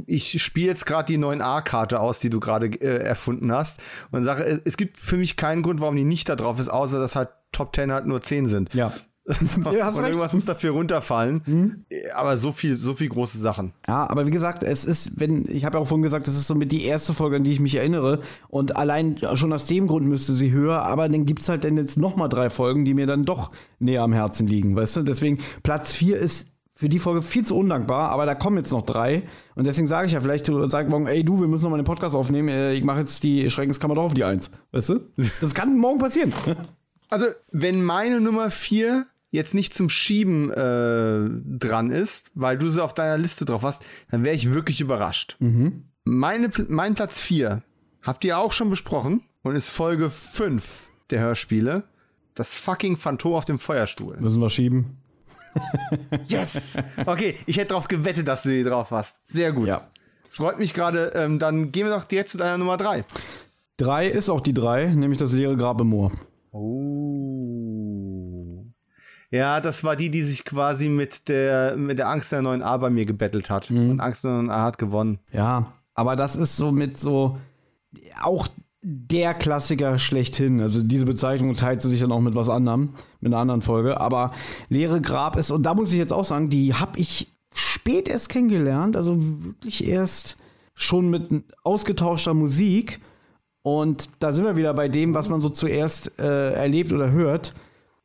ich 0.07 0.43
spiele 0.43 0.69
jetzt 0.69 0.87
gerade 0.87 1.13
die 1.13 1.19
9a-Karte 1.19 2.01
aus, 2.01 2.19
die 2.19 2.31
du 2.31 2.41
gerade 2.41 2.67
äh, 2.67 3.03
erfunden 3.05 3.53
hast 3.53 3.81
und 4.11 4.23
sage, 4.23 4.61
es 4.65 4.77
gibt 4.77 4.99
für 4.99 5.17
mich 5.17 5.37
keinen 5.37 5.63
Grund, 5.63 5.81
warum 5.81 5.97
die 5.97 6.05
nicht 6.05 6.29
da 6.29 6.37
drauf 6.37 6.59
ist, 6.59 6.69
außer 6.69 6.99
dass 6.99 7.17
halt 7.17 7.31
Top 7.53 7.75
10 7.75 7.93
halt 7.93 8.07
nur 8.07 8.23
10 8.23 8.47
sind. 8.47 8.75
Ja. 8.75 8.93
ja, 9.27 9.85
hast 9.85 9.99
und 9.99 10.05
recht. 10.05 10.15
irgendwas 10.15 10.33
muss 10.33 10.47
dafür 10.47 10.73
runterfallen. 10.73 11.43
Mhm. 11.47 11.85
Aber 12.15 12.37
so 12.37 12.51
viel, 12.51 12.77
so 12.77 12.95
viel 12.95 13.09
große 13.09 13.39
Sachen. 13.39 13.73
Ja, 13.87 14.11
aber 14.11 14.27
wie 14.27 14.33
gesagt, 14.33 14.65
es 14.65 14.85
ist, 14.85 15.21
wenn, 15.21 15.47
ich 15.49 15.65
habe 15.65 15.79
ja 15.79 15.83
auch 15.83 15.87
vorhin 15.87 16.03
gesagt, 16.03 16.27
das 16.27 16.35
ist 16.35 16.49
so 16.49 16.57
mit 16.57 16.73
die 16.73 16.85
erste 16.85 17.15
Folge, 17.15 17.37
an 17.37 17.45
die 17.45 17.53
ich 17.53 17.61
mich 17.61 17.77
erinnere. 17.77 18.21
Und 18.49 18.77
allein 18.77 19.19
schon 19.35 19.53
aus 19.53 19.67
dem 19.67 19.87
Grund 19.87 20.07
müsste 20.07 20.33
sie 20.33 20.51
höher, 20.51 20.83
aber 20.83 21.09
dann 21.09 21.25
gibt 21.25 21.43
es 21.43 21.49
halt 21.49 21.63
dann 21.63 21.77
jetzt 21.77 21.99
nochmal 21.99 22.29
drei 22.29 22.51
Folgen, 22.51 22.85
die 22.85 22.95
mir 22.95 23.07
dann 23.07 23.25
doch 23.25 23.53
näher 23.79 24.03
am 24.03 24.13
Herzen 24.13 24.49
liegen, 24.49 24.75
weißt 24.75 24.97
du? 24.97 25.03
Deswegen, 25.03 25.39
Platz 25.63 25.95
4 25.95 26.19
ist 26.19 26.52
für 26.83 26.89
die 26.89 26.99
Folge 26.99 27.23
viel 27.23 27.47
zu 27.47 27.57
undankbar, 27.57 28.11
aber 28.11 28.27
da 28.27 28.35
kommen 28.35 28.57
jetzt 28.57 28.73
noch 28.73 28.83
drei. 28.83 29.23
Und 29.55 29.69
deswegen 29.69 29.87
sage 29.87 30.09
ich 30.09 30.15
ja, 30.15 30.21
vielleicht 30.21 30.51
sag 30.65 30.89
morgen, 30.89 31.07
ey 31.07 31.23
du, 31.23 31.41
wir 31.41 31.47
müssen 31.47 31.63
noch 31.63 31.71
mal 31.71 31.77
den 31.77 31.85
Podcast 31.85 32.17
aufnehmen. 32.17 32.49
Äh, 32.49 32.75
ich 32.75 32.83
mache 32.83 32.99
jetzt 32.99 33.23
die 33.23 33.49
Schreckenskammer 33.49 33.95
doch 33.95 34.03
auf 34.03 34.15
die 34.15 34.25
Eins. 34.25 34.51
Weißt 34.73 34.89
du? 34.89 35.01
Das 35.41 35.55
kann 35.55 35.79
morgen 35.79 35.99
passieren. 35.99 36.33
Also, 37.09 37.27
wenn 37.51 37.85
meine 37.85 38.23
Nummer 38.23 38.51
vier 38.51 39.05
jetzt 39.31 39.53
nicht 39.53 39.75
zum 39.75 39.91
Schieben 39.91 40.51
äh, 40.51 41.29
dran 41.59 41.91
ist, 41.91 42.31
weil 42.35 42.57
du 42.57 42.71
sie 42.71 42.83
auf 42.83 42.95
deiner 42.95 43.19
Liste 43.19 43.45
drauf 43.45 43.65
hast, 43.65 43.83
dann 44.11 44.25
wäre 44.25 44.35
ich 44.35 44.55
wirklich 44.55 44.81
überrascht. 44.81 45.37
Mhm. 45.39 45.85
Meine, 46.05 46.51
mein 46.69 46.95
Platz 46.95 47.21
vier 47.21 47.63
habt 48.01 48.25
ihr 48.25 48.39
auch 48.39 48.53
schon 48.53 48.71
besprochen 48.71 49.21
und 49.43 49.57
ist 49.57 49.69
Folge 49.69 50.09
5 50.09 50.89
der 51.11 51.21
Hörspiele. 51.21 51.85
Das 52.35 52.57
fucking 52.57 52.97
Phantom 52.97 53.35
auf 53.35 53.45
dem 53.45 53.59
Feuerstuhl. 53.59 54.17
Müssen 54.19 54.41
wir 54.41 54.49
schieben. 54.49 55.02
Yes! 56.25 56.79
Okay, 57.05 57.37
ich 57.47 57.57
hätte 57.57 57.69
darauf 57.69 57.89
gewettet, 57.89 58.29
dass 58.29 58.43
du 58.43 58.51
die 58.51 58.63
drauf 58.63 58.91
hast. 58.91 59.19
Sehr 59.27 59.53
gut. 59.53 59.69
Ja. 59.69 59.89
Freut 60.31 60.59
mich 60.59 60.75
gerade. 60.75 61.13
Ähm, 61.15 61.39
dann 61.39 61.73
gehen 61.73 61.87
wir 61.87 61.95
doch 61.95 62.05
direkt 62.05 62.31
zu 62.31 62.39
deiner 62.39 62.59
Nummer 62.59 62.77
3. 62.77 63.05
3 63.77 64.07
ist 64.07 64.29
auch 64.31 64.41
die 64.41 64.55
3, 64.55 64.87
nämlich 64.95 65.19
das 65.19 65.33
leere 65.33 65.57
Grab 65.57 65.81
im 65.81 65.89
Moor. 65.89 66.13
Oh. 66.53 67.13
Ja, 69.31 69.61
das 69.61 69.83
war 69.83 69.97
die, 69.97 70.11
die 70.11 70.23
sich 70.23 70.45
quasi 70.45 70.89
mit 70.89 71.29
der, 71.29 71.77
mit 71.77 71.99
der 71.99 72.09
Angst 72.09 72.33
der 72.33 72.43
neuen 72.43 72.63
A 72.63 72.77
bei 72.77 72.91
mir 72.91 73.07
gebettelt 73.07 73.49
hat. 73.49 73.71
Mhm. 73.71 73.91
Und 73.91 74.01
Angst 74.01 74.25
der 74.25 74.33
neuen 74.33 74.51
A 74.51 74.63
hat 74.65 74.79
gewonnen. 74.79 75.19
Ja, 75.33 75.73
aber 75.95 76.17
das 76.17 76.37
ist 76.37 76.57
so 76.57 76.71
mit 76.71 76.99
so 76.99 77.39
auch 78.23 78.49
der 78.83 79.33
Klassiker 79.35 79.99
schlechthin. 79.99 80.61
Also 80.61 80.83
diese 80.83 81.07
Bezeichnung 81.07 81.55
teilt 81.55 81.81
sie 81.83 81.89
sich 81.89 82.01
dann 82.01 82.11
auch 82.11 82.21
mit 82.21 82.35
was 82.35 82.49
anderem, 82.49 82.91
mit 83.21 83.33
einer 83.33 83.41
anderen 83.41 83.63
Folge. 83.63 84.01
Aber 84.01 84.33
Leere 84.69 85.01
Grab 85.01 85.37
ist, 85.37 85.51
und 85.53 85.63
da 85.63 85.75
muss 85.75 85.93
ich 85.93 85.99
jetzt 85.99 86.13
auch 86.13 86.25
sagen, 86.25 86.51
die 86.51 86.75
habe 86.75 86.99
ich 86.99 87.33
spät 87.55 88.09
erst 88.09 88.29
kennengelernt, 88.29 88.97
also 88.97 89.17
wirklich 89.19 89.87
erst 89.87 90.37
schon 90.75 91.11
mit 91.11 91.45
ausgetauschter 91.63 92.35
Musik. 92.35 93.01
Und 93.63 94.09
da 94.19 94.33
sind 94.33 94.45
wir 94.45 94.57
wieder 94.57 94.75
bei 94.75 94.89
dem, 94.89 95.15
was 95.15 95.29
man 95.29 95.41
so 95.41 95.49
zuerst 95.49 96.19
äh, 96.19 96.53
erlebt 96.53 96.93
oder 96.93 97.13
hört. 97.13 97.55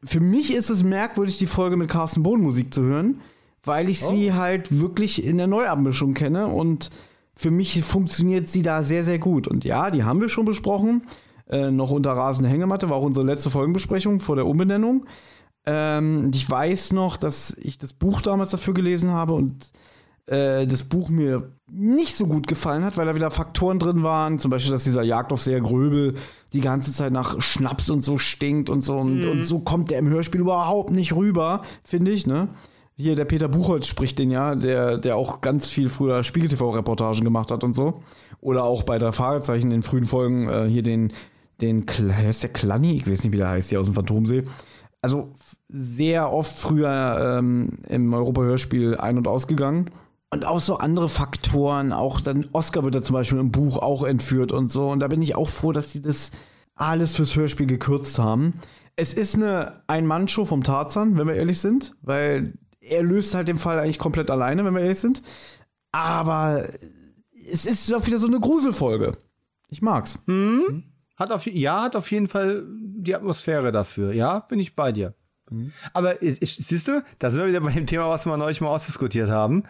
Für 0.04 0.20
mich 0.20 0.54
ist 0.54 0.70
es 0.70 0.84
merkwürdig, 0.84 1.40
die 1.40 1.48
Folge 1.48 1.76
mit 1.76 1.90
Carsten 1.90 2.22
Bohn 2.22 2.42
Musik 2.42 2.72
zu 2.72 2.84
hören, 2.84 3.22
weil 3.64 3.90
ich 3.90 4.04
oh. 4.04 4.10
sie 4.10 4.34
halt 4.34 4.78
wirklich 4.78 5.24
in 5.24 5.38
der 5.38 5.48
Neuabmischung 5.48 6.14
kenne 6.14 6.48
und 6.48 6.92
für 7.38 7.52
mich 7.52 7.82
funktioniert 7.84 8.50
sie 8.50 8.64
da 8.64 8.84
sehr, 8.84 9.04
sehr 9.04 9.20
gut. 9.20 9.48
Und 9.48 9.64
ja, 9.64 9.92
die 9.92 10.04
haben 10.04 10.20
wir 10.20 10.28
schon 10.28 10.46
besprochen. 10.46 11.04
Äh, 11.48 11.70
noch 11.70 11.92
unter 11.92 12.12
rasende 12.12 12.50
Hängematte 12.50 12.90
war 12.90 12.98
auch 12.98 13.04
unsere 13.04 13.26
letzte 13.26 13.52
Folgenbesprechung 13.52 14.20
vor 14.20 14.36
der 14.36 14.48
Umbenennung. 14.48 15.06
Ähm, 15.66 16.32
ich 16.34 16.50
weiß 16.50 16.94
noch, 16.94 17.16
dass 17.16 17.56
ich 17.62 17.78
das 17.78 17.94
Buch 17.94 18.22
damals 18.22 18.52
dafür 18.52 18.74
gelesen 18.74 19.12
habe 19.12 19.34
und 19.34 19.72
äh, 20.26 20.66
das 20.66 20.84
Buch 20.84 21.10
mir 21.10 21.52
nicht 21.70 22.18
so 22.18 22.26
gut 22.26 22.48
gefallen 22.48 22.84
hat, 22.84 22.98
weil 22.98 23.06
da 23.06 23.14
wieder 23.14 23.30
Faktoren 23.30 23.78
drin 23.78 24.02
waren. 24.02 24.40
Zum 24.40 24.50
Beispiel, 24.50 24.72
dass 24.72 24.84
dieser 24.84 25.04
Jagdaufseher 25.04 25.62
Gröbel 25.62 26.16
die 26.54 26.62
ganze 26.62 26.92
Zeit 26.92 27.14
nach 27.14 27.40
Schnaps 27.40 27.92
und 27.92 28.04
so 28.04 28.18
stinkt 28.18 28.72
und 28.72 28.82
so. 28.82 28.98
Und, 28.98 29.20
mhm. 29.20 29.30
und 29.30 29.44
so 29.44 29.60
kommt 29.60 29.92
der 29.92 30.00
im 30.00 30.10
Hörspiel 30.10 30.42
überhaupt 30.42 30.90
nicht 30.90 31.14
rüber, 31.14 31.62
finde 31.84 32.12
ich, 32.12 32.26
ne? 32.26 32.50
Hier, 33.00 33.16
der 33.16 33.26
Peter 33.26 33.48
Buchholz 33.48 33.86
spricht 33.86 34.18
den 34.18 34.32
ja, 34.32 34.56
der, 34.56 34.98
der 34.98 35.18
auch 35.18 35.42
ganz 35.42 35.70
viel 35.70 35.88
früher 35.88 36.24
Spiegel-TV-Reportagen 36.24 37.24
gemacht 37.24 37.52
hat 37.52 37.64
und 37.64 37.76
so. 37.76 38.02
Oder 38.42 38.64
auch 38.64 38.82
bei 38.82 38.98
der 38.98 39.12
Fragezeichen 39.12 39.70
in 39.70 39.84
frühen 39.84 40.06
Folgen 40.06 40.50
äh, 40.50 40.68
hier 40.68 40.82
den, 40.82 41.14
den, 41.62 41.86
ist 42.28 42.42
der 42.42 42.52
Klanni? 42.52 42.94
Ich 42.94 43.08
weiß 43.08 43.24
nicht, 43.24 43.34
wie 43.34 43.38
der 43.38 43.50
heißt, 43.50 43.70
hier 43.70 43.80
aus 43.80 43.86
dem 43.86 43.94
Phantomsee. 43.94 44.46
Also 45.04 45.30
sehr 45.70 46.34
oft 46.34 46.58
früher 46.58 47.38
ähm, 47.38 47.78
im 47.88 48.12
Europa-Hörspiel 48.16 48.98
ein- 48.98 49.20
und 49.20 49.28
ausgegangen. 49.28 49.92
Und 50.32 50.48
auch 50.48 50.60
so 50.60 50.78
andere 50.78 51.08
Faktoren, 51.08 51.94
auch 51.94 52.20
dann 52.20 52.48
Oscar 52.52 52.84
wird 52.84 52.96
da 52.96 53.04
zum 53.04 53.14
Beispiel 53.14 53.38
im 53.38 53.52
Buch 53.52 53.78
auch 53.78 54.04
entführt 54.06 54.52
und 54.52 54.72
so. 54.72 54.90
Und 54.90 55.02
da 55.02 55.08
bin 55.08 55.22
ich 55.22 55.36
auch 55.36 55.50
froh, 55.50 55.72
dass 55.72 55.92
die 55.92 56.02
das 56.02 56.32
alles 56.74 57.16
fürs 57.16 57.36
Hörspiel 57.36 57.68
gekürzt 57.68 58.18
haben. 58.18 58.56
Es 58.96 59.14
ist 59.14 59.36
eine 59.36 59.84
Ein-Mann-Show 59.86 60.46
vom 60.46 60.64
Tarzan, 60.64 61.16
wenn 61.16 61.28
wir 61.28 61.36
ehrlich 61.36 61.60
sind, 61.60 61.96
weil 62.02 62.54
er 62.82 63.04
löst 63.04 63.34
halt 63.36 63.48
den 63.48 63.58
Fall 63.58 63.80
eigentlich 63.80 64.00
komplett 64.00 64.30
alleine, 64.32 64.64
wenn 64.66 64.74
wir 64.74 64.82
ehrlich 64.82 65.00
sind. 65.00 65.22
Aber 65.92 66.66
es 67.52 67.66
ist 67.66 67.92
doch 67.92 68.06
wieder 68.06 68.20
so 68.20 68.28
eine 68.28 68.40
Gruselfolge. 68.40 69.18
Ich 69.70 69.82
mag's. 69.82 70.20
Mhm. 70.26 70.84
Hat 71.16 71.32
auf, 71.32 71.46
ja, 71.46 71.82
hat 71.82 71.96
auf 71.96 72.12
jeden 72.12 72.28
Fall 72.28 72.64
die 72.68 73.16
Atmosphäre 73.16 73.72
dafür. 73.72 74.14
Ja, 74.14 74.40
bin 74.40 74.60
ich 74.60 74.76
bei 74.76 74.92
dir. 74.92 75.14
Mhm. 75.50 75.72
Aber 75.94 76.22
ich, 76.22 76.40
siehst 76.40 76.88
du, 76.88 77.04
da 77.20 77.30
sind 77.30 77.42
wir 77.42 77.50
wieder 77.50 77.62
bei 77.62 77.72
dem 77.72 77.88
Thema, 77.88 78.10
was 78.10 78.26
wir 78.26 78.38
neulich 78.38 78.62
mal 78.62 78.70
ausdiskutiert 78.70 79.30
haben. 79.30 79.64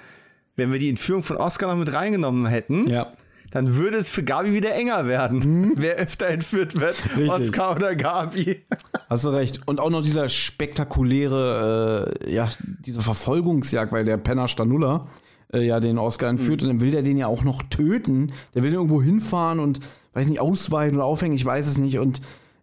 Wenn 0.56 0.72
wir 0.72 0.80
die 0.80 0.90
Entführung 0.90 1.24
von 1.24 1.38
Oscar 1.38 1.68
noch 1.68 1.78
mit 1.78 1.94
reingenommen 1.94 2.48
hätten, 2.48 2.88
ja 2.88 3.14
dann 3.52 3.76
würde 3.76 3.98
es 3.98 4.10
für 4.10 4.24
Gabi 4.24 4.54
wieder 4.54 4.74
enger 4.76 5.08
werden, 5.08 5.42
hm? 5.42 5.74
wer 5.78 5.96
öfter 5.96 6.28
entführt 6.28 6.80
wird, 6.80 6.96
Richtig. 7.18 7.30
Oscar 7.30 7.76
oder 7.76 7.96
Gabi. 7.96 8.64
Hast 9.10 9.26
du 9.26 9.30
recht. 9.30 9.62
Und 9.66 9.80
auch 9.80 9.90
noch 9.90 10.02
dieser 10.02 10.28
spektakuläre, 10.30 12.16
äh, 12.24 12.34
ja, 12.34 12.50
diese 12.86 13.02
Verfolgungsjagd, 13.02 13.92
weil 13.92 14.06
der 14.06 14.18
Penner 14.18 14.48
Stanulla 14.48 15.06
äh, 15.54 15.66
ja 15.66 15.80
den 15.80 15.98
Oscar 15.98 16.28
entführt 16.28 16.62
mhm. 16.62 16.70
und 16.70 16.76
dann 16.76 16.82
will 16.86 16.92
der 16.92 17.02
den 17.04 17.18
ja 17.18 17.28
auch 17.28 17.44
noch 17.44 17.64
töten. 17.64 18.34
Der 18.54 18.64
will 18.64 18.74
irgendwo 18.74 19.02
hinfahren 19.02 19.60
und, 19.60 19.80
weiß 20.14 20.30
nicht, 20.30 20.42
ausweichen 20.42 20.96
oder 20.96 21.06
aufhängen, 21.06 21.36
ich 21.36 21.46
weiß 21.46 21.68
es 21.68 21.78
nicht. 21.78 22.00
Und 22.00 22.22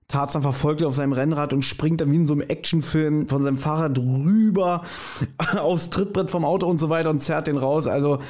Tarzan 0.09 0.43
verfolgt 0.43 0.81
ihn 0.81 0.87
auf 0.87 0.95
seinem 0.95 1.13
Rennrad 1.13 1.53
und 1.53 1.63
springt 1.63 2.01
dann 2.01 2.13
wie 2.13 2.17
in 2.17 2.27
so 2.27 2.35
einem 2.35 2.43
Actionfilm 2.43 3.29
von 3.29 3.43
seinem 3.43 3.57
Fahrrad 3.57 3.99
rüber 3.99 4.83
aufs 5.59 5.91
Trittbrett 5.91 6.31
vom 6.31 6.45
Auto 6.45 6.67
und 6.67 6.79
so 6.79 6.91
weiter 6.91 7.11
und 7.11 7.21
zerrt 7.21 7.47
den 7.47 7.57
raus. 7.57 7.87
Also 7.87 8.21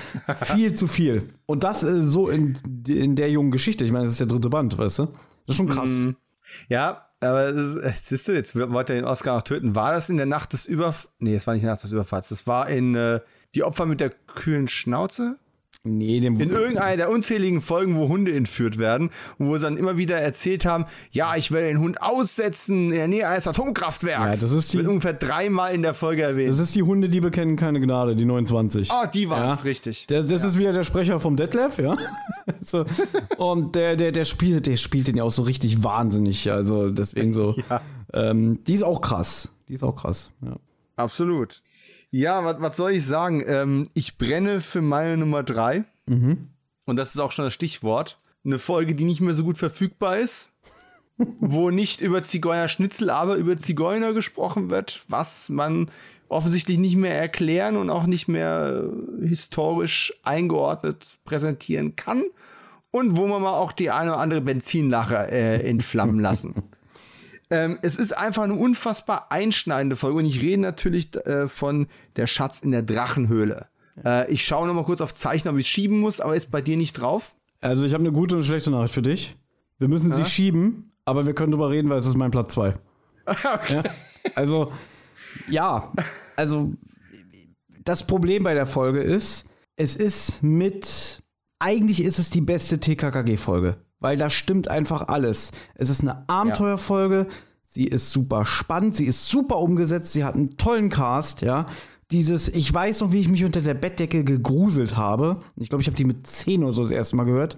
viel 0.42 0.74
zu 0.74 0.86
viel. 0.86 1.28
Und 1.46 1.64
das 1.64 1.82
äh, 1.82 2.00
so 2.00 2.28
in, 2.28 2.54
in 2.86 3.16
der 3.16 3.30
jungen 3.30 3.50
Geschichte. 3.50 3.84
Ich 3.84 3.92
meine, 3.92 4.04
das 4.04 4.14
ist 4.14 4.20
der 4.20 4.28
dritte 4.28 4.48
Band, 4.48 4.78
weißt 4.78 5.00
du? 5.00 5.02
Das 5.06 5.14
ist 5.48 5.56
schon 5.56 5.68
krass. 5.68 5.90
Mm, 5.90 6.10
ja, 6.68 7.06
aber 7.20 7.48
äh, 7.48 7.92
siehst 7.96 8.28
du, 8.28 8.32
jetzt 8.32 8.54
wollte 8.54 8.92
er 8.92 9.00
den 9.00 9.08
Oscar 9.08 9.36
noch 9.36 9.42
töten. 9.42 9.74
War 9.74 9.92
das 9.92 10.10
in 10.10 10.16
der 10.16 10.26
Nacht 10.26 10.52
des 10.52 10.66
Überfalls? 10.66 11.08
Nee, 11.18 11.34
es 11.34 11.46
war 11.46 11.54
nicht 11.54 11.64
Nacht 11.64 11.82
des 11.82 11.92
Überfalls. 11.92 12.28
Das 12.28 12.46
war 12.46 12.68
in 12.68 12.94
äh, 12.94 13.20
Die 13.54 13.64
Opfer 13.64 13.86
mit 13.86 14.00
der 14.00 14.10
kühlen 14.10 14.68
Schnauze. 14.68 15.38
Nee, 15.86 16.20
dem 16.20 16.40
In 16.40 16.48
irgendeiner 16.48 16.96
der 16.96 17.10
unzähligen 17.10 17.60
Folgen, 17.60 17.96
wo 17.96 18.08
Hunde 18.08 18.34
entführt 18.34 18.78
werden, 18.78 19.10
wo 19.36 19.54
sie 19.58 19.64
dann 19.64 19.76
immer 19.76 19.98
wieder 19.98 20.16
erzählt 20.16 20.64
haben, 20.64 20.86
ja, 21.10 21.36
ich 21.36 21.52
will 21.52 21.60
den 21.60 21.78
Hund 21.78 22.00
aussetzen 22.00 22.86
in 22.90 22.96
der 22.96 23.06
Nähe 23.06 23.28
eines 23.28 23.46
Atomkraftwerks. 23.46 24.40
Ja, 24.40 24.48
das 24.48 24.50
ist 24.50 24.72
die, 24.72 24.78
wird 24.78 24.88
ungefähr 24.88 25.12
dreimal 25.12 25.74
in 25.74 25.82
der 25.82 25.92
Folge 25.92 26.22
erwähnt. 26.22 26.50
Das 26.50 26.58
ist 26.58 26.74
die 26.74 26.82
Hunde, 26.82 27.10
die 27.10 27.20
bekennen 27.20 27.56
keine 27.56 27.80
Gnade, 27.80 28.16
die 28.16 28.24
29. 28.24 28.90
Ah, 28.90 29.02
oh, 29.04 29.10
die 29.12 29.28
waren 29.28 29.50
es, 29.50 29.58
ja. 29.58 29.64
richtig. 29.64 30.06
Der, 30.06 30.22
das 30.22 30.40
ja. 30.40 30.48
ist 30.48 30.58
wieder 30.58 30.72
der 30.72 30.84
Sprecher 30.84 31.20
vom 31.20 31.36
Detlef, 31.36 31.76
ja. 31.76 31.98
so. 32.62 32.86
Und 33.36 33.74
der, 33.74 33.96
der, 33.96 34.10
der 34.10 34.24
spielt, 34.24 34.66
der 34.66 34.78
spielt 34.78 35.08
den 35.08 35.18
ja 35.18 35.24
auch 35.24 35.32
so 35.32 35.42
richtig 35.42 35.84
wahnsinnig. 35.84 36.50
Also 36.50 36.88
deswegen 36.88 37.34
so. 37.34 37.56
ja. 37.68 37.82
ähm, 38.14 38.64
die 38.64 38.72
ist 38.72 38.84
auch 38.84 39.02
krass. 39.02 39.52
Die 39.68 39.74
ist 39.74 39.82
auch 39.82 39.96
krass, 39.96 40.32
ja. 40.40 40.56
Absolut. 40.96 41.62
Ja, 42.16 42.60
was 42.60 42.76
soll 42.76 42.92
ich 42.92 43.04
sagen? 43.04 43.42
Ähm, 43.44 43.90
ich 43.92 44.18
brenne 44.18 44.60
für 44.60 44.82
meine 44.82 45.16
Nummer 45.16 45.42
drei. 45.42 45.84
Mhm. 46.06 46.48
Und 46.84 46.94
das 46.94 47.12
ist 47.12 47.20
auch 47.20 47.32
schon 47.32 47.44
das 47.44 47.54
Stichwort. 47.54 48.20
Eine 48.44 48.60
Folge, 48.60 48.94
die 48.94 49.02
nicht 49.02 49.20
mehr 49.20 49.34
so 49.34 49.42
gut 49.42 49.58
verfügbar 49.58 50.18
ist. 50.18 50.52
wo 51.40 51.70
nicht 51.70 52.00
über 52.00 52.22
Zigeuner 52.22 52.68
Schnitzel, 52.68 53.10
aber 53.10 53.34
über 53.34 53.58
Zigeuner 53.58 54.12
gesprochen 54.12 54.70
wird, 54.70 55.02
was 55.08 55.48
man 55.48 55.90
offensichtlich 56.28 56.78
nicht 56.78 56.96
mehr 56.96 57.18
erklären 57.18 57.76
und 57.76 57.90
auch 57.90 58.06
nicht 58.06 58.28
mehr 58.28 58.90
äh, 59.20 59.26
historisch 59.26 60.12
eingeordnet 60.22 61.18
präsentieren 61.24 61.96
kann. 61.96 62.22
Und 62.92 63.16
wo 63.16 63.26
man 63.26 63.42
mal 63.42 63.54
auch 63.54 63.72
die 63.72 63.90
eine 63.90 64.12
oder 64.12 64.20
andere 64.20 64.40
Benzinlache 64.40 65.32
äh, 65.32 65.68
entflammen 65.68 66.20
lassen. 66.20 66.54
Ähm, 67.50 67.78
es 67.82 67.96
ist 67.96 68.16
einfach 68.16 68.42
eine 68.42 68.54
unfassbar 68.54 69.30
einschneidende 69.30 69.96
Folge 69.96 70.18
und 70.18 70.24
ich 70.24 70.42
rede 70.42 70.62
natürlich 70.62 71.14
äh, 71.26 71.46
von 71.48 71.86
der 72.16 72.26
Schatz 72.26 72.60
in 72.60 72.70
der 72.70 72.82
Drachenhöhle. 72.82 73.68
Äh, 74.02 74.30
ich 74.32 74.44
schaue 74.44 74.66
noch 74.66 74.74
mal 74.74 74.84
kurz 74.84 75.00
auf 75.00 75.14
Zeichen, 75.14 75.48
ob 75.48 75.56
ich 75.56 75.66
es 75.66 75.68
schieben 75.68 76.00
muss, 76.00 76.20
aber 76.20 76.36
ist 76.36 76.50
bei 76.50 76.60
dir 76.60 76.76
nicht 76.76 76.94
drauf? 76.94 77.34
Also 77.60 77.84
ich 77.84 77.94
habe 77.94 78.02
eine 78.02 78.12
gute 78.12 78.34
und 78.34 78.40
eine 78.40 78.46
schlechte 78.46 78.70
Nachricht 78.70 78.94
für 78.94 79.02
dich. 79.02 79.36
Wir 79.78 79.88
müssen 79.88 80.10
ja? 80.10 80.16
sie 80.16 80.24
schieben, 80.24 80.92
aber 81.04 81.26
wir 81.26 81.34
können 81.34 81.52
drüber 81.52 81.70
reden, 81.70 81.90
weil 81.90 81.98
es 81.98 82.06
ist 82.06 82.16
mein 82.16 82.30
Platz 82.30 82.54
2. 82.54 82.74
okay. 83.26 83.74
Ja? 83.74 83.82
Also, 84.34 84.72
ja, 85.48 85.92
also 86.36 86.72
das 87.84 88.06
Problem 88.06 88.44
bei 88.44 88.54
der 88.54 88.66
Folge 88.66 89.00
ist, 89.00 89.48
es 89.76 89.96
ist 89.96 90.42
mit, 90.42 91.22
eigentlich 91.58 92.02
ist 92.02 92.18
es 92.18 92.30
die 92.30 92.40
beste 92.40 92.78
TKKG-Folge, 92.78 93.76
weil 94.04 94.18
da 94.18 94.28
stimmt 94.28 94.68
einfach 94.68 95.08
alles. 95.08 95.50
Es 95.74 95.88
ist 95.88 96.02
eine 96.02 96.28
Abenteuerfolge, 96.28 97.26
sie 97.62 97.84
ist 97.84 98.10
super 98.10 98.44
spannend, 98.44 98.94
sie 98.94 99.06
ist 99.06 99.28
super 99.28 99.56
umgesetzt, 99.56 100.12
sie 100.12 100.24
hat 100.24 100.34
einen 100.34 100.58
tollen 100.58 100.90
Cast, 100.90 101.40
ja. 101.40 101.64
Dieses, 102.10 102.50
ich 102.50 102.72
weiß 102.72 103.00
noch, 103.00 103.12
wie 103.12 103.20
ich 103.20 103.28
mich 103.28 103.46
unter 103.46 103.62
der 103.62 103.72
Bettdecke 103.72 104.22
gegruselt 104.22 104.94
habe. 104.94 105.40
Ich 105.56 105.70
glaube, 105.70 105.80
ich 105.80 105.88
habe 105.88 105.96
die 105.96 106.04
mit 106.04 106.26
10 106.26 106.62
oder 106.62 106.74
so 106.74 106.82
das 106.82 106.90
erste 106.90 107.16
Mal 107.16 107.24
gehört. 107.24 107.56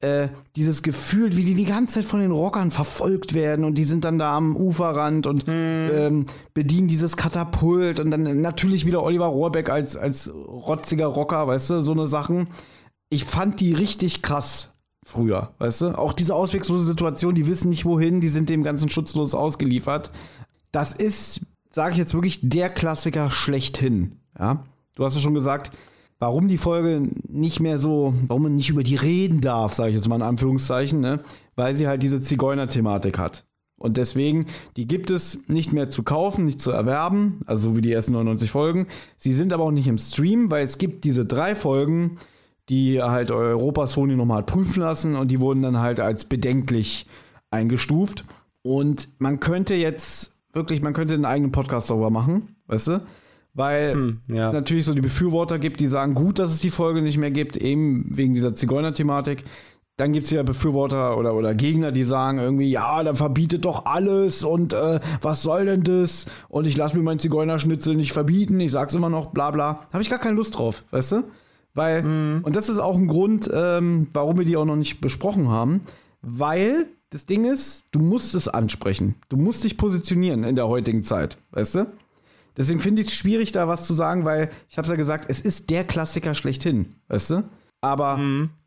Äh, 0.00 0.28
dieses 0.56 0.82
Gefühl, 0.82 1.38
wie 1.38 1.44
die 1.44 1.54
die 1.54 1.64
ganze 1.64 1.94
Zeit 1.94 2.04
von 2.04 2.20
den 2.20 2.32
Rockern 2.32 2.70
verfolgt 2.70 3.32
werden 3.32 3.64
und 3.64 3.78
die 3.78 3.86
sind 3.86 4.04
dann 4.04 4.18
da 4.18 4.36
am 4.36 4.58
Uferrand 4.58 5.26
und 5.26 5.46
ähm, 5.48 6.26
bedienen 6.52 6.88
dieses 6.88 7.16
Katapult 7.16 7.98
und 7.98 8.10
dann 8.10 8.42
natürlich 8.42 8.84
wieder 8.84 9.02
Oliver 9.02 9.28
Rohrbeck 9.28 9.70
als, 9.70 9.96
als 9.96 10.30
rotziger 10.30 11.06
Rocker, 11.06 11.46
weißt 11.46 11.70
du, 11.70 11.82
so 11.82 11.92
eine 11.92 12.08
Sachen. 12.08 12.50
Ich 13.08 13.24
fand 13.24 13.58
die 13.60 13.72
richtig 13.72 14.20
krass 14.20 14.77
früher, 15.08 15.52
weißt 15.58 15.82
du? 15.82 15.98
Auch 15.98 16.12
diese 16.12 16.34
auswegslose 16.34 16.84
Situation, 16.84 17.34
die 17.34 17.46
wissen 17.46 17.70
nicht 17.70 17.84
wohin, 17.84 18.20
die 18.20 18.28
sind 18.28 18.50
dem 18.50 18.62
ganzen 18.62 18.90
schutzlos 18.90 19.34
ausgeliefert. 19.34 20.10
Das 20.70 20.92
ist, 20.92 21.40
sage 21.70 21.92
ich 21.92 21.98
jetzt 21.98 22.12
wirklich, 22.12 22.40
der 22.42 22.68
Klassiker 22.68 23.30
schlechthin, 23.30 24.20
ja? 24.38 24.60
Du 24.96 25.04
hast 25.04 25.14
ja 25.14 25.20
schon 25.20 25.34
gesagt, 25.34 25.70
warum 26.18 26.48
die 26.48 26.58
Folge 26.58 27.08
nicht 27.28 27.60
mehr 27.60 27.78
so, 27.78 28.12
warum 28.26 28.42
man 28.42 28.56
nicht 28.56 28.68
über 28.68 28.82
die 28.82 28.96
reden 28.96 29.40
darf, 29.40 29.72
sage 29.74 29.90
ich 29.90 29.96
jetzt 29.96 30.08
mal 30.08 30.16
in 30.16 30.22
Anführungszeichen, 30.22 31.00
ne? 31.00 31.20
weil 31.54 31.74
sie 31.76 31.86
halt 31.86 32.02
diese 32.02 32.20
Zigeuner-Thematik 32.20 33.16
hat. 33.16 33.44
Und 33.76 33.96
deswegen, 33.96 34.46
die 34.76 34.88
gibt 34.88 35.12
es 35.12 35.48
nicht 35.48 35.72
mehr 35.72 35.88
zu 35.88 36.02
kaufen, 36.02 36.46
nicht 36.46 36.60
zu 36.60 36.72
erwerben, 36.72 37.40
also 37.46 37.70
so 37.70 37.76
wie 37.76 37.80
die 37.80 37.92
ersten 37.92 38.12
99 38.12 38.50
Folgen. 38.50 38.88
Sie 39.16 39.32
sind 39.32 39.52
aber 39.52 39.62
auch 39.62 39.70
nicht 39.70 39.86
im 39.86 39.98
Stream, 39.98 40.50
weil 40.50 40.66
es 40.66 40.78
gibt 40.78 41.04
diese 41.04 41.24
drei 41.24 41.54
Folgen, 41.54 42.18
die 42.68 43.02
halt 43.02 43.30
Europa 43.30 43.86
Sony 43.86 44.14
nochmal 44.16 44.42
prüfen 44.42 44.80
lassen 44.80 45.16
und 45.16 45.30
die 45.30 45.40
wurden 45.40 45.62
dann 45.62 45.78
halt 45.78 46.00
als 46.00 46.26
bedenklich 46.26 47.06
eingestuft. 47.50 48.24
Und 48.62 49.08
man 49.18 49.40
könnte 49.40 49.74
jetzt 49.74 50.36
wirklich, 50.52 50.82
man 50.82 50.92
könnte 50.92 51.14
einen 51.14 51.24
eigenen 51.24 51.52
Podcast 51.52 51.88
darüber 51.90 52.10
machen, 52.10 52.56
weißt 52.66 52.88
du? 52.88 53.02
Weil 53.54 53.92
Hm, 53.94 54.20
ja. 54.28 54.48
es 54.48 54.52
natürlich 54.52 54.84
so 54.84 54.94
die 54.94 55.00
Befürworter 55.00 55.58
gibt, 55.58 55.80
die 55.80 55.88
sagen, 55.88 56.14
gut, 56.14 56.38
dass 56.38 56.52
es 56.52 56.60
die 56.60 56.70
Folge 56.70 57.02
nicht 57.02 57.18
mehr 57.18 57.30
gibt, 57.30 57.56
eben 57.56 58.04
wegen 58.10 58.34
dieser 58.34 58.54
Zigeuner-Thematik. 58.54 59.44
Dann 59.96 60.12
gibt 60.12 60.26
es 60.26 60.30
ja 60.30 60.44
Befürworter 60.44 61.16
oder, 61.18 61.34
oder 61.34 61.54
Gegner, 61.54 61.90
die 61.90 62.04
sagen 62.04 62.38
irgendwie, 62.38 62.70
ja, 62.70 63.02
dann 63.02 63.16
verbietet 63.16 63.64
doch 63.64 63.84
alles 63.84 64.44
und 64.44 64.72
äh, 64.72 65.00
was 65.22 65.42
soll 65.42 65.64
denn 65.64 65.82
das? 65.82 66.26
Und 66.48 66.68
ich 66.68 66.76
lasse 66.76 66.96
mir 66.96 67.02
meinen 67.02 67.18
Zigeunerschnitzel 67.18 67.96
nicht 67.96 68.12
verbieten, 68.12 68.60
ich 68.60 68.70
sag's 68.70 68.94
immer 68.94 69.08
noch, 69.08 69.32
bla 69.32 69.50
bla. 69.50 69.80
Habe 69.92 70.02
ich 70.02 70.10
gar 70.10 70.20
keine 70.20 70.36
Lust 70.36 70.56
drauf, 70.56 70.84
weißt 70.92 71.12
du? 71.12 71.24
Weil, 71.78 72.04
und 72.42 72.56
das 72.56 72.68
ist 72.68 72.78
auch 72.78 72.96
ein 72.96 73.06
Grund, 73.06 73.48
ähm, 73.54 74.08
warum 74.12 74.36
wir 74.36 74.44
die 74.44 74.56
auch 74.56 74.64
noch 74.64 74.76
nicht 74.76 75.00
besprochen 75.00 75.48
haben, 75.48 75.82
weil 76.22 76.86
das 77.10 77.24
Ding 77.24 77.44
ist, 77.44 77.84
du 77.92 78.00
musst 78.00 78.34
es 78.34 78.48
ansprechen. 78.48 79.14
Du 79.28 79.36
musst 79.36 79.62
dich 79.64 79.76
positionieren 79.76 80.42
in 80.44 80.56
der 80.56 80.68
heutigen 80.68 81.04
Zeit, 81.04 81.38
weißt 81.52 81.76
du? 81.76 81.86
Deswegen 82.56 82.80
finde 82.80 83.02
ich 83.02 83.08
es 83.08 83.14
schwierig, 83.14 83.52
da 83.52 83.68
was 83.68 83.86
zu 83.86 83.94
sagen, 83.94 84.24
weil 84.24 84.50
ich 84.68 84.76
habe 84.76 84.84
es 84.84 84.90
ja 84.90 84.96
gesagt, 84.96 85.26
es 85.28 85.40
ist 85.40 85.70
der 85.70 85.84
Klassiker 85.84 86.34
schlechthin, 86.34 86.96
weißt 87.06 87.30
du? 87.30 87.44
Aber 87.80 88.18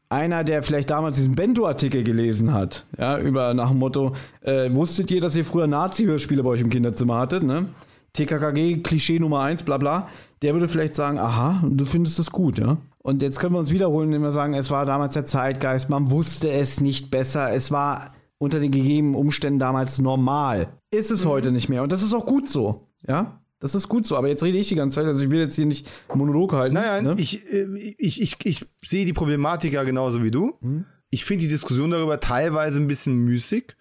einer, 0.10 0.44
der 0.46 0.64
vielleicht 0.64 0.90
damals 0.90 1.18
diesen 1.18 1.36
Bento-Artikel 1.36 2.04
gelesen 2.04 2.54
hat, 2.54 2.86
ja, 2.98 3.20
über 3.20 3.54
nach 3.54 3.70
dem 3.70 3.80
Motto, 3.80 4.16
äh, 4.42 4.74
wusstet 4.74 5.12
ihr, 5.12 5.20
dass 5.20 5.36
ihr 5.36 5.44
früher 5.44 5.68
Nazi-Hörspiele 5.68 6.44
bei 6.44 6.50
euch 6.52 6.62
im 6.62 6.70
Kinderzimmer 6.70 7.18
hattet, 7.20 7.44
ne? 7.44 7.68
TKKG, 8.14 8.82
Klischee 8.82 9.20
Nummer 9.20 9.42
eins, 9.42 9.64
bla 9.64 9.78
bla, 9.78 10.10
der 10.42 10.54
würde 10.54 10.68
vielleicht 10.68 10.96
sagen, 10.96 11.18
aha, 11.18 11.64
du 11.70 11.86
findest 11.86 12.20
das 12.20 12.32
gut, 12.32 12.58
ja? 12.58 12.78
Und 13.04 13.22
jetzt 13.22 13.40
können 13.40 13.56
wir 13.56 13.60
uns 13.60 13.72
wiederholen, 13.72 14.10
indem 14.10 14.22
wir 14.22 14.32
sagen, 14.32 14.54
es 14.54 14.70
war 14.70 14.86
damals 14.86 15.16
der 15.16 15.26
Zeitgeist, 15.26 15.90
man 15.90 16.12
wusste 16.12 16.52
es 16.52 16.82
nicht 16.82 17.10
besser, 17.10 17.52
es 17.52 17.72
war 17.72 18.14
unter 18.38 18.60
den 18.60 18.72
gegebenen 18.72 19.16
Umständen 19.16 19.60
damals 19.60 20.00
normal. 20.00 20.78
Ist 20.92 21.12
es 21.12 21.26
heute 21.26 21.52
nicht 21.52 21.70
mehr 21.70 21.84
und 21.84 21.92
das 21.92 22.04
ist 22.04 22.14
auch 22.14 22.26
gut 22.26 22.50
so, 22.50 22.88
ja? 23.08 23.42
Das 23.60 23.76
ist 23.76 23.88
gut 23.88 24.08
so, 24.08 24.18
aber 24.18 24.28
jetzt 24.28 24.44
rede 24.44 24.58
ich 24.58 24.70
die 24.70 24.76
ganze 24.76 24.96
Zeit, 24.96 25.06
also 25.06 25.24
ich 25.24 25.30
will 25.30 25.40
jetzt 25.40 25.56
hier 25.56 25.68
nicht 25.68 25.88
Monolog 26.14 26.52
halten. 26.54 26.74
Nein, 26.74 27.04
nein, 27.04 27.16
ne? 27.16 27.16
ich, 27.20 27.46
äh, 27.52 27.68
ich, 27.98 28.20
ich, 28.20 28.38
ich 28.44 28.66
sehe 28.84 29.06
die 29.06 29.14
Problematik 29.14 29.74
ja 29.74 29.84
genauso 29.84 30.24
wie 30.24 30.32
du. 30.32 30.54
Hm? 30.62 30.86
Ich 31.12 31.26
finde 31.26 31.44
die 31.44 31.50
Diskussion 31.50 31.92
darüber 31.92 32.20
teilweise 32.20 32.80
ein 32.80 32.88
bisschen 32.88 33.18
müßig. 33.18 33.76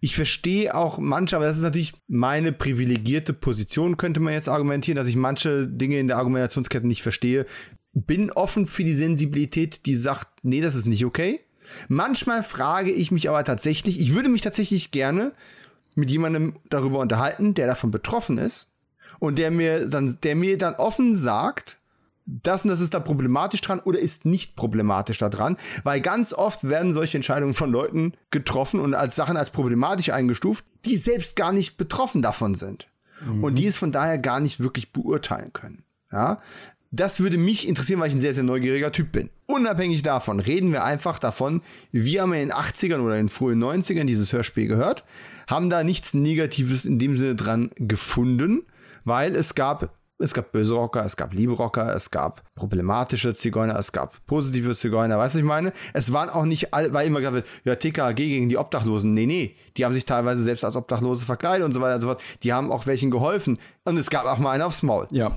Ich 0.00 0.16
verstehe 0.16 0.74
auch 0.74 0.98
manche, 0.98 1.36
aber 1.36 1.46
das 1.46 1.56
ist 1.56 1.62
natürlich 1.62 1.94
meine 2.08 2.52
privilegierte 2.52 3.32
Position, 3.32 3.96
könnte 3.96 4.20
man 4.20 4.34
jetzt 4.34 4.48
argumentieren, 4.48 4.96
dass 4.96 5.06
ich 5.06 5.16
manche 5.16 5.66
Dinge 5.66 5.98
in 5.98 6.08
der 6.08 6.18
Argumentationskette 6.18 6.86
nicht 6.86 7.02
verstehe. 7.02 7.46
Bin 7.94 8.30
offen 8.30 8.66
für 8.66 8.84
die 8.84 8.94
Sensibilität, 8.94 9.86
die 9.86 9.94
sagt, 9.94 10.28
nee, 10.42 10.60
das 10.60 10.74
ist 10.74 10.86
nicht 10.86 11.04
okay. 11.04 11.40
Manchmal 11.88 12.42
frage 12.42 12.90
ich 12.90 13.10
mich 13.10 13.28
aber 13.28 13.44
tatsächlich, 13.44 14.00
ich 14.00 14.14
würde 14.14 14.28
mich 14.28 14.42
tatsächlich 14.42 14.90
gerne 14.90 15.32
mit 15.94 16.10
jemandem 16.10 16.56
darüber 16.70 17.00
unterhalten, 17.00 17.54
der 17.54 17.66
davon 17.66 17.90
betroffen 17.90 18.38
ist 18.38 18.68
und 19.18 19.38
der 19.38 19.50
mir 19.50 19.88
dann, 19.88 20.18
der 20.22 20.36
mir 20.36 20.58
dann 20.58 20.74
offen 20.74 21.16
sagt, 21.16 21.78
das 22.24 22.64
und 22.64 22.70
das 22.70 22.80
ist 22.80 22.94
da 22.94 23.00
problematisch 23.00 23.60
dran 23.60 23.80
oder 23.80 23.98
ist 23.98 24.24
nicht 24.24 24.56
problematisch 24.56 25.18
da 25.18 25.28
dran, 25.28 25.56
weil 25.82 26.00
ganz 26.00 26.32
oft 26.32 26.64
werden 26.64 26.92
solche 26.92 27.18
Entscheidungen 27.18 27.54
von 27.54 27.70
Leuten 27.70 28.14
getroffen 28.30 28.80
und 28.80 28.94
als 28.94 29.16
Sachen 29.16 29.36
als 29.36 29.50
problematisch 29.50 30.10
eingestuft, 30.10 30.64
die 30.84 30.96
selbst 30.96 31.36
gar 31.36 31.52
nicht 31.52 31.76
betroffen 31.76 32.22
davon 32.22 32.54
sind 32.54 32.88
und 33.40 33.56
die 33.56 33.66
es 33.66 33.76
von 33.76 33.92
daher 33.92 34.18
gar 34.18 34.40
nicht 34.40 34.60
wirklich 34.60 34.92
beurteilen 34.92 35.52
können. 35.52 35.84
Ja, 36.10 36.40
das 36.92 37.20
würde 37.20 37.38
mich 37.38 37.66
interessieren, 37.66 37.98
weil 38.00 38.08
ich 38.08 38.14
ein 38.14 38.20
sehr, 38.20 38.34
sehr 38.34 38.44
neugieriger 38.44 38.92
Typ 38.92 39.12
bin. 39.12 39.30
Unabhängig 39.46 40.02
davon 40.02 40.40
reden 40.40 40.72
wir 40.72 40.84
einfach 40.84 41.18
davon, 41.18 41.62
wir 41.90 42.22
haben 42.22 42.34
in 42.34 42.48
den 42.48 42.52
80ern 42.52 43.00
oder 43.00 43.14
in 43.18 43.26
den 43.26 43.28
frühen 43.30 43.62
90ern 43.62 44.04
dieses 44.04 44.32
Hörspiel 44.32 44.68
gehört, 44.68 45.02
haben 45.48 45.70
da 45.70 45.82
nichts 45.82 46.14
Negatives 46.14 46.84
in 46.84 46.98
dem 46.98 47.16
Sinne 47.16 47.34
dran 47.34 47.70
gefunden, 47.76 48.62
weil 49.04 49.34
es 49.34 49.54
gab 49.54 49.90
es 50.18 50.34
gab 50.34 50.52
böse 50.52 50.74
Rocker, 50.74 51.04
es 51.04 51.16
gab 51.16 51.34
liebe 51.34 51.52
Rocker, 51.52 51.96
es 51.96 52.12
gab 52.12 52.44
problematische 52.54 53.34
Zigeuner, 53.34 53.76
es 53.76 53.90
gab 53.90 54.24
positive 54.26 54.76
Zigeuner, 54.76 55.18
weißt 55.18 55.34
du, 55.34 55.40
ich 55.40 55.44
meine? 55.44 55.72
Es 55.94 56.12
waren 56.12 56.28
auch 56.28 56.44
nicht 56.44 56.72
alle, 56.72 56.92
weil 56.92 57.08
immer 57.08 57.18
gesagt 57.18 57.34
wird, 57.34 57.46
ja, 57.64 57.74
TKG 57.74 58.14
gegen 58.14 58.48
die 58.48 58.56
Obdachlosen. 58.56 59.14
Nee, 59.14 59.26
nee, 59.26 59.56
die 59.76 59.84
haben 59.84 59.94
sich 59.94 60.04
teilweise 60.04 60.40
selbst 60.40 60.64
als 60.64 60.76
Obdachlose 60.76 61.26
verkleidet 61.26 61.66
und 61.66 61.72
so 61.72 61.80
weiter 61.80 61.96
und 61.96 62.02
so 62.02 62.06
fort. 62.06 62.22
Die 62.44 62.52
haben 62.52 62.70
auch 62.70 62.86
welchen 62.86 63.10
geholfen. 63.10 63.58
Und 63.84 63.96
es 63.96 64.10
gab 64.10 64.26
auch 64.26 64.38
mal 64.38 64.52
einen 64.52 64.62
aufs 64.62 64.84
Maul. 64.84 65.08
ja. 65.10 65.32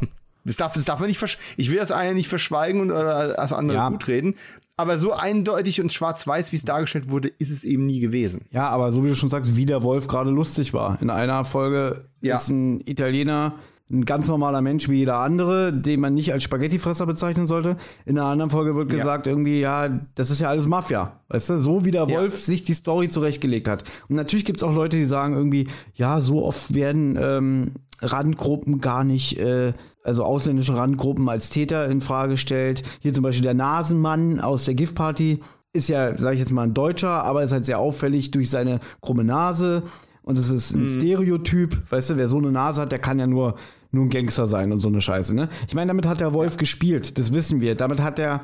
Das 0.45 0.57
darf, 0.57 0.73
das 0.73 0.85
darf 0.85 0.99
man 0.99 1.07
nicht 1.07 1.17
versch 1.17 1.37
Ich 1.57 1.71
will 1.71 1.77
das 1.77 1.91
eine 1.91 2.13
nicht 2.13 2.27
verschweigen 2.29 2.79
und 2.81 2.91
oder 2.91 3.33
das 3.35 3.51
andere 3.51 3.77
Ja. 3.77 3.89
gut 3.89 4.07
reden. 4.07 4.35
Aber 4.77 4.97
so 4.97 5.13
eindeutig 5.13 5.81
und 5.81 5.91
schwarz-weiß, 5.93 6.51
wie 6.51 6.57
es 6.57 6.63
dargestellt 6.65 7.09
wurde, 7.09 7.29
ist 7.39 7.49
es 7.51 7.63
eben 7.63 7.85
nie 7.85 7.99
gewesen. 7.99 8.41
Ja, 8.51 8.67
aber 8.69 8.91
so 8.91 9.03
wie 9.03 9.07
du 9.09 9.15
schon 9.15 9.29
sagst, 9.29 9.55
wie 9.55 9.65
der 9.65 9.83
Wolf 9.83 10.07
gerade 10.07 10.29
lustig 10.29 10.73
war. 10.73 11.01
In 11.01 11.09
einer 11.09 11.45
Folge 11.45 12.05
Ja. 12.21 12.35
ist 12.35 12.49
ein 12.49 12.81
Italiener 12.85 13.55
ein 13.91 14.03
ganz 14.03 14.27
normaler 14.27 14.61
Mensch 14.63 14.89
wie 14.89 14.95
jeder 14.97 15.17
andere, 15.17 15.71
den 15.71 15.99
man 15.99 16.15
nicht 16.15 16.33
als 16.33 16.41
Spaghettifresser 16.41 17.05
bezeichnen 17.05 17.45
sollte. 17.45 17.77
In 18.07 18.17
einer 18.17 18.27
anderen 18.29 18.49
Folge 18.49 18.75
wird 18.75 18.89
Ja. 18.89 18.97
gesagt, 18.97 19.27
irgendwie, 19.27 19.59
ja, 19.61 19.89
das 20.15 20.31
ist 20.31 20.41
ja 20.41 20.49
alles 20.49 20.65
Mafia. 20.65 21.19
Weißt 21.29 21.51
du, 21.51 21.61
so 21.61 21.85
wie 21.85 21.91
der 21.91 22.07
Ja. 22.09 22.17
Wolf 22.17 22.39
sich 22.43 22.63
die 22.63 22.73
Story 22.73 23.09
zurechtgelegt 23.09 23.67
hat. 23.67 23.83
Und 24.09 24.15
natürlich 24.15 24.43
gibt 24.43 24.57
es 24.59 24.63
auch 24.63 24.73
Leute, 24.73 24.97
die 24.97 25.05
sagen 25.05 25.35
irgendwie, 25.35 25.67
ja, 25.93 26.19
so 26.19 26.43
oft 26.43 26.73
werden 26.73 27.15
ähm, 27.21 27.71
Randgruppen 28.01 28.81
gar 28.81 29.03
nicht, 29.03 29.37
äh, 29.39 29.73
also 30.05 30.23
ausländische 30.23 30.77
Randgruppen 30.77 31.27
als 31.29 31.49
Täter 31.49 31.87
in 31.87 32.01
Frage 32.01 32.33
gestellt. 32.33 32.83
Hier 32.99 33.13
zum 33.13 33.23
Beispiel 33.23 33.43
der 33.43 33.53
Nasenmann 33.53 34.39
aus 34.39 34.65
der 34.65 34.75
Giftparty 34.75 35.39
ist 35.73 35.89
ja, 35.89 36.17
sage 36.17 36.35
ich 36.35 36.39
jetzt 36.39 36.51
mal, 36.51 36.63
ein 36.63 36.73
Deutscher, 36.73 37.23
aber 37.23 37.43
ist 37.43 37.51
halt 37.51 37.65
sehr 37.65 37.79
auffällig 37.79 38.31
durch 38.31 38.49
seine 38.49 38.79
krumme 39.01 39.23
Nase. 39.23 39.83
Und 40.23 40.39
es 40.39 40.49
ist 40.49 40.73
ein 40.73 40.87
Stereotyp, 40.87 41.83
weißt 41.91 42.11
du, 42.11 42.17
wer 42.17 42.27
so 42.27 42.37
eine 42.37 42.51
Nase 42.51 42.81
hat, 42.81 42.91
der 42.91 42.99
kann 42.99 43.19
ja 43.19 43.27
nur, 43.27 43.55
nur 43.91 44.05
ein 44.05 44.09
Gangster 44.09 44.47
sein 44.47 44.71
und 44.71 44.79
so 44.79 44.87
eine 44.87 45.01
Scheiße, 45.01 45.35
ne? 45.35 45.49
Ich 45.67 45.75
meine, 45.75 45.89
damit 45.89 46.07
hat 46.07 46.19
der 46.19 46.33
Wolf 46.33 46.57
gespielt, 46.57 47.19
das 47.19 47.31
wissen 47.31 47.61
wir. 47.61 47.75
Damit 47.75 48.01
hat 48.01 48.17
er 48.17 48.41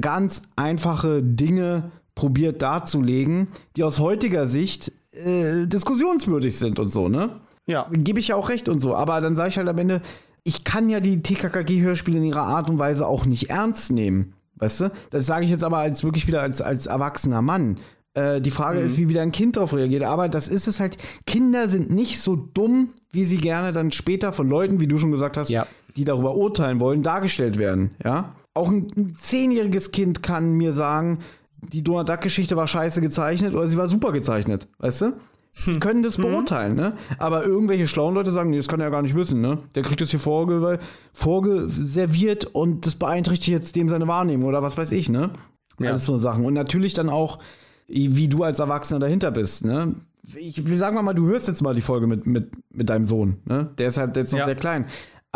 ganz 0.00 0.42
einfache 0.56 1.22
Dinge 1.22 1.90
probiert 2.14 2.62
darzulegen, 2.62 3.48
die 3.76 3.84
aus 3.84 3.98
heutiger 3.98 4.46
Sicht 4.46 4.92
äh, 5.12 5.66
diskussionswürdig 5.66 6.56
sind 6.56 6.78
und 6.78 6.88
so, 6.88 7.08
ne? 7.08 7.40
Ja. 7.66 7.86
Gebe 7.92 8.18
ich 8.18 8.28
ja 8.28 8.36
auch 8.36 8.48
recht 8.48 8.68
und 8.68 8.78
so. 8.78 8.94
Aber 8.96 9.20
dann 9.20 9.36
sage 9.36 9.50
ich 9.50 9.58
halt 9.58 9.68
am 9.68 9.78
Ende, 9.78 10.00
ich 10.48 10.64
kann 10.64 10.88
ja 10.88 11.00
die 11.00 11.22
TKKG-Hörspiele 11.22 12.16
in 12.18 12.24
ihrer 12.24 12.42
Art 12.42 12.70
und 12.70 12.78
Weise 12.78 13.06
auch 13.06 13.26
nicht 13.26 13.50
ernst 13.50 13.92
nehmen. 13.92 14.32
Weißt 14.56 14.80
du? 14.80 14.90
Das 15.10 15.26
sage 15.26 15.44
ich 15.44 15.50
jetzt 15.50 15.62
aber 15.62 15.78
als 15.78 16.02
wirklich 16.02 16.26
wieder 16.26 16.42
als, 16.42 16.60
als 16.62 16.86
erwachsener 16.86 17.42
Mann. 17.42 17.78
Äh, 18.14 18.40
die 18.40 18.50
Frage 18.50 18.80
ist, 18.80 18.96
wie 18.96 19.08
wieder 19.08 19.22
ein 19.22 19.30
Kind 19.30 19.56
darauf 19.56 19.74
reagiert. 19.74 20.02
Aber 20.02 20.28
das 20.28 20.48
ist 20.48 20.66
es 20.66 20.80
halt. 20.80 20.96
Kinder 21.26 21.68
sind 21.68 21.90
nicht 21.90 22.20
so 22.20 22.34
dumm, 22.34 22.88
wie 23.12 23.24
sie 23.24 23.36
gerne 23.36 23.72
dann 23.72 23.92
später 23.92 24.32
von 24.32 24.48
Leuten, 24.48 24.80
wie 24.80 24.88
du 24.88 24.98
schon 24.98 25.12
gesagt 25.12 25.36
hast, 25.36 25.50
Ja. 25.50 25.66
die 25.96 26.04
darüber 26.04 26.34
urteilen 26.34 26.80
wollen, 26.80 27.02
dargestellt 27.02 27.58
werden. 27.58 27.90
Ja? 28.04 28.34
Auch 28.54 28.70
ein, 28.70 28.88
ein 28.96 29.16
zehnjähriges 29.20 29.92
Kind 29.92 30.22
kann 30.22 30.52
mir 30.54 30.72
sagen, 30.72 31.18
die 31.72 31.84
Donald 31.84 32.08
Duck-Geschichte 32.08 32.56
war 32.56 32.66
scheiße 32.66 33.00
gezeichnet 33.00 33.54
oder 33.54 33.66
sie 33.68 33.76
war 33.76 33.88
super 33.88 34.12
gezeichnet. 34.12 34.66
Weißt 34.78 35.02
du? 35.02 35.12
Die 35.66 35.80
können 35.80 36.02
das 36.02 36.16
beurteilen, 36.16 36.74
ne? 36.74 36.94
Aber 37.18 37.44
irgendwelche 37.44 37.88
schlauen 37.88 38.14
Leute 38.14 38.30
sagen, 38.30 38.50
nee, 38.50 38.56
das 38.56 38.68
kann 38.68 38.80
er 38.80 38.86
ja 38.86 38.90
gar 38.90 39.02
nicht 39.02 39.14
wissen, 39.14 39.40
ne? 39.40 39.58
Der 39.74 39.82
kriegt 39.82 40.00
das 40.00 40.10
hier 40.10 40.20
vorge 40.20 40.78
vorgeserviert 41.12 42.44
und 42.44 42.86
das 42.86 42.94
beeinträchtigt 42.94 43.48
jetzt 43.48 43.76
dem 43.76 43.88
seine 43.88 44.06
Wahrnehmung 44.06 44.48
oder 44.48 44.62
was 44.62 44.76
weiß 44.76 44.92
ich, 44.92 45.08
ne? 45.08 45.30
Ja. 45.78 45.90
Alles 45.90 46.06
so 46.06 46.16
Sachen. 46.16 46.44
Und 46.44 46.54
natürlich 46.54 46.92
dann 46.92 47.08
auch, 47.08 47.38
wie 47.86 48.28
du 48.28 48.42
als 48.42 48.58
Erwachsener 48.58 49.00
dahinter 49.00 49.30
bist, 49.30 49.64
ne? 49.64 49.94
Ich, 50.36 50.62
sagen 50.76 50.94
wir 50.94 51.02
mal, 51.02 51.14
du 51.14 51.26
hörst 51.26 51.48
jetzt 51.48 51.62
mal 51.62 51.74
die 51.74 51.80
Folge 51.80 52.06
mit, 52.06 52.26
mit, 52.26 52.50
mit 52.70 52.90
deinem 52.90 53.04
Sohn, 53.04 53.38
ne? 53.44 53.70
Der 53.78 53.88
ist 53.88 53.98
halt 53.98 54.16
jetzt 54.16 54.32
noch 54.32 54.40
ja. 54.40 54.46
sehr 54.46 54.56
klein. 54.56 54.86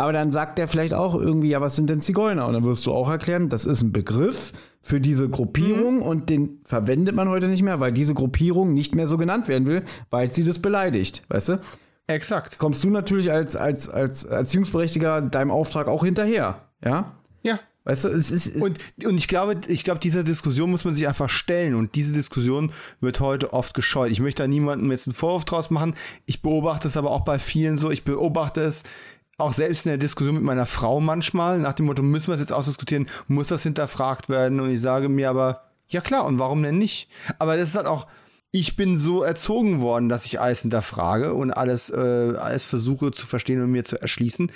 Aber 0.03 0.11
dann 0.11 0.33
sagt 0.33 0.57
der 0.57 0.67
vielleicht 0.67 0.93
auch 0.93 1.15
irgendwie, 1.15 1.47
ja, 1.47 1.61
was 1.61 1.77
sind 1.77 1.89
denn 1.89 2.01
Zigeuner? 2.01 2.45
Und 2.45 2.55
dann 2.55 2.65
wirst 2.65 2.85
du 2.85 2.91
auch 2.91 3.09
erklären, 3.09 3.47
das 3.47 3.65
ist 3.65 3.83
ein 3.83 3.93
Begriff 3.93 4.51
für 4.81 4.99
diese 4.99 5.29
Gruppierung 5.29 5.95
mhm. 5.95 6.01
und 6.01 6.29
den 6.29 6.59
verwendet 6.65 7.15
man 7.15 7.29
heute 7.29 7.47
nicht 7.47 7.63
mehr, 7.63 7.79
weil 7.79 7.93
diese 7.93 8.13
Gruppierung 8.13 8.73
nicht 8.73 8.95
mehr 8.95 9.07
so 9.07 9.17
genannt 9.17 9.47
werden 9.47 9.65
will, 9.65 9.83
weil 10.09 10.29
sie 10.29 10.43
das 10.43 10.59
beleidigt, 10.59 11.23
weißt 11.29 11.49
du? 11.49 11.61
Exakt. 12.07 12.57
Kommst 12.57 12.83
du 12.83 12.89
natürlich 12.89 13.31
als, 13.31 13.55
als, 13.55 13.87
als 13.87 14.25
Erziehungsberechtiger 14.25 15.21
deinem 15.21 15.51
Auftrag 15.51 15.87
auch 15.87 16.03
hinterher, 16.03 16.67
ja? 16.83 17.13
Ja. 17.41 17.61
Weißt 17.85 18.03
du, 18.03 18.09
es 18.09 18.29
ist. 18.29 18.57
Und, 18.57 18.79
und 19.05 19.15
ich 19.15 19.29
glaube, 19.29 19.55
ich 19.67 19.85
glaube, 19.85 20.01
dieser 20.01 20.25
Diskussion 20.25 20.69
muss 20.69 20.83
man 20.83 20.93
sich 20.93 21.07
einfach 21.07 21.29
stellen. 21.29 21.75
Und 21.75 21.95
diese 21.95 22.13
Diskussion 22.13 22.73
wird 22.99 23.21
heute 23.21 23.53
oft 23.53 23.73
gescheut. 23.73 24.11
Ich 24.11 24.19
möchte 24.19 24.43
da 24.43 24.47
niemandem 24.47 24.91
jetzt 24.91 25.07
einen 25.07 25.15
Vorwurf 25.15 25.45
draus 25.45 25.69
machen. 25.69 25.93
Ich 26.25 26.41
beobachte 26.41 26.89
es 26.89 26.97
aber 26.97 27.11
auch 27.11 27.21
bei 27.21 27.39
vielen 27.39 27.77
so. 27.77 27.89
Ich 27.91 28.03
beobachte 28.03 28.61
es 28.61 28.83
auch 29.43 29.53
selbst 29.53 29.85
in 29.85 29.91
der 29.91 29.97
Diskussion 29.97 30.35
mit 30.35 30.43
meiner 30.43 30.65
Frau 30.65 30.99
manchmal, 30.99 31.59
nach 31.59 31.73
dem 31.73 31.85
Motto, 31.85 32.01
müssen 32.01 32.27
wir 32.27 32.35
es 32.35 32.39
jetzt 32.39 32.53
ausdiskutieren, 32.53 33.07
muss 33.27 33.49
das 33.49 33.63
hinterfragt 33.63 34.29
werden? 34.29 34.59
Und 34.59 34.69
ich 34.69 34.81
sage 34.81 35.09
mir 35.09 35.29
aber, 35.29 35.63
ja 35.87 36.01
klar, 36.01 36.25
und 36.25 36.39
warum 36.39 36.63
denn 36.63 36.77
nicht? 36.77 37.09
Aber 37.39 37.57
das 37.57 37.69
ist 37.69 37.75
halt 37.75 37.87
auch, 37.87 38.07
ich 38.51 38.75
bin 38.75 38.97
so 38.97 39.23
erzogen 39.23 39.81
worden, 39.81 40.09
dass 40.09 40.25
ich 40.25 40.39
alles 40.39 40.61
hinterfrage 40.61 41.33
und 41.33 41.51
alles, 41.51 41.89
äh, 41.89 42.35
alles 42.37 42.65
versuche 42.65 43.11
zu 43.11 43.25
verstehen 43.25 43.61
und 43.61 43.71
mir 43.71 43.83
zu 43.83 43.99
erschließen. 43.99 44.51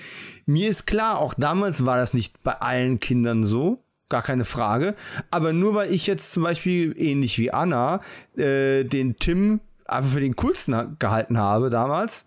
Mir 0.46 0.70
ist 0.70 0.86
klar, 0.86 1.20
auch 1.20 1.34
damals 1.34 1.86
war 1.86 1.98
das 1.98 2.14
nicht 2.14 2.44
bei 2.44 2.54
allen 2.54 3.00
Kindern 3.00 3.44
so. 3.44 3.84
Gar 4.10 4.22
keine 4.22 4.46
Frage. 4.46 4.96
Aber 5.32 5.52
nur 5.52 5.74
weil 5.74 5.92
ich 5.92 6.08
jetzt 6.08 6.32
zum 6.32 6.44
Beispiel 6.44 6.96
ähnlich 6.98 7.40
wie 7.40 7.52
Anna 7.52 8.02
äh, 8.38 8.84
den 8.84 9.18
Tim 9.18 9.60
einfach 9.86 10.12
für 10.12 10.22
den 10.22 10.36
coolsten 10.36 10.98
gehalten 11.00 11.38
habe 11.38 11.70
damals, 11.70 12.26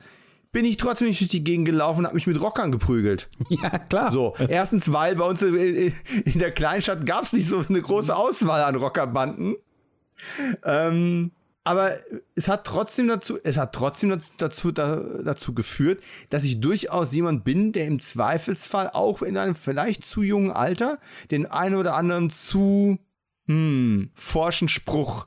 bin 0.53 0.65
ich 0.65 0.77
trotzdem 0.77 1.09
nicht 1.09 1.21
durch 1.21 1.31
die 1.31 1.45
Gegend 1.45 1.67
gelaufen 1.67 2.01
und 2.01 2.07
habe 2.07 2.15
mich 2.15 2.27
mit 2.27 2.41
Rockern 2.41 2.73
geprügelt. 2.73 3.29
Ja, 3.49 3.79
klar. 3.79 4.13
So, 4.13 4.35
erstens, 4.49 4.93
weil 4.93 5.17
bei 5.17 5.25
uns 5.25 5.43
in 5.43 5.93
der 6.39 6.53
Kleinstadt 6.53 7.05
gab 7.05 7.25
es 7.25 7.33
nicht 7.33 7.47
so 7.47 7.65
eine 7.69 7.83
große 7.83 8.15
Auswahl 8.15 8.63
an 8.63 8.77
Rockerbanden. 8.77 9.57
Ähm, 10.65 11.33
aber 11.63 11.93
es 12.35 12.49
hat 12.49 12.65
trotzdem 12.65 13.09
dazu, 13.09 13.39
es 13.43 13.59
hat 13.59 13.75
trotzdem 13.75 14.21
dazu, 14.39 14.73
dazu 14.73 15.55
geführt, 15.55 16.03
dass 16.31 16.45
ich 16.45 16.61
durchaus 16.61 17.13
jemand 17.13 17.45
bin, 17.45 17.73
der 17.73 17.87
im 17.87 18.01
Zweifelsfall 18.01 18.91
auch 18.91 19.23
in 19.23 19.37
einem 19.37 19.55
vielleicht 19.55 20.05
zu 20.05 20.23
jungen 20.23 20.53
Alter 20.53 20.99
den 21.31 21.47
einen 21.47 21.75
oder 21.75 21.95
anderen 21.97 22.31
zu 22.31 22.99
hm, 23.47 24.11
forschen 24.15 24.69
Spruch 24.69 25.27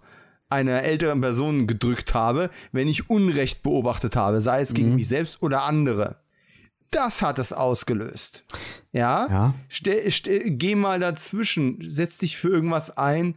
einer 0.53 0.83
älteren 0.83 1.21
Person 1.21 1.67
gedrückt 1.67 2.13
habe, 2.13 2.49
wenn 2.71 2.87
ich 2.87 3.09
Unrecht 3.09 3.63
beobachtet 3.63 4.15
habe, 4.15 4.41
sei 4.41 4.61
es 4.61 4.73
gegen 4.73 4.89
mhm. 4.89 4.95
mich 4.95 5.07
selbst 5.07 5.41
oder 5.41 5.63
andere. 5.63 6.17
Das 6.91 7.21
hat 7.23 7.39
es 7.39 7.51
ausgelöst. 7.53 8.43
Ja? 8.91 9.27
ja. 9.29 9.53
Stell, 9.67 10.11
stell, 10.11 10.51
geh 10.51 10.75
mal 10.75 10.99
dazwischen, 10.99 11.79
setz 11.81 12.19
dich 12.19 12.37
für 12.37 12.49
irgendwas 12.49 12.95
ein. 12.97 13.35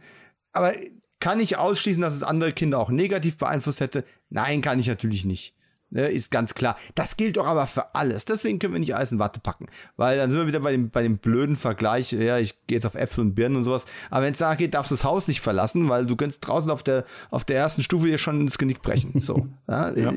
Aber 0.53 0.73
kann 1.19 1.39
ich 1.39 1.57
ausschließen, 1.57 2.01
dass 2.01 2.13
es 2.13 2.21
andere 2.21 2.53
Kinder 2.53 2.77
auch 2.77 2.91
negativ 2.91 3.37
beeinflusst 3.37 3.79
hätte? 3.79 4.05
Nein, 4.29 4.61
kann 4.61 4.79
ich 4.79 4.87
natürlich 4.87 5.25
nicht. 5.25 5.55
Ne, 5.89 6.07
ist 6.07 6.31
ganz 6.31 6.53
klar. 6.53 6.77
Das 6.95 7.15
gilt 7.15 7.37
doch 7.37 7.47
aber 7.47 7.65
für 7.65 7.95
alles. 7.95 8.25
Deswegen 8.25 8.59
können 8.59 8.73
wir 8.73 8.79
nicht 8.79 8.95
alles 8.95 9.13
in 9.13 9.19
Watte 9.19 9.39
packen. 9.39 9.67
Weil 9.95 10.17
dann 10.17 10.29
sind 10.29 10.41
wir 10.41 10.47
wieder 10.47 10.59
bei 10.59 10.71
dem, 10.71 10.89
bei 10.89 11.01
dem 11.01 11.17
blöden 11.17 11.55
Vergleich, 11.55 12.11
ja, 12.11 12.37
ich 12.39 12.55
gehe 12.67 12.75
jetzt 12.75 12.85
auf 12.85 12.95
Äpfel 12.95 13.21
und 13.21 13.35
Birnen 13.35 13.55
und 13.55 13.63
sowas. 13.63 13.85
Aber 14.09 14.25
wenn 14.25 14.33
es 14.33 14.39
da 14.39 14.55
geht, 14.55 14.73
darfst 14.73 14.91
du 14.91 14.95
das 14.95 15.05
Haus 15.05 15.29
nicht 15.29 15.39
verlassen, 15.39 15.87
weil 15.87 16.05
du 16.05 16.17
kannst 16.17 16.45
draußen 16.45 16.69
auf 16.71 16.83
der, 16.83 17.05
auf 17.31 17.45
der 17.45 17.57
ersten 17.57 17.83
Stufe 17.83 18.07
dir 18.07 18.17
schon 18.17 18.41
ins 18.41 18.57
Genick 18.57 18.81
brechen. 18.81 19.19
So. 19.21 19.47
ja, 19.69 19.95
ja. 19.95 20.13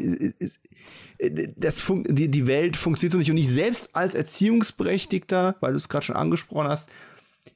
Das 1.56 1.82
die, 2.08 2.28
die 2.28 2.46
Welt 2.48 2.76
funktioniert 2.76 3.12
so 3.12 3.18
nicht. 3.18 3.30
Und 3.30 3.36
ich 3.36 3.48
selbst 3.48 3.94
als 3.94 4.14
Erziehungsberechtigter, 4.14 5.54
weil 5.60 5.70
du 5.70 5.76
es 5.76 5.88
gerade 5.88 6.06
schon 6.06 6.16
angesprochen 6.16 6.66
hast, 6.66 6.90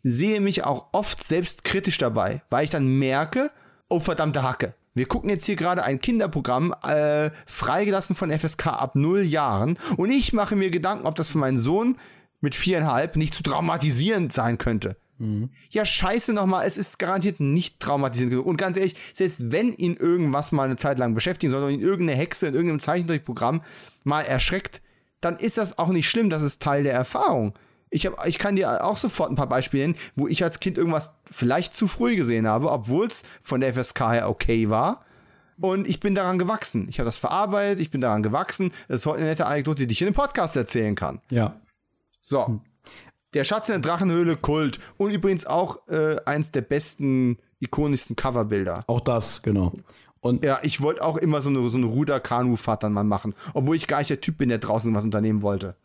sehe 0.05 0.41
mich 0.41 0.65
auch 0.65 0.87
oft 0.93 1.25
selbst 1.25 1.65
kritisch 1.65 1.99
dabei, 1.99 2.43
weil 2.49 2.65
ich 2.65 2.71
dann 2.71 2.99
merke, 2.99 3.51
oh 3.89 3.99
verdammte 3.99 4.45
Hacke, 4.45 4.75
wir 4.95 5.07
gucken 5.07 5.29
jetzt 5.31 5.45
hier 5.45 5.57
gerade 5.57 5.83
ein 5.83 6.01
Kinderprogramm, 6.01 6.75
äh, 6.83 7.31
freigelassen 7.47 8.15
von 8.15 8.31
FSK 8.31 8.69
ab 8.69 8.95
null 8.95 9.23
Jahren. 9.23 9.79
Und 9.97 10.11
ich 10.11 10.33
mache 10.33 10.57
mir 10.57 10.71
Gedanken, 10.71 11.07
ob 11.07 11.17
das 11.17 11.29
für 11.29 11.39
meinen 11.39 11.59
Sohn 11.59 11.97
mit 12.41 12.55
viereinhalb 12.55 13.17
nicht 13.17 13.35
zu 13.35 13.43
traumatisierend 13.43 14.33
sein 14.33 14.59
könnte. 14.59 14.97
Mhm. 15.19 15.51
Ja, 15.71 15.85
scheiße 15.85 16.33
nochmal, 16.33 16.67
es 16.67 16.77
ist 16.77 16.99
garantiert 16.99 17.41
nicht 17.41 17.81
traumatisierend 17.81 18.33
genug. 18.33 18.47
Und 18.47 18.57
ganz 18.57 18.77
ehrlich, 18.77 18.97
selbst 19.13 19.51
wenn 19.51 19.73
ihn 19.73 19.97
irgendwas 19.97 20.53
mal 20.53 20.65
eine 20.65 20.77
Zeit 20.77 20.99
lang 20.99 21.15
beschäftigen 21.15 21.51
soll, 21.51 21.63
oder 21.63 21.73
ihn 21.73 21.81
irgendeine 21.81 22.19
Hexe 22.19 22.47
in 22.47 22.55
irgendeinem 22.55 22.81
Zeichentrickprogramm 22.81 23.63
mal 24.05 24.23
erschreckt, 24.23 24.81
dann 25.21 25.39
ist 25.39 25.59
das 25.59 25.79
auch 25.79 25.89
nicht 25.89 26.09
schlimm, 26.09 26.31
das 26.31 26.43
ist 26.43 26.63
Teil 26.63 26.83
der 26.83 26.93
Erfahrung. 26.93 27.55
Ich, 27.95 28.07
hab, 28.07 28.27
ich 28.27 28.39
kann 28.39 28.57
dir 28.57 28.85
auch 28.85 28.97
sofort 28.97 29.31
ein 29.31 29.37
paar 29.37 29.49
Beispiele 29.49 29.85
nennen, 29.85 29.99
wo 30.17 30.27
ich 30.27 30.43
als 30.43 30.59
Kind 30.59 30.77
irgendwas 30.77 31.15
vielleicht 31.31 31.77
zu 31.77 31.87
früh 31.87 32.17
gesehen 32.17 32.49
habe, 32.49 32.73
obwohl 32.73 33.07
es 33.07 33.23
von 33.41 33.61
der 33.61 33.73
FSK 33.73 34.01
her 34.11 34.29
okay 34.29 34.69
war. 34.69 35.05
Und 35.61 35.87
ich 35.87 36.01
bin 36.01 36.17
daran 36.17 36.41
gewachsen. 36.41 36.89
Ich 36.89 36.99
habe 36.99 37.07
das 37.07 37.17
verarbeitet, 37.17 37.79
ich 37.79 37.91
bin 37.91 38.01
daran 38.01 38.25
gewachsen. 38.25 38.73
Das 38.89 39.01
ist 39.01 39.07
heute 39.07 39.19
eine 39.19 39.29
nette 39.29 39.47
Anekdote, 39.47 39.87
die 39.87 39.93
ich 39.93 40.03
in 40.03 40.09
dem 40.09 40.15
Podcast 40.15 40.57
erzählen 40.57 40.97
kann. 40.97 41.21
Ja. 41.31 41.61
So. 42.21 42.49
Hm. 42.49 42.61
Der 43.33 43.45
Schatz 43.45 43.69
in 43.69 43.81
der 43.81 43.91
Drachenhöhle, 43.91 44.37
Kult. 44.37 44.81
Und 44.97 45.13
übrigens 45.13 45.47
auch 45.47 45.87
äh, 45.87 46.17
eins 46.25 46.51
der 46.51 46.63
besten, 46.63 47.39
ikonischsten 47.61 48.17
Coverbilder. 48.17 48.83
Auch 48.89 49.01
das, 49.01 49.43
genau. 49.43 49.73
Und 50.21 50.45
ja, 50.45 50.59
ich 50.63 50.81
wollte 50.81 51.05
auch 51.05 51.17
immer 51.17 51.43
so 51.43 51.51
eine, 51.51 51.69
so 51.71 51.77
eine 51.77 51.87
Ruder-Kanu-Fahrt 51.87 52.83
dann 52.83 52.93
mal 52.93 53.05
machen. 53.05 53.35
Obwohl 53.53 53.77
ich 53.77 53.87
gar 53.87 53.99
nicht 53.99 54.11
der 54.11 54.21
Typ 54.21 54.39
bin, 54.39 54.49
der 54.49 54.59
draußen 54.59 54.93
was 54.95 55.05
unternehmen 55.05 55.43
wollte. 55.43 55.77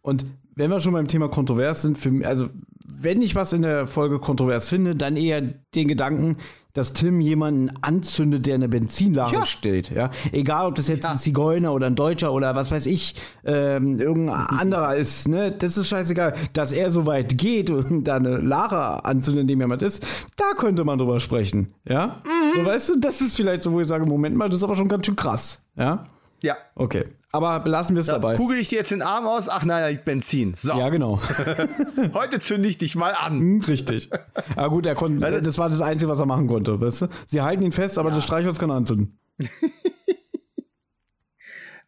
Und 0.00 0.24
wenn 0.58 0.70
wir 0.70 0.80
schon 0.80 0.92
beim 0.92 1.08
Thema 1.08 1.28
kontrovers 1.28 1.82
sind, 1.82 1.96
für, 1.96 2.26
also 2.26 2.48
wenn 2.84 3.22
ich 3.22 3.36
was 3.36 3.52
in 3.52 3.62
der 3.62 3.86
Folge 3.86 4.18
kontrovers 4.18 4.68
finde, 4.68 4.96
dann 4.96 5.16
eher 5.16 5.40
den 5.40 5.86
Gedanken, 5.86 6.36
dass 6.72 6.92
Tim 6.92 7.20
jemanden 7.20 7.70
anzündet, 7.80 8.46
der 8.46 8.56
eine 8.56 8.68
Benzinlache 8.68 9.36
ja. 9.36 9.46
steht. 9.46 9.90
Ja? 9.90 10.10
Egal, 10.32 10.66
ob 10.66 10.74
das 10.74 10.88
jetzt 10.88 11.04
ja. 11.04 11.12
ein 11.12 11.16
Zigeuner 11.16 11.72
oder 11.72 11.86
ein 11.86 11.94
Deutscher 11.94 12.32
oder 12.32 12.56
was 12.56 12.70
weiß 12.72 12.86
ich, 12.86 13.14
ähm, 13.44 14.00
irgendein 14.00 14.46
anderer 14.46 14.96
ist. 14.96 15.28
Ne? 15.28 15.52
Das 15.52 15.76
ist 15.78 15.88
scheißegal. 15.88 16.34
Dass 16.52 16.72
er 16.72 16.90
so 16.90 17.06
weit 17.06 17.38
geht 17.38 17.70
und 17.70 18.04
da 18.08 18.16
eine 18.16 18.38
Lache 18.38 19.04
anzündet, 19.04 19.42
in 19.42 19.48
dem 19.48 19.60
jemand 19.60 19.82
ist, 19.82 20.04
da 20.36 20.54
könnte 20.56 20.84
man 20.84 20.98
drüber 20.98 21.20
sprechen. 21.20 21.74
Ja? 21.88 22.20
Mhm. 22.24 22.56
So, 22.56 22.64
weißt 22.66 22.88
du, 22.90 23.00
das 23.00 23.20
ist 23.20 23.36
vielleicht 23.36 23.62
so, 23.62 23.72
wo 23.72 23.80
ich 23.80 23.86
sage, 23.86 24.06
Moment 24.06 24.36
mal, 24.36 24.48
das 24.48 24.58
ist 24.58 24.64
aber 24.64 24.76
schon 24.76 24.88
ganz 24.88 25.06
schön 25.06 25.16
krass. 25.16 25.62
Ja? 25.76 26.04
Ja. 26.42 26.56
Okay. 26.74 27.04
Aber 27.30 27.60
belassen 27.60 27.94
wir 27.94 28.00
es 28.00 28.06
dabei. 28.06 28.36
Kugel 28.36 28.58
ich 28.58 28.70
dir 28.70 28.78
jetzt 28.78 28.90
den 28.90 29.02
Arm 29.02 29.26
aus? 29.26 29.50
Ach 29.50 29.64
nein, 29.64 29.82
da 29.82 29.88
liegt 29.88 30.06
Benzin. 30.06 30.54
So. 30.54 30.72
Ja, 30.72 30.88
genau. 30.88 31.20
Heute 32.14 32.40
zünde 32.40 32.68
ich 32.68 32.78
dich 32.78 32.96
mal 32.96 33.12
an. 33.12 33.38
Hm, 33.38 33.60
richtig. 33.62 34.08
Aber 34.56 34.70
gut, 34.70 34.86
er 34.86 34.94
konnte, 34.94 35.24
also, 35.24 35.40
das 35.40 35.58
war 35.58 35.68
das 35.68 35.82
Einzige, 35.82 36.10
was 36.10 36.18
er 36.18 36.26
machen 36.26 36.46
konnte. 36.46 36.80
Weißt 36.80 37.02
du? 37.02 37.08
Sie 37.26 37.42
halten 37.42 37.62
ihn 37.62 37.72
fest, 37.72 37.98
aber 37.98 38.08
ja. 38.08 38.16
das 38.16 38.24
Streichholz 38.24 38.58
kann 38.58 38.70
anzünden. 38.70 39.18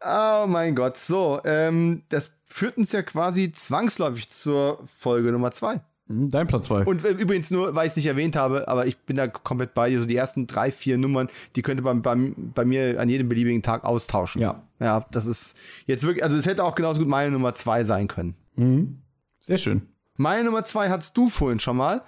oh 0.04 0.44
mein 0.46 0.74
Gott. 0.74 0.98
So, 0.98 1.40
ähm, 1.44 2.02
das 2.10 2.30
führt 2.44 2.76
uns 2.76 2.92
ja 2.92 3.02
quasi 3.02 3.52
zwangsläufig 3.52 4.28
zur 4.28 4.86
Folge 4.98 5.32
Nummer 5.32 5.52
zwei. 5.52 5.80
Hm, 6.10 6.28
dein 6.28 6.48
Platz 6.48 6.66
2. 6.66 6.84
Und 6.84 7.04
äh, 7.04 7.10
übrigens 7.10 7.52
nur, 7.52 7.74
weil 7.76 7.86
ich 7.86 7.92
es 7.92 7.96
nicht 7.96 8.06
erwähnt 8.06 8.34
habe, 8.34 8.66
aber 8.66 8.86
ich 8.86 8.98
bin 8.98 9.16
da 9.16 9.28
komplett 9.28 9.74
bei 9.74 9.90
dir. 9.90 10.00
So 10.00 10.06
die 10.06 10.16
ersten 10.16 10.48
drei, 10.48 10.72
vier 10.72 10.98
Nummern, 10.98 11.28
die 11.54 11.62
könnte 11.62 11.84
man 11.84 12.02
bei, 12.02 12.16
bei 12.36 12.64
mir 12.64 13.00
an 13.00 13.08
jedem 13.08 13.28
beliebigen 13.28 13.62
Tag 13.62 13.84
austauschen. 13.84 14.42
Ja. 14.42 14.64
Ja, 14.80 15.06
das 15.12 15.26
ist 15.26 15.56
jetzt 15.86 16.02
wirklich, 16.04 16.24
also 16.24 16.36
es 16.36 16.46
hätte 16.46 16.64
auch 16.64 16.74
genauso 16.74 16.98
gut 16.98 17.08
meine 17.08 17.30
Nummer 17.30 17.54
2 17.54 17.84
sein 17.84 18.08
können. 18.08 18.34
Mhm. 18.56 18.98
Sehr 19.40 19.56
schön. 19.56 19.82
Meine 20.16 20.44
Nummer 20.44 20.64
2 20.64 20.90
hattest 20.90 21.16
du 21.16 21.28
vorhin 21.28 21.60
schon 21.60 21.76
mal. 21.76 22.02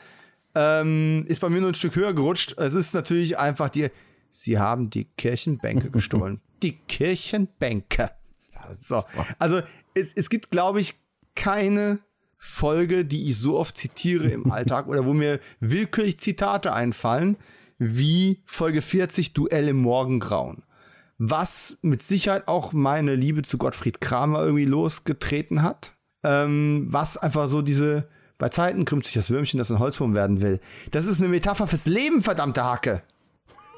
Ähm, 0.55 1.25
ist 1.29 1.41
bei 1.41 1.49
mir 1.49 1.61
nur 1.61 1.71
ein 1.71 1.75
Stück 1.75 1.95
höher 1.95 2.13
gerutscht. 2.13 2.59
Es 2.59 2.75
ist 2.75 2.95
natürlich 2.95 3.39
einfach 3.39 3.71
die, 3.71 3.89
sie 4.31 4.59
haben 4.59 4.91
die 4.91 5.05
Kirchenbänke 5.05 5.91
gestohlen. 5.93 6.41
Die 6.63 6.73
Kirchenbänke. 6.89 8.11
So. 8.81 9.05
Also 9.39 9.61
es, 9.95 10.13
es 10.13 10.29
gibt, 10.29 10.51
glaube 10.51 10.81
ich, 10.81 10.95
keine 11.35 12.01
Folge, 12.45 13.05
die 13.05 13.31
ich 13.31 13.39
so 13.39 13.57
oft 13.57 13.79
zitiere 13.79 14.27
im 14.27 14.51
Alltag 14.51 14.89
oder 14.89 15.07
wo 15.07 15.15
mir 15.15 15.39
willkürlich 15.61 16.19
Zitate 16.19 16.73
einfallen, 16.73 17.37
wie 17.79 18.43
Folge 18.47 18.83
40 18.83 19.33
Duell 19.33 19.69
im 19.69 19.77
Morgengrauen. 19.77 20.65
Was 21.19 21.79
mit 21.83 22.03
Sicherheit 22.03 22.49
auch 22.49 22.73
meine 22.73 23.15
Liebe 23.15 23.43
zu 23.43 23.59
Gottfried 23.59 24.01
Kramer 24.01 24.41
irgendwie 24.41 24.65
losgetreten 24.65 25.63
hat. 25.63 25.93
Ähm, 26.25 26.87
was 26.89 27.17
einfach 27.17 27.47
so 27.47 27.63
diese, 27.63 28.09
bei 28.39 28.49
Zeiten 28.49 28.87
krümmt 28.87 29.05
sich 29.05 29.15
das 29.15 29.31
Würmchen, 29.31 29.59
das 29.59 29.71
ein 29.71 29.79
Holzwurm 29.79 30.17
werden 30.17 30.43
will. 30.43 30.59
Das 30.91 31.07
ist 31.07 31.21
eine 31.21 31.29
Metapher 31.29 31.69
fürs 31.69 31.87
Leben, 31.87 32.23
verdammte 32.23 32.65
Hacke. 32.65 33.05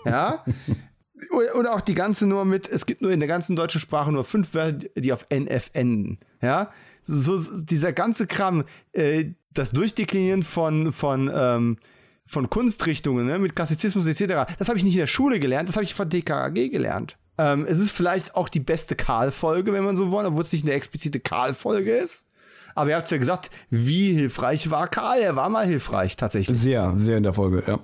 Ja? 0.06 0.42
Oder 1.54 1.74
auch 1.74 1.82
die 1.82 1.94
ganze 1.94 2.26
nur 2.26 2.46
mit, 2.46 2.66
es 2.68 2.86
gibt 2.86 3.02
nur 3.02 3.10
in 3.10 3.20
der 3.20 3.28
ganzen 3.28 3.56
deutschen 3.56 3.80
Sprache 3.80 4.10
nur 4.10 4.24
fünf 4.24 4.54
Wörter, 4.54 4.88
die 4.96 5.12
auf 5.12 5.26
NF 5.28 5.70
enden. 5.74 6.18
Ja, 6.40 6.70
so 7.06 7.38
dieser 7.62 7.92
ganze 7.92 8.26
Kram, 8.26 8.64
äh, 8.92 9.26
das 9.52 9.70
Durchdeklinieren 9.70 10.42
von, 10.42 10.92
von, 10.92 11.30
ähm, 11.32 11.76
von 12.24 12.50
Kunstrichtungen, 12.50 13.26
ne, 13.26 13.38
mit 13.38 13.54
Klassizismus 13.54 14.06
etc., 14.06 14.52
das 14.58 14.68
habe 14.68 14.78
ich 14.78 14.84
nicht 14.84 14.94
in 14.94 15.00
der 15.00 15.06
Schule 15.06 15.38
gelernt, 15.38 15.68
das 15.68 15.76
habe 15.76 15.84
ich 15.84 15.94
von 15.94 16.08
DKAG 16.08 16.70
gelernt. 16.70 17.16
Ähm, 17.36 17.66
es 17.68 17.78
ist 17.78 17.90
vielleicht 17.90 18.36
auch 18.36 18.48
die 18.48 18.60
beste 18.60 18.94
Karl-Folge, 18.94 19.72
wenn 19.72 19.84
man 19.84 19.96
so 19.96 20.12
will, 20.12 20.24
obwohl 20.24 20.42
es 20.42 20.52
nicht 20.52 20.64
eine 20.64 20.74
explizite 20.74 21.20
Karl-Folge 21.20 21.92
ist. 21.92 22.28
Aber 22.74 22.90
ihr 22.90 22.96
habt 22.96 23.10
ja 23.10 23.18
gesagt, 23.18 23.50
wie 23.70 24.12
hilfreich 24.12 24.70
war 24.70 24.88
Karl? 24.88 25.20
Er 25.20 25.36
war 25.36 25.48
mal 25.48 25.66
hilfreich, 25.66 26.16
tatsächlich. 26.16 26.58
Sehr, 26.58 26.94
sehr 26.96 27.18
in 27.18 27.22
der 27.22 27.32
Folge, 27.32 27.62
ja. 27.66 27.80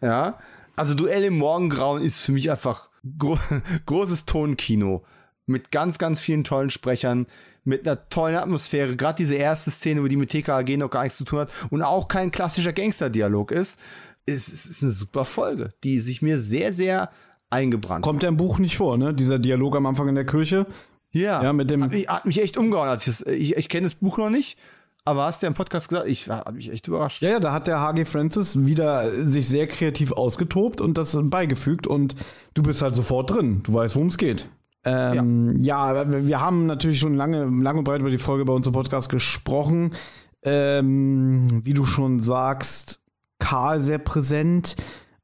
Ja. 0.00 0.38
Also 0.76 0.94
Duell 0.94 1.24
im 1.24 1.36
Morgengrauen 1.36 2.02
ist 2.02 2.20
für 2.20 2.32
mich 2.32 2.50
einfach 2.50 2.88
gro 3.18 3.38
großes 3.86 4.24
Tonkino. 4.24 5.04
Mit 5.46 5.70
ganz, 5.72 5.98
ganz 5.98 6.20
vielen 6.20 6.44
tollen 6.44 6.70
Sprechern, 6.70 7.26
mit 7.64 7.86
einer 7.86 8.08
tollen 8.08 8.36
Atmosphäre. 8.36 8.96
Gerade 8.96 9.16
diese 9.16 9.34
erste 9.34 9.70
Szene, 9.70 10.02
wo 10.02 10.08
die 10.08 10.16
mit 10.16 10.30
TKAG 10.30 10.76
noch 10.76 10.90
gar 10.90 11.02
nichts 11.02 11.18
zu 11.18 11.24
tun 11.24 11.40
hat 11.40 11.50
und 11.70 11.82
auch 11.82 12.08
kein 12.08 12.30
klassischer 12.30 12.72
Gangster-Dialog 12.72 13.50
ist, 13.52 13.80
ist, 14.26 14.48
ist 14.48 14.82
eine 14.82 14.92
super 14.92 15.24
Folge, 15.24 15.72
die 15.82 15.98
sich 15.98 16.22
mir 16.22 16.38
sehr, 16.38 16.72
sehr 16.72 17.10
eingebrannt. 17.50 18.04
Kommt 18.04 18.22
ja 18.22 18.28
im 18.28 18.36
Buch 18.36 18.58
nicht 18.58 18.76
vor, 18.76 18.96
ne? 18.96 19.12
Dieser 19.12 19.38
Dialog 19.38 19.76
am 19.76 19.86
Anfang 19.86 20.08
in 20.08 20.14
der 20.14 20.26
Kirche. 20.26 20.66
Ja, 21.12 21.42
ja 21.42 21.52
mit 21.52 21.70
dem 21.70 21.82
hat 21.82 21.90
mich, 21.90 22.08
hat 22.08 22.26
mich 22.26 22.40
echt 22.40 22.56
umgehauen. 22.56 22.88
Als 22.88 23.06
ich, 23.06 23.18
das, 23.18 23.26
ich, 23.32 23.56
ich 23.56 23.68
kenne 23.68 23.84
das 23.84 23.94
Buch 23.94 24.18
noch 24.18 24.30
nicht, 24.30 24.58
aber 25.04 25.24
hast 25.24 25.42
du 25.42 25.46
ja 25.46 25.48
im 25.48 25.54
Podcast 25.54 25.88
gesagt, 25.88 26.06
ich 26.06 26.28
habe 26.28 26.52
mich 26.52 26.70
echt 26.70 26.86
überrascht. 26.86 27.22
Ja, 27.22 27.30
ja, 27.30 27.40
da 27.40 27.52
hat 27.52 27.66
der 27.66 27.80
H.G. 27.80 28.04
Francis 28.04 28.64
wieder 28.64 29.26
sich 29.26 29.48
sehr 29.48 29.66
kreativ 29.66 30.12
ausgetobt 30.12 30.80
und 30.80 30.98
das 30.98 31.18
beigefügt 31.20 31.86
und 31.86 32.14
du 32.54 32.62
bist 32.62 32.82
halt 32.82 32.94
sofort 32.94 33.30
drin. 33.30 33.62
Du 33.64 33.74
weißt, 33.74 33.96
worum 33.96 34.08
es 34.08 34.18
geht. 34.18 34.48
Ähm, 34.84 35.62
ja. 35.62 36.02
ja, 36.02 36.26
wir 36.26 36.40
haben 36.40 36.66
natürlich 36.66 36.98
schon 36.98 37.14
lange, 37.14 37.44
lange 37.44 37.78
und 37.78 37.84
breit 37.84 38.00
über 38.00 38.10
die 38.10 38.18
Folge 38.18 38.44
bei 38.44 38.52
uns 38.52 38.66
im 38.66 38.72
Podcast 38.72 39.08
gesprochen. 39.08 39.94
Ähm, 40.42 41.64
wie 41.64 41.74
du 41.74 41.84
schon 41.84 42.20
sagst, 42.20 43.02
Karl 43.38 43.82
sehr 43.82 43.98
präsent 43.98 44.76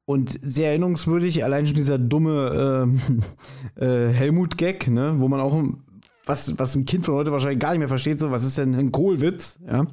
und 0.05 0.31
sehr 0.31 0.69
erinnerungswürdig. 0.69 1.43
Allein 1.45 1.67
schon 1.67 1.77
dieser 1.77 1.99
dumme 1.99 2.89
äh, 3.79 3.85
äh, 3.85 4.13
Helmut-Gag, 4.13 4.89
ne? 4.89 5.15
wo 5.19 5.29
man 5.29 5.41
auch, 5.41 5.59
was, 6.25 6.59
was 6.59 6.75
ein 6.77 6.85
Kind 6.85 7.07
von 7.07 7.15
heute 7.15 7.33
wahrscheinlich 7.33 7.61
gar 7.61 7.71
nicht 7.71 7.79
mehr 7.79 7.89
versteht, 7.89 8.21
so, 8.21 8.31
was 8.31 8.45
ist 8.45 8.59
denn 8.59 8.75
ein 8.75 8.93
Kohlwitz? 8.93 9.59
Ja. 9.67 9.87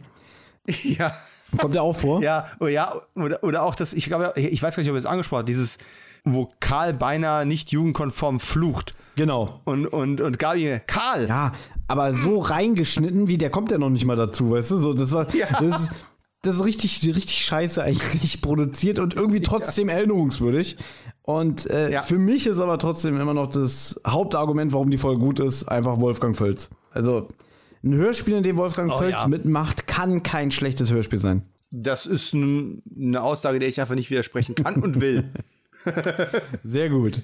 Ja. 0.84 1.14
Kommt 1.58 1.76
der 1.76 1.84
auch 1.84 1.96
vor? 1.96 2.24
Ja, 2.24 2.48
oh 2.60 2.68
ja 2.68 2.94
oder, 3.16 3.44
oder 3.44 3.64
auch 3.64 3.76
das, 3.76 3.94
ich 3.94 4.06
glaube, 4.06 4.34
ich 4.36 4.64
weiß 4.64 4.76
gar 4.76 4.82
nicht, 4.82 4.90
ob 4.90 4.96
ihr 4.96 5.00
es 5.00 5.06
angesprochen 5.06 5.40
habt, 5.40 5.50
dieses, 5.50 5.78
wo 6.24 6.50
Karl 6.62 6.94
beinahe 6.94 7.46
nicht 7.46 7.72
jugendkonform 7.72 8.40
flucht. 8.40 8.94
Genau. 9.16 9.62
Und, 9.66 9.88
und, 9.88 10.22
und 10.22 10.40
Gabi, 10.40 10.82
Karl! 10.88 11.28
Ja, 11.28 11.54
aber 11.88 12.16
so 12.16 12.40
reingeschnitten, 12.40 13.28
wie 13.28 13.38
der 13.38 13.50
kommt 13.50 13.72
ja 13.72 13.78
noch 13.78 13.90
nicht 13.90 14.06
mal 14.06 14.16
dazu, 14.16 14.52
weißt 14.52 14.72
du? 14.72 14.78
So, 14.78 14.94
das 14.94 15.12
war, 15.12 15.34
ja. 15.36 15.48
das, 15.60 15.90
das 16.42 16.56
ist 16.56 16.66
richtig, 16.66 17.02
richtig 17.16 17.46
scheiße 17.46 17.82
eigentlich 17.82 18.42
produziert 18.42 19.00
und 19.00 19.16
irgendwie 19.16 19.42
trotzdem 19.42 19.90
ja. 19.90 19.96
erinnerungswürdig. 19.96 20.78
Und 21.22 21.70
äh, 21.70 21.92
ja. 21.92 22.02
für 22.02 22.18
mich 22.18 22.48
ist 22.48 22.60
aber 22.60 22.78
trotzdem 22.80 23.20
immer 23.20 23.34
noch 23.34 23.48
das 23.48 24.02
Hauptargument, 24.06 24.74
warum 24.74 24.92
die 24.92 24.98
Folge 24.98 25.20
gut 25.20 25.40
ist, 25.40 25.66
einfach 25.66 26.00
Wolfgang 26.00 26.36
Völz. 26.36 26.70
Also 26.92 27.28
ein 27.84 27.94
Hörspiel, 27.94 28.36
in 28.36 28.44
dem 28.44 28.58
Wolfgang 28.58 28.92
oh, 28.94 28.98
Völz 28.98 29.22
ja. 29.22 29.28
mitmacht, 29.28 29.88
kann 29.88 30.24
kein 30.24 30.52
schlechtes 30.52 30.92
Hörspiel 30.92 31.20
sein. 31.20 31.44
Das 31.72 32.06
ist 32.06 32.34
eine 32.34 33.22
Aussage, 33.22 33.60
der 33.60 33.68
ich 33.68 33.82
einfach 33.82 33.96
nicht 33.96 34.10
widersprechen 34.10 34.56
kann 34.56 34.82
und 34.84 35.02
will. 35.02 35.32
Sehr 36.64 36.90
gut. 36.90 37.22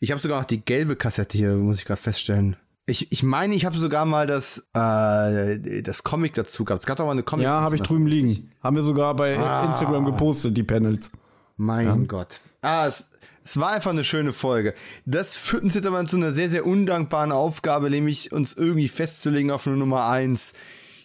Ich 0.00 0.10
habe 0.10 0.20
sogar 0.20 0.40
noch 0.40 0.46
die 0.46 0.64
gelbe 0.64 0.96
Kassette 0.96 1.36
hier, 1.36 1.54
muss 1.54 1.78
ich 1.78 1.84
gerade 1.84 2.00
feststellen. 2.00 2.56
Ich, 2.86 3.12
ich 3.12 3.22
meine, 3.22 3.54
ich 3.54 3.66
habe 3.66 3.76
sogar 3.76 4.06
mal 4.06 4.26
das, 4.26 4.68
äh, 4.72 5.82
das 5.82 6.04
Comic 6.04 6.34
dazu 6.34 6.64
gehabt. 6.64 6.82
Es 6.82 6.86
gab 6.86 6.96
doch 6.96 7.04
mal 7.04 7.12
eine 7.12 7.22
Comic. 7.22 7.44
Ja, 7.44 7.60
habe 7.60 7.74
ich 7.74 7.82
drüben 7.82 8.06
liegen. 8.06 8.50
Haben 8.62 8.76
wir 8.76 8.82
sogar 8.82 9.14
bei 9.14 9.38
ah. 9.38 9.66
Instagram 9.66 10.06
gepostet, 10.06 10.56
die 10.56 10.62
Panels. 10.62 11.10
Mein 11.56 11.86
ja. 11.86 11.96
Gott. 12.06 12.40
Ah, 12.62 12.86
es, 12.86 13.10
es 13.44 13.58
war 13.58 13.72
einfach 13.72 13.90
eine 13.90 14.04
schöne 14.04 14.32
Folge. 14.32 14.74
Das 15.04 15.36
führt 15.36 15.64
uns 15.64 15.74
jetzt 15.74 15.86
aber 15.86 16.02
zu 16.06 16.16
einer 16.16 16.32
sehr, 16.32 16.48
sehr 16.48 16.64
undankbaren 16.64 17.32
Aufgabe, 17.32 17.90
nämlich 17.90 18.32
uns 18.32 18.54
irgendwie 18.54 18.88
festzulegen 18.88 19.50
auf 19.50 19.66
eine 19.66 19.76
Nummer 19.76 20.08
1. 20.08 20.54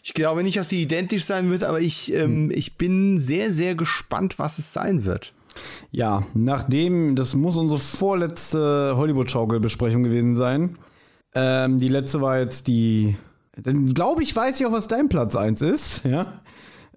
Ich 0.04 0.14
glaube 0.14 0.44
nicht, 0.44 0.58
dass 0.58 0.70
sie 0.70 0.82
identisch 0.82 1.26
sein 1.26 1.50
wird, 1.50 1.64
aber 1.64 1.82
ich, 1.82 2.14
ähm, 2.14 2.50
hm. 2.50 2.52
ich 2.52 2.78
bin 2.78 3.18
sehr, 3.18 3.52
sehr 3.52 3.76
gespannt, 3.76 4.40
was 4.40 4.58
es 4.58 4.72
sein 4.72 5.04
wird. 5.06 5.34
Ja, 5.92 6.24
nachdem, 6.34 7.16
das 7.16 7.36
muss 7.36 7.58
unsere 7.58 7.80
vorletzte 7.80 8.94
Hollywood-Schaukel-Besprechung 8.96 10.04
gewesen 10.04 10.36
sein. 10.36 10.78
Ähm, 11.36 11.80
die 11.80 11.88
letzte 11.88 12.22
war 12.22 12.40
jetzt 12.40 12.68
die. 12.68 13.16
Dann 13.56 13.94
glaube 13.94 14.24
ich, 14.24 14.36
weiß 14.36 14.60
ich 14.60 14.66
auch, 14.66 14.72
was 14.72 14.88
dein 14.88 15.10
Platz 15.10 15.36
1 15.36 15.62
ist. 15.62 16.06
Ja. 16.06 16.42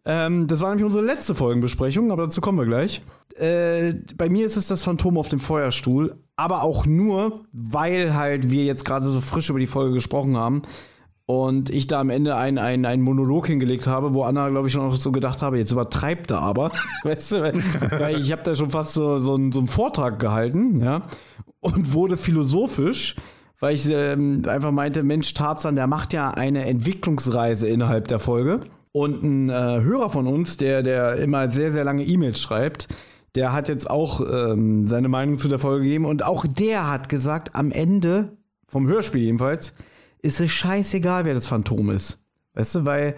Ähm, 0.05 0.47
das 0.47 0.61
war 0.61 0.69
nämlich 0.71 0.85
unsere 0.85 1.05
letzte 1.05 1.35
Folgenbesprechung, 1.35 2.13
aber 2.13 2.25
dazu 2.25 2.41
kommen 2.41 2.59
wir 2.59 2.65
gleich. 2.65 3.03
Äh, 3.35 3.95
bei 4.17 4.29
mir 4.29 4.47
ist 4.47 4.57
es 4.57 4.69
das 4.69 4.83
Phantom 4.83 5.19
auf 5.19 5.29
dem 5.29 5.41
Feuerstuhl, 5.41 6.17
aber 6.37 6.63
auch 6.63 6.87
nur, 6.87 7.45
weil 7.53 8.15
halt 8.15 8.51
wir 8.51 8.65
jetzt 8.65 8.85
gerade 8.85 9.09
so 9.09 9.21
frisch 9.21 9.51
über 9.51 9.59
die 9.59 9.67
Folge 9.67 9.95
gesprochen 9.95 10.37
haben 10.37 10.63
und 11.27 11.71
ich 11.71 11.87
da 11.89 12.01
am 12.01 12.11
Ende 12.11 12.37
einen 12.37 12.87
ein 12.87 13.01
Monolog 13.01 13.49
hingelegt 13.49 13.87
habe, 13.87 14.15
wo 14.15 14.23
Anna, 14.23 14.49
glaube 14.49 14.69
ich, 14.69 14.73
schon 14.73 14.87
noch 14.87 14.95
so 14.95 15.13
gedacht 15.13 15.43
habe, 15.43 15.59
jetzt 15.59 15.73
übertreibt 15.73 16.31
er 16.31 16.41
aber. 16.41 16.71
weißt 17.03 17.33
du, 17.33 17.43
weil 17.99 18.21
ich 18.21 18.33
habe 18.33 18.43
da 18.43 18.55
schon 18.55 18.71
fast 18.71 18.95
so, 18.95 19.19
so, 19.19 19.35
einen, 19.35 19.53
so 19.53 19.59
einen 19.59 19.69
Vortrag 19.69 20.19
gehalten, 20.19 20.81
ja, 20.83 21.03
und 21.61 21.93
wurde 21.93 22.17
philosophisch 22.17 23.17
weil 23.59 23.75
ich 23.75 23.89
ähm, 23.91 24.43
einfach 24.47 24.71
meinte, 24.71 25.03
Mensch, 25.03 25.33
Tarzan, 25.35 25.77
der 25.77 25.87
macht 25.87 26.13
ja 26.13 26.31
eine 26.31 26.67
Entwicklungsreise 26.67 27.69
innerhalb 27.69 28.09
der 28.09 28.19
Folge. 28.19 28.61
Und 28.93 29.23
ein 29.23 29.51
äh, 29.51 29.81
Hörer 29.83 30.11
von 30.11 30.27
uns, 30.27 30.57
der, 30.57 30.83
der 30.83 31.17
immer 31.17 31.51
sehr, 31.51 31.71
sehr 31.71 31.85
lange 31.85 32.05
E-Mails 32.05 32.41
schreibt, 32.41 32.89
der 33.35 33.53
hat 33.53 33.69
jetzt 33.69 33.91
auch 33.91 34.21
ähm, 34.21 34.87
seine 34.87 35.09
Meinung 35.09 35.37
zu 35.39 35.49
der 35.49 35.59
Folge 35.59 35.85
gegeben. 35.85 36.07
Und 36.07 36.25
auch 36.25 36.47
der 36.47 36.91
hat 36.91 37.09
gesagt, 37.09 37.55
am 37.55 37.73
Ende, 37.73 38.37
vom 38.67 38.87
Hörspiel 38.87 39.23
jedenfalls, 39.23 39.75
ist 40.27 40.41
es 40.41 40.51
scheißegal, 40.51 41.25
wer 41.25 41.35
das 41.35 41.47
Phantom 41.47 41.91
ist. 41.91 42.23
Weißt 42.55 42.75
du, 42.75 42.85
weil 42.85 43.15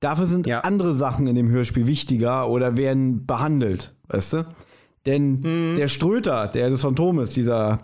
dafür 0.00 0.26
sind 0.26 0.46
ja. 0.46 0.60
andere 0.60 0.94
Sachen 0.94 1.26
in 1.26 1.36
dem 1.36 1.48
Hörspiel 1.48 1.86
wichtiger 1.86 2.48
oder 2.48 2.76
werden 2.76 3.26
behandelt. 3.26 3.94
Weißt 4.08 4.34
du? 4.34 4.46
Denn 5.06 5.40
mhm. 5.40 5.76
der 5.76 5.88
Ströter, 5.88 6.48
der 6.48 6.70
das 6.70 6.82
Phantom 6.82 7.20
ist, 7.20 7.36
dieser 7.36 7.78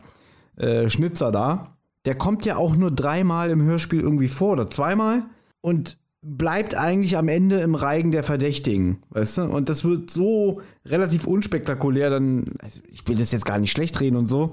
äh, 0.56 0.88
Schnitzer 0.88 1.30
da, 1.32 1.76
der 2.04 2.16
kommt 2.16 2.44
ja 2.44 2.56
auch 2.56 2.76
nur 2.76 2.90
dreimal 2.90 3.50
im 3.50 3.62
Hörspiel 3.62 4.00
irgendwie 4.00 4.28
vor 4.28 4.52
oder 4.52 4.68
zweimal 4.68 5.22
und 5.60 5.96
bleibt 6.20 6.74
eigentlich 6.74 7.16
am 7.16 7.28
Ende 7.28 7.60
im 7.60 7.74
Reigen 7.74 8.10
der 8.10 8.22
Verdächtigen, 8.22 9.02
weißt 9.10 9.38
du? 9.38 9.42
Und 9.44 9.68
das 9.68 9.84
wird 9.84 10.10
so 10.10 10.62
relativ 10.84 11.26
unspektakulär, 11.26 12.10
dann, 12.10 12.44
also 12.62 12.80
ich 12.88 13.06
will 13.06 13.16
das 13.16 13.32
jetzt 13.32 13.44
gar 13.44 13.58
nicht 13.58 13.70
schlecht 13.70 14.00
reden 14.00 14.16
und 14.16 14.26
so, 14.26 14.52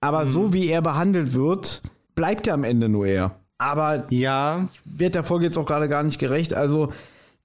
aber 0.00 0.24
mhm. 0.24 0.28
so 0.28 0.52
wie 0.52 0.68
er 0.68 0.80
behandelt 0.80 1.34
wird, 1.34 1.82
bleibt 2.14 2.46
er 2.46 2.54
am 2.54 2.64
Ende 2.64 2.88
nur 2.88 3.06
er. 3.06 3.40
Aber 3.58 4.06
ja, 4.10 4.68
wird 4.84 5.16
der 5.16 5.24
Folge 5.24 5.44
jetzt 5.44 5.58
auch 5.58 5.66
gerade 5.66 5.88
gar 5.88 6.04
nicht 6.04 6.20
gerecht. 6.20 6.54
Also 6.54 6.92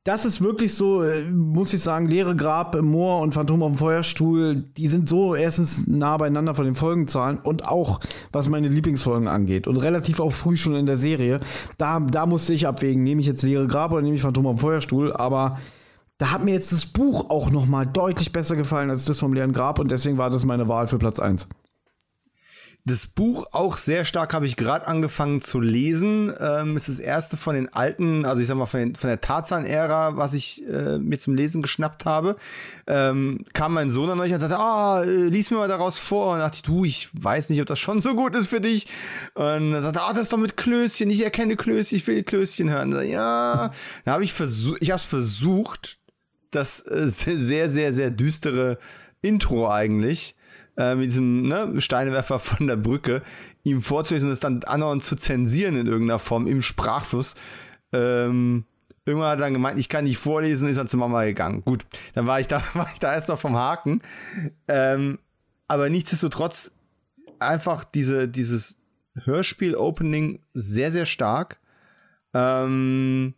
das 0.03 0.25
ist 0.25 0.41
wirklich 0.41 0.75
so, 0.75 1.01
äh, 1.01 1.31
muss 1.31 1.73
ich 1.73 1.81
sagen, 1.81 2.07
leere 2.07 2.35
Grab 2.35 2.75
im 2.75 2.85
Moor 2.85 3.21
und 3.21 3.33
Phantom 3.33 3.63
auf 3.63 3.71
dem 3.71 3.77
Feuerstuhl, 3.77 4.55
die 4.75 4.89
sind 4.89 5.07
so 5.07 5.33
erstens 5.33 5.87
nah 5.87 6.17
beieinander 6.17 6.55
von 6.55 6.65
den 6.65 6.75
Folgenzahlen 6.75 7.39
und 7.39 7.69
auch 7.69 8.01
was 8.31 8.49
meine 8.49 8.67
Lieblingsfolgen 8.67 9.29
angeht 9.29 9.65
und 9.65 9.77
relativ 9.77 10.19
auch 10.19 10.33
früh 10.33 10.57
schon 10.57 10.75
in 10.75 10.85
der 10.85 10.97
Serie. 10.97 11.39
Da, 11.77 12.01
da 12.01 12.25
musste 12.25 12.53
ich 12.53 12.67
abwägen, 12.67 13.03
nehme 13.03 13.21
ich 13.21 13.27
jetzt 13.27 13.43
leere 13.43 13.67
Grab 13.67 13.93
oder 13.93 14.01
nehme 14.01 14.15
ich 14.15 14.21
Phantom 14.21 14.45
auf 14.47 14.55
dem 14.57 14.59
Feuerstuhl, 14.59 15.13
aber 15.13 15.59
da 16.17 16.31
hat 16.31 16.43
mir 16.43 16.51
jetzt 16.53 16.73
das 16.73 16.85
Buch 16.85 17.29
auch 17.29 17.49
noch 17.49 17.65
mal 17.65 17.85
deutlich 17.85 18.33
besser 18.33 18.57
gefallen 18.57 18.89
als 18.89 19.05
das 19.05 19.19
vom 19.19 19.33
leeren 19.33 19.53
Grab 19.53 19.79
und 19.79 19.89
deswegen 19.89 20.17
war 20.17 20.29
das 20.29 20.43
meine 20.43 20.67
Wahl 20.67 20.87
für 20.87 20.97
Platz 20.97 21.19
1 21.19 21.47
das 22.85 23.07
Buch 23.07 23.45
auch 23.53 23.77
sehr 23.77 24.03
stark 24.03 24.33
habe 24.33 24.45
ich 24.45 24.57
gerade 24.57 24.87
angefangen 24.87 25.39
zu 25.39 25.61
lesen. 25.61 26.33
Ähm, 26.37 26.75
ist 26.75 26.89
das 26.89 26.99
erste 26.99 27.37
von 27.37 27.55
den 27.55 27.73
alten, 27.73 28.25
also 28.25 28.41
ich 28.41 28.47
sag 28.47 28.57
mal 28.57 28.65
von, 28.65 28.79
den, 28.81 28.95
von 28.95 29.07
der 29.07 29.21
Tarzan-Ära, 29.21 30.17
was 30.17 30.33
ich 30.33 30.67
äh, 30.67 30.97
mir 30.97 31.17
zum 31.17 31.33
Lesen 31.33 31.61
geschnappt 31.61 32.05
habe. 32.05 32.35
Ähm, 32.85 33.45
kam 33.53 33.73
mein 33.73 33.89
Sohn 33.89 34.09
dann 34.09 34.17
neulich 34.17 34.33
und 34.33 34.41
sagte, 34.41 34.59
ah, 34.59 35.01
äh, 35.01 35.27
lies 35.27 35.49
mir 35.49 35.57
mal 35.57 35.69
daraus 35.69 35.97
vor. 35.97 36.33
Und 36.33 36.39
dachte 36.39 36.57
ich, 36.57 36.63
du, 36.63 36.83
ich 36.83 37.09
weiß 37.13 37.49
nicht, 37.49 37.61
ob 37.61 37.67
das 37.67 37.79
schon 37.79 38.01
so 38.01 38.15
gut 38.15 38.35
ist 38.35 38.47
für 38.47 38.59
dich. 38.59 38.87
Und 39.33 39.73
er 39.73 39.81
sagte, 39.81 40.01
ah, 40.01 40.11
das 40.11 40.23
ist 40.23 40.33
doch 40.33 40.37
mit 40.37 40.57
Klößchen, 40.57 41.09
ich 41.09 41.23
erkenne 41.23 41.55
Klößchen, 41.55 41.97
ich 41.97 42.05
will 42.05 42.21
Klößchen 42.23 42.69
hören. 42.69 42.93
Und, 42.93 43.05
ja, 43.07 43.71
da 44.03 44.11
habe 44.11 44.25
ich 44.25 44.33
versucht, 44.33 44.81
ich 44.81 44.91
habe 44.91 45.01
versucht, 45.01 45.99
das 46.51 46.85
äh, 46.85 47.07
sehr, 47.07 47.69
sehr, 47.69 47.93
sehr 47.93 48.11
düstere 48.11 48.77
Intro 49.21 49.71
eigentlich 49.71 50.35
äh, 50.77 50.95
mit 50.95 51.05
diesem 51.05 51.47
ne, 51.47 51.81
Steinwerfer 51.81 52.39
von 52.39 52.67
der 52.67 52.75
Brücke 52.75 53.21
ihm 53.63 53.81
vorzulesen 53.81 54.29
und 54.29 54.33
es 54.33 54.39
dann 54.39 54.63
andauernd 54.63 55.03
zu 55.03 55.15
zensieren 55.15 55.75
in 55.75 55.87
irgendeiner 55.87 56.19
Form 56.19 56.47
im 56.47 56.61
Sprachfluss. 56.61 57.35
Ähm, 57.91 58.65
irgendwann 59.05 59.29
hat 59.29 59.39
er 59.39 59.45
dann 59.45 59.53
gemeint, 59.53 59.79
ich 59.79 59.89
kann 59.89 60.05
nicht 60.05 60.17
vorlesen, 60.17 60.67
ist 60.67 60.77
dann 60.77 60.87
zur 60.87 60.99
Mama 60.99 61.23
gegangen. 61.23 61.63
Gut, 61.63 61.85
dann 62.13 62.27
war 62.27 62.39
ich 62.39 62.47
da, 62.47 62.61
war 62.73 62.89
ich 62.93 62.99
da 62.99 63.13
erst 63.13 63.29
noch 63.29 63.39
vom 63.39 63.55
Haken. 63.55 64.01
Ähm, 64.67 65.19
aber 65.67 65.89
nichtsdestotrotz 65.89 66.71
einfach 67.39 67.83
diese, 67.83 68.27
dieses 68.27 68.77
Hörspiel-Opening 69.23 70.39
sehr, 70.53 70.91
sehr 70.91 71.05
stark. 71.05 71.59
Ähm, 72.33 73.35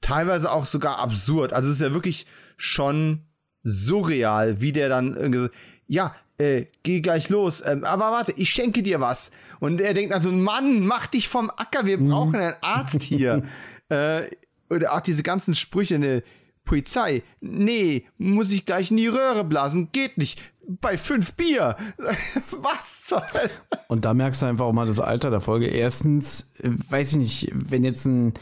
teilweise 0.00 0.50
auch 0.50 0.66
sogar 0.66 0.98
absurd. 0.98 1.52
Also 1.52 1.68
es 1.68 1.76
ist 1.76 1.82
ja 1.82 1.92
wirklich 1.92 2.26
schon 2.56 3.22
surreal, 3.62 4.60
wie 4.60 4.72
der 4.72 4.88
dann 4.88 5.50
ja, 5.88 6.14
äh, 6.38 6.66
geh 6.82 7.00
gleich 7.00 7.28
los, 7.28 7.62
ähm, 7.64 7.84
aber 7.84 8.12
warte, 8.12 8.32
ich 8.32 8.50
schenke 8.50 8.82
dir 8.82 9.00
was. 9.00 9.30
Und 9.60 9.80
er 9.80 9.94
denkt 9.94 10.12
dann 10.12 10.22
so, 10.22 10.32
Mann, 10.32 10.80
mach 10.80 11.06
dich 11.06 11.28
vom 11.28 11.50
Acker, 11.50 11.86
wir 11.86 11.98
brauchen 11.98 12.36
einen 12.36 12.56
Arzt 12.60 13.02
hier. 13.02 13.42
äh, 13.88 14.24
oder 14.68 14.94
auch 14.94 15.00
diese 15.00 15.22
ganzen 15.22 15.54
Sprüche, 15.54 15.98
ne, 15.98 16.22
Polizei, 16.64 17.22
nee, 17.40 18.04
muss 18.18 18.50
ich 18.50 18.66
gleich 18.66 18.90
in 18.90 18.96
die 18.96 19.06
Röhre 19.06 19.44
blasen, 19.44 19.90
geht 19.92 20.18
nicht. 20.18 20.42
Bei 20.68 20.98
fünf 20.98 21.34
Bier. 21.34 21.76
Was 22.50 23.08
soll? 23.08 23.22
Und 23.88 24.04
da 24.04 24.12
merkst 24.12 24.42
du 24.42 24.46
einfach 24.46 24.66
auch 24.66 24.72
mal 24.72 24.86
das 24.86 24.98
Alter 24.98 25.30
der 25.30 25.40
Folge. 25.40 25.68
Erstens, 25.68 26.52
äh, 26.58 26.70
weiß 26.90 27.12
ich 27.12 27.18
nicht, 27.18 27.52
wenn 27.54 27.84
jetzt 27.84 28.04
ein 28.04 28.34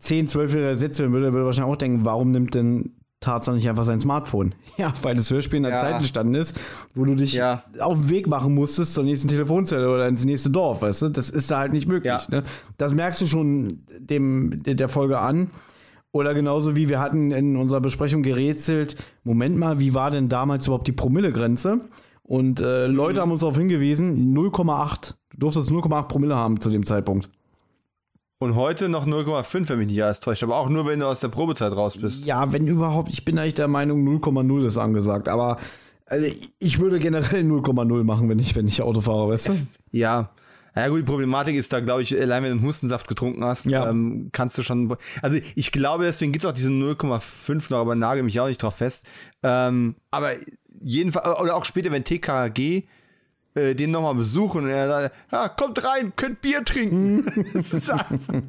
10, 0.00 0.28
12-Jähriger 0.28 0.70
ersetzt 0.70 0.98
werden 0.98 1.12
würde, 1.12 1.26
würde 1.32 1.44
er 1.44 1.46
wahrscheinlich 1.46 1.74
auch 1.74 1.78
denken, 1.78 2.04
warum 2.06 2.30
nimmt 2.30 2.54
denn 2.54 2.96
Tarzan 3.22 3.54
nicht 3.54 3.68
einfach 3.68 3.84
sein 3.84 4.00
Smartphone? 4.00 4.54
Ja, 4.76 4.92
weil 5.02 5.14
das 5.14 5.30
Hörspiel 5.30 5.58
in 5.58 5.62
der 5.62 5.72
Ja. 5.72 5.78
Zeit 5.78 5.94
entstanden 5.96 6.34
ist, 6.34 6.58
wo 6.94 7.04
du 7.04 7.14
dich 7.14 7.32
Ja. 7.34 7.62
auf 7.80 7.98
den 7.98 8.08
Weg 8.10 8.26
machen 8.26 8.54
musstest 8.54 8.94
zur 8.94 9.04
nächsten 9.04 9.28
Telefonzelle 9.28 9.88
oder 9.90 10.06
ins 10.08 10.24
nächste 10.24 10.50
Dorf, 10.50 10.82
weißt 10.82 11.02
du? 11.02 11.08
Das 11.10 11.30
ist 11.30 11.50
da 11.50 11.58
halt 11.58 11.72
nicht 11.72 11.86
möglich. 11.88 12.12
Ja. 12.12 12.20
Ne? 12.30 12.44
Das 12.78 12.92
merkst 12.92 13.20
du 13.22 13.26
schon 13.26 13.80
dem, 13.98 14.62
der 14.64 14.88
Folge 14.88 15.18
an. 15.18 15.50
Oder 16.14 16.34
genauso 16.34 16.76
wie 16.76 16.90
wir 16.90 17.00
hatten 17.00 17.30
in 17.30 17.56
unserer 17.56 17.80
Besprechung 17.80 18.22
gerätselt, 18.22 18.96
Moment 19.24 19.56
mal, 19.56 19.78
wie 19.78 19.94
war 19.94 20.10
denn 20.10 20.28
damals 20.28 20.66
überhaupt 20.66 20.86
die 20.86 20.92
Promillegrenze? 20.92 21.80
Und 22.22 22.60
äh, 22.60 22.86
Leute 22.86 23.20
haben 23.22 23.30
uns 23.32 23.40
darauf 23.40 23.56
hingewiesen, 23.56 24.34
0,8. 24.36 25.14
Du 25.32 25.38
durftest 25.38 25.70
0,8 25.70 26.08
Promille 26.08 26.36
haben 26.36 26.60
zu 26.60 26.68
dem 26.70 26.84
Zeitpunkt. 26.84 27.30
Und 28.42 28.56
heute 28.56 28.88
noch 28.88 29.06
0,5, 29.06 29.68
wenn 29.68 29.78
mich 29.78 29.86
nicht 29.88 30.02
alles 30.02 30.20
täuscht. 30.20 30.42
Aber 30.42 30.56
auch 30.56 30.68
nur, 30.68 30.86
wenn 30.86 30.98
du 31.00 31.06
aus 31.06 31.20
der 31.20 31.28
Probezeit 31.28 31.72
raus 31.74 31.96
bist. 31.96 32.24
Ja, 32.24 32.52
wenn 32.52 32.66
überhaupt, 32.66 33.12
ich 33.12 33.24
bin 33.24 33.38
eigentlich 33.38 33.54
der 33.54 33.68
Meinung, 33.68 34.04
0,0 34.06 34.66
ist 34.66 34.78
angesagt. 34.78 35.28
Aber 35.28 35.58
also, 36.06 36.26
ich 36.58 36.78
würde 36.78 36.98
generell 36.98 37.42
0,0 37.42 38.04
machen, 38.04 38.28
wenn 38.28 38.38
ich, 38.38 38.54
wenn 38.56 38.66
ich 38.66 38.82
Auto 38.82 39.00
fahre, 39.00 39.28
weißt 39.28 39.48
du? 39.50 39.52
Ja. 39.92 40.30
Ja 40.74 40.88
gut, 40.88 41.00
die 41.00 41.04
Problematik 41.04 41.54
ist 41.54 41.72
da, 41.72 41.80
glaube 41.80 42.00
ich, 42.02 42.18
allein 42.18 42.42
wenn 42.42 42.50
du 42.52 42.56
einen 42.58 42.66
Hustensaft 42.66 43.06
getrunken 43.06 43.44
hast, 43.44 43.66
Ja. 43.66 43.90
ähm, 43.90 44.30
kannst 44.32 44.56
du 44.56 44.62
schon. 44.62 44.96
Also 45.20 45.38
ich 45.54 45.70
glaube, 45.70 46.04
deswegen 46.04 46.32
gibt 46.32 46.44
es 46.44 46.50
auch 46.50 46.54
diese 46.54 46.70
0,5 46.70 47.70
noch, 47.70 47.78
aber 47.78 47.94
nagel 47.94 48.22
mich 48.22 48.40
auch 48.40 48.48
nicht 48.48 48.62
drauf 48.62 48.76
fest. 48.76 49.06
Ähm, 49.42 49.96
aber 50.10 50.30
jedenfalls, 50.82 51.38
oder 51.40 51.54
auch 51.56 51.66
später, 51.66 51.90
wenn 51.92 52.04
TKG 52.04 52.84
äh, 53.54 53.74
den 53.74 53.90
nochmal 53.90 54.14
besuchen 54.14 54.64
und 54.64 54.70
er 54.70 54.88
sagt, 54.88 55.14
ja, 55.30 55.48
kommt 55.48 55.84
rein, 55.84 56.12
könnt 56.16 56.40
Bier 56.40 56.64
trinken. 56.64 57.46
das 57.54 57.72
ist 57.74 57.90
einfach. 57.90 58.42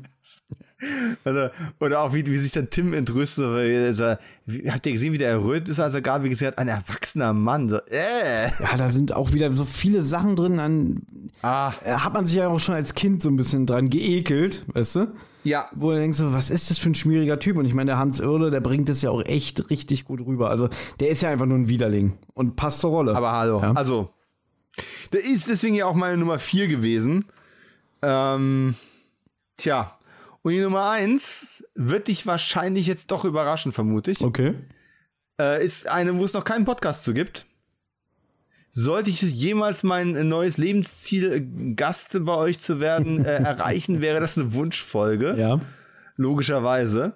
Also, 1.23 1.47
oder 1.79 2.01
auch 2.01 2.13
wie, 2.13 2.25
wie 2.25 2.37
sich 2.37 2.51
dann 2.51 2.69
Tim 2.69 2.93
entrüstet, 2.93 3.45
er 3.45 3.93
sagt, 3.93 4.21
wie, 4.45 4.69
habt 4.69 4.85
ihr 4.85 4.91
gesehen, 4.91 5.13
wie 5.13 5.17
der 5.17 5.29
errötet 5.29 5.69
ist, 5.69 5.79
als 5.79 5.93
er 5.93 6.01
gerade 6.01 6.27
gesagt 6.27 6.53
hat, 6.53 6.57
ein 6.57 6.67
erwachsener 6.67 7.31
Mann. 7.31 7.69
So, 7.69 7.77
äh. 7.89 8.47
Ja, 8.59 8.75
da 8.77 8.89
sind 8.89 9.13
auch 9.13 9.31
wieder 9.31 9.53
so 9.53 9.63
viele 9.63 10.03
Sachen 10.03 10.35
drin, 10.35 10.59
an 10.59 11.01
Ah, 11.41 11.73
äh, 11.85 11.93
hat 11.93 12.13
man 12.13 12.27
sich 12.27 12.35
ja 12.37 12.47
auch 12.49 12.59
schon 12.59 12.75
als 12.75 12.93
Kind 12.95 13.21
so 13.21 13.29
ein 13.29 13.37
bisschen 13.37 13.65
dran 13.65 13.89
geekelt, 13.89 14.65
weißt 14.73 14.95
du? 14.97 15.07
ja, 15.45 15.67
Wo 15.73 15.91
du 15.91 15.97
denkst, 15.97 16.17
so, 16.17 16.33
was 16.33 16.49
ist 16.49 16.69
das 16.69 16.79
für 16.79 16.89
ein 16.89 16.95
schmieriger 16.95 17.39
Typ? 17.39 17.57
Und 17.57 17.65
ich 17.65 17.73
meine, 17.73 17.91
der 17.91 17.97
Hans 17.97 18.19
Irle, 18.21 18.49
der 18.51 18.61
bringt 18.61 18.87
das 18.89 19.01
ja 19.01 19.09
auch 19.09 19.21
echt 19.25 19.69
richtig 19.69 20.03
gut 20.05 20.19
rüber. 20.25 20.49
Also, 20.49 20.69
der 20.99 21.09
ist 21.09 21.21
ja 21.21 21.29
einfach 21.29 21.45
nur 21.45 21.57
ein 21.57 21.67
Widerling 21.69 22.13
und 22.33 22.55
passt 22.57 22.79
zur 22.81 22.91
Rolle. 22.91 23.15
Aber 23.15 23.31
hallo, 23.33 23.61
Ja. 23.61 23.71
also, 23.73 24.09
der 25.11 25.21
ist 25.21 25.49
deswegen 25.49 25.75
ja 25.75 25.85
auch 25.85 25.95
meine 25.95 26.17
Nummer 26.17 26.39
4 26.39 26.67
gewesen. 26.67 27.25
Ähm, 28.01 28.75
tja, 29.57 29.97
und 30.41 30.51
die 30.51 30.59
Nummer 30.59 30.89
1 30.89 31.63
wird 31.75 32.09
dich 32.09 32.27
wahrscheinlich 32.27 32.87
jetzt 32.87 33.11
doch 33.11 33.23
überraschen, 33.25 33.71
vermute 33.71 34.11
ich. 34.11 34.21
Okay. 34.21 34.55
Äh, 35.39 35.63
ist 35.63 35.87
eine, 35.87 36.17
wo 36.19 36.25
es 36.25 36.33
noch 36.33 36.43
keinen 36.43 36.65
Podcast 36.65 37.03
zu 37.03 37.13
gibt. 37.13 37.45
Sollte 38.71 39.09
ich 39.09 39.21
jemals 39.21 39.83
mein 39.83 40.27
neues 40.27 40.57
Lebensziel, 40.57 41.31
äh, 41.31 41.73
Gast 41.75 42.17
bei 42.25 42.35
euch 42.35 42.59
zu 42.59 42.79
werden, 42.79 43.23
äh, 43.23 43.35
erreichen, 43.43 44.01
wäre 44.01 44.19
das 44.19 44.37
eine 44.37 44.53
Wunschfolge. 44.53 45.35
Ja. 45.37 45.59
Logischerweise. 46.17 47.13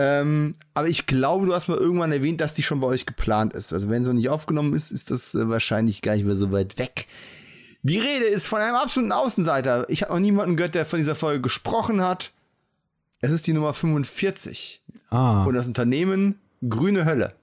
Ähm, 0.00 0.54
aber 0.74 0.86
ich 0.88 1.06
glaube, 1.06 1.46
du 1.46 1.54
hast 1.54 1.66
mal 1.68 1.76
irgendwann 1.76 2.12
erwähnt, 2.12 2.40
dass 2.40 2.54
die 2.54 2.62
schon 2.62 2.78
bei 2.80 2.86
euch 2.86 3.04
geplant 3.04 3.52
ist. 3.54 3.72
Also 3.72 3.90
wenn 3.90 4.02
sie 4.04 4.08
noch 4.10 4.14
nicht 4.14 4.28
aufgenommen 4.28 4.72
ist, 4.74 4.92
ist 4.92 5.10
das 5.10 5.34
äh, 5.34 5.48
wahrscheinlich 5.48 6.02
gar 6.02 6.14
nicht 6.14 6.24
mehr 6.24 6.36
so 6.36 6.52
weit 6.52 6.78
weg. 6.78 7.08
Die 7.82 7.98
Rede 7.98 8.24
ist 8.26 8.46
von 8.46 8.60
einem 8.60 8.76
absoluten 8.76 9.10
Außenseiter. 9.12 9.90
Ich 9.90 10.02
habe 10.02 10.12
noch 10.12 10.20
niemanden 10.20 10.56
gehört, 10.56 10.74
der 10.76 10.84
von 10.84 10.98
dieser 11.00 11.16
Folge 11.16 11.40
gesprochen 11.42 12.00
hat. 12.00 12.30
Es 13.20 13.32
ist 13.32 13.46
die 13.48 13.52
Nummer 13.52 13.74
45 13.74 14.82
Ah. 15.10 15.44
und 15.44 15.54
das 15.54 15.66
Unternehmen 15.66 16.38
Grüne 16.68 17.04
Hölle. 17.04 17.34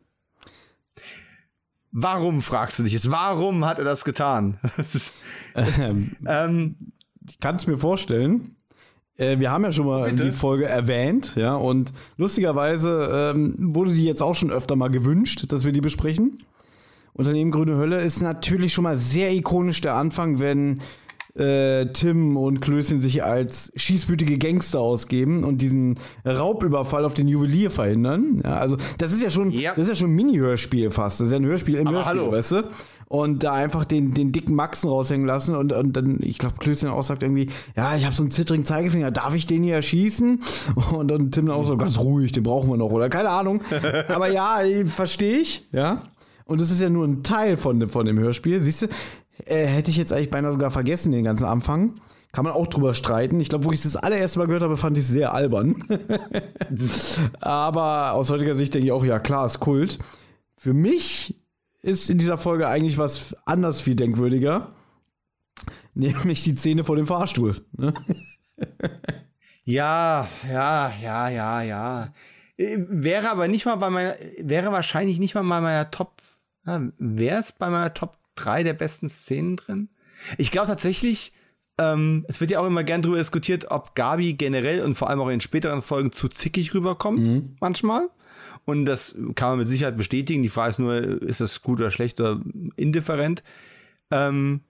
Warum, 1.92 2.42
fragst 2.42 2.80
du 2.80 2.84
dich 2.84 2.94
jetzt? 2.94 3.10
Warum 3.10 3.66
hat 3.66 3.80
er 3.80 3.86
das 3.86 4.04
getan? 4.06 4.60
Ähm, 5.56 6.16
ähm, 6.28 6.76
ich 7.28 7.40
kann 7.40 7.56
es 7.56 7.66
mir 7.66 7.78
vorstellen. 7.78 8.56
Äh, 9.18 9.40
wir 9.40 9.52
haben 9.52 9.64
ja 9.64 9.72
schon 9.72 9.86
mal 9.86 10.10
Bitte? 10.10 10.26
die 10.26 10.32
Folge 10.32 10.66
erwähnt, 10.66 11.34
ja, 11.36 11.56
und 11.56 11.94
lustigerweise 12.18 13.34
ähm, 13.34 13.56
wurde 13.58 13.94
die 13.94 14.04
jetzt 14.06 14.22
auch 14.22 14.36
schon 14.36 14.52
öfter 14.52 14.76
mal 14.76 14.90
gewünscht, 14.90 15.46
dass 15.50 15.64
wir 15.64 15.72
die 15.72 15.82
besprechen. 15.82 16.44
Unternehmen 17.14 17.52
Grüne 17.52 17.78
Hölle 17.78 18.02
ist 18.02 18.22
natürlich 18.22 18.74
schon 18.74 18.84
mal 18.84 18.98
sehr 18.98 19.34
ikonisch 19.34 19.80
der 19.80 19.96
Anfang, 19.96 20.40
wenn 20.40 20.82
äh, 21.38 21.88
Tim 21.88 22.38
und 22.38 22.62
Klößchen 22.62 23.00
sich 23.00 23.24
als 23.24 23.72
schießbütige 23.76 24.38
Gangster 24.38 24.80
ausgeben 24.80 25.44
und 25.44 25.62
diesen 25.62 26.00
Raubüberfall 26.26 27.04
auf 27.06 27.14
den 27.14 27.28
Juwelier 27.28 27.70
verhindern. 27.72 28.42
Ja, 28.44 28.58
also 28.58 28.78
das 28.98 29.12
ist 29.14 29.22
ja 29.22 29.30
schon, 29.30 29.52
Ja. 29.52 29.72
das 29.72 29.84
ist 29.84 29.90
ja 29.90 29.96
schon 29.96 30.12
ein 30.12 30.16
Mini-Hörspiel 30.16 30.92
fast. 30.92 31.20
Das 31.20 31.28
ist 31.28 31.32
ja 31.32 31.38
ein 31.40 31.46
Hörspiel 31.46 31.76
im 31.76 31.88
Aber 31.88 31.98
Hörspiel, 31.98 32.20
hallo. 32.22 32.32
weißt 32.32 32.52
du? 32.54 32.64
Und 33.08 33.44
da 33.44 33.54
einfach 33.54 33.86
den, 33.86 34.14
den 34.14 34.32
dicken 34.32 34.56
Maxen 34.56 34.90
raushängen 34.90 35.28
lassen 35.28 35.56
und, 35.56 35.72
und 35.74 35.94
dann, 35.96 36.18
ich 36.22 36.40
glaube, 36.40 36.56
Klößchen 36.58 36.90
auch 36.90 37.04
sagt 37.04 37.22
irgendwie, 37.22 37.50
ja, 37.76 37.96
ich 37.96 38.04
habe 38.06 38.16
so 38.16 38.24
einen 38.24 38.32
zittrigen 38.32 38.66
Zeigefinger, 38.66 39.12
darf 39.12 39.36
ich 39.36 39.46
den 39.46 39.62
hier 39.62 39.76
erschießen? 39.76 40.42
Und 40.92 41.10
dann 41.10 41.30
Tim 41.32 41.46
dann 41.46 41.56
auch 41.56 41.64
so, 41.66 41.78
ganz 41.78 42.00
ruhig, 42.00 42.32
den 42.32 42.42
brauchen 42.44 42.68
wir 42.70 42.78
noch, 42.78 42.90
oder 42.90 43.10
keine 43.10 43.30
Ahnung. 43.30 43.62
Aber 44.08 44.32
ja, 44.32 44.60
verstehe 44.86 45.38
ich, 45.38 45.68
ja. 45.72 46.02
Und 46.46 46.62
das 46.62 46.72
ist 46.72 46.80
ja 46.82 46.90
nur 46.90 47.06
ein 47.06 47.22
Teil 47.24 47.58
von, 47.58 47.80
dem- 47.80 47.90
von 47.90 48.06
dem 48.06 48.20
Hörspiel. 48.20 48.62
Siehst 48.62 48.84
du, 48.84 48.88
äh, 49.46 49.66
hätte 49.66 49.92
ich 49.92 49.98
jetzt 49.98 50.14
eigentlich 50.14 50.30
beinahe 50.30 50.52
sogar 50.52 50.72
vergessen, 50.72 51.12
den 51.12 51.24
ganzen 51.24 51.46
Anfang. 51.46 51.96
Kann 52.32 52.44
man 52.44 52.54
auch 52.54 52.68
drüber 52.68 52.94
streiten. 52.94 53.40
Ich 53.40 53.50
glaube, 53.50 53.64
wo 53.64 53.72
ich 53.72 53.84
es 53.84 53.94
das 53.94 53.96
allererste 53.96 54.40
Mal 54.40 54.48
gehört 54.48 54.64
habe, 54.64 54.76
fand 54.76 54.98
ich 54.98 55.06
es 55.06 55.10
sehr 55.12 55.34
albern. 55.34 55.84
Aber 57.40 58.12
aus 58.14 58.30
heutiger 58.30 58.56
Sicht 58.56 58.74
denke 58.74 58.88
ich 58.88 58.92
auch, 58.92 59.06
ja 59.06 59.20
klar, 59.20 59.46
ist 59.46 59.62
Kult. 59.62 60.00
Für 60.58 60.74
mich 60.74 61.40
ist 61.82 62.10
in 62.10 62.18
dieser 62.18 62.38
Folge 62.38 62.68
eigentlich 62.68 62.98
was 62.98 63.36
anders 63.46 63.80
viel 63.82 63.96
denkwürdiger. 63.96 64.74
Nämlich 65.94 66.44
die 66.44 66.56
Szene 66.56 66.84
vor 66.84 66.98
dem 66.98 67.08
Fahrstuhl. 67.08 67.66
Ne? 67.78 67.94
Ja, 69.68 70.28
ja, 70.48 70.94
ja, 71.02 71.30
ja, 71.30 71.62
ja. 71.64 72.14
Äh, 72.56 72.78
Wäre 72.88 73.32
aber 73.32 73.48
nicht 73.48 73.66
mal 73.66 73.78
bei 73.78 73.90
meiner, 73.90 74.16
wäre 74.40 74.72
wahrscheinlich 74.72 75.18
nicht 75.18 75.34
mal 75.34 75.42
bei 75.42 75.60
meiner 75.60 75.90
Top, 75.90 76.22
wäre 76.64 77.40
es 77.40 77.52
bei 77.52 77.72
meiner 77.72 77.92
Top 77.96 78.16
3 78.36 78.64
der 78.64 78.74
besten 78.74 79.10
Szenen 79.10 79.58
drin? 79.58 79.90
Ich 80.38 80.52
glaube 80.52 80.68
tatsächlich, 80.68 81.34
ähm, 81.78 82.26
es 82.28 82.40
wird 82.40 82.52
ja 82.52 82.60
auch 82.60 82.66
immer 82.66 82.84
gern 82.84 83.02
darüber 83.02 83.18
diskutiert, 83.18 83.72
ob 83.72 83.96
Gabi 83.96 84.34
generell 84.34 84.82
und 84.82 84.96
vor 84.96 85.10
allem 85.10 85.20
auch 85.20 85.30
in 85.30 85.42
späteren 85.42 85.82
Folgen 85.82 86.12
zu 86.12 86.28
zickig 86.30 86.74
rüberkommt, 86.74 87.60
manchmal. 87.60 88.10
Und 88.64 88.86
das 88.86 89.16
kann 89.36 89.50
man 89.50 89.60
mit 89.60 89.68
Sicherheit 89.68 89.98
bestätigen. 89.98 90.42
Die 90.42 90.50
Frage 90.50 90.72
ist 90.72 90.80
nur, 90.80 91.22
ist 91.22 91.42
das 91.42 91.62
gut 91.62 91.80
oder 91.80 91.92
schlecht 91.92 92.20
oder 92.20 92.42
indifferent? 92.78 93.44
Ähm, 94.10 94.62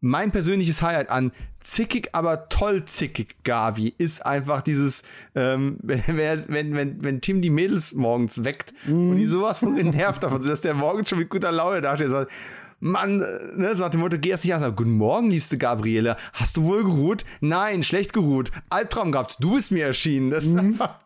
mein 0.00 0.30
persönliches 0.30 0.82
Highlight 0.82 1.10
an 1.10 1.32
zickig, 1.60 2.10
aber 2.12 2.48
toll 2.48 2.84
zickig 2.84 3.36
Gabi 3.44 3.94
ist 3.98 4.24
einfach 4.24 4.62
dieses, 4.62 5.02
ähm, 5.34 5.78
wenn, 5.82 6.02
wenn, 6.48 6.74
wenn, 6.74 7.02
wenn 7.02 7.20
Tim 7.20 7.42
die 7.42 7.50
Mädels 7.50 7.92
morgens 7.92 8.44
weckt 8.44 8.72
und 8.86 9.16
die 9.16 9.26
sowas 9.26 9.58
von 9.60 9.74
genervt 9.74 10.22
davon 10.22 10.42
sind, 10.42 10.50
dass 10.52 10.60
der 10.60 10.74
morgens 10.74 11.08
schon 11.08 11.18
mit 11.18 11.28
guter 11.28 11.52
Laune 11.52 11.80
dasteht 11.80 12.08
und 12.08 12.12
sagt, 12.12 12.32
Mann, 12.78 13.22
äh, 13.22 13.56
ne, 13.56 13.74
so 13.74 13.84
nach 13.84 13.90
dem 13.90 14.00
Motto, 14.00 14.18
geh 14.18 14.30
erst 14.30 14.44
nicht 14.44 14.54
an, 14.54 14.60
sag, 14.60 14.76
guten 14.76 14.92
Morgen, 14.92 15.30
liebste 15.30 15.56
Gabriele, 15.56 16.16
hast 16.34 16.58
du 16.58 16.64
wohl 16.64 16.84
geruht? 16.84 17.24
Nein, 17.40 17.82
schlecht 17.82 18.12
geruht, 18.12 18.52
Albtraum 18.68 19.12
gehabt, 19.12 19.36
du 19.40 19.54
bist 19.54 19.70
mir 19.70 19.86
erschienen, 19.86 20.30
das 20.30 20.44
ist 20.44 20.56
einfach, 20.58 20.98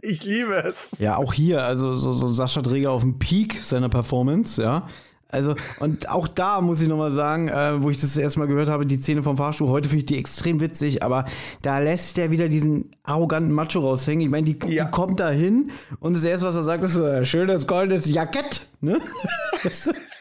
ich 0.00 0.24
liebe 0.24 0.54
es. 0.54 0.96
Ja, 0.98 1.16
auch 1.16 1.34
hier, 1.34 1.62
also 1.62 1.92
so, 1.92 2.12
so 2.12 2.28
Sascha 2.28 2.62
Träger 2.62 2.90
auf 2.90 3.02
dem 3.02 3.18
Peak 3.18 3.62
seiner 3.62 3.88
Performance, 3.88 4.62
ja. 4.62 4.88
Also, 5.30 5.56
und 5.78 6.08
auch 6.08 6.26
da 6.26 6.60
muss 6.62 6.80
ich 6.80 6.88
nochmal 6.88 7.12
sagen, 7.12 7.48
äh, 7.48 7.82
wo 7.82 7.90
ich 7.90 8.00
das 8.00 8.16
erstmal 8.16 8.46
gehört 8.48 8.70
habe, 8.70 8.86
die 8.86 8.96
Szene 8.98 9.22
vom 9.22 9.36
Fahrstuhl, 9.36 9.68
heute 9.68 9.88
finde 9.90 10.00
ich 10.00 10.06
die 10.06 10.16
extrem 10.18 10.58
witzig, 10.60 11.02
aber 11.02 11.26
da 11.60 11.78
lässt 11.80 12.16
der 12.16 12.30
wieder 12.30 12.48
diesen 12.48 12.92
arroganten 13.02 13.52
Macho 13.52 13.80
raushängen. 13.80 14.22
Ich 14.22 14.30
meine, 14.30 14.46
die, 14.46 14.58
Ja. 14.74 14.84
die 14.86 14.90
kommt 14.90 15.20
da 15.20 15.28
hin 15.30 15.70
und 16.00 16.16
das 16.16 16.24
erste, 16.24 16.46
was 16.46 16.56
er 16.56 16.62
sagt, 16.64 16.82
ist 16.82 16.94
so, 16.94 17.04
äh, 17.06 17.26
schönes 17.26 17.66
goldenes 17.66 18.08
Jackett, 18.10 18.66
ne? 18.80 19.00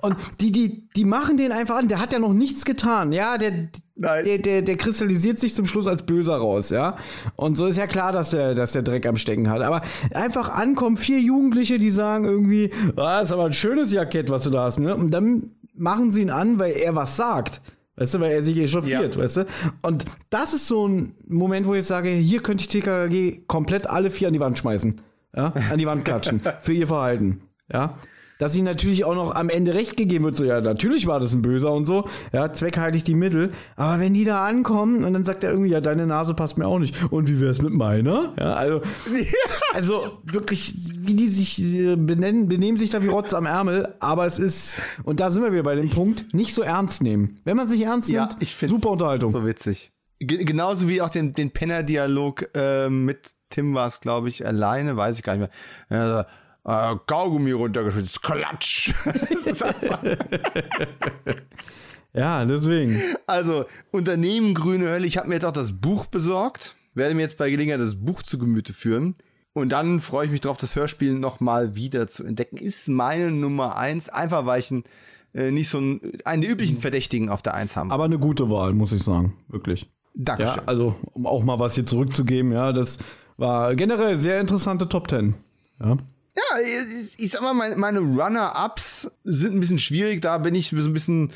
Und 0.00 0.16
die, 0.40 0.52
die, 0.52 0.88
die 0.96 1.04
machen 1.04 1.36
den 1.36 1.52
einfach 1.52 1.76
an. 1.76 1.88
Der 1.88 2.00
hat 2.00 2.12
ja 2.12 2.18
noch 2.18 2.32
nichts 2.32 2.64
getan. 2.64 3.12
Ja, 3.12 3.38
der, 3.38 3.68
der, 3.96 4.38
der, 4.38 4.62
der 4.62 4.76
kristallisiert 4.76 5.38
sich 5.38 5.54
zum 5.54 5.66
Schluss 5.66 5.86
als 5.86 6.04
Böser 6.04 6.36
raus, 6.36 6.70
ja. 6.70 6.96
Und 7.36 7.56
so 7.56 7.66
ist 7.66 7.76
ja 7.76 7.86
klar, 7.86 8.12
dass 8.12 8.30
der, 8.30 8.54
dass 8.54 8.72
der 8.72 8.82
Dreck 8.82 9.06
am 9.06 9.16
Stecken 9.16 9.50
hat. 9.50 9.62
Aber 9.62 9.82
einfach 10.12 10.50
ankommen, 10.50 10.96
vier 10.96 11.20
Jugendliche, 11.20 11.78
die 11.78 11.90
sagen 11.90 12.24
irgendwie, 12.24 12.70
ah, 12.96 13.20
ist 13.20 13.32
aber 13.32 13.46
ein 13.46 13.52
schönes 13.52 13.92
Jackett, 13.92 14.30
was 14.30 14.44
du 14.44 14.50
da 14.50 14.64
hast, 14.64 14.80
ne? 14.80 14.94
Und 14.94 15.10
dann 15.10 15.50
machen 15.74 16.12
sie 16.12 16.22
ihn 16.22 16.30
an, 16.30 16.58
weil 16.58 16.72
er 16.72 16.94
was 16.94 17.16
sagt. 17.16 17.60
Weißt 17.96 18.14
du, 18.14 18.20
weil 18.20 18.32
er 18.32 18.42
sich 18.42 18.58
echauffiert, 18.58 19.14
ja. 19.14 19.22
weißt 19.22 19.36
du? 19.38 19.46
Und 19.82 20.04
das 20.28 20.52
ist 20.52 20.66
so 20.66 20.88
ein 20.88 21.14
Moment, 21.28 21.66
wo 21.66 21.74
ich 21.74 21.86
sage, 21.86 22.08
hier 22.08 22.40
könnte 22.40 22.62
ich 22.62 22.68
TKG 22.68 23.46
komplett 23.46 23.88
alle 23.88 24.10
vier 24.10 24.28
an 24.28 24.34
die 24.34 24.40
Wand 24.40 24.58
schmeißen. 24.58 25.00
Ja? 25.36 25.52
An 25.70 25.78
die 25.78 25.86
Wand 25.86 26.04
klatschen. 26.04 26.40
für 26.60 26.72
ihr 26.72 26.88
Verhalten. 26.88 27.42
Ja 27.72 27.96
dass 28.44 28.54
ihnen 28.54 28.66
natürlich 28.66 29.06
auch 29.06 29.14
noch 29.14 29.34
am 29.34 29.48
Ende 29.48 29.72
recht 29.72 29.96
gegeben 29.96 30.26
wird, 30.26 30.36
so 30.36 30.44
ja, 30.44 30.60
natürlich 30.60 31.06
war 31.06 31.18
das 31.18 31.32
ein 31.32 31.40
Böser 31.40 31.72
und 31.72 31.86
so, 31.86 32.06
ja, 32.30 32.52
zweckheilig 32.52 33.02
die 33.02 33.14
Mittel, 33.14 33.52
aber 33.74 34.00
wenn 34.00 34.12
die 34.12 34.24
da 34.24 34.44
ankommen 34.44 35.02
und 35.02 35.14
dann 35.14 35.24
sagt 35.24 35.44
er 35.44 35.50
irgendwie, 35.50 35.70
ja, 35.70 35.80
deine 35.80 36.06
Nase 36.06 36.34
passt 36.34 36.58
mir 36.58 36.66
auch 36.66 36.78
nicht 36.78 37.10
und 37.10 37.26
wie 37.26 37.40
wär's 37.40 37.62
mit 37.62 37.72
meiner? 37.72 38.34
Ja, 38.38 38.52
also, 38.52 38.82
also 39.72 40.18
wirklich, 40.24 40.74
wie 40.94 41.14
die 41.14 41.28
sich 41.28 41.64
äh, 41.64 41.96
benennen, 41.96 42.46
benehmen 42.46 42.76
sich 42.76 42.90
da 42.90 43.02
wie 43.02 43.08
Rotz 43.08 43.32
am 43.32 43.46
Ärmel, 43.46 43.94
aber 43.98 44.26
es 44.26 44.38
ist, 44.38 44.76
und 45.04 45.20
da 45.20 45.30
sind 45.30 45.42
wir 45.42 45.50
wieder 45.50 45.62
bei 45.62 45.76
dem 45.76 45.88
Punkt, 45.88 46.34
nicht 46.34 46.54
so 46.54 46.60
ernst 46.60 47.02
nehmen. 47.02 47.40
Wenn 47.44 47.56
man 47.56 47.66
sich 47.66 47.80
ernst 47.80 48.10
nimmt, 48.10 48.34
ja, 48.34 48.38
ich 48.40 48.54
super 48.54 48.90
Unterhaltung. 48.90 49.32
So 49.32 49.46
witzig. 49.46 49.90
G 50.20 50.44
genauso 50.44 50.86
wie 50.86 51.00
auch 51.00 51.08
den, 51.08 51.32
den 51.32 51.50
Penner-Dialog 51.50 52.50
äh, 52.54 52.90
mit 52.90 53.32
Tim 53.48 53.72
war 53.72 53.86
es, 53.86 54.00
glaube 54.02 54.28
ich, 54.28 54.44
alleine, 54.46 54.98
weiß 54.98 55.16
ich 55.16 55.22
gar 55.22 55.34
nicht 55.34 55.50
mehr. 55.88 56.00
Also, 56.00 56.28
äh, 56.64 56.96
Kaugummi 57.06 57.52
runtergeschützt. 57.52 58.22
Klatsch. 58.22 58.92
ja, 62.14 62.44
deswegen. 62.44 63.00
Also, 63.26 63.66
Unternehmen 63.90 64.54
Grüne 64.54 64.88
Hölle. 64.88 65.06
Ich 65.06 65.18
habe 65.18 65.28
mir 65.28 65.34
jetzt 65.34 65.44
auch 65.44 65.52
das 65.52 65.72
Buch 65.72 66.06
besorgt. 66.06 66.76
Werde 66.94 67.14
mir 67.14 67.22
jetzt 67.22 67.36
bei 67.36 67.50
Gelegenheit 67.50 67.80
das 67.80 67.96
Buch 67.96 68.22
zu 68.22 68.38
Gemüte 68.38 68.72
führen. 68.72 69.16
Und 69.52 69.70
dann 69.70 70.00
freue 70.00 70.26
ich 70.26 70.32
mich 70.32 70.40
darauf, 70.40 70.56
das 70.56 70.74
Hörspiel 70.74 71.14
nochmal 71.14 71.76
wieder 71.76 72.08
zu 72.08 72.24
entdecken. 72.24 72.56
Ist 72.56 72.88
meine 72.88 73.30
Nummer 73.30 73.76
eins. 73.76 74.08
Einfach 74.08 74.46
weil 74.46 74.60
ich 74.60 74.70
ein, 74.70 74.84
äh, 75.32 75.50
nicht 75.50 75.68
so 75.68 75.78
einen, 75.78 76.00
einen 76.24 76.42
der 76.42 76.50
üblichen 76.50 76.78
Verdächtigen 76.78 77.28
auf 77.28 77.42
der 77.42 77.54
Eins 77.54 77.76
haben. 77.76 77.92
Aber 77.92 78.04
eine 78.04 78.18
gute 78.18 78.50
Wahl, 78.50 78.72
muss 78.72 78.92
ich 78.92 79.02
sagen. 79.02 79.34
Wirklich. 79.48 79.88
Dankeschön. 80.14 80.56
Ja, 80.56 80.62
also, 80.66 80.96
um 81.12 81.26
auch 81.26 81.42
mal 81.42 81.58
was 81.58 81.74
hier 81.74 81.86
zurückzugeben, 81.86 82.52
ja, 82.52 82.72
das 82.72 82.98
war 83.36 83.74
generell 83.74 84.16
sehr 84.16 84.40
interessante 84.40 84.88
Top 84.88 85.08
Ten. 85.08 85.34
Ja. 85.80 85.96
Ja, 86.36 86.60
ich, 86.60 87.24
ich 87.24 87.30
sag 87.30 87.42
mal, 87.42 87.54
meine, 87.54 87.76
meine 87.76 88.00
Runner-Ups 88.00 89.10
sind 89.24 89.54
ein 89.54 89.60
bisschen 89.60 89.78
schwierig. 89.78 90.20
Da 90.20 90.38
bin 90.38 90.54
ich 90.54 90.70
so 90.70 90.76
ein 90.76 90.92
bisschen 90.92 91.32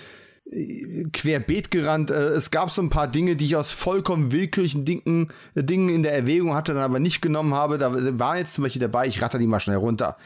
äh, 0.50 1.04
querbeet 1.12 1.70
gerannt. 1.70 2.10
Äh, 2.10 2.30
es 2.30 2.50
gab 2.50 2.70
so 2.70 2.82
ein 2.82 2.90
paar 2.90 3.06
Dinge, 3.06 3.36
die 3.36 3.46
ich 3.46 3.56
aus 3.56 3.70
vollkommen 3.70 4.32
willkürlichen 4.32 4.84
Dingen, 4.84 5.32
Dingen 5.54 5.88
in 5.88 6.02
der 6.02 6.14
Erwägung 6.14 6.54
hatte, 6.54 6.74
dann 6.74 6.82
aber 6.82 6.98
nicht 6.98 7.22
genommen 7.22 7.54
habe. 7.54 7.78
Da 7.78 8.18
war 8.18 8.38
jetzt 8.38 8.54
zum 8.54 8.64
Beispiel 8.64 8.80
dabei, 8.80 9.06
ich 9.06 9.22
ratter 9.22 9.38
die 9.38 9.46
mal 9.46 9.60
schnell 9.60 9.76
runter. 9.76 10.16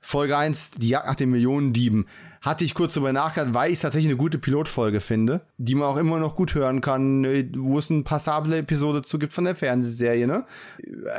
Folge 0.00 0.36
1, 0.36 0.72
die 0.72 0.88
Jagd 0.88 1.06
nach 1.06 1.14
den 1.14 1.30
Millionendieben 1.30 2.06
hatte 2.42 2.64
ich 2.64 2.74
kurz 2.74 2.94
darüber 2.94 3.12
nachgedacht, 3.12 3.54
weil 3.54 3.68
ich 3.68 3.74
es 3.74 3.80
tatsächlich 3.80 4.10
eine 4.10 4.18
gute 4.18 4.36
Pilotfolge 4.36 5.00
finde, 5.00 5.42
die 5.58 5.76
man 5.76 5.88
auch 5.88 5.96
immer 5.96 6.18
noch 6.18 6.34
gut 6.34 6.54
hören 6.54 6.80
kann, 6.80 7.24
äh, 7.24 7.48
wo 7.56 7.78
es 7.78 7.90
eine 7.90 8.02
passable 8.02 8.58
Episode 8.58 9.02
zu 9.02 9.20
gibt 9.20 9.32
von 9.32 9.44
der 9.44 9.54
Fernsehserie, 9.54 10.26
ne? 10.26 10.44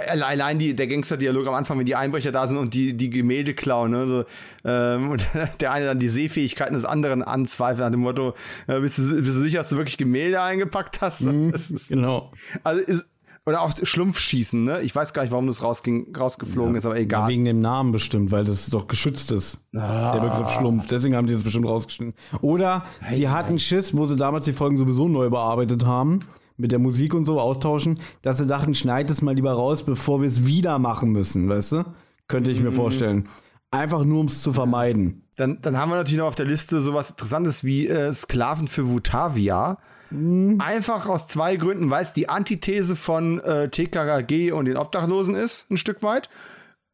Allein 0.09 0.59
die, 0.59 0.75
der 0.75 0.87
Gangster-Dialog 0.87 1.47
am 1.47 1.53
Anfang, 1.53 1.79
wenn 1.79 1.85
die 1.85 1.95
Einbrecher 1.95 2.33
da 2.33 2.45
sind 2.45 2.57
und 2.57 2.73
die, 2.73 2.95
die 2.95 3.09
Gemälde 3.09 3.53
klauen, 3.53 3.91
ne? 3.91 4.05
So, 4.05 4.25
ähm, 4.65 5.09
und 5.11 5.25
der 5.61 5.71
eine 5.71 5.85
dann 5.85 5.99
die 5.99 6.09
Sehfähigkeiten 6.09 6.73
des 6.73 6.83
anderen 6.83 7.23
anzweifelt 7.23 7.79
nach 7.79 7.91
dem 7.91 8.01
Motto, 8.01 8.33
äh, 8.67 8.81
bist, 8.81 8.97
du, 8.97 9.21
bist 9.21 9.37
du 9.37 9.41
sicher, 9.41 9.59
dass 9.59 9.69
du 9.69 9.77
wirklich 9.77 9.97
Gemälde 9.97 10.41
eingepackt 10.41 10.99
hast? 10.99 11.21
Mhm, 11.21 11.49
ist, 11.53 11.87
genau. 11.87 12.33
Also 12.63 12.81
ist, 12.81 13.05
oder 13.45 13.61
auch 13.61 13.73
Schlumpfschießen, 13.81 14.63
ne? 14.63 14.81
Ich 14.81 14.95
weiß 14.95 15.13
gar 15.13 15.23
nicht, 15.23 15.31
warum 15.31 15.47
das 15.47 15.61
rausging, 15.61 16.15
rausgeflogen 16.15 16.73
ja, 16.73 16.77
ist, 16.77 16.85
aber 16.85 16.97
egal. 16.97 17.27
Wegen 17.27 17.43
dem 17.43 17.59
Namen 17.59 17.91
bestimmt, 17.91 18.31
weil 18.31 18.45
das 18.45 18.69
doch 18.69 18.87
geschützt 18.87 19.31
ist. 19.31 19.65
Ah. 19.75 20.13
Der 20.13 20.21
Begriff 20.21 20.49
Schlumpf. 20.51 20.87
Deswegen 20.87 21.15
haben 21.15 21.27
die 21.27 21.33
das 21.33 21.43
bestimmt 21.43 21.67
rausgeschnitten. 21.67 22.15
Oder 22.41 22.85
hey, 23.01 23.17
sie 23.17 23.29
hatten 23.29 23.59
Schiss, 23.59 23.95
wo 23.95 24.05
sie 24.05 24.15
damals 24.15 24.45
die 24.45 24.53
Folgen 24.53 24.77
sowieso 24.77 25.09
neu 25.09 25.29
bearbeitet 25.29 25.85
haben, 25.85 26.21
mit 26.55 26.71
der 26.71 26.79
Musik 26.79 27.13
und 27.13 27.25
so 27.25 27.39
austauschen, 27.39 27.99
dass 28.21 28.37
sie 28.37 28.47
dachten, 28.47 28.73
schneid 28.73 29.11
es 29.11 29.21
mal 29.21 29.35
lieber 29.35 29.51
raus, 29.51 29.83
bevor 29.83 30.21
wir 30.21 30.27
es 30.27 30.45
wieder 30.45 30.79
machen 30.79 31.11
müssen, 31.11 31.49
weißt 31.49 31.73
du? 31.73 31.85
Könnte 32.29 32.51
ich 32.51 32.61
mir 32.61 32.71
mhm. 32.71 32.75
vorstellen. 32.75 33.29
Einfach 33.71 34.05
nur, 34.05 34.21
um 34.21 34.27
es 34.27 34.41
zu 34.41 34.53
vermeiden. 34.53 35.23
Dann, 35.35 35.59
dann 35.61 35.77
haben 35.77 35.89
wir 35.89 35.95
natürlich 35.95 36.19
noch 36.19 36.27
auf 36.27 36.35
der 36.35 36.45
Liste 36.45 36.79
sowas 36.79 37.09
Interessantes 37.09 37.63
wie 37.63 37.87
äh, 37.87 38.13
Sklaven 38.13 38.67
für 38.67 38.87
Vutavia. 38.87 39.79
Mhm. 40.14 40.61
Einfach 40.61 41.07
aus 41.07 41.27
zwei 41.27 41.56
Gründen, 41.56 41.90
weil 41.90 42.03
es 42.03 42.14
die 42.14 42.30
Antithese 42.30 42.95
von 42.95 43.40
äh, 43.40 43.69
TKKG 43.69 44.52
und 44.52 44.65
den 44.65 44.77
Obdachlosen 44.77 45.35
ist, 45.35 45.69
ein 45.69 45.77
Stück 45.77 46.03
weit. 46.03 46.30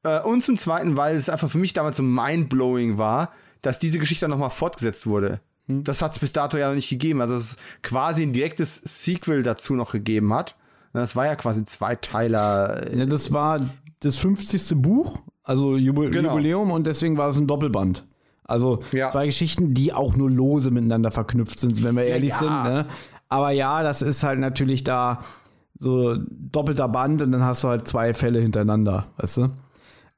Äh, 0.04 0.22
und 0.22 0.44
zum 0.44 0.58
Zweiten, 0.58 0.98
weil 0.98 1.16
es 1.16 1.30
einfach 1.30 1.50
für 1.50 1.58
mich 1.58 1.74
damals 1.74 1.98
so 1.98 2.04
mindblowing 2.04 2.98
war, 2.98 3.34
dass 3.62 3.80
diese 3.80 4.00
Geschichte 4.00 4.28
nochmal 4.28 4.50
fortgesetzt 4.50 5.06
wurde. 5.06 5.42
Mhm. 5.68 5.84
Das 5.84 6.02
hat 6.02 6.14
es 6.14 6.20
bis 6.20 6.34
dato 6.34 6.58
ja 6.58 6.70
noch 6.70 6.76
nicht 6.76 6.90
gegeben. 6.90 7.22
Also, 7.22 7.36
es 7.36 7.58
quasi 7.82 8.24
ein 8.24 8.34
direktes 8.34 8.76
Sequel 8.84 9.44
dazu 9.44 9.76
noch 9.76 9.92
gegeben 9.92 10.34
hat. 10.34 10.56
Das 10.94 11.16
war 11.16 11.26
ja 11.26 11.36
quasi 11.36 11.62
ein 11.62 11.68
Zweiteiler. 11.68 12.96
Ja, 12.96 13.06
das 13.06 13.32
war 13.32 13.62
das 14.00 14.18
50. 14.18 14.82
Buch, 14.82 15.20
also 15.44 15.76
Jubel 15.76 16.10
genau. 16.10 16.32
Jubiläum, 16.32 16.72
und 16.72 16.88
deswegen 16.88 17.18
war 17.18 17.30
es 17.30 17.38
ein 17.38 17.48
Doppelband. 17.48 18.06
Also 18.50 18.82
ja. 18.92 19.10
zwei 19.10 19.26
Geschichten, 19.26 19.74
die 19.74 19.94
auch 19.94 20.16
nur 20.16 20.30
lose 20.30 20.72
miteinander 20.72 21.12
verknüpft 21.12 21.60
sind, 21.60 21.84
wenn 21.84 21.96
wir 21.96 22.04
ehrlich 22.04 22.32
ja. 22.32 22.38
sind. 22.38 22.64
Ne? 22.64 22.86
Aber 23.30 23.52
ja, 23.52 23.84
das 23.84 24.02
ist 24.02 24.24
halt 24.24 24.40
natürlich 24.40 24.84
da 24.84 25.22
so 25.78 26.18
doppelter 26.30 26.90
Band 26.90 27.22
und 27.22 27.32
dann 27.32 27.44
hast 27.44 27.64
du 27.64 27.70
halt 27.70 27.88
zwei 27.88 28.14
Fälle 28.14 28.42
hintereinander, 28.42 29.08
weißt 29.18 29.38
du? 29.38 29.50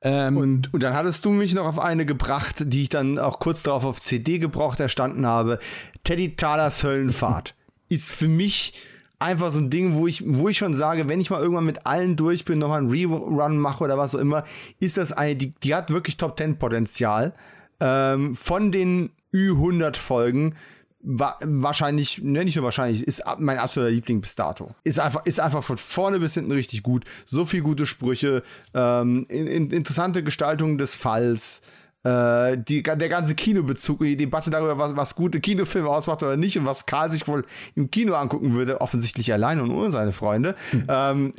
Ähm, 0.04 0.38
und, 0.38 0.74
und 0.74 0.82
dann 0.82 0.96
hattest 0.96 1.24
du 1.26 1.30
mich 1.30 1.54
noch 1.54 1.66
auf 1.66 1.78
eine 1.78 2.08
gebracht, 2.08 2.64
die 2.66 2.84
ich 2.84 2.90
dann 2.90 3.20
auch 3.20 3.40
kurz 3.40 3.62
darauf 3.62 3.86
auf 3.86 4.02
CD 4.02 4.40
gebraucht 4.40 4.80
erstanden 4.80 5.28
habe. 5.28 5.60
Teddy 6.04 6.36
Talers 6.36 6.84
Höllenfahrt 6.84 7.54
ist 7.90 8.12
für 8.12 8.28
mich 8.28 8.74
einfach 9.20 9.52
so 9.52 9.60
ein 9.60 9.70
Ding, 9.70 9.94
wo 9.94 10.08
ich, 10.08 10.24
wo 10.26 10.50
ich 10.50 10.58
schon 10.58 10.74
sage, 10.74 11.08
wenn 11.08 11.22
ich 11.22 11.30
mal 11.30 11.42
irgendwann 11.42 11.66
mit 11.66 11.86
allen 11.86 12.16
durch 12.16 12.46
bin, 12.46 12.58
nochmal 12.58 12.80
einen 12.80 12.90
Rerun 12.90 13.60
mache 13.60 13.84
oder 13.84 13.98
was 13.98 14.16
auch 14.16 14.20
immer, 14.20 14.44
ist 14.80 14.98
das 14.98 15.12
eine, 15.12 15.36
die, 15.36 15.52
die 15.52 15.76
hat 15.76 15.92
wirklich 15.92 16.18
Top 16.18 16.36
Ten 16.36 16.58
Potenzial 16.58 17.34
ähm, 17.82 18.36
von 18.36 18.72
den 18.72 19.10
Ü100 19.34 19.98
Folgen 19.98 20.56
wa 21.04 21.38
wahrscheinlich, 21.42 22.22
ne, 22.22 22.46
nicht 22.46 22.56
nur 22.56 22.66
wahrscheinlich, 22.66 23.06
ist 23.06 23.24
mein 23.40 23.58
absoluter 23.58 23.92
Liebling 23.92 24.22
bis 24.22 24.36
dato. 24.36 24.72
Ist 24.84 25.00
einfach, 25.00 25.26
ist 25.26 25.40
einfach 25.40 25.64
von 25.64 25.78
vorne 25.78 26.20
bis 26.20 26.36
hinten 26.36 26.52
richtig 26.52 26.84
gut. 26.84 27.06
So 27.26 27.46
viel 27.46 27.62
gute 27.62 27.86
Sprüche, 27.86 28.44
ähm, 28.74 29.26
in, 29.30 29.48
in, 29.48 29.72
interessante 29.72 30.24
Gestaltung 30.24 30.78
des 30.78 30.96
Falls, 30.96 31.62
äh, 32.04 32.58
die, 32.58 32.84
der 32.84 33.10
ganze 33.10 33.36
Kinobezug, 33.36 34.00
die 34.00 34.18
Debatte 34.18 34.50
darüber, 34.50 34.78
was, 34.78 34.96
was 34.96 35.16
gute 35.16 35.40
Kinofilme 35.40 35.90
ausmacht 35.90 36.24
oder 36.24 36.38
nicht 36.38 36.58
und 36.58 36.66
was 36.66 36.86
Karl 36.86 37.12
sich 37.12 37.28
wohl 37.28 37.46
im 37.76 37.90
Kino 37.92 38.16
angucken 38.16 38.54
würde, 38.54 38.82
offensichtlich 38.82 39.32
alleine 39.34 39.64
und 39.64 39.72
ohne 39.72 39.92
seine 39.92 40.12
Freunde. 40.12 40.56
Hm. 40.72 40.86
Ähm, 40.88 41.34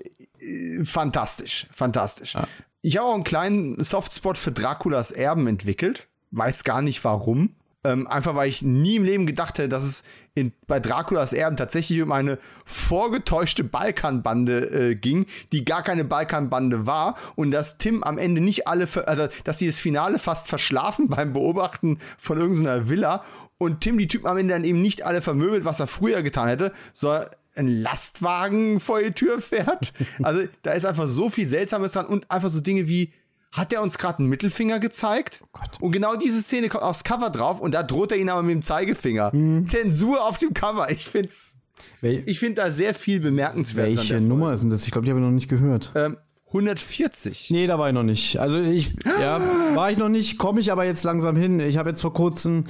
fantastisch, 0.84 1.68
fantastisch. 1.72 2.34
Ja. 2.34 2.46
Ich 2.80 2.96
habe 2.96 3.06
auch 3.06 3.14
einen 3.14 3.24
kleinen 3.24 3.82
Softspot 3.82 4.36
für 4.36 4.50
Draculas 4.50 5.12
Erben 5.12 5.46
entwickelt 5.46 6.08
weiß 6.32 6.64
gar 6.64 6.82
nicht 6.82 7.04
warum. 7.04 7.54
Ähm, 7.84 8.06
einfach 8.06 8.36
weil 8.36 8.48
ich 8.48 8.62
nie 8.62 8.94
im 8.94 9.02
Leben 9.02 9.26
gedacht 9.26 9.58
hätte, 9.58 9.68
dass 9.68 9.82
es 9.82 10.04
in, 10.34 10.52
bei 10.68 10.78
Draculas 10.78 11.32
Erben 11.32 11.56
tatsächlich 11.56 12.00
um 12.00 12.12
eine 12.12 12.38
vorgetäuschte 12.64 13.64
Balkanbande 13.64 14.90
äh, 14.90 14.94
ging, 14.94 15.26
die 15.50 15.64
gar 15.64 15.82
keine 15.82 16.04
Balkanbande 16.04 16.86
war 16.86 17.16
und 17.34 17.50
dass 17.50 17.78
Tim 17.78 18.04
am 18.04 18.18
Ende 18.18 18.40
nicht 18.40 18.68
alle, 18.68 18.86
also 19.06 19.26
dass 19.42 19.58
die 19.58 19.66
das 19.66 19.80
Finale 19.80 20.20
fast 20.20 20.46
verschlafen 20.46 21.08
beim 21.10 21.32
Beobachten 21.32 21.98
von 22.18 22.38
irgendeiner 22.38 22.88
Villa 22.88 23.24
und 23.58 23.80
Tim 23.80 23.98
die 23.98 24.06
Typen 24.06 24.28
am 24.28 24.38
Ende 24.38 24.54
dann 24.54 24.64
eben 24.64 24.80
nicht 24.80 25.04
alle 25.04 25.20
vermöbelt, 25.20 25.64
was 25.64 25.80
er 25.80 25.88
früher 25.88 26.22
getan 26.22 26.48
hätte, 26.48 26.72
sondern 26.94 27.26
ein 27.56 27.68
Lastwagen 27.68 28.78
vor 28.78 29.02
die 29.02 29.12
Tür 29.12 29.40
fährt. 29.40 29.92
Also 30.22 30.44
da 30.62 30.70
ist 30.70 30.86
einfach 30.86 31.08
so 31.08 31.30
viel 31.30 31.48
Seltsames 31.48 31.92
dran 31.92 32.06
und 32.06 32.30
einfach 32.30 32.48
so 32.48 32.60
Dinge 32.60 32.86
wie 32.86 33.12
hat 33.52 33.72
er 33.72 33.82
uns 33.82 33.98
gerade 33.98 34.20
einen 34.20 34.28
Mittelfinger 34.28 34.80
gezeigt? 34.80 35.40
Oh 35.80 35.86
und 35.86 35.92
genau 35.92 36.16
diese 36.16 36.40
Szene 36.40 36.68
kommt 36.68 36.84
aufs 36.84 37.04
Cover 37.04 37.30
drauf 37.30 37.60
und 37.60 37.74
da 37.74 37.82
droht 37.82 38.10
er 38.10 38.18
ihn 38.18 38.30
aber 38.30 38.42
mit 38.42 38.54
dem 38.54 38.62
Zeigefinger. 38.62 39.30
Hm. 39.30 39.66
Zensur 39.66 40.26
auf 40.26 40.38
dem 40.38 40.54
Cover. 40.54 40.90
Ich 40.90 41.06
find's. 41.06 41.56
Wel 42.00 42.22
ich 42.26 42.38
finde 42.38 42.62
da 42.62 42.70
sehr 42.70 42.94
viel 42.94 43.20
bemerkenswert. 43.20 43.88
Welche 43.88 44.20
Nummer 44.20 44.52
ist 44.52 44.62
denn 44.62 44.70
das? 44.70 44.84
Ich 44.84 44.90
glaube, 44.90 45.04
die 45.04 45.10
habe 45.10 45.20
ich 45.20 45.26
noch 45.26 45.32
nicht 45.32 45.48
gehört. 45.48 45.92
Ähm, 45.94 46.16
140. 46.48 47.50
Nee, 47.50 47.66
da 47.66 47.78
war 47.78 47.88
ich 47.88 47.94
noch 47.94 48.02
nicht. 48.02 48.38
Also 48.38 48.58
ich, 48.58 48.94
ja, 49.20 49.40
war 49.74 49.90
ich 49.90 49.98
noch 49.98 50.08
nicht, 50.08 50.38
komme 50.38 50.60
ich 50.60 50.72
aber 50.72 50.84
jetzt 50.84 51.04
langsam 51.04 51.36
hin. 51.36 51.60
Ich 51.60 51.76
habe 51.76 51.90
jetzt 51.90 52.02
vor 52.02 52.12
kurzem 52.12 52.64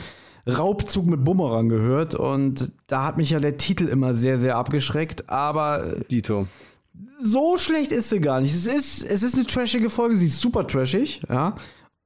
Raubzug 0.47 1.07
mit 1.07 1.25
Bumerang 1.25 1.69
gehört 1.69 2.15
und 2.15 2.73
da 2.89 3.05
hat 3.05 3.17
mich 3.17 3.31
ja 3.31 3.41
der 3.41 3.57
Titel 3.57 3.89
immer 3.89 4.15
sehr, 4.15 4.39
sehr 4.39 4.57
abgeschreckt, 4.57 5.29
aber. 5.31 5.97
Dito 6.11 6.47
so 7.23 7.57
schlecht 7.59 7.93
ist 7.93 8.11
sie 8.11 8.21
gar 8.21 8.41
nicht. 8.41 8.55
Es 8.55 8.67
ist, 8.67 9.05
es 9.05 9.23
ist 9.23 9.35
eine 9.35 9.47
trashige 9.47 9.91
Folge, 9.91 10.17
sie 10.17 10.27
ist 10.27 10.41
super 10.41 10.67
trashig, 10.67 11.23
ja. 11.29 11.57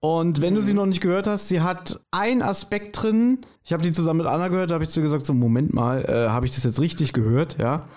Und 0.00 0.40
wenn 0.40 0.54
du 0.54 0.62
sie 0.62 0.74
noch 0.74 0.86
nicht 0.86 1.00
gehört 1.00 1.26
hast, 1.26 1.48
sie 1.48 1.60
hat 1.60 2.00
einen 2.10 2.42
Aspekt 2.42 3.02
drin. 3.02 3.40
Ich 3.64 3.72
habe 3.72 3.82
die 3.82 3.92
zusammen 3.92 4.18
mit 4.18 4.26
Anna 4.26 4.48
gehört, 4.48 4.70
da 4.70 4.74
habe 4.74 4.84
ich 4.84 4.90
zu 4.90 5.00
ihr 5.00 5.04
gesagt, 5.04 5.26
so 5.26 5.32
Moment 5.32 5.72
mal, 5.72 6.04
äh, 6.04 6.28
habe 6.28 6.46
ich 6.46 6.52
das 6.54 6.64
jetzt 6.64 6.80
richtig 6.80 7.12
gehört, 7.12 7.58
ja? 7.58 7.88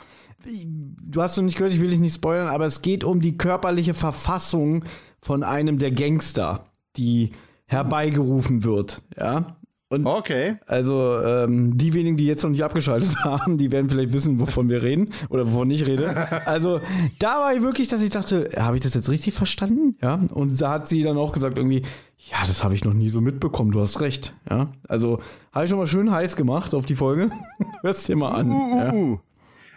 Du 0.46 1.22
hast 1.22 1.36
noch 1.38 1.44
nicht 1.44 1.58
gehört, 1.58 1.74
ich 1.74 1.82
will 1.82 1.90
dich 1.90 2.00
nicht 2.00 2.16
spoilern, 2.16 2.48
aber 2.48 2.66
es 2.66 2.82
geht 2.82 3.04
um 3.04 3.20
die 3.20 3.38
körperliche 3.38 3.94
Verfassung 3.94 4.86
von 5.22 5.44
einem 5.44 5.78
der 5.78 5.92
Gangster, 5.92 6.64
die 6.96 7.32
herbeigerufen 7.66 8.64
wird, 8.64 9.02
ja? 9.18 9.59
Und 9.92 10.06
Okay. 10.06 10.58
also 10.68 11.20
ähm, 11.20 11.76
die 11.76 11.94
wenigen, 11.96 12.16
die 12.16 12.28
jetzt 12.28 12.44
noch 12.44 12.52
nicht 12.52 12.64
abgeschaltet 12.64 13.16
haben, 13.24 13.58
die 13.58 13.72
werden 13.72 13.90
vielleicht 13.90 14.14
wissen, 14.14 14.40
wovon 14.40 14.70
wir 14.70 14.84
reden 14.84 15.10
oder 15.30 15.52
wovon 15.52 15.72
ich 15.72 15.88
rede. 15.88 16.46
Also 16.46 16.80
da 17.18 17.40
war 17.40 17.56
ich 17.56 17.64
wirklich, 17.64 17.88
dass 17.88 18.02
ich 18.04 18.12
dachte, 18.12 18.52
habe 18.56 18.76
ich 18.78 18.84
das 18.84 18.94
jetzt 18.94 19.10
richtig 19.10 19.34
verstanden? 19.34 19.98
Ja. 20.02 20.20
Und 20.32 20.62
da 20.62 20.74
hat 20.74 20.88
sie 20.88 21.02
dann 21.02 21.18
auch 21.18 21.32
gesagt 21.32 21.58
irgendwie, 21.58 21.82
ja, 22.18 22.38
das 22.46 22.64
habe 22.64 22.76
ich 22.76 22.84
noch 22.84 22.94
nie 22.94 23.10
so 23.10 23.20
mitbekommen. 23.20 23.72
Du 23.72 23.82
hast 23.82 24.00
recht. 24.00 24.36
Ja. 24.48 24.72
Also 24.88 25.22
habe 25.52 25.66
ich 25.66 25.70
schon 25.70 25.80
mal 25.80 25.88
schön 25.88 26.12
heiß 26.12 26.36
gemacht 26.36 26.76
auf 26.76 26.86
die 26.86 26.96
Folge. 26.96 27.32
Hörst 27.82 28.08
dir 28.08 28.16
mal 28.16 28.32
an. 28.32 28.52
Uh, 28.52 28.78
ja. 28.78 28.94
uh, 28.94 28.96
uh. 29.14 29.20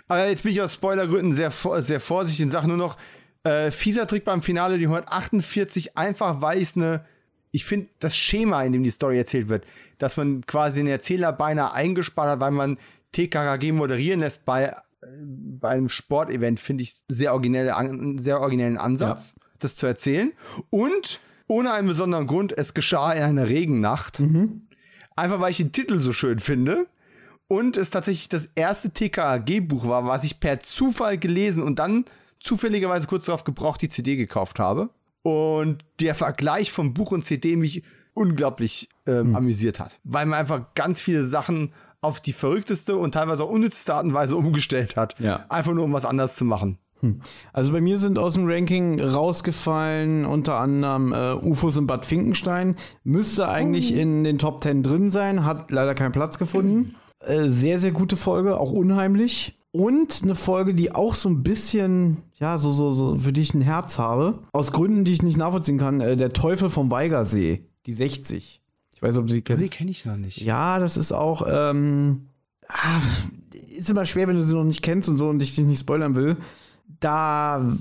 Aber 0.09 0.29
jetzt 0.29 0.43
bin 0.43 0.53
ich 0.53 0.61
aus 0.61 0.75
Spoilergründen 0.75 1.33
sehr, 1.35 1.51
sehr 1.51 2.01
vorsichtig 2.01 2.45
und 2.45 2.51
sage 2.51 2.69
nur 2.69 2.77
noch, 2.77 2.99
äh, 3.45 3.71
fieser 3.71 4.07
Trick 4.07 4.25
beim 4.25 4.43
Finale, 4.43 4.77
die 4.77 4.85
148, 4.85 5.97
einfach 5.97 6.43
weil 6.43 6.59
ich 6.59 6.71
es 6.71 6.77
eine, 6.77 7.05
ich 7.51 7.65
finde 7.65 7.89
das 7.99 8.17
Schema, 8.17 8.63
in 8.63 8.73
dem 8.73 8.83
die 8.83 8.91
Story 8.91 9.19
erzählt 9.19 9.49
wird, 9.49 9.65
dass 10.03 10.17
man 10.17 10.45
quasi 10.47 10.81
den 10.81 10.89
Erzähler 10.89 11.33
beinahe 11.33 11.73
eingespart 11.73 12.29
hat, 12.29 12.41
weil 12.41 12.51
man 12.51 12.77
TKKG 13.13 13.71
moderieren 13.71 14.19
lässt 14.19 14.45
bei, 14.45 14.65
äh, 14.65 14.75
bei 15.01 15.69
einem 15.69 15.89
Sportevent, 15.89 16.59
finde 16.59 16.83
ich 16.83 16.97
sehr 17.07 17.33
originelle, 17.33 17.73
sehr 18.21 18.41
originellen 18.41 18.79
Ansatz, 18.79 19.37
das 19.61 19.77
zu 19.77 19.87
erzählen. 19.87 20.33
Und 20.71 21.21
ohne 21.47 21.73
einen 21.73 21.87
besonderen 21.87 22.27
Grund, 22.27 22.53
es 22.59 22.75
geschah 22.75 23.13
in 23.13 23.23
einer 23.23 23.49
Regennacht. 23.49 24.19
Einfach 25.15 25.39
weil 25.39 25.53
ich 25.53 25.59
den 25.59 25.71
Titel 25.71 26.01
so 26.01 26.13
schön 26.13 26.41
finde. 26.41 26.89
Und 27.47 27.77
es 27.77 27.91
tatsächlich 27.91 28.29
das 28.29 28.49
erste 28.57 28.91
TKAG-Buch 28.91 29.87
war, 29.87 30.07
was 30.07 30.25
ich 30.25 30.41
per 30.41 30.59
Zufall 30.59 31.17
gelesen 31.17 31.63
und 31.63 31.79
dann 31.79 32.07
zufälligerweise 32.41 33.07
kurz 33.07 33.27
darauf 33.27 33.45
gebraucht 33.45 33.83
die 33.83 33.89
CD 33.89 34.17
gekauft 34.17 34.59
habe. 34.59 34.91
Und 35.23 35.85
der 36.01 36.17
Vergleich 36.17 36.73
von 36.73 36.93
Buch 36.93 37.13
und 37.13 37.25
CD 37.25 37.55
mich 37.55 37.85
unglaublich 38.15 38.89
ähm, 39.07 39.35
amüsiert 39.35 39.81
hat. 39.81 39.99
Weil 40.05 40.27
man 40.27 40.39
einfach 40.39 40.75
ganz 40.75 41.01
viele 41.01 41.25
Sachen 41.25 41.73
auf 42.01 42.21
die 42.21 42.33
verrückteste 42.33 42.97
und 42.97 43.13
teilweise 43.13 43.45
auch 43.45 43.51
unnützeste 43.51 43.95
Art 43.95 44.05
und 44.05 44.15
Weise 44.15 44.37
umgestellt 44.37 44.97
hat. 44.97 45.19
Ja. 45.19 45.47
Einfach 45.49 45.73
nur, 45.73 45.85
um 45.85 45.93
was 45.93 46.05
anderes 46.05 46.37
zu 46.37 46.45
machen. 46.45 46.79
Also 47.53 47.73
bei 47.73 47.81
mir 47.81 47.99
sind 47.99 48.19
aus 48.19 48.35
dem 48.35 48.47
Ranking 48.47 49.01
rausgefallen 49.01 50.25
unter 50.25 50.57
anderem 50.57 51.13
äh, 51.13 51.35
UFOs 51.35 51.77
in 51.77 51.87
Bad 51.87 52.07
Finkenstein. 52.07 52.77
Müsste 53.05 53.49
eigentlich 53.49 53.95
in 53.95 54.25
den 54.25 54.39
Top 54.39 54.63
10 54.63 54.83
drin 54.83 55.11
sein, 55.11 55.45
hat 55.45 55.71
leider 55.71 55.95
keinen 55.95 56.13
Platz 56.13 56.39
gefunden. 56.39 56.95
Äh, 57.21 57.49
sehr, 57.49 57.79
sehr 57.79 57.93
gute 57.93 58.17
Folge, 58.17 58.59
auch 58.59 58.73
unheimlich. 58.73 59.59
Und 59.73 60.21
eine 60.23 60.35
Folge, 60.35 60.75
die 60.75 60.95
auch 60.95 61.15
so 61.15 61.31
ein 61.31 61.43
bisschen, 61.43 62.19
ja, 62.35 62.59
so, 62.59 62.71
so, 62.71 62.93
so, 62.93 63.17
für 63.17 63.33
die 63.33 63.41
ich 63.41 63.55
ein 63.55 63.63
Herz 63.63 63.99
habe. 63.99 64.41
Aus 64.53 64.71
Gründen, 64.71 65.05
die 65.05 65.13
ich 65.13 65.23
nicht 65.23 65.39
nachvollziehen 65.39 65.79
kann. 65.79 66.01
Äh, 66.01 66.17
der 66.17 66.33
Teufel 66.33 66.69
vom 66.69 66.91
Weigersee, 66.91 67.65
die 67.87 67.95
60. 67.95 68.61
Ich 68.95 69.03
weiß, 69.03 69.17
ob 69.17 69.27
du 69.27 69.35
die 69.35 69.43
kennst. 69.43 69.63
Die 69.63 69.69
kenne 69.69 69.91
ich 69.91 70.05
noch 70.05 70.17
nicht. 70.17 70.41
Ja, 70.41 70.79
das 70.79 70.97
ist 70.97 71.13
auch, 71.13 71.47
ähm, 71.49 72.29
ah, 72.69 73.01
ist 73.71 73.91
immer 73.91 74.07
schwer, 74.07 74.29
wenn 74.29 74.37
du 74.37 74.45
sie 74.45 74.55
noch 74.55 74.65
nicht 74.65 74.83
kennst 74.83 75.09
und 75.09 75.17
so 75.17 75.29
und 75.29 75.43
ich 75.43 75.55
dich 75.55 75.65
nicht 75.65 75.81
spoilern 75.81 76.15
will. 76.15 76.37
Da 77.01 77.77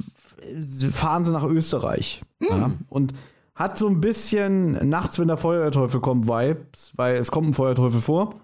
fahren 0.92 1.26
sie 1.26 1.32
nach 1.32 1.46
Österreich. 1.46 2.24
Ja, 2.40 2.72
und 2.90 3.14
hat 3.54 3.78
so 3.78 3.88
ein 3.88 4.02
bisschen 4.02 4.90
nachts, 4.90 5.20
wenn 5.20 5.28
der 5.28 5.38
Feuerteufel 5.38 6.00
kommt, 6.00 6.28
Vibes, 6.28 6.94
weil 6.96 7.18
es 7.18 7.30
kommt 7.30 7.50
ein 7.50 7.54
Feuerteufel 7.54 8.02
vor. 8.02 8.42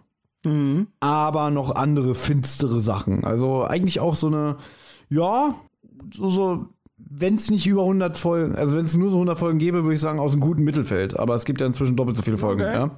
Aber 0.99 1.49
noch 1.49 1.75
andere 1.75 2.15
finstere 2.15 2.79
Sachen. 2.79 3.23
Also 3.25 3.63
eigentlich 3.65 3.99
auch 3.99 4.15
so 4.15 4.27
eine, 4.27 4.57
ja, 5.09 5.55
so, 6.13 6.29
so 6.29 6.65
wenn 7.09 7.35
es 7.35 7.49
nicht 7.51 7.65
über 7.67 7.81
100 7.81 8.17
Folgen, 8.17 8.55
also 8.55 8.75
wenn 8.77 8.85
es 8.85 8.95
nur 8.95 9.09
so 9.09 9.17
100 9.17 9.37
Folgen 9.39 9.59
gäbe, 9.59 9.83
würde 9.83 9.95
ich 9.95 10.01
sagen, 10.01 10.19
aus 10.19 10.33
einem 10.33 10.41
guten 10.41 10.63
Mittelfeld. 10.63 11.17
Aber 11.17 11.35
es 11.35 11.45
gibt 11.45 11.61
ja 11.61 11.67
inzwischen 11.67 11.95
doppelt 11.95 12.15
so 12.17 12.23
viele 12.23 12.37
Folgen, 12.37 12.61
Okay. 12.63 12.73
ja. 12.73 12.91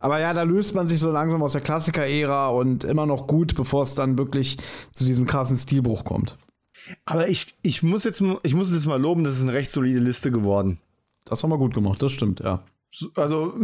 Aber 0.00 0.20
ja, 0.20 0.34
da 0.34 0.42
löst 0.42 0.74
man 0.74 0.86
sich 0.86 0.98
so 0.98 1.10
langsam 1.10 1.42
aus 1.42 1.52
der 1.52 1.62
Klassiker-Ära 1.62 2.48
und 2.48 2.84
immer 2.84 3.06
noch 3.06 3.26
gut, 3.26 3.54
bevor 3.54 3.82
es 3.84 3.94
dann 3.94 4.18
wirklich 4.18 4.58
zu 4.92 5.04
diesem 5.04 5.26
krassen 5.26 5.56
Stilbruch 5.56 6.04
kommt. 6.04 6.36
Aber 7.06 7.28
ich, 7.28 7.54
ich 7.62 7.82
muss 7.82 8.04
jetzt, 8.04 8.22
ich 8.42 8.54
muss 8.54 8.68
es 8.68 8.74
jetzt 8.74 8.86
mal 8.86 9.00
loben, 9.00 9.24
das 9.24 9.36
ist 9.38 9.42
eine 9.44 9.54
recht 9.54 9.70
solide 9.70 10.00
Liste 10.00 10.30
geworden. 10.30 10.78
Das 11.24 11.42
haben 11.42 11.50
wir 11.50 11.56
gut 11.58 11.72
gemacht, 11.72 12.02
das 12.02 12.12
stimmt, 12.12 12.40
ja. 12.40 12.62
So- 12.90 13.08
Also, 13.16 13.54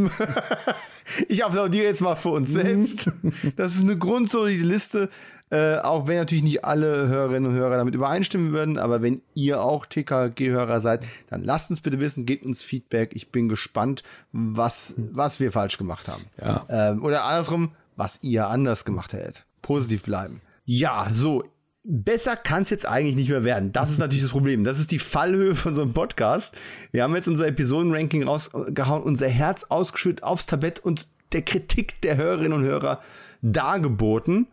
ich 1.28 1.44
applaudiere 1.44 1.84
jetzt 1.84 2.00
mal 2.00 2.16
für 2.16 2.30
uns 2.30 2.50
selbst. 2.52 3.10
Das 3.56 3.74
ist 3.74 3.82
eine 3.82 3.98
grundsolide 3.98 4.64
Liste, 4.64 5.10
äh, 5.50 5.78
auch 5.78 6.06
wenn 6.06 6.16
natürlich 6.16 6.44
nicht 6.44 6.64
alle 6.64 7.08
Hörerinnen 7.08 7.50
und 7.50 7.56
Hörer 7.56 7.76
damit 7.76 7.94
übereinstimmen 7.94 8.52
würden, 8.52 8.78
aber 8.78 9.02
wenn 9.02 9.20
ihr 9.34 9.60
auch 9.62 9.84
TKG-Hörer 9.84 10.80
seid, 10.80 11.04
dann 11.28 11.42
lasst 11.42 11.70
uns 11.70 11.80
bitte 11.80 11.98
wissen, 11.98 12.24
gebt 12.24 12.44
uns 12.44 12.62
Feedback. 12.62 13.10
Ich 13.14 13.32
bin 13.32 13.48
gespannt, 13.48 14.04
was, 14.32 14.94
was 14.96 15.40
wir 15.40 15.50
falsch 15.50 15.76
gemacht 15.76 16.06
haben. 16.06 16.24
Ja. 16.40 16.66
Ähm, 16.68 17.02
oder 17.02 17.24
andersrum, 17.24 17.72
was 17.96 18.20
ihr 18.22 18.46
anders 18.46 18.84
gemacht 18.84 19.12
hättet. 19.12 19.44
Positiv 19.60 20.04
bleiben. 20.04 20.40
Ja, 20.64 21.08
so. 21.12 21.42
Besser 21.82 22.36
kann 22.36 22.62
es 22.62 22.70
jetzt 22.70 22.86
eigentlich 22.86 23.16
nicht 23.16 23.30
mehr 23.30 23.42
werden. 23.42 23.72
Das 23.72 23.90
ist 23.90 23.98
natürlich 23.98 24.22
das 24.22 24.30
Problem. 24.30 24.64
Das 24.64 24.78
ist 24.78 24.90
die 24.90 24.98
Fallhöhe 24.98 25.54
von 25.54 25.74
so 25.74 25.80
einem 25.80 25.94
Podcast. 25.94 26.54
Wir 26.92 27.02
haben 27.02 27.14
jetzt 27.16 27.26
unser 27.26 27.46
Episodenranking 27.46 28.22
rausgehauen, 28.22 29.02
unser 29.02 29.28
Herz 29.28 29.64
ausgeschüttet 29.64 30.22
aufs 30.22 30.44
Tablett 30.44 30.78
und 30.78 31.08
der 31.32 31.42
Kritik 31.42 32.00
der 32.02 32.18
Hörerinnen 32.18 32.52
und 32.52 32.64
Hörer 32.64 33.00
dargeboten 33.40 34.46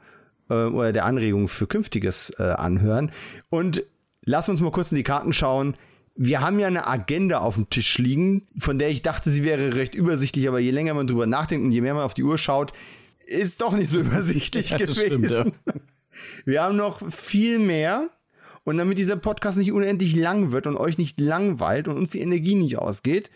äh, 0.49 0.53
oder 0.65 0.91
der 0.91 1.05
Anregung 1.05 1.47
für 1.47 1.67
künftiges 1.67 2.31
äh, 2.39 2.43
Anhören. 2.43 3.11
Und 3.49 3.83
lass 4.23 4.49
uns 4.49 4.59
mal 4.61 4.71
kurz 4.71 4.91
in 4.91 4.97
die 4.97 5.03
Karten 5.03 5.33
schauen. 5.33 5.75
Wir 6.15 6.41
haben 6.41 6.59
ja 6.59 6.67
eine 6.67 6.87
Agenda 6.87 7.39
auf 7.39 7.55
dem 7.55 7.69
Tisch 7.69 7.97
liegen, 7.99 8.47
von 8.57 8.79
der 8.79 8.89
ich 8.89 9.03
dachte, 9.03 9.29
sie 9.29 9.43
wäre 9.43 9.75
recht 9.75 9.93
übersichtlich, 9.93 10.47
aber 10.47 10.59
je 10.59 10.71
länger 10.71 10.93
man 10.95 11.05
drüber 11.07 11.27
nachdenkt 11.27 11.65
und 11.65 11.71
je 11.71 11.81
mehr 11.81 11.93
man 11.93 12.03
auf 12.03 12.15
die 12.15 12.23
Uhr 12.23 12.37
schaut, 12.37 12.73
ist 13.25 13.61
doch 13.61 13.73
nicht 13.73 13.89
so 13.89 13.99
übersichtlich 14.01 14.71
Ja, 14.71 14.77
gewesen. 14.77 15.05
stimmt, 15.05 15.29
ja. 15.29 15.45
Wir 16.45 16.63
haben 16.63 16.75
noch 16.75 17.07
viel 17.11 17.59
mehr. 17.59 18.09
Und 18.63 18.77
damit 18.77 18.97
dieser 18.97 19.15
Podcast 19.15 19.57
nicht 19.57 19.71
unendlich 19.71 20.13
lang 20.13 20.51
wird 20.51 20.67
und 20.67 20.75
euch 20.75 20.97
nicht 20.97 21.21
langweilt 21.21 21.87
und 21.87 21.95
uns 21.95 22.11
die 22.11 22.19
Energie 22.19 22.55
nicht 22.55 22.77
ausgeht, 22.77 23.29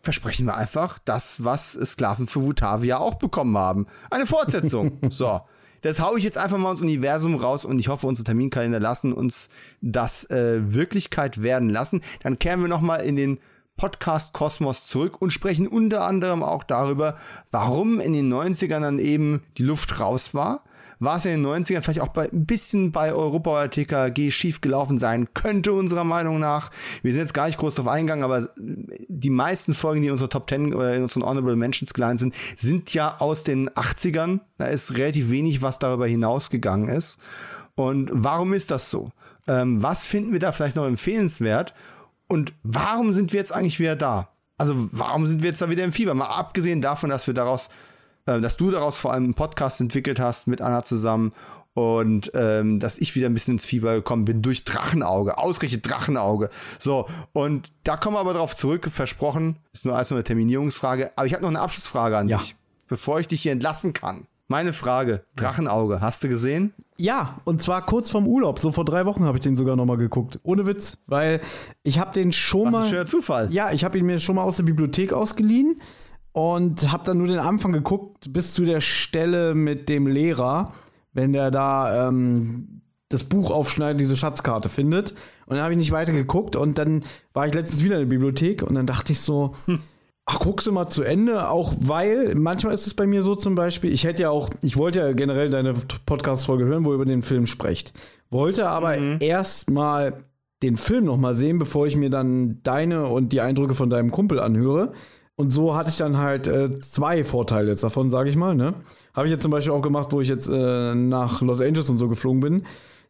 versprechen 0.00 0.46
wir 0.46 0.56
einfach 0.56 0.98
das, 0.98 1.44
was 1.44 1.72
Sklaven 1.72 2.26
für 2.26 2.40
Vutavia 2.42 2.96
auch 2.98 3.16
bekommen 3.16 3.58
haben. 3.58 3.86
Eine 4.10 4.26
Fortsetzung. 4.26 4.98
so. 5.10 5.42
Das 5.82 6.00
hau 6.00 6.16
ich 6.16 6.24
jetzt 6.24 6.38
einfach 6.38 6.58
mal 6.58 6.72
ins 6.72 6.82
Universum 6.82 7.36
raus 7.36 7.64
und 7.64 7.78
ich 7.78 7.88
hoffe, 7.88 8.06
unsere 8.06 8.24
Terminkalender 8.24 8.80
lassen 8.80 9.12
uns 9.12 9.48
das 9.80 10.28
äh, 10.30 10.74
Wirklichkeit 10.74 11.42
werden 11.42 11.68
lassen. 11.70 12.02
Dann 12.22 12.38
kehren 12.38 12.60
wir 12.60 12.68
nochmal 12.68 13.02
in 13.02 13.16
den 13.16 13.38
Podcast 13.76 14.32
Kosmos 14.32 14.86
zurück 14.86 15.22
und 15.22 15.32
sprechen 15.32 15.68
unter 15.68 16.06
anderem 16.06 16.42
auch 16.42 16.64
darüber, 16.64 17.16
warum 17.52 18.00
in 18.00 18.12
den 18.12 18.32
90ern 18.32 18.80
dann 18.80 18.98
eben 18.98 19.42
die 19.56 19.62
Luft 19.62 20.00
raus 20.00 20.34
war. 20.34 20.64
War 21.00 21.16
es 21.16 21.24
in 21.24 21.42
den 21.42 21.46
90ern 21.46 21.82
vielleicht 21.82 22.00
auch 22.00 22.08
bei, 22.08 22.28
ein 22.30 22.46
bisschen 22.46 22.92
bei 22.92 23.12
Europa 23.12 23.52
oder 23.52 23.70
TKG 23.70 24.30
schief 24.30 24.60
gelaufen 24.60 24.98
sein 24.98 25.28
könnte, 25.34 25.72
unserer 25.72 26.04
Meinung 26.04 26.40
nach. 26.40 26.70
Wir 27.02 27.12
sind 27.12 27.20
jetzt 27.20 27.34
gar 27.34 27.46
nicht 27.46 27.58
groß 27.58 27.76
drauf 27.76 27.88
eingegangen, 27.88 28.24
aber 28.24 28.48
die 28.56 29.30
meisten 29.30 29.74
Folgen, 29.74 30.02
die 30.02 30.08
in 30.08 30.12
unserer 30.12 30.30
Top 30.30 30.48
10 30.48 30.74
oder 30.74 30.94
in 30.94 31.02
unseren 31.02 31.22
Honorable 31.22 31.56
Mentions 31.56 31.94
gelandet 31.94 32.20
sind, 32.20 32.34
sind 32.56 32.92
ja 32.94 33.20
aus 33.20 33.44
den 33.44 33.70
80ern. 33.70 34.40
Da 34.58 34.66
ist 34.66 34.96
relativ 34.96 35.30
wenig, 35.30 35.62
was 35.62 35.78
darüber 35.78 36.06
hinausgegangen 36.06 36.88
ist. 36.88 37.18
Und 37.74 38.10
warum 38.12 38.52
ist 38.52 38.70
das 38.70 38.90
so? 38.90 39.12
Ähm, 39.46 39.82
was 39.82 40.04
finden 40.04 40.32
wir 40.32 40.40
da 40.40 40.52
vielleicht 40.52 40.76
noch 40.76 40.86
empfehlenswert? 40.86 41.74
Und 42.26 42.52
warum 42.62 43.12
sind 43.12 43.32
wir 43.32 43.38
jetzt 43.38 43.52
eigentlich 43.52 43.78
wieder 43.78 43.96
da? 43.96 44.28
Also 44.58 44.88
warum 44.92 45.26
sind 45.26 45.42
wir 45.42 45.50
jetzt 45.50 45.62
da 45.62 45.70
wieder 45.70 45.84
im 45.84 45.92
Fieber? 45.92 46.14
Mal 46.14 46.26
abgesehen 46.26 46.82
davon, 46.82 47.08
dass 47.10 47.26
wir 47.26 47.34
daraus, 47.34 47.70
äh, 48.28 48.40
dass 48.40 48.56
du 48.56 48.70
daraus 48.70 48.98
vor 48.98 49.12
allem 49.12 49.24
einen 49.24 49.34
Podcast 49.34 49.80
entwickelt 49.80 50.20
hast 50.20 50.46
mit 50.46 50.60
Anna 50.60 50.84
zusammen 50.84 51.32
und 51.74 52.30
ähm, 52.34 52.80
dass 52.80 52.98
ich 52.98 53.14
wieder 53.14 53.28
ein 53.28 53.34
bisschen 53.34 53.54
ins 53.54 53.64
Fieber 53.64 53.94
gekommen 53.94 54.24
bin 54.24 54.42
durch 54.42 54.64
Drachenauge, 54.64 55.38
ausgerechnet 55.38 55.88
Drachenauge. 55.88 56.50
So, 56.78 57.06
und 57.32 57.72
da 57.84 57.96
kommen 57.96 58.16
wir 58.16 58.20
aber 58.20 58.34
drauf 58.34 58.54
zurück, 58.56 58.88
versprochen, 58.90 59.56
ist 59.72 59.84
nur 59.84 59.94
alles 59.94 60.10
nur 60.10 60.18
eine 60.18 60.24
Terminierungsfrage. 60.24 61.12
Aber 61.16 61.26
ich 61.26 61.32
habe 61.34 61.42
noch 61.42 61.50
eine 61.50 61.60
Abschlussfrage 61.60 62.16
an 62.16 62.28
Ja. 62.28 62.38
dich, 62.38 62.56
bevor 62.88 63.20
ich 63.20 63.28
dich 63.28 63.42
hier 63.42 63.52
entlassen 63.52 63.92
kann. 63.92 64.26
Meine 64.50 64.72
Frage, 64.72 65.24
Drachenauge, 65.36 66.00
hast 66.00 66.24
du 66.24 66.28
gesehen? 66.28 66.72
Ja, 66.96 67.38
und 67.44 67.62
zwar 67.62 67.84
kurz 67.84 68.10
vorm 68.10 68.26
Urlaub. 68.26 68.58
So 68.60 68.72
vor 68.72 68.84
drei 68.86 69.04
Wochen 69.04 69.24
habe 69.24 69.36
ich 69.36 69.42
den 69.42 69.56
sogar 69.56 69.76
noch 69.76 69.84
mal 69.84 69.98
geguckt. 69.98 70.40
Ohne 70.42 70.66
Witz. 70.66 70.96
Weil 71.06 71.40
ich 71.82 71.98
habe 71.98 72.12
den 72.14 72.32
schon 72.32 72.64
Was 72.66 72.72
mal. 72.72 72.82
ein 72.84 72.88
schöner 72.90 73.06
Zufall. 73.06 73.52
Ja, 73.52 73.70
ich 73.72 73.84
habe 73.84 73.98
ihn 73.98 74.06
mir 74.06 74.18
schon 74.18 74.36
mal 74.36 74.42
aus 74.44 74.56
der 74.56 74.62
Bibliothek 74.64 75.12
ausgeliehen 75.12 75.80
und 76.32 76.92
habe 76.92 77.04
dann 77.04 77.18
nur 77.18 77.26
den 77.26 77.38
Anfang 77.38 77.72
geguckt, 77.72 78.32
bis 78.32 78.54
zu 78.54 78.64
der 78.64 78.80
Stelle 78.80 79.54
mit 79.54 79.88
dem 79.88 80.06
Lehrer, 80.06 80.72
wenn 81.12 81.32
der 81.32 81.50
da 81.50 82.08
ähm, 82.08 82.82
das 83.08 83.24
Buch 83.24 83.50
aufschneidet, 83.50 84.00
diese 84.00 84.16
Schatzkarte 84.16 84.68
findet. 84.68 85.12
Und 85.46 85.56
dann 85.56 85.62
habe 85.62 85.72
ich 85.72 85.78
nicht 85.78 85.92
weiter 85.92 86.12
geguckt 86.12 86.56
und 86.56 86.78
dann 86.78 87.04
war 87.32 87.46
ich 87.46 87.54
letztens 87.54 87.82
wieder 87.82 87.96
in 87.96 88.02
der 88.02 88.16
Bibliothek 88.16 88.62
und 88.62 88.74
dann 88.74 88.86
dachte 88.86 89.12
ich 89.12 89.20
so, 89.20 89.54
Ach, 90.30 90.40
guckst 90.40 90.66
du 90.66 90.72
mal 90.72 90.90
zu 90.90 91.04
Ende, 91.04 91.48
auch 91.48 91.72
weil 91.80 92.34
manchmal 92.34 92.74
ist 92.74 92.86
es 92.86 92.92
bei 92.92 93.06
mir 93.06 93.22
so 93.22 93.34
zum 93.34 93.54
Beispiel, 93.54 93.90
ich 93.90 94.04
hätte 94.04 94.24
ja 94.24 94.30
auch, 94.30 94.50
ich 94.62 94.76
wollte 94.76 94.98
ja 94.98 95.12
generell 95.12 95.48
deine 95.48 95.72
Podcast-Folge 96.04 96.66
hören, 96.66 96.84
wo 96.84 96.90
ihr 96.90 96.96
über 96.96 97.06
den 97.06 97.22
Film 97.22 97.46
sprecht. 97.46 97.94
Wollte 98.28 98.68
aber 98.68 98.98
mhm. 98.98 99.16
erst 99.20 99.70
mal 99.70 100.24
den 100.62 100.76
Film 100.76 101.04
noch 101.04 101.16
mal 101.16 101.34
sehen, 101.34 101.58
bevor 101.58 101.86
ich 101.86 101.96
mir 101.96 102.10
dann 102.10 102.62
deine 102.62 103.06
und 103.06 103.32
die 103.32 103.40
Eindrücke 103.40 103.74
von 103.74 103.88
deinem 103.88 104.10
Kumpel 104.10 104.38
anhöre. 104.38 104.92
Und 105.38 105.52
so 105.52 105.76
hatte 105.76 105.88
ich 105.88 105.96
dann 105.96 106.18
halt 106.18 106.48
äh, 106.48 106.80
zwei 106.80 107.22
Vorteile 107.22 107.70
jetzt 107.70 107.84
davon, 107.84 108.10
sage 108.10 108.28
ich 108.28 108.34
mal. 108.34 108.56
Ne? 108.56 108.74
Habe 109.14 109.28
ich 109.28 109.32
jetzt 109.32 109.42
zum 109.42 109.52
Beispiel 109.52 109.72
auch 109.72 109.80
gemacht, 109.80 110.08
wo 110.10 110.20
ich 110.20 110.26
jetzt 110.26 110.48
äh, 110.48 110.94
nach 110.96 111.40
Los 111.42 111.60
Angeles 111.60 111.88
und 111.88 111.96
so 111.96 112.08
geflogen 112.08 112.40
bin. 112.40 112.62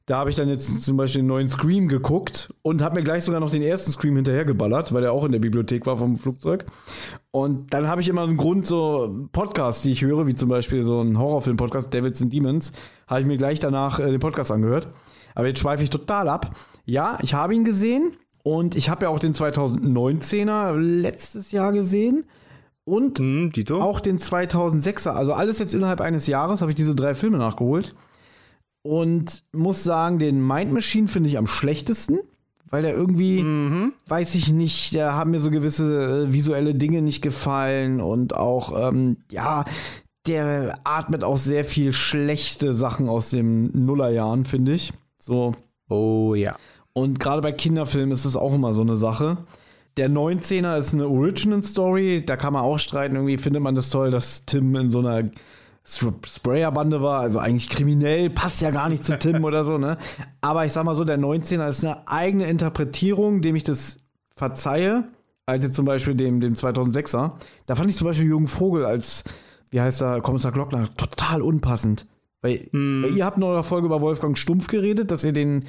Da 0.05 0.19
habe 0.19 0.29
ich 0.29 0.37
dann 0.37 0.51
jetzt 0.51 0.85
zum 0.85 0.99
Beispiel 0.99 1.23
den 1.23 1.27
neuen 1.27 1.49
Scream 1.49 1.89
geguckt 1.89 2.53
und 2.61 2.83
habe 2.83 2.97
mir 2.97 3.03
gleich 3.03 3.25
sogar 3.25 3.41
noch 3.41 3.51
den 3.51 3.63
ersten 3.63 3.93
Scream 3.93 4.17
hinterhergeballert, 4.17 4.93
weil 4.93 5.01
der 5.01 5.15
auch 5.15 5.25
in 5.25 5.33
der 5.33 5.39
Bibliothek 5.39 5.87
war 5.87 5.97
vom 5.97 6.19
Flugzeug. 6.19 6.67
Und 7.31 7.73
dann 7.73 7.89
habe 7.89 8.03
ich 8.03 8.11
immer 8.11 8.25
einen 8.25 8.37
Grund, 8.37 8.67
so 8.67 9.27
Podcasts, 9.33 9.83
die 9.83 9.93
ich 9.93 10.03
höre, 10.03 10.27
wie 10.27 10.35
zum 10.35 10.51
Beispiel 10.51 10.85
so 10.85 11.01
ein 11.01 11.19
Horrorfilm-Podcast, 11.19 11.95
Devils 11.95 12.21
and 12.21 12.31
Demons, 12.31 12.73
habe 13.07 13.23
ich 13.23 13.27
mir 13.27 13.39
gleich 13.39 13.59
danach 13.59 14.01
äh, 14.01 14.11
den 14.11 14.21
Podcast 14.21 14.53
angehört. 14.53 14.89
Aber 15.35 15.47
jetzt 15.47 15.61
schweife 15.61 15.83
ich 15.83 15.89
total 15.89 16.29
ab. 16.29 16.55
Ja, 16.85 17.19
ich 17.23 17.33
habe 17.33 17.55
ihn 17.55 17.65
gesehen 17.65 18.13
und 18.42 18.76
ich 18.76 18.89
habe 18.89 19.07
ja 19.07 19.10
auch 19.10 19.18
den 19.18 19.34
2019er 19.34 20.76
letztes 20.76 21.52
Jahr 21.52 21.73
gesehen. 21.73 22.25
Und 22.84 23.18
hm, 23.18 23.52
auch 23.73 24.00
den 24.00 24.18
2006er, 24.18 25.10
also 25.10 25.34
alles 25.34 25.58
jetzt 25.58 25.75
innerhalb 25.75 26.00
eines 26.00 26.26
Jahres 26.26 26.62
habe 26.62 26.70
ich 26.70 26.76
diese 26.76 26.94
drei 26.94 27.15
Filme 27.15 27.36
nachgeholt. 27.36 27.94
Und 28.83 29.44
muss 29.52 29.84
sagen, 29.84 30.18
den 30.18 30.47
Mind 30.47 30.73
Machine 30.73 31.08
finde 31.08 31.28
ich 31.28 31.36
am 31.36 31.47
schlechtesten, 31.47 32.20
weil 32.70 32.83
der 32.83 32.94
irgendwie, 32.94 33.42
mhm. 33.42 33.92
weiß 34.07 34.34
ich 34.36 34.50
nicht, 34.50 34.94
da 34.94 35.12
haben 35.12 35.33
mir 35.33 35.41
so 35.41 35.50
gewisse 35.50 36.28
äh, 36.28 36.33
visuelle 36.33 36.75
Dinge 36.75 37.02
nicht 37.02 37.20
gefallen 37.20 38.00
und 38.00 38.34
auch, 38.34 38.91
ähm, 38.91 39.18
ja, 39.31 39.67
der 40.26 40.78
atmet 40.84 41.25
auch 41.25 41.39
sehr 41.39 41.65
viel 41.65 41.92
schlechte 41.92 42.73
Sachen 42.73 43.08
aus 43.08 43.31
den 43.31 43.84
Nullerjahren, 43.84 44.47
finde 44.47 44.73
ich. 44.73 44.92
So. 45.18 45.52
Oh 45.91 46.34
ja. 46.34 46.57
Und 46.99 47.20
gerade 47.20 47.43
bei 47.43 47.52
Kinderfilmen 47.52 48.10
ist 48.10 48.25
es 48.25 48.36
auch 48.36 48.52
immer 48.52 48.75
so 48.75 48.83
eine 48.83 48.97
Sache. 48.97 49.39
Der 49.97 50.10
19er 50.10 50.78
ist 50.78 50.94
eine 50.94 51.07
Original 51.07 51.62
Story, 51.62 52.25
da 52.27 52.36
kann 52.36 52.52
man 52.52 52.62
auch 52.62 52.81
streiten. 52.81 53.15
Irgendwie 53.15 53.36
findet 53.36 53.62
man 53.62 53.77
das 53.77 53.91
toll, 53.91 54.10
dass 54.10 54.47
Tim 54.47 54.75
in 54.75 54.91
so 54.91 54.99
einer 54.99 55.31
Sprayerbande 55.85 57.01
war, 57.01 57.20
also 57.20 57.39
eigentlich 57.39 57.68
kriminell, 57.68 58.31
passt 58.31 58.60
ja 58.62 58.73
gar 58.73 58.89
nicht 58.89 59.05
zu 59.05 59.17
Tim 59.17 59.44
oder 59.44 59.65
so, 59.65 59.78
ne? 59.78 59.97
Aber 60.41 60.65
ich 60.65 60.73
sag 60.73 60.85
mal 60.85 60.97
so, 60.97 61.05
der 61.05 61.20
19er 61.20 61.68
ist 61.68 61.85
eine 61.85 62.09
eigene 62.09 62.47
Interpretierung, 62.47 63.43
dem 63.43 63.55
ich 63.55 63.62
das 63.62 64.01
verzeihe, 64.35 65.05
als 65.47 65.65
jetzt 65.65 65.77
zum 65.77 65.85
Beispiel 65.85 66.17
dem, 66.17 66.41
dem 66.41 66.55
2006er. 66.55 67.35
Da 67.67 67.75
fand 67.77 67.91
ich 67.91 67.97
zum 67.97 68.09
Beispiel 68.09 68.27
Jürgen 68.27 68.49
Vogel 68.49 68.85
als, 68.85 69.23
wie 69.70 69.81
heißt 69.81 70.02
er, 70.02 70.20
Kommissar 70.20 70.51
Glockner, 70.51 70.89
total 70.97 71.43
unpassend. 71.43 72.07
Weil, 72.43 72.68
mm. 72.73 73.05
weil 73.05 73.17
ihr 73.17 73.25
habt 73.25 73.36
in 73.36 73.44
eurer 73.44 73.65
Folge 73.65 73.86
über 73.86 74.01
Wolfgang 74.01 74.36
Stumpf 74.36 74.67
geredet, 74.67 75.12
dass 75.12 75.25
ihr 75.25 75.33
den 75.33 75.65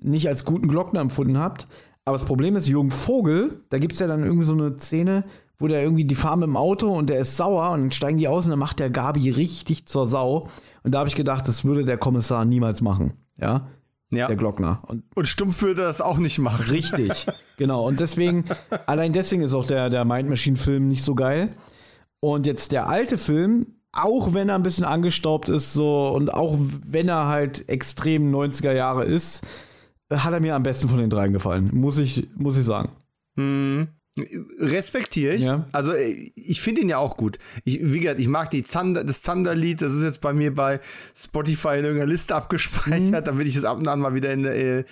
nicht 0.00 0.28
als 0.28 0.44
guten 0.44 0.68
Glockner 0.68 1.00
empfunden 1.00 1.38
habt. 1.38 1.68
Aber 2.04 2.16
das 2.16 2.26
Problem 2.26 2.56
ist, 2.56 2.68
Jürgen 2.68 2.90
Vogel, 2.90 3.62
da 3.68 3.78
gibt 3.78 3.92
es 3.92 3.98
ja 3.98 4.06
dann 4.06 4.24
irgendwie 4.24 4.46
so 4.46 4.54
eine 4.54 4.78
Szene, 4.78 5.24
wo 5.58 5.68
der 5.68 5.82
irgendwie 5.82 6.04
die 6.04 6.14
fahren 6.14 6.42
im 6.42 6.56
Auto 6.56 6.90
und 6.96 7.10
der 7.10 7.20
ist 7.20 7.36
sauer 7.36 7.70
und 7.70 7.80
dann 7.80 7.92
steigen 7.92 8.18
die 8.18 8.28
aus 8.28 8.46
und 8.46 8.50
dann 8.50 8.58
macht 8.58 8.78
der 8.78 8.90
Gabi 8.90 9.30
richtig 9.30 9.86
zur 9.86 10.06
Sau. 10.06 10.48
Und 10.82 10.94
da 10.94 11.00
habe 11.00 11.08
ich 11.08 11.16
gedacht, 11.16 11.46
das 11.46 11.64
würde 11.64 11.84
der 11.84 11.98
Kommissar 11.98 12.44
niemals 12.44 12.80
machen. 12.80 13.12
Ja. 13.36 13.68
Ja. 14.12 14.26
Der 14.26 14.36
Glockner. 14.36 14.82
Und, 14.86 15.04
und 15.14 15.28
Stumpf 15.28 15.62
würde 15.62 15.82
das 15.82 16.00
auch 16.00 16.18
nicht 16.18 16.38
machen. 16.38 16.64
Richtig, 16.64 17.26
genau. 17.56 17.86
Und 17.86 18.00
deswegen, 18.00 18.44
allein 18.86 19.12
deswegen 19.12 19.42
ist 19.42 19.54
auch 19.54 19.66
der, 19.66 19.88
der 19.88 20.04
Mind 20.04 20.28
Machine-Film 20.28 20.88
nicht 20.88 21.04
so 21.04 21.14
geil. 21.14 21.50
Und 22.18 22.46
jetzt 22.46 22.72
der 22.72 22.88
alte 22.88 23.18
Film, 23.18 23.66
auch 23.92 24.34
wenn 24.34 24.48
er 24.48 24.56
ein 24.56 24.62
bisschen 24.62 24.84
angestaubt 24.84 25.48
ist, 25.48 25.72
so 25.74 26.08
und 26.08 26.34
auch 26.34 26.56
wenn 26.58 27.08
er 27.08 27.26
halt 27.26 27.68
extrem 27.68 28.34
90er 28.34 28.72
Jahre 28.72 29.04
ist, 29.04 29.46
hat 30.10 30.32
er 30.32 30.40
mir 30.40 30.54
am 30.54 30.62
besten 30.62 30.88
von 30.88 30.98
den 30.98 31.10
dreien 31.10 31.32
gefallen. 31.32 31.70
Muss 31.72 31.98
ich, 31.98 32.28
muss 32.36 32.56
ich 32.56 32.64
sagen. 32.64 32.90
Hm. 33.36 33.88
Respektiere 34.58 35.34
ich. 35.34 35.42
Ja. 35.42 35.66
Also 35.72 35.92
ich 35.94 36.60
finde 36.60 36.80
ihn 36.80 36.88
ja 36.88 36.98
auch 36.98 37.16
gut. 37.16 37.38
Ich, 37.64 37.78
wie 37.80 38.00
gesagt, 38.00 38.18
ich 38.18 38.26
mag 38.26 38.50
die 38.50 38.64
Zander, 38.64 39.04
das 39.04 39.22
Zander-Lied, 39.22 39.80
das 39.80 39.94
ist 39.94 40.02
jetzt 40.02 40.20
bei 40.20 40.32
mir 40.32 40.54
bei 40.54 40.80
Spotify 41.14 41.78
in 41.78 41.84
irgendeiner 41.84 42.10
Liste 42.10 42.34
abgespeichert, 42.34 43.22
mhm. 43.22 43.24
damit 43.24 43.46
ich 43.46 43.56
es 43.56 43.64
ab 43.64 43.78
und 43.78 43.86
an 43.86 44.00
mal 44.00 44.14
wieder 44.14 44.32
in, 44.32 44.44
äh, 44.44 44.84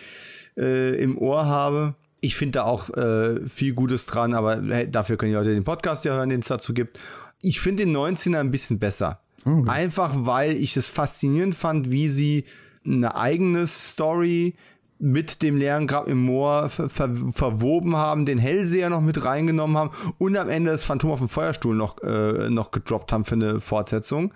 äh, 0.57 1.03
im 1.03 1.19
Ohr 1.19 1.47
habe. 1.47 1.95
Ich 2.21 2.37
finde 2.37 2.59
da 2.61 2.65
auch 2.65 2.91
äh, 2.91 3.47
viel 3.49 3.75
Gutes 3.75 4.07
dran, 4.07 4.35
aber 4.35 4.63
hey, 4.63 4.91
dafür 4.91 5.17
können 5.17 5.33
die 5.33 5.37
Leute 5.37 5.55
den 5.55 5.65
Podcast 5.65 6.05
ja 6.05 6.15
hören, 6.15 6.29
den 6.29 6.41
es 6.41 6.49
dazu 6.49 6.73
gibt. 6.73 6.99
Ich 7.43 7.61
finde 7.61 7.85
den 7.85 7.97
19er 7.97 8.39
ein 8.39 8.51
bisschen 8.51 8.79
besser. 8.79 9.21
Okay. 9.45 9.71
Einfach 9.71 10.15
weil 10.17 10.53
ich 10.53 10.77
es 10.77 10.89
faszinierend 10.89 11.55
fand, 11.55 11.91
wie 11.91 12.09
sie 12.09 12.45
eine 12.85 13.17
eigene 13.17 13.67
Story 13.67 14.55
mit 14.99 15.43
dem 15.43 15.57
leeren 15.57 15.86
Grab 15.86 16.09
im 16.09 16.18
Moor 16.18 16.68
ver 16.68 16.89
ver 16.89 17.10
verwoben 17.33 17.97
haben, 17.97 18.27
den 18.27 18.39
Hellseher 18.39 18.91
noch 18.91 19.01
mit 19.01 19.25
reingenommen 19.25 19.77
haben 19.77 19.91
und 20.18 20.36
am 20.36 20.49
Ende 20.49 20.73
das 20.73 20.85
Phantom 20.85 21.12
auf 21.12 21.20
dem 21.20 21.28
Feuerstuhl 21.28 21.75
noch, 21.75 22.02
äh, 22.02 22.51
noch 22.51 22.70
gedroppt 22.70 23.12
haben 23.12 23.25
für 23.25 23.36
eine 23.36 23.60
Fortsetzung. 23.60 24.35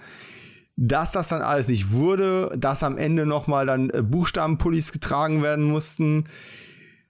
Dass 0.77 1.13
das 1.13 1.29
dann 1.29 1.43
alles 1.43 1.69
nicht 1.69 1.93
wurde, 1.93 2.55
dass 2.57 2.83
am 2.83 2.97
Ende 2.97 3.27
nochmal 3.27 3.67
dann 3.67 3.91
äh, 3.91 4.03
Buchstabenpullis 4.03 4.93
getragen 4.93 5.43
werden 5.43 5.65
mussten, 5.65 6.25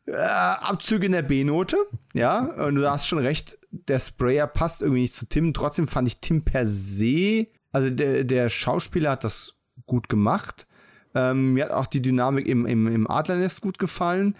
äh, 0.07 0.17
Abzüge 0.17 1.07
in 1.07 1.13
der 1.13 1.23
B-Note, 1.23 1.77
ja, 2.13 2.41
und 2.67 2.75
du 2.75 2.91
hast 2.91 3.07
schon 3.07 3.21
recht, 3.21 3.59
der 3.71 4.01
Sprayer 4.01 4.47
passt 4.47 4.83
irgendwie 4.83 5.03
nicht 5.03 5.15
zu 5.15 5.29
Tim. 5.29 5.55
Trotzdem 5.55 5.87
fand 5.87 6.09
ich 6.09 6.21
Tim 6.21 6.43
per 6.43 6.67
se, 6.67 7.47
also 7.71 7.89
der, 7.89 8.25
der 8.25 8.51
Schauspieler 8.51 9.13
hat 9.13 9.25
das 9.25 9.55
gut 9.87 10.09
gemacht 10.09 10.67
ähm, 11.15 11.55
mir 11.55 11.65
hat 11.65 11.71
auch 11.73 11.87
die 11.87 12.03
Dynamik 12.03 12.47
im, 12.47 12.67
im, 12.67 12.87
im 12.87 13.11
Adlernest 13.11 13.61
gut 13.61 13.79
gefallen. 13.79 14.37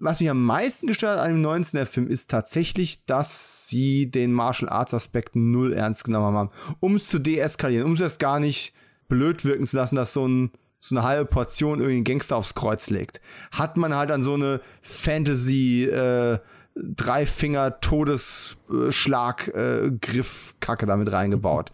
Was 0.00 0.20
mich 0.20 0.30
am 0.30 0.44
meisten 0.44 0.86
gestört 0.86 1.18
an 1.18 1.32
dem 1.32 1.44
19er 1.44 1.84
Film 1.84 2.06
ist 2.06 2.30
tatsächlich, 2.30 3.04
dass 3.06 3.68
sie 3.68 4.08
den 4.08 4.32
Martial 4.32 4.68
Arts 4.70 4.94
Aspekt 4.94 5.34
null 5.34 5.72
ernst 5.72 6.04
genommen 6.04 6.36
haben. 6.36 6.50
Um 6.78 6.94
es 6.94 7.08
zu 7.08 7.18
deeskalieren, 7.18 7.84
um 7.84 7.94
es 7.94 8.18
gar 8.18 8.38
nicht 8.38 8.74
blöd 9.08 9.44
wirken 9.44 9.66
zu 9.66 9.76
lassen, 9.76 9.96
dass 9.96 10.12
so, 10.12 10.26
ein, 10.26 10.52
so 10.78 10.94
eine 10.94 11.04
halbe 11.04 11.24
Portion 11.24 11.80
irgendwie 11.80 12.04
Gangster 12.04 12.36
aufs 12.36 12.54
Kreuz 12.54 12.90
legt. 12.90 13.20
Hat 13.50 13.76
man 13.76 13.94
halt 13.94 14.10
dann 14.10 14.22
so 14.22 14.34
eine 14.34 14.60
Fantasy, 14.82 15.84
äh, 15.84 16.38
Dreifinger 16.80 17.80
Todesschlag 17.80 19.48
äh, 19.48 19.90
Griff 20.00 20.54
Kacke 20.60 20.86
damit 20.86 21.10
reingebaut. 21.10 21.72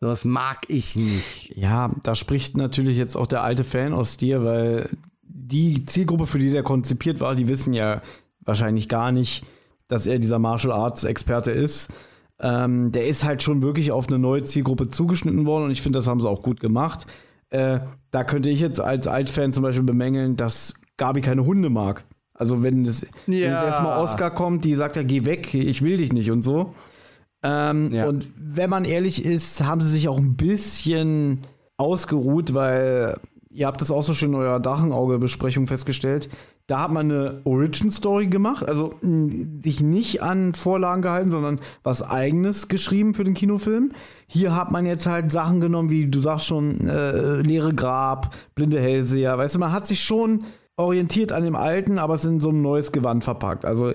Das 0.00 0.24
mag 0.24 0.58
ich 0.68 0.96
nicht. 0.96 1.56
Ja, 1.56 1.90
da 2.02 2.14
spricht 2.14 2.56
natürlich 2.56 2.98
jetzt 2.98 3.16
auch 3.16 3.26
der 3.26 3.42
alte 3.42 3.64
Fan 3.64 3.92
aus 3.92 4.16
dir, 4.16 4.44
weil 4.44 4.90
die 5.22 5.86
Zielgruppe, 5.86 6.26
für 6.26 6.38
die 6.38 6.50
der 6.50 6.62
konzipiert 6.62 7.20
war, 7.20 7.34
die 7.34 7.48
wissen 7.48 7.72
ja 7.72 8.02
wahrscheinlich 8.40 8.88
gar 8.88 9.12
nicht, 9.12 9.44
dass 9.88 10.06
er 10.06 10.18
dieser 10.18 10.38
Martial 10.38 10.72
Arts 10.72 11.04
Experte 11.04 11.50
ist. 11.50 11.92
Ähm, 12.38 12.92
der 12.92 13.06
ist 13.06 13.24
halt 13.24 13.42
schon 13.42 13.62
wirklich 13.62 13.92
auf 13.92 14.08
eine 14.08 14.18
neue 14.18 14.42
Zielgruppe 14.42 14.88
zugeschnitten 14.88 15.46
worden 15.46 15.64
und 15.64 15.70
ich 15.70 15.80
finde, 15.80 15.98
das 15.98 16.06
haben 16.06 16.20
sie 16.20 16.28
auch 16.28 16.42
gut 16.42 16.60
gemacht. 16.60 17.06
Äh, 17.48 17.80
da 18.10 18.24
könnte 18.24 18.50
ich 18.50 18.60
jetzt 18.60 18.80
als 18.80 19.06
Altfan 19.06 19.52
zum 19.52 19.62
Beispiel 19.62 19.84
bemängeln, 19.84 20.36
dass 20.36 20.74
Gabi 20.98 21.22
keine 21.22 21.46
Hunde 21.46 21.70
mag. 21.70 22.04
Also 22.34 22.62
wenn 22.62 22.84
es, 22.84 23.02
ja. 23.02 23.08
wenn 23.26 23.52
es 23.52 23.62
erstmal 23.62 23.98
Oscar 24.02 24.30
kommt, 24.30 24.64
die 24.64 24.74
sagt 24.74 24.96
ja, 24.96 25.02
geh 25.02 25.24
weg, 25.24 25.54
ich 25.54 25.80
will 25.80 25.96
dich 25.96 26.12
nicht 26.12 26.30
und 26.30 26.42
so. 26.42 26.74
Ähm, 27.46 27.92
ja. 27.92 28.06
Und 28.06 28.26
wenn 28.36 28.70
man 28.70 28.84
ehrlich 28.84 29.24
ist, 29.24 29.62
haben 29.64 29.80
sie 29.80 29.90
sich 29.90 30.08
auch 30.08 30.18
ein 30.18 30.36
bisschen 30.36 31.44
ausgeruht, 31.76 32.54
weil 32.54 33.16
ihr 33.50 33.66
habt 33.66 33.80
das 33.80 33.90
auch 33.90 34.02
so 34.02 34.12
schön 34.12 34.30
in 34.30 34.34
eurer 34.34 34.60
Dachenauge-Besprechung 34.60 35.66
festgestellt. 35.66 36.28
Da 36.66 36.80
hat 36.82 36.90
man 36.90 37.10
eine 37.10 37.40
Origin-Story 37.44 38.26
gemacht, 38.26 38.68
also 38.68 38.94
sich 39.62 39.80
nicht 39.80 40.22
an 40.22 40.52
Vorlagen 40.52 41.00
gehalten, 41.00 41.30
sondern 41.30 41.60
was 41.84 42.02
Eigenes 42.02 42.66
geschrieben 42.66 43.14
für 43.14 43.22
den 43.22 43.34
Kinofilm. 43.34 43.92
Hier 44.26 44.54
hat 44.56 44.72
man 44.72 44.84
jetzt 44.84 45.06
halt 45.06 45.30
Sachen 45.30 45.60
genommen, 45.60 45.90
wie 45.90 46.08
du 46.08 46.20
sagst 46.20 46.46
schon, 46.46 46.88
äh, 46.88 47.36
leere 47.36 47.72
Grab, 47.72 48.34
blinde 48.56 48.80
Hellseher. 48.80 49.38
Weißt 49.38 49.54
du, 49.54 49.58
man 49.60 49.72
hat 49.72 49.86
sich 49.86 50.02
schon 50.02 50.44
orientiert 50.76 51.32
an 51.32 51.44
dem 51.44 51.54
Alten, 51.56 51.98
aber 51.98 52.14
es 52.14 52.24
in 52.24 52.40
so 52.40 52.50
ein 52.50 52.60
neues 52.60 52.90
Gewand 52.90 53.22
verpackt. 53.24 53.64
Also 53.64 53.92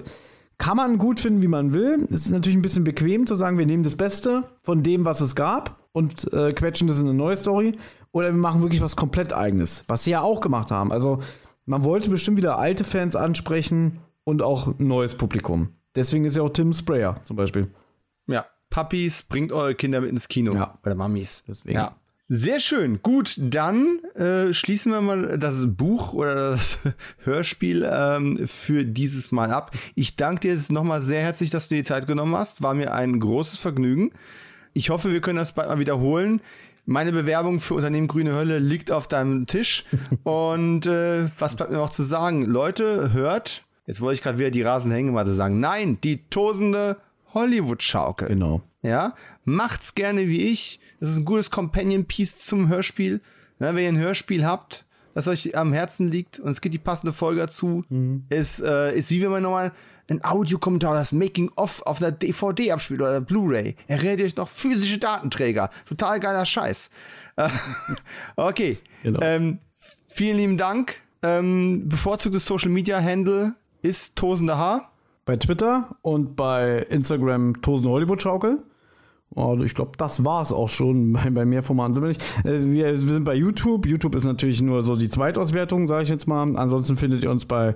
kann 0.61 0.77
man 0.77 0.99
gut 0.99 1.19
finden, 1.19 1.41
wie 1.41 1.47
man 1.47 1.73
will. 1.73 2.07
Es 2.11 2.27
ist 2.27 2.31
natürlich 2.31 2.55
ein 2.55 2.61
bisschen 2.61 2.83
bequem 2.83 3.25
zu 3.25 3.35
sagen, 3.35 3.57
wir 3.57 3.65
nehmen 3.65 3.81
das 3.81 3.95
Beste 3.95 4.43
von 4.61 4.83
dem, 4.83 5.05
was 5.05 5.19
es 5.19 5.35
gab 5.35 5.87
und 5.91 6.31
äh, 6.33 6.53
quetschen 6.53 6.87
das 6.87 6.99
in 6.99 7.07
eine 7.07 7.15
neue 7.15 7.35
Story. 7.35 7.71
Oder 8.11 8.27
wir 8.27 8.37
machen 8.37 8.61
wirklich 8.61 8.79
was 8.79 8.95
komplett 8.95 9.33
eigenes, 9.33 9.83
was 9.87 10.03
sie 10.03 10.11
ja 10.11 10.21
auch 10.21 10.39
gemacht 10.39 10.69
haben. 10.69 10.91
Also 10.91 11.19
man 11.65 11.83
wollte 11.83 12.11
bestimmt 12.11 12.37
wieder 12.37 12.59
alte 12.59 12.83
Fans 12.83 13.15
ansprechen 13.15 14.01
und 14.23 14.43
auch 14.43 14.67
ein 14.67 14.87
neues 14.87 15.15
Publikum. 15.15 15.69
Deswegen 15.95 16.25
ist 16.25 16.37
ja 16.37 16.43
auch 16.43 16.51
Tim 16.51 16.73
Sprayer 16.73 17.19
zum 17.23 17.37
Beispiel. 17.37 17.71
Ja, 18.27 18.45
Puppies, 18.69 19.23
bringt 19.23 19.51
eure 19.51 19.73
Kinder 19.73 19.99
mit 19.99 20.11
ins 20.11 20.27
Kino. 20.27 20.53
Ja, 20.53 20.77
oder 20.85 20.93
Mamis. 20.93 21.43
Deswegen. 21.47 21.73
Ja. 21.73 21.95
Sehr 22.33 22.61
schön. 22.61 23.01
Gut, 23.01 23.35
dann 23.37 23.99
äh, 24.15 24.53
schließen 24.53 24.93
wir 24.93 25.01
mal 25.01 25.37
das 25.37 25.75
Buch 25.75 26.13
oder 26.13 26.51
das 26.51 26.77
Hörspiel 27.25 27.85
ähm, 27.85 28.47
für 28.47 28.85
dieses 28.85 29.33
Mal 29.33 29.51
ab. 29.51 29.75
Ich 29.95 30.15
danke 30.15 30.39
dir 30.39 30.51
jetzt 30.51 30.71
nochmal 30.71 31.01
sehr 31.01 31.21
herzlich, 31.21 31.49
dass 31.49 31.67
du 31.67 31.75
die 31.75 31.83
Zeit 31.83 32.07
genommen 32.07 32.33
hast. 32.33 32.63
War 32.63 32.73
mir 32.73 32.93
ein 32.93 33.19
großes 33.19 33.57
Vergnügen. 33.57 34.13
Ich 34.71 34.91
hoffe, 34.91 35.11
wir 35.11 35.19
können 35.19 35.39
das 35.39 35.51
bald 35.51 35.67
mal 35.67 35.79
wiederholen. 35.79 36.39
Meine 36.85 37.11
Bewerbung 37.11 37.59
für 37.59 37.73
Unternehmen 37.73 38.07
Grüne 38.07 38.33
Hölle 38.33 38.59
liegt 38.59 38.91
auf 38.91 39.09
deinem 39.09 39.45
Tisch. 39.45 39.83
Und 40.23 40.85
äh, 40.85 41.27
was 41.37 41.57
bleibt 41.57 41.71
mir 41.71 41.79
noch 41.79 41.89
zu 41.89 42.03
sagen? 42.03 42.45
Leute, 42.45 43.11
hört, 43.11 43.65
jetzt 43.87 43.99
wollte 43.99 44.13
ich 44.13 44.21
gerade 44.21 44.39
wieder 44.39 44.51
die 44.51 44.61
Rasenhängematte 44.61 45.33
sagen. 45.33 45.59
Nein, 45.59 45.97
die 46.01 46.23
tosende 46.29 46.95
Hollywood-Schaukel. 47.33 48.29
Genau. 48.29 48.61
Ja, 48.83 49.15
macht's 49.43 49.95
gerne 49.95 50.29
wie 50.29 50.49
ich. 50.49 50.79
Das 51.01 51.09
ist 51.09 51.17
ein 51.17 51.25
gutes 51.25 51.51
Companion-Piece 51.51 52.37
zum 52.37 52.69
Hörspiel. 52.69 53.19
Ja, 53.59 53.75
wenn 53.75 53.83
ihr 53.83 53.89
ein 53.89 53.97
Hörspiel 53.97 54.45
habt, 54.45 54.85
das 55.13 55.27
euch 55.27 55.57
am 55.57 55.73
Herzen 55.73 56.07
liegt 56.09 56.39
und 56.39 56.51
es 56.51 56.61
gibt 56.61 56.73
die 56.73 56.79
passende 56.79 57.11
Folge 57.11 57.41
dazu, 57.41 57.83
mhm. 57.89 58.25
ist, 58.29 58.61
äh, 58.61 58.95
ist 58.95 59.11
wie 59.11 59.21
wenn 59.21 59.31
man 59.31 59.43
nochmal 59.43 59.71
ein 60.07 60.23
Audiokommentar, 60.23 60.93
das 60.93 61.11
Making-of 61.11 61.81
auf 61.83 62.01
einer 62.01 62.11
DVD 62.11 62.71
abspielt 62.71 63.01
oder 63.01 63.19
Blu-ray. 63.19 63.75
Erinnert 63.87 64.21
euch 64.21 64.35
noch 64.35 64.47
physische 64.47 64.99
Datenträger. 64.99 65.69
Total 65.87 66.19
geiler 66.19 66.45
Scheiß. 66.45 66.91
Äh, 67.37 67.49
okay. 68.35 68.77
Genau. 69.03 69.19
Ähm, 69.21 69.59
vielen 70.07 70.37
lieben 70.37 70.57
Dank. 70.57 71.01
Ähm, 71.23 71.87
bevorzugtes 71.87 72.45
Social 72.45 72.69
Media 72.69 73.01
Handle 73.01 73.55
ist 73.81 74.15
Tosende 74.15 74.57
Haar. 74.57 74.91
Bei 75.25 75.37
Twitter 75.37 75.95
und 76.01 76.35
bei 76.35 76.85
Instagram 76.89 77.61
Tosen 77.61 77.89
Hollywood 77.89 78.21
Schaukel. 78.21 78.63
Also 79.35 79.63
ich 79.63 79.75
glaube, 79.75 79.91
das 79.97 80.25
war 80.25 80.41
es 80.41 80.51
auch 80.51 80.69
schon 80.69 81.13
bei, 81.13 81.29
bei 81.29 81.45
mehr 81.45 81.63
Formaten. 81.63 81.93
Sind 81.93 82.03
wir, 82.03 82.09
nicht. 82.09 82.21
Äh, 82.43 82.71
wir, 82.71 82.85
wir 82.85 82.97
sind 82.97 83.23
bei 83.23 83.35
YouTube. 83.35 83.85
YouTube 83.85 84.15
ist 84.15 84.25
natürlich 84.25 84.61
nur 84.61 84.83
so 84.83 84.95
die 84.95 85.09
Zweitauswertung, 85.09 85.87
sage 85.87 86.03
ich 86.03 86.09
jetzt 86.09 86.27
mal. 86.27 86.55
Ansonsten 86.57 86.95
findet 86.95 87.23
ihr 87.23 87.31
uns 87.31 87.45
bei 87.45 87.75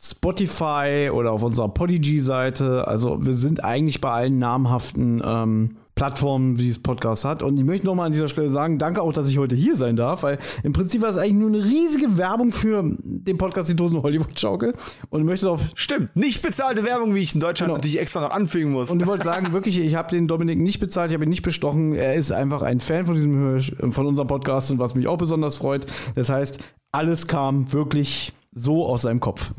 Spotify 0.00 1.10
oder 1.12 1.32
auf 1.32 1.42
unserer 1.42 1.68
Podigy-Seite. 1.68 2.86
Also 2.86 3.24
wir 3.24 3.34
sind 3.34 3.64
eigentlich 3.64 4.00
bei 4.00 4.10
allen 4.10 4.38
namhaften 4.38 5.22
ähm, 5.24 5.68
Plattformen, 5.96 6.58
wie 6.58 6.68
es 6.68 6.78
Podcast 6.78 7.24
hat. 7.24 7.42
Und 7.42 7.56
ich 7.56 7.64
möchte 7.64 7.86
nochmal 7.86 8.06
an 8.06 8.12
dieser 8.12 8.28
Stelle 8.28 8.50
sagen, 8.50 8.78
danke 8.78 9.00
auch, 9.00 9.14
dass 9.14 9.30
ich 9.30 9.38
heute 9.38 9.56
hier 9.56 9.76
sein 9.76 9.96
darf, 9.96 10.22
weil 10.22 10.38
im 10.62 10.74
Prinzip 10.74 11.00
war 11.00 11.08
es 11.08 11.16
eigentlich 11.16 11.32
nur 11.32 11.48
eine 11.48 11.64
riesige 11.64 12.18
Werbung 12.18 12.52
für 12.52 12.84
den 13.02 13.38
Podcast 13.38 13.70
Die 13.70 13.74
Dosen 13.74 14.02
Hollywood 14.02 14.38
Schaukel. 14.38 14.74
Und 15.08 15.20
ich 15.20 15.26
möchte 15.26 15.50
auf. 15.50 15.62
Stimmt, 15.74 16.14
nicht 16.14 16.42
bezahlte 16.42 16.84
Werbung, 16.84 17.14
wie 17.14 17.20
ich 17.20 17.34
in 17.34 17.40
Deutschland 17.40 17.68
genau. 17.68 17.78
natürlich 17.78 17.98
extra 17.98 18.20
noch 18.20 18.30
anfügen 18.30 18.72
muss. 18.72 18.90
Und 18.90 19.00
ich 19.00 19.06
wollte 19.06 19.24
sagen, 19.24 19.54
wirklich, 19.54 19.78
ich 19.78 19.94
habe 19.94 20.10
den 20.10 20.28
Dominik 20.28 20.58
nicht 20.58 20.80
bezahlt, 20.80 21.10
ich 21.10 21.14
habe 21.14 21.24
ihn 21.24 21.30
nicht 21.30 21.42
bestochen. 21.42 21.94
Er 21.94 22.14
ist 22.14 22.30
einfach 22.30 22.60
ein 22.60 22.80
Fan 22.80 23.06
von 23.06 23.14
diesem 23.14 23.60
von 23.90 24.06
unserem 24.06 24.28
Podcast 24.28 24.70
und 24.70 24.78
was 24.78 24.94
mich 24.94 25.08
auch 25.08 25.16
besonders 25.16 25.56
freut. 25.56 25.86
Das 26.14 26.28
heißt, 26.28 26.58
alles 26.92 27.26
kam 27.26 27.72
wirklich 27.72 28.34
so 28.52 28.86
aus 28.86 29.02
seinem 29.02 29.20
Kopf. 29.20 29.52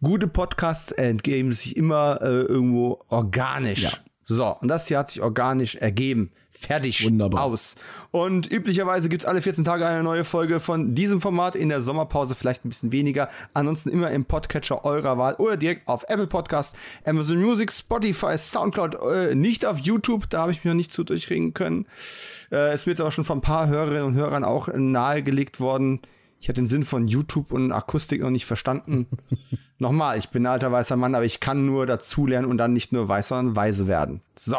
Gute 0.00 0.28
Podcasts 0.28 0.92
entgeben 0.92 1.50
sich 1.50 1.76
immer 1.76 2.20
äh, 2.22 2.42
irgendwo 2.42 3.00
organisch. 3.08 3.82
Ja. 3.82 3.90
So, 4.30 4.46
und 4.60 4.68
das 4.68 4.86
hier 4.86 4.98
hat 4.98 5.08
sich 5.10 5.22
organisch 5.22 5.76
ergeben. 5.76 6.30
Fertig. 6.50 7.04
Wunderbar. 7.04 7.44
Aus. 7.44 7.76
Und 8.10 8.50
üblicherweise 8.50 9.08
gibt 9.08 9.22
es 9.22 9.28
alle 9.28 9.40
14 9.40 9.64
Tage 9.64 9.86
eine 9.86 10.02
neue 10.02 10.24
Folge 10.24 10.60
von 10.60 10.94
diesem 10.94 11.20
Format. 11.20 11.56
In 11.56 11.70
der 11.70 11.80
Sommerpause 11.80 12.34
vielleicht 12.34 12.64
ein 12.64 12.68
bisschen 12.68 12.92
weniger. 12.92 13.30
Ansonsten 13.54 13.90
immer 13.90 14.10
im 14.10 14.26
Podcatcher 14.26 14.84
eurer 14.84 15.16
Wahl 15.16 15.36
oder 15.36 15.56
direkt 15.56 15.88
auf 15.88 16.04
Apple 16.08 16.26
Podcast, 16.26 16.74
Amazon 17.04 17.40
Music, 17.40 17.72
Spotify, 17.72 18.36
Soundcloud, 18.36 18.96
äh, 18.96 19.34
nicht 19.34 19.64
auf 19.64 19.78
YouTube. 19.78 20.28
Da 20.28 20.42
habe 20.42 20.52
ich 20.52 20.58
mich 20.58 20.64
noch 20.66 20.74
nicht 20.74 20.92
zu 20.92 21.04
durchringen 21.04 21.54
können. 21.54 21.86
Äh, 22.50 22.72
es 22.72 22.86
wird 22.86 23.00
aber 23.00 23.12
schon 23.12 23.24
von 23.24 23.38
ein 23.38 23.42
paar 23.42 23.68
Hörerinnen 23.68 24.04
und 24.04 24.14
Hörern 24.14 24.44
auch 24.44 24.68
nahegelegt 24.68 25.60
worden. 25.60 26.00
Ich 26.40 26.48
habe 26.48 26.54
den 26.54 26.68
Sinn 26.68 26.84
von 26.84 27.08
YouTube 27.08 27.52
und 27.52 27.72
Akustik 27.72 28.22
noch 28.22 28.30
nicht 28.30 28.46
verstanden. 28.46 29.06
Nochmal, 29.80 30.18
ich 30.18 30.30
bin 30.30 30.44
ein 30.44 30.52
alter 30.52 30.72
weißer 30.72 30.96
Mann, 30.96 31.14
aber 31.14 31.24
ich 31.24 31.38
kann 31.38 31.64
nur 31.64 31.86
dazulernen 31.86 32.50
und 32.50 32.58
dann 32.58 32.72
nicht 32.72 32.92
nur 32.92 33.08
weiß, 33.08 33.28
sondern 33.28 33.54
weise 33.54 33.86
werden. 33.86 34.20
So. 34.36 34.56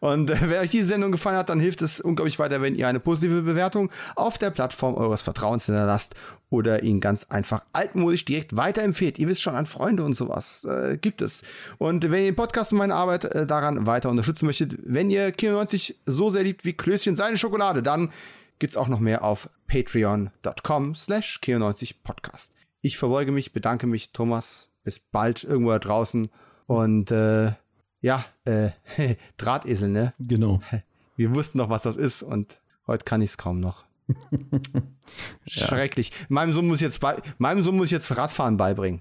Und 0.00 0.30
äh, 0.30 0.36
wenn 0.40 0.60
euch 0.60 0.70
diese 0.70 0.88
Sendung 0.88 1.12
gefallen 1.12 1.36
hat, 1.36 1.50
dann 1.50 1.60
hilft 1.60 1.82
es 1.82 2.00
unglaublich 2.00 2.38
weiter, 2.38 2.62
wenn 2.62 2.74
ihr 2.74 2.88
eine 2.88 3.00
positive 3.00 3.42
Bewertung 3.42 3.90
auf 4.16 4.38
der 4.38 4.50
Plattform 4.50 4.94
eures 4.94 5.20
Vertrauens 5.20 5.66
hinterlasst 5.66 6.14
oder 6.48 6.82
ihn 6.82 7.00
ganz 7.00 7.24
einfach 7.24 7.62
altmodisch 7.72 8.24
direkt 8.24 8.56
weiterempfehlt. 8.56 9.18
Ihr 9.18 9.28
wisst 9.28 9.42
schon, 9.42 9.54
an 9.54 9.66
Freunde 9.66 10.04
und 10.04 10.14
sowas 10.14 10.64
äh, 10.64 10.96
gibt 10.96 11.20
es. 11.20 11.42
Und 11.78 12.04
wenn 12.04 12.24
ihr 12.24 12.30
den 12.30 12.36
Podcast 12.36 12.72
und 12.72 12.78
meine 12.78 12.94
Arbeit 12.94 13.24
äh, 13.24 13.46
daran 13.46 13.86
weiter 13.86 14.08
unterstützen 14.08 14.46
möchtet, 14.46 14.78
wenn 14.82 15.10
ihr 15.10 15.32
Kino 15.32 15.52
90 15.52 16.00
so 16.06 16.30
sehr 16.30 16.42
liebt 16.42 16.64
wie 16.64 16.72
Klößchen 16.74 17.16
seine 17.16 17.36
Schokolade, 17.36 17.82
dann 17.82 18.10
gibt's 18.58 18.76
auch 18.76 18.88
noch 18.88 19.00
mehr 19.00 19.24
auf 19.24 19.48
patreon.com 19.66 20.94
slash 20.94 21.40
Kino90 21.42 21.96
Podcast. 22.02 22.52
Ich 22.80 22.98
verbeuge 22.98 23.32
mich, 23.32 23.52
bedanke 23.52 23.86
mich, 23.86 24.10
Thomas. 24.10 24.68
Bis 24.82 24.98
bald 24.98 25.44
irgendwo 25.44 25.70
da 25.70 25.78
draußen. 25.78 26.28
Und 26.66 27.10
äh, 27.10 27.52
ja, 28.00 28.24
äh, 28.44 28.70
Drahtesel, 29.38 29.88
ne? 29.88 30.14
Genau. 30.18 30.60
Wir 31.16 31.34
wussten 31.34 31.58
doch, 31.58 31.70
was 31.70 31.82
das 31.82 31.96
ist 31.96 32.22
und 32.22 32.58
heute 32.86 33.04
kann 33.04 33.22
ich 33.22 33.30
es 33.30 33.38
kaum 33.38 33.60
noch. 33.60 33.84
Schrecklich. 35.46 36.10
Ja. 36.10 36.26
Meinem 36.28 36.52
Sohn 36.52 36.66
muss 36.66 36.78
ich 36.78 36.82
jetzt 36.82 37.00
bei, 37.00 37.16
meinem 37.38 37.62
Sohn 37.62 37.76
muss 37.76 37.86
ich 37.86 37.92
jetzt 37.92 38.14
Radfahren 38.16 38.56
beibringen. 38.56 39.00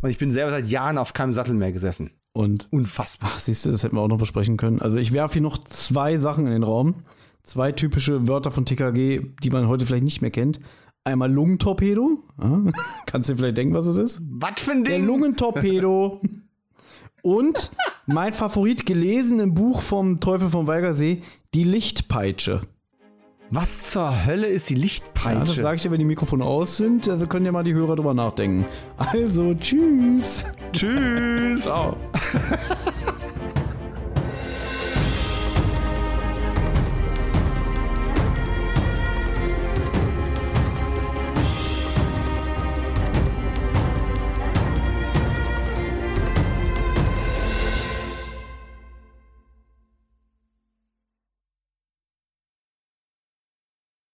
Und 0.00 0.10
ich 0.10 0.18
bin 0.18 0.32
selber 0.32 0.50
seit 0.50 0.66
Jahren 0.66 0.98
auf 0.98 1.12
keinem 1.14 1.32
Sattel 1.32 1.54
mehr 1.54 1.72
gesessen. 1.72 2.10
Und 2.32 2.68
unfassbar. 2.70 3.30
Ach, 3.34 3.40
siehst 3.40 3.64
du, 3.64 3.70
das 3.70 3.84
hätten 3.84 3.96
wir 3.96 4.00
auch 4.00 4.08
noch 4.08 4.18
besprechen 4.18 4.56
können. 4.56 4.80
Also 4.80 4.96
ich 4.96 5.12
werfe 5.12 5.34
hier 5.34 5.42
noch 5.42 5.58
zwei 5.58 6.18
Sachen 6.18 6.46
in 6.46 6.52
den 6.52 6.62
Raum. 6.62 7.04
Zwei 7.44 7.72
typische 7.72 8.28
Wörter 8.28 8.50
von 8.50 8.64
TKG, 8.64 9.20
die 9.42 9.50
man 9.50 9.68
heute 9.68 9.84
vielleicht 9.84 10.04
nicht 10.04 10.22
mehr 10.22 10.30
kennt. 10.30 10.60
Einmal 11.04 11.32
Lungentorpedo. 11.32 12.22
Kannst 13.06 13.28
du 13.28 13.32
dir 13.32 13.38
vielleicht 13.38 13.56
denken, 13.56 13.74
was 13.74 13.86
es 13.86 13.96
ist? 13.96 14.20
Was 14.30 14.60
für 14.60 14.70
ein 14.70 14.84
Ding? 14.84 14.98
Der 14.98 14.98
Lungentorpedo. 15.00 16.20
Und 17.22 17.70
mein 18.06 18.32
Favorit 18.32 18.86
gelesen 18.86 19.40
im 19.40 19.54
Buch 19.54 19.80
vom 19.80 20.20
Teufel 20.20 20.48
vom 20.48 20.66
Weigersee, 20.66 21.22
die 21.54 21.64
Lichtpeitsche. 21.64 22.62
Was 23.50 23.90
zur 23.90 24.24
Hölle 24.24 24.46
ist 24.46 24.70
die 24.70 24.74
Lichtpeitsche? 24.74 25.38
Ja, 25.38 25.44
das 25.44 25.56
sage 25.56 25.76
ich 25.76 25.82
dir, 25.82 25.90
wenn 25.90 25.98
die 25.98 26.06
Mikrofone 26.06 26.44
aus 26.44 26.78
sind. 26.78 27.06
Wir 27.06 27.26
können 27.26 27.44
ja 27.44 27.52
mal 27.52 27.62
die 27.62 27.74
Hörer 27.74 27.96
drüber 27.96 28.14
nachdenken. 28.14 28.64
Also, 28.96 29.54
tschüss. 29.54 30.46
Tschüss. 30.72 31.62
Ciao. 31.62 31.96